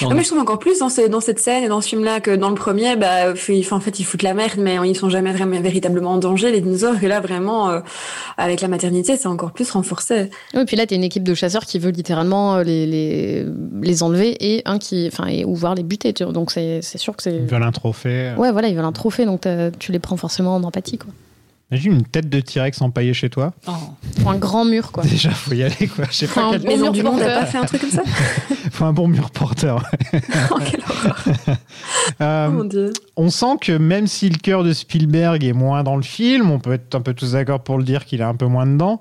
Non, 0.00 0.08
Ah, 0.10 0.14
mais 0.14 0.22
je 0.22 0.28
trouve 0.28 0.40
encore 0.40 0.58
plus 0.58 0.78
dans, 0.78 0.88
ce- 0.88 1.06
dans 1.06 1.20
cette 1.20 1.38
scène 1.38 1.64
et 1.64 1.68
dans 1.68 1.82
ce 1.82 1.88
film-là 1.90 2.20
que 2.20 2.30
dans 2.34 2.48
le 2.48 2.54
premier, 2.54 2.96
bah, 2.96 3.32
en 3.32 3.80
fait, 3.80 4.00
ils 4.00 4.04
foutent 4.04 4.22
la 4.22 4.32
merde, 4.32 4.54
mais 4.56 4.78
ils 4.86 4.96
sont 4.96 5.10
jamais 5.10 5.32
vraiment 5.34 5.60
véritablement 5.60 6.12
en 6.12 6.16
danger, 6.16 6.50
les 6.50 6.62
dinosaures. 6.62 6.94
Et 7.04 7.08
là, 7.08 7.20
vraiment, 7.20 7.68
euh, 7.68 7.80
avec 8.38 8.62
la 8.62 8.68
maternité, 8.68 9.18
c'est 9.18 9.28
encore 9.28 9.52
plus 9.52 9.70
renforcé. 9.70 10.30
Et 10.54 10.64
puis 10.64 10.76
là, 10.78 10.86
t'as 10.86 10.96
une 10.96 11.04
équipe 11.04 11.24
de 11.24 11.34
chasseurs 11.34 11.66
qui 11.66 11.78
veut 11.78 11.90
littéralement 11.90 12.54
euh, 12.56 12.62
les, 12.62 12.86
les, 12.86 13.46
les 13.82 14.02
enlever 14.02 14.34
et 14.40 14.62
un 14.64 14.78
qui, 14.78 15.10
enfin, 15.12 15.30
ou 15.44 15.54
voir 15.54 15.74
les 15.74 15.82
buter. 15.82 16.14
tu 16.14 16.24
vois. 16.24 16.32
Donc 16.32 16.52
c'est 16.52 16.80
c'est 16.80 16.96
sûr 16.96 17.14
que 17.14 17.22
c'est. 17.22 17.36
Ils 17.36 17.42
veulent 17.46 17.62
un 17.62 17.70
trophée. 17.70 18.32
Ouais, 18.38 18.50
voilà, 18.50 18.68
ils 18.68 18.74
veulent 18.74 18.86
un 18.86 18.92
trophée, 18.92 19.26
donc 19.26 19.42
tu 19.78 19.92
les 19.92 19.98
prends 19.98 20.16
forcément 20.16 20.54
en 20.54 20.62
empathie, 20.64 20.96
quoi. 20.96 21.12
Imagine 21.72 21.92
une 21.92 22.04
tête 22.04 22.28
de 22.28 22.38
T-Rex 22.38 22.80
empaillée 22.82 23.14
chez 23.14 23.30
toi. 23.30 23.54
Oh. 23.66 23.72
Faut 24.22 24.28
un 24.28 24.36
grand 24.36 24.64
mur, 24.66 24.92
quoi. 24.92 25.02
Déjà, 25.04 25.30
faut 25.30 25.54
y 25.54 25.62
aller, 25.62 25.88
quoi. 25.88 26.04
Je 26.10 26.14
sais 26.16 26.26
pas 26.26 26.42
Enfin, 26.48 26.50
quel... 26.52 26.60
Bon 26.62 26.68
Maison 26.68 26.82
mur 26.84 26.92
du 26.92 27.02
Monde 27.02 27.18
n'a 27.18 27.24
porteur. 27.24 27.40
pas 27.40 27.46
fait 27.46 27.58
un 27.58 27.64
truc 27.64 27.80
comme 27.80 27.90
ça 27.90 28.02
faut 28.70 28.84
un 28.84 28.92
bon 28.92 29.08
mur 29.08 29.30
porteur. 29.30 29.82
Oh, 30.50 30.58
quelle 30.70 30.80
horreur. 30.88 31.24
Euh, 32.20 32.46
Oh, 32.48 32.52
mon 32.52 32.64
Dieu. 32.64 32.92
on 33.16 33.30
sent 33.30 33.56
que 33.60 33.72
même 33.76 34.06
si 34.06 34.28
le 34.28 34.36
cœur 34.36 34.64
de 34.64 34.72
Spielberg 34.72 35.44
est 35.44 35.52
moins 35.52 35.82
dans 35.82 35.96
le 35.96 36.02
film, 36.02 36.50
on 36.50 36.58
peut 36.58 36.72
être 36.72 36.94
un 36.94 37.00
peu 37.00 37.14
tous 37.14 37.32
d'accord 37.32 37.60
pour 37.62 37.78
le 37.78 37.84
dire 37.84 38.04
qu'il 38.04 38.20
est 38.20 38.24
un 38.24 38.34
peu 38.34 38.46
moins 38.46 38.66
dedans. 38.66 39.00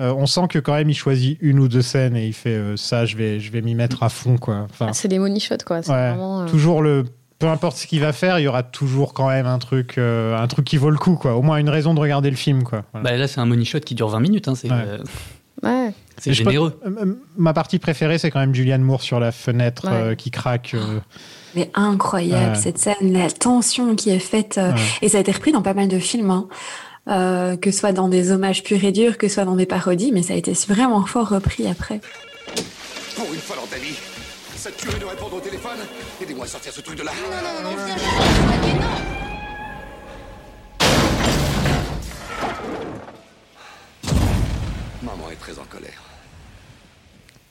euh, 0.00 0.12
on 0.16 0.26
sent 0.26 0.42
que 0.50 0.58
quand 0.58 0.74
même 0.74 0.90
il 0.90 0.94
choisit 0.94 1.38
une 1.40 1.58
ou 1.60 1.68
deux 1.68 1.82
scènes 1.82 2.16
et 2.16 2.26
il 2.26 2.32
fait 2.34 2.50
euh, 2.50 2.76
ça, 2.76 3.06
je 3.06 3.16
vais, 3.16 3.40
je 3.40 3.50
vais 3.50 3.62
m'y 3.62 3.74
mettre 3.74 4.02
à 4.02 4.08
fond, 4.08 4.36
quoi. 4.36 4.66
Enfin, 4.70 4.92
C'est 4.92 5.08
des 5.08 5.18
money 5.18 5.40
shots, 5.40 5.56
quoi. 5.64 5.82
C'est 5.82 5.90
ouais, 5.92 6.08
vraiment, 6.10 6.42
euh, 6.42 6.46
toujours 6.46 6.82
le. 6.82 7.04
Peu 7.40 7.48
importe 7.48 7.76
ce 7.78 7.86
qu'il 7.86 8.00
va 8.00 8.12
faire, 8.12 8.38
il 8.38 8.42
y 8.42 8.48
aura 8.48 8.62
toujours 8.62 9.12
quand 9.14 9.28
même 9.28 9.46
un 9.46 9.58
truc, 9.58 9.96
euh, 9.98 10.36
un 10.38 10.46
truc 10.46 10.64
qui 10.66 10.76
vaut 10.76 10.90
le 10.90 10.98
coup, 10.98 11.14
quoi. 11.16 11.34
Au 11.34 11.42
moins 11.42 11.56
une 11.56 11.70
raison 11.70 11.94
de 11.94 12.00
regarder 12.00 12.30
le 12.30 12.36
film, 12.36 12.62
quoi. 12.62 12.84
Voilà. 12.92 13.10
Bah, 13.10 13.16
là, 13.16 13.26
c'est 13.26 13.40
un 13.40 13.46
money 13.46 13.64
shot 13.64 13.80
qui 13.80 13.94
dure 13.94 14.08
20 14.08 14.20
minutes. 14.20 14.46
Hein, 14.46 14.54
c'est 14.54 14.70
Ouais. 14.70 14.76
euh, 14.86 14.98
Ouais. 15.62 15.92
c'est 16.18 16.32
généreux. 16.34 16.70
peux- 16.70 16.88
euh, 17.00 17.14
ma 17.36 17.52
partie 17.54 17.78
préférée, 17.78 18.18
c'est 18.18 18.30
quand 18.30 18.40
même 18.40 18.54
Julianne 18.54 18.82
Moore 18.82 19.02
sur 19.02 19.20
la 19.20 19.32
fenêtre 19.32 19.86
Ouais. 19.88 19.92
euh, 19.94 20.14
qui 20.14 20.30
craque. 20.30 20.72
euh, 20.74 21.00
Mais 21.56 21.70
incroyable, 21.74 22.52
Ouais. 22.56 22.60
cette 22.62 22.78
scène, 22.78 23.12
la 23.12 23.30
tension 23.30 23.96
qui 23.96 24.10
est 24.10 24.18
faite. 24.20 24.56
euh, 24.58 24.72
Ouais. 24.72 24.78
Et 25.02 25.08
ça 25.08 25.16
a 25.18 25.20
été 25.22 25.32
repris 25.32 25.50
dans 25.52 25.62
pas 25.62 25.74
mal 25.74 25.88
de 25.88 25.98
films. 25.98 26.30
hein. 26.30 26.46
Euh, 27.08 27.56
que 27.56 27.70
ce 27.70 27.78
soit 27.80 27.92
dans 27.92 28.08
des 28.08 28.30
hommages 28.30 28.62
purs 28.62 28.84
et 28.84 28.92
durs, 28.92 29.16
que 29.16 29.26
ce 29.26 29.34
soit 29.34 29.46
dans 29.46 29.56
des 29.56 29.64
parodies, 29.66 30.12
mais 30.12 30.22
ça 30.22 30.34
a 30.34 30.36
été 30.36 30.52
vraiment 30.68 31.04
fort 31.06 31.28
repris 31.30 31.66
après. 31.66 32.00
Pour 33.16 33.32
une 33.32 33.40
fois, 33.40 33.56
Landali, 33.56 33.94
ça 34.60 34.70
te 34.70 34.78
tuerait 34.78 34.98
de 34.98 35.06
répondre 35.06 35.36
au 35.36 35.40
téléphone 35.40 35.78
Aidez-moi 36.20 36.44
à 36.44 36.48
sortir 36.48 36.70
ce 36.70 36.82
truc 36.82 36.98
de 36.98 37.02
là. 37.02 37.12
Maman 45.02 45.30
est 45.32 45.36
très 45.36 45.58
en 45.58 45.64
colère. 45.64 46.02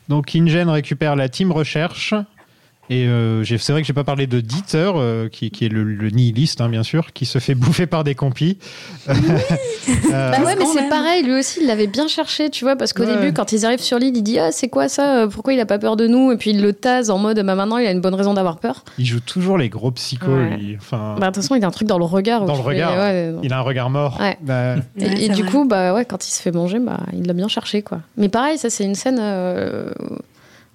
Donc 0.08 0.36
InGen 0.36 0.70
récupère 0.70 1.16
la 1.16 1.30
team 1.30 1.52
recherche. 1.52 2.14
Et 2.90 3.06
euh, 3.08 3.44
c'est 3.46 3.72
vrai 3.72 3.82
que 3.82 3.88
j'ai 3.88 3.94
pas 3.94 4.04
parlé 4.04 4.26
de 4.26 4.40
Dieter, 4.42 4.92
euh, 4.96 5.30
qui, 5.30 5.52
qui 5.52 5.66
est 5.66 5.70
le, 5.70 5.84
le 5.84 6.10
nihiliste, 6.10 6.60
hein, 6.60 6.70
bien 6.70 6.82
sûr, 6.84 7.14
qui 7.14 7.26
se 7.26 7.38
fait 7.40 7.54
bouffer 7.56 7.86
par 7.86 8.04
des 8.04 8.16
compis. 8.16 8.58
Euh, 9.10 9.14
Bah 10.12 10.44
ouais, 10.44 10.56
mais 10.58 10.66
c'est 10.66 10.90
pareil, 10.90 11.24
lui 11.24 11.34
aussi, 11.40 11.60
il 11.62 11.68
l'avait 11.68 11.88
bien 11.88 12.08
cherché, 12.08 12.50
tu 12.50 12.64
vois, 12.64 12.76
parce 12.76 12.94
qu'au 12.94 13.04
Ouais. 13.04 13.16
début, 13.16 13.34
quand 13.34 13.52
ils 13.52 13.66
arrivent 13.66 13.80
sur 13.82 13.98
l'île, 14.00 14.16
il 14.18 14.24
dit 14.24 14.40
Ah, 14.40 14.52
c'est 14.52 14.68
quoi 14.70 14.90
ça 14.90 15.28
Pourquoi 15.32 15.54
il 15.54 15.60
a 15.60 15.66
pas 15.66 15.80
peur 15.80 15.96
de 15.98 16.08
nous? 16.08 16.32
Et 16.32 16.38
puis 16.38 16.50
il 16.52 16.62
le 16.62 16.74
tase 16.74 17.10
en 17.10 17.18
mode 17.18 17.38
Bah 17.44 17.56
maintenant, 17.56 17.78
il 17.78 17.86
a 17.88 17.92
une 17.92 18.02
bonne 18.02 18.14
raison 18.16 18.34
d'avoir 18.34 18.58
peur. 18.58 18.84
il 18.98 19.06
joue 19.06 19.20
toujours 19.20 19.58
les 19.58 19.70
gros 19.70 19.92
psychos. 19.92 20.28
Ouais. 20.32 20.58
lui. 20.58 20.76
Enfin, 20.80 21.16
Bah, 21.20 21.28
de 21.28 21.34
toute 21.34 21.44
façon, 21.44 21.56
il 21.56 21.64
a 21.64 21.68
un 21.68 21.72
truc 21.72 21.88
dans 21.88 21.98
le 22.00 22.06
regard. 22.06 22.46
dans 22.46 22.56
le 22.56 22.62
fais, 22.64 22.70
regard, 22.70 22.98
ouais, 22.98 23.34
il 23.44 23.54
a 23.54 23.58
un 23.60 23.62
regard 23.62 23.90
mort. 23.90 24.18
Ouais. 24.20 24.38
Bah, 24.42 24.76
Et, 24.98 25.06
Ouais, 25.06 25.14
et 25.14 25.28
c'est 25.28 25.34
du 25.34 25.42
vrai. 25.44 25.52
coup, 25.52 25.66
bah 25.68 25.94
ouais, 25.94 26.06
quand 26.06 26.28
il 26.28 26.32
se 26.32 26.42
fait 26.42 26.52
manger, 26.52 26.80
bah 26.80 27.00
il 27.14 27.26
l'a 27.28 27.34
bien 27.34 27.48
cherché, 27.48 27.82
quoi. 27.82 28.00
Mais 28.18 28.30
pareil, 28.30 28.58
ça 28.58 28.70
c'est 28.70 28.84
une 28.84 28.96
scène. 28.96 29.20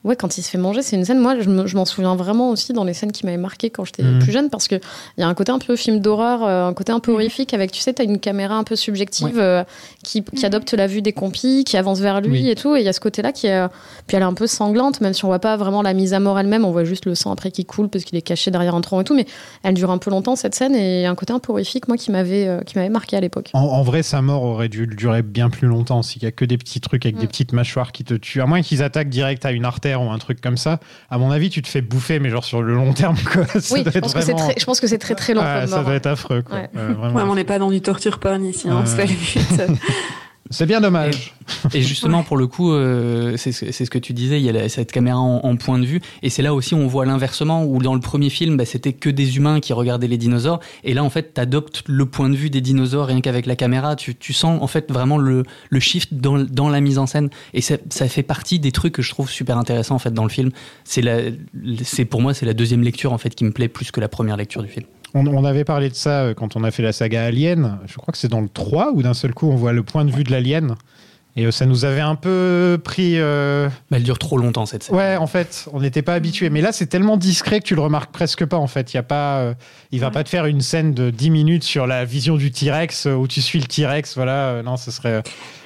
Ouais, 0.05 0.17
quand 0.17 0.37
il 0.37 0.43
se 0.43 0.51
fait 0.51 0.59
manger, 0.59 0.83
c'est 0.83 0.97
une 0.97 1.05
scène. 1.05 1.19
Moi, 1.19 1.41
je 1.41 1.49
me- 1.49 1.67
je 1.67 1.77
m'en 1.77 1.87
souviens 1.87 2.15
vraiment 2.15 2.51
aussi 2.51 2.73
dans 2.75 2.85
les 2.85 2.93
scènes 2.93 3.11
qui 3.13 3.25
m'avaient 3.25 3.39
marqué 3.39 3.71
quand 3.71 3.85
j'étais 3.87 4.03
Mhm. 4.03 4.19
plus 4.19 4.33
jeune, 4.33 4.51
parce 4.51 4.69
que 4.69 4.75
il 4.75 5.21
y 5.21 5.23
a 5.23 5.29
un 5.29 5.33
côté 5.35 5.51
un 5.51 5.59
peu 5.59 5.77
film 5.77 6.01
d'horreur, 6.01 6.45
euh, 6.45 6.67
un 6.69 6.75
côté 6.75 6.93
un 6.93 7.01
peu 7.01 7.11
Mhm. 7.11 7.17
horrifique, 7.17 7.55
avec 7.55 7.73
tu 7.73 7.81
sais, 7.81 7.95
t'as 7.95 8.05
une 8.05 8.19
caméra 8.19 8.55
un 8.57 8.65
peu 8.65 8.77
subjective 8.77 9.39
euh, 9.39 9.65
qui, 10.03 10.23
qui 10.23 10.45
adopte 10.45 10.75
la 10.75 10.87
vue 10.87 11.01
des 11.01 11.13
compis, 11.15 11.65
qui 11.65 11.77
avance 11.79 12.01
vers 12.01 12.21
lui 12.21 12.43
Oui. 12.43 12.51
et 12.51 12.55
tout. 12.55 12.77
Et 12.77 12.81
il 12.81 12.85
y 12.85 12.89
a 12.89 12.93
ce 12.93 13.01
côté-là 13.01 13.33
qui 13.33 13.47
est, 13.47 13.67
puis 14.07 14.17
elle 14.17 14.23
est 14.23 14.27
un 14.27 14.35
peu 14.35 14.47
sanglante, 14.47 15.01
même 15.01 15.15
si 15.15 15.25
on 15.25 15.29
voit 15.29 15.39
pas 15.39 15.57
vraiment 15.57 15.81
la 15.81 15.95
mise 15.95 16.13
à 16.13 16.21
mort 16.21 16.39
elle-même, 16.39 16.65
on 16.67 16.71
voit 16.71 16.85
juste 16.85 17.07
le 17.07 17.15
sang 17.15 17.31
après 17.33 17.51
qui 17.51 17.65
coule 17.65 17.89
parce 17.89 18.05
qu'il 18.05 18.19
est 18.19 18.23
caché 18.23 18.51
derrière 18.51 18.75
un 18.75 18.81
tronc 18.83 19.01
et 19.01 19.05
tout. 19.05 19.15
Mais 19.15 19.25
elle 19.63 19.73
dure 19.75 19.91
un 19.91 19.99
peu 19.99 20.11
longtemps 20.11 20.37
cette 20.37 20.55
scène 20.55 20.75
et 20.75 21.07
un 21.07 21.15
côté 21.15 21.33
un 21.33 21.39
peu 21.39 21.53
horrifique, 21.53 21.89
moi, 21.89 21.97
qui 21.97 22.11
m'avait 22.11 22.47
euh, 22.47 22.61
qui 22.61 22.77
m'avait 22.77 22.91
marqué 22.91 23.17
à 23.17 23.21
l'époque. 23.21 23.49
en, 23.55 23.61
en 23.61 23.83
vrai, 23.83 24.03
sa 24.03 24.21
mort 24.21 24.43
aurait 24.43 24.69
dû 24.69 24.87
durer 24.87 25.23
bien 25.23 25.49
plus 25.49 25.67
longtemps 25.67 26.03
s'il 26.03 26.23
y 26.23 26.27
a 26.27 26.31
que 26.31 26.45
des 26.45 26.59
petits 26.59 26.81
trucs 26.83 27.07
avec 27.07 27.17
des 27.17 27.25
Mm. 27.25 27.29
petites 27.29 27.53
mâchoires 27.55 27.91
qui 27.93 28.05
te 28.05 28.13
tuent. 28.15 28.43
À 28.43 28.47
moins 28.47 28.61
qu'ils 28.61 28.83
attaquent 28.83 29.09
direct 29.09 29.47
à 29.47 29.53
une 29.53 29.65
artère 29.65 29.94
ou 30.03 30.11
un 30.11 30.19
truc 30.19 30.41
comme 30.41 30.57
ça, 30.57 30.81
à 31.11 31.19
mon 31.19 31.31
avis, 31.31 31.51
tu 31.51 31.63
te 31.63 31.69
fais 31.69 31.81
bouffer, 31.83 32.19
mais 32.19 32.31
genre 32.31 32.45
sur 32.45 32.63
le 32.63 32.75
long 32.75 32.93
terme. 32.93 33.17
Quoi. 33.33 33.45
Ça 33.61 33.75
Oui, 33.75 33.83
doit 33.83 33.93
je 33.95 33.99
pense, 33.99 34.15
que 34.15 34.21
c'est 34.21 34.33
vraiment- 34.33 34.49
très, 34.49 34.61
je 34.61 34.65
pense 34.65 34.81
que 34.81 34.87
c'est 34.87 34.99
très 34.99 35.15
très 35.15 35.35
long 35.35 35.41
ça 35.43 35.67
mort. 35.67 35.85
doit 35.85 35.95
être 35.95 36.07
affreux. 36.07 36.43
Quoi. 36.43 36.57
Ouais. 36.57 36.71
Euh, 36.77 36.93
vraiment. 36.95 37.15
Ouais, 37.17 37.25
mais 37.25 37.31
on 37.31 37.35
n'est 37.35 37.45
pas 37.45 37.59
dans 37.59 37.71
du 37.71 37.81
torture 37.81 38.19
porn 38.19 38.45
ici, 38.45 38.69
hein, 38.69 38.83
c'est 38.87 38.97
pas 38.97 39.05
le 39.05 39.09
but. 39.13 39.79
C'est 40.51 40.67
bien 40.67 40.81
dommage. 40.81 41.35
Et 41.73 41.81
justement, 41.81 42.23
pour 42.23 42.37
le 42.37 42.47
coup, 42.47 42.73
euh, 42.73 43.37
c'est 43.37 43.53
ce 43.53 43.91
que 43.91 43.99
tu 43.99 44.13
disais, 44.13 44.41
il 44.41 44.45
y 44.45 44.51
a 44.51 44.69
cette 44.69 44.93
caméra 44.93 45.19
en, 45.19 45.57
point 45.57 45.79
de 45.79 45.87
vue, 45.87 46.01
et 46.23 46.29
c'est 46.29 46.43
là 46.43 46.55
aussi 46.55 46.75
où 46.75 46.79
on 46.79 46.87
voit 46.87 47.07
l'inversement, 47.07 47.65
où 47.65 47.81
dans 47.81 47.95
le 47.95 48.01
premier 48.01 48.29
film, 48.29 48.57
bah, 48.57 48.65
c'était 48.65 48.93
que 48.93 49.09
des 49.09 49.37
humains 49.37 49.61
qui 49.61 49.73
regardaient 49.73 50.07
les 50.07 50.19
dinosaures, 50.19 50.61
et 50.83 50.93
là, 50.93 51.03
en 51.03 51.11
fait, 51.11 51.35
t'adoptes 51.35 51.83
le 51.87 52.07
point 52.07 52.29
de 52.29 52.37
vue 52.37 52.51
des 52.51 52.61
dinosaures 52.61 53.07
rien 53.07 53.21
qu'avec 53.21 53.47
la 53.47 53.57
caméra, 53.57 53.97
tu, 53.97 54.15
tu 54.15 54.33
sens 54.33 54.63
en 54.63 54.67
fait 54.67 54.91
vraiment 54.91 55.17
le, 55.17 55.45
le 55.71 55.81
shift 55.81 56.13
dans, 56.15 56.39
dans 56.39 56.69
la 56.69 56.81
mise 56.81 56.99
en 56.99 57.07
scène, 57.07 57.31
et 57.55 57.61
ça, 57.61 57.79
fait 58.09 58.23
partie 58.23 58.59
des 58.59 58.73
trucs 58.73 58.93
que 58.93 59.03
je 59.03 59.11
trouve 59.11 59.31
super 59.31 59.57
intéressants 59.57 59.95
en 59.95 59.99
fait 59.99 60.13
dans 60.13 60.25
le 60.25 60.31
film. 60.31 60.51
C'est 60.85 62.05
pour 62.05 62.21
moi, 62.21 62.35
c'est 62.35 62.47
la 62.47 62.55
deuxième 62.55 62.83
lecture 62.83 63.13
en 63.13 63.19
fait 63.19 63.35
qui 63.35 63.45
me 63.45 63.51
plaît 63.51 63.69
plus 63.69 63.91
que 63.91 64.01
la 64.01 64.09
première 64.09 64.37
lecture 64.37 64.63
du 64.63 64.69
film. 64.69 64.87
On, 65.15 65.27
on 65.27 65.45
avait 65.45 65.65
parlé 65.65 65.89
de 65.89 65.95
ça 65.95 66.23
euh, 66.23 66.35
quand 66.35 66.57
on 66.57 66.65
a 66.65 66.71
fait 66.71 66.83
la 66.83 66.93
saga 66.93 67.25
Alien. 67.25 67.79
Je 67.87 67.95
crois 67.97 68.13
que 68.13 68.19
c'est 68.19 68.29
dans 68.29 68.41
le 68.41 68.49
3 68.49 68.93
où 68.95 69.03
d'un 69.03 69.15
seul 69.15 69.33
coup 69.33 69.49
on 69.51 69.57
voit 69.57 69.73
le 69.73 69.83
point 69.83 70.05
de 70.05 70.11
vue 70.11 70.25
de 70.25 70.31
l'alien. 70.33 70.75
Et 71.37 71.47
euh, 71.47 71.51
ça 71.51 71.67
nous 71.67 71.85
avait 71.85 72.01
un 72.01 72.15
peu 72.15 72.81
pris. 72.83 73.15
euh, 73.19 73.69
Mais 73.91 73.97
elle 73.97 74.05
dure 74.05 74.19
trop 74.21 74.39
longtemps 74.39 74.67
cette 74.67 74.85
scène. 74.85 74.95
Ouais, 74.95 75.17
en 75.17 75.27
fait, 75.27 75.69
on 75.73 75.81
n'était 75.81 76.03
pas 76.03 76.15
habitué. 76.15 76.49
Mais 76.49 76.61
là, 76.61 76.71
c'est 76.71 76.87
tellement 76.87 77.17
discret 77.17 77.59
que 77.61 77.65
tu 77.67 77.75
le 77.75 77.81
remarques 77.81 78.13
presque 78.13 78.45
pas. 78.45 78.57
En 78.57 78.69
fait, 78.69 78.93
il 78.93 78.97
y 78.97 79.01
a 79.01 79.03
pas, 79.03 79.39
euh, 79.39 79.55
il 79.91 79.99
va 79.99 80.13
pas 80.13 80.23
te 80.23 80.29
faire 80.29 80.47
une 80.47 80.61
scène 80.61 80.95
de 80.95 81.11
10 81.11 81.31
minutes 81.31 81.65
sur 81.65 81.89
la 81.89 82.05
vision 82.05 82.37
du 82.37 82.53
T-Rex 82.53 83.07
où 83.07 83.27
tu 83.27 83.41
suis 83.43 83.59
le 83.59 83.67
T-Rex. 83.67 84.15
Voilà, 84.15 84.63
non, 84.65 84.77
ce 84.77 84.93
serait. 84.93 85.23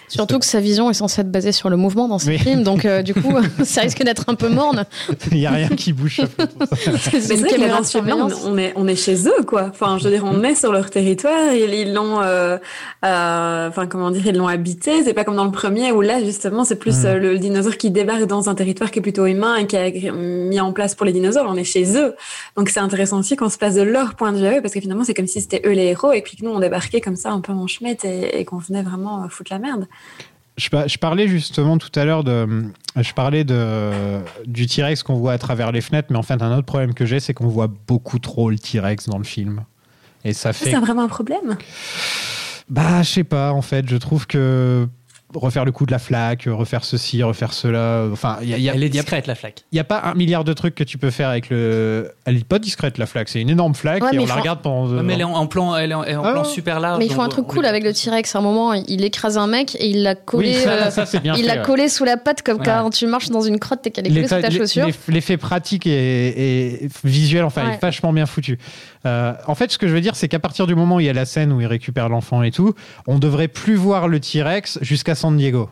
Surtout 0.09 0.39
que 0.39 0.47
sa 0.47 0.61
vision 0.61 0.91
est 0.91 0.95
censée 0.95 1.23
être 1.23 1.31
basée 1.31 1.53
sur 1.53 1.71
le 1.71 1.77
mouvement 1.77 2.09
dans 2.09 2.19
ses 2.19 2.39
films, 2.39 2.63
donc 2.63 2.85
euh, 2.85 3.03
du 3.03 3.15
coup, 3.15 3.35
ça 3.65 3.83
risque 3.83 4.03
d'être 4.03 4.25
un 4.29 4.35
peu 4.35 4.49
morne. 4.49 4.85
Il 5.33 5.39
y 5.39 5.47
a 5.47 5.51
rien 5.51 5.69
qui 5.69 5.93
bouge. 5.93 6.21
C'est 7.03 7.29
Mais 7.29 7.41
une 7.41 7.47
caméra 7.47 7.81
on, 7.95 8.29
on 8.47 8.59
est, 8.59 8.73
on 8.77 8.87
est 8.87 8.97
chez 8.97 9.27
eux, 9.29 9.43
quoi. 9.47 9.69
Enfin, 9.71 9.99
je 9.99 10.05
veux 10.05 10.11
dire, 10.11 10.25
on 10.25 10.43
est 10.43 10.55
sur 10.55 10.73
leur 10.73 10.91
territoire, 10.91 11.53
ils 11.53 11.93
l'ont, 11.93 12.21
euh, 12.21 12.59
euh, 13.05 13.69
enfin, 13.69 13.87
comment 13.87 14.11
dire, 14.11 14.27
ils 14.27 14.37
l'ont 14.37 14.49
habité. 14.49 15.03
C'est 15.05 15.15
pas 15.15 15.25
comme 15.25 15.37
dans 15.37 15.45
le 15.45 15.53
premier 15.53 15.93
où 15.93 16.01
là, 16.01 16.23
justement, 16.23 16.65
c'est 16.65 16.77
plus 16.77 16.99
Mm. 17.03 17.07
euh, 17.07 17.19
le, 17.19 17.39
dinosaure 17.39 17.77
qui 17.77 17.91
débarque 17.91 18.25
dans 18.25 18.49
un 18.49 18.55
territoire 18.55 18.91
qui 18.91 18.99
est 18.99 19.03
plutôt 19.03 19.27
humain 19.27 19.57
et 19.57 19.67
qui 19.67 19.77
a 19.77 19.91
mis 20.13 20.61
en 20.61 20.73
place 20.73 20.95
pour 20.95 21.07
les 21.07 21.13
dinosaures. 21.13 21.47
On 21.49 21.57
est 21.57 21.65
chez 21.65 21.97
eux. 21.97 22.15
Donc, 22.57 22.69
c'est 22.69 22.81
intéressant 22.81 23.19
aussi 23.19 23.37
qu'on 23.37 23.49
se 23.49 23.59
place 23.59 23.75
de 23.75 23.83
leur 23.83 24.15
point 24.15 24.33
de 24.33 24.39
vue 24.39 24.47
à 24.47 24.59
eux, 24.59 24.63
parce 24.63 24.75
que 24.75 24.81
finalement, 24.81 25.05
c'est 25.05 25.15
comme 25.15 25.27
si 25.27 25.41
c'était 25.41 25.63
eux 25.67 25.73
les 25.73 25.87
héros 25.87 26.13
et 26.13 26.23
puis 26.23 26.37
que 26.37 26.45
nous, 26.45 26.51
on 26.51 26.61
débarquait 26.61 27.01
comme 27.01 27.17
ça 27.17 27.31
un 27.31 27.41
peu 27.41 27.53
en 27.53 27.67
schmette 27.67 28.05
et, 28.05 28.41
et 28.41 28.45
qu'on 28.45 28.59
venait 28.59 28.83
vraiment 28.83 29.29
foutre 29.29 29.53
la 29.53 29.59
merde. 29.59 29.87
Je, 30.57 30.71
pa- 30.71 30.89
je 30.89 30.99
parlais 30.99 31.29
justement 31.29 31.79
tout 31.79 31.91
à 31.95 32.05
l'heure 32.05 32.25
de, 32.25 32.65
je 32.97 33.13
parlais 33.13 33.45
de 33.45 34.19
du 34.45 34.67
T-Rex 34.67 35.05
qu'on 35.05 35.15
voit 35.15 35.33
à 35.35 35.39
travers 35.39 35.71
les 35.71 35.81
fenêtres, 35.81 36.09
mais 36.11 36.19
en 36.19 36.23
fait 36.25 36.43
un 36.43 36.53
autre 36.57 36.67
problème 36.67 36.95
que 36.95 37.07
j'ai, 37.07 37.21
c'est 37.21 37.33
qu'on 37.33 37.47
voit 37.47 37.69
beaucoup 37.87 38.19
trop 38.19 38.51
le 38.51 38.59
T-Rex 38.59 39.07
dans 39.09 39.19
le 39.19 39.25
film, 39.25 39.63
et 40.25 40.33
ça 40.33 40.53
fait, 40.53 40.71
C'est 40.73 40.77
vraiment 40.79 41.03
un 41.05 41.09
problème? 41.09 41.57
bah 42.69 43.03
je 43.03 43.09
sais 43.11 43.25
pas, 43.25 43.53
en 43.53 43.63
fait, 43.63 43.89
je 43.89 43.97
trouve 43.97 44.27
que 44.27 44.89
refaire 45.35 45.65
le 45.67 45.73
coup 45.73 45.85
de 45.85 45.91
la 45.91 45.99
flaque, 45.99 46.45
refaire 46.47 46.85
ceci, 46.85 47.23
refaire 47.23 47.53
cela, 47.53 48.07
enfin 48.11 48.39
il 48.41 48.49
y 48.49 48.55
a, 48.55 48.59
y 48.59 48.69
a- 48.71 48.75
Elle 48.75 48.83
est 48.83 48.87
il 48.87 48.95
y 48.95 48.99
a- 48.99 49.03
discrète 49.03 49.27
la 49.27 49.35
flaque. 49.35 49.65
il 49.73 49.77
y 49.77 49.79
a 49.79 49.85
pas 49.85 50.01
un 50.05 50.15
milliard 50.15 50.43
de 50.43 50.53
trucs 50.55 50.75
que 50.75 50.85
tu 50.85 50.97
peux 50.97 51.11
faire 51.11 51.29
avec 51.29 51.51
le, 51.51 52.13
elle 52.25 52.37
est 52.39 52.45
pas 52.45 52.59
discrète 52.59 52.97
la 52.97 53.05
flaque, 53.07 53.29
c'est 53.29 53.41
une 53.43 53.51
énorme 53.51 53.75
flaque 53.75 54.03
Ouais, 54.03 54.15
et 54.15 54.19
on 54.19 54.25
la 54.27 54.33
faut- 54.35 54.41
regarde 54.41 54.63
pendant. 54.63 54.87
Ouais, 54.91 55.03
mais 55.03 55.13
elle 55.15 55.21
est 55.21 55.25
en, 55.25 55.35
en 55.35 55.47
plan, 55.47 55.77
elle 55.77 55.91
est 55.91 55.95
en, 55.95 56.03
elle 56.03 56.13
est 56.13 56.17
en 56.17 56.25
Ah 56.25 56.33
plan 56.33 56.45
super 56.45 56.81
large. 56.81 56.99
Mais 56.99 57.07
ils 57.07 57.13
font 57.13 57.21
un 57.23 57.29
truc 57.29 57.45
on- 57.47 57.53
cool 57.55 57.67
avec 57.67 57.85
le 57.85 57.93
T-Rex. 57.93 58.35
À 58.35 58.39
un 58.39 58.43
moment, 58.43 58.73
il 58.73 59.05
écrase 59.05 59.37
un 59.37 59.47
mec 59.47 59.77
et 59.79 59.89
il 59.91 60.03
l'a 60.03 60.15
collé, 60.15 60.49
Oui, 60.57 60.63
ça- 60.63 60.71
euh, 60.71 60.91
ça, 60.91 61.05
bien 61.21 61.35
il 61.35 61.43
fait, 61.43 61.47
l'a 61.47 61.57
ouais. 61.57 61.63
collé 61.63 61.89
sous 61.91 62.05
la 62.05 62.17
patte 62.17 62.41
comme 62.43 62.59
Ouais. 62.59 62.65
quand 62.65 62.89
tu 62.91 63.07
marches 63.07 63.29
dans 63.29 63.43
une 63.43 63.59
crotte 63.59 63.87
et 63.87 63.91
qu'elle 63.91 64.07
est 64.07 64.11
collée 64.11 64.29
sous 64.29 64.41
ta 64.41 64.51
chaussure. 64.51 64.87
l'eff- 64.87 65.09
L'effet 65.09 65.37
pratique 65.37 65.87
et, 65.87 66.83
et 66.85 66.89
visuel, 67.05 67.45
enfin, 67.45 67.67
Ouais. 67.67 67.75
est 67.75 67.83
vachement 67.83 68.15
bien 68.15 68.25
foutu. 68.25 68.59
Euh, 69.07 69.35
en 69.47 69.55
fait, 69.55 69.71
ce 69.71 69.79
que 69.79 69.89
je 69.89 69.95
veux 69.95 70.01
dire, 70.01 70.17
c'est 70.17 70.29
qu'à 70.29 70.39
partir 70.39 70.67
du 70.67 70.75
moment 70.75 70.97
où 70.97 71.01
il 71.01 71.07
y 71.07 71.09
a 71.09 71.13
la 71.13 71.25
scène 71.27 71.53
où 71.53 71.61
il 71.61 71.67
récupère 71.67 72.09
l'enfant 72.09 72.43
et 72.43 72.51
tout, 72.51 72.75
on 73.07 73.19
devrait 73.19 73.49
plus 73.49 73.75
voir 73.75 74.09
le 74.09 74.21
T-Rex 74.21 74.79
jusqu'à 74.83 75.15
San 75.15 75.37
Diego. 75.37 75.71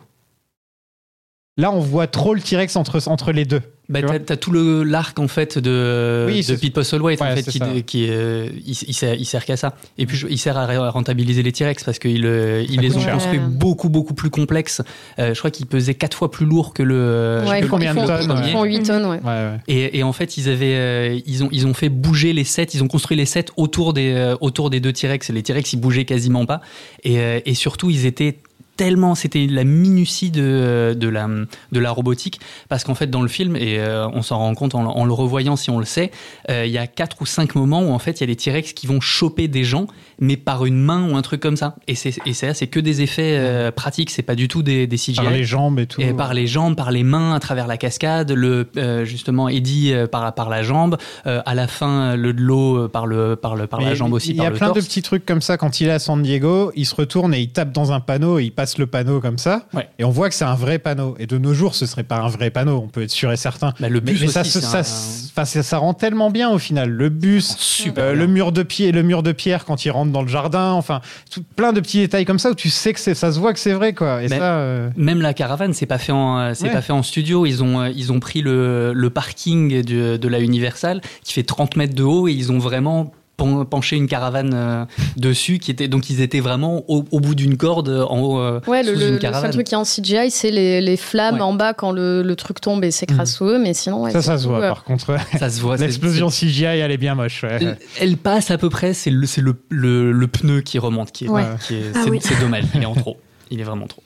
Là, 1.57 1.71
on 1.71 1.79
voit 1.79 2.07
trop 2.07 2.33
le 2.33 2.41
T-Rex 2.41 2.75
entre, 2.75 3.07
entre 3.07 3.31
les 3.31 3.45
deux. 3.45 3.61
Bah, 3.89 4.01
Tu 4.01 4.19
t'as 4.25 4.35
tout 4.35 4.51
le 4.51 4.83
l'arc 4.83 5.17
en 5.17 5.29
fait 5.29 5.57
de, 5.57 6.25
Oui, 6.27 6.43
de 6.45 6.55
Pete 6.55 6.73
Postlethwaite 6.73 7.21
en 7.21 7.25
Ouais, 7.25 7.35
fait 7.37 7.49
c'est 7.51 7.59
qui, 7.59 7.83
qui 7.83 8.07
euh, 8.09 8.49
il, 8.65 8.75
il 8.87 8.93
sert, 8.93 9.13
il 9.15 9.25
sert 9.25 9.45
qu'à 9.45 9.55
ça. 9.55 9.75
Et 9.97 10.05
puis 10.05 10.21
il 10.29 10.37
sert 10.37 10.57
à 10.57 10.89
rentabiliser 10.89 11.41
les 11.41 11.53
T-Rex 11.53 11.85
parce 11.85 11.97
qu'ils 11.97 12.25
euh, 12.25 12.65
ils 12.69 12.81
les 12.81 12.97
ont 12.97 12.99
cher. 12.99 13.13
construits 13.13 13.39
beaucoup 13.39 13.87
beaucoup 13.87 14.13
plus 14.13 14.29
complexes. 14.29 14.81
Euh, 15.19 15.33
je 15.33 15.39
crois 15.39 15.51
qu'ils 15.51 15.67
pesaient 15.67 15.93
quatre 15.93 16.17
fois 16.17 16.29
plus 16.31 16.45
lourd 16.45 16.73
que 16.73 16.83
le. 16.83 17.43
Ouais, 17.47 17.61
ils 17.61 17.67
combien 17.69 17.93
ils 17.93 17.95
de 17.95 18.01
font- 18.01 18.07
tonnes, 18.07 18.37
ils 18.39 18.45
ouais. 18.45 18.51
font 18.51 18.63
8 18.65 18.83
tonnes, 18.83 19.05
ouais. 19.05 19.19
Ouais, 19.23 19.25
ouais. 19.25 19.57
Et, 19.69 19.99
et 19.99 20.03
en 20.03 20.11
fait, 20.11 20.35
ils 20.37 20.49
avaient, 20.49 20.75
euh, 20.75 21.19
ils 21.25 21.43
ont, 21.45 21.49
ils 21.53 21.65
ont 21.65 21.73
fait 21.73 21.89
bouger 21.89 22.33
les 22.33 22.43
sets. 22.43 22.67
Ils 22.73 22.83
ont 22.83 22.87
construit 22.89 23.15
les 23.15 23.25
sets 23.25 23.45
autour 23.55 23.93
des, 23.93 24.11
euh, 24.13 24.35
autour 24.41 24.69
des 24.69 24.81
deux 24.81 24.91
T-Rex. 24.91 25.29
Les 25.29 25.43
T-Rex, 25.43 25.71
ils 25.73 25.79
bougeaient 25.79 26.03
quasiment 26.05 26.45
pas. 26.45 26.59
Et, 27.05 27.19
euh, 27.19 27.39
et 27.45 27.53
surtout, 27.53 27.89
ils 27.89 28.05
étaient 28.05 28.37
tellement, 28.77 29.15
c'était 29.15 29.47
la 29.47 29.63
minutie 29.63 30.31
de, 30.31 30.95
de 30.97 31.09
la, 31.09 31.27
de 31.27 31.79
la 31.79 31.91
robotique, 31.91 32.39
parce 32.69 32.83
qu'en 32.83 32.95
fait, 32.95 33.07
dans 33.07 33.21
le 33.21 33.27
film, 33.27 33.55
et 33.55 33.79
euh, 33.79 34.07
on 34.13 34.21
s'en 34.21 34.37
rend 34.37 34.53
compte 34.53 34.75
en, 34.75 34.85
en 34.85 35.05
le 35.05 35.13
revoyant 35.13 35.55
si 35.55 35.69
on 35.69 35.79
le 35.79 35.85
sait, 35.85 36.11
euh, 36.49 36.65
il 36.65 36.71
y 36.71 36.77
a 36.77 36.87
quatre 36.87 37.21
ou 37.21 37.25
cinq 37.25 37.55
moments 37.55 37.81
où 37.81 37.91
en 37.91 37.99
fait, 37.99 38.19
il 38.19 38.21
y 38.21 38.23
a 38.23 38.27
des 38.27 38.35
T-Rex 38.35 38.73
qui 38.73 38.87
vont 38.87 39.01
choper 39.01 39.47
des 39.47 39.63
gens, 39.63 39.87
mais 40.19 40.37
par 40.37 40.65
une 40.65 40.79
main 40.79 41.09
ou 41.09 41.15
un 41.15 41.21
truc 41.21 41.41
comme 41.41 41.57
ça. 41.57 41.75
Et 41.87 41.95
c'est, 41.95 42.15
et 42.25 42.33
c'est, 42.33 42.67
que 42.67 42.79
des 42.79 43.01
effets 43.01 43.37
euh, 43.37 43.71
pratiques. 43.71 44.09
C'est 44.09 44.23
pas 44.23 44.35
du 44.35 44.47
tout 44.47 44.63
des, 44.63 44.87
des 44.87 44.97
CGI. 44.97 45.15
Par 45.15 45.29
les 45.29 45.43
jambes 45.43 45.79
et 45.79 45.87
tout. 45.87 46.01
Et 46.01 46.13
par 46.13 46.33
les 46.33 46.47
jambes, 46.47 46.75
par 46.75 46.91
les 46.91 47.03
mains, 47.03 47.33
à 47.33 47.39
travers 47.39 47.67
la 47.67 47.77
cascade, 47.77 48.31
le 48.31 48.69
euh, 48.77 49.05
justement 49.05 49.49
Eddie 49.49 49.93
euh, 49.93 50.07
par 50.07 50.33
par 50.33 50.49
la 50.49 50.63
jambe, 50.63 50.97
euh, 51.25 51.41
à 51.45 51.55
la 51.55 51.67
fin 51.67 52.15
le 52.15 52.33
de 52.33 52.41
l'eau 52.41 52.77
euh, 52.77 52.87
par 52.87 53.07
le 53.07 53.35
par 53.35 53.55
le 53.55 53.67
par 53.67 53.81
la 53.81 53.95
jambe 53.95 54.13
aussi 54.13 54.31
Il 54.31 54.35
y 54.35 54.37
par 54.37 54.47
a 54.47 54.49
le 54.49 54.55
plein 54.55 54.71
de 54.71 54.81
petits 54.81 55.01
trucs 55.01 55.25
comme 55.25 55.41
ça. 55.41 55.57
Quand 55.57 55.79
il 55.81 55.87
est 55.87 55.91
à 55.91 55.99
San 55.99 56.21
Diego, 56.21 56.71
il 56.75 56.85
se 56.85 56.95
retourne 56.95 57.33
et 57.33 57.39
il 57.39 57.49
tape 57.49 57.71
dans 57.71 57.91
un 57.91 57.99
panneau 57.99 58.39
et 58.39 58.45
il 58.45 58.51
passe 58.51 58.66
le 58.77 58.87
panneau 58.87 59.19
comme 59.21 59.37
ça. 59.37 59.65
Ouais. 59.73 59.87
Et 59.99 60.03
on 60.03 60.09
voit 60.09 60.29
que 60.29 60.35
c'est 60.35 60.45
un 60.45 60.55
vrai 60.55 60.79
panneau. 60.79 61.15
Et 61.19 61.27
de 61.27 61.37
nos 61.37 61.53
jours, 61.53 61.75
ce 61.75 61.85
serait 61.85 62.03
pas 62.03 62.17
un 62.17 62.27
vrai 62.27 62.49
panneau, 62.49 62.81
on 62.83 62.87
peut 62.87 63.03
être 63.03 63.11
sûr 63.11 63.31
et 63.31 63.37
certain. 63.37 63.73
Bah, 63.79 63.87
le 63.89 64.01
Mais, 64.01 64.11
bus 64.11 64.21
mais 64.21 64.27
ça, 64.27 64.41
aussi, 64.41 64.51
c'est 64.51 64.61
ça, 64.61 64.79
un- 64.79 64.83
ça, 64.83 65.63
ça 65.63 65.77
rend 65.77 65.93
tellement 65.93 66.29
bien 66.31 66.49
au 66.49 66.57
final. 66.59 66.89
Le 66.89 67.09
bus, 67.09 67.55
super 67.57 68.03
euh, 68.03 68.13
le 68.13 68.27
mur 68.27 68.51
de 68.51 68.63
pied, 68.63 68.91
le 68.91 69.03
mur 69.03 69.23
de 69.23 69.31
pierre 69.31 69.63
quand 69.65 69.85
il 69.85 69.91
rentre 69.91 70.11
dans 70.11 70.21
le 70.21 70.27
jardin. 70.27 70.71
Enfin, 70.71 71.01
tout- 71.31 71.43
plein 71.55 71.71
de 71.73 71.79
petits 71.79 71.99
détails 71.99 72.25
comme 72.25 72.39
ça 72.39 72.51
où 72.51 72.55
tu 72.55 72.69
sais 72.69 72.93
que 72.93 72.99
ça 72.99 73.13
se 73.31 73.39
voit 73.39 73.53
que 73.53 73.59
c'est 73.59 73.73
vrai, 73.73 73.93
quoi. 73.93 74.21
Et 74.23 74.27
Mais- 74.27 74.37
ça, 74.39 74.57
euh, 74.57 74.89
Même 74.97 75.21
la 75.21 75.33
caravane, 75.33 75.73
c'est 75.73 75.85
pas 75.85 75.97
fait 75.97 76.11
en, 76.11 76.37
euh, 76.39 76.51
c'est 76.53 76.65
Ouais. 76.65 76.71
pas 76.73 76.81
fait 76.81 76.93
en 76.93 77.03
studio. 77.03 77.45
Ils 77.45 77.63
ont, 77.63 77.85
ils 77.85 78.11
ont 78.11 78.19
pris 78.19 78.41
le, 78.41 78.93
le 78.93 79.09
parking 79.09 79.81
du- 79.83 80.17
de 80.17 80.27
la 80.27 80.39
Universal 80.39 81.01
qui 81.23 81.33
fait 81.33 81.43
30 81.43 81.75
mètres 81.75 81.95
de 81.95 82.03
haut 82.03 82.27
et 82.27 82.33
ils 82.33 82.51
ont 82.51 82.59
vraiment 82.59 83.11
pen- 83.37 83.63
penché 83.65 83.95
une 83.95 84.07
caravane 84.07 84.51
euh, 84.53 84.85
dessus 85.15 85.59
qui 85.59 85.71
était 85.71 85.87
donc 85.87 86.09
ils 86.09 86.21
étaient 86.21 86.39
vraiment 86.39 86.83
au, 86.89 87.05
au 87.11 87.19
bout 87.19 87.35
d'une 87.35 87.55
corde 87.57 87.89
en 88.09 88.19
haut 88.19 88.39
euh, 88.39 88.59
Ouais, 88.67 88.83
le, 88.83 88.93
sous 88.93 88.99
le- 88.99 89.07
une 89.07 89.13
le 89.13 89.19
caravane. 89.19 89.43
seul 89.43 89.51
truc 89.51 89.67
qui 89.67 89.73
est 89.73 89.77
en 89.77 89.83
CGI, 89.83 90.29
c'est 90.31 90.51
les, 90.51 90.81
les 90.81 90.97
flammes 90.97 91.35
Ouais. 91.35 91.41
en 91.41 91.53
bas 91.53 91.73
quand 91.73 91.91
le, 91.91 92.21
le 92.23 92.35
truc 92.35 92.59
tombe 92.61 92.83
et 92.83 92.91
s'écrase 92.91 93.33
sous 93.33 93.45
eux, 93.45 93.59
mais 93.59 93.73
sinon, 93.73 94.03
ouais, 94.03 94.11
ça, 94.11 94.21
ça 94.21 94.37
se 94.37 94.47
voit. 94.47 94.57
euh, 94.63 94.67
Par 94.69 94.83
contre, 94.83 95.13
ouais. 95.13 95.19
Ça 95.39 95.49
se 95.49 95.61
voit. 95.61 95.77
c'est- 95.77 95.85
l'explosion 95.85 96.29
CGI, 96.29 96.63
elle 96.65 96.91
est 96.91 96.97
bien 96.97 97.15
moche. 97.15 97.43
ouais. 97.43 97.57
Elle, 97.61 97.77
elle 97.99 98.17
passe 98.17 98.51
à 98.51 98.57
peu 98.57 98.69
près, 98.69 98.93
c'est 98.93 99.11
le, 99.11 99.25
c'est 99.27 99.41
le, 99.41 99.55
le, 99.69 100.11
le 100.11 100.27
pneu 100.27 100.61
qui 100.61 100.79
remonte, 100.79 101.11
qui 101.11 101.25
est, 101.25 101.29
Ouais. 101.29 101.43
qui 101.67 101.75
est- 101.75 101.91
Ah 101.95 102.01
c'est, 102.03 102.09
oui. 102.09 102.19
c'est 102.21 102.39
dommage, 102.39 102.63
il 102.75 102.81
est 102.81 102.85
en 102.85 102.93
trop. 102.95 103.17
Il 103.51 103.59
est 103.61 103.63
vraiment 103.63 103.87
trop. 103.87 104.01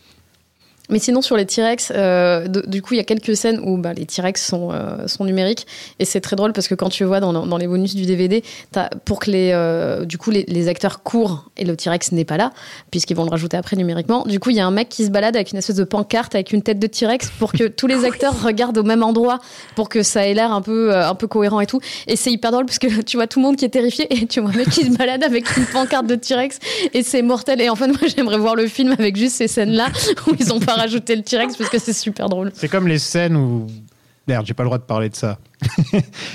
Mais 0.91 0.99
sinon, 0.99 1.21
sur 1.21 1.37
les 1.37 1.45
T-Rex, 1.45 1.91
euh, 1.95 2.47
du 2.47 2.81
coup, 2.81 2.93
il 2.93 2.97
y 2.97 2.99
a 2.99 3.03
quelques 3.03 3.35
scènes 3.35 3.59
où 3.63 3.77
bah, 3.77 3.93
les 3.93 4.05
T-Rex 4.05 4.45
sont, 4.45 4.69
euh, 4.71 5.07
sont 5.07 5.25
numériques. 5.25 5.65
Et 5.99 6.05
c'est 6.05 6.21
très 6.21 6.35
drôle 6.35 6.53
parce 6.53 6.67
que 6.67 6.75
quand 6.75 6.89
tu 6.89 7.03
vois 7.05 7.19
dans, 7.19 7.31
dans 7.33 7.57
les 7.57 7.67
bonus 7.67 7.95
du 7.95 8.05
DVD, 8.05 8.43
t'as- 8.71 8.89
pour 9.05 9.19
que 9.19 9.31
les, 9.31 9.51
euh, 9.53 10.05
du 10.05 10.17
coup, 10.17 10.31
les, 10.31 10.43
les 10.47 10.67
acteurs 10.67 11.01
courent 11.01 11.49
et 11.57 11.65
le 11.65 11.75
T-Rex 11.75 12.11
n'est 12.11 12.25
pas 12.25 12.37
là, 12.37 12.51
puisqu'ils 12.91 13.15
vont 13.15 13.23
le 13.23 13.29
rajouter 13.31 13.57
après 13.57 13.75
numériquement, 13.77 14.23
du 14.25 14.39
coup, 14.39 14.49
il 14.49 14.57
y 14.57 14.59
a 14.59 14.65
un 14.67 14.71
mec 14.71 14.89
qui 14.89 15.05
se 15.05 15.09
balade 15.09 15.35
avec 15.35 15.51
une 15.51 15.57
espèce 15.57 15.77
de 15.77 15.83
pancarte 15.85 16.35
avec 16.35 16.51
une 16.51 16.61
tête 16.61 16.77
de 16.79 16.87
T-Rex 16.87 17.31
pour 17.39 17.53
que 17.53 17.67
tous 17.67 17.87
les 17.87 18.03
acteurs 18.11 18.43
regardent 18.43 18.77
au 18.77 18.83
même 18.83 19.01
endroit 19.03 19.39
pour 19.75 19.87
que 19.87 20.03
ça 20.03 20.27
ait 20.27 20.33
l'air 20.33 20.51
un 20.51 20.61
peu, 20.61 20.93
un 20.93 21.15
peu 21.15 21.27
cohérent 21.27 21.61
et 21.61 21.67
tout. 21.67 21.79
Et 22.07 22.17
c'est 22.17 22.31
hyper 22.31 22.51
drôle 22.51 22.65
parce 22.65 22.79
que 22.79 23.01
tu 23.01 23.15
vois 23.15 23.27
tout 23.27 23.39
le 23.39 23.45
monde 23.45 23.55
qui 23.55 23.63
est 23.63 23.69
terrifié 23.69 24.07
et 24.13 24.27
tu 24.27 24.41
vois 24.41 24.49
un 24.51 24.57
mec 24.57 24.69
qui 24.69 24.83
se 24.85 24.97
balade 24.97 25.23
avec 25.23 25.55
une 25.55 25.65
pancarte 25.65 26.05
de 26.07 26.15
T-Rex 26.15 26.59
et 26.93 27.01
c'est 27.03 27.21
mortel. 27.21 27.61
Et 27.61 27.69
en 27.69 27.75
fait, 27.77 27.87
moi, 27.87 27.97
j'aimerais 28.13 28.37
voir 28.37 28.55
le 28.55 28.67
film 28.67 28.91
avec 28.91 29.15
juste 29.15 29.37
ces 29.37 29.47
scènes-là 29.47 29.87
où 30.27 30.31
ils 30.37 30.51
ont 30.51 30.59
pas 30.59 30.75
rajouté 30.81 31.15
le 31.15 31.23
T-Rex 31.23 31.55
parce 31.57 31.69
que 31.69 31.79
c'est 31.79 31.93
super 31.93 32.29
drôle. 32.29 32.51
C'est 32.53 32.67
comme 32.69 32.87
les 32.87 32.99
scènes 32.99 33.35
où. 33.35 33.67
Merde, 34.27 34.45
j'ai 34.45 34.53
pas 34.53 34.63
le 34.63 34.67
droit 34.67 34.77
de 34.77 34.83
parler 34.83 35.09
de 35.09 35.15
ça. 35.15 35.39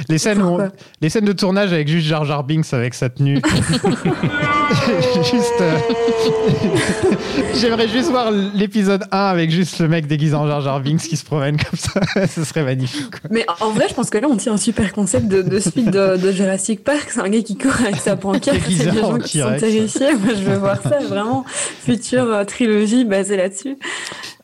Les, 0.08 0.18
scènes 0.18 0.40
où 0.40 0.44
on- 0.44 0.48
Pourquoi 0.58 0.68
les 1.00 1.08
scènes 1.08 1.24
de 1.24 1.32
tournage 1.32 1.72
avec 1.72 1.88
juste 1.88 2.06
Jar 2.06 2.24
Jar 2.24 2.44
Binks 2.44 2.72
avec 2.72 2.94
sa 2.94 3.08
tenue. 3.08 3.40
juste. 5.30 5.52
euh, 5.60 5.78
J'aimerais 7.56 7.88
juste 7.88 8.10
voir 8.10 8.30
l'épisode 8.30 9.04
1 9.10 9.16
avec 9.18 9.50
juste 9.50 9.78
le 9.78 9.88
mec 9.88 10.06
déguisé 10.06 10.34
en 10.34 10.46
Jar 10.46 10.60
Jar 10.60 10.80
Binks 10.80 11.00
qui 11.02 11.16
se 11.16 11.24
promène 11.24 11.56
comme 11.56 11.78
ça. 11.78 12.00
Ce 12.26 12.44
serait 12.44 12.64
magnifique. 12.64 13.10
quoi. 13.10 13.30
Mais 13.30 13.46
en 13.60 13.70
vrai, 13.70 13.86
je 13.88 13.94
pense 13.94 14.10
que 14.10 14.18
là, 14.18 14.28
on 14.30 14.36
tient 14.36 14.52
un 14.52 14.56
super 14.58 14.92
concept 14.92 15.26
de, 15.28 15.42
de 15.42 15.58
suite 15.58 15.90
de, 15.90 16.16
de 16.16 16.32
Jurassic 16.32 16.84
Park. 16.84 17.06
C'est 17.08 17.20
un 17.20 17.28
gars 17.28 17.42
qui 17.42 17.56
court 17.56 17.72
avec 17.82 17.96
sa 17.96 18.16
pancarte. 18.16 18.58
C'est 18.68 18.90
des 18.90 19.00
en 19.00 19.12
gens 19.12 19.18
qui 19.18 19.40
sont 19.40 19.56
terrifiés. 19.58 20.14
Moi, 20.14 20.34
je 20.36 20.42
veux 20.42 20.56
voir 20.56 20.80
ça. 20.82 20.98
Vraiment, 21.08 21.44
future 21.84 22.24
euh, 22.30 22.44
trilogie 22.44 23.04
basée 23.04 23.36
là-dessus. 23.36 23.76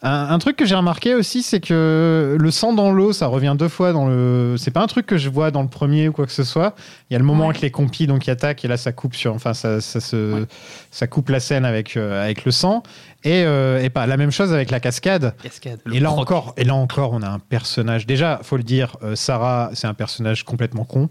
Un, 0.05 0.29
un 0.31 0.39
truc 0.39 0.57
que 0.57 0.65
j'ai 0.67 0.75
remarqué 0.75 1.15
aussi, 1.15 1.43
c'est 1.43 1.61
que 1.61 2.37
le 2.39 2.51
sang 2.51 2.73
dans 2.73 2.91
l'eau, 2.91 3.13
ça 3.13 3.27
revient 3.27 3.55
deux 3.57 3.69
fois 3.69 3.93
dans 3.93 4.09
le. 4.09 4.57
C'est 4.59 4.72
pas 4.73 4.83
un 4.83 4.87
truc 4.87 5.07
que 5.07 5.17
je 5.19 5.29
vois 5.29 5.51
dans 5.51 5.63
le 5.63 5.69
premier 5.69 6.09
ou 6.09 6.13
quoi 6.13 6.27
que 6.27 6.33
ce 6.33 6.45
soit. 6.45 6.75
Il 7.09 7.15
y 7.15 7.17
a 7.17 7.19
le 7.19 7.25
moment 7.25 7.45
Ouais. 7.45 7.51
avec 7.51 7.61
les 7.63 7.71
compis 7.71 8.07
donc 8.07 8.23
qui 8.23 8.31
attaquent 8.31 8.65
et 8.65 8.69
là 8.69 8.77
ça 8.77 8.93
coupe 8.93 9.15
sur. 9.15 9.35
Enfin, 9.35 9.55
ça, 9.55 9.81
ça, 9.81 10.01
se, 10.01 10.47
ça 10.91 11.07
coupe 11.07 11.29
la 11.29 11.41
scène 11.41 11.65
avec, 11.65 11.97
euh, 11.97 12.23
avec 12.23 12.45
le 12.45 12.51
sang. 12.51 12.83
Et, 13.25 13.45
euh, 13.45 13.81
et 13.83 13.89
pas 13.91 14.07
la 14.07 14.17
même 14.17 14.33
chose 14.33 14.53
avec 14.53 14.71
la 14.71 14.81
cascade. 14.81 15.35
Cascade. 15.43 15.79
Et 15.93 16.01
là 16.01 16.09
croc. 16.09 16.21
encore, 16.21 16.55
et 16.57 16.65
là 16.65 16.75
encore, 16.75 17.13
on 17.13 17.23
a 17.23 17.29
un 17.29 17.39
personnage. 17.39 18.07
Déjà, 18.07 18.41
faut 18.43 18.57
le 18.57 18.65
dire, 18.65 18.97
euh, 19.05 19.15
Sarah, 19.15 19.71
c'est 19.75 19.87
un 19.87 19.95
personnage 19.95 20.45
complètement 20.45 20.85
con. 20.85 21.09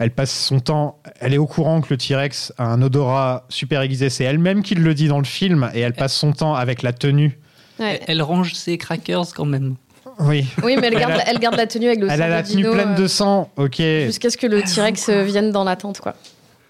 Elle 0.00 0.12
passe 0.12 0.30
son 0.30 0.60
temps, 0.60 1.00
elle 1.20 1.34
est 1.34 1.38
au 1.38 1.46
courant 1.46 1.80
que 1.80 1.88
le 1.90 1.96
T-Rex 1.96 2.52
a 2.56 2.66
un 2.66 2.80
odorat 2.82 3.46
super 3.48 3.82
aiguisé. 3.82 4.10
C'est 4.10 4.22
elle-même 4.24 4.62
qui 4.62 4.76
le 4.76 4.94
dit 4.94 5.08
dans 5.08 5.18
le 5.18 5.24
film, 5.24 5.70
et 5.74 5.80
elle 5.80 5.94
passe 5.94 6.14
son 6.14 6.32
temps 6.32 6.54
avec 6.54 6.82
la 6.82 6.92
tenue. 6.92 7.38
Ouais. 7.80 8.00
Elle 8.06 8.22
range 8.22 8.54
ses 8.54 8.78
crackers 8.78 9.32
quand 9.34 9.44
même. 9.44 9.74
Oui. 10.20 10.46
Oui, 10.62 10.76
mais 10.80 10.88
elle 10.88 10.94
Elle 10.94 10.98
garde, 11.00 11.12
a- 11.12 11.30
elle 11.30 11.38
garde 11.38 11.56
la 11.56 11.66
tenue 11.66 11.86
avec 11.86 12.00
le 12.00 12.08
Elle 12.10 12.18
sang 12.18 12.24
a 12.24 12.28
la 12.28 12.42
de 12.42 12.48
tenue 12.48 12.56
dino, 12.62 12.72
pleine 12.72 12.92
euh, 12.92 12.94
de 12.96 13.06
sang, 13.06 13.50
ok. 13.56 13.76
Jusqu'à 14.06 14.30
ce 14.30 14.36
que 14.36 14.46
le 14.46 14.62
T-Rex 14.62 15.08
euh, 15.08 15.22
vienne 15.22 15.52
dans 15.52 15.64
la 15.64 15.76
tente, 15.76 16.00
quoi. 16.00 16.14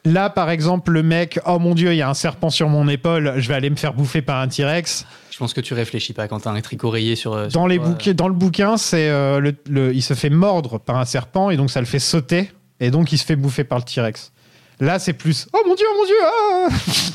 Là, 0.05 0.31
par 0.31 0.49
exemple, 0.51 0.93
le 0.93 1.03
mec, 1.03 1.39
oh 1.47 1.59
mon 1.59 1.75
dieu, 1.75 1.93
il 1.93 1.97
y 1.97 2.03
a 2.03 2.09
un 2.09 2.15
serpent 2.15 2.51
sur 2.51 2.69
mon 2.69 2.89
épaule, 2.89 3.35
je 3.37 3.49
vais 3.49 3.55
aller 3.55 3.69
me 3.69 3.77
faire 3.77 3.93
bouffer 3.95 4.23
par 4.23 4.41
un 4.41 4.49
T-Rex. 4.49 5.05
Je 5.31 5.37
pense 5.39 5.53
que 5.53 5.61
tu 5.61 5.75
réfléchis 5.75 6.13
pas 6.15 6.29
quand 6.29 6.41
t'as 6.41 6.51
un 6.51 6.61
tricoréier 6.61 7.15
sur. 7.17 7.33
euh, 7.35 7.45
Dans, 7.47 7.51
sur 7.51 7.67
les 7.69 7.79
dans 8.15 8.29
le 8.29 8.35
bouquin, 8.35 8.77
c'est 8.77 9.09
euh, 9.09 9.39
le, 9.41 9.55
le- 9.69 9.95
il 9.95 10.03
se 10.03 10.15
fait 10.15 10.31
mordre 10.31 10.79
par 10.79 10.97
un 10.97 11.05
serpent 11.05 11.51
et 11.51 11.57
donc 11.57 11.71
ça 11.71 11.81
le 11.81 11.87
fait 11.87 11.99
sauter 11.99 12.51
et 12.81 12.91
donc 12.91 13.13
il 13.13 13.19
se 13.19 13.25
fait 13.25 13.37
bouffer 13.37 13.65
par 13.65 13.79
le 13.79 13.85
T-Rex. 13.85 14.33
Là, 14.81 14.99
c'est 15.01 15.13
plus 15.13 15.47
oh 15.53 15.59
mon 15.67 15.75
dieu, 15.75 15.87
oh 15.93 15.97
mon 15.99 16.05
dieu. 16.07 16.15
ah 16.25 16.69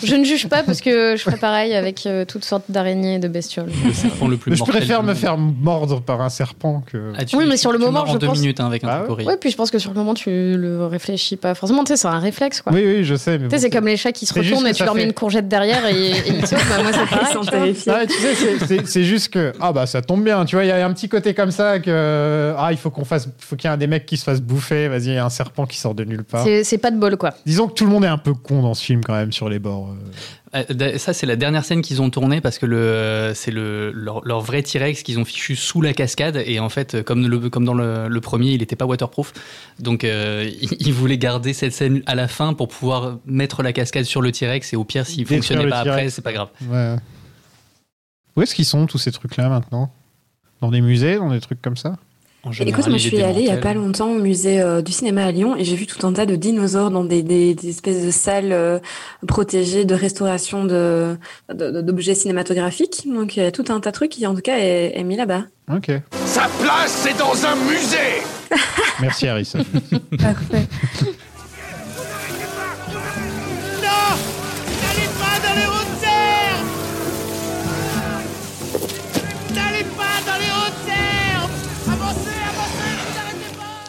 Je 0.04 0.16
ne 0.16 0.26
juge 0.26 0.48
pas 0.50 0.64
parce 0.64 0.82
que 0.82 1.16
je 1.16 1.22
ferais 1.24 1.38
pareil 1.38 1.74
avec 1.74 2.06
euh, 2.06 2.26
toutes 2.26 2.44
sortes 2.44 2.66
d'araignées 2.70 3.16
et 3.16 3.20
de 3.20 3.28
bestioles. 3.30 3.72
Le 3.86 3.94
serpent 3.94 4.28
le 4.28 4.36
plus 4.36 4.52
Mais 4.52 4.58
je 4.58 4.64
préfère 4.66 5.02
me 5.02 5.08
monde. 5.10 5.16
faire 5.18 5.38
mordre 5.38 6.02
par 6.02 6.20
un 6.22 6.28
serpent 6.30 6.84
que. 6.86 7.14
Ah, 7.18 7.24
tu- 7.24 7.38
Oui, 7.38 7.46
mais 7.48 7.56
sur 7.56 7.72
le 7.72 7.80
moment, 7.80 8.06
je 8.06 8.18
deux 8.18 8.28
pense- 8.28 8.40
minutes 8.40 8.60
hein, 8.60 8.66
avec 8.68 8.84
un 8.84 8.90
Ah 8.90 9.04
ouais. 9.12 9.24
Oui, 9.26 9.34
puis 9.40 9.50
je 9.50 9.56
pense 9.56 9.72
que 9.72 9.80
sur 9.80 9.92
le 9.92 9.96
moment, 9.98 10.14
tu 10.14 10.30
le 10.30 10.86
réfléchis 10.86 11.38
pas 11.38 11.56
forcément. 11.56 11.86
Tu 11.86 11.94
sais, 11.94 11.98
c'est 11.98 12.08
un 12.10 12.20
réflexe, 12.20 12.62
quoi. 12.62 12.74
Oui, 12.74 12.84
oui, 12.86 13.04
je 13.06 13.16
sais. 13.16 13.38
Mais 13.38 13.48
Tu 13.48 13.52
sais, 13.52 13.56
bon, 13.56 13.62
c'est 13.62 13.70
comme 13.70 13.88
les 13.88 13.96
chats 13.98 14.12
qui 14.12 14.26
se 14.26 14.34
retournent 14.34 14.68
et 14.68 14.74
tu 14.74 14.84
leur 14.84 14.94
mets 14.94 15.02
fait- 15.02 15.08
une 15.08 15.14
courgette 15.14 15.48
derrière 15.48 15.86
et, 15.88 16.12
et 16.12 16.30
ils 16.30 16.46
sautent. 16.46 16.60
Bah, 16.70 16.84
moi, 16.84 16.92
c'est 16.92 17.00
Ils 17.44 17.50
pareil. 17.50 17.74
tu. 17.76 17.90
Ah, 17.90 18.06
tu 18.06 18.14
sais, 18.68 18.78
c'est- 18.86 19.04
juste 19.04 19.30
que 19.34 19.54
ah 19.62 19.72
bah 19.72 19.86
ça 19.86 20.02
tombe 20.02 20.24
bien, 20.24 20.44
tu 20.46 20.56
vois, 20.56 20.66
il 20.66 20.68
y 20.68 20.72
a 20.72 20.86
un 20.86 20.94
petit 20.94 21.08
côté 21.10 21.34
comme 21.34 21.52
ça 21.52 21.80
que 21.80 22.54
ah 22.58 22.70
il 22.72 22.78
faut 22.78 22.90
qu'on 22.90 23.06
fasse, 23.06 23.28
faut 23.40 23.56
qu'il 23.56 23.68
y 23.70 23.72
ait 23.72 23.74
un 23.74 23.78
des 23.78 23.88
mecs 23.88 24.06
qui 24.06 24.18
se 24.18 24.24
fasse 24.24 24.42
bouffer, 24.42 24.88
vas-y, 24.88 25.06
il 25.08 25.14
y 25.14 25.18
a 25.18 25.26
un 25.26 25.30
serpent 25.30 25.66
qui 25.66 25.78
sort 25.78 25.94
de 25.96 26.04
nulle 26.04 26.24
part. 26.24 26.46
C'est 26.64 26.78
pas 26.78 26.92
de 26.92 26.98
bol, 26.98 27.16
quoi. 27.18 27.32
Disons 27.54 27.68
que 27.68 27.74
tout 27.74 27.86
le 27.86 27.92
monde 27.92 28.04
est 28.04 28.08
un 28.08 28.18
peu 28.18 28.34
con 28.34 28.64
dans 28.64 28.74
ce 28.74 28.84
film 28.84 29.04
quand 29.04 29.14
même 29.14 29.32
sur 29.32 29.48
les 29.48 29.60
bords. 29.60 29.92
euh. 30.56 30.64
Euh, 30.72 30.98
Ça, 30.98 31.14
c'est 31.14 31.28
la 31.28 31.36
dernière 31.36 31.64
scène 31.64 31.84
qu'ils 31.84 32.02
ont 32.02 32.10
tournée 32.10 32.42
parce 32.42 32.58
que 32.58 32.66
le, 32.66 33.32
c'est 33.36 33.52
le, 33.52 33.92
leur, 33.92 34.26
leur 34.26 34.42
vrai 34.42 34.64
T-Rex 34.64 35.04
qu'ils 35.04 35.20
ont 35.20 35.24
fichu 35.24 35.56
sous 35.56 35.80
la 35.80 35.94
cascade. 35.94 36.42
Et 36.48 36.60
en 36.60 36.70
fait, 36.70 37.04
comme, 37.04 37.28
le, 37.28 37.52
comme 37.52 37.64
dans 37.64 37.76
le, 37.76 38.08
le 38.08 38.22
premier, 38.22 38.54
il 38.54 38.62
n'était 38.62 38.76
pas 38.76 38.88
waterproof. 38.88 39.34
Donc, 39.78 40.04
euh, 40.04 40.50
ils, 40.64 40.72
ils 40.80 40.94
voulaient 40.94 41.20
garder 41.20 41.54
cette 41.54 41.74
scène 41.74 42.02
à 42.08 42.16
la 42.16 42.28
fin 42.28 42.56
pour 42.56 42.70
pouvoir 42.70 43.20
mettre 43.28 43.62
la 43.62 43.72
cascade 43.72 44.06
sur 44.06 44.24
le 44.24 44.32
T-Rex. 44.32 44.74
Et 44.74 44.76
au 44.76 44.84
pire, 44.84 45.06
s'il 45.06 45.18
Détruire 45.20 45.38
fonctionnait 45.44 45.70
pas 45.70 45.82
après, 45.82 46.10
c'est 46.10 46.24
pas 46.24 46.34
grave. 46.34 46.50
Ouais. 46.68 46.96
Où 48.36 48.42
est-ce 48.42 48.56
qu'ils 48.56 48.66
sont 48.66 48.88
tous 48.88 48.98
ces 48.98 49.12
trucs-là 49.12 49.48
maintenant? 49.48 49.94
Dans 50.60 50.72
des 50.72 50.82
musées, 50.82 51.18
dans 51.18 51.30
des 51.30 51.40
trucs 51.40 51.62
comme 51.62 51.78
ça? 51.78 51.98
Général, 52.52 52.80
Écoute, 52.80 52.90
moi 52.90 52.98
je 52.98 53.08
suis 53.08 53.22
allée 53.22 53.42
il 53.42 53.48
y 53.48 53.52
a 53.52 53.58
pas 53.58 53.74
longtemps 53.74 54.10
au 54.12 54.20
musée 54.20 54.60
euh, 54.62 54.82
du 54.82 54.92
cinéma 54.92 55.24
à 55.26 55.32
Lyon 55.32 55.56
et 55.56 55.64
j'ai 55.64 55.76
vu 55.76 55.86
tout 55.88 56.06
un 56.06 56.12
tas 56.14 56.26
de 56.26 56.36
dinosaures 56.36 56.92
dans 56.92 57.04
des, 57.06 57.24
des, 57.24 57.54
des 57.56 57.70
espèces 57.70 58.04
de 58.06 58.12
salles 58.12 58.52
euh, 58.52 58.80
protégées 59.28 59.86
de 59.86 59.96
restauration 59.96 60.66
de 60.66 61.16
de- 61.54 61.72
de- 61.72 61.82
d'objets 61.82 62.16
cinématographiques. 62.16 63.04
Donc 63.06 63.38
il 63.38 63.44
y 63.44 63.46
a 63.46 63.52
tout 63.52 63.66
un 63.70 63.80
tas 63.80 63.92
de 63.92 63.96
trucs 63.96 64.12
qui 64.12 64.28
en 64.28 64.36
tout 64.36 64.42
cas 64.42 64.58
est, 64.58 64.94
est 65.00 65.04
mis 65.04 65.16
là-bas. 65.16 65.44
Ok. 65.74 65.90
Sa 66.26 66.50
place, 66.62 66.92
c'est 67.04 67.18
dans 67.18 67.46
un 67.46 67.56
musée 67.56 68.22
Merci 69.02 69.28
Harrison. 69.28 69.60
Parfait. 70.20 70.68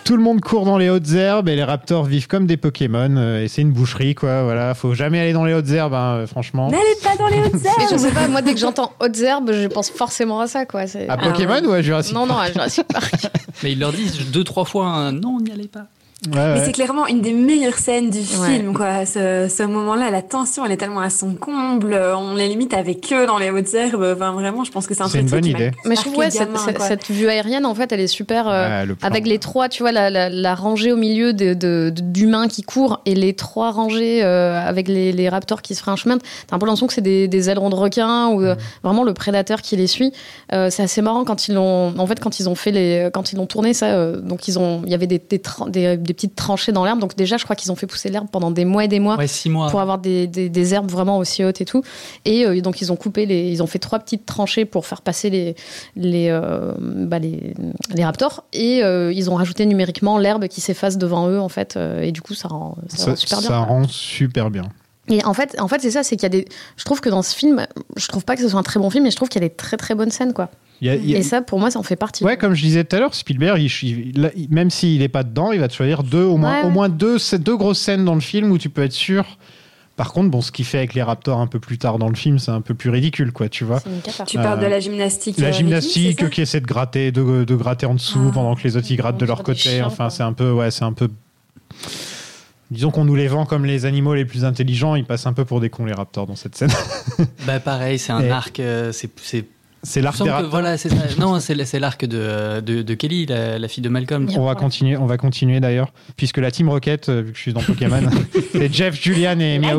Tout 0.04 0.16
le 0.18 0.22
monde 0.22 0.42
court 0.42 0.66
dans 0.66 0.76
les 0.76 0.90
hautes 0.90 1.10
herbes 1.12 1.48
et 1.48 1.56
les 1.56 1.64
raptors 1.64 2.04
vivent 2.04 2.26
comme 2.26 2.46
des 2.46 2.58
Pokémon. 2.58 3.16
euh, 3.16 3.42
et 3.42 3.48
c'est 3.48 3.62
une 3.62 3.72
boucherie, 3.72 4.14
quoi. 4.14 4.42
Voilà, 4.42 4.74
faut 4.74 4.92
jamais 4.92 5.18
aller 5.18 5.32
dans 5.32 5.46
les 5.46 5.54
hautes 5.54 5.70
herbes, 5.70 5.94
hein, 5.94 6.16
euh, 6.18 6.26
franchement. 6.26 6.70
N'allez 6.70 6.82
pas 7.02 7.16
dans 7.16 7.28
les 7.28 7.38
hautes 7.38 7.54
Mais 7.54 7.86
je 7.88 7.92
herbes 7.92 7.98
sais 7.98 8.10
pas, 8.10 8.28
moi, 8.28 8.42
dès 8.42 8.52
que 8.52 8.60
j'entends 8.60 8.92
hautes 9.00 9.18
herbes, 9.20 9.50
je 9.52 9.66
pense 9.66 9.88
forcément 9.88 10.40
à 10.40 10.46
ça, 10.46 10.66
quoi. 10.66 10.86
C'est- 10.86 11.08
À 11.08 11.16
Pokémon 11.16 11.62
ou 11.64 11.72
à 11.72 11.80
Jurassic 11.80 12.14
Non, 12.14 12.26
non, 12.26 12.36
Park 12.36 12.38
à 12.38 12.52
Jurassic 12.52 12.84
Park. 12.86 13.14
Mais 13.62 13.72
ils 13.72 13.78
leur 13.78 13.92
disent 13.92 14.30
deux, 14.30 14.44
trois 14.44 14.66
fois 14.66 14.86
hein, 14.88 15.12
non, 15.12 15.40
n'y 15.40 15.50
allez 15.50 15.68
pas. 15.68 15.86
Ouais, 16.26 16.32
Mais 16.34 16.52
ouais. 16.60 16.62
c'est 16.64 16.72
clairement 16.72 17.06
une 17.06 17.20
des 17.20 17.32
meilleures 17.32 17.78
scènes 17.78 18.10
du 18.10 18.18
Ouais. 18.18 18.56
film, 18.56 18.72
quoi. 18.74 19.04
Ce, 19.06 19.48
ce 19.48 19.62
moment-là, 19.62 20.10
la 20.10 20.22
tension, 20.22 20.64
elle 20.64 20.72
est 20.72 20.76
tellement 20.76 21.00
à 21.00 21.10
son 21.10 21.34
comble. 21.34 21.94
On 22.16 22.36
est 22.38 22.48
limite 22.48 22.72
avec 22.74 23.12
eux 23.12 23.26
dans 23.26 23.38
les 23.38 23.50
hautes 23.50 23.72
herbes. 23.74 24.12
Enfin, 24.16 24.32
vraiment, 24.32 24.64
je 24.64 24.70
pense 24.70 24.86
que 24.86 24.94
c'est 24.94 25.02
un 25.02 25.08
C'est 25.08 25.18
truc 25.18 25.30
une 25.34 25.40
bonne 25.40 25.46
idée. 25.50 25.70
Mais 25.84 25.96
je 25.96 26.00
trouve, 26.02 26.16
ouais, 26.16 26.30
cette, 26.30 26.48
gamin, 26.48 26.58
cette- 26.58 26.76
quoi. 26.78 26.86
cette 26.88 27.10
vue 27.10 27.28
aérienne, 27.28 27.66
en 27.66 27.74
fait, 27.74 27.92
elle 27.92 28.00
est 28.00 28.06
super. 28.06 28.48
euh, 28.48 28.68
Ouais, 28.80 28.86
le 28.86 28.94
plan. 28.94 29.08
Avec 29.08 29.26
les 29.26 29.38
trois, 29.38 29.68
tu 29.68 29.82
vois, 29.82 29.92
la, 29.92 30.10
la, 30.10 30.28
la 30.30 30.54
rangée 30.54 30.92
au 30.92 30.96
milieu 30.96 31.32
de- 31.32 31.54
de- 31.54 31.90
de- 31.90 32.02
d'humains 32.02 32.48
qui 32.48 32.62
courent 32.62 33.00
et 33.06 33.14
les 33.14 33.34
trois 33.34 33.70
rangées 33.70 34.22
euh, 34.24 34.58
avec 34.60 34.88
les, 34.88 35.12
les 35.12 35.28
raptors 35.28 35.62
qui 35.62 35.74
se 35.74 35.80
feraient 35.80 35.92
un 35.92 35.96
chemin. 35.96 36.18
T'as 36.46 36.56
un 36.56 36.58
peu 36.58 36.66
l'impression 36.66 36.86
que 36.86 36.94
c'est 36.94 37.00
des, 37.00 37.28
des 37.28 37.50
ailerons 37.50 37.70
de 37.70 37.74
requin 37.74 38.28
ou 38.28 38.42
euh, 38.42 38.54
vraiment 38.82 39.04
le 39.04 39.14
prédateur 39.14 39.60
qui 39.62 39.76
les 39.76 39.86
suit. 39.86 40.12
Euh, 40.52 40.70
c'est 40.70 40.82
assez 40.82 41.02
marrant 41.02 41.24
quand 41.24 41.48
ils 41.48 41.54
l'ont. 41.54 41.94
En 41.98 42.06
fait, 42.06 42.18
quand 42.20 42.40
ils 42.40 42.48
ont 42.48 42.54
fait 42.54 42.70
les, 42.70 43.08
quand 43.12 43.32
ils 43.32 43.36
l'ont 43.36 43.46
tourné 43.46 43.74
ça, 43.74 43.86
euh, 43.86 44.20
donc 44.20 44.48
ils 44.48 44.58
ont, 44.58 44.82
il 44.84 44.90
y 44.90 44.94
avait 44.94 45.06
des, 45.06 45.18
des, 45.18 45.38
tra- 45.38 45.70
des- 45.70 45.96
des 46.14 46.16
petites 46.16 46.36
tranchées 46.36 46.72
dans 46.72 46.84
l'herbe. 46.84 47.00
Donc 47.00 47.16
déjà, 47.16 47.36
je 47.36 47.44
crois 47.44 47.56
qu'ils 47.56 47.72
ont 47.72 47.76
fait 47.76 47.86
pousser 47.86 48.08
l'herbe 48.08 48.28
pendant 48.30 48.50
des 48.50 48.64
mois 48.64 48.84
et 48.84 48.88
des 48.88 49.00
mois 49.00 49.16
Ouais, 49.16 49.26
six 49.26 49.50
mois. 49.50 49.68
pour 49.70 49.80
avoir 49.80 49.98
des, 49.98 50.26
des, 50.26 50.48
des 50.48 50.74
herbes 50.74 50.90
vraiment 50.90 51.18
aussi 51.18 51.44
hautes 51.44 51.60
et 51.60 51.64
tout. 51.64 51.82
Et 52.24 52.46
euh, 52.46 52.60
donc 52.60 52.80
ils 52.80 52.92
ont 52.92 52.96
coupé 52.96 53.26
les, 53.26 53.50
ils 53.50 53.62
ont 53.62 53.66
fait 53.66 53.78
trois 53.80 53.98
petites 53.98 54.24
tranchées 54.26 54.64
pour 54.64 54.86
faire 54.86 55.02
passer 55.02 55.30
les 55.30 55.54
les 55.96 56.28
euh, 56.30 56.72
bah, 56.78 57.18
les, 57.18 57.54
les 57.94 58.04
raptors 58.04 58.44
et 58.52 58.82
euh, 58.84 59.12
ils 59.12 59.28
ont 59.30 59.34
rajouté 59.34 59.66
numériquement 59.66 60.18
l'herbe 60.18 60.46
qui 60.48 60.60
s'efface 60.60 60.98
devant 60.98 61.28
eux 61.28 61.40
en 61.40 61.48
fait 61.48 61.76
et 62.02 62.12
du 62.12 62.22
coup 62.22 62.34
ça 62.34 62.48
rend, 62.48 62.76
ça 62.88 62.96
Ça, 62.96 63.10
rend 63.10 63.16
super 63.16 63.38
bien. 63.40 63.48
ça 63.48 63.58
rend 63.58 63.88
super 63.88 64.50
bien. 64.50 64.62
Et 65.08 65.24
en 65.24 65.34
fait, 65.34 65.54
en 65.60 65.68
fait 65.68 65.80
c'est 65.80 65.90
ça, 65.90 66.02
c'est 66.02 66.16
qu'il 66.16 66.22
y 66.22 66.26
a 66.26 66.30
des, 66.30 66.46
je 66.76 66.84
trouve 66.84 67.00
que 67.00 67.08
dans 67.10 67.22
ce 67.22 67.34
film, 67.34 67.66
je 67.96 68.06
trouve 68.08 68.24
pas 68.24 68.36
que 68.36 68.42
ce 68.42 68.48
soit 68.48 68.58
un 68.60 68.62
très 68.62 68.80
bon 68.80 68.88
film, 68.90 69.04
mais 69.04 69.10
je 69.10 69.16
trouve 69.16 69.28
qu'il 69.28 69.42
y 69.42 69.44
a 69.44 69.48
des 69.48 69.54
très 69.54 69.76
très 69.76 69.94
bonnes 69.94 70.10
scènes 70.10 70.32
quoi. 70.32 70.48
A- 70.82 70.88
a- 70.90 70.94
Et 70.94 71.22
ça 71.22 71.40
pour 71.42 71.58
moi 71.60 71.70
ça 71.70 71.78
en 71.78 71.82
fait 71.82 71.96
partie. 71.96 72.24
Ouais, 72.24 72.36
comme 72.36 72.54
je 72.54 72.62
disais 72.62 72.84
tout 72.84 72.96
à 72.96 73.00
l'heure, 73.00 73.14
Spielberg, 73.14 73.60
il- 73.60 73.82
il- 73.82 74.20
là, 74.20 74.30
il- 74.36 74.48
même 74.50 74.70
s'il 74.70 74.98
n'est 75.00 75.08
pas 75.08 75.22
dedans, 75.22 75.52
il 75.52 75.60
va 75.60 75.68
te 75.68 75.74
choisir 75.74 76.02
deux, 76.02 76.24
au 76.24 76.36
moins, 76.36 76.60
Ouais, 76.62 76.66
au 76.66 76.70
moins 76.70 76.88
deux, 76.88 77.16
deux 77.38 77.56
grosses 77.56 77.78
scènes 77.80 78.04
dans 78.04 78.14
le 78.14 78.20
film 78.20 78.50
où 78.50 78.58
tu 78.58 78.68
peux 78.70 78.82
être 78.82 78.92
sûr. 78.92 79.24
Par 79.96 80.12
contre, 80.12 80.28
bon, 80.30 80.40
ce 80.40 80.50
qu'il 80.50 80.64
fait 80.64 80.78
avec 80.78 80.94
les 80.94 81.02
Raptors 81.04 81.38
un 81.38 81.46
peu 81.46 81.60
plus 81.60 81.78
tard 81.78 81.98
dans 81.98 82.08
le 82.08 82.16
film, 82.16 82.38
c'est 82.40 82.50
un 82.50 82.60
peu 82.60 82.74
plus 82.74 82.90
ridicule, 82.90 83.30
quoi, 83.30 83.48
tu 83.48 83.62
vois. 83.62 83.78
C'est 83.80 83.90
une 83.90 84.00
cata. 84.00 84.24
Tu 84.24 84.36
parles 84.38 84.58
Euh, 84.58 84.62
de 84.62 84.66
la 84.66 84.80
gymnastique. 84.80 85.38
La 85.38 85.48
euh, 85.48 85.52
gymnastique 85.52 86.28
qui 86.30 86.40
essaie 86.40 86.60
de 86.60 86.66
gratter, 86.66 87.12
de, 87.12 87.44
de 87.44 87.54
gratter 87.54 87.86
en 87.86 87.94
dessous 87.94 88.26
Ah. 88.30 88.34
pendant 88.34 88.54
que 88.56 88.62
les 88.64 88.76
autres 88.76 88.90
ils 88.90 88.96
grattent 88.96 89.18
de 89.18 89.24
On 89.24 89.28
leur 89.28 89.42
côté. 89.44 89.58
chiens, 89.60 89.86
enfin, 89.86 90.10
c'est 90.10 90.24
un 90.24 90.32
peu, 90.32 90.50
ouais, 90.50 90.70
c'est 90.72 90.82
un 90.84 90.92
peu. 90.92 91.08
Disons 92.74 92.90
qu'on 92.90 93.04
nous 93.04 93.14
les 93.14 93.28
vend 93.28 93.46
comme 93.46 93.64
les 93.64 93.86
animaux 93.86 94.14
les 94.14 94.24
plus 94.24 94.44
intelligents, 94.44 94.96
ils 94.96 95.04
passent 95.04 95.26
un 95.26 95.32
peu 95.32 95.44
pour 95.44 95.60
des 95.60 95.70
cons 95.70 95.84
les 95.84 95.92
Raptors 95.92 96.26
dans 96.26 96.36
cette 96.36 96.56
scène. 96.56 96.70
Bah 97.46 97.60
pareil, 97.60 97.98
c'est 97.98 98.12
un 98.12 98.20
Et- 98.20 98.30
arc. 98.30 98.58
euh, 98.60 98.90
c'est 98.92 99.08
c'est 99.86 100.00
l'arc 100.00 100.16
des 100.18 100.24
que 100.30 100.46
voilà, 100.46 100.78
ça. 100.78 100.88
Non, 101.18 101.38
c'est 101.40 101.62
c'est 101.66 101.78
l'arc 101.78 102.06
de, 102.06 102.60
de, 102.60 102.80
de 102.80 102.94
Kelly, 102.94 103.26
la, 103.26 103.58
la 103.58 103.68
fille 103.68 103.82
de 103.82 103.90
Malcolm. 103.90 104.26
On 104.34 104.46
va 104.46 104.54
continuer, 104.54 104.96
on 104.96 105.04
va 105.04 105.18
continuer 105.18 105.60
d'ailleurs, 105.60 105.92
puisque 106.16 106.38
la 106.38 106.50
Team 106.50 106.70
Rocket, 106.70 107.10
euh, 107.10 107.20
vu 107.20 107.32
que 107.32 107.36
je 107.36 107.42
suis 107.42 107.52
dans 107.52 107.60
Pokémon, 107.62 108.00
c'est 108.52 108.72
Jeff, 108.72 108.98
Julian 109.00 109.38
et 109.40 109.58
guerre. 109.58 109.78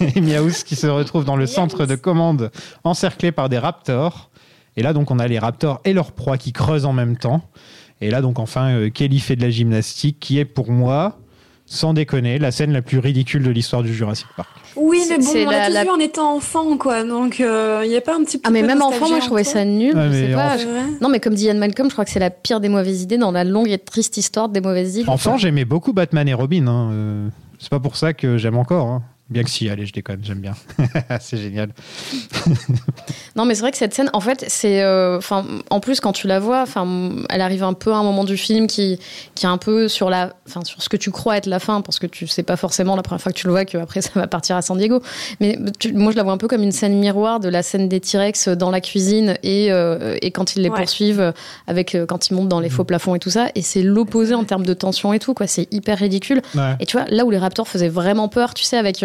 et 0.00 0.20
qui 0.64 0.74
se 0.74 0.88
retrouvent 0.88 1.24
dans 1.24 1.36
le 1.36 1.46
centre 1.46 1.86
de 1.86 1.94
commande, 1.94 2.50
encerclés 2.82 3.30
par 3.30 3.48
des 3.48 3.58
Raptors. 3.58 4.28
Et 4.76 4.82
là, 4.82 4.92
donc, 4.92 5.10
on 5.12 5.20
a 5.20 5.28
les 5.28 5.38
Raptors 5.38 5.80
et 5.84 5.92
leur 5.92 6.12
proie 6.12 6.36
qui 6.36 6.52
creusent 6.52 6.84
en 6.84 6.92
même 6.92 7.16
temps. 7.16 7.42
Et 8.00 8.10
là, 8.10 8.20
donc, 8.20 8.40
enfin, 8.40 8.70
euh, 8.70 8.90
Kelly 8.90 9.20
fait 9.20 9.36
de 9.36 9.42
la 9.42 9.50
gymnastique, 9.50 10.18
qui 10.20 10.38
est 10.40 10.44
pour 10.44 10.70
moi, 10.72 11.18
sans 11.70 11.92
déconner, 11.92 12.38
la 12.38 12.50
scène 12.50 12.72
la 12.72 12.80
plus 12.82 12.98
ridicule 12.98 13.42
de 13.42 13.50
l'histoire 13.50 13.82
du 13.82 13.92
Jurassic 13.94 14.26
Park. 14.36 14.48
Oui, 14.76 15.02
mais 15.10 15.18
bon, 15.18 15.22
C'est 15.22 15.46
on 15.46 15.50
la- 15.50 15.58
l'a 15.58 15.66
tous 15.68 15.72
la- 15.74 15.82
vu 15.84 15.90
en 15.90 15.98
étant 15.98 16.34
enfant, 16.36 16.76
quoi. 16.78 17.04
Donc, 17.04 17.40
il 17.40 17.88
n'y 17.88 17.96
a 17.96 18.00
pas 18.00 18.16
un 18.16 18.24
petit 18.24 18.38
peu 18.38 18.44
Ah 18.48 18.50
mais 18.50 18.62
même 18.62 18.80
enfant, 18.80 19.08
moi 19.08 19.18
je 19.20 19.26
trouvais 19.26 19.44
ça 19.44 19.64
nul. 19.64 19.94
Mais 19.94 20.32
pas. 20.32 20.56
Non 21.00 21.08
mais 21.08 21.20
comme 21.20 21.34
dit 21.34 21.44
Ian 21.46 21.54
Malcolm, 21.56 21.88
je 21.88 21.94
crois 21.94 22.04
que 22.04 22.10
c'est 22.10 22.18
la 22.20 22.30
pire 22.30 22.60
des 22.60 22.68
mauvaises 22.68 23.02
idées 23.02 23.18
dans 23.18 23.32
la 23.32 23.44
longue 23.44 23.68
et 23.70 23.78
triste 23.78 24.16
histoire 24.16 24.48
des 24.48 24.60
mauvaises 24.60 24.96
idées. 24.96 25.08
Enfant, 25.08 25.36
j'aimais 25.36 25.64
beaucoup 25.64 25.92
Batman 25.92 26.26
et 26.28 26.34
Robin. 26.34 26.66
hein, 26.68 26.90
euh, 26.92 27.28
C'est 27.58 27.70
pas 27.70 27.80
pour 27.80 27.96
ça 27.96 28.12
que 28.14 28.38
j'aime 28.38 28.56
encore. 28.56 28.86
hein. 28.86 29.02
Bien 29.30 29.42
que 29.42 29.50
si, 29.50 29.68
allez, 29.68 29.84
je 29.84 29.92
déconne, 29.92 30.20
j'aime 30.22 30.40
bien. 30.40 30.54
c'est 31.20 31.36
génial. 31.36 31.70
Non, 33.36 33.44
mais 33.44 33.54
c'est 33.54 33.60
vrai 33.60 33.70
que 33.70 33.76
cette 33.76 33.94
scène, 33.94 34.10
en 34.14 34.20
fait, 34.20 34.44
c'est. 34.48 34.82
euh, 34.82 35.16
Enfin, 35.18 35.44
en 35.70 35.78
plus, 35.78 36.00
quand 36.00 36.12
tu 36.12 36.26
la 36.26 36.40
vois, 36.40 36.62
enfin, 36.62 37.10
elle 37.30 37.40
arrive 37.40 37.62
un 37.62 37.72
peu 37.72 37.92
à 37.92 37.96
un 37.96 38.02
moment 38.02 38.24
du 38.24 38.36
film 38.36 38.66
qui, 38.66 38.98
qui 39.36 39.46
est 39.46 39.48
un 39.48 39.58
peu 39.58 39.86
sur 39.86 40.10
la, 40.10 40.32
enfin, 40.48 40.64
sur 40.64 40.82
ce 40.82 40.88
que 40.88 40.96
tu 40.96 41.12
crois 41.12 41.36
être 41.36 41.46
la 41.46 41.60
fin, 41.60 41.80
parce 41.80 42.00
que 42.00 42.06
tu 42.08 42.26
sais 42.26 42.42
pas 42.42 42.56
forcément 42.56 42.96
la 42.96 43.02
première 43.02 43.20
fois 43.22 43.30
que 43.30 43.38
tu 43.38 43.46
le 43.46 43.52
vois 43.52 43.64
qu'après 43.64 44.00
ça 44.02 44.10
va 44.16 44.26
partir 44.26 44.56
à 44.56 44.62
San 44.62 44.76
Diego. 44.76 45.00
Mais 45.40 45.56
tu- 45.78 45.92
moi, 45.92 46.10
je 46.10 46.16
la 46.16 46.24
vois 46.24 46.32
un 46.32 46.36
peu 46.36 46.48
comme 46.48 46.62
une 46.64 46.72
scène 46.72 46.98
miroir 46.98 47.38
de 47.38 47.48
la 47.48 47.62
scène 47.62 47.88
des 47.88 48.00
T-Rex 48.00 48.48
dans 48.48 48.70
la 48.70 48.80
cuisine 48.80 49.36
et, 49.44 49.70
euh, 49.70 50.16
et 50.20 50.32
quand 50.32 50.56
ils 50.56 50.62
les 50.62 50.68
Ouais. 50.68 50.78
poursuivent 50.78 51.32
avec 51.68 51.94
euh, 51.94 52.06
quand 52.06 52.28
ils 52.28 52.34
montent 52.34 52.48
dans 52.48 52.60
les 52.60 52.70
faux 52.70 52.84
plafonds 52.84 53.14
et 53.14 53.18
tout 53.20 53.30
ça. 53.30 53.48
Et 53.54 53.62
c'est 53.62 53.82
l'opposé 53.82 54.34
en 54.34 54.44
termes 54.44 54.66
de 54.66 54.74
tension 54.74 55.12
et 55.12 55.18
tout, 55.20 55.32
quoi. 55.34 55.46
C'est 55.46 55.72
hyper 55.72 55.98
ridicule. 55.98 56.42
Ouais. 56.56 56.74
Et 56.80 56.86
tu 56.86 56.96
vois, 56.96 57.06
là 57.08 57.24
où 57.24 57.30
les 57.30 57.38
raptors 57.38 57.68
faisaient 57.68 57.88
vraiment 57.88 58.28
peur, 58.28 58.52
tu 58.54 58.64
sais, 58.64 58.76
avec. 58.76 59.04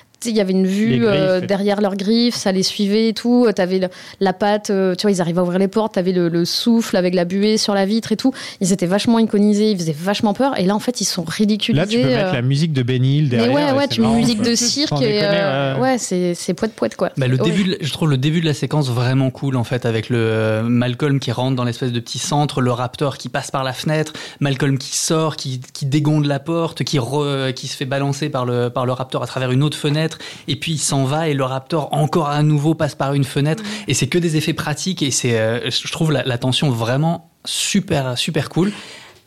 euh, 0.21 0.23
tu 0.23 0.27
sais, 0.29 0.33
il 0.33 0.37
y 0.37 0.41
avait 0.41 0.51
une 0.51 0.67
vue 0.67 0.97
griffes 0.99 1.03
euh, 1.07 1.41
derrière 1.41 1.81
leurs 1.81 1.95
griffes, 1.95 2.35
ça 2.35 2.51
les 2.51 2.63
suivait 2.63 3.09
et 3.09 3.13
tout. 3.13 3.47
T'avais 3.55 3.79
le- 3.79 3.89
la 4.19 4.33
patte, 4.33 4.69
euh, 4.69 4.95
tu 4.95 5.03
vois, 5.03 5.11
ils 5.11 5.21
arrivaient 5.21 5.39
à 5.39 5.43
ouvrir 5.43 5.59
les 5.59 5.67
portes, 5.67 5.93
t'avais 5.95 6.11
le, 6.11 6.29
le 6.29 6.45
souffle 6.45 6.95
avec 6.97 7.13
la 7.15 7.25
buée 7.25 7.57
sur 7.57 7.73
la 7.73 7.85
vitre 7.85 8.11
et 8.11 8.17
tout. 8.17 8.33
Ils 8.61 8.71
étaient 8.71 8.85
vachement 8.85 9.19
iconisés, 9.19 9.71
ils 9.71 9.77
faisaient 9.77 9.95
vachement 9.97 10.33
peur. 10.33 10.57
Et 10.59 10.65
là, 10.65 10.75
en 10.75 10.79
fait, 10.79 11.01
ils 11.01 11.05
sont 11.05 11.23
ridiculisés. 11.23 11.81
Là, 11.81 11.87
tu 11.87 11.99
peux 12.01 12.07
mettre 12.07 12.29
euh, 12.29 12.33
la 12.33 12.41
musique 12.41 12.73
de 12.73 12.83
Benny 12.83 13.17
Hill 13.17 13.23
mais 13.31 13.37
derrière. 13.37 13.53
ouais, 13.53 13.69
et 13.69 13.71
ouais, 13.73 13.81
c'est 13.89 13.95
tu 13.95 14.01
mets 14.01 14.07
une 14.07 14.15
musique 14.15 14.41
quoi. 14.41 14.49
de 14.51 14.55
cirque 14.55 15.01
et 15.01 15.19
euh, 15.23 15.75
ouais. 15.75 15.81
ouais, 15.81 15.97
c'est 15.97 16.33
c'est 16.35 16.53
poète 16.53 16.73
poète 16.73 16.95
quoi. 16.95 17.09
Bah, 17.17 17.27
le 17.27 17.37
Ouais. 17.41 17.49
début, 17.49 17.63
de- 17.63 17.77
je 17.81 17.91
trouve 17.91 18.09
le 18.09 18.17
début 18.17 18.41
de 18.41 18.45
la 18.45 18.53
séquence 18.53 18.89
vraiment 18.89 19.29
cool 19.31 19.55
en 19.55 19.63
fait 19.63 19.85
avec 19.85 20.09
le 20.09 20.17
euh, 20.19 20.61
Malcolm 20.63 21.19
qui 21.19 21.31
rentre 21.31 21.55
dans 21.55 21.63
l'espèce 21.63 21.91
de 21.91 21.99
petit 21.99 22.19
centre, 22.19 22.61
le 22.61 22.71
Raptor 22.71 23.17
qui 23.17 23.29
passe 23.29 23.51
par 23.51 23.63
la 23.63 23.73
fenêtre, 23.73 24.13
Malcolm 24.39 24.77
qui 24.77 24.95
sort, 24.97 25.35
qui, 25.35 25.61
qui 25.73 25.85
dégonde 25.85 26.25
la 26.25 26.39
porte, 26.39 26.83
qui 26.83 26.97
re- 26.99 27.53
qui 27.53 27.67
se 27.67 27.75
fait 27.75 27.85
balancer 27.85 28.29
par 28.29 28.45
le 28.45 28.69
par 28.69 28.85
le 28.85 28.91
Raptor 28.91 29.23
à 29.23 29.27
travers 29.27 29.51
une 29.51 29.63
autre 29.63 29.77
fenêtre 29.77 30.10
et 30.47 30.55
puis 30.55 30.73
il 30.73 30.77
s'en 30.79 31.03
va 31.05 31.27
et 31.29 31.33
le 31.33 31.43
Raptor 31.43 31.89
encore 31.93 32.29
à 32.29 32.43
nouveau 32.43 32.73
passe 32.75 32.95
par 32.95 33.13
une 33.13 33.23
fenêtre 33.23 33.63
et 33.87 33.93
c'est 33.93 34.07
que 34.07 34.17
des 34.17 34.37
effets 34.37 34.53
pratiques 34.53 35.01
et 35.03 35.11
c'est 35.11 35.39
euh, 35.39 35.69
je 35.69 35.91
trouve 35.91 36.11
la, 36.11 36.23
la 36.23 36.37
tension 36.37 36.69
vraiment 36.69 37.29
super 37.45 38.17
super 38.17 38.49
cool. 38.49 38.71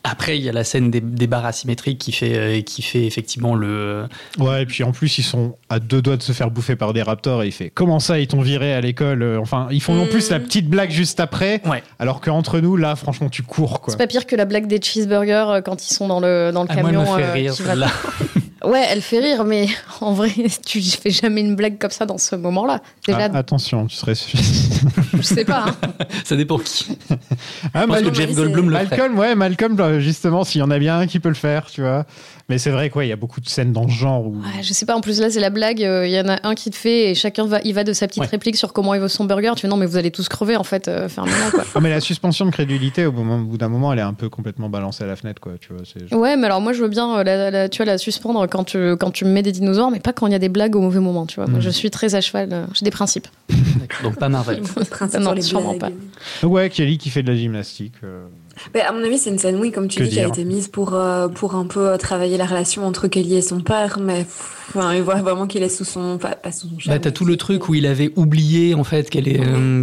Après, 0.07 0.37
il 0.37 0.45
y 0.45 0.51
a 0.51 0.53
la 0.53 0.65
scène 0.65 0.91
des, 0.91 1.01
des 1.01 1.27
barres 1.27 1.47
asymétriques 1.47 1.99
qui 1.99 2.13
fait, 2.13 2.37
euh, 2.37 2.61
qui 2.61 2.83
fait 2.83 3.07
effectivement 3.07 3.55
le, 3.55 4.05
Ouais, 4.39 4.65
et 4.65 4.67
puis 4.67 4.85
en 4.85 4.93
plus, 4.93 5.17
ils 5.17 5.23
sont 5.23 5.55
à 5.71 5.79
deux 5.79 6.03
doigts 6.03 6.19
de 6.19 6.23
se 6.23 6.33
faire 6.33 6.51
bouffer 6.51 6.77
par 6.77 6.93
des 6.93 7.01
raptors 7.01 7.43
et 7.43 7.47
il 7.47 7.53
fait 7.53 7.71
Comment 7.71 7.99
ça, 8.01 8.19
ils 8.19 8.27
t'ont 8.27 8.43
viré 8.43 8.75
à 8.75 8.83
l'école 8.83 9.23
Euh, 9.23 9.39
Enfin, 9.41 9.67
ils 9.71 9.81
font 9.81 9.95
non 9.95 10.05
plus 10.07 10.29
la 10.29 10.41
petite 10.41 10.69
blague 10.69 10.91
juste 10.91 11.21
après. 11.21 11.63
Alors 11.99 12.21
qu'entre 12.21 12.61
nous, 12.61 12.77
là, 12.77 12.97
franchement, 12.97 13.31
tu 13.31 13.43
cours 13.43 13.81
quoi. 13.81 13.93
C'est 13.93 13.97
pas 13.97 14.07
pire 14.07 14.27
que 14.27 14.37
la 14.37 14.45
blague 14.45 14.67
des 14.67 14.79
cheeseburgers 14.79 15.47
euh, 15.49 15.61
quand 15.63 15.83
ils 15.89 15.95
sont 15.95 16.07
dans 16.07 16.21
le, 16.21 16.51
dans 16.53 16.65
le 16.65 16.69
Ah, 16.71 16.75
moi, 16.83 16.91
elle 16.91 16.97
camion. 16.97 17.13
me 17.15 17.19
fait 17.19 17.25
euh, 17.25 17.33
rire. 17.33 17.55
Ouais, 18.67 18.85
elle 18.89 19.03
fait 19.03 19.21
rire, 19.21 19.45
mais 19.45 19.67
en 20.01 20.13
vrai, 20.13 20.31
tu 20.67 20.81
fais 20.83 21.11
jamais 21.11 21.41
une 21.41 21.57
blague 21.57 21.79
comme 21.79 21.91
ça 21.91 22.07
dans 22.07 22.19
ce 22.19 22.37
moment-là. 22.37 22.81
Déjà, 23.07 23.29
Ah, 23.33 23.39
attention, 23.39 23.87
tu 23.87 23.97
serais. 23.97 24.15
je 25.15 25.23
sais 25.23 25.45
pas. 25.45 25.67
hein. 25.69 25.77
Ça 26.25 26.37
dépend 26.37 26.59
qui. 26.59 26.99
Ah, 27.75 27.87
que 27.87 28.13
Jeff 28.15 28.35
Goldblum 28.35 28.71
le 28.71 28.77
ferait. 28.77 28.87
Malcolm, 28.97 29.19
ouais, 29.19 29.35
Malcolm, 29.35 29.79
euh, 29.81 30.01
justement, 30.01 30.45
s'il 30.45 30.61
y 30.61 30.65
en 30.65 30.71
a 30.71 30.79
bien 30.79 30.99
un 31.01 31.07
qui 31.07 31.21
peut 31.21 31.29
le 31.29 31.35
faire, 31.35 31.67
tu 31.71 31.81
vois. 31.83 32.05
Mais 32.51 32.59
c'est 32.59 32.71
vrai 32.71 32.91
qu'il 32.91 33.07
y 33.07 33.13
a 33.13 33.17
beaucoup 33.17 33.41
de 33.41 33.49
scènes 33.49 33.73
dans 33.73 33.89
ce 33.89 33.95
genre 33.95 34.27
où. 34.27 34.35
Ouais, 34.37 34.63
je 34.63 34.73
sais 34.75 34.85
pas, 34.85 34.95
en 34.95 35.01
plus 35.01 35.19
là 35.19 35.31
c'est 35.31 35.41
la 35.41 35.49
blague, 35.49 35.83
euh, 35.83 36.07
il 36.07 36.13
y 36.13 36.21
en 36.21 36.29
a 36.29 36.47
un 36.47 36.55
qui 36.55 36.69
te 36.71 36.77
fait 36.77 37.11
et 37.11 37.15
chacun 37.15 37.47
va, 37.47 37.59
il 37.65 37.73
va 37.73 37.85
de 37.85 37.95
sa 37.95 38.07
petite 38.07 38.27
réplique 38.27 38.57
sur 38.57 38.75
comment 38.75 38.93
il 38.93 39.01
veut 39.01 39.09
son 39.09 39.25
burger. 39.25 39.53
Tu 39.57 39.63
fais 39.63 39.69
non 39.69 39.79
mais 39.79 39.87
vous 39.87 39.97
allez 39.97 40.11
tous 40.11 40.29
crever 40.29 40.55
en 40.57 40.63
fait, 40.63 40.87
euh, 40.89 41.09
fermez-la 41.09 41.51
quoi. 41.51 41.65
Ah, 41.75 41.81
mais 41.81 41.89
la 41.89 42.01
suspension 42.01 42.45
de 42.45 42.51
crédulité, 42.51 43.07
au 43.07 43.13
bout 43.13 43.23
au 43.23 43.39
bout 43.45 43.57
d'un 43.57 43.69
moment, 43.71 43.95
elle 43.95 43.99
est 44.01 44.03
un 44.03 44.13
peu 44.13 44.29
complètement 44.29 44.69
balancée 44.69 45.05
à 45.05 45.07
la 45.07 45.17
fenêtre, 45.17 45.41
quoi, 45.41 45.53
tu 45.59 45.73
vois. 45.73 45.85
c'est- 45.91 46.15
Ouais, 46.15 46.37
mais 46.37 46.45
alors 46.45 46.61
moi 46.61 46.75
je 46.75 46.83
veux 46.83 46.89
bien 46.91 47.17
euh, 47.17 47.25
la, 47.25 47.51
la- 47.51 47.69
tu 47.71 47.79
vois, 47.83 47.87
la 47.87 47.97
suspendre 47.97 48.47
quand 48.55 48.63
tu, 48.63 48.97
quand 48.97 49.11
tu 49.11 49.25
me 49.25 49.31
mets 49.31 49.43
des 49.43 49.51
dinosaures, 49.51 49.91
mais 49.91 49.99
pas 49.99 50.13
quand 50.13 50.29
il 50.29 50.33
y 50.33 50.37
a 50.37 50.39
des 50.39 50.49
blagues 50.49 50.77
au 50.77 50.81
mauvais 50.81 51.01
moment, 51.01 51.27
tu 51.27 51.35
vois. 51.37 51.47
Moi 51.49 51.59
Mm. 51.59 51.63
je 51.63 51.71
suis 51.71 51.91
très 51.91 52.15
à 52.15 52.21
cheval, 52.21 52.49
euh, 52.53 52.67
j'ai 52.73 52.85
des 52.85 52.93
principes. 52.93 53.27
Donc 54.05 54.17
pas 54.17 54.29
Marvel. 54.29 54.61
Principe 54.91 55.21
non, 55.21 55.33
les 55.33 55.43
sûrement 55.43 55.75
blagues. 55.75 55.93
pas. 56.41 56.47
Ouais, 56.47 56.71
Kelly 56.71 56.97
qui 56.99 57.11
fait 57.11 57.25
de 57.25 57.31
la 57.33 57.37
gymnastique. 57.37 57.95
euh, 58.05 58.27
Mais 58.75 58.81
à 58.83 58.93
mon 58.93 59.03
avis, 59.05 59.19
c'est 59.19 59.31
une 59.31 59.39
scène, 59.39 59.57
oui, 59.61 59.71
comme 59.73 59.89
tu 59.89 59.99
Que 60.01 60.05
dis, 60.05 60.11
qui 60.11 60.21
a 60.21 60.27
été 60.29 60.45
mise 60.45 60.69
pour, 60.69 60.95
euh, 60.95 61.29
pour 61.29 61.55
un 61.55 61.67
peu 61.67 61.89
euh, 61.89 61.97
travailler 61.97 62.37
la 62.37 62.47
relation 62.47 62.87
entre 62.87 63.09
Kelly 63.09 63.37
et 63.37 63.43
son 63.43 63.61
père, 63.61 63.99
mais 64.01 64.27
enfin, 64.69 64.95
il 64.95 65.03
voit 65.03 65.17
vraiment 65.17 65.47
qu'il 65.47 65.63
est 65.63 65.69
sous 65.69 65.85
son. 65.85 66.19
Pas, 66.19 66.37
pas 66.37 66.53
sous 66.53 66.69
son 66.69 66.75
Bah, 66.75 66.81
charme. 66.81 66.99
t'as 67.01 67.11
tout 67.11 67.25
le 67.25 67.37
truc 67.37 67.69
où 67.69 67.75
il 67.75 67.87
avait 67.87 68.11
oublié 68.17 68.75
en 68.75 68.85
fait 68.85 69.11
qu'elle 69.11 69.25
euh, 69.29 69.83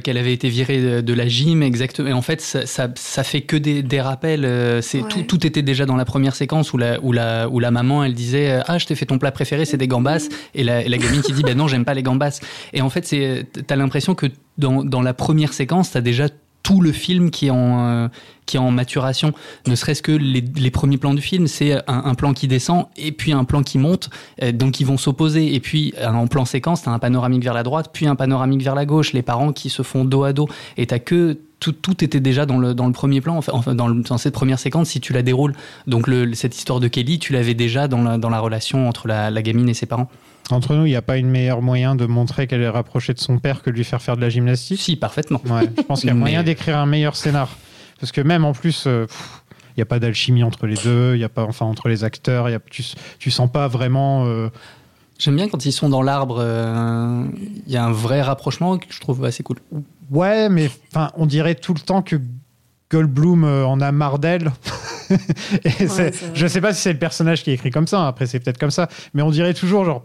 qu'elle 0.00 0.18
avait 0.18 0.32
été 0.32 0.48
virée 0.48 0.80
de, 0.80 1.00
de 1.00 1.12
la 1.14 1.26
gym 1.28 1.62
exactement. 1.62 2.08
Et 2.08 2.12
en 2.12 2.22
fait, 2.22 2.40
ça, 2.40 2.66
ça, 2.66 2.88
ça 2.94 3.22
fait 3.24 3.42
que 3.42 3.56
des, 3.56 3.82
des 3.82 4.00
rappels. 4.00 4.42
C'est 4.82 5.02
Ouais. 5.02 5.08
tout, 5.08 5.22
tout 5.22 5.46
était 5.46 5.62
déjà 5.62 5.84
dans 5.86 5.96
la 5.96 6.04
première 6.04 6.34
séquence 6.34 6.72
où 6.72 6.78
la, 6.78 7.00
où 7.02 7.12
la, 7.12 7.48
où 7.48 7.58
la 7.60 7.70
maman 7.70 8.04
elle 8.04 8.14
disait 8.14 8.60
ah 8.66 8.78
je 8.78 8.86
t'ai 8.86 8.94
fait 8.94 9.06
ton 9.06 9.18
plat 9.18 9.32
préféré 9.32 9.64
c'est 9.64 9.76
des 9.76 9.88
gambas 9.88 10.28
et 10.54 10.62
la, 10.64 10.82
et 10.84 10.88
la 10.88 10.98
gamine 10.98 11.22
qui 11.22 11.32
dit 11.32 11.42
ben 11.42 11.56
non 11.56 11.66
j'aime 11.66 11.84
pas 11.84 11.94
les 11.94 12.02
gambas. 12.02 12.40
Et 12.72 12.82
en 12.82 12.90
fait 12.90 13.06
c'est 13.06 13.46
t'as 13.66 13.76
l'impression 13.76 14.14
que 14.14 14.26
dans, 14.58 14.84
dans 14.84 15.02
la 15.02 15.14
première 15.14 15.52
séquence 15.52 15.90
t'as 15.92 16.00
déjà 16.00 16.28
tout 16.62 16.80
le 16.80 16.92
film 16.92 17.30
qui 17.30 17.46
est 17.46 17.50
en, 17.50 17.88
euh, 17.88 18.08
qui 18.46 18.56
est 18.56 18.60
en 18.60 18.70
maturation. 18.70 19.32
Ne 19.66 19.74
serait-ce 19.74 20.02
que 20.02 20.12
les, 20.12 20.40
les 20.40 20.70
premiers 20.70 20.96
plans 20.98 21.14
du 21.14 21.22
film, 21.22 21.46
c'est 21.46 21.72
un, 21.72 21.82
un 22.04 22.14
plan 22.14 22.32
qui 22.34 22.46
descend 22.48 22.86
et 22.96 23.12
puis 23.12 23.32
un 23.32 23.44
plan 23.44 23.62
qui 23.62 23.78
monte, 23.78 24.10
euh, 24.42 24.52
donc 24.52 24.80
ils 24.80 24.86
vont 24.86 24.96
s'opposer. 24.96 25.54
Et 25.54 25.60
puis 25.60 25.92
euh, 25.98 26.08
en 26.08 26.26
plan 26.26 26.44
séquence, 26.44 26.82
t'as 26.82 26.90
un 26.92 26.98
panoramique 26.98 27.42
vers 27.42 27.54
la 27.54 27.62
droite, 27.62 27.90
puis 27.92 28.06
un 28.06 28.14
panoramique 28.14 28.62
vers 28.62 28.74
la 28.74 28.86
gauche, 28.86 29.12
les 29.12 29.22
parents 29.22 29.52
qui 29.52 29.70
se 29.70 29.82
font 29.82 30.04
dos 30.04 30.24
à 30.24 30.32
dos. 30.32 30.48
Et 30.76 30.86
t'as 30.86 30.98
que 30.98 31.38
tout, 31.58 31.72
tout 31.72 32.02
était 32.02 32.20
déjà 32.20 32.44
dans 32.46 32.58
le, 32.58 32.74
dans 32.74 32.86
le 32.86 32.92
premier 32.92 33.20
plan, 33.20 33.36
enfin, 33.36 33.74
dans, 33.74 33.86
le- 33.88 34.02
dans 34.02 34.18
cette 34.18 34.34
première 34.34 34.58
séquence, 34.58 34.90
si 34.90 35.00
tu 35.00 35.12
la 35.12 35.22
déroules. 35.22 35.54
Donc 35.86 36.06
le, 36.08 36.32
cette 36.34 36.56
histoire 36.56 36.80
de 36.80 36.88
Kelly, 36.88 37.18
tu 37.18 37.32
l'avais 37.32 37.54
déjà 37.54 37.86
dans 37.88 38.02
la, 38.02 38.18
dans 38.18 38.30
la 38.30 38.40
relation 38.40 38.88
entre 38.88 39.06
la, 39.06 39.30
la 39.30 39.42
gamine 39.42 39.68
et 39.68 39.74
ses 39.74 39.86
parents. 39.86 40.08
Entre 40.50 40.74
nous, 40.74 40.84
il 40.86 40.90
n'y 40.90 40.96
a 40.96 41.02
pas 41.02 41.16
une 41.16 41.30
meilleure 41.30 41.62
moyen 41.62 41.94
de 41.94 42.04
montrer 42.06 42.46
qu'elle 42.46 42.62
est 42.62 42.68
rapprochée 42.68 43.14
de 43.14 43.20
son 43.20 43.38
père 43.38 43.62
que 43.62 43.70
de 43.70 43.76
lui 43.76 43.84
faire 43.84 44.02
faire 44.02 44.16
de 44.16 44.20
la 44.20 44.28
gymnastique? 44.28 44.80
Si, 44.80 44.96
parfaitement. 44.96 45.40
Ouais, 45.46 45.70
je 45.76 45.82
pense 45.82 46.00
qu'il 46.00 46.08
y 46.08 46.10
a 46.10 46.14
Mais- 46.14 46.20
moyen 46.20 46.42
d'écrire 46.42 46.78
un 46.78 46.86
meilleur 46.86 47.16
scénar. 47.16 47.48
Parce 48.00 48.12
que 48.12 48.20
même 48.20 48.44
en 48.44 48.52
plus, 48.52 48.84
euh, 48.86 49.06
il 49.70 49.74
n'y 49.78 49.82
a 49.82 49.86
pas 49.86 49.98
d'alchimie 50.00 50.42
entre 50.42 50.66
les 50.66 50.74
deux, 50.74 51.14
il 51.14 51.20
y 51.20 51.24
a 51.24 51.28
pas, 51.28 51.44
enfin, 51.44 51.64
entre 51.66 51.88
les 51.88 52.04
acteurs, 52.04 52.50
y 52.50 52.54
a, 52.54 52.60
tu, 52.70 52.82
tu 53.18 53.30
sens 53.30 53.50
pas 53.50 53.68
vraiment. 53.68 54.26
euh, 54.26 54.48
J'aime 55.18 55.36
bien 55.36 55.48
quand 55.48 55.64
ils 55.64 55.72
sont 55.72 55.88
dans 55.88 56.02
l'arbre, 56.02 56.38
euh, 56.40 57.24
il 57.66 57.72
y 57.72 57.76
a 57.76 57.84
un 57.84 57.92
vrai 57.92 58.20
rapprochement 58.22 58.76
que 58.78 58.86
je 58.90 59.00
trouve 59.00 59.24
assez 59.24 59.44
cool. 59.44 59.58
Ouais, 60.10 60.48
mais 60.48 60.68
on 61.16 61.26
dirait 61.26 61.54
tout 61.54 61.72
le 61.74 61.80
temps 61.80 62.02
que 62.02 62.16
Goldblum 62.92 63.44
euh, 63.44 63.64
en 63.64 63.80
a 63.80 63.90
marre 63.90 64.18
d'elle. 64.18 64.52
Vrai. 65.80 66.12
je 66.34 66.46
sais 66.46 66.60
pas 66.60 66.72
si 66.72 66.82
c'est 66.82 66.92
le 66.92 66.98
personnage 66.98 67.42
qui 67.42 67.50
est 67.50 67.54
écrit 67.54 67.70
comme 67.70 67.86
ça, 67.86 68.00
hein, 68.00 68.08
après 68.08 68.26
c'est 68.26 68.38
peut-être 68.40 68.58
comme 68.58 68.70
ça, 68.70 68.88
mais 69.14 69.22
on 69.22 69.30
dirait 69.30 69.54
toujours 69.54 69.84
genre. 69.84 70.02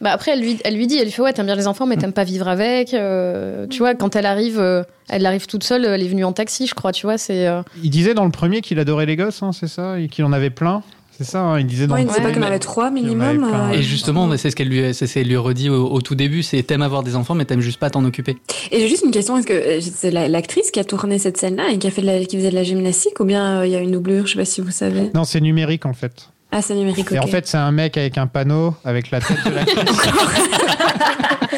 Bah 0.00 0.10
après, 0.10 0.32
elle 0.32 0.40
lui, 0.40 0.58
elle 0.64 0.74
lui 0.76 0.86
dit, 0.88 0.98
elle 0.98 1.04
lui 1.04 1.12
fait 1.12 1.22
ouais, 1.22 1.32
t'aimes 1.32 1.46
bien 1.46 1.54
les 1.54 1.68
enfants, 1.68 1.86
mais 1.86 1.96
t'aimes 1.96 2.12
pas 2.12 2.24
vivre 2.24 2.48
avec. 2.48 2.92
euh, 2.94 3.66
tu 3.68 3.78
vois, 3.78 3.94
quand 3.94 4.16
elle 4.16 4.26
arrive, 4.26 4.58
euh, 4.58 4.82
elle 5.08 5.24
arrive 5.24 5.46
toute 5.46 5.62
seule, 5.62 5.84
elle 5.84 6.02
est 6.02 6.08
venue 6.08 6.24
en 6.24 6.32
taxi, 6.32 6.66
je 6.66 6.74
crois. 6.74 6.90
Tu 6.90 7.06
vois, 7.06 7.16
c'est. 7.16 7.46
euh, 7.46 7.62
Il 7.82 7.90
disait 7.90 8.12
dans 8.12 8.24
le 8.24 8.32
premier 8.32 8.60
qu'il 8.60 8.78
adorait 8.80 9.06
les 9.06 9.14
gosses, 9.16 9.42
hein, 9.44 9.52
c'est 9.52 9.68
ça, 9.68 10.00
et 10.00 10.08
qu'il 10.08 10.24
en 10.24 10.32
avait 10.32 10.50
plein. 10.50 10.82
C'est 11.16 11.24
ça, 11.24 11.42
hein, 11.42 11.60
il 11.60 11.66
disait 11.66 11.86
dans 11.86 11.94
Ouais, 11.94 12.02
il 12.02 12.08
disait 12.08 12.20
pas 12.20 12.32
qu'il 12.32 12.42
en 12.42 12.46
avait 12.46 12.58
trois 12.58 12.90
minimum. 12.90 13.22
avait 13.22 13.38
plein, 13.38 13.70
euh. 13.70 13.72
Et 13.74 13.82
justement, 13.82 14.26
mais 14.26 14.36
c'est 14.36 14.50
ce 14.50 14.56
qu'elle 14.56 14.68
lui, 14.68 14.92
c'est 14.94 15.06
ce 15.06 15.14
qu'elle 15.14 15.28
lui 15.28 15.36
redit 15.36 15.68
au, 15.70 15.86
au 15.86 16.00
tout 16.02 16.14
début, 16.16 16.42
c'est 16.42 16.62
t'aimes 16.64 16.82
avoir 16.82 17.02
des 17.04 17.14
enfants, 17.14 17.34
mais 17.34 17.44
t'aimes 17.44 17.60
juste 17.60 17.78
pas 17.78 17.88
t'en 17.90 18.04
occuper. 18.04 18.36
Et 18.72 18.80
j'ai 18.80 18.88
juste 18.88 19.04
une 19.04 19.12
question, 19.12 19.36
est-ce 19.38 19.46
que 19.46 19.52
euh, 19.52 19.80
c'est 19.80 20.10
la- 20.10 20.26
l'actrice 20.28 20.70
qui 20.72 20.80
a 20.80 20.84
tourné 20.84 21.18
cette 21.20 21.36
scène-là 21.36 21.70
et 21.72 21.78
qui, 21.78 21.86
a 21.86 21.90
fait 21.92 22.00
de 22.02 22.06
la- 22.06 22.24
qui 22.24 22.36
faisait 22.36 22.50
de 22.50 22.54
la 22.56 22.64
gymnastique 22.64 23.20
ou 23.20 23.24
bien 23.24 23.60
euh, 23.60 23.66
il 23.66 23.72
y 23.72 23.76
a 23.76 23.80
une 23.80 23.92
doublure, 23.92 24.26
je 24.26 24.32
sais 24.32 24.38
pas 24.38 24.44
si 24.44 24.60
vous 24.60 24.72
savez. 24.72 25.10
Non, 25.14 25.22
c'est 25.24 25.40
numérique 25.40 25.86
en 25.86 25.92
fait. 25.94 26.30
Ah, 26.56 26.62
c'est 26.62 26.76
numérique, 26.76 27.10
Et 27.10 27.18
en 27.18 27.26
fait, 27.26 27.48
c'est 27.48 27.56
un 27.56 27.72
mec 27.72 27.96
avec 27.96 28.16
un 28.16 28.28
panneau 28.28 28.76
avec 28.84 29.10
la 29.10 29.20
tête 29.20 29.44
de 29.44 29.50
l'actrice. 29.50 29.84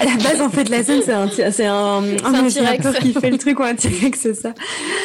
à 0.00 0.04
la 0.04 0.16
base, 0.22 0.40
en 0.42 0.50
fait, 0.50 0.68
la 0.68 0.82
scène, 0.82 1.00
c'est 1.04 1.12
un, 1.12 1.28
c'est 1.50 1.66
un, 1.66 1.74
un, 1.74 2.02
un 2.24 2.32
Velociraptor 2.32 2.92
T-Rex. 2.92 2.98
qui 3.00 3.12
fait 3.20 3.30
le 3.30 3.38
truc 3.38 3.58
ou 3.60 3.62
un 3.62 3.74
T-Rex, 3.74 4.18
c'est 4.20 4.34
ça. 4.34 4.52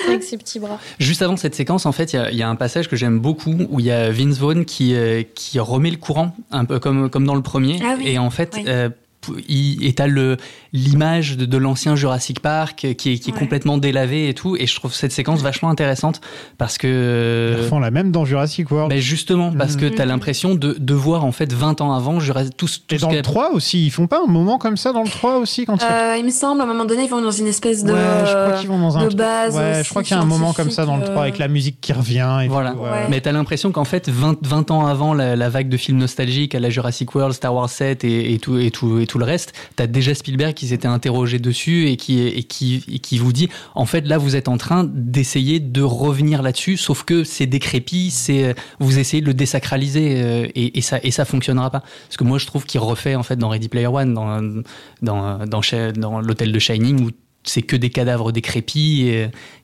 avec 0.07 0.23
ses 0.23 0.37
petits 0.37 0.59
bras. 0.59 0.79
Juste 0.99 1.21
avant 1.21 1.37
cette 1.37 1.55
séquence, 1.55 1.85
en 1.85 1.91
fait, 1.91 2.13
il 2.13 2.17
y 2.17 2.19
a- 2.19 2.31
il 2.31 2.37
y, 2.37 2.43
a 2.43 2.49
un 2.49 2.55
passage 2.55 2.87
que 2.89 2.95
j'aime 2.95 3.19
beaucoup 3.19 3.55
où 3.69 3.79
il 3.79 3.85
y 3.85 3.91
a 3.91 4.09
Vince 4.11 4.37
Vaughn 4.37 4.65
qui, 4.65 4.95
euh, 4.95 5.23
qui 5.35 5.59
remet 5.59 5.91
le 5.91 5.97
courant, 5.97 6.35
un 6.51 6.65
peu 6.65 6.79
comme, 6.79 7.09
comme 7.09 7.25
dans 7.25 7.35
le 7.35 7.41
premier. 7.41 7.79
Ah 7.83 7.95
oui, 7.97 8.07
Et 8.07 8.17
en 8.19 8.29
fait, 8.29 8.53
oui. 8.57 8.63
euh, 8.67 8.89
il 9.49 9.93
t'as 9.95 10.07
le 10.07 10.37
l'image 10.77 11.37
de, 11.37 11.45
de 11.45 11.57
l'ancien 11.57 11.95
Jurassic 11.95 12.39
Park 12.39 12.77
qui 12.79 12.87
est, 12.89 12.95
qui 12.95 13.11
est 13.13 13.33
Ouais. 13.33 13.39
complètement 13.39 13.77
délavé 13.77 14.29
et 14.29 14.33
tout. 14.33 14.55
Et 14.55 14.67
je 14.67 14.75
trouve 14.75 14.93
cette 14.93 15.11
séquence 15.11 15.41
vachement 15.41 15.69
intéressante 15.69 16.21
parce 16.57 16.77
que 16.77 17.55
Ils 17.59 17.67
font 17.67 17.79
la 17.79 17.91
même 17.91 18.11
dans 18.11 18.25
Jurassic 18.25 18.71
World. 18.71 18.89
Ben 18.89 18.99
justement, 18.99 19.51
parce 19.51 19.75
que 19.75 19.85
t'as 19.85 20.05
l'impression 20.05 20.55
de, 20.55 20.75
de 20.79 20.93
voir 20.93 21.25
en 21.25 21.31
fait 21.31 21.51
20 21.51 21.81
ans 21.81 21.93
avant 21.93 22.19
Jurassic- 22.19 22.55
tout, 22.55 22.67
tout 22.67 22.95
Et 22.95 22.97
ce 22.97 23.01
dans 23.01 23.09
le 23.09 23.15
qu'a- 23.17 23.21
3 23.23 23.51
aussi, 23.51 23.85
ils 23.85 23.89
font 23.91 24.07
pas 24.07 24.21
un 24.25 24.31
moment 24.31 24.57
comme 24.57 24.77
ça 24.77 24.93
dans 24.93 25.03
le 25.03 25.09
3 25.09 25.37
aussi 25.37 25.65
quand 25.65 25.77
ils- 25.77 25.85
Euh, 25.91 26.15
il 26.17 26.25
me 26.25 26.29
semble, 26.31 26.61
à 26.61 26.63
un 26.63 26.67
moment 26.67 26.85
donné, 26.85 27.03
ils 27.03 27.09
vont 27.09 27.21
dans 27.21 27.31
une 27.31 27.47
espèce 27.47 27.83
de, 27.83 27.91
Ouais, 27.91 27.99
je 28.25 28.31
crois 28.31 28.53
qu'ils 28.59 28.69
vont 28.69 28.79
dans 28.79 28.97
un 28.97 29.07
de 29.07 29.15
base. 29.15 29.55
Ouais, 29.55 29.81
je 29.83 29.89
crois 29.89 30.03
qu'il 30.03 30.15
y 30.15 30.19
a 30.19 30.21
un 30.21 30.25
moment 30.25 30.53
comme 30.53 30.71
ça 30.71 30.85
dans 30.85 30.97
le 30.97 31.03
3 31.03 31.23
avec 31.23 31.37
la 31.37 31.47
musique 31.47 31.81
qui 31.81 31.91
revient. 31.93 32.39
Et 32.43 32.47
Voilà. 32.47 32.71
tout, 32.71 32.77
Ouais. 32.79 33.07
Mais 33.09 33.19
t'as 33.19 33.31
l'impression 33.33 33.71
qu'en 33.71 33.83
fait, 33.83 34.07
20, 34.09 34.37
20 34.41 34.71
ans 34.71 34.85
avant 34.85 35.13
la, 35.13 35.35
la 35.35 35.49
vague 35.49 35.67
de 35.69 35.77
films 35.77 35.97
nostalgiques 35.97 36.55
à 36.55 36.59
la 36.59 36.69
Jurassic 36.69 37.13
World, 37.15 37.33
Star 37.33 37.53
Wars 37.53 37.69
7 37.69 38.03
et, 38.03 38.33
et 38.33 38.39
tout, 38.39 38.57
et 38.57 38.71
tout, 38.71 38.99
et 38.99 39.05
tout 39.05 39.17
tout 39.17 39.19
le 39.19 39.25
reste, 39.25 39.53
t'as 39.75 39.87
déjà 39.87 40.13
Spielberg 40.13 40.53
qui 40.53 40.66
s'était 40.67 40.87
interrogé 40.87 41.39
dessus 41.39 41.87
et 41.87 41.97
qui, 41.97 42.45
qui, 42.45 42.99
qui 42.99 43.17
vous 43.17 43.33
dit, 43.33 43.49
en 43.75 43.85
fait, 43.85 44.01
là, 44.01 44.17
vous 44.17 44.35
êtes 44.35 44.47
en 44.47 44.57
train 44.57 44.89
d'essayer 44.91 45.59
de 45.59 45.81
revenir 45.81 46.41
là-dessus, 46.41 46.77
sauf 46.77 47.03
que 47.03 47.23
c'est 47.23 47.45
décrépit, 47.45 48.11
c'est, 48.11 48.55
vous 48.79 48.99
essayez 48.99 49.21
de 49.21 49.27
le 49.27 49.33
désacraliser 49.33 50.21
euh, 50.21 50.47
et, 50.55 50.81
ça, 50.81 50.99
et 51.03 51.11
ça 51.11 51.25
fonctionnera 51.25 51.69
pas. 51.69 51.79
Parce 51.79 52.17
que 52.17 52.23
moi, 52.23 52.37
je 52.37 52.45
trouve 52.45 52.65
qu'il 52.65 52.79
refait, 52.79 53.15
en 53.15 53.23
fait, 53.23 53.35
dans 53.35 53.49
Ready 53.49 53.69
Player 53.69 53.87
One, 53.87 54.13
dans, 54.13 56.21
l'hôtel 56.21 56.51
de 56.51 56.59
Shining, 56.59 57.05
où 57.05 57.11
c'est 57.43 57.61
que 57.61 57.75
des 57.75 57.89
cadavres 57.89 58.31
décrépits 58.31 59.09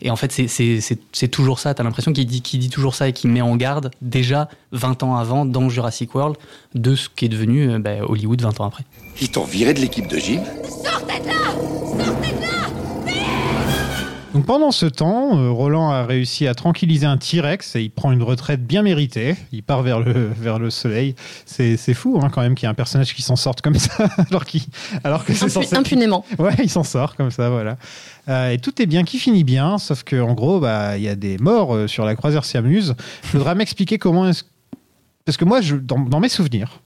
et, 0.02 0.10
en 0.10 0.16
fait 0.16 0.32
c'est- 0.32 1.28
toujours 1.28 1.60
ça 1.60 1.74
t'as 1.74 1.84
l'impression 1.84 2.14
qu'il 2.14 2.26
dit, 2.26 2.42
qu'il 2.42 2.60
dit 2.60 2.70
toujours 2.70 2.96
ça 2.96 3.10
et 3.10 3.14
qu'il 3.14 3.30
met 3.30 3.42
en 3.42 3.58
garde 3.58 3.92
déjà 4.02 4.48
20 4.72 5.04
ans 5.04 5.18
avant 5.18 5.46
dans 5.46 5.68
Jurassic 5.68 6.16
World 6.16 6.38
de 6.76 6.96
ce 6.96 7.10
qui 7.10 7.26
est 7.26 7.30
devenu 7.30 7.70
euh, 7.70 7.80
bah, 7.80 7.96
Hollywood 8.08 8.42
20 8.42 8.62
ans 8.62 8.66
après 8.66 8.86
Ils 9.22 9.30
t'ont 9.30 9.44
viré 9.46 9.74
de 9.74 9.80
l'équipe 9.80 10.08
de 10.08 10.18
gym 10.18 10.42
Sortez 10.84 11.20
de 11.22 11.28
là 11.28 12.04
Sortez 12.06 12.32
de 12.36 12.42
là 12.42 12.48
Donc 14.34 14.46
pendant 14.46 14.72
ce 14.72 14.86
temps, 14.88 15.38
euh, 15.38 15.52
Roland 15.52 15.92
a 15.92 16.06
réussi 16.06 16.48
à 16.48 16.56
tranquilliser 16.56 17.06
un 17.06 17.18
T-Rex 17.18 17.76
et 17.76 17.82
il 17.84 17.92
prend 17.92 18.12
une 18.12 18.24
retraite 18.24 18.66
bien 18.66 18.82
méritée. 18.82 19.36
Il 19.52 19.62
part 19.64 19.84
vers 19.84 20.00
le, 20.00 20.32
vers 20.36 20.58
le 20.60 20.70
soleil. 20.72 21.16
C'est 21.46 21.78
c'est 21.78 21.94
fou 21.94 22.20
hein, 22.22 22.30
quand 22.32 22.42
même 22.42 22.56
qu'il 22.56 22.66
y 22.66 22.68
ait 22.68 22.72
un 22.72 22.74
personnage 22.74 23.14
qui 23.14 23.22
s'en 23.22 23.36
sorte 23.36 23.62
comme 23.62 23.76
ça 23.78 24.08
alors, 24.30 24.46
qu'il- 24.46 24.64
alors 25.04 25.24
que 25.24 25.34
c'est 25.34 25.46
Impu- 25.46 25.50
censé... 25.50 25.76
impunément. 25.76 26.26
Ouais, 26.40 26.56
il 26.64 26.70
s'en 26.70 26.84
sort 26.84 27.16
comme 27.16 27.32
ça, 27.32 27.50
voilà. 27.50 27.78
Euh, 28.30 28.50
et 28.52 28.58
tout 28.58 28.82
est 28.82 28.88
bien 28.88 29.04
qui 29.04 29.20
finit 29.20 29.44
bien, 29.44 29.78
sauf 29.78 30.04
que 30.04 30.20
en 30.20 30.34
gros, 30.34 30.60
bah, 30.60 30.98
il 30.98 31.04
y 31.04 31.10
a 31.10 31.16
des 31.16 31.38
morts 31.38 31.76
euh, 31.76 31.88
sur 31.88 32.04
la 32.06 32.16
croisière 32.16 32.44
Siamuse. 32.46 32.96
Il 33.26 33.30
faudra 33.30 33.54
m'expliquer 33.56 33.98
comment 34.00 34.28
est-ce... 34.28 34.44
Parce 35.26 35.38
que 35.38 35.46
moi, 35.46 35.62
je, 35.62 35.76
dans, 35.78 36.00
dans 36.00 36.20
mes 36.20 36.28
souvenirs, 36.30 36.82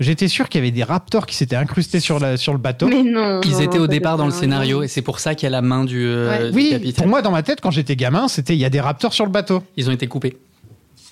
j'étais 0.00 0.28
sûr 0.28 0.48
qu'il 0.48 0.60
y 0.60 0.62
avait 0.62 0.70
des 0.70 0.82
raptors 0.82 1.26
qui 1.26 1.34
s'étaient 1.34 1.56
incrustés 1.56 2.00
sur, 2.00 2.18
la, 2.18 2.36
sur 2.36 2.52
le 2.52 2.58
bateau. 2.58 2.86
Mais 2.88 3.02
non. 3.02 3.40
ils 3.44 3.52
non, 3.52 3.60
étaient 3.60 3.78
au 3.78 3.86
départ 3.86 4.16
dans 4.16 4.26
le 4.26 4.32
scénario 4.32 4.82
et 4.82 4.88
c'est 4.88 5.02
pour 5.02 5.20
ça 5.20 5.34
qu'il 5.34 5.46
y 5.46 5.48
a 5.48 5.50
la 5.50 5.62
main 5.62 5.84
du, 5.84 6.04
euh, 6.06 6.50
du 6.50 6.56
Oui, 6.56 6.70
capitaine 6.70 6.94
pour 6.94 7.06
moi, 7.06 7.22
dans 7.22 7.30
ma 7.30 7.42
tête, 7.42 7.60
quand 7.60 7.70
j'étais 7.70 7.96
gamin, 7.96 8.28
c'était 8.28 8.54
il 8.54 8.60
y 8.60 8.64
a 8.64 8.70
des 8.70 8.80
raptors 8.80 9.12
sur 9.12 9.24
le 9.24 9.30
bateau. 9.30 9.62
ils 9.76 9.88
ont 9.88 9.92
été 9.92 10.06
coupés 10.06 10.36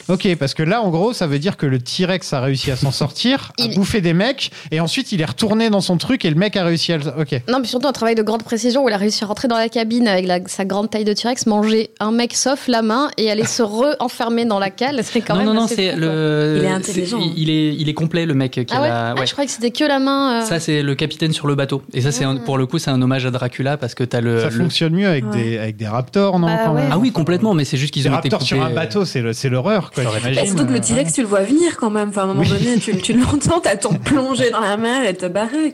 Ok, 0.09 0.29
parce 0.39 0.55
que 0.55 0.63
là, 0.63 0.83
en 0.83 0.91
gros, 0.91 1.13
ça 1.13 1.27
veut 1.27 1.39
dire 1.39 1.57
que 1.57 1.67
le 1.67 1.79
T-Rex 1.79 2.33
a 2.33 2.41
réussi 2.41 2.71
à 2.71 2.77
s'en 2.77 2.91
sortir, 3.03 3.53
a 3.59 3.65
Il- 3.65 3.75
bouffé 3.77 4.01
des 4.01 4.13
mecs, 4.15 4.51
et 4.71 4.81
ensuite 4.81 5.13
il 5.13 5.21
est 5.21 5.25
retourné 5.25 5.71
dans 5.71 5.81
son 5.81 5.97
truc 5.97 6.25
et 6.25 6.31
le 6.31 6.37
mec 6.37 6.57
a 6.57 6.65
réussi 6.65 6.93
à 6.93 6.99
le. 6.99 7.05
Ok. 7.19 7.41
Non, 7.49 7.59
mais 7.61 7.67
surtout 7.67 7.89
un 7.89 7.93
travail 7.93 8.15
de 8.15 8.23
grande 8.23 8.43
précision 8.43 8.85
où 8.85 8.89
il 8.89 8.93
a 8.93 8.97
réussi 8.97 9.25
à 9.25 9.27
rentrer 9.27 9.49
dans 9.49 9.57
la 9.57 9.69
cabine 9.69 10.09
avec 10.09 10.27
la- 10.27 10.41
sa 10.47 10.65
grande 10.65 10.91
taille 10.91 11.05
de 11.05 11.13
T-Rex, 11.13 11.47
manger 11.47 11.91
un 12.01 12.11
mec 12.13 12.35
sauf 12.35 12.69
la 12.69 12.83
main 12.83 13.11
et 13.17 13.31
aller 13.31 13.45
se 13.45 13.63
re-enfermer 13.63 14.45
dans 14.45 14.59
la 14.59 14.71
cale. 14.71 15.01
C'est 15.03 15.21
quand 15.21 15.35
non 15.35 15.39
même. 15.41 15.49
non 15.49 15.55
non 15.55 15.67
c'est 15.67 15.95
le 15.97 16.57
Il 16.59 16.65
est 16.65 16.69
intelligent. 16.71 17.21
il 17.37 17.51
est 17.51 17.75
il 17.75 17.89
est 17.89 17.95
complet 17.95 18.27
le 18.27 18.35
mec 18.35 18.53
qui 18.53 18.67
quoi. 18.67 18.77
Ah 18.77 18.79
a 18.79 18.83
ouais, 18.83 18.89
la- 18.89 19.11
Ah, 19.11 19.15
ouais. 19.21 19.27
je 19.27 19.33
croyais 19.33 19.47
que 19.47 19.53
c'était 19.53 19.71
que 19.71 19.85
la 19.85 19.99
main. 19.99 20.43
euh. 20.43 20.45
ça 20.45 20.59
c'est 20.61 20.83
le 20.83 20.95
capitaine 20.95 21.33
sur 21.33 21.47
le 21.47 21.55
bateau 21.55 21.83
et 21.95 22.01
ça 22.01 22.13
c'est 22.13 22.25
un- 22.25 22.37
pour 22.37 22.59
le 22.59 22.67
coup 22.67 22.79
c'est 22.79 22.91
un 22.91 23.01
hommage 23.01 23.25
à 23.27 23.31
Dracula 23.31 23.77
parce 23.77 23.95
que 23.95 24.05
t'as 24.05 24.21
le, 24.21 24.39
ça 24.41 24.47
Euh, 24.47 24.51
le- 24.51 24.59
fonctionne 24.65 24.95
mieux 24.95 25.09
avec, 25.09 25.25
Ouais. 25.27 25.31
des, 25.43 25.59
avec 25.59 25.77
des 25.77 25.87
raptors, 25.87 26.39
non 26.39 26.47
Bah 26.49 26.59
quand 26.65 26.73
même 26.75 26.85
ouais. 26.87 26.91
ah 26.93 26.99
oui 26.99 27.13
complètement 27.13 27.55
mais 27.55 27.65
c'est 27.65 27.77
juste 27.77 27.93
qu'ils 27.95 28.05
ont 28.09 28.11
été 28.19 28.29
raptors 28.29 28.39
coupés 28.41 28.47
sur 28.49 28.63
un 28.63 28.71
euh, 28.71 28.75
bateau, 28.75 29.05
c'est 29.05 29.21
le- 29.21 29.33
c'est 29.33 29.49
l'horreur, 29.49 29.91
quoi. 29.95 30.05
Surtout 30.45 30.67
que 30.67 30.73
le 30.73 30.81
T-Rex, 30.81 31.13
tu 31.13 31.23
le 31.23 31.27
vois 31.27 31.43
venir 31.43 31.77
quand 31.77 31.91
même. 31.91 32.09
Enfin, 32.11 32.23
à 32.23 32.25
un 32.25 32.35
moment 32.35 32.49
donné, 32.49 32.79
tu, 32.79 32.97
tu 32.97 33.13
l'entends, 33.13 33.61
t'attends 33.61 33.93
de 33.93 33.99
plonger 33.99 34.51
dans 34.51 34.61
la 34.61 34.77
mer 34.77 35.05
et 35.09 35.15
te 35.15 35.27
barrer, 35.27 35.73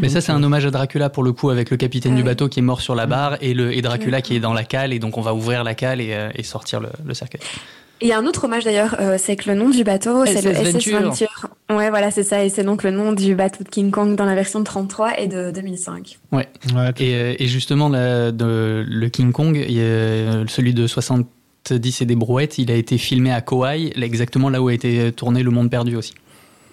mais 0.00 0.08
ça, 0.08 0.20
c'est 0.20 0.32
un 0.32 0.42
hommage 0.42 0.66
à 0.66 0.70
Dracula 0.70 1.10
pour 1.10 1.22
le 1.22 1.32
coup, 1.32 1.50
avec 1.50 1.70
le 1.70 1.76
capitaine 1.76 2.12
ah 2.14 2.16
du 2.16 2.22
bateau 2.22 2.48
qui 2.48 2.60
est 2.60 2.62
mort 2.62 2.80
sur 2.80 2.94
la 2.94 3.06
barre 3.06 3.36
et, 3.40 3.54
le, 3.54 3.72
et 3.76 3.82
Dracula 3.82 4.20
qui 4.22 4.36
est 4.36 4.40
dans 4.40 4.52
la 4.52 4.64
cale. 4.64 4.92
Et 4.92 4.98
donc, 4.98 5.18
on 5.18 5.22
va 5.22 5.34
ouvrir 5.34 5.64
la 5.64 5.74
cale 5.74 6.00
et, 6.00 6.12
euh, 6.12 6.30
sortir 6.42 6.80
le, 6.80 7.14
cercueil. 7.14 7.40
Il 8.00 8.08
y 8.08 8.12
a 8.12 8.18
un 8.18 8.26
autre 8.26 8.44
hommage 8.44 8.64
d'ailleurs, 8.64 8.96
euh, 9.00 9.16
c'est 9.18 9.36
que 9.36 9.48
le 9.48 9.56
nom 9.56 9.70
du 9.70 9.84
bateau, 9.84 10.26
c'est 10.26 10.42
le 10.42 10.52
SS 10.52 10.88
Venture. 10.90 11.46
Ouais, 11.70 11.88
voilà, 11.90 12.10
c'est 12.10 12.24
ça. 12.24 12.44
Et 12.44 12.50
c'est 12.50 12.64
donc 12.64 12.82
le 12.82 12.90
nom 12.90 13.12
du 13.12 13.34
bateau 13.34 13.64
de 13.64 13.68
King 13.68 13.90
Kong 13.90 14.16
dans 14.16 14.24
la 14.24 14.34
version 14.34 14.58
de 14.58 14.64
33 14.64 15.20
et 15.20 15.26
de 15.26 15.50
2005. 15.52 16.18
Ouais. 16.32 16.46
Euh, 16.74 16.92
et, 17.38 17.46
justement, 17.46 17.88
le 17.88 19.08
King 19.08 19.32
Kong, 19.32 19.56
celui 20.48 20.74
de 20.74 20.86
60, 20.86 21.26
te 21.64 21.74
dis 21.74 21.92
c'est 21.92 22.06
des 22.06 22.16
brouettes, 22.16 22.58
il 22.58 22.70
a 22.70 22.74
été 22.74 22.98
filmé 22.98 23.32
à 23.32 23.40
Kauai, 23.40 23.92
exactement 24.00 24.50
là 24.50 24.62
où 24.62 24.68
a 24.68 24.74
été 24.74 25.12
tourné 25.12 25.42
Le 25.42 25.50
Monde 25.50 25.70
Perdu 25.70 25.96
aussi. 25.96 26.14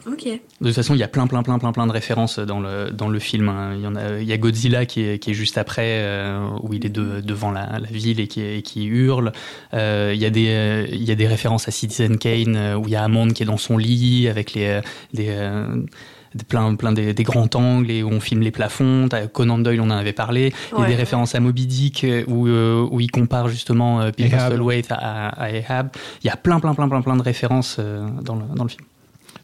Ok. 0.08 0.26
De 0.26 0.68
toute 0.68 0.74
façon, 0.74 0.96
il 0.96 1.00
y 1.00 1.04
a 1.04 1.08
plein, 1.08 1.28
plein, 1.28 1.44
plein, 1.44 1.60
plein, 1.60 1.72
plein 1.72 1.86
de 1.86 1.92
références 1.92 2.40
dans 2.40 2.60
le, 2.60 2.90
dans 2.92 3.08
le 3.08 3.20
film. 3.20 3.50
Hein. 3.50 3.76
Il 4.20 4.28
y, 4.28 4.34
a, 4.34 4.38
Godzilla 4.38 4.86
qui 4.86 5.02
est, 5.02 5.34
juste 5.34 5.58
après, 5.58 6.02
euh, 6.02 6.48
où 6.64 6.74
il 6.74 6.86
est 6.86 6.90
devant 6.90 7.52
la, 7.52 7.80
ville 7.92 8.20
et 8.20 8.28
qui, 8.28 8.86
hurle. 8.86 9.32
Euh, 9.74 10.12
il, 10.14 10.20
y 10.20 10.26
a 10.26 10.30
des, 10.30 10.88
il 10.92 11.04
y 11.04 11.12
a 11.12 11.16
des 11.16 11.28
références 11.28 11.68
à 11.68 11.72
Citizen 11.72 12.18
Kane, 12.18 12.56
euh, 12.56 12.76
où 12.76 12.88
il 12.88 12.92
y 12.92 12.96
a 12.96 13.04
Amon 13.04 13.28
qui 13.30 13.44
est 13.44 13.46
dans 13.46 13.58
son 13.58 13.78
lit 13.78 14.28
avec 14.28 14.54
les 14.54 14.82
plein, 16.48 16.76
plein 16.76 16.92
des, 16.92 17.14
des 17.14 17.24
grands 17.24 17.50
angles 17.56 17.92
et 17.92 18.04
où 18.04 18.10
on 18.10 18.20
filme 18.20 18.42
les 18.42 18.52
plafonds. 18.52 19.10
Conan 19.34 19.58
Doyle, 19.60 19.82
on 19.82 19.86
en 19.86 19.92
avait 19.92 20.14
parlé. 20.14 20.54
Il 20.78 20.82
y 20.82 20.84
a 20.84 20.88
des 20.88 20.96
références 20.96 21.36
à 21.36 21.40
Moby 21.40 21.66
Dick, 21.66 22.04
euh, 22.04 22.24
où, 22.28 22.48
euh, 22.48 22.88
où 22.90 23.00
il 23.00 23.12
compare 23.12 23.50
justement 23.50 24.02
euh, 24.02 24.12
Peter 24.12 24.36
Ahab. 24.36 24.62
À, 24.90 25.30
à 25.30 25.46
Ahab. 25.46 25.90
Il 26.24 26.28
y 26.28 26.30
a 26.30 26.38
plein, 26.38 26.60
plein, 26.60 26.74
plein, 26.74 26.88
plein, 26.88 27.02
plein 27.02 27.16
de 27.18 27.22
références 27.22 27.78
euh, 27.80 28.08
dans, 28.22 28.36
le, 28.36 28.44
dans 28.56 28.64
le 28.64 28.70
film. 28.70 28.86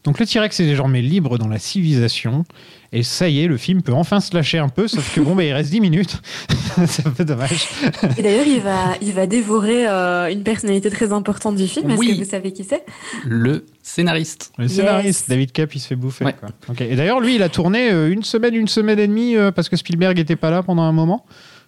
Donc 0.04 0.18
le 0.18 0.26
T-Rex 0.26 0.60
est 0.60 0.66
désormais 0.66 1.02
libre 1.02 1.38
dans 1.38 1.48
la 1.48 1.58
civilisation. 1.58 2.44
Et 2.92 3.02
ça 3.02 3.28
y 3.28 3.40
est, 3.40 3.46
le 3.46 3.58
film 3.58 3.82
peut 3.82 3.92
enfin 3.92 4.18
se 4.20 4.34
lâcher 4.34 4.56
un 4.58 4.70
peu, 4.70 4.88
sauf 4.88 5.14
que 5.14 5.20
bon, 5.20 5.34
bah, 5.34 5.44
il 5.44 5.52
reste 5.52 5.70
10 5.70 5.80
minutes. 5.82 6.22
c'est 6.86 7.06
un 7.06 7.10
peu 7.10 7.24
dommage. 7.24 7.68
Et 8.16 8.22
d'ailleurs, 8.22 8.46
il 8.46 8.60
va, 8.62 8.94
il 9.02 9.12
va 9.12 9.26
dévorer 9.26 9.86
euh, 9.86 10.32
une 10.32 10.42
personnalité 10.42 10.88
très 10.88 11.12
importante 11.12 11.56
du 11.56 11.68
film. 11.68 11.90
Est-ce 11.90 11.98
Oui. 12.00 12.16
que 12.18 12.24
vous 12.24 12.30
savez 12.30 12.52
qui 12.52 12.64
c'est? 12.64 12.84
Le 13.26 13.66
scénariste. 13.82 14.52
Le 14.56 14.64
Yes. 14.64 14.72
scénariste, 14.72 15.28
David 15.28 15.52
Cap, 15.52 15.74
il 15.74 15.80
se 15.80 15.88
fait 15.88 15.96
bouffer. 15.96 16.24
Ouais. 16.24 16.32
quoi. 16.38 16.48
Ok. 16.70 16.80
Et 16.80 16.96
d'ailleurs, 16.96 17.20
lui, 17.20 17.34
il 17.34 17.42
a 17.42 17.50
tourné 17.50 17.90
euh, 17.90 18.10
une 18.10 18.22
semaine, 18.22 18.54
une 18.54 18.68
semaine 18.68 18.98
et 18.98 19.06
demie 19.06 19.36
euh, 19.36 19.50
parce 19.52 19.68
que 19.68 19.76
Spielberg 19.76 20.16
n'était 20.16 20.36
pas 20.36 20.50
là 20.50 20.62
pendant 20.62 20.82
un 20.82 20.92
moment. 20.92 21.26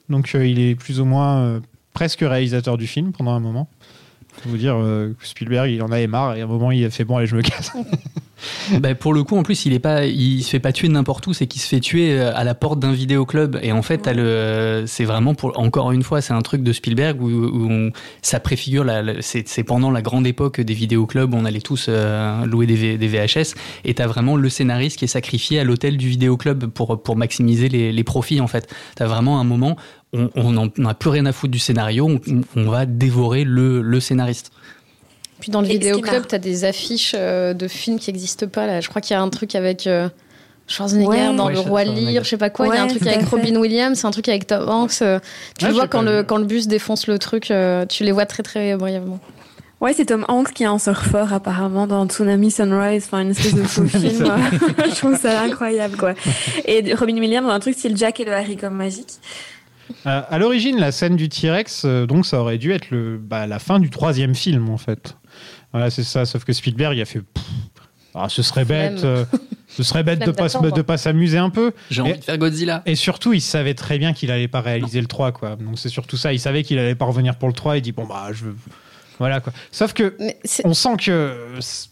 Donc 0.08 0.30
euh, 0.34 0.46
il 0.46 0.58
est 0.58 0.74
plus 0.74 1.00
ou 1.00 1.04
moins 1.04 1.38
euh, 1.42 1.60
presque 1.92 2.20
réalisateur 2.20 2.78
du 2.78 2.86
film 2.86 3.12
pendant 3.12 3.32
un 3.32 3.40
moment. 3.40 3.68
Vous 4.44 4.56
dire 4.56 4.76
euh, 4.76 5.14
Spielberg, 5.22 5.70
il 5.70 5.82
en 5.82 5.92
avait 5.92 6.06
marre 6.06 6.36
et 6.36 6.40
à 6.40 6.44
un 6.44 6.48
moment, 6.48 6.70
il 6.70 6.84
a 6.84 6.90
fait 6.90 7.04
bon, 7.04 7.16
allez, 7.16 7.26
je 7.26 7.36
me 7.36 7.42
casse. 7.42 7.72
Bah, 8.80 8.94
pour 8.94 9.12
le 9.12 9.22
coup, 9.22 9.36
en 9.36 9.42
plus, 9.42 9.66
il 9.66 9.72
est 9.72 9.78
pas, 9.80 10.06
il 10.06 10.42
se 10.42 10.50
fait 10.50 10.60
pas 10.60 10.72
tuer 10.72 10.88
n'importe 10.88 11.26
où, 11.26 11.32
c'est 11.32 11.46
qu'il 11.46 11.60
se 11.60 11.68
fait 11.68 11.80
tuer 11.80 12.18
euh, 12.18 12.32
à 12.34 12.44
la 12.44 12.54
porte 12.54 12.78
d'un 12.78 12.92
vidéoclub. 12.92 13.58
Et 13.62 13.72
en 13.72 13.82
fait, 13.82 14.06
le, 14.06 14.84
c'est 14.86 15.04
vraiment 15.04 15.34
pour, 15.34 15.58
encore 15.58 15.92
une 15.92 16.02
fois, 16.02 16.20
c'est 16.20 16.32
un 16.32 16.40
truc 16.40 16.62
de 16.62 16.72
Spielberg 16.72 17.20
où, 17.20 17.28
où 17.28 17.90
ça 18.22 18.40
préfigure 18.40 18.86
c'est, 19.20 19.64
pendant 19.64 19.90
la 19.90 20.02
grande 20.02 20.26
époque 20.26 20.60
des 20.60 20.74
vidéoclubs, 20.74 21.34
on 21.34 21.44
allait 21.44 21.60
tous 21.60 21.86
euh, 21.88 22.44
louer 22.46 22.66
des 22.66 23.08
VHS. 23.08 23.54
Et 23.84 23.94
t'as 23.94 24.06
vraiment 24.06 24.36
le 24.36 24.48
scénariste 24.48 24.98
qui 24.98 25.04
est 25.04 25.08
sacrifié 25.08 25.60
à 25.60 25.64
l'hôtel 25.64 25.96
du 25.96 26.08
vidéoclub 26.08 26.66
pour, 26.66 27.02
pour 27.02 27.16
maximiser 27.16 27.68
les, 27.68 27.92
les 27.92 28.04
profits, 28.04 28.40
en 28.40 28.46
fait. 28.46 28.72
T'as 28.96 29.06
vraiment 29.06 29.40
un 29.40 29.44
moment, 29.44 29.76
on, 30.12 30.30
on 30.34 30.56
en 30.56 30.68
on 30.78 30.84
a 30.86 30.94
plus 30.94 31.10
rien 31.10 31.26
à 31.26 31.32
foutre 31.32 31.52
du 31.52 31.58
scénario, 31.58 32.06
on, 32.08 32.20
on 32.56 32.68
va 32.70 32.86
dévorer 32.86 33.44
le, 33.44 33.80
le 33.82 34.00
scénariste. 34.00 34.50
Puis 35.40 35.50
dans 35.50 35.60
le 35.62 35.68
vidéoclub, 35.68 36.12
m'a- 36.14 36.20
t'as 36.20 36.38
des 36.38 36.64
affiches 36.64 37.14
euh, 37.16 37.54
de 37.54 37.66
films 37.68 37.98
qui 37.98 38.10
n'existent 38.10 38.46
pas. 38.48 38.66
Là. 38.66 38.80
Je 38.80 38.88
crois 38.88 39.00
qu'il 39.00 39.14
y 39.14 39.16
a 39.18 39.22
un 39.22 39.28
truc 39.30 39.54
avec 39.54 39.86
euh, 39.86 40.08
Schwarzenegger 40.66 41.08
Ouais. 41.08 41.34
dans 41.34 41.46
Ouais, 41.46 41.54
Le 41.54 41.60
Roi. 41.60 41.84
Lear, 41.84 42.22
je 42.24 42.28
sais 42.28 42.36
pas 42.36 42.50
quoi. 42.50 42.66
Il 42.68 42.74
y 42.74 42.76
a 42.76 42.82
un 42.82 42.88
truc 42.88 43.06
avec 43.06 43.20
fait. 43.20 43.26
Robin 43.36 43.56
Williams, 43.56 44.04
un 44.04 44.10
truc 44.10 44.28
avec 44.28 44.46
Tom 44.46 44.68
Hanks. 44.68 45.00
euh, 45.02 45.18
tu 45.58 45.66
le 45.66 45.72
vois 45.72 45.88
quand 45.88 46.02
le, 46.02 46.18
vu. 46.20 46.24
quand 46.26 46.36
le 46.36 46.44
bus 46.44 46.66
défonce 46.68 47.06
le 47.06 47.18
truc, 47.18 47.50
euh, 47.50 47.86
tu 47.86 48.04
les 48.04 48.12
vois 48.12 48.26
très 48.26 48.42
très 48.42 48.76
brièvement. 48.76 49.18
Ouais, 49.80 49.94
c'est 49.94 50.04
Tom 50.04 50.26
Hanks 50.28 50.52
qui 50.52 50.64
est 50.64 50.66
un 50.66 50.78
surfeur 50.78 51.32
apparemment 51.32 51.86
dans 51.86 52.06
Tsunami 52.06 52.50
Sunrise, 52.50 53.04
enfin 53.06 53.22
une 53.22 53.30
espèce 53.30 53.54
de 53.54 53.62
faux 53.62 53.86
film. 53.86 54.26
Je 54.84 54.94
trouve 54.94 55.16
ça 55.18 55.40
incroyable 55.40 55.96
quoi. 55.96 56.12
Et 56.66 56.92
Robin 56.92 57.16
Williams 57.16 57.46
dans 57.46 57.52
un 57.54 57.60
truc 57.60 57.74
style 57.78 57.96
Jack 57.96 58.20
et 58.20 58.26
le 58.26 58.32
haricot 58.34 58.68
magique. 58.68 59.08
Euh, 60.06 60.22
à 60.28 60.38
l'origine, 60.38 60.78
la 60.78 60.92
scène 60.92 61.16
du 61.16 61.28
T-Rex, 61.28 61.82
euh, 61.84 62.06
donc 62.06 62.26
ça 62.26 62.40
aurait 62.40 62.58
dû 62.58 62.72
être 62.72 62.90
le, 62.90 63.18
bah, 63.18 63.46
la 63.46 63.58
fin 63.58 63.78
du 63.78 63.90
troisième 63.90 64.34
film, 64.34 64.68
en 64.70 64.78
fait. 64.78 65.16
Voilà, 65.72 65.90
c'est 65.90 66.02
ça. 66.04 66.24
Sauf 66.24 66.44
que 66.44 66.52
Spielberg, 66.52 66.96
il 66.96 67.00
a 67.00 67.04
fait. 67.04 67.20
pff, 67.20 67.44
ah, 68.14 68.28
ce 68.28 68.42
serait 68.42 68.64
bête. 68.64 69.04
Euh, 69.04 69.24
ce 69.68 69.82
serait 69.82 70.02
bête 70.02 70.18
de 70.18 70.24
Flemme 70.24 70.34
pas, 70.36 70.48
se- 70.48 70.54
d'attendre. 70.58 70.74
de 70.76 70.82
pas 70.82 70.96
s'amuser 70.96 71.38
un 71.38 71.50
peu. 71.50 71.72
J'ai 71.90 72.00
Et- 72.00 72.04
envie 72.04 72.18
de 72.18 72.24
faire 72.24 72.38
Godzilla. 72.38 72.82
Et 72.86 72.94
surtout, 72.96 73.32
il 73.32 73.40
savait 73.40 73.74
très 73.74 73.98
bien 73.98 74.12
qu'il 74.12 74.30
allait 74.30 74.48
pas 74.48 74.60
réaliser 74.60 75.00
le 75.00 75.06
3, 75.06 75.32
quoi. 75.32 75.56
Donc 75.56 75.78
c'est 75.78 75.88
surtout 75.88 76.16
ça. 76.16 76.32
Il 76.32 76.40
savait 76.40 76.62
qu'il 76.64 76.78
allait 76.78 76.94
pas 76.96 77.04
revenir 77.04 77.36
pour 77.36 77.48
le 77.48 77.54
3. 77.54 77.76
Il 77.76 77.82
dit, 77.82 77.92
bon, 77.92 78.04
bah, 78.06 78.28
je 78.32 78.46
veux. 78.46 78.56
Voilà, 79.18 79.40
quoi. 79.40 79.52
Sauf 79.70 79.92
que, 79.92 80.16
Mais 80.18 80.38
c'est- 80.44 80.66
on 80.66 80.74
sent 80.74 80.96
que. 80.98 81.36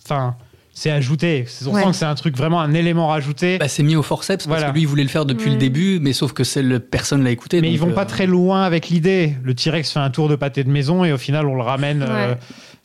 Enfin, 0.05 0.35
c'est 0.79 0.91
ajouté. 0.91 1.45
On 1.67 1.71
Ouais. 1.75 1.83
sent 1.83 1.91
que 1.91 1.97
c'est 1.97 2.05
un 2.05 2.15
truc 2.15 2.37
vraiment 2.37 2.61
un 2.61 2.73
élément 2.73 3.09
rajouté. 3.09 3.59
Bah, 3.59 3.67
c'est 3.69 3.83
mis 3.83 3.97
au 3.97 4.03
forceps 4.03 4.47
parce 4.47 4.59
Voilà. 4.61 4.71
que 4.71 4.75
lui 4.75 4.83
il 4.83 4.87
voulait 4.87 5.03
le 5.03 5.09
faire 5.09 5.25
depuis 5.27 5.51
le 5.51 5.57
début, 5.57 5.99
mais 6.01 6.13
sauf 6.13 6.33
que 6.33 6.45
c'est 6.45 6.63
le, 6.63 6.79
personne 6.79 7.25
l'a 7.25 7.31
écouté. 7.31 7.61
Mais 7.61 7.69
donc, 7.69 7.75
ils 7.75 7.81
vont 7.81 7.91
euh, 7.91 7.95
pas 7.95 8.05
très 8.07 8.27
loin 8.27 8.63
avec 8.63 8.89
l'idée. 8.89 9.35
Le 9.43 9.55
T-Rex 9.55 9.91
fait 9.93 9.99
un 9.99 10.11
tour 10.11 10.29
de 10.29 10.37
pâté 10.37 10.63
de 10.65 10.71
maison 10.71 11.05
et 11.05 11.13
au 11.13 11.19
final 11.19 11.47
on 11.47 11.55
le 11.57 11.63
ramène. 11.63 12.05
euh. 12.09 12.35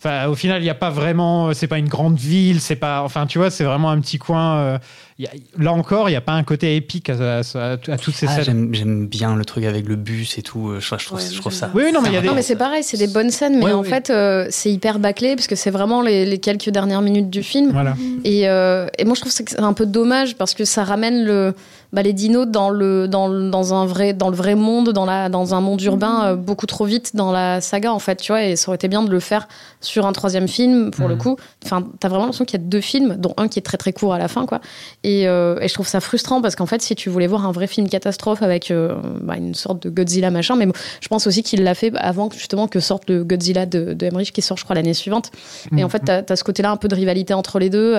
Enfin, 0.06 0.28
au 0.28 0.36
final, 0.36 0.60
il 0.62 0.66
n'y 0.66 0.70
a 0.70 0.76
pas 0.76 0.90
vraiment. 0.90 1.54
C'est 1.54 1.68
pas 1.68 1.78
une 1.78 1.88
grande 1.88 2.18
ville. 2.18 2.60
C'est 2.60 2.76
pas. 2.76 3.02
Enfin, 3.04 3.26
tu 3.26 3.38
vois, 3.38 3.50
c'est 3.50 3.64
vraiment 3.64 3.90
un 3.90 4.00
petit 4.02 4.18
coin. 4.18 4.58
euh, 4.58 4.78
il 5.20 5.26
y 5.26 5.28
a- 5.28 5.32
là 5.64 5.72
encore, 5.72 6.10
il 6.10 6.12
n'y 6.14 6.18
a 6.18 6.22
pas 6.22 6.34
un 6.34 6.44
côté 6.44 6.76
épique 6.76 7.10
à, 7.10 7.14
à- 7.14 7.42
à- 7.56 7.72
à 7.74 7.98
toutes 7.98 8.16
ces 8.16 8.26
Ah, 8.28 8.42
scènes. 8.44 8.70
j'aime, 8.74 9.08
bien 9.08 9.36
le 9.36 9.46
truc 9.46 9.64
avec 9.64 9.88
le 9.88 9.96
bus 9.96 10.38
et 10.38 10.42
tout. 10.42 10.70
euh, 10.70 10.80
Je, 10.82 10.96
je 10.98 11.06
trouve, 11.06 11.20
Ouais, 11.20 11.26
je 11.32 11.40
trouve 11.40 11.52
j'aime 11.54 11.60
ça. 11.62 11.72
Oui, 11.74 11.84
non, 11.94 12.02
mais 12.02 12.10
il 12.10 12.14
y 12.16 12.18
a 12.18 12.22
des- 12.22 12.30
mais 12.32 12.42
c'est 12.42 12.56
pareil, 12.58 12.84
c'est 12.84 12.98
des 12.98 13.08
bonnes 13.08 13.30
scènes, 13.30 13.60
mais 13.60 13.66
Ouais, 13.66 13.72
en 13.74 13.84
fait, 13.84 14.10
euh, 14.10 14.48
c'est 14.50 14.72
hyper 14.72 15.00
bâclé 15.00 15.36
parce 15.36 15.48
que 15.48 15.56
c'est 15.56 15.70
vraiment 15.72 16.02
les, 16.02 16.26
les 16.26 16.38
quelques 16.40 16.70
dernières 16.70 17.02
minutes 17.02 17.30
du 17.30 17.44
film. 17.44 17.72
Voilà. 17.72 17.96
Et, 18.26 18.50
euh, 18.50 18.88
et 18.98 19.06
moi, 19.06 19.14
je 19.16 19.22
trouve 19.22 19.32
que 19.34 19.50
c'est 19.52 19.60
un 19.60 19.74
peu 19.74 19.86
dommage 19.86 20.36
parce 20.36 20.54
que 20.54 20.66
ça 20.66 20.84
ramène 20.84 21.24
le. 21.24 21.54
Bah, 21.94 22.02
les 22.02 22.11
dinos 22.11 22.48
dans 22.48 22.70
le 22.70 23.07
dans, 23.07 23.74
un 23.74 23.86
vrai 23.86 24.14
dans 24.14 24.30
le 24.30 24.36
vrai 24.36 24.56
monde, 24.56 24.90
dans 24.90 25.06
la 25.06 25.30
dans 25.30 25.53
un 25.53 25.61
monde 25.61 25.82
urbain 25.84 26.26
euh, 26.26 26.36
beaucoup 26.36 26.65
trop 26.65 26.86
vite 26.86 27.15
dans 27.15 27.32
la 27.32 27.61
saga 27.61 27.94
en 27.94 27.99
fait, 27.99 28.18
tu 28.18 28.32
vois. 28.32 28.44
Et 28.44 28.56
ça 28.56 28.70
aurait 28.70 28.76
été 28.76 28.88
bien 28.88 29.03
de 29.03 29.10
le 29.10 29.20
faire 29.20 29.48
sur 29.80 30.06
un 30.06 30.11
troisième 30.11 30.48
film 30.48 30.91
pour 30.91 31.07
le 31.07 31.14
Mhm. 31.15 31.22
coup. 31.22 31.38
Enfin, 31.64 31.84
t'as 31.99 32.07
vraiment 32.10 32.24
l'impression 32.26 32.45
qu'il 32.45 32.60
y 32.60 32.64
a 32.64 32.65
deux 32.65 32.82
films, 32.82 33.15
dont 33.18 33.34
un 33.38 33.48
qui 33.48 33.60
est 33.60 33.61
très 33.61 33.78
très 33.78 33.94
court 33.94 34.14
à 34.14 34.18
la 34.18 34.28
fin, 34.28 34.45
quoi. 34.45 34.60
Et, 35.03 35.28
euh, 35.28 35.60
et 35.61 35.68
je 35.68 35.74
trouve 35.74 35.88
ça 35.88 35.99
frustrant 35.99 36.41
parce 36.41 36.56
qu'en 36.56 36.65
fait, 36.65 36.82
si 36.82 36.95
tu 36.95 37.10
voulais 37.10 37.28
voir 37.28 37.45
un 37.45 37.52
vrai 37.52 37.68
film 37.68 37.88
catastrophe 37.88 38.41
avec 38.41 38.72
euh, 38.72 38.95
bah, 39.22 39.38
une 39.38 39.53
sorte 39.53 39.84
de 39.84 39.90
Godzilla 39.90 40.32
machin, 40.32 40.56
mais 40.56 40.65
bon, 40.65 40.74
je 40.99 41.07
pense 41.07 41.28
aussi 41.28 41.44
qu'il 41.44 41.64
l'a 41.64 41.76
fait 41.76 41.94
avant 41.98 42.28
que, 42.30 42.36
justement 42.36 42.68
que 42.68 42.80
sorte 42.80 43.10
le 43.10 43.24
Godzilla 43.24 43.65
de, 43.65 43.94
de 43.94 44.06
Emmerich 44.07 44.32
qui 44.34 44.41
sort, 44.41 44.57
je 44.57 44.64
crois, 44.64 44.76
l'année 44.76 44.94
suivante. 44.95 45.30
Et 45.78 45.84
en 45.84 45.90
fait, 45.90 45.99
t'as 45.99 46.24
as 46.28 46.36
ce 46.36 46.44
côté-là 46.44 46.72
un 46.72 46.78
peu 46.78 46.88
de 46.88 46.95
rivalité 46.95 47.34
entre 47.34 47.60
les 47.60 47.70
deux. 47.70 47.95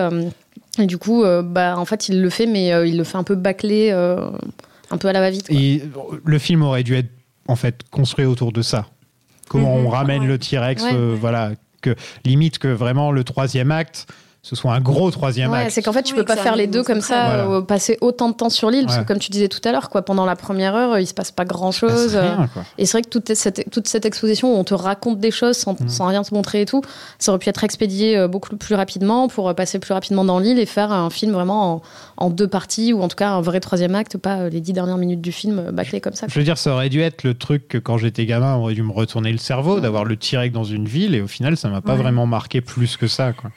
Et 0.79 0.87
du 0.87 0.99
coup, 0.99 1.23
euh, 1.25 1.43
bah, 1.43 1.77
en 1.79 1.85
fait, 1.85 2.09
il 2.09 2.21
le 2.21 2.31
fait, 2.31 2.47
mais 2.47 2.73
euh, 2.73 2.87
il 2.87 2.97
le 2.97 3.05
fait 3.05 3.17
un 3.17 3.23
peu 3.25 3.35
bâclé, 3.35 3.91
euh, 3.93 4.29
un 4.91 4.99
peu 4.99 5.09
à 5.09 5.13
la 5.13 5.21
va-vite. 5.21 5.49
quoi. 5.49 5.57
Et 5.57 5.83
le 6.25 6.39
film 6.39 6.63
aurait 6.63 6.83
dû 6.83 6.95
être 6.97 7.11
en 7.49 7.57
fait 7.57 7.81
construit 7.91 8.25
autour 8.27 8.53
de 8.53 8.63
ça. 8.63 8.87
Comment 9.49 9.79
Mhm. 9.79 9.87
on 9.87 9.89
ramène 9.91 10.27
le 10.27 10.39
T-Rex, 10.39 10.83
Ouais. 10.83 10.91
euh, 10.95 11.15
voilà, 11.19 11.53
que 11.83 11.95
limite 12.25 12.59
que 12.59 12.69
vraiment 12.69 13.13
le 13.13 13.25
troisième 13.25 13.71
acte, 13.71 14.07
ce 14.47 14.55
soit 14.57 14.75
un 14.75 14.81
gros 14.81 15.11
troisième 15.11 15.51
Ouais, 15.51 15.59
acte. 15.61 15.71
c'est 15.71 15.83
qu'en 15.83 15.93
fait, 15.93 16.03
tu 16.03 16.13
Oui, 16.13 16.21
peux 16.21 16.25
pas 16.27 16.37
faire 16.37 16.55
les 16.55 16.67
deux 16.67 16.83
comme 16.85 17.01
ça, 17.01 17.25
Voilà. 17.25 17.45
euh, 17.49 17.61
passer 17.63 17.97
autant 18.03 18.29
de 18.29 18.35
temps 18.35 18.51
sur 18.51 18.71
l'île, 18.71 18.85
parce 18.87 18.99
que 18.99 19.05
comme 19.05 19.19
tu 19.19 19.31
disais 19.31 19.49
tout 19.49 19.61
à 19.65 19.73
l'heure, 19.73 19.89
quoi, 19.89 20.03
pendant 20.03 20.27
la 20.27 20.37
première 20.37 20.75
heure, 20.75 20.99
il 20.99 21.07
se 21.07 21.15
passe 21.15 21.31
pas 21.33 21.45
grand 21.47 21.73
chose. 21.73 22.15
rien, 22.15 22.49
quoi. 22.53 22.63
Et 22.79 22.85
c'est 22.87 22.93
vrai 22.99 23.03
que 23.03 23.09
toute 23.09 23.33
cette, 23.35 23.71
toute 23.71 23.89
cette 23.89 24.05
exposition 24.05 24.55
où 24.55 24.59
on 24.59 24.65
te 24.65 24.75
raconte 24.75 25.19
des 25.19 25.31
choses 25.31 25.57
sans, 25.57 25.81
Mhm. 25.81 25.89
sans 25.89 26.07
rien 26.07 26.23
te 26.23 26.35
montrer 26.35 26.61
et 26.61 26.67
tout, 26.67 26.83
ça 27.19 27.33
aurait 27.33 27.39
pu 27.39 27.49
être 27.49 27.65
expédié 27.65 28.17
euh, 28.19 28.29
beaucoup 28.29 28.55
plus 28.57 28.75
rapidement 28.75 29.29
pour 29.29 29.49
euh, 29.49 29.55
passer 29.55 29.79
plus 29.79 29.95
rapidement 29.95 30.25
dans 30.25 30.39
l'île 30.39 30.59
et 30.59 30.67
faire 30.67 30.93
un 30.93 31.09
film 31.11 31.33
vraiment 31.33 31.75
en, 31.77 31.83
en 32.27 32.31
deux 32.31 32.47
parties, 32.49 32.93
ou 32.93 33.03
en 33.03 33.09
tout 33.09 33.17
cas 33.17 33.31
un 33.31 33.41
vrai 33.41 33.61
troisième 33.61 33.95
acte, 33.95 34.19
pas 34.19 34.37
euh, 34.41 34.49
les 34.51 34.61
dix 34.61 34.73
dernières 34.75 34.99
minutes 34.99 35.23
du 35.23 35.33
film 35.33 35.59
euh, 35.59 35.73
bâclées 35.73 36.01
comme 36.03 36.13
ça. 36.15 36.27
Je 36.29 36.39
veux 36.39 36.45
dire, 36.45 36.59
ça 36.59 36.73
aurait 36.75 36.91
dû 36.91 37.01
être 37.01 37.23
le 37.25 37.33
truc 37.35 37.67
que 37.67 37.79
quand 37.79 37.97
j'étais 37.97 38.27
gamin, 38.27 38.57
on 38.57 38.63
aurait 38.65 38.75
dû 38.75 38.83
me 38.83 38.93
retourner 38.93 39.33
le 39.33 39.39
cerveau, 39.39 39.81
d'avoir 39.81 40.05
le 40.05 40.17
T-Rex 40.17 40.53
dans 40.53 40.65
une 40.65 40.85
ville, 40.87 41.15
et 41.15 41.23
au 41.23 41.27
final, 41.29 41.57
ça 41.57 41.69
m'a 41.71 41.81
pas 41.81 41.93
Ouais. 41.95 41.99
vraiment 42.03 42.27
marqué 42.27 42.61
plus 42.61 42.97
que 42.99 43.07
ça. 43.07 43.33
Quoi. 43.33 43.51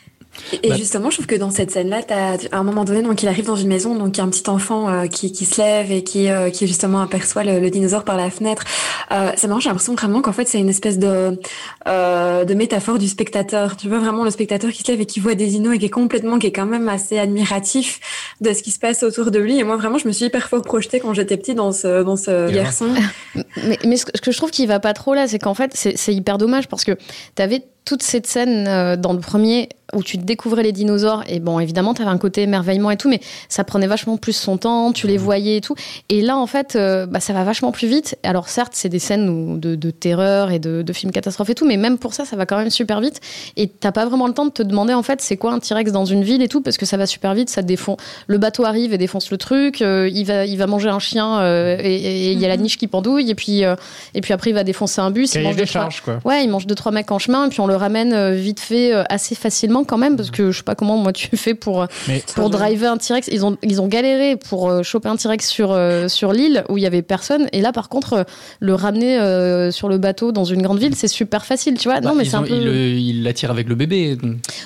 Et, 0.64 0.70
Bah- 0.70 0.76
justement, 0.76 1.10
je 1.10 1.16
trouve 1.18 1.26
que 1.28 1.36
dans 1.36 1.52
cette 1.52 1.72
scène-là, 1.72 2.04
t'as- 2.04 2.38
à 2.52 2.58
un 2.60 2.64
moment 2.64 2.84
donné, 2.86 3.02
donc 3.02 3.22
il 3.24 3.28
arrive 3.28 3.46
dans 3.46 3.56
une 3.56 3.68
maison, 3.68 3.96
donc 3.96 4.16
il 4.16 4.20
y 4.20 4.22
a 4.22 4.24
un 4.24 4.30
petit 4.30 4.50
enfant 4.50 4.90
euh, 4.90 5.08
qui, 5.08 5.32
qui 5.32 5.46
se 5.46 5.62
lève 5.62 5.92
et 5.92 6.04
qui, 6.04 6.30
euh, 6.30 6.50
qui 6.50 6.68
justement 6.68 7.02
aperçoit 7.02 7.44
le, 7.44 7.60
le 7.60 7.70
dinosaure 7.70 8.04
par 8.04 8.18
la 8.18 8.30
fenêtre. 8.30 8.64
Euh, 9.12 9.32
c'est 9.36 9.48
marrant, 9.48 9.60
j'ai 9.60 9.70
l'impression 9.70 9.96
vraiment 9.96 10.22
qu'en 10.22 10.32
fait 10.34 10.48
c'est 10.48 10.60
une 10.60 10.70
espèce 10.70 11.00
de 11.00 11.40
euh, 11.88 12.46
de 12.46 12.54
métaphore 12.54 12.98
du 12.98 13.08
spectateur. 13.08 13.76
Tu 13.78 13.88
vois 13.90 14.00
vraiment 14.00 14.24
le 14.24 14.32
spectateur 14.32 14.72
qui 14.72 14.84
se 14.84 14.92
lève 14.92 15.02
et 15.02 15.06
qui 15.06 15.20
voit 15.20 15.36
des 15.36 15.48
dinos 15.48 15.76
et 15.76 15.80
qui 15.80 15.86
est 15.86 15.90
complètement, 15.90 16.40
qui 16.40 16.48
est 16.48 16.52
quand 16.52 16.66
même 16.66 16.88
assez 16.90 17.18
admiratif 17.18 18.00
de 18.42 18.54
ce 18.54 18.62
qui 18.64 18.72
se 18.72 18.80
passe 18.80 19.04
autour 19.04 19.32
de 19.32 19.40
lui. 19.40 19.58
Et 19.60 19.64
moi 19.64 19.78
vraiment, 19.78 19.98
je 19.98 20.08
me 20.08 20.14
suis 20.14 20.26
hyper 20.26 20.48
fort 20.50 20.62
projetée 20.62 21.00
quand 21.00 21.14
j'étais 21.14 21.38
petite 21.38 21.56
dans 21.56 21.72
ce 21.72 22.04
dans 22.04 22.16
ce 22.18 22.52
garçon. 22.52 22.88
Mais, 23.64 23.78
mais 23.86 23.98
ce 23.98 24.06
que 24.06 24.12
ce 24.16 24.22
que 24.22 24.32
je 24.32 24.38
trouve 24.38 24.52
qui 24.52 24.66
va 24.68 24.80
pas 24.80 24.94
trop 24.94 25.14
là, 25.14 25.28
c'est 25.28 25.40
qu'en 25.40 25.54
fait, 25.54 25.72
c'est 25.74 25.98
c'est 25.98 26.14
hyper 26.14 26.38
dommage 26.38 26.68
parce 26.68 26.84
que 26.84 26.92
t'avais 27.36 27.64
toute 27.88 28.04
cette 28.04 28.28
scène 28.28 28.66
euh, 28.68 28.98
dans 28.98 29.14
le 29.14 29.20
premier 29.20 29.70
où 29.94 30.04
tu 30.04 30.18
découvrais 30.18 30.64
les 30.64 30.74
dinosaures 30.74 31.24
et 31.30 31.40
bon 31.40 31.62
évidemment 31.62 31.94
t'avais 31.94 32.10
un 32.10 32.18
côté 32.18 32.42
émerveillement 32.42 32.92
et 32.92 32.98
tout 32.98 33.08
mais 33.10 33.22
ça 33.48 33.64
prenait 33.64 33.88
vachement 33.88 34.18
plus 34.18 34.34
son 34.36 34.58
temps 34.58 34.92
tu 34.92 35.08
les 35.08 35.16
voyais 35.18 35.56
et 35.56 35.62
tout. 35.62 35.76
Et 36.10 36.22
là 36.22 36.36
en 36.36 36.46
fait 36.46 36.76
euh, 36.76 37.06
bah, 37.06 37.22
ça 37.22 37.32
va 37.32 37.46
vachement 37.46 37.72
plus 37.72 37.88
vite. 37.88 38.18
Alors 38.24 38.50
certes 38.50 38.74
c'est 38.76 38.90
des 38.90 39.00
scènes 39.00 39.30
où- 39.30 39.58
de, 39.58 39.76
de 39.76 39.90
terreur 39.90 40.52
et 40.52 40.60
de, 40.60 40.82
de 40.82 40.94
films 40.94 41.14
catastrophes 41.14 41.52
et 41.52 41.56
tout 41.56 41.66
mais 41.66 41.78
même 41.78 41.98
pour 41.98 42.14
ça 42.14 42.26
ça 42.26 42.36
va 42.36 42.46
quand 42.46 42.58
même 42.58 42.70
super 42.70 43.00
vite. 43.00 43.22
Et 43.56 43.70
t'as 43.70 43.94
pas 43.94 44.06
vraiment 44.06 44.28
le 44.28 44.34
temps 44.34 44.46
de 44.48 44.52
te 44.52 44.62
demander 44.62 44.94
en 44.94 45.04
fait 45.04 45.22
c'est 45.22 45.38
quoi 45.38 45.54
un 45.54 45.60
T-Rex 45.60 45.94
dans 45.94 46.04
une 46.04 46.22
ville 46.26 46.42
et 46.42 46.50
tout 46.50 46.60
parce 46.60 46.78
que 46.78 46.86
ça 46.86 46.98
va 46.98 47.06
super 47.06 47.34
vite 47.34 47.50
ça 47.50 47.62
défonce 47.62 47.96
le 48.28 48.38
bateau 48.38 48.66
arrive 48.66 48.94
et 48.94 48.98
défonce 48.98 49.32
le 49.32 49.38
truc 49.38 49.82
euh, 49.82 50.10
il 50.14 50.26
va 50.26 50.46
il 50.46 50.58
va 50.58 50.68
manger 50.68 50.90
un 50.90 51.00
chien 51.00 51.40
euh, 51.40 51.78
et 51.82 52.34
il 52.34 52.40
y 52.42 52.44
a 52.44 52.50
la 52.50 52.58
niche 52.58 52.78
qui 52.78 52.88
pendouille 52.88 53.32
et 53.32 53.36
puis 53.36 53.64
euh, 53.64 53.78
et 54.14 54.20
puis 54.20 54.34
après 54.34 54.50
il 54.50 54.54
va 54.54 54.66
défoncer 54.66 55.00
un 55.00 55.12
bus 55.12 55.34
il 55.36 55.44
mange 55.44 55.56
des 55.56 55.66
trois- 55.66 55.84
charges, 55.84 56.02
quoi. 56.02 56.20
Ouais, 56.26 56.44
il 56.44 56.50
mange 56.50 56.68
deux 56.68 56.76
trois 56.76 56.92
mecs 56.92 57.10
en 57.10 57.20
chemin 57.20 57.46
et 57.46 57.50
puis 57.50 57.62
on 57.62 57.68
le 57.68 57.77
ramène 57.78 58.14
euh, 58.14 58.32
vite 58.34 58.60
fait 58.60 58.94
euh, 58.94 59.04
assez 59.10 59.36
facilement 59.36 59.84
quand 59.84 59.98
même 59.98 60.16
parce 60.18 60.32
que 60.32 60.52
je 60.52 60.58
sais 60.58 60.64
pas 60.64 60.76
comment 60.76 60.98
moi 60.98 61.14
tu 61.14 61.36
fais 61.38 61.54
pour 61.54 61.82
euh, 61.82 61.86
Mais 62.08 62.24
pour 62.36 62.50
driver 62.50 62.92
un 62.92 62.98
T-Rex. 62.98 63.30
Ils 63.32 63.46
ont 63.46 63.58
ils 63.64 63.82
ont 63.82 63.88
galéré 63.88 64.36
pour 64.36 64.84
choper 64.84 65.10
un 65.10 65.16
T-Rex 65.16 65.48
sur 65.48 65.78
sur 66.08 66.34
l'île 66.34 66.64
où 66.70 66.78
il 66.78 66.84
y 66.84 66.88
avait 66.88 67.02
personne 67.02 67.48
et 67.52 67.62
là 67.62 67.72
par 67.72 67.90
contre 67.90 68.26
le 68.60 68.74
ramener 68.74 69.20
euh, 69.20 69.72
sur 69.72 69.90
le 69.90 69.98
bateau 69.98 70.32
dans 70.32 70.46
une 70.46 70.62
grande 70.62 70.80
ville 70.80 70.96
c'est 70.96 71.08
super 71.08 71.46
facile 71.46 71.78
tu 71.78 71.88
vois. 71.88 72.00
Bah, 72.02 72.10
non 72.10 72.16
mais 72.16 72.26
c'est 72.26 72.36
un 72.36 72.44
peu 72.44 72.56
il 72.56 73.24
l'attire 73.24 73.52
avec 73.52 73.68
le 73.68 73.76
bébé. 73.76 74.18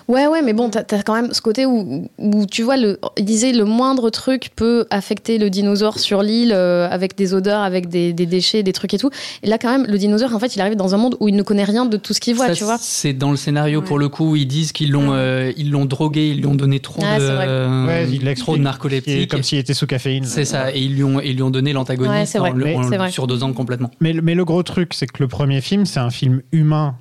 Ouais, 0.07 0.27
ouais, 0.27 0.41
mais 0.41 0.53
bon, 0.53 0.69
t'as 0.69 0.81
as 0.81 1.03
quand 1.03 1.13
même 1.13 1.33
ce 1.33 1.41
côté 1.41 1.65
où, 1.65 2.09
où 2.17 2.45
tu 2.45 2.63
vois, 2.63 2.77
le, 2.77 2.99
il 3.17 3.25
disait 3.25 3.51
le 3.51 3.65
moindre 3.65 4.09
truc 4.09 4.49
peut 4.55 4.85
affecter 4.89 5.37
le 5.37 5.49
dinosaure 5.49 5.99
sur 5.99 6.21
l'île 6.21 6.53
euh, 6.53 6.87
avec 6.89 7.15
des 7.15 7.33
odeurs, 7.33 7.61
avec 7.61 7.87
des, 7.89 8.13
des 8.13 8.25
déchets, 8.25 8.63
des 8.63 8.73
trucs 8.73 8.93
et 8.93 8.97
tout. 8.97 9.09
Et 9.43 9.47
là, 9.47 9.57
quand 9.57 9.71
même, 9.71 9.85
le 9.87 9.97
dinosaure, 9.97 10.35
en 10.35 10.39
fait, 10.39 10.55
il 10.55 10.61
arrive 10.61 10.75
dans 10.75 10.93
un 10.95 10.97
monde 10.97 11.15
où 11.19 11.27
il 11.27 11.35
ne 11.35 11.43
connaît 11.43 11.63
rien 11.63 11.85
de 11.85 11.97
tout 11.97 12.13
ce 12.13 12.19
qu'il 12.19 12.35
voit, 12.35 12.47
Ça, 12.47 12.53
tu 12.53 12.63
vois. 12.63 12.77
C'est 13.01 13.13
dans 13.13 13.31
le 13.31 13.37
scénario 13.37 13.81
pour 13.81 13.97
le 13.97 14.09
coup 14.09 14.31
où 14.31 14.35
ils 14.35 14.45
disent 14.47 14.71
qu'ils 14.73 14.91
l'ont 14.91 15.11
euh, 15.13 15.51
ils 15.57 15.71
l'ont 15.71 15.85
drogué, 15.85 16.29
ils 16.29 16.37
lui 16.37 16.45
ont 16.45 16.53
donné 16.53 16.79
trop 16.79 17.01
Ah, 17.03 17.17
de 17.17 17.23
euh, 17.23 17.87
Ouais, 17.87 18.07
il 18.11 18.33
trop 18.35 18.55
de 18.55 18.61
narcoleptiques. 18.61 19.31
Comme 19.31 19.41
s'il 19.41 19.57
était 19.57 19.73
sous 19.73 19.87
caféine. 19.87 20.23
C'est 20.25 20.45
ça, 20.45 20.71
et 20.71 20.79
ils 20.79 20.93
lui 20.93 21.03
ont, 21.03 21.19
ils 21.19 21.35
lui 21.35 21.41
ont 21.41 21.49
donné 21.49 21.71
Ouais, 21.71 21.73
l'antagoniste 21.73 22.35
en, 22.35 22.51
le- 22.53 22.75
en 22.75 22.81
le 22.87 22.97
vrai. 22.97 23.09
surdosant 23.09 23.53
complètement. 23.53 23.89
Mais, 24.01 24.13
le- 24.13 24.21
mais 24.21 24.35
le 24.35 24.45
gros 24.45 24.61
truc, 24.61 24.93
c'est 24.93 25.07
que 25.07 25.17
le 25.23 25.27
premier 25.27 25.61
film, 25.61 25.87
c'est 25.87 25.99
un 25.99 26.11
film 26.11 26.43
humain 26.51 26.95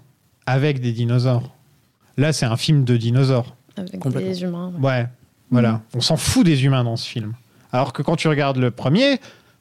avec 0.46 0.80
des 0.80 0.92
dinosaures. 0.92 1.50
Là, 2.16 2.32
c'est 2.32 2.46
un 2.46 2.56
film 2.56 2.84
de 2.84 2.96
dinosaures. 2.96 3.54
Avec 3.76 4.00
des 4.24 4.42
humains. 4.42 4.72
ouais. 4.80 4.88
Ouais, 4.88 5.06
voilà. 5.50 5.82
On 5.94 6.00
s'en 6.00 6.16
fout 6.16 6.46
des 6.46 6.64
humains 6.64 6.82
dans 6.82 6.96
ce 6.96 7.06
film. 7.06 7.34
Alors 7.72 7.92
que 7.92 8.00
quand 8.00 8.16
tu 8.16 8.26
regardes 8.28 8.56
le 8.56 8.70
premier, 8.70 9.20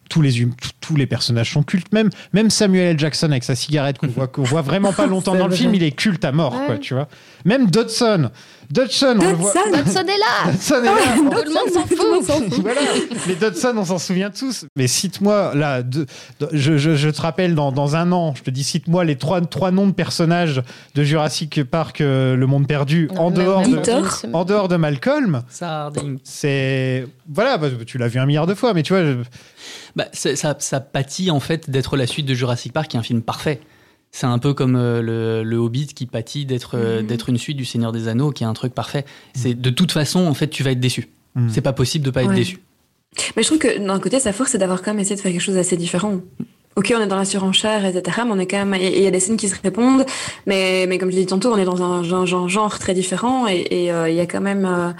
tous 0.09 0.21
les, 0.21 0.43
hum- 0.43 0.53
tous- 0.81 0.95
les 0.95 1.05
personnages 1.05 1.53
sont 1.53 1.63
cultes. 1.63 1.93
Même, 1.93 2.09
même 2.33 2.49
Samuel 2.49 2.87
L. 2.87 2.99
Jackson 2.99 3.27
avec 3.31 3.43
sa 3.43 3.55
cigarette 3.55 3.97
qu'on 3.99 4.07
voit, 4.07 4.27
qu'on 4.27 4.43
voit 4.43 4.61
vraiment 4.63 4.91
pas 4.91 5.05
longtemps 5.05 5.35
dans 5.35 5.47
le 5.47 5.55
film, 5.55 5.73
il 5.75 5.83
est 5.83 5.91
culte 5.91 6.25
à 6.25 6.31
mort, 6.31 6.55
quoi, 6.65 6.77
tu 6.77 6.93
vois. 6.95 7.07
Même 7.45 7.69
Dodson. 7.69 8.29
Dodson, 8.71 9.17
on 9.19 9.29
le 9.29 9.33
voit. 9.35 9.53
Dodson 9.53 9.71
Dodson 9.77 9.99
est 10.01 10.05
là 10.17 10.51
Dodson 10.51 10.75
est 10.75 10.85
là. 10.85 11.15
Tout 11.15 11.23
le 11.23 12.13
monde 12.13 12.23
s'en 12.23 12.33
fout 12.41 12.61
voilà. 12.61 12.81
Mais 13.27 13.35
Dodson, 13.35 13.73
on 13.77 13.85
s'en 13.85 13.97
souvient 13.97 14.29
tous. 14.29 14.65
Mais 14.75 14.87
cite-moi, 14.87 15.53
là, 15.55 15.81
de- 15.81 16.05
de- 16.39 16.49
je, 16.51 16.77
je- 16.77 16.95
je 16.95 17.09
te 17.09 17.21
rappelle, 17.21 17.55
dans, 17.55 17.71
dans 17.71 17.95
un 17.95 18.11
an, 18.11 18.33
je 18.35 18.43
te 18.43 18.49
dis, 18.51 18.63
cite-moi 18.63 19.05
les 19.05 19.15
trois, 19.15 19.41
trois 19.41 19.71
noms 19.71 19.87
de 19.87 19.93
personnages 19.93 20.61
de 20.95 21.03
Jurassic 21.03 21.63
Park, 21.63 22.01
euh, 22.01 22.35
Le 22.35 22.45
Monde 22.45 22.67
Perdu, 22.67 23.09
en, 23.17 23.29
Même- 23.31 23.39
dehors 23.45 23.61
même 23.61 23.71
de, 23.81 24.33
en 24.33 24.45
dehors 24.45 24.67
de 24.67 24.75
Malcolm. 24.75 25.41
C'est. 26.23 27.07
Voilà, 27.31 27.57
bah, 27.57 27.67
tu 27.85 27.97
l'as 27.97 28.07
vu 28.07 28.19
un 28.19 28.25
milliard 28.25 28.47
de 28.47 28.53
fois, 28.53 28.73
mais 28.73 28.83
tu 28.83 28.93
vois. 28.93 29.03
je- 29.03 29.17
Bah, 29.99 30.07
ça, 30.13 30.55
ça 30.57 30.79
pâtit 30.79 31.29
en 31.29 31.41
fait 31.41 31.69
d'être 31.69 31.97
la 31.97 32.07
suite 32.07 32.25
de 32.25 32.33
Jurassic 32.33 32.71
Park, 32.71 32.89
qui 32.89 32.95
est 32.95 32.99
un 32.99 33.03
film 33.03 33.21
parfait. 33.21 33.59
C'est 34.11 34.27
un 34.27 34.39
peu 34.39 34.53
comme 34.53 34.77
euh, 34.77 35.01
le, 35.01 35.43
le 35.43 35.57
Hobbit 35.57 35.87
qui 35.87 36.05
pâtit 36.05 36.45
d'être 36.45 36.77
euh, 36.77 37.01
Mhm. 37.01 37.07
d'être 37.07 37.27
une 37.27 37.37
suite 37.37 37.57
du 37.57 37.65
Seigneur 37.65 37.91
des 37.91 38.07
Anneaux, 38.07 38.31
qui 38.31 38.43
est 38.43 38.47
un 38.47 38.53
truc 38.53 38.73
parfait. 38.73 39.03
C'est 39.35 39.53
de 39.59 39.69
toute 39.69 39.91
façon 39.91 40.25
en 40.25 40.33
fait 40.33 40.47
tu 40.47 40.63
vas 40.63 40.71
être 40.71 40.79
déçu. 40.79 41.09
Mm. 41.35 41.49
C'est 41.49 41.59
pas 41.61 41.73
possible 41.73 42.05
de 42.05 42.11
pas 42.11 42.23
être 42.23 42.31
déçu. 42.33 42.59
Mais 43.35 43.43
je 43.43 43.47
trouve 43.49 43.59
que 43.59 43.77
d'un 43.85 43.99
côté, 43.99 44.19
sa 44.21 44.31
force, 44.31 44.51
c'est 44.51 44.57
d'avoir 44.57 44.81
quand 44.81 44.91
même 44.91 44.99
essayé 44.99 45.17
de 45.17 45.21
faire 45.21 45.31
quelque 45.33 45.41
chose 45.41 45.55
d'assez 45.55 45.75
différent. 45.77 46.21
Ok, 46.79 46.93
on 46.97 47.01
est 47.01 47.07
dans 47.07 47.17
la 47.17 47.25
surenchère, 47.25 47.83
etc., 47.83 48.21
on 48.25 48.39
est 48.39 48.47
quand 48.47 48.65
même, 48.65 48.81
il 48.81 49.01
y 49.01 49.05
a 49.05 49.11
des 49.11 49.19
scènes 49.19 49.35
qui 49.35 49.49
se 49.49 49.61
répondent, 49.61 50.05
mais, 50.45 50.85
mais 50.87 50.97
comme 50.97 51.11
je 51.11 51.15
l'ai 51.17 51.23
dit 51.23 51.27
tantôt, 51.27 51.51
on 51.51 51.57
est 51.57 51.65
dans 51.65 51.83
un 51.83 52.25
genre, 52.47 52.79
très 52.79 52.93
différent, 52.93 53.47
et 53.47 53.91
euh, 53.91 54.09
il 54.09 54.15
y 54.15 54.21
a 54.21 54.25
quand 54.25 54.39
même, 54.39 54.63
euh, 54.63 54.91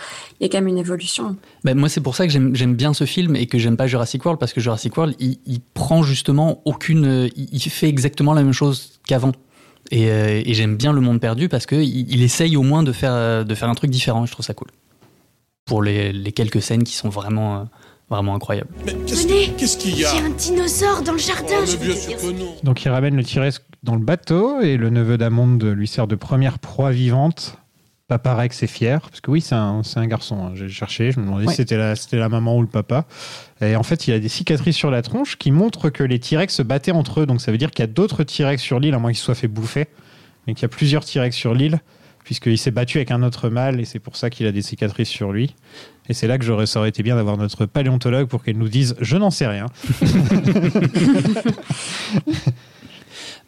il 0.41 0.43
y 0.43 0.45
a 0.45 0.49
quand 0.49 0.57
même 0.57 0.68
une 0.68 0.77
évolution. 0.77 1.38
Ben, 1.64 1.77
moi, 1.77 1.88
c'est 1.88 2.01
pour 2.01 2.18
ça 2.18 2.27
que 2.27 2.34
j'aime 2.34 2.76
bien 2.76 2.93
ce 2.93 3.06
film 3.06 3.38
et 3.38 3.45
que 3.45 3.57
j'aime 3.57 3.77
pas 3.77 3.88
Jurassic 3.88 4.26
World 4.26 4.41
parce 4.41 4.51
que 4.51 4.60
Jurassic 4.60 4.97
World, 4.97 5.15
il, 5.22 5.61
prend 5.73 6.03
justement 6.03 6.61
aucune. 6.65 7.30
Il, 7.38 7.61
fait 7.61 7.88
exactement 7.88 8.34
la 8.34 8.43
même 8.43 8.51
chose 8.51 8.99
qu'avant. 9.07 9.31
Et, 9.89 10.11
euh, 10.11 10.41
j'aime 10.47 10.76
bien 10.76 10.91
Le 10.91 10.99
Monde 10.99 11.22
Perdu 11.22 11.47
parce 11.47 11.65
qu'il 11.65 12.11
il 12.11 12.22
essaye 12.22 12.57
au 12.57 12.61
moins 12.61 12.84
de 12.84 12.91
faire, 12.91 13.45
de 13.45 13.56
faire 13.56 13.69
un 13.69 13.76
truc 13.76 13.89
différent 13.89 14.26
je 14.26 14.34
trouve 14.34 14.45
ça 14.45 14.53
cool. 14.53 14.68
Pour 15.64 15.81
les, 15.81 16.34
quelques 16.34 16.61
scènes 16.61 16.84
qui 16.84 16.95
sont 16.95 17.07
vraiment, 17.07 17.69
vraiment 18.10 18.36
incroyables. 18.36 18.69
Mais 18.86 18.94
qu'est-ce 19.06 19.27
Venez. 19.27 19.53
qu'est-ce 19.57 19.77
qu'il 19.77 19.99
y 19.99 20.06
a 20.06 20.11
J'ai 20.14 20.22
un 20.23 20.30
dinosaure 20.30 21.02
dans 21.03 21.11
le 21.14 21.18
jardin. 21.18 21.56
Oh, 21.61 21.65
je 21.65 21.72
mais 21.73 21.77
vais 21.77 21.86
bien 21.88 21.95
te 21.95 21.99
sûr 21.99 22.18
dire 22.18 22.18
que 22.27 22.31
non. 22.40 22.56
Donc, 22.64 22.84
il 22.84 22.90
ramène 22.90 23.15
le 23.15 23.23
T-Rex 23.23 23.61
dans 23.84 23.95
le 23.95 24.02
bateau 24.03 24.61
et 24.61 24.77
le 24.77 24.90
neveu 24.90 25.18
d'Amonde 25.18 25.64
lui 25.64 25.88
sert 25.88 26.07
de 26.07 26.15
première 26.15 26.60
proie 26.60 26.91
vivante. 26.91 27.57
Papa 28.07 28.34
Rex 28.34 28.64
est 28.64 28.68
fier, 28.68 28.99
parce 29.02 29.22
que 29.22 29.30
oui, 29.30 29.40
c'est 29.40 29.53
un, 29.53 29.84
c'est 29.84 29.99
un 29.99 30.07
garçon. 30.07 30.44
hein. 30.48 30.52
J'ai 30.56 30.68
cherché, 30.68 31.11
je 31.11 31.19
me 31.19 31.26
demandais 31.26 31.45
Ouais. 31.45 31.52
si 31.52 31.57
c'était 31.57 31.77
la, 31.77 31.95
c'était 31.95 32.18
la 32.18 32.27
maman 32.27 32.57
ou 32.57 32.61
le 32.61 32.68
papa. 32.68 33.06
Et 33.61 33.76
en 33.76 33.84
fait, 33.84 34.07
il 34.07 34.14
a 34.15 34.19
des 34.19 34.30
cicatrices 34.30 34.76
sur 34.76 34.90
la 34.90 35.03
tronche 35.03 35.38
qui 35.38 35.52
montrent 35.52 35.91
que 35.91 36.03
les 36.03 36.19
T-Rex 36.19 36.52
se 36.56 36.64
battaient 36.64 36.91
entre 36.91 37.19
eux. 37.22 37.26
Donc, 37.27 37.40
ça 37.40 37.52
veut 37.52 37.60
dire 37.60 37.69
qu'il 37.69 37.84
y 37.84 37.88
a 37.88 37.91
d'autres 37.91 38.23
T-Rex 38.23 38.60
sur 38.64 38.80
l'île, 38.80 38.95
à 38.95 38.99
moins 38.99 39.11
qu'ils 39.11 39.19
se 39.19 39.26
soient 39.26 39.36
fait 39.36 39.48
bouffer. 39.48 39.86
Mais 40.48 40.56
qu'il 40.56 40.64
y 40.64 40.65
a 40.65 40.69
plusieurs 40.69 41.06
T-Rex 41.06 41.36
sur 41.36 41.53
l'île, 41.53 41.80
puisqu'il 42.24 42.58
s'est 42.58 42.72
battu 42.72 42.98
avec 42.98 43.12
un 43.12 43.24
autre 43.24 43.50
mâle 43.50 43.80
et 43.80 43.86
c'est 43.86 44.00
pour 44.00 44.16
ça 44.16 44.30
qu'il 44.30 44.48
a 44.48 44.52
des 44.52 44.62
cicatrices 44.62 45.10
sur 45.10 45.32
lui. 45.32 45.56
Et 46.08 46.14
c'est 46.14 46.28
là 46.28 46.38
que 46.38 46.44
j'aurais, 46.44 46.66
ça 46.66 46.80
aurait 46.80 46.90
été 46.90 47.04
bien 47.04 47.16
d'avoir 47.16 47.38
notre 47.38 47.66
paléontologue 47.66 48.28
pour 48.28 48.44
qu'elle 48.44 48.58
nous 48.58 48.70
dise 48.70 48.96
Je 49.00 49.18
n'en 49.18 49.30
sais 49.30 49.48
rien. 49.48 49.68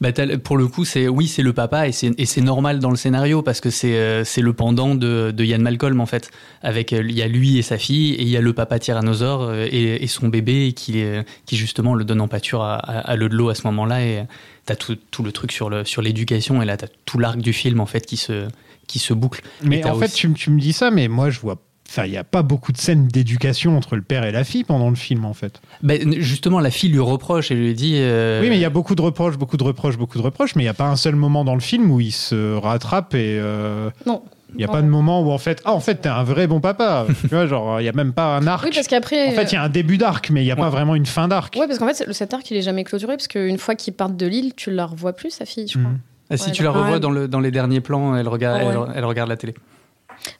Bah, 0.01 0.11
pour 0.43 0.57
le 0.57 0.67
coup, 0.67 0.83
c'est 0.83 1.07
oui, 1.07 1.27
c'est 1.27 1.43
le 1.43 1.53
papa 1.53 1.87
et 1.87 1.91
c'est 1.91 2.11
et 2.17 2.25
c'est 2.25 2.41
normal 2.41 2.79
dans 2.79 2.89
le 2.89 2.95
scénario 2.95 3.43
parce 3.43 3.61
que 3.61 3.69
c'est 3.69 3.95
euh, 3.95 4.23
c'est 4.23 4.41
le 4.41 4.51
pendant 4.51 4.95
de, 4.95 5.29
de 5.31 5.43
Ian 5.45 5.59
Malcolm 5.59 6.01
en 6.01 6.07
fait. 6.07 6.31
Avec 6.63 6.91
euh, 6.91 7.03
il 7.07 7.15
y 7.15 7.21
a 7.21 7.27
lui 7.27 7.59
et 7.59 7.61
sa 7.61 7.77
fille 7.77 8.13
et 8.15 8.23
il 8.23 8.27
y 8.29 8.35
a 8.35 8.41
le 8.41 8.51
papa 8.51 8.79
tyrannosaure 8.79 9.43
euh, 9.43 9.67
et, 9.71 10.03
et 10.03 10.07
son 10.07 10.27
bébé 10.27 10.73
qui 10.73 11.03
qui 11.45 11.55
justement 11.55 11.93
le 11.93 12.03
donne 12.03 12.19
en 12.19 12.27
pâture 12.27 12.63
à, 12.63 12.75
à, 12.77 13.11
à 13.11 13.15
Ludlow 13.15 13.49
à 13.49 13.55
ce 13.55 13.67
moment-là 13.67 14.03
et 14.03 14.23
t'as 14.65 14.75
tout, 14.75 14.97
tout 15.11 15.21
le 15.21 15.31
truc 15.31 15.51
sur 15.51 15.69
le 15.69 15.85
sur 15.85 16.01
l'éducation 16.01 16.61
et 16.63 16.65
là 16.65 16.77
t'as 16.77 16.87
tout 17.05 17.19
l'arc 17.19 17.37
du 17.39 17.53
film 17.53 17.79
en 17.79 17.85
fait 17.85 18.05
qui 18.05 18.17
se 18.17 18.47
qui 18.87 18.97
se 18.99 19.13
boucle. 19.13 19.41
Mais 19.63 19.85
en 19.85 19.95
fait, 19.99 20.05
aussi- 20.05 20.15
tu, 20.15 20.27
me- 20.29 20.33
tu 20.33 20.49
me 20.49 20.59
dis 20.59 20.73
ça, 20.73 20.89
mais 20.91 21.07
moi, 21.07 21.29
je 21.29 21.39
vois. 21.39 21.61
Enfin, 21.93 22.05
il 22.05 22.11
n'y 22.11 22.17
a 22.17 22.23
pas 22.23 22.41
beaucoup 22.41 22.71
de 22.71 22.77
scènes 22.77 23.07
d'éducation 23.09 23.75
entre 23.75 23.97
le 23.97 24.01
père 24.01 24.23
et 24.23 24.31
la 24.31 24.45
fille 24.45 24.63
pendant 24.63 24.89
le 24.89 24.95
film, 24.95 25.25
en 25.25 25.33
fait. 25.33 25.59
Bah, 25.83 25.95
justement, 26.19 26.61
la 26.61 26.71
fille 26.71 26.89
lui 26.89 26.99
reproche 26.99 27.51
et 27.51 27.55
lui 27.55 27.73
dit. 27.73 27.95
euh, 27.97 28.41
Oui, 28.41 28.47
mais 28.49 28.55
il 28.55 28.61
y 28.61 28.65
a 28.65 28.69
beaucoup 28.69 28.95
de 28.95 29.01
reproches, 29.01 29.37
beaucoup 29.37 29.57
de 29.57 29.63
reproches, 29.65 29.97
beaucoup 29.97 30.17
de 30.17 30.23
reproches, 30.23 30.55
mais 30.55 30.61
il 30.63 30.65
n'y 30.65 30.69
a 30.69 30.73
pas 30.73 30.87
un 30.87 30.95
seul 30.95 31.15
moment 31.17 31.43
dans 31.43 31.53
le 31.53 31.59
film 31.59 31.91
où 31.91 31.99
il 31.99 32.13
se 32.13 32.55
rattrape 32.55 33.13
et. 33.13 33.37
euh, 33.41 33.89
Non. 34.05 34.23
Il 34.53 34.57
n'y 34.57 34.63
a 34.65 34.67
pas 34.67 34.81
de 34.81 34.87
moment 34.87 35.21
où 35.21 35.31
en 35.31 35.37
fait, 35.37 35.61
ah 35.63 35.71
en 35.73 35.79
fait 35.79 35.95
t'es 35.95 36.09
un 36.09 36.23
vrai 36.23 36.45
bon 36.45 36.59
papa, 36.59 37.07
tu 37.21 37.27
vois 37.29 37.47
genre 37.47 37.79
il 37.79 37.83
n'y 37.83 37.89
a 37.89 37.93
même 37.93 38.11
pas 38.11 38.35
un 38.35 38.45
arc. 38.47 38.65
Oui, 38.65 38.71
parce 38.75 38.87
qu'après. 38.87 39.29
En 39.29 39.31
fait 39.31 39.51
il 39.51 39.55
y 39.55 39.57
a 39.57 39.63
un 39.63 39.69
début 39.69 39.97
d'arc, 39.97 40.29
mais 40.29 40.41
il 40.41 40.45
n'y 40.45 40.51
a 40.51 40.57
pas 40.57 40.69
vraiment 40.69 40.93
une 40.95 41.05
fin 41.05 41.29
d'arc. 41.29 41.55
Ouais, 41.57 41.67
parce 41.67 41.79
qu'en 41.79 41.87
fait, 41.87 42.11
cet 42.11 42.33
arc, 42.33 42.51
il 42.51 42.57
est 42.57 42.61
jamais 42.61 42.83
clôturé, 42.83 43.15
parce 43.15 43.29
qu'une 43.29 43.57
fois 43.57 43.75
qu'ils 43.75 43.93
partent 43.93 44.17
de 44.17 44.25
l'île, 44.25 44.53
tu 44.55 44.69
la 44.71 44.85
revois 44.85 45.13
plus, 45.13 45.29
sa 45.29 45.45
fille, 45.45 45.67
je 45.69 45.77
crois. 45.79 45.91
Ah, 46.29 46.35
si 46.37 46.47
Ouais, 46.47 46.51
tu 46.51 46.63
la 46.63 46.71
revois 46.71 46.91
Ouais. 46.95 46.99
dans, 46.99 47.11
le, 47.11 47.27
dans 47.29 47.39
les 47.39 47.51
derniers 47.51 47.79
plans, 47.81 48.13
elle 48.17 48.27
regarde, 48.27 48.59
Ah 48.61 48.65
ouais. 48.67 48.87
elle, 48.93 48.97
elle 48.97 49.05
regarde 49.05 49.29
la 49.29 49.37
télé. 49.37 49.53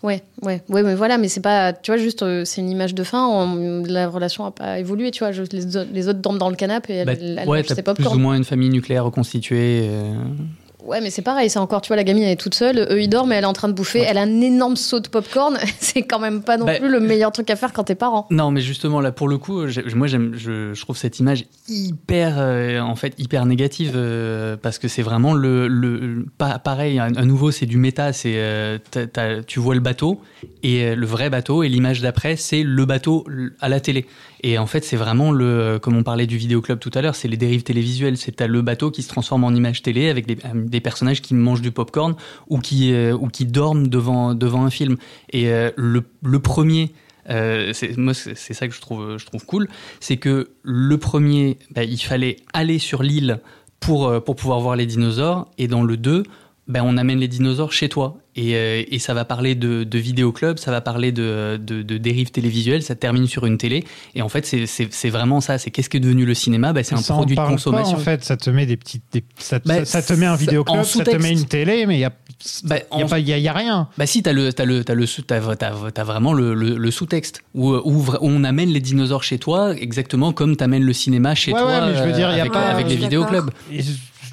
Ouais, 0.03 0.21
ouais, 0.43 0.61
ouais, 0.69 0.83
mais 0.83 0.95
voilà, 0.95 1.17
mais 1.17 1.27
c'est 1.27 1.41
pas, 1.41 1.73
tu 1.73 1.91
vois, 1.91 1.97
juste, 1.97 2.21
euh, 2.23 2.45
c'est 2.45 2.61
une 2.61 2.69
image 2.69 2.93
de 2.93 3.03
fin, 3.03 3.27
on- 3.27 3.83
la 3.85 4.07
relation 4.09 4.45
a 4.45 4.51
pas 4.51 4.77
évolué, 4.79 5.09
tu 5.11 5.19
vois, 5.23 5.31
les, 5.31 5.75
autres- 5.77 5.87
les 5.91 6.07
autres 6.07 6.19
dorment 6.19 6.37
dans 6.37 6.49
le 6.49 6.55
canapé 6.55 6.99
et 6.99 7.05
Bah, 7.05 7.13
elle 7.13 7.47
ouais, 7.49 7.57
mange 7.59 7.65
t'as 7.67 7.75
ses 7.75 7.81
plus 7.83 8.05
ou 8.15 8.19
moins 8.19 8.35
une 8.35 8.43
famille 8.43 8.69
nucléaire 8.69 9.05
reconstituée. 9.05 9.87
euh, 9.89 10.13
Ouais, 10.85 10.99
mais 10.99 11.09
c'est 11.09 11.21
pareil, 11.21 11.49
c'est 11.49 11.59
encore, 11.59 11.81
tu 11.81 11.87
vois, 11.89 11.95
la 11.95 12.03
gamine, 12.03 12.23
elle 12.23 12.31
est 12.31 12.35
toute 12.35 12.55
seule, 12.55 12.87
eux, 12.89 13.01
ils 13.01 13.07
dorment, 13.07 13.31
elle 13.33 13.43
est 13.43 13.47
en 13.47 13.53
train 13.53 13.67
de 13.67 13.73
bouffer, 13.73 13.99
elle 13.99 14.17
a 14.17 14.21
un 14.21 14.41
énorme 14.41 14.75
saut 14.75 14.99
de 14.99 15.07
popcorn, 15.07 15.57
c'est 15.79 16.01
quand 16.01 16.19
même 16.19 16.41
pas 16.41 16.57
non 16.57 16.65
Bah, 16.65 16.79
plus 16.79 16.89
le 16.89 16.99
meilleur 16.99 17.31
truc 17.31 17.49
à 17.49 17.55
faire 17.55 17.71
quand 17.71 17.83
t'es 17.83 17.95
parent. 17.95 18.25
Non, 18.31 18.49
mais 18.51 18.61
justement 18.61 18.99
là, 18.99 19.11
pour 19.11 19.27
le 19.27 19.37
coup, 19.37 19.61
moi 19.95 20.07
j'aime, 20.07 20.33
je, 20.35 20.73
je 20.73 20.81
trouve 20.81 20.97
cette 20.97 21.19
image 21.19 21.45
hyper, 21.69 22.35
euh, 22.39 22.79
en 22.79 22.95
fait, 22.95 23.13
hyper 23.19 23.45
négative 23.45 23.93
euh, 23.95 24.57
parce 24.61 24.79
que 24.79 24.87
c'est 24.87 25.03
vraiment 25.03 25.33
le, 25.33 25.67
le 25.67 26.25
pas 26.37 26.57
pareil. 26.59 26.99
À, 26.99 27.05
à 27.05 27.25
nouveau, 27.25 27.51
c'est 27.51 27.65
du 27.65 27.77
méta. 27.77 28.11
C'est, 28.13 28.33
euh, 28.35 28.77
tu 29.45 29.59
vois 29.59 29.75
le 29.75 29.81
bateau 29.81 30.21
et 30.63 30.95
le 30.95 31.05
vrai 31.05 31.29
bateau 31.29 31.63
et 31.63 31.69
l'image 31.69 32.01
d'après, 32.01 32.35
c'est 32.35 32.63
le 32.63 32.85
bateau 32.85 33.25
à 33.59 33.69
la 33.69 33.79
télé. 33.79 34.05
Et 34.41 34.57
en 34.57 34.65
fait, 34.65 34.83
c'est 34.83 34.97
vraiment 34.97 35.31
le, 35.31 35.79
comme 35.79 35.95
on 35.95 36.03
parlait 36.03 36.27
du 36.27 36.37
vidéoclub 36.37 36.79
tout 36.79 36.91
à 36.95 37.01
l'heure, 37.01 37.15
c'est 37.15 37.27
les 37.27 37.37
dérives 37.37 37.63
télévisuelles. 37.63 38.17
C'est 38.17 38.41
le 38.41 38.61
bateau 38.61 38.89
qui 38.89 39.03
se 39.03 39.07
transforme 39.07 39.43
en 39.43 39.51
image 39.51 39.83
télé 39.83 40.09
avec 40.09 40.25
des, 40.25 40.37
des 40.53 40.81
personnages 40.81 41.21
qui 41.21 41.35
mangent 41.35 41.61
du 41.61 41.71
popcorn 41.71 42.15
ou 42.49 42.59
qui, 42.59 42.93
euh, 42.93 43.13
ou 43.13 43.27
qui 43.27 43.45
dorment 43.45 43.87
devant, 43.87 44.33
devant 44.33 44.65
un 44.65 44.71
film. 44.71 44.97
Et 45.31 45.49
euh, 45.49 45.69
le, 45.77 46.03
le 46.23 46.39
premier, 46.39 46.91
euh, 47.29 47.71
moi, 47.97 48.13
c'est 48.13 48.53
ça 48.53 48.67
que 48.67 48.73
je 48.73 48.81
trouve, 48.81 49.17
je 49.17 49.25
trouve 49.25 49.45
cool, 49.45 49.67
c'est 49.99 50.17
que 50.17 50.49
le 50.63 50.97
premier, 50.97 51.57
bah, 51.71 51.83
il 51.83 51.99
fallait 51.99 52.37
aller 52.53 52.79
sur 52.79 53.03
l'île 53.03 53.39
pour, 53.79 54.07
euh, 54.07 54.19
pour 54.19 54.35
pouvoir 54.35 54.59
voir 54.59 54.75
les 54.75 54.85
dinosaures, 54.85 55.49
et 55.57 55.67
dans 55.67 55.83
le 55.83 55.97
2, 55.97 56.23
ben, 56.67 56.83
on 56.85 56.95
amène 56.97 57.19
les 57.19 57.27
dinosaures 57.27 57.73
chez 57.73 57.89
toi. 57.89 58.17
Et, 58.37 58.55
euh, 58.55 58.83
et 58.89 58.97
ça 58.97 59.13
va 59.13 59.25
parler 59.25 59.55
de, 59.55 59.83
de 59.83 59.97
vidéoclub, 59.99 60.57
ça 60.57 60.71
va 60.71 60.79
parler 60.79 61.11
de, 61.11 61.59
de, 61.61 61.81
de 61.81 61.97
dérives 61.97 62.31
télévisuelles, 62.31 62.81
ça 62.81 62.95
termine 62.95 63.27
sur 63.27 63.45
une 63.45 63.57
télé. 63.57 63.83
Et 64.15 64.21
en 64.21 64.29
fait, 64.29 64.45
c'est- 64.45 64.67
c'est 64.67 64.87
c'est 64.93 65.09
vraiment 65.09 65.41
ça. 65.41 65.57
C'est 65.57 65.69
qu'est-ce 65.69 65.89
qu'est 65.89 65.99
devenu 65.99 66.23
le 66.25 66.33
cinéma? 66.33 66.71
Ben, 66.71 66.81
C'est 66.81 66.95
un 66.95 66.99
Ça 66.99 67.13
en 67.13 67.17
produit 67.17 67.35
de 67.35 67.41
pas, 67.41 67.49
consommation. 67.49 67.97
en 67.97 67.99
fait, 67.99 68.23
ça 68.23 68.37
te 68.37 68.49
met 68.49 68.65
des 68.65 68.77
petites, 68.77 69.03
des- 69.11 69.25
ça, 69.37 69.59
te- 69.59 69.67
Bah, 69.67 69.83
ça, 69.83 70.01
ça 70.01 70.13
te 70.15 70.17
met 70.17 70.27
un 70.27 70.37
vidéoclub, 70.37 70.83
ça 70.83 71.03
te 71.03 71.15
met 71.17 71.31
une 71.31 71.43
télé, 71.45 71.85
mais 71.85 71.97
il 71.97 71.99
y 71.99 72.05
a, 72.05 72.13
Bah, 72.63 72.77
il 72.93 72.99
y 72.99 73.01
a 73.01 73.05
en- 73.05 73.09
pas, 73.09 73.19
il 73.19 73.27
y 73.27 73.33
a, 73.33 73.37
y 73.37 73.47
a 73.49 73.53
rien. 73.53 73.89
Bah 73.97 74.05
si, 74.05 74.23
t'as 74.23 74.31
le, 74.31 74.53
t'as 74.53 74.63
le, 74.63 74.85
t'as 74.85 74.93
le, 74.93 75.05
sous- 75.05 75.23
t'as, 75.23 75.41
t'as- 75.57 75.91
t'as 75.93 76.03
vraiment 76.05 76.31
le, 76.31 76.53
le, 76.53 76.77
le 76.77 76.91
sous-texte 76.91 77.43
où, 77.53 77.73
où 77.73 78.05
on 78.21 78.45
amène 78.45 78.69
les 78.69 78.79
dinosaures 78.79 79.23
chez 79.23 79.39
toi, 79.39 79.75
exactement 79.75 80.31
comme 80.31 80.55
t'amènes 80.55 80.83
le 80.85 80.93
cinéma 80.93 81.35
chez 81.35 81.51
Ouais, 81.51 81.59
toi. 81.59 81.69
ouais, 81.69 81.91
mais 81.91 81.97
je 81.97 82.03
veux 82.03 82.13
dire, 82.13 82.31
il 82.31 82.37
y 82.37 82.39
a 82.39 82.43
avec, 82.43 82.53
pas- 82.53 82.61
avec 82.69 82.87
les 82.87 82.95
vidéoclubs. 82.95 83.49
Je 83.69 83.81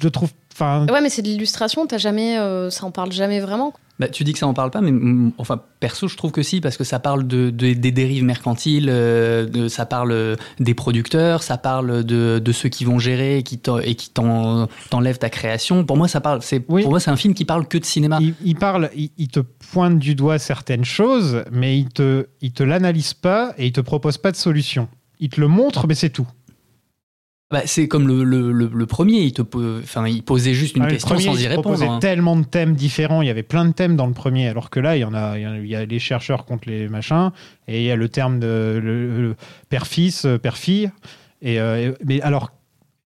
le 0.03 0.09
trouve, 0.11 0.29
enfin, 0.59 0.85
Ouais, 0.91 1.01
mais 1.01 1.09
c'est 1.09 1.21
de 1.21 1.27
l'illustration, 1.27 1.87
t'as 1.87 1.97
jamais, 1.97 2.37
euh, 2.37 2.69
ça 2.69 2.85
en 2.85 2.91
parle 2.91 3.11
jamais 3.11 3.39
vraiment. 3.39 3.73
Bah, 3.99 4.07
tu 4.07 4.23
dis 4.23 4.31
que 4.31 4.39
ça 4.39 4.47
en 4.47 4.53
parle 4.53 4.71
pas, 4.71 4.79
mais 4.79 4.93
enfin 5.37 5.59
perso, 5.81 6.07
je 6.07 6.15
trouve 6.15 6.31
que 6.31 6.41
si 6.41 6.61
parce 6.61 6.77
que 6.77 6.85
ça 6.85 6.99
parle 6.99 7.27
de, 7.27 7.49
de- 7.49 7.73
des 7.73 7.91
dérives 7.91 8.23
mercantiles, 8.23 8.87
euh, 8.89 9.45
de, 9.45 9.67
ça 9.67 9.85
parle 9.85 10.11
euh, 10.13 10.35
des 10.61 10.73
producteurs, 10.73 11.43
ça 11.43 11.57
parle 11.57 12.05
de, 12.05 12.39
de 12.39 12.51
ceux 12.53 12.69
qui 12.69 12.85
vont 12.85 12.97
gérer 12.97 13.39
et 13.39 13.43
qui 13.43 13.57
t'enlèvent 13.59 15.19
ta 15.19 15.29
création. 15.29 15.83
Pour 15.85 15.97
moi, 15.97 16.07
ça 16.07 16.21
parle. 16.21 16.41
C'est 16.41 16.61
pour 16.61 16.79
moi, 16.91 16.99
c'est 17.01 17.11
un 17.11 17.17
film 17.17 17.33
qui 17.33 17.43
parle 17.45 17.67
que 17.67 17.77
de 17.77 17.83
cinéma. 17.85 18.19
il, 18.21 18.35
il 18.45 18.55
parle, 18.55 18.89
il, 18.95 19.09
il 19.17 19.27
te 19.27 19.39
pointe 19.39 19.99
du 19.99 20.15
doigt 20.15 20.39
certaines 20.39 20.85
choses, 20.85 21.43
mais 21.51 21.77
il 21.77 21.89
te, 21.89 22.27
il 22.41 22.51
te 22.53 22.63
l'analyse 22.63 23.13
pas 23.13 23.53
et 23.57 23.65
il 23.67 23.71
te 23.73 23.81
propose 23.81 24.17
pas 24.17 24.31
de 24.31 24.37
solution. 24.37 24.87
Il 25.19 25.27
te 25.29 25.41
le 25.41 25.47
montre, 25.49 25.87
mais 25.87 25.95
c'est 25.95 26.09
tout. 26.09 26.27
Bah, 27.51 27.61
c'est 27.65 27.87
comme 27.87 28.07
le, 28.07 28.23
le, 28.23 28.51
le, 28.51 28.67
le 28.71 28.85
premier, 28.85 29.21
il 29.21 29.33
te, 29.33 29.41
enfin, 29.81 30.07
il 30.07 30.21
posait 30.21 30.53
juste 30.53 30.75
une 30.77 30.83
Ah, 30.83 30.87
question 30.87 31.07
premier, 31.09 31.23
sans 31.23 31.33
il 31.35 31.41
y 31.41 31.47
répondre. 31.47 31.63
proposait 31.69 31.87
hein. 31.87 31.97
tellement 31.99 32.35
de 32.35 32.43
thèmes 32.45 32.75
différents. 32.75 33.23
Il 33.23 33.27
y 33.27 33.31
avait 33.31 33.41
plein 33.41 33.65
de 33.65 33.71
thèmes 33.71 33.95
dans 33.95 34.05
le 34.05 34.13
premier, 34.13 34.47
alors 34.49 34.69
que 34.69 34.79
là, 34.79 34.97
il 34.97 34.99
y 34.99 35.03
en 35.03 35.15
a, 35.15 35.35
il 35.39 35.65
y 35.67 35.75
a- 35.75 35.81
il 35.83 35.89
les 35.89 35.97
chercheurs 35.99 36.45
contre 36.45 36.69
les 36.69 36.87
machins, 36.87 37.31
et 37.67 37.79
il 37.81 37.85
y 37.85 37.91
a 37.91 37.95
le 37.95 38.07
terme 38.07 38.39
de 38.39 39.35
père-fils, 39.69 40.25
euh, 40.25 40.37
père-fille. 40.37 40.91
Et, 41.41 41.59
euh, 41.59 41.93
mais 42.05 42.21
alors, 42.21 42.51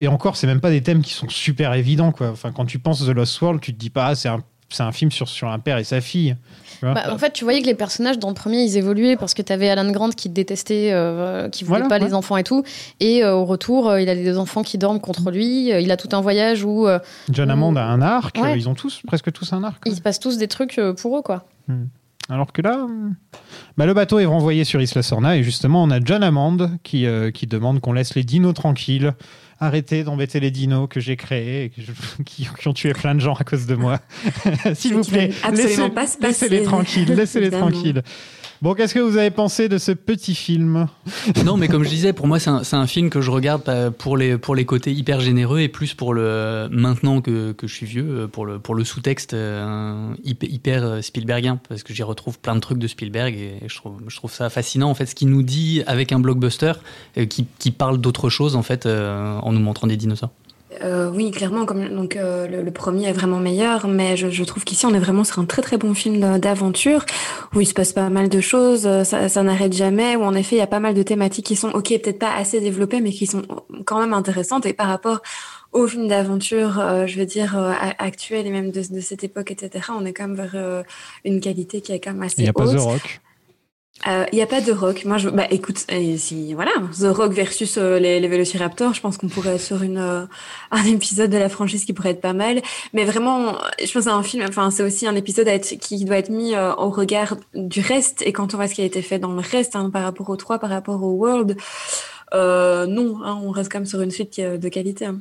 et 0.00 0.08
encore, 0.08 0.36
c'est 0.36 0.48
même 0.48 0.60
pas 0.60 0.70
des 0.70 0.82
thèmes 0.82 1.02
qui 1.02 1.12
sont 1.12 1.28
super 1.28 1.72
évidents, 1.74 2.10
quoi. 2.10 2.30
Enfin, 2.30 2.50
quand 2.50 2.64
tu 2.66 2.80
penses 2.80 3.06
The 3.06 3.10
Lost 3.10 3.40
World, 3.40 3.60
tu 3.60 3.72
te 3.72 3.78
dis 3.78 3.90
pas, 3.90 4.06
ah, 4.06 4.14
c'est 4.16 4.28
un, 4.28 4.42
c'est 4.74 4.82
un 4.82 4.92
film 4.92 5.10
sur, 5.10 5.28
sur 5.28 5.48
un 5.48 5.58
père 5.58 5.78
et 5.78 5.84
sa 5.84 6.00
fille. 6.00 6.36
Tu 6.80 6.86
Bah, 6.86 7.04
en 7.12 7.18
fait, 7.18 7.32
tu 7.32 7.44
voyais 7.44 7.60
que 7.62 7.66
les 7.66 7.74
personnages 7.74 8.18
dans 8.18 8.28
le 8.28 8.34
premier, 8.34 8.62
ils 8.62 8.76
évoluaient 8.76 9.16
parce 9.16 9.34
que 9.34 9.42
t'avais 9.42 9.68
Alan 9.68 9.90
Grant 9.92 10.10
qui 10.10 10.28
détestait, 10.28 10.90
euh, 10.92 11.48
qui 11.48 11.64
voulait 11.64 11.80
Voilà, 11.80 11.88
pas 11.88 12.02
ouais. 12.02 12.08
les 12.08 12.14
enfants 12.14 12.36
et 12.36 12.42
tout. 12.44 12.64
Et 13.00 13.22
euh, 13.22 13.34
au 13.34 13.44
retour, 13.44 13.88
euh, 13.88 14.00
il 14.00 14.08
a 14.08 14.14
des 14.14 14.36
enfants 14.36 14.62
qui 14.62 14.78
dorment 14.78 15.00
contre 15.00 15.30
lui. 15.30 15.72
Euh, 15.72 15.80
Il 15.80 15.90
a 15.92 15.96
tout 15.96 16.08
un 16.12 16.20
voyage 16.20 16.64
où 16.64 16.86
John 17.30 17.50
Hammond 17.50 17.76
a 17.76 17.82
un 17.82 18.02
arc, 18.02 18.36
Ouais. 18.40 18.56
ils 18.56 18.68
ont 18.68 18.74
tous, 18.74 19.00
presque 19.06 19.30
tous 19.32 19.52
un 19.52 19.62
arc. 19.64 19.82
il 19.86 19.94
se 19.94 20.00
passe 20.00 20.18
tous 20.18 20.38
des 20.38 20.48
trucs 20.48 20.80
pour 20.98 21.18
eux, 21.18 21.22
quoi. 21.22 21.44
Hmm. 21.68 21.84
Alors 22.28 22.52
que 22.52 22.62
là, 22.62 22.78
hmm, 22.78 23.14
bah, 23.76 23.84
le 23.86 23.94
bateau 23.94 24.18
est 24.18 24.26
renvoyé 24.26 24.64
sur 24.64 24.80
Isla 24.80 25.02
Sorna 25.02 25.36
et 25.36 25.42
justement, 25.42 25.82
on 25.82 25.90
a 25.90 25.98
John 26.02 26.22
Hammond 26.22 26.70
qui, 26.82 27.06
qui 27.34 27.46
demande 27.46 27.80
qu'on 27.80 27.92
laisse 27.92 28.14
les 28.14 28.24
dinos 28.24 28.54
tranquilles. 28.54 29.12
Arrêtez 29.62 30.02
d'embêter 30.02 30.40
les 30.40 30.50
dinos 30.50 30.88
que 30.90 30.98
j'ai 30.98 31.16
créés 31.16 31.64
et 31.64 31.70
que 31.70 31.80
je- 31.80 32.22
qui, 32.24 32.48
qui 32.58 32.68
ont 32.68 32.72
tué 32.72 32.92
plein 32.92 33.14
de 33.14 33.20
gens 33.20 33.34
à 33.34 33.44
cause 33.44 33.66
de 33.66 33.76
moi. 33.76 34.00
S'il 34.74 34.94
vous 34.94 35.04
plaît, 35.04 35.30
laissez, 35.52 35.88
pas 35.90 36.06
se 36.06 36.18
passer. 36.18 36.48
laissez-les 36.48 36.62
tranquilles, 36.64 37.14
laissez-les 37.14 37.50
tranquilles. 37.50 38.02
Bon, 38.62 38.74
qu'est-ce 38.74 38.94
que 38.94 39.00
vous 39.00 39.16
avez 39.16 39.32
pensé 39.32 39.68
de 39.68 39.76
ce 39.76 39.90
petit 39.90 40.36
film? 40.36 40.86
Non, 41.44 41.56
mais 41.56 41.66
comme 41.66 41.82
je 41.82 41.88
disais, 41.88 42.12
pour 42.12 42.28
moi, 42.28 42.38
c'est 42.38 42.76
un, 42.76 42.86
film 42.86 43.10
que 43.10 43.20
je 43.20 43.28
regarde 43.32 43.68
euh, 43.68 43.90
pour 43.90 44.16
les, 44.16 44.38
pour 44.38 44.54
les 44.54 44.64
côtés 44.64 44.92
hyper 44.92 45.18
généreux 45.18 45.58
et 45.58 45.68
plus 45.68 45.94
pour 45.94 46.14
le. 46.14 46.68
Maintenant 46.70 47.20
que, 47.20 47.50
que 47.50 47.66
je 47.66 47.74
suis 47.74 47.86
vieux, 47.86 48.06
euh, 48.08 48.28
pour 48.28 48.46
le, 48.46 48.60
pour 48.60 48.76
le 48.76 48.84
sous-texte 48.84 49.34
euh, 49.34 50.14
hyper, 50.22 50.48
hyper 50.48 51.02
Spielbergien, 51.02 51.58
parce 51.68 51.82
que 51.82 51.92
j'y 51.92 52.04
retrouve 52.04 52.38
plein 52.38 52.54
de 52.54 52.60
trucs 52.60 52.78
de 52.78 52.86
Spielberg 52.86 53.34
et 53.34 53.58
je 53.66 53.74
trouve, 53.74 54.00
je 54.06 54.14
trouve 54.14 54.32
ça 54.32 54.48
fascinant, 54.48 54.90
en 54.90 54.94
fait, 54.94 55.06
ce 55.06 55.16
qu'il 55.16 55.30
nous 55.30 55.42
dit 55.42 55.82
avec 55.88 56.12
un 56.12 56.20
blockbuster 56.20 56.74
euh, 57.18 57.26
qui, 57.26 57.46
qui 57.58 57.72
parle 57.72 57.98
d'autre 57.98 58.30
chose, 58.30 58.54
en 58.54 58.62
fait, 58.62 58.86
euh, 58.86 59.40
en 59.52 59.54
nous 59.58 59.64
montrant 59.64 59.86
des 59.86 59.96
dinosaures. 59.96 60.30
Euh, 60.82 61.10
oui, 61.12 61.30
clairement, 61.30 61.66
comme 61.66 61.86
donc 61.90 62.16
euh, 62.16 62.48
le, 62.48 62.62
le 62.62 62.70
premier 62.70 63.06
est 63.06 63.12
vraiment 63.12 63.38
meilleur, 63.38 63.88
mais 63.88 64.16
je, 64.16 64.30
je 64.30 64.42
trouve 64.42 64.64
qu'ici 64.64 64.86
on 64.86 64.94
est 64.94 64.98
vraiment 64.98 65.22
sur 65.22 65.38
un 65.38 65.44
très 65.44 65.60
très 65.60 65.76
bon 65.76 65.92
film 65.92 66.38
d'aventure 66.38 67.04
où 67.54 67.60
il 67.60 67.66
se 67.66 67.74
passe 67.74 67.92
pas 67.92 68.08
mal 68.08 68.30
de 68.30 68.40
choses, 68.40 68.86
euh, 68.86 69.04
ça, 69.04 69.28
ça 69.28 69.42
n'arrête 69.42 69.74
jamais, 69.74 70.16
où 70.16 70.22
en 70.22 70.34
effet 70.34 70.56
il 70.56 70.60
y 70.60 70.62
a 70.62 70.66
pas 70.66 70.80
mal 70.80 70.94
de 70.94 71.02
thématiques 71.02 71.44
qui 71.44 71.56
sont 71.56 71.68
ok 71.68 71.88
peut-être 72.02 72.18
pas 72.18 72.34
assez 72.34 72.58
développées, 72.60 73.02
mais 73.02 73.12
qui 73.12 73.26
sont 73.26 73.42
quand 73.84 74.00
même 74.00 74.14
intéressantes 74.14 74.64
et 74.64 74.72
par 74.72 74.88
rapport 74.88 75.20
aux 75.72 75.86
films 75.86 76.08
d'aventure, 76.08 76.78
euh, 76.78 77.06
je 77.06 77.18
veux 77.18 77.26
dire 77.26 77.56
euh, 77.56 77.72
actuels 77.98 78.46
et 78.46 78.50
même 78.50 78.70
de, 78.70 78.82
de 78.82 79.00
cette 79.00 79.24
époque, 79.24 79.50
etc. 79.50 79.86
On 79.90 80.04
est 80.04 80.12
quand 80.12 80.28
même 80.28 80.36
vers 80.36 80.52
euh, 80.54 80.82
une 81.24 81.40
qualité 81.40 81.80
qui 81.80 81.92
est 81.92 82.00
quand 82.00 82.12
même 82.12 82.22
assez 82.22 82.36
Il 82.38 82.44
n'y 82.44 82.50
a 82.50 82.52
pas 82.52 82.66
haute. 82.66 82.76
The 82.76 82.80
Rock. 82.80 83.20
Euh, 84.08 84.24
Il 84.32 84.36
n'y 84.36 84.42
a 84.42 84.46
pas 84.46 84.60
de 84.60 84.72
rock. 84.72 85.04
Moi, 85.04 85.16
je, 85.18 85.28
bah, 85.28 85.46
écoute, 85.50 85.84
euh, 85.92 86.16
si, 86.16 86.54
voilà, 86.54 86.72
The 86.98 87.04
Rock 87.16 87.32
versus 87.32 87.76
euh, 87.78 88.00
les, 88.00 88.18
les 88.18 88.26
Vélociraptors, 88.28 88.94
je 88.94 89.00
pense 89.00 89.16
qu'on 89.16 89.28
pourrait 89.28 89.58
sur 89.58 89.82
une, 89.82 89.98
euh, 89.98 90.24
un 90.72 90.84
épisode 90.84 91.30
de 91.30 91.38
la 91.38 91.48
franchise 91.48 91.84
qui 91.84 91.92
pourrait 91.92 92.10
être 92.10 92.20
pas 92.20 92.32
mal. 92.32 92.62
Mais 92.92 93.04
vraiment, 93.04 93.58
je 93.82 93.92
pense 93.92 94.04
c'est 94.04 94.10
un 94.10 94.22
film, 94.24 94.44
enfin, 94.48 94.70
c'est 94.72 94.82
aussi 94.82 95.06
un 95.06 95.14
épisode 95.14 95.46
à 95.46 95.54
être, 95.54 95.78
qui 95.78 96.04
doit 96.04 96.16
être 96.16 96.30
mis 96.30 96.54
euh, 96.54 96.74
au 96.74 96.90
regard 96.90 97.36
du 97.54 97.80
reste. 97.80 98.22
Et 98.22 98.32
quand 98.32 98.54
on 98.54 98.56
voit 98.56 98.66
ce 98.66 98.74
qui 98.74 98.82
a 98.82 98.84
été 98.84 99.02
fait 99.02 99.20
dans 99.20 99.32
le 99.32 99.40
reste, 99.40 99.76
hein, 99.76 99.88
par 99.90 100.02
rapport 100.02 100.28
aux 100.30 100.36
trois, 100.36 100.58
par 100.58 100.70
rapport 100.70 101.00
au 101.02 101.12
World, 101.12 101.56
euh, 102.34 102.86
non, 102.86 103.18
hein, 103.24 103.38
on 103.44 103.50
reste 103.50 103.70
quand 103.70 103.78
même 103.78 103.86
sur 103.86 104.00
une 104.00 104.10
suite 104.10 104.40
de 104.40 104.68
qualité. 104.68 105.06
hein. 105.06 105.18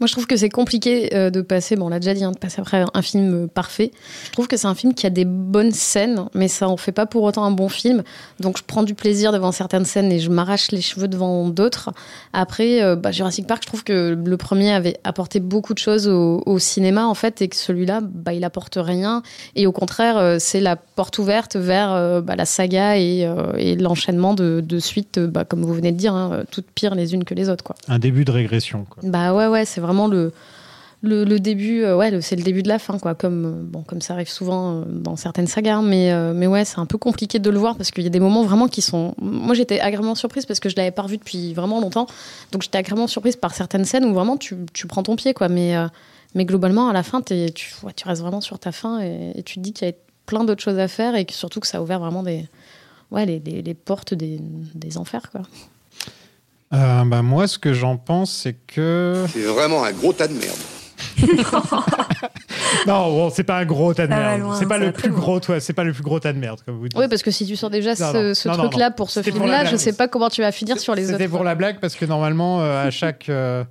Moi, 0.00 0.06
je 0.06 0.12
trouve 0.12 0.26
que 0.26 0.36
c'est 0.36 0.48
compliqué 0.48 1.14
euh, 1.14 1.28
de 1.28 1.42
passer, 1.42 1.76
bon, 1.76 1.86
on 1.86 1.88
l'a 1.90 2.00
déjà 2.00 2.14
dit, 2.14 2.24
hein, 2.24 2.32
de 2.32 2.38
passer 2.38 2.60
après 2.60 2.84
un 2.92 3.02
film 3.02 3.44
euh, 3.44 3.46
parfait. 3.46 3.90
Je 4.24 4.32
trouve 4.32 4.48
que 4.48 4.56
c'est 4.56 4.66
un 4.66 4.74
film 4.74 4.94
qui 4.94 5.06
a 5.06 5.10
des 5.10 5.26
bonnes 5.26 5.72
scènes, 5.72 6.24
mais 6.34 6.48
ça 6.48 6.68
en 6.68 6.78
fait 6.78 6.92
pas 6.92 7.04
pour 7.04 7.22
autant 7.22 7.44
un 7.44 7.50
bon 7.50 7.68
film. 7.68 8.02
Donc, 8.40 8.56
je 8.56 8.62
prends 8.66 8.82
du 8.82 8.94
plaisir 8.94 9.30
devant 9.30 9.52
certaines 9.52 9.84
scènes 9.84 10.10
et 10.10 10.18
je 10.18 10.30
m'arrache 10.30 10.72
les 10.72 10.80
cheveux 10.80 11.06
devant 11.06 11.48
d'autres. 11.50 11.90
Après, 12.32 12.82
euh, 12.82 12.96
bah, 12.96 13.12
Jurassic 13.12 13.46
Park, 13.46 13.62
je 13.62 13.68
trouve 13.68 13.84
que 13.84 14.18
le 14.24 14.36
premier 14.38 14.72
avait 14.72 14.96
apporté 15.04 15.38
beaucoup 15.38 15.74
de 15.74 15.78
choses 15.78 16.08
au, 16.08 16.42
au 16.46 16.58
cinéma, 16.58 17.06
en 17.06 17.14
fait, 17.14 17.42
et 17.42 17.48
que 17.48 17.56
celui-là, 17.56 18.00
bah, 18.02 18.32
il 18.32 18.44
apporte 18.44 18.78
rien. 18.80 19.22
Et 19.54 19.66
au 19.66 19.72
contraire, 19.72 20.16
euh, 20.16 20.36
c'est 20.38 20.60
la 20.60 20.76
porte 20.76 21.18
ouverte 21.18 21.56
vers 21.56 22.22
bah, 22.22 22.36
la 22.36 22.46
saga 22.46 22.96
et, 22.98 23.30
et 23.58 23.76
l'enchaînement 23.76 24.32
de, 24.32 24.62
de 24.64 24.78
suites, 24.78 25.18
bah, 25.18 25.44
comme 25.44 25.62
vous 25.62 25.74
venez 25.74 25.92
de 25.92 25.98
dire, 25.98 26.14
hein, 26.14 26.44
toutes 26.50 26.70
pires 26.74 26.94
les 26.94 27.12
unes 27.12 27.24
que 27.24 27.34
les 27.34 27.50
autres, 27.50 27.64
quoi. 27.64 27.76
Un 27.88 27.98
début 27.98 28.24
de 28.24 28.30
régression. 28.30 28.86
Quoi. 28.88 29.02
Bah 29.06 29.34
ouais, 29.34 29.46
ouais, 29.46 29.64
c'est 29.64 29.80
vraiment 29.92 30.08
le, 30.08 30.32
le, 31.02 31.38
début, 31.38 31.82
euh, 31.82 31.96
ouais, 31.96 32.20
c'est 32.20 32.36
le 32.36 32.42
début 32.42 32.62
de 32.62 32.68
la 32.68 32.78
fin, 32.78 32.98
quoi, 32.98 33.14
comme, 33.14 33.64
bon, 33.64 33.82
comme 33.82 34.02
ça 34.02 34.14
arrive 34.14 34.28
souvent 34.28 34.80
euh, 34.80 34.84
dans 34.86 35.16
certaines 35.16 35.46
sagas, 35.46 35.76
hein, 35.76 35.82
mais, 35.82 36.12
euh, 36.12 36.34
mais 36.34 36.46
ouais, 36.46 36.64
c'est 36.64 36.78
un 36.78 36.86
peu 36.86 36.98
compliqué 36.98 37.38
de 37.38 37.50
le 37.50 37.58
voir 37.58 37.76
parce 37.76 37.90
qu'il 37.90 38.04
y 38.04 38.06
a 38.06 38.10
des 38.10 38.20
moments 38.20 38.44
vraiment 38.44 38.68
qui 38.68 38.82
sont. 38.82 39.14
Moi, 39.20 39.54
j'étais 39.54 39.80
agréablement 39.80 40.14
surprise 40.14 40.44
parce 40.44 40.60
que 40.60 40.68
je 40.68 40.76
l'avais 40.76 40.90
pas 40.90 41.02
revu 41.02 41.16
depuis 41.16 41.54
vraiment 41.54 41.80
longtemps, 41.80 42.06
donc 42.52 42.62
j'étais 42.62 42.78
agréablement 42.78 43.06
surprise 43.06 43.36
par 43.36 43.54
certaines 43.54 43.84
scènes 43.84 44.04
où 44.04 44.12
vraiment 44.12 44.36
tu, 44.36 44.56
tu 44.72 44.86
prends 44.86 45.02
ton 45.02 45.16
pied, 45.16 45.32
quoi, 45.32 45.48
mais, 45.48 45.74
mais 46.34 46.44
globalement, 46.44 46.88
à 46.88 46.92
la 46.92 47.02
fin, 47.02 47.22
tu, 47.22 47.34
ouais, 47.34 47.92
tu 47.96 48.06
restes 48.06 48.20
vraiment 48.22 48.42
sur 48.42 48.58
ta 48.58 48.72
fin 48.72 49.00
et, 49.00 49.32
et 49.36 49.42
tu 49.42 49.54
te 49.54 49.60
dis 49.60 49.72
qu'il 49.72 49.88
y 49.88 49.90
a 49.90 49.94
plein 50.26 50.44
d'autres 50.44 50.62
choses 50.62 50.78
à 50.78 50.86
faire 50.86 51.14
et 51.14 51.24
que 51.24 51.32
surtout 51.32 51.60
que 51.60 51.66
ça 51.66 51.78
a 51.78 51.80
ouvert 51.80 52.00
vraiment 52.00 52.22
des. 52.22 52.46
Ouais, 53.10 53.26
les, 53.26 53.40
les, 53.40 53.62
les 53.62 53.74
portes 53.74 54.14
des, 54.14 54.38
des 54.74 54.98
enfers, 54.98 55.30
quoi. 55.32 55.42
Euh, 56.72 57.04
bah, 57.04 57.22
moi, 57.22 57.48
ce 57.48 57.58
que 57.58 57.72
j'en 57.72 57.96
pense, 57.96 58.32
c'est 58.32 58.54
que. 58.54 59.24
C'est 59.32 59.40
vraiment 59.42 59.84
un 59.84 59.92
gros 59.92 60.12
tas 60.12 60.28
de 60.28 60.34
merde. 60.34 60.58
Non, 62.86 63.10
bon, 63.10 63.30
c'est 63.30 63.44
pas 63.44 63.58
un 63.58 63.64
gros 63.64 63.92
tas 63.94 64.06
de 64.06 64.12
merde. 64.12 64.54
C'est 64.58 64.66
pas 64.66 64.78
le 64.78 64.92
plus 64.92 65.10
gros, 65.10 65.40
toi, 65.40 65.60
c'est 65.60 65.72
pas 65.72 65.84
le 65.84 65.92
plus 65.92 66.02
gros 66.02 66.20
tas 66.20 66.32
de 66.32 66.38
merde, 66.38 66.60
comme 66.64 66.78
vous 66.78 66.88
dites. 66.88 66.98
Oui, 66.98 67.08
parce 67.08 67.22
que 67.22 67.30
si 67.30 67.46
tu 67.46 67.56
sors 67.56 67.70
déjà 67.70 67.90
Non, 67.90 68.12
ce, 68.12 68.34
ce 68.34 68.48
truc-là 68.48 68.90
pour 68.90 69.10
ce 69.10 69.22
film-là, 69.22 69.64
je 69.64 69.76
sais 69.76 69.92
pas 69.92 70.08
comment 70.08 70.28
tu 70.28 70.40
vas 70.40 70.52
finir 70.52 70.78
sur 70.78 70.94
les 70.94 71.04
autres. 71.04 71.18
C'était 71.18 71.28
pour 71.28 71.44
la 71.44 71.54
blague 71.54 71.78
parce 71.80 71.94
que 71.94 72.04
normalement, 72.04 72.60
euh, 72.60 72.86
à 72.86 72.90
chaque 72.90 73.28
euh, 73.28 73.64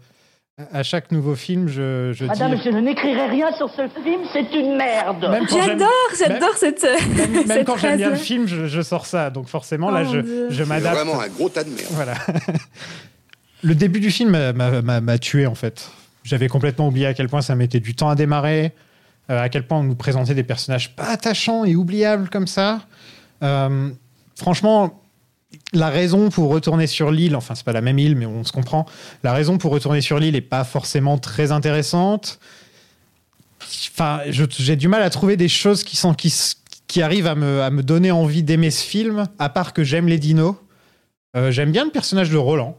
à 0.73 0.83
chaque 0.83 1.11
nouveau 1.11 1.35
film, 1.35 1.67
je, 1.67 2.11
je 2.13 2.25
Madame, 2.25 2.55
dis. 2.55 2.61
je 2.65 2.69
ne 2.69 2.79
n'écrirai 2.81 3.27
rien 3.27 3.51
sur 3.57 3.69
ce 3.69 3.87
film, 4.03 4.21
c'est 4.33 4.53
une 4.53 4.75
merde. 4.77 5.29
J'adore, 5.49 5.89
j'adore 6.17 6.53
cette. 6.57 6.83
Même, 6.83 7.31
même 7.33 7.47
cette 7.47 7.65
quand 7.67 7.77
j'aime 7.77 7.97
bien 7.97 8.09
le 8.09 8.15
film, 8.15 8.47
je, 8.47 8.67
je 8.67 8.81
sors 8.81 9.05
ça. 9.05 9.29
Donc 9.29 9.47
forcément, 9.47 9.89
là, 9.89 10.03
Oh, 10.05 10.11
je, 10.13 10.47
je 10.49 10.63
C'est 10.63 10.69
m'adapte. 10.69 10.95
vraiment 10.95 11.19
un 11.21 11.27
gros 11.27 11.49
tas 11.49 11.63
de 11.63 11.69
merde. 11.69 11.87
Voilà. 11.91 12.13
le 13.63 13.75
début 13.75 13.99
du 13.99 14.11
film 14.11 14.29
m'a- 14.31 14.53
m'a 14.53 14.81
m'a- 14.81 15.01
m'a 15.01 15.17
tué 15.17 15.45
en 15.47 15.55
fait. 15.55 15.89
J'avais 16.23 16.47
complètement 16.47 16.87
oublié 16.87 17.05
à 17.07 17.13
quel 17.13 17.29
point 17.29 17.41
ça 17.41 17.55
mettait 17.55 17.79
du 17.79 17.95
temps 17.95 18.09
à 18.09 18.15
démarrer, 18.15 18.73
euh, 19.29 19.41
à 19.41 19.49
quel 19.49 19.65
point 19.65 19.79
on 19.79 19.83
nous 19.83 19.95
présentait 19.95 20.33
des 20.35 20.43
personnages 20.43 20.95
pas 20.95 21.05
attachants 21.07 21.63
et 21.65 21.75
oubliables 21.75 22.29
comme 22.29 22.47
ça. 22.47 22.81
Euh, 23.43 23.89
franchement, 24.37 25.01
la 25.73 25.89
raison 25.89 26.29
pour 26.29 26.49
retourner 26.49 26.87
sur 26.87 27.11
l'île, 27.11 27.35
enfin 27.35 27.55
c'est 27.55 27.65
pas 27.65 27.73
la 27.73 27.81
même 27.81 27.99
île, 27.99 28.15
mais 28.15 28.25
on 28.25 28.43
se 28.43 28.51
comprend. 28.51 28.85
La 29.23 29.33
raison 29.33 29.57
pour 29.57 29.71
retourner 29.71 30.01
sur 30.01 30.19
l'île 30.19 30.35
est 30.35 30.41
pas 30.41 30.63
forcément 30.63 31.17
très 31.17 31.51
intéressante. 31.51 32.39
Enfin, 33.91 34.21
j'ai 34.27 34.75
du 34.75 34.87
mal 34.87 35.01
à 35.01 35.09
trouver 35.09 35.37
des 35.37 35.47
choses 35.47 35.83
qui 35.83 35.95
sont 35.95 36.13
qui, 36.13 36.33
qui 36.87 37.01
arrivent 37.01 37.27
à 37.27 37.35
me, 37.35 37.61
à 37.61 37.69
me 37.69 37.83
donner 37.83 38.11
envie 38.11 38.43
d'aimer 38.43 38.71
ce 38.71 38.83
film, 38.83 39.27
à 39.37 39.49
part 39.49 39.73
que 39.73 39.83
j'aime 39.83 40.07
les 40.07 40.17
dinos. 40.17 40.55
Euh, 41.35 41.51
j'aime 41.51 41.71
bien 41.71 41.85
le 41.85 41.91
personnage 41.91 42.29
de 42.29 42.37
Roland. 42.37 42.77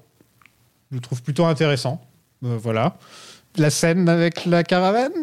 Je 0.90 0.96
le 0.96 1.00
trouve 1.00 1.22
plutôt 1.22 1.44
intéressant. 1.44 2.04
Euh, 2.44 2.58
voilà. 2.60 2.96
La 3.58 3.68
scène 3.70 4.08
avec 4.08 4.46
la 4.46 4.62
caravane? 4.62 5.12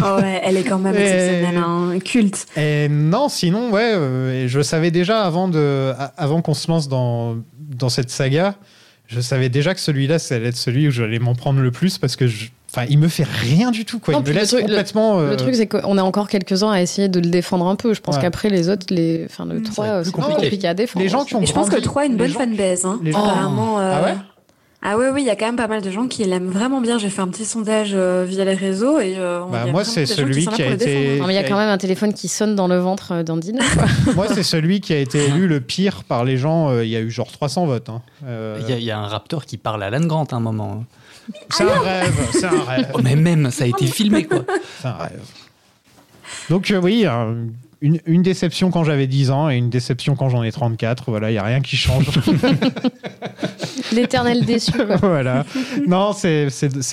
Oh 0.00 0.20
ouais, 0.20 0.40
elle 0.44 0.56
est 0.56 0.62
quand 0.62 0.78
même 0.78 0.94
Et- 0.94 1.00
exceptionnelle, 1.00 1.56
hein, 1.56 1.98
culte. 2.04 2.46
Et 2.56 2.88
non, 2.88 3.28
sinon, 3.28 3.70
ouais, 3.72 3.90
euh, 3.96 4.44
et 4.44 4.48
je 4.48 4.60
savais 4.62 4.92
déjà 4.92 5.22
avant, 5.22 5.48
de, 5.48 5.92
avant 6.16 6.40
qu'on 6.40 6.54
se 6.54 6.70
lance 6.70 6.88
dans, 6.88 7.34
dans 7.58 7.88
cette 7.88 8.08
saga, 8.10 8.54
je 9.08 9.20
savais 9.20 9.48
déjà 9.48 9.74
que 9.74 9.80
celui-là, 9.80 10.20
ça 10.20 10.36
allait 10.36 10.50
être 10.50 10.56
celui 10.56 10.86
où 10.86 10.92
j'allais 10.92 11.18
m'en 11.18 11.34
prendre 11.34 11.60
le 11.60 11.72
plus 11.72 11.98
parce 11.98 12.14
que 12.14 12.28
je, 12.28 12.46
enfin, 12.72 12.86
il 12.88 12.98
me 13.00 13.08
fait 13.08 13.26
rien 13.26 13.72
du 13.72 13.84
tout, 13.84 13.98
quoi. 13.98 14.14
Non, 14.14 14.20
il 14.20 14.22
me 14.22 14.26
puis 14.30 14.38
le 14.40 14.46
truc- 14.46 14.60
le- 14.60 14.66
complètement. 14.68 15.18
Le 15.18 15.30
euh, 15.32 15.36
truc, 15.36 15.56
c'est 15.56 15.66
qu'on 15.66 15.98
a 15.98 16.02
encore 16.04 16.28
quelques-uns 16.28 16.70
à 16.70 16.80
essayer 16.80 17.08
de 17.08 17.18
le 17.18 17.26
défendre 17.30 17.66
un 17.66 17.74
peu. 17.74 17.92
Je 17.92 18.00
pense 18.00 18.14
Ouais. 18.14 18.22
qu'après, 18.22 18.50
les 18.50 18.68
autres, 18.68 18.86
les... 18.90 19.26
enfin, 19.28 19.46
le 19.46 19.58
Mm. 19.58 19.62
3, 19.64 19.84
va 19.84 19.90
être 19.90 19.96
euh, 19.96 20.02
plus 20.02 20.04
c'est 20.04 20.12
plus 20.12 20.22
compliqué. 20.22 20.42
compliqué 20.42 20.68
à 20.68 20.74
défendre. 20.74 21.02
Les 21.02 21.08
gens 21.10 21.24
qui 21.24 21.34
ont 21.34 21.42
Et 21.42 21.46
je 21.46 21.52
pense 21.52 21.66
que 21.70 21.74
le 21.74 21.80
grandi- 21.80 21.88
3 21.88 22.02
a 22.02 22.04
une 22.06 22.16
bonne 22.16 22.30
gens- 22.30 22.38
fanbase. 22.38 22.84
Hein. 22.84 23.00
gens- 23.04 23.18
Apparemment. 23.24 23.80
euh, 23.80 23.92
Ah 23.96 24.04
ouais? 24.04 24.14
Ah 24.80 24.96
ouais, 24.96 25.10
oui, 25.12 25.22
il 25.22 25.26
y 25.26 25.30
a 25.30 25.34
quand 25.34 25.46
même 25.46 25.56
pas 25.56 25.66
mal 25.66 25.82
de 25.82 25.90
gens 25.90 26.06
qui 26.06 26.22
l'aiment 26.24 26.50
vraiment 26.50 26.80
bien. 26.80 26.98
J'ai 26.98 27.10
fait 27.10 27.20
un 27.20 27.26
petit 27.26 27.44
sondage 27.44 27.90
euh, 27.94 28.24
via 28.28 28.44
les 28.44 28.54
réseaux 28.54 29.00
et 29.00 29.14
euh, 29.18 29.40
Bah, 29.50 29.64
y 29.66 29.72
moi, 29.72 29.84
c'est 29.84 30.06
celui 30.06 30.44
là 30.44 30.52
qui 30.52 30.62
a 30.62 30.66
été- 30.66 30.76
défendre. 30.86 31.18
Non, 31.20 31.26
mais 31.26 31.32
il 31.32 31.36
y 31.36 31.40
a 31.40 31.42
quand 31.48 31.56
même 31.58 31.68
un 31.68 31.78
téléphone 31.78 32.14
qui 32.14 32.28
sonne 32.28 32.54
dans 32.54 32.68
le 32.68 32.78
ventre 32.78 33.10
euh, 33.12 33.22
d'Andine. 33.24 33.58
Moi, 34.14 34.26
c'est 34.32 34.44
celui 34.44 34.80
qui 34.80 34.92
a 34.92 34.98
été 34.98 35.18
élu 35.26 35.48
le 35.48 35.60
pire 35.60 36.04
par 36.04 36.24
les 36.24 36.36
gens. 36.36 36.70
euh, 36.70 36.84
Il 36.84 36.90
y 36.90 36.96
a 36.96 37.00
eu 37.00 37.10
genre 37.10 37.30
300 37.32 37.66
votes. 37.66 37.88
hein. 37.88 38.02
Euh, 38.24 38.58
Il 38.62 38.70
y, 38.70 38.72
a- 38.72 38.78
il 38.78 38.84
y 38.84 38.90
a 38.92 38.98
un 39.00 39.08
raptor 39.08 39.46
qui 39.46 39.56
parle 39.56 39.82
à 39.82 39.86
Alan 39.86 40.06
Grant 40.06 40.24
à 40.30 40.36
un 40.36 40.40
moment. 40.40 40.84
c'est 41.50 41.64
un 41.64 41.80
rêve. 41.80 42.14
C'est 42.30 42.44
un 42.44 42.62
rêve. 42.62 42.88
Oh, 42.94 43.00
mais 43.02 43.16
même, 43.16 43.50
ça 43.50 43.64
a 43.64 43.66
été 43.66 43.84
filmé, 43.86 44.24
quoi. 44.26 44.44
C'est 44.80 44.86
un 44.88 44.92
rêve. 44.92 45.20
Donc 46.50 46.70
euh, 46.70 46.80
oui, 46.80 47.04
un- 47.04 47.34
une, 47.80 47.98
une 48.06 48.22
déception 48.22 48.70
quand 48.70 48.84
j'avais 48.84 49.06
10 49.08 49.30
ans 49.32 49.50
et 49.50 49.56
une 49.56 49.70
déception 49.70 50.14
quand 50.14 50.28
j'en 50.30 50.42
ai 50.44 50.52
34. 50.52 51.10
Voilà, 51.10 51.30
il 51.30 51.34
n'y 51.34 51.38
a 51.38 51.42
rien 51.44 51.60
qui 51.60 51.76
change. 51.76 52.06
L'éternel 53.92 54.44
déçu. 54.44 54.72
voilà. 55.00 55.44
Non, 55.86 56.12
c'est- 56.12 56.48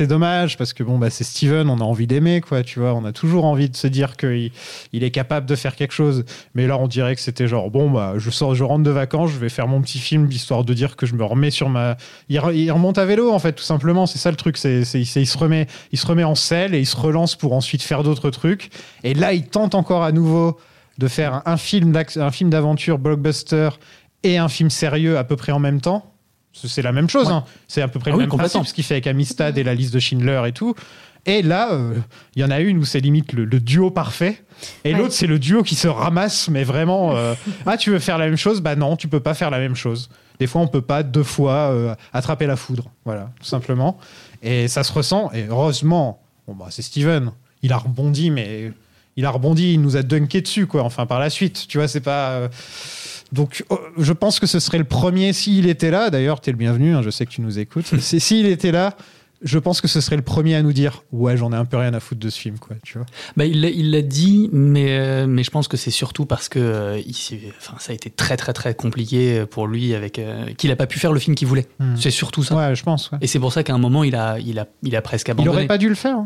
dommage 0.07 0.57
parce 0.57 0.73
que 0.73 0.83
bon, 0.83 0.97
bah, 0.97 1.09
c'est 1.09 1.23
Steven, 1.23 1.69
on 1.69 1.79
a 1.79 1.83
envie 1.83 2.07
d'aimer, 2.07 2.41
quoi, 2.41 2.63
tu 2.63 2.79
vois. 2.79 2.93
On 2.93 3.05
a 3.05 3.11
toujours 3.11 3.45
envie 3.45 3.69
de 3.69 3.75
se 3.75 3.87
dire 3.87 4.17
qu'il 4.17 4.51
il 4.93 5.03
est 5.03 5.11
capable 5.11 5.45
de 5.45 5.55
faire 5.55 5.75
quelque 5.75 5.93
chose. 5.93 6.25
Mais 6.53 6.67
là, 6.67 6.77
on 6.77 6.87
dirait 6.87 7.15
que 7.15 7.21
c'était 7.21 7.47
genre, 7.47 7.69
bon, 7.71 7.89
bah, 7.89 8.13
je 8.17 8.29
sors, 8.29 8.55
je 8.55 8.63
rentre 8.63 8.83
de 8.83 8.91
vacances, 8.91 9.31
je 9.31 9.37
vais 9.39 9.49
faire 9.49 9.67
mon 9.67 9.81
petit 9.81 9.99
film, 9.99 10.29
histoire 10.31 10.63
de 10.63 10.73
dire 10.73 10.95
que 10.95 11.05
je 11.05 11.15
me 11.15 11.23
remets 11.23 11.51
sur 11.51 11.69
ma. 11.69 11.97
Il, 12.29 12.37
re- 12.39 12.53
il 12.55 12.71
remonte 12.71 12.97
à 12.97 13.05
vélo, 13.05 13.31
en 13.31 13.39
fait, 13.39 13.53
tout 13.53 13.63
simplement. 13.63 14.05
C'est 14.05 14.19
ça 14.19 14.29
le 14.31 14.37
truc. 14.37 14.57
C'est 14.57 14.85
c'est- 14.85 15.01
il, 15.01 15.25
se 15.27 15.37
remet, 15.37 15.67
il 15.91 15.97
se 15.99 16.05
remet 16.07 16.23
en 16.23 16.35
selle 16.35 16.75
et 16.75 16.79
il 16.79 16.85
se 16.85 16.95
relance 16.97 17.35
pour 17.35 17.53
ensuite 17.53 17.81
faire 17.81 18.03
d'autres 18.03 18.29
trucs. 18.29 18.69
Et 19.03 19.13
là, 19.13 19.33
il 19.33 19.47
tente 19.47 19.75
encore 19.75 20.03
à 20.03 20.11
nouveau 20.11 20.57
de 20.97 21.07
faire 21.07 21.41
un 21.45 21.57
film 21.57 21.91
d'aventure 21.91 22.99
blockbuster 22.99 23.69
et 24.23 24.37
un 24.37 24.47
film 24.47 24.69
sérieux 24.69 25.17
à 25.17 25.23
peu 25.23 25.35
près 25.35 25.51
en 25.51 25.59
même 25.59 25.81
temps. 25.81 26.11
C'est 26.63 26.81
la 26.81 26.91
même 26.93 27.09
chose, 27.09 27.27
Ouais. 27.27 27.33
hein. 27.33 27.43
c'est 27.67 27.81
à 27.81 27.87
peu 27.87 27.99
près 27.99 28.11
Ah 28.11 28.13
le 28.13 28.17
oui, 28.19 28.27
même 28.27 28.37
principe, 28.37 28.65
ce 28.65 28.73
qu'il 28.73 28.83
fait 28.83 28.95
avec 28.95 29.07
Amistad 29.07 29.57
et 29.57 29.63
la 29.63 29.73
liste 29.75 29.93
de 29.93 29.99
Schindler 29.99 30.41
et 30.47 30.51
tout. 30.51 30.73
Et 31.27 31.41
là, 31.41 31.73
euh, 31.73 31.95
il 32.35 32.41
y 32.41 32.45
en 32.45 32.51
a 32.51 32.59
une 32.59 32.77
où 32.77 32.85
c'est 32.85 32.99
limite 32.99 33.33
le, 33.33 33.45
le 33.45 33.59
duo 33.59 33.89
parfait, 33.91 34.43
et 34.83 34.93
Ouais. 34.93 34.99
l'autre 34.99 35.13
c'est 35.13 35.27
le 35.27 35.37
duo 35.39 35.63
qui 35.63 35.75
se 35.75 35.87
ramasse, 35.87 36.49
mais 36.49 36.63
vraiment, 36.63 37.15
euh, 37.15 37.33
ah 37.65 37.77
tu 37.77 37.89
veux 37.91 37.99
faire 37.99 38.17
la 38.17 38.25
même 38.25 38.37
chose? 38.37 38.61
Bah 38.61 38.75
non, 38.75 38.95
tu 38.95 39.07
peux 39.07 39.19
pas 39.19 39.33
faire 39.33 39.49
la 39.49 39.59
même 39.59 39.75
chose. 39.75 40.09
Des 40.39 40.47
fois, 40.47 40.61
on 40.61 40.67
peut 40.67 40.81
pas 40.81 41.01
deux 41.03 41.23
fois 41.23 41.71
euh, 41.71 41.95
attraper 42.13 42.45
la 42.47 42.55
foudre, 42.55 42.91
voilà, 43.05 43.31
tout 43.39 43.45
simplement. 43.47 43.97
Et 44.43 44.67
ça 44.67 44.83
se 44.83 44.93
ressent. 44.93 45.31
Et 45.33 45.45
heureusement, 45.49 46.21
bon 46.47 46.53
bah 46.55 46.67
c'est 46.69 46.81
Steven, 46.83 47.31
il 47.63 47.73
a 47.73 47.77
rebondi, 47.77 48.29
mais 48.31 48.71
il 49.17 49.25
a 49.25 49.29
rebondi, 49.31 49.73
il 49.73 49.81
nous 49.81 49.97
a 49.97 50.03
dunké 50.03 50.41
dessus, 50.41 50.67
quoi. 50.67 50.83
Enfin, 50.83 51.05
par 51.07 51.19
la 51.19 51.29
suite, 51.31 51.67
tu 51.67 51.79
vois, 51.79 51.87
c'est 51.87 52.01
pas. 52.01 52.49
Euh, 53.35 53.41
Donc, 53.43 53.63
oh, 53.69 53.79
je 53.97 54.13
pense 54.13 54.39
que 54.39 54.47
ce 54.47 54.59
serait 54.59 54.77
le 54.77 54.83
premier, 54.83 55.33
s'il 55.33 55.67
était 55.67 55.91
là, 55.91 56.09
d'ailleurs, 56.09 56.41
tu 56.41 56.49
es 56.49 56.53
le 56.53 56.57
bienvenu, 56.57 56.95
hein, 56.95 57.01
je 57.01 57.09
sais 57.09 57.25
que 57.25 57.31
tu 57.31 57.41
nous 57.41 57.59
écoutes. 57.59 57.85
S'il 57.99 58.45
était 58.45 58.71
là, 58.71 58.95
je 59.41 59.59
pense 59.59 59.81
que 59.81 59.87
ce 59.87 59.99
serait 60.01 60.15
le 60.15 60.21
premier 60.21 60.55
à 60.55 60.63
nous 60.63 60.73
dire 60.73 61.03
Ouais, 61.11 61.35
j'en 61.37 61.51
ai 61.51 61.55
un 61.55 61.65
peu 61.65 61.77
rien 61.77 61.93
à 61.93 61.99
foutre 61.99 62.21
de 62.21 62.29
ce 62.29 62.39
film, 62.39 62.57
quoi, 62.57 62.75
tu 62.83 62.97
vois. 62.97 63.05
Bah, 63.37 63.45
il 63.45 63.61
l'a- 63.61 63.69
il 63.69 64.07
dit, 64.07 64.49
mais, 64.53 64.97
euh, 64.97 65.27
mais 65.27 65.43
je 65.43 65.51
pense 65.51 65.67
que 65.67 65.77
c'est 65.77 65.91
surtout 65.91 66.25
parce 66.25 66.47
que 66.49 66.57
euh, 66.59 66.99
il 67.05 67.13
enfin, 67.59 67.75
ça 67.79 67.91
a 67.91 67.95
été 67.95 68.09
très 68.09 68.37
très 68.37 68.53
très 68.53 68.73
compliqué 68.73 69.43
pour 69.49 69.67
lui, 69.67 69.93
avec 69.93 70.17
euh, 70.19 70.45
qu'il 70.57 70.69
n'a 70.69 70.75
pas 70.75 70.87
pu 70.87 70.99
faire 70.99 71.11
le 71.11 71.19
film 71.19 71.35
qu'il 71.35 71.47
voulait. 71.47 71.67
Hmm. 71.79 71.95
C'est 71.97 72.11
surtout 72.11 72.43
ça. 72.43 72.55
Ouais, 72.55 72.75
je 72.75 72.83
pense. 72.83 73.11
ouais. 73.11 73.17
Et 73.21 73.27
c'est 73.27 73.39
pour 73.39 73.51
ça 73.53 73.63
qu'à 73.63 73.73
un 73.73 73.77
moment, 73.77 74.03
il 74.03 74.15
a, 74.15 74.39
il 74.39 74.57
a, 74.57 74.67
il 74.83 74.95
a 74.95 75.01
presque 75.01 75.27
Il 75.27 75.31
abandonné. 75.31 75.55
aurait 75.57 75.67
pas 75.67 75.77
dû 75.77 75.89
le 75.89 75.95
faire. 75.95 76.17
hein. 76.17 76.25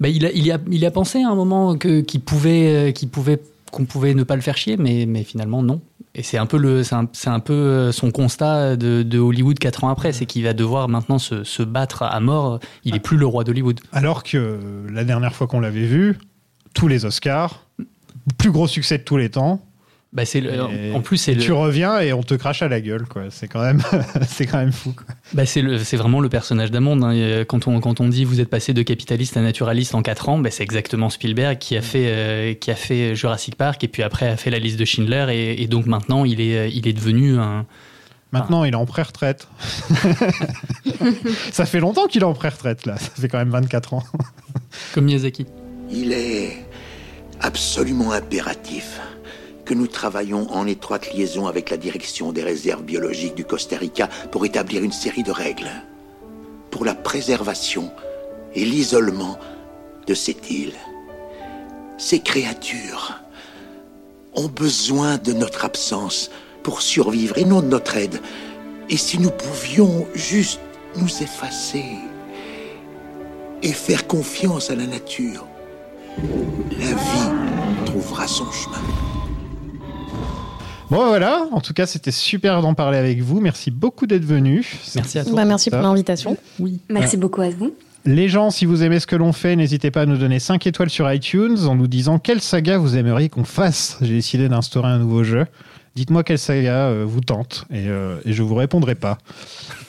Bah, 0.00 0.08
il, 0.08 0.24
a, 0.24 0.30
il, 0.32 0.50
a, 0.50 0.58
il 0.70 0.86
a 0.86 0.90
pensé 0.90 1.22
à 1.22 1.28
un 1.28 1.34
moment 1.34 1.76
que, 1.76 2.00
qu'il 2.00 2.20
pouvait, 2.20 2.88
euh, 2.88 2.92
qu'il 2.92 3.08
pouvait, 3.10 3.38
qu'on 3.70 3.84
pouvait 3.84 4.14
ne 4.14 4.22
pas 4.22 4.36
le 4.36 4.40
faire 4.42 4.56
chier, 4.56 4.76
mais, 4.78 5.04
mais 5.06 5.24
finalement 5.24 5.62
non. 5.62 5.82
Et 6.18 6.24
c'est 6.24 6.36
un 6.36 6.46
peu, 6.46 6.58
le, 6.58 6.82
c'est 6.82 6.96
un, 6.96 7.08
un 7.26 7.38
peu 7.38 7.52
euh, 7.52 7.92
son 7.92 8.10
constat 8.10 8.74
de, 8.74 9.04
de 9.04 9.18
Hollywood 9.20 9.56
quatre 9.60 9.84
ans 9.84 9.88
après, 9.88 10.12
c'est 10.12 10.26
qu'il 10.26 10.42
va 10.42 10.52
devoir 10.52 10.88
maintenant 10.88 11.18
se, 11.18 11.44
se 11.44 11.62
battre 11.62 12.02
à 12.02 12.18
mort. 12.18 12.58
Il 12.82 12.96
est 12.96 13.00
plus 13.00 13.16
le 13.16 13.24
roi 13.24 13.44
d'Hollywood. 13.44 13.78
Alors 13.92 14.24
que 14.24 14.36
euh, 14.36 14.58
la 14.90 15.04
dernière 15.04 15.32
fois 15.32 15.46
qu'on 15.46 15.60
l'avait 15.60 15.86
vu, 15.86 16.18
tous 16.74 16.88
les 16.88 17.04
Oscars, 17.04 17.64
plus 18.36 18.50
gros 18.50 18.66
succès 18.66 18.98
de 18.98 19.04
tous 19.04 19.16
les 19.16 19.30
temps. 19.30 19.64
Bah, 20.10 20.24
c'est 20.24 20.40
le- 20.40 20.52
Et 20.54 20.92
en 20.94 21.02
plus, 21.02 21.18
c'est 21.18 21.34
le, 21.34 21.42
Tu 21.42 21.52
reviens 21.52 22.00
et 22.00 22.14
on 22.14 22.22
te 22.22 22.32
crache 22.32 22.62
à 22.62 22.68
la 22.68 22.80
gueule, 22.80 23.04
quoi. 23.06 23.24
C'est 23.30 23.46
quand 23.46 23.60
même, 23.62 23.82
c'est 24.26 24.46
quand 24.46 24.56
même 24.56 24.72
fou. 24.72 24.92
Quoi. 24.94 25.04
Bah 25.34 25.44
c'est 25.44 25.60
le- 25.60 25.78
c'est 25.78 25.98
vraiment 25.98 26.20
le 26.20 26.30
personnage 26.30 26.70
d'Amond. 26.70 27.02
hein. 27.02 27.14
Euh, 27.14 27.44
Quand, 27.44 27.68
on, 27.68 27.78
quand 27.80 28.00
on 28.00 28.08
dit 28.08 28.24
vous 28.24 28.40
êtes 28.40 28.48
passé 28.48 28.72
de 28.72 28.82
capitaliste 28.82 29.36
à 29.36 29.42
naturaliste 29.42 29.94
en 29.94 30.00
4 30.00 30.30
ans, 30.30 30.38
bah 30.38 30.50
c'est 30.50 30.62
exactement 30.62 31.10
Spielberg 31.10 31.58
qui 31.58 31.76
a, 31.76 31.82
fait, 31.82 32.06
euh, 32.06 32.54
qui 32.54 32.70
a 32.70 32.74
fait 32.74 33.14
Jurassic 33.14 33.54
Park 33.56 33.84
et 33.84 33.88
puis 33.88 34.02
après 34.02 34.28
a 34.28 34.38
fait 34.38 34.48
la 34.50 34.58
liste 34.58 34.78
de 34.78 34.86
Schindler. 34.86 35.26
Et, 35.30 35.62
et 35.62 35.66
donc 35.66 35.84
maintenant, 35.84 36.24
il 36.24 36.40
est, 36.40 36.70
il 36.72 36.88
est 36.88 36.94
devenu 36.94 37.36
un, 37.38 37.66
Maintenant, 38.32 38.64
il 38.64 38.72
est 38.74 38.76
en 38.76 38.84
pré-retraite. 38.84 39.48
ça 41.52 41.64
fait 41.66 41.80
longtemps 41.80 42.06
qu'il 42.06 42.20
est 42.22 42.26
en 42.26 42.34
pré-retraite, 42.34 42.86
là. 42.86 42.96
Ça 42.98 43.08
fait 43.20 43.28
quand 43.28 43.38
même 43.38 43.50
24 43.50 43.94
ans. 43.94 44.02
Comme 44.92 45.04
Miyazaki. 45.06 45.46
Il 45.90 46.12
est 46.12 46.64
absolument 47.40 48.12
impératif 48.12 49.00
que 49.68 49.74
nous 49.74 49.86
travaillions 49.86 50.50
en 50.50 50.66
étroite 50.66 51.12
liaison 51.12 51.46
avec 51.46 51.68
la 51.68 51.76
direction 51.76 52.32
des 52.32 52.42
réserves 52.42 52.82
biologiques 52.82 53.34
du 53.34 53.44
Costa 53.44 53.76
Rica 53.76 54.08
pour 54.32 54.46
établir 54.46 54.82
une 54.82 54.92
série 54.92 55.22
de 55.22 55.30
règles 55.30 55.70
pour 56.70 56.86
la 56.86 56.94
préservation 56.94 57.92
et 58.54 58.64
l'isolement 58.64 59.38
de 60.06 60.14
cette 60.14 60.50
île. 60.50 60.72
Ces 61.98 62.20
créatures 62.20 63.20
ont 64.32 64.48
besoin 64.48 65.18
de 65.18 65.34
notre 65.34 65.66
absence 65.66 66.30
pour 66.62 66.80
survivre 66.80 67.36
et 67.36 67.44
non 67.44 67.60
de 67.60 67.66
notre 67.66 67.98
aide. 67.98 68.22
Et 68.88 68.96
si 68.96 69.18
nous 69.18 69.30
pouvions 69.30 70.06
juste 70.14 70.60
nous 70.96 71.22
effacer 71.22 71.84
et 73.62 73.72
faire 73.74 74.06
confiance 74.06 74.70
à 74.70 74.76
la 74.76 74.86
nature, 74.86 75.46
la 76.16 76.86
vie 76.86 77.84
trouvera 77.84 78.26
son 78.26 78.50
chemin. 78.50 79.17
Bon, 80.90 81.06
voilà. 81.06 81.46
En 81.52 81.60
tout 81.60 81.74
cas, 81.74 81.86
c'était 81.86 82.10
super 82.10 82.62
d'en 82.62 82.74
parler 82.74 82.96
avec 82.98 83.20
vous. 83.20 83.40
Merci 83.40 83.70
beaucoup 83.70 84.06
d'être 84.06 84.24
venu. 84.24 84.66
Merci 84.94 85.18
à 85.18 85.24
toi. 85.24 85.34
Bah, 85.34 85.44
merci 85.44 85.70
pour 85.70 85.80
l'invitation. 85.80 86.36
Oui. 86.58 86.80
Merci 86.88 87.16
beaucoup 87.16 87.42
à 87.42 87.50
vous. 87.50 87.74
Les 88.06 88.28
gens, 88.28 88.50
si 88.50 88.64
vous 88.64 88.82
aimez 88.82 89.00
ce 89.00 89.06
que 89.06 89.16
l'on 89.16 89.32
fait, 89.34 89.54
n'hésitez 89.54 89.90
pas 89.90 90.02
à 90.02 90.06
nous 90.06 90.16
donner 90.16 90.38
5 90.38 90.66
étoiles 90.66 90.88
sur 90.88 91.12
iTunes 91.12 91.58
en 91.66 91.74
nous 91.74 91.88
disant 91.88 92.18
quelle 92.18 92.40
saga 92.40 92.78
vous 92.78 92.96
aimeriez 92.96 93.28
qu'on 93.28 93.44
fasse. 93.44 93.98
J'ai 94.00 94.14
décidé 94.14 94.48
d'instaurer 94.48 94.88
un 94.88 94.98
nouveau 94.98 95.24
jeu. 95.24 95.44
Dites-moi 95.94 96.22
quelle 96.22 96.38
saga 96.38 96.86
euh, 96.86 97.04
vous 97.06 97.20
tente 97.20 97.66
et, 97.70 97.88
euh, 97.88 98.20
et 98.24 98.32
je 98.32 98.42
vous 98.42 98.54
répondrai 98.54 98.94
pas. 98.94 99.18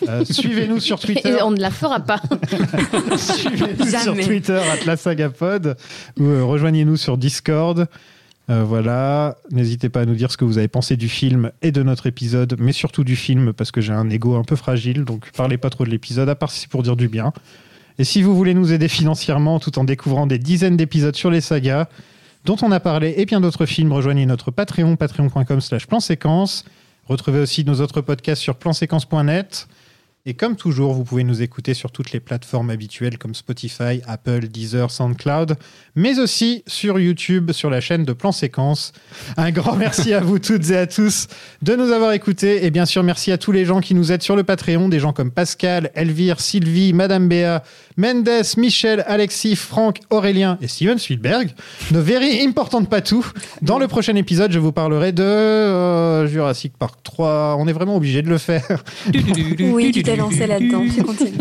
Euh, 0.09 0.25
Suivez-nous 0.29 0.79
sur 0.79 0.99
Twitter. 0.99 1.29
Et 1.29 1.41
on 1.43 1.51
ne 1.51 1.61
la 1.61 1.69
fera 1.69 1.99
pas. 1.99 2.19
Suivez-nous 3.15 3.85
sur. 3.85 4.15
Twitter, 4.15 4.59
@lasagapod, 4.85 5.77
ou 6.19 6.23
euh, 6.23 6.43
rejoignez-nous 6.43 6.97
sur 6.97 7.17
Discord. 7.17 7.87
Euh, 8.49 8.63
voilà, 8.63 9.37
n'hésitez 9.51 9.89
pas 9.89 10.01
à 10.01 10.05
nous 10.05 10.15
dire 10.15 10.31
ce 10.31 10.37
que 10.37 10.45
vous 10.45 10.57
avez 10.57 10.67
pensé 10.67 10.97
du 10.97 11.07
film 11.07 11.51
et 11.61 11.71
de 11.71 11.83
notre 11.83 12.07
épisode, 12.07 12.55
mais 12.59 12.71
surtout 12.71 13.03
du 13.03 13.15
film 13.15 13.53
parce 13.53 13.69
que 13.69 13.79
j'ai 13.79 13.93
un 13.93 14.09
ego 14.09 14.35
un 14.35 14.43
peu 14.43 14.55
fragile, 14.55 15.05
donc 15.05 15.31
parlez 15.33 15.57
pas 15.57 15.69
trop 15.69 15.85
de 15.85 15.91
l'épisode, 15.91 16.29
à 16.29 16.35
part 16.35 16.49
si 16.49 16.61
c'est 16.61 16.69
pour 16.69 16.81
dire 16.81 16.95
du 16.95 17.07
bien. 17.07 17.31
Et 17.99 18.03
si 18.03 18.23
vous 18.23 18.35
voulez 18.35 18.55
nous 18.55 18.73
aider 18.73 18.87
financièrement 18.87 19.59
tout 19.59 19.77
en 19.77 19.83
découvrant 19.83 20.25
des 20.25 20.39
dizaines 20.39 20.77
d'épisodes 20.77 21.15
sur 21.15 21.29
les 21.29 21.41
sagas 21.41 21.87
dont 22.45 22.55
on 22.63 22.71
a 22.71 22.79
parlé 22.79 23.13
et 23.17 23.25
bien 23.25 23.41
d'autres 23.41 23.67
films, 23.67 23.91
rejoignez 23.91 24.25
notre 24.25 24.49
Patreon, 24.49 24.95
patreon.com 24.95 25.61
slash 25.61 25.85
plan 25.85 25.99
séquence. 25.99 26.65
Retrouvez 27.07 27.39
aussi 27.39 27.65
nos 27.65 27.81
autres 27.81 28.01
podcasts 28.01 28.41
sur 28.41 28.55
planséquence.net. 28.55 29.67
Et 30.29 30.35
comme 30.35 30.55
toujours, 30.55 30.93
vous 30.93 31.03
pouvez 31.03 31.23
nous 31.23 31.41
écouter 31.41 31.73
sur 31.73 31.91
toutes 31.91 32.11
les 32.11 32.19
plateformes 32.19 32.69
habituelles 32.69 33.17
comme 33.17 33.33
Spotify, 33.33 33.99
Apple, 34.05 34.47
Deezer, 34.47 34.91
SoundCloud, 34.91 35.55
mais 35.95 36.19
aussi 36.19 36.61
sur 36.67 36.99
YouTube, 36.99 37.51
sur 37.51 37.71
la 37.71 37.81
chaîne 37.81 38.05
de 38.05 38.13
Plan 38.13 38.31
Séquence. 38.31 38.93
Un 39.37 39.49
grand 39.49 39.75
merci 39.75 40.13
à 40.13 40.19
vous 40.19 40.37
toutes 40.37 40.69
et 40.69 40.77
à 40.77 40.85
tous 40.85 41.25
de 41.63 41.75
nous 41.75 41.91
avoir 41.91 42.11
écoutés. 42.11 42.63
Et 42.63 42.69
bien 42.69 42.85
sûr, 42.85 43.01
merci 43.01 43.31
à 43.31 43.39
tous 43.39 43.51
les 43.51 43.65
gens 43.65 43.81
qui 43.81 43.95
nous 43.95 44.11
aident 44.11 44.21
sur 44.21 44.35
le 44.35 44.43
Patreon, 44.43 44.87
des 44.87 44.99
gens 44.99 45.13
comme 45.13 45.31
Pascal, 45.31 45.89
Elvire, 45.95 46.39
Sylvie, 46.39 46.93
Madame 46.93 47.27
Béa, 47.27 47.63
Mendes, 47.97 48.29
Michel, 48.55 49.03
Alexis, 49.07 49.55
Franck, 49.55 49.99
Aurélien 50.11 50.59
et 50.61 50.67
Steven 50.67 50.99
Spielberg. 50.99 51.49
Nos 51.89 52.03
very 52.03 52.45
important 52.45 52.85
patou. 52.85 53.25
Dans 53.63 53.79
le 53.79 53.87
prochain 53.87 54.15
épisode, 54.15 54.51
je 54.51 54.59
vous 54.59 54.71
parlerai 54.71 55.11
de 55.11 55.23
euh, 55.23 56.27
Jurassic 56.27 56.77
Park 56.77 56.99
3. 57.01 57.55
On 57.57 57.67
est 57.67 57.73
vraiment 57.73 57.95
obligé 57.95 58.21
de 58.21 58.29
le 58.29 58.37
faire. 58.37 58.83
Oui, 59.59 59.91
tu 59.91 60.03
t'es 60.03 60.17
là-dedans. 60.47 60.83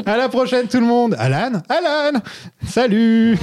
À 0.06 0.16
la 0.16 0.28
prochaine 0.28 0.66
tout 0.66 0.80
le 0.80 0.86
monde. 0.86 1.14
Alan, 1.18 1.62
Alan, 1.68 2.20
salut. 2.66 3.36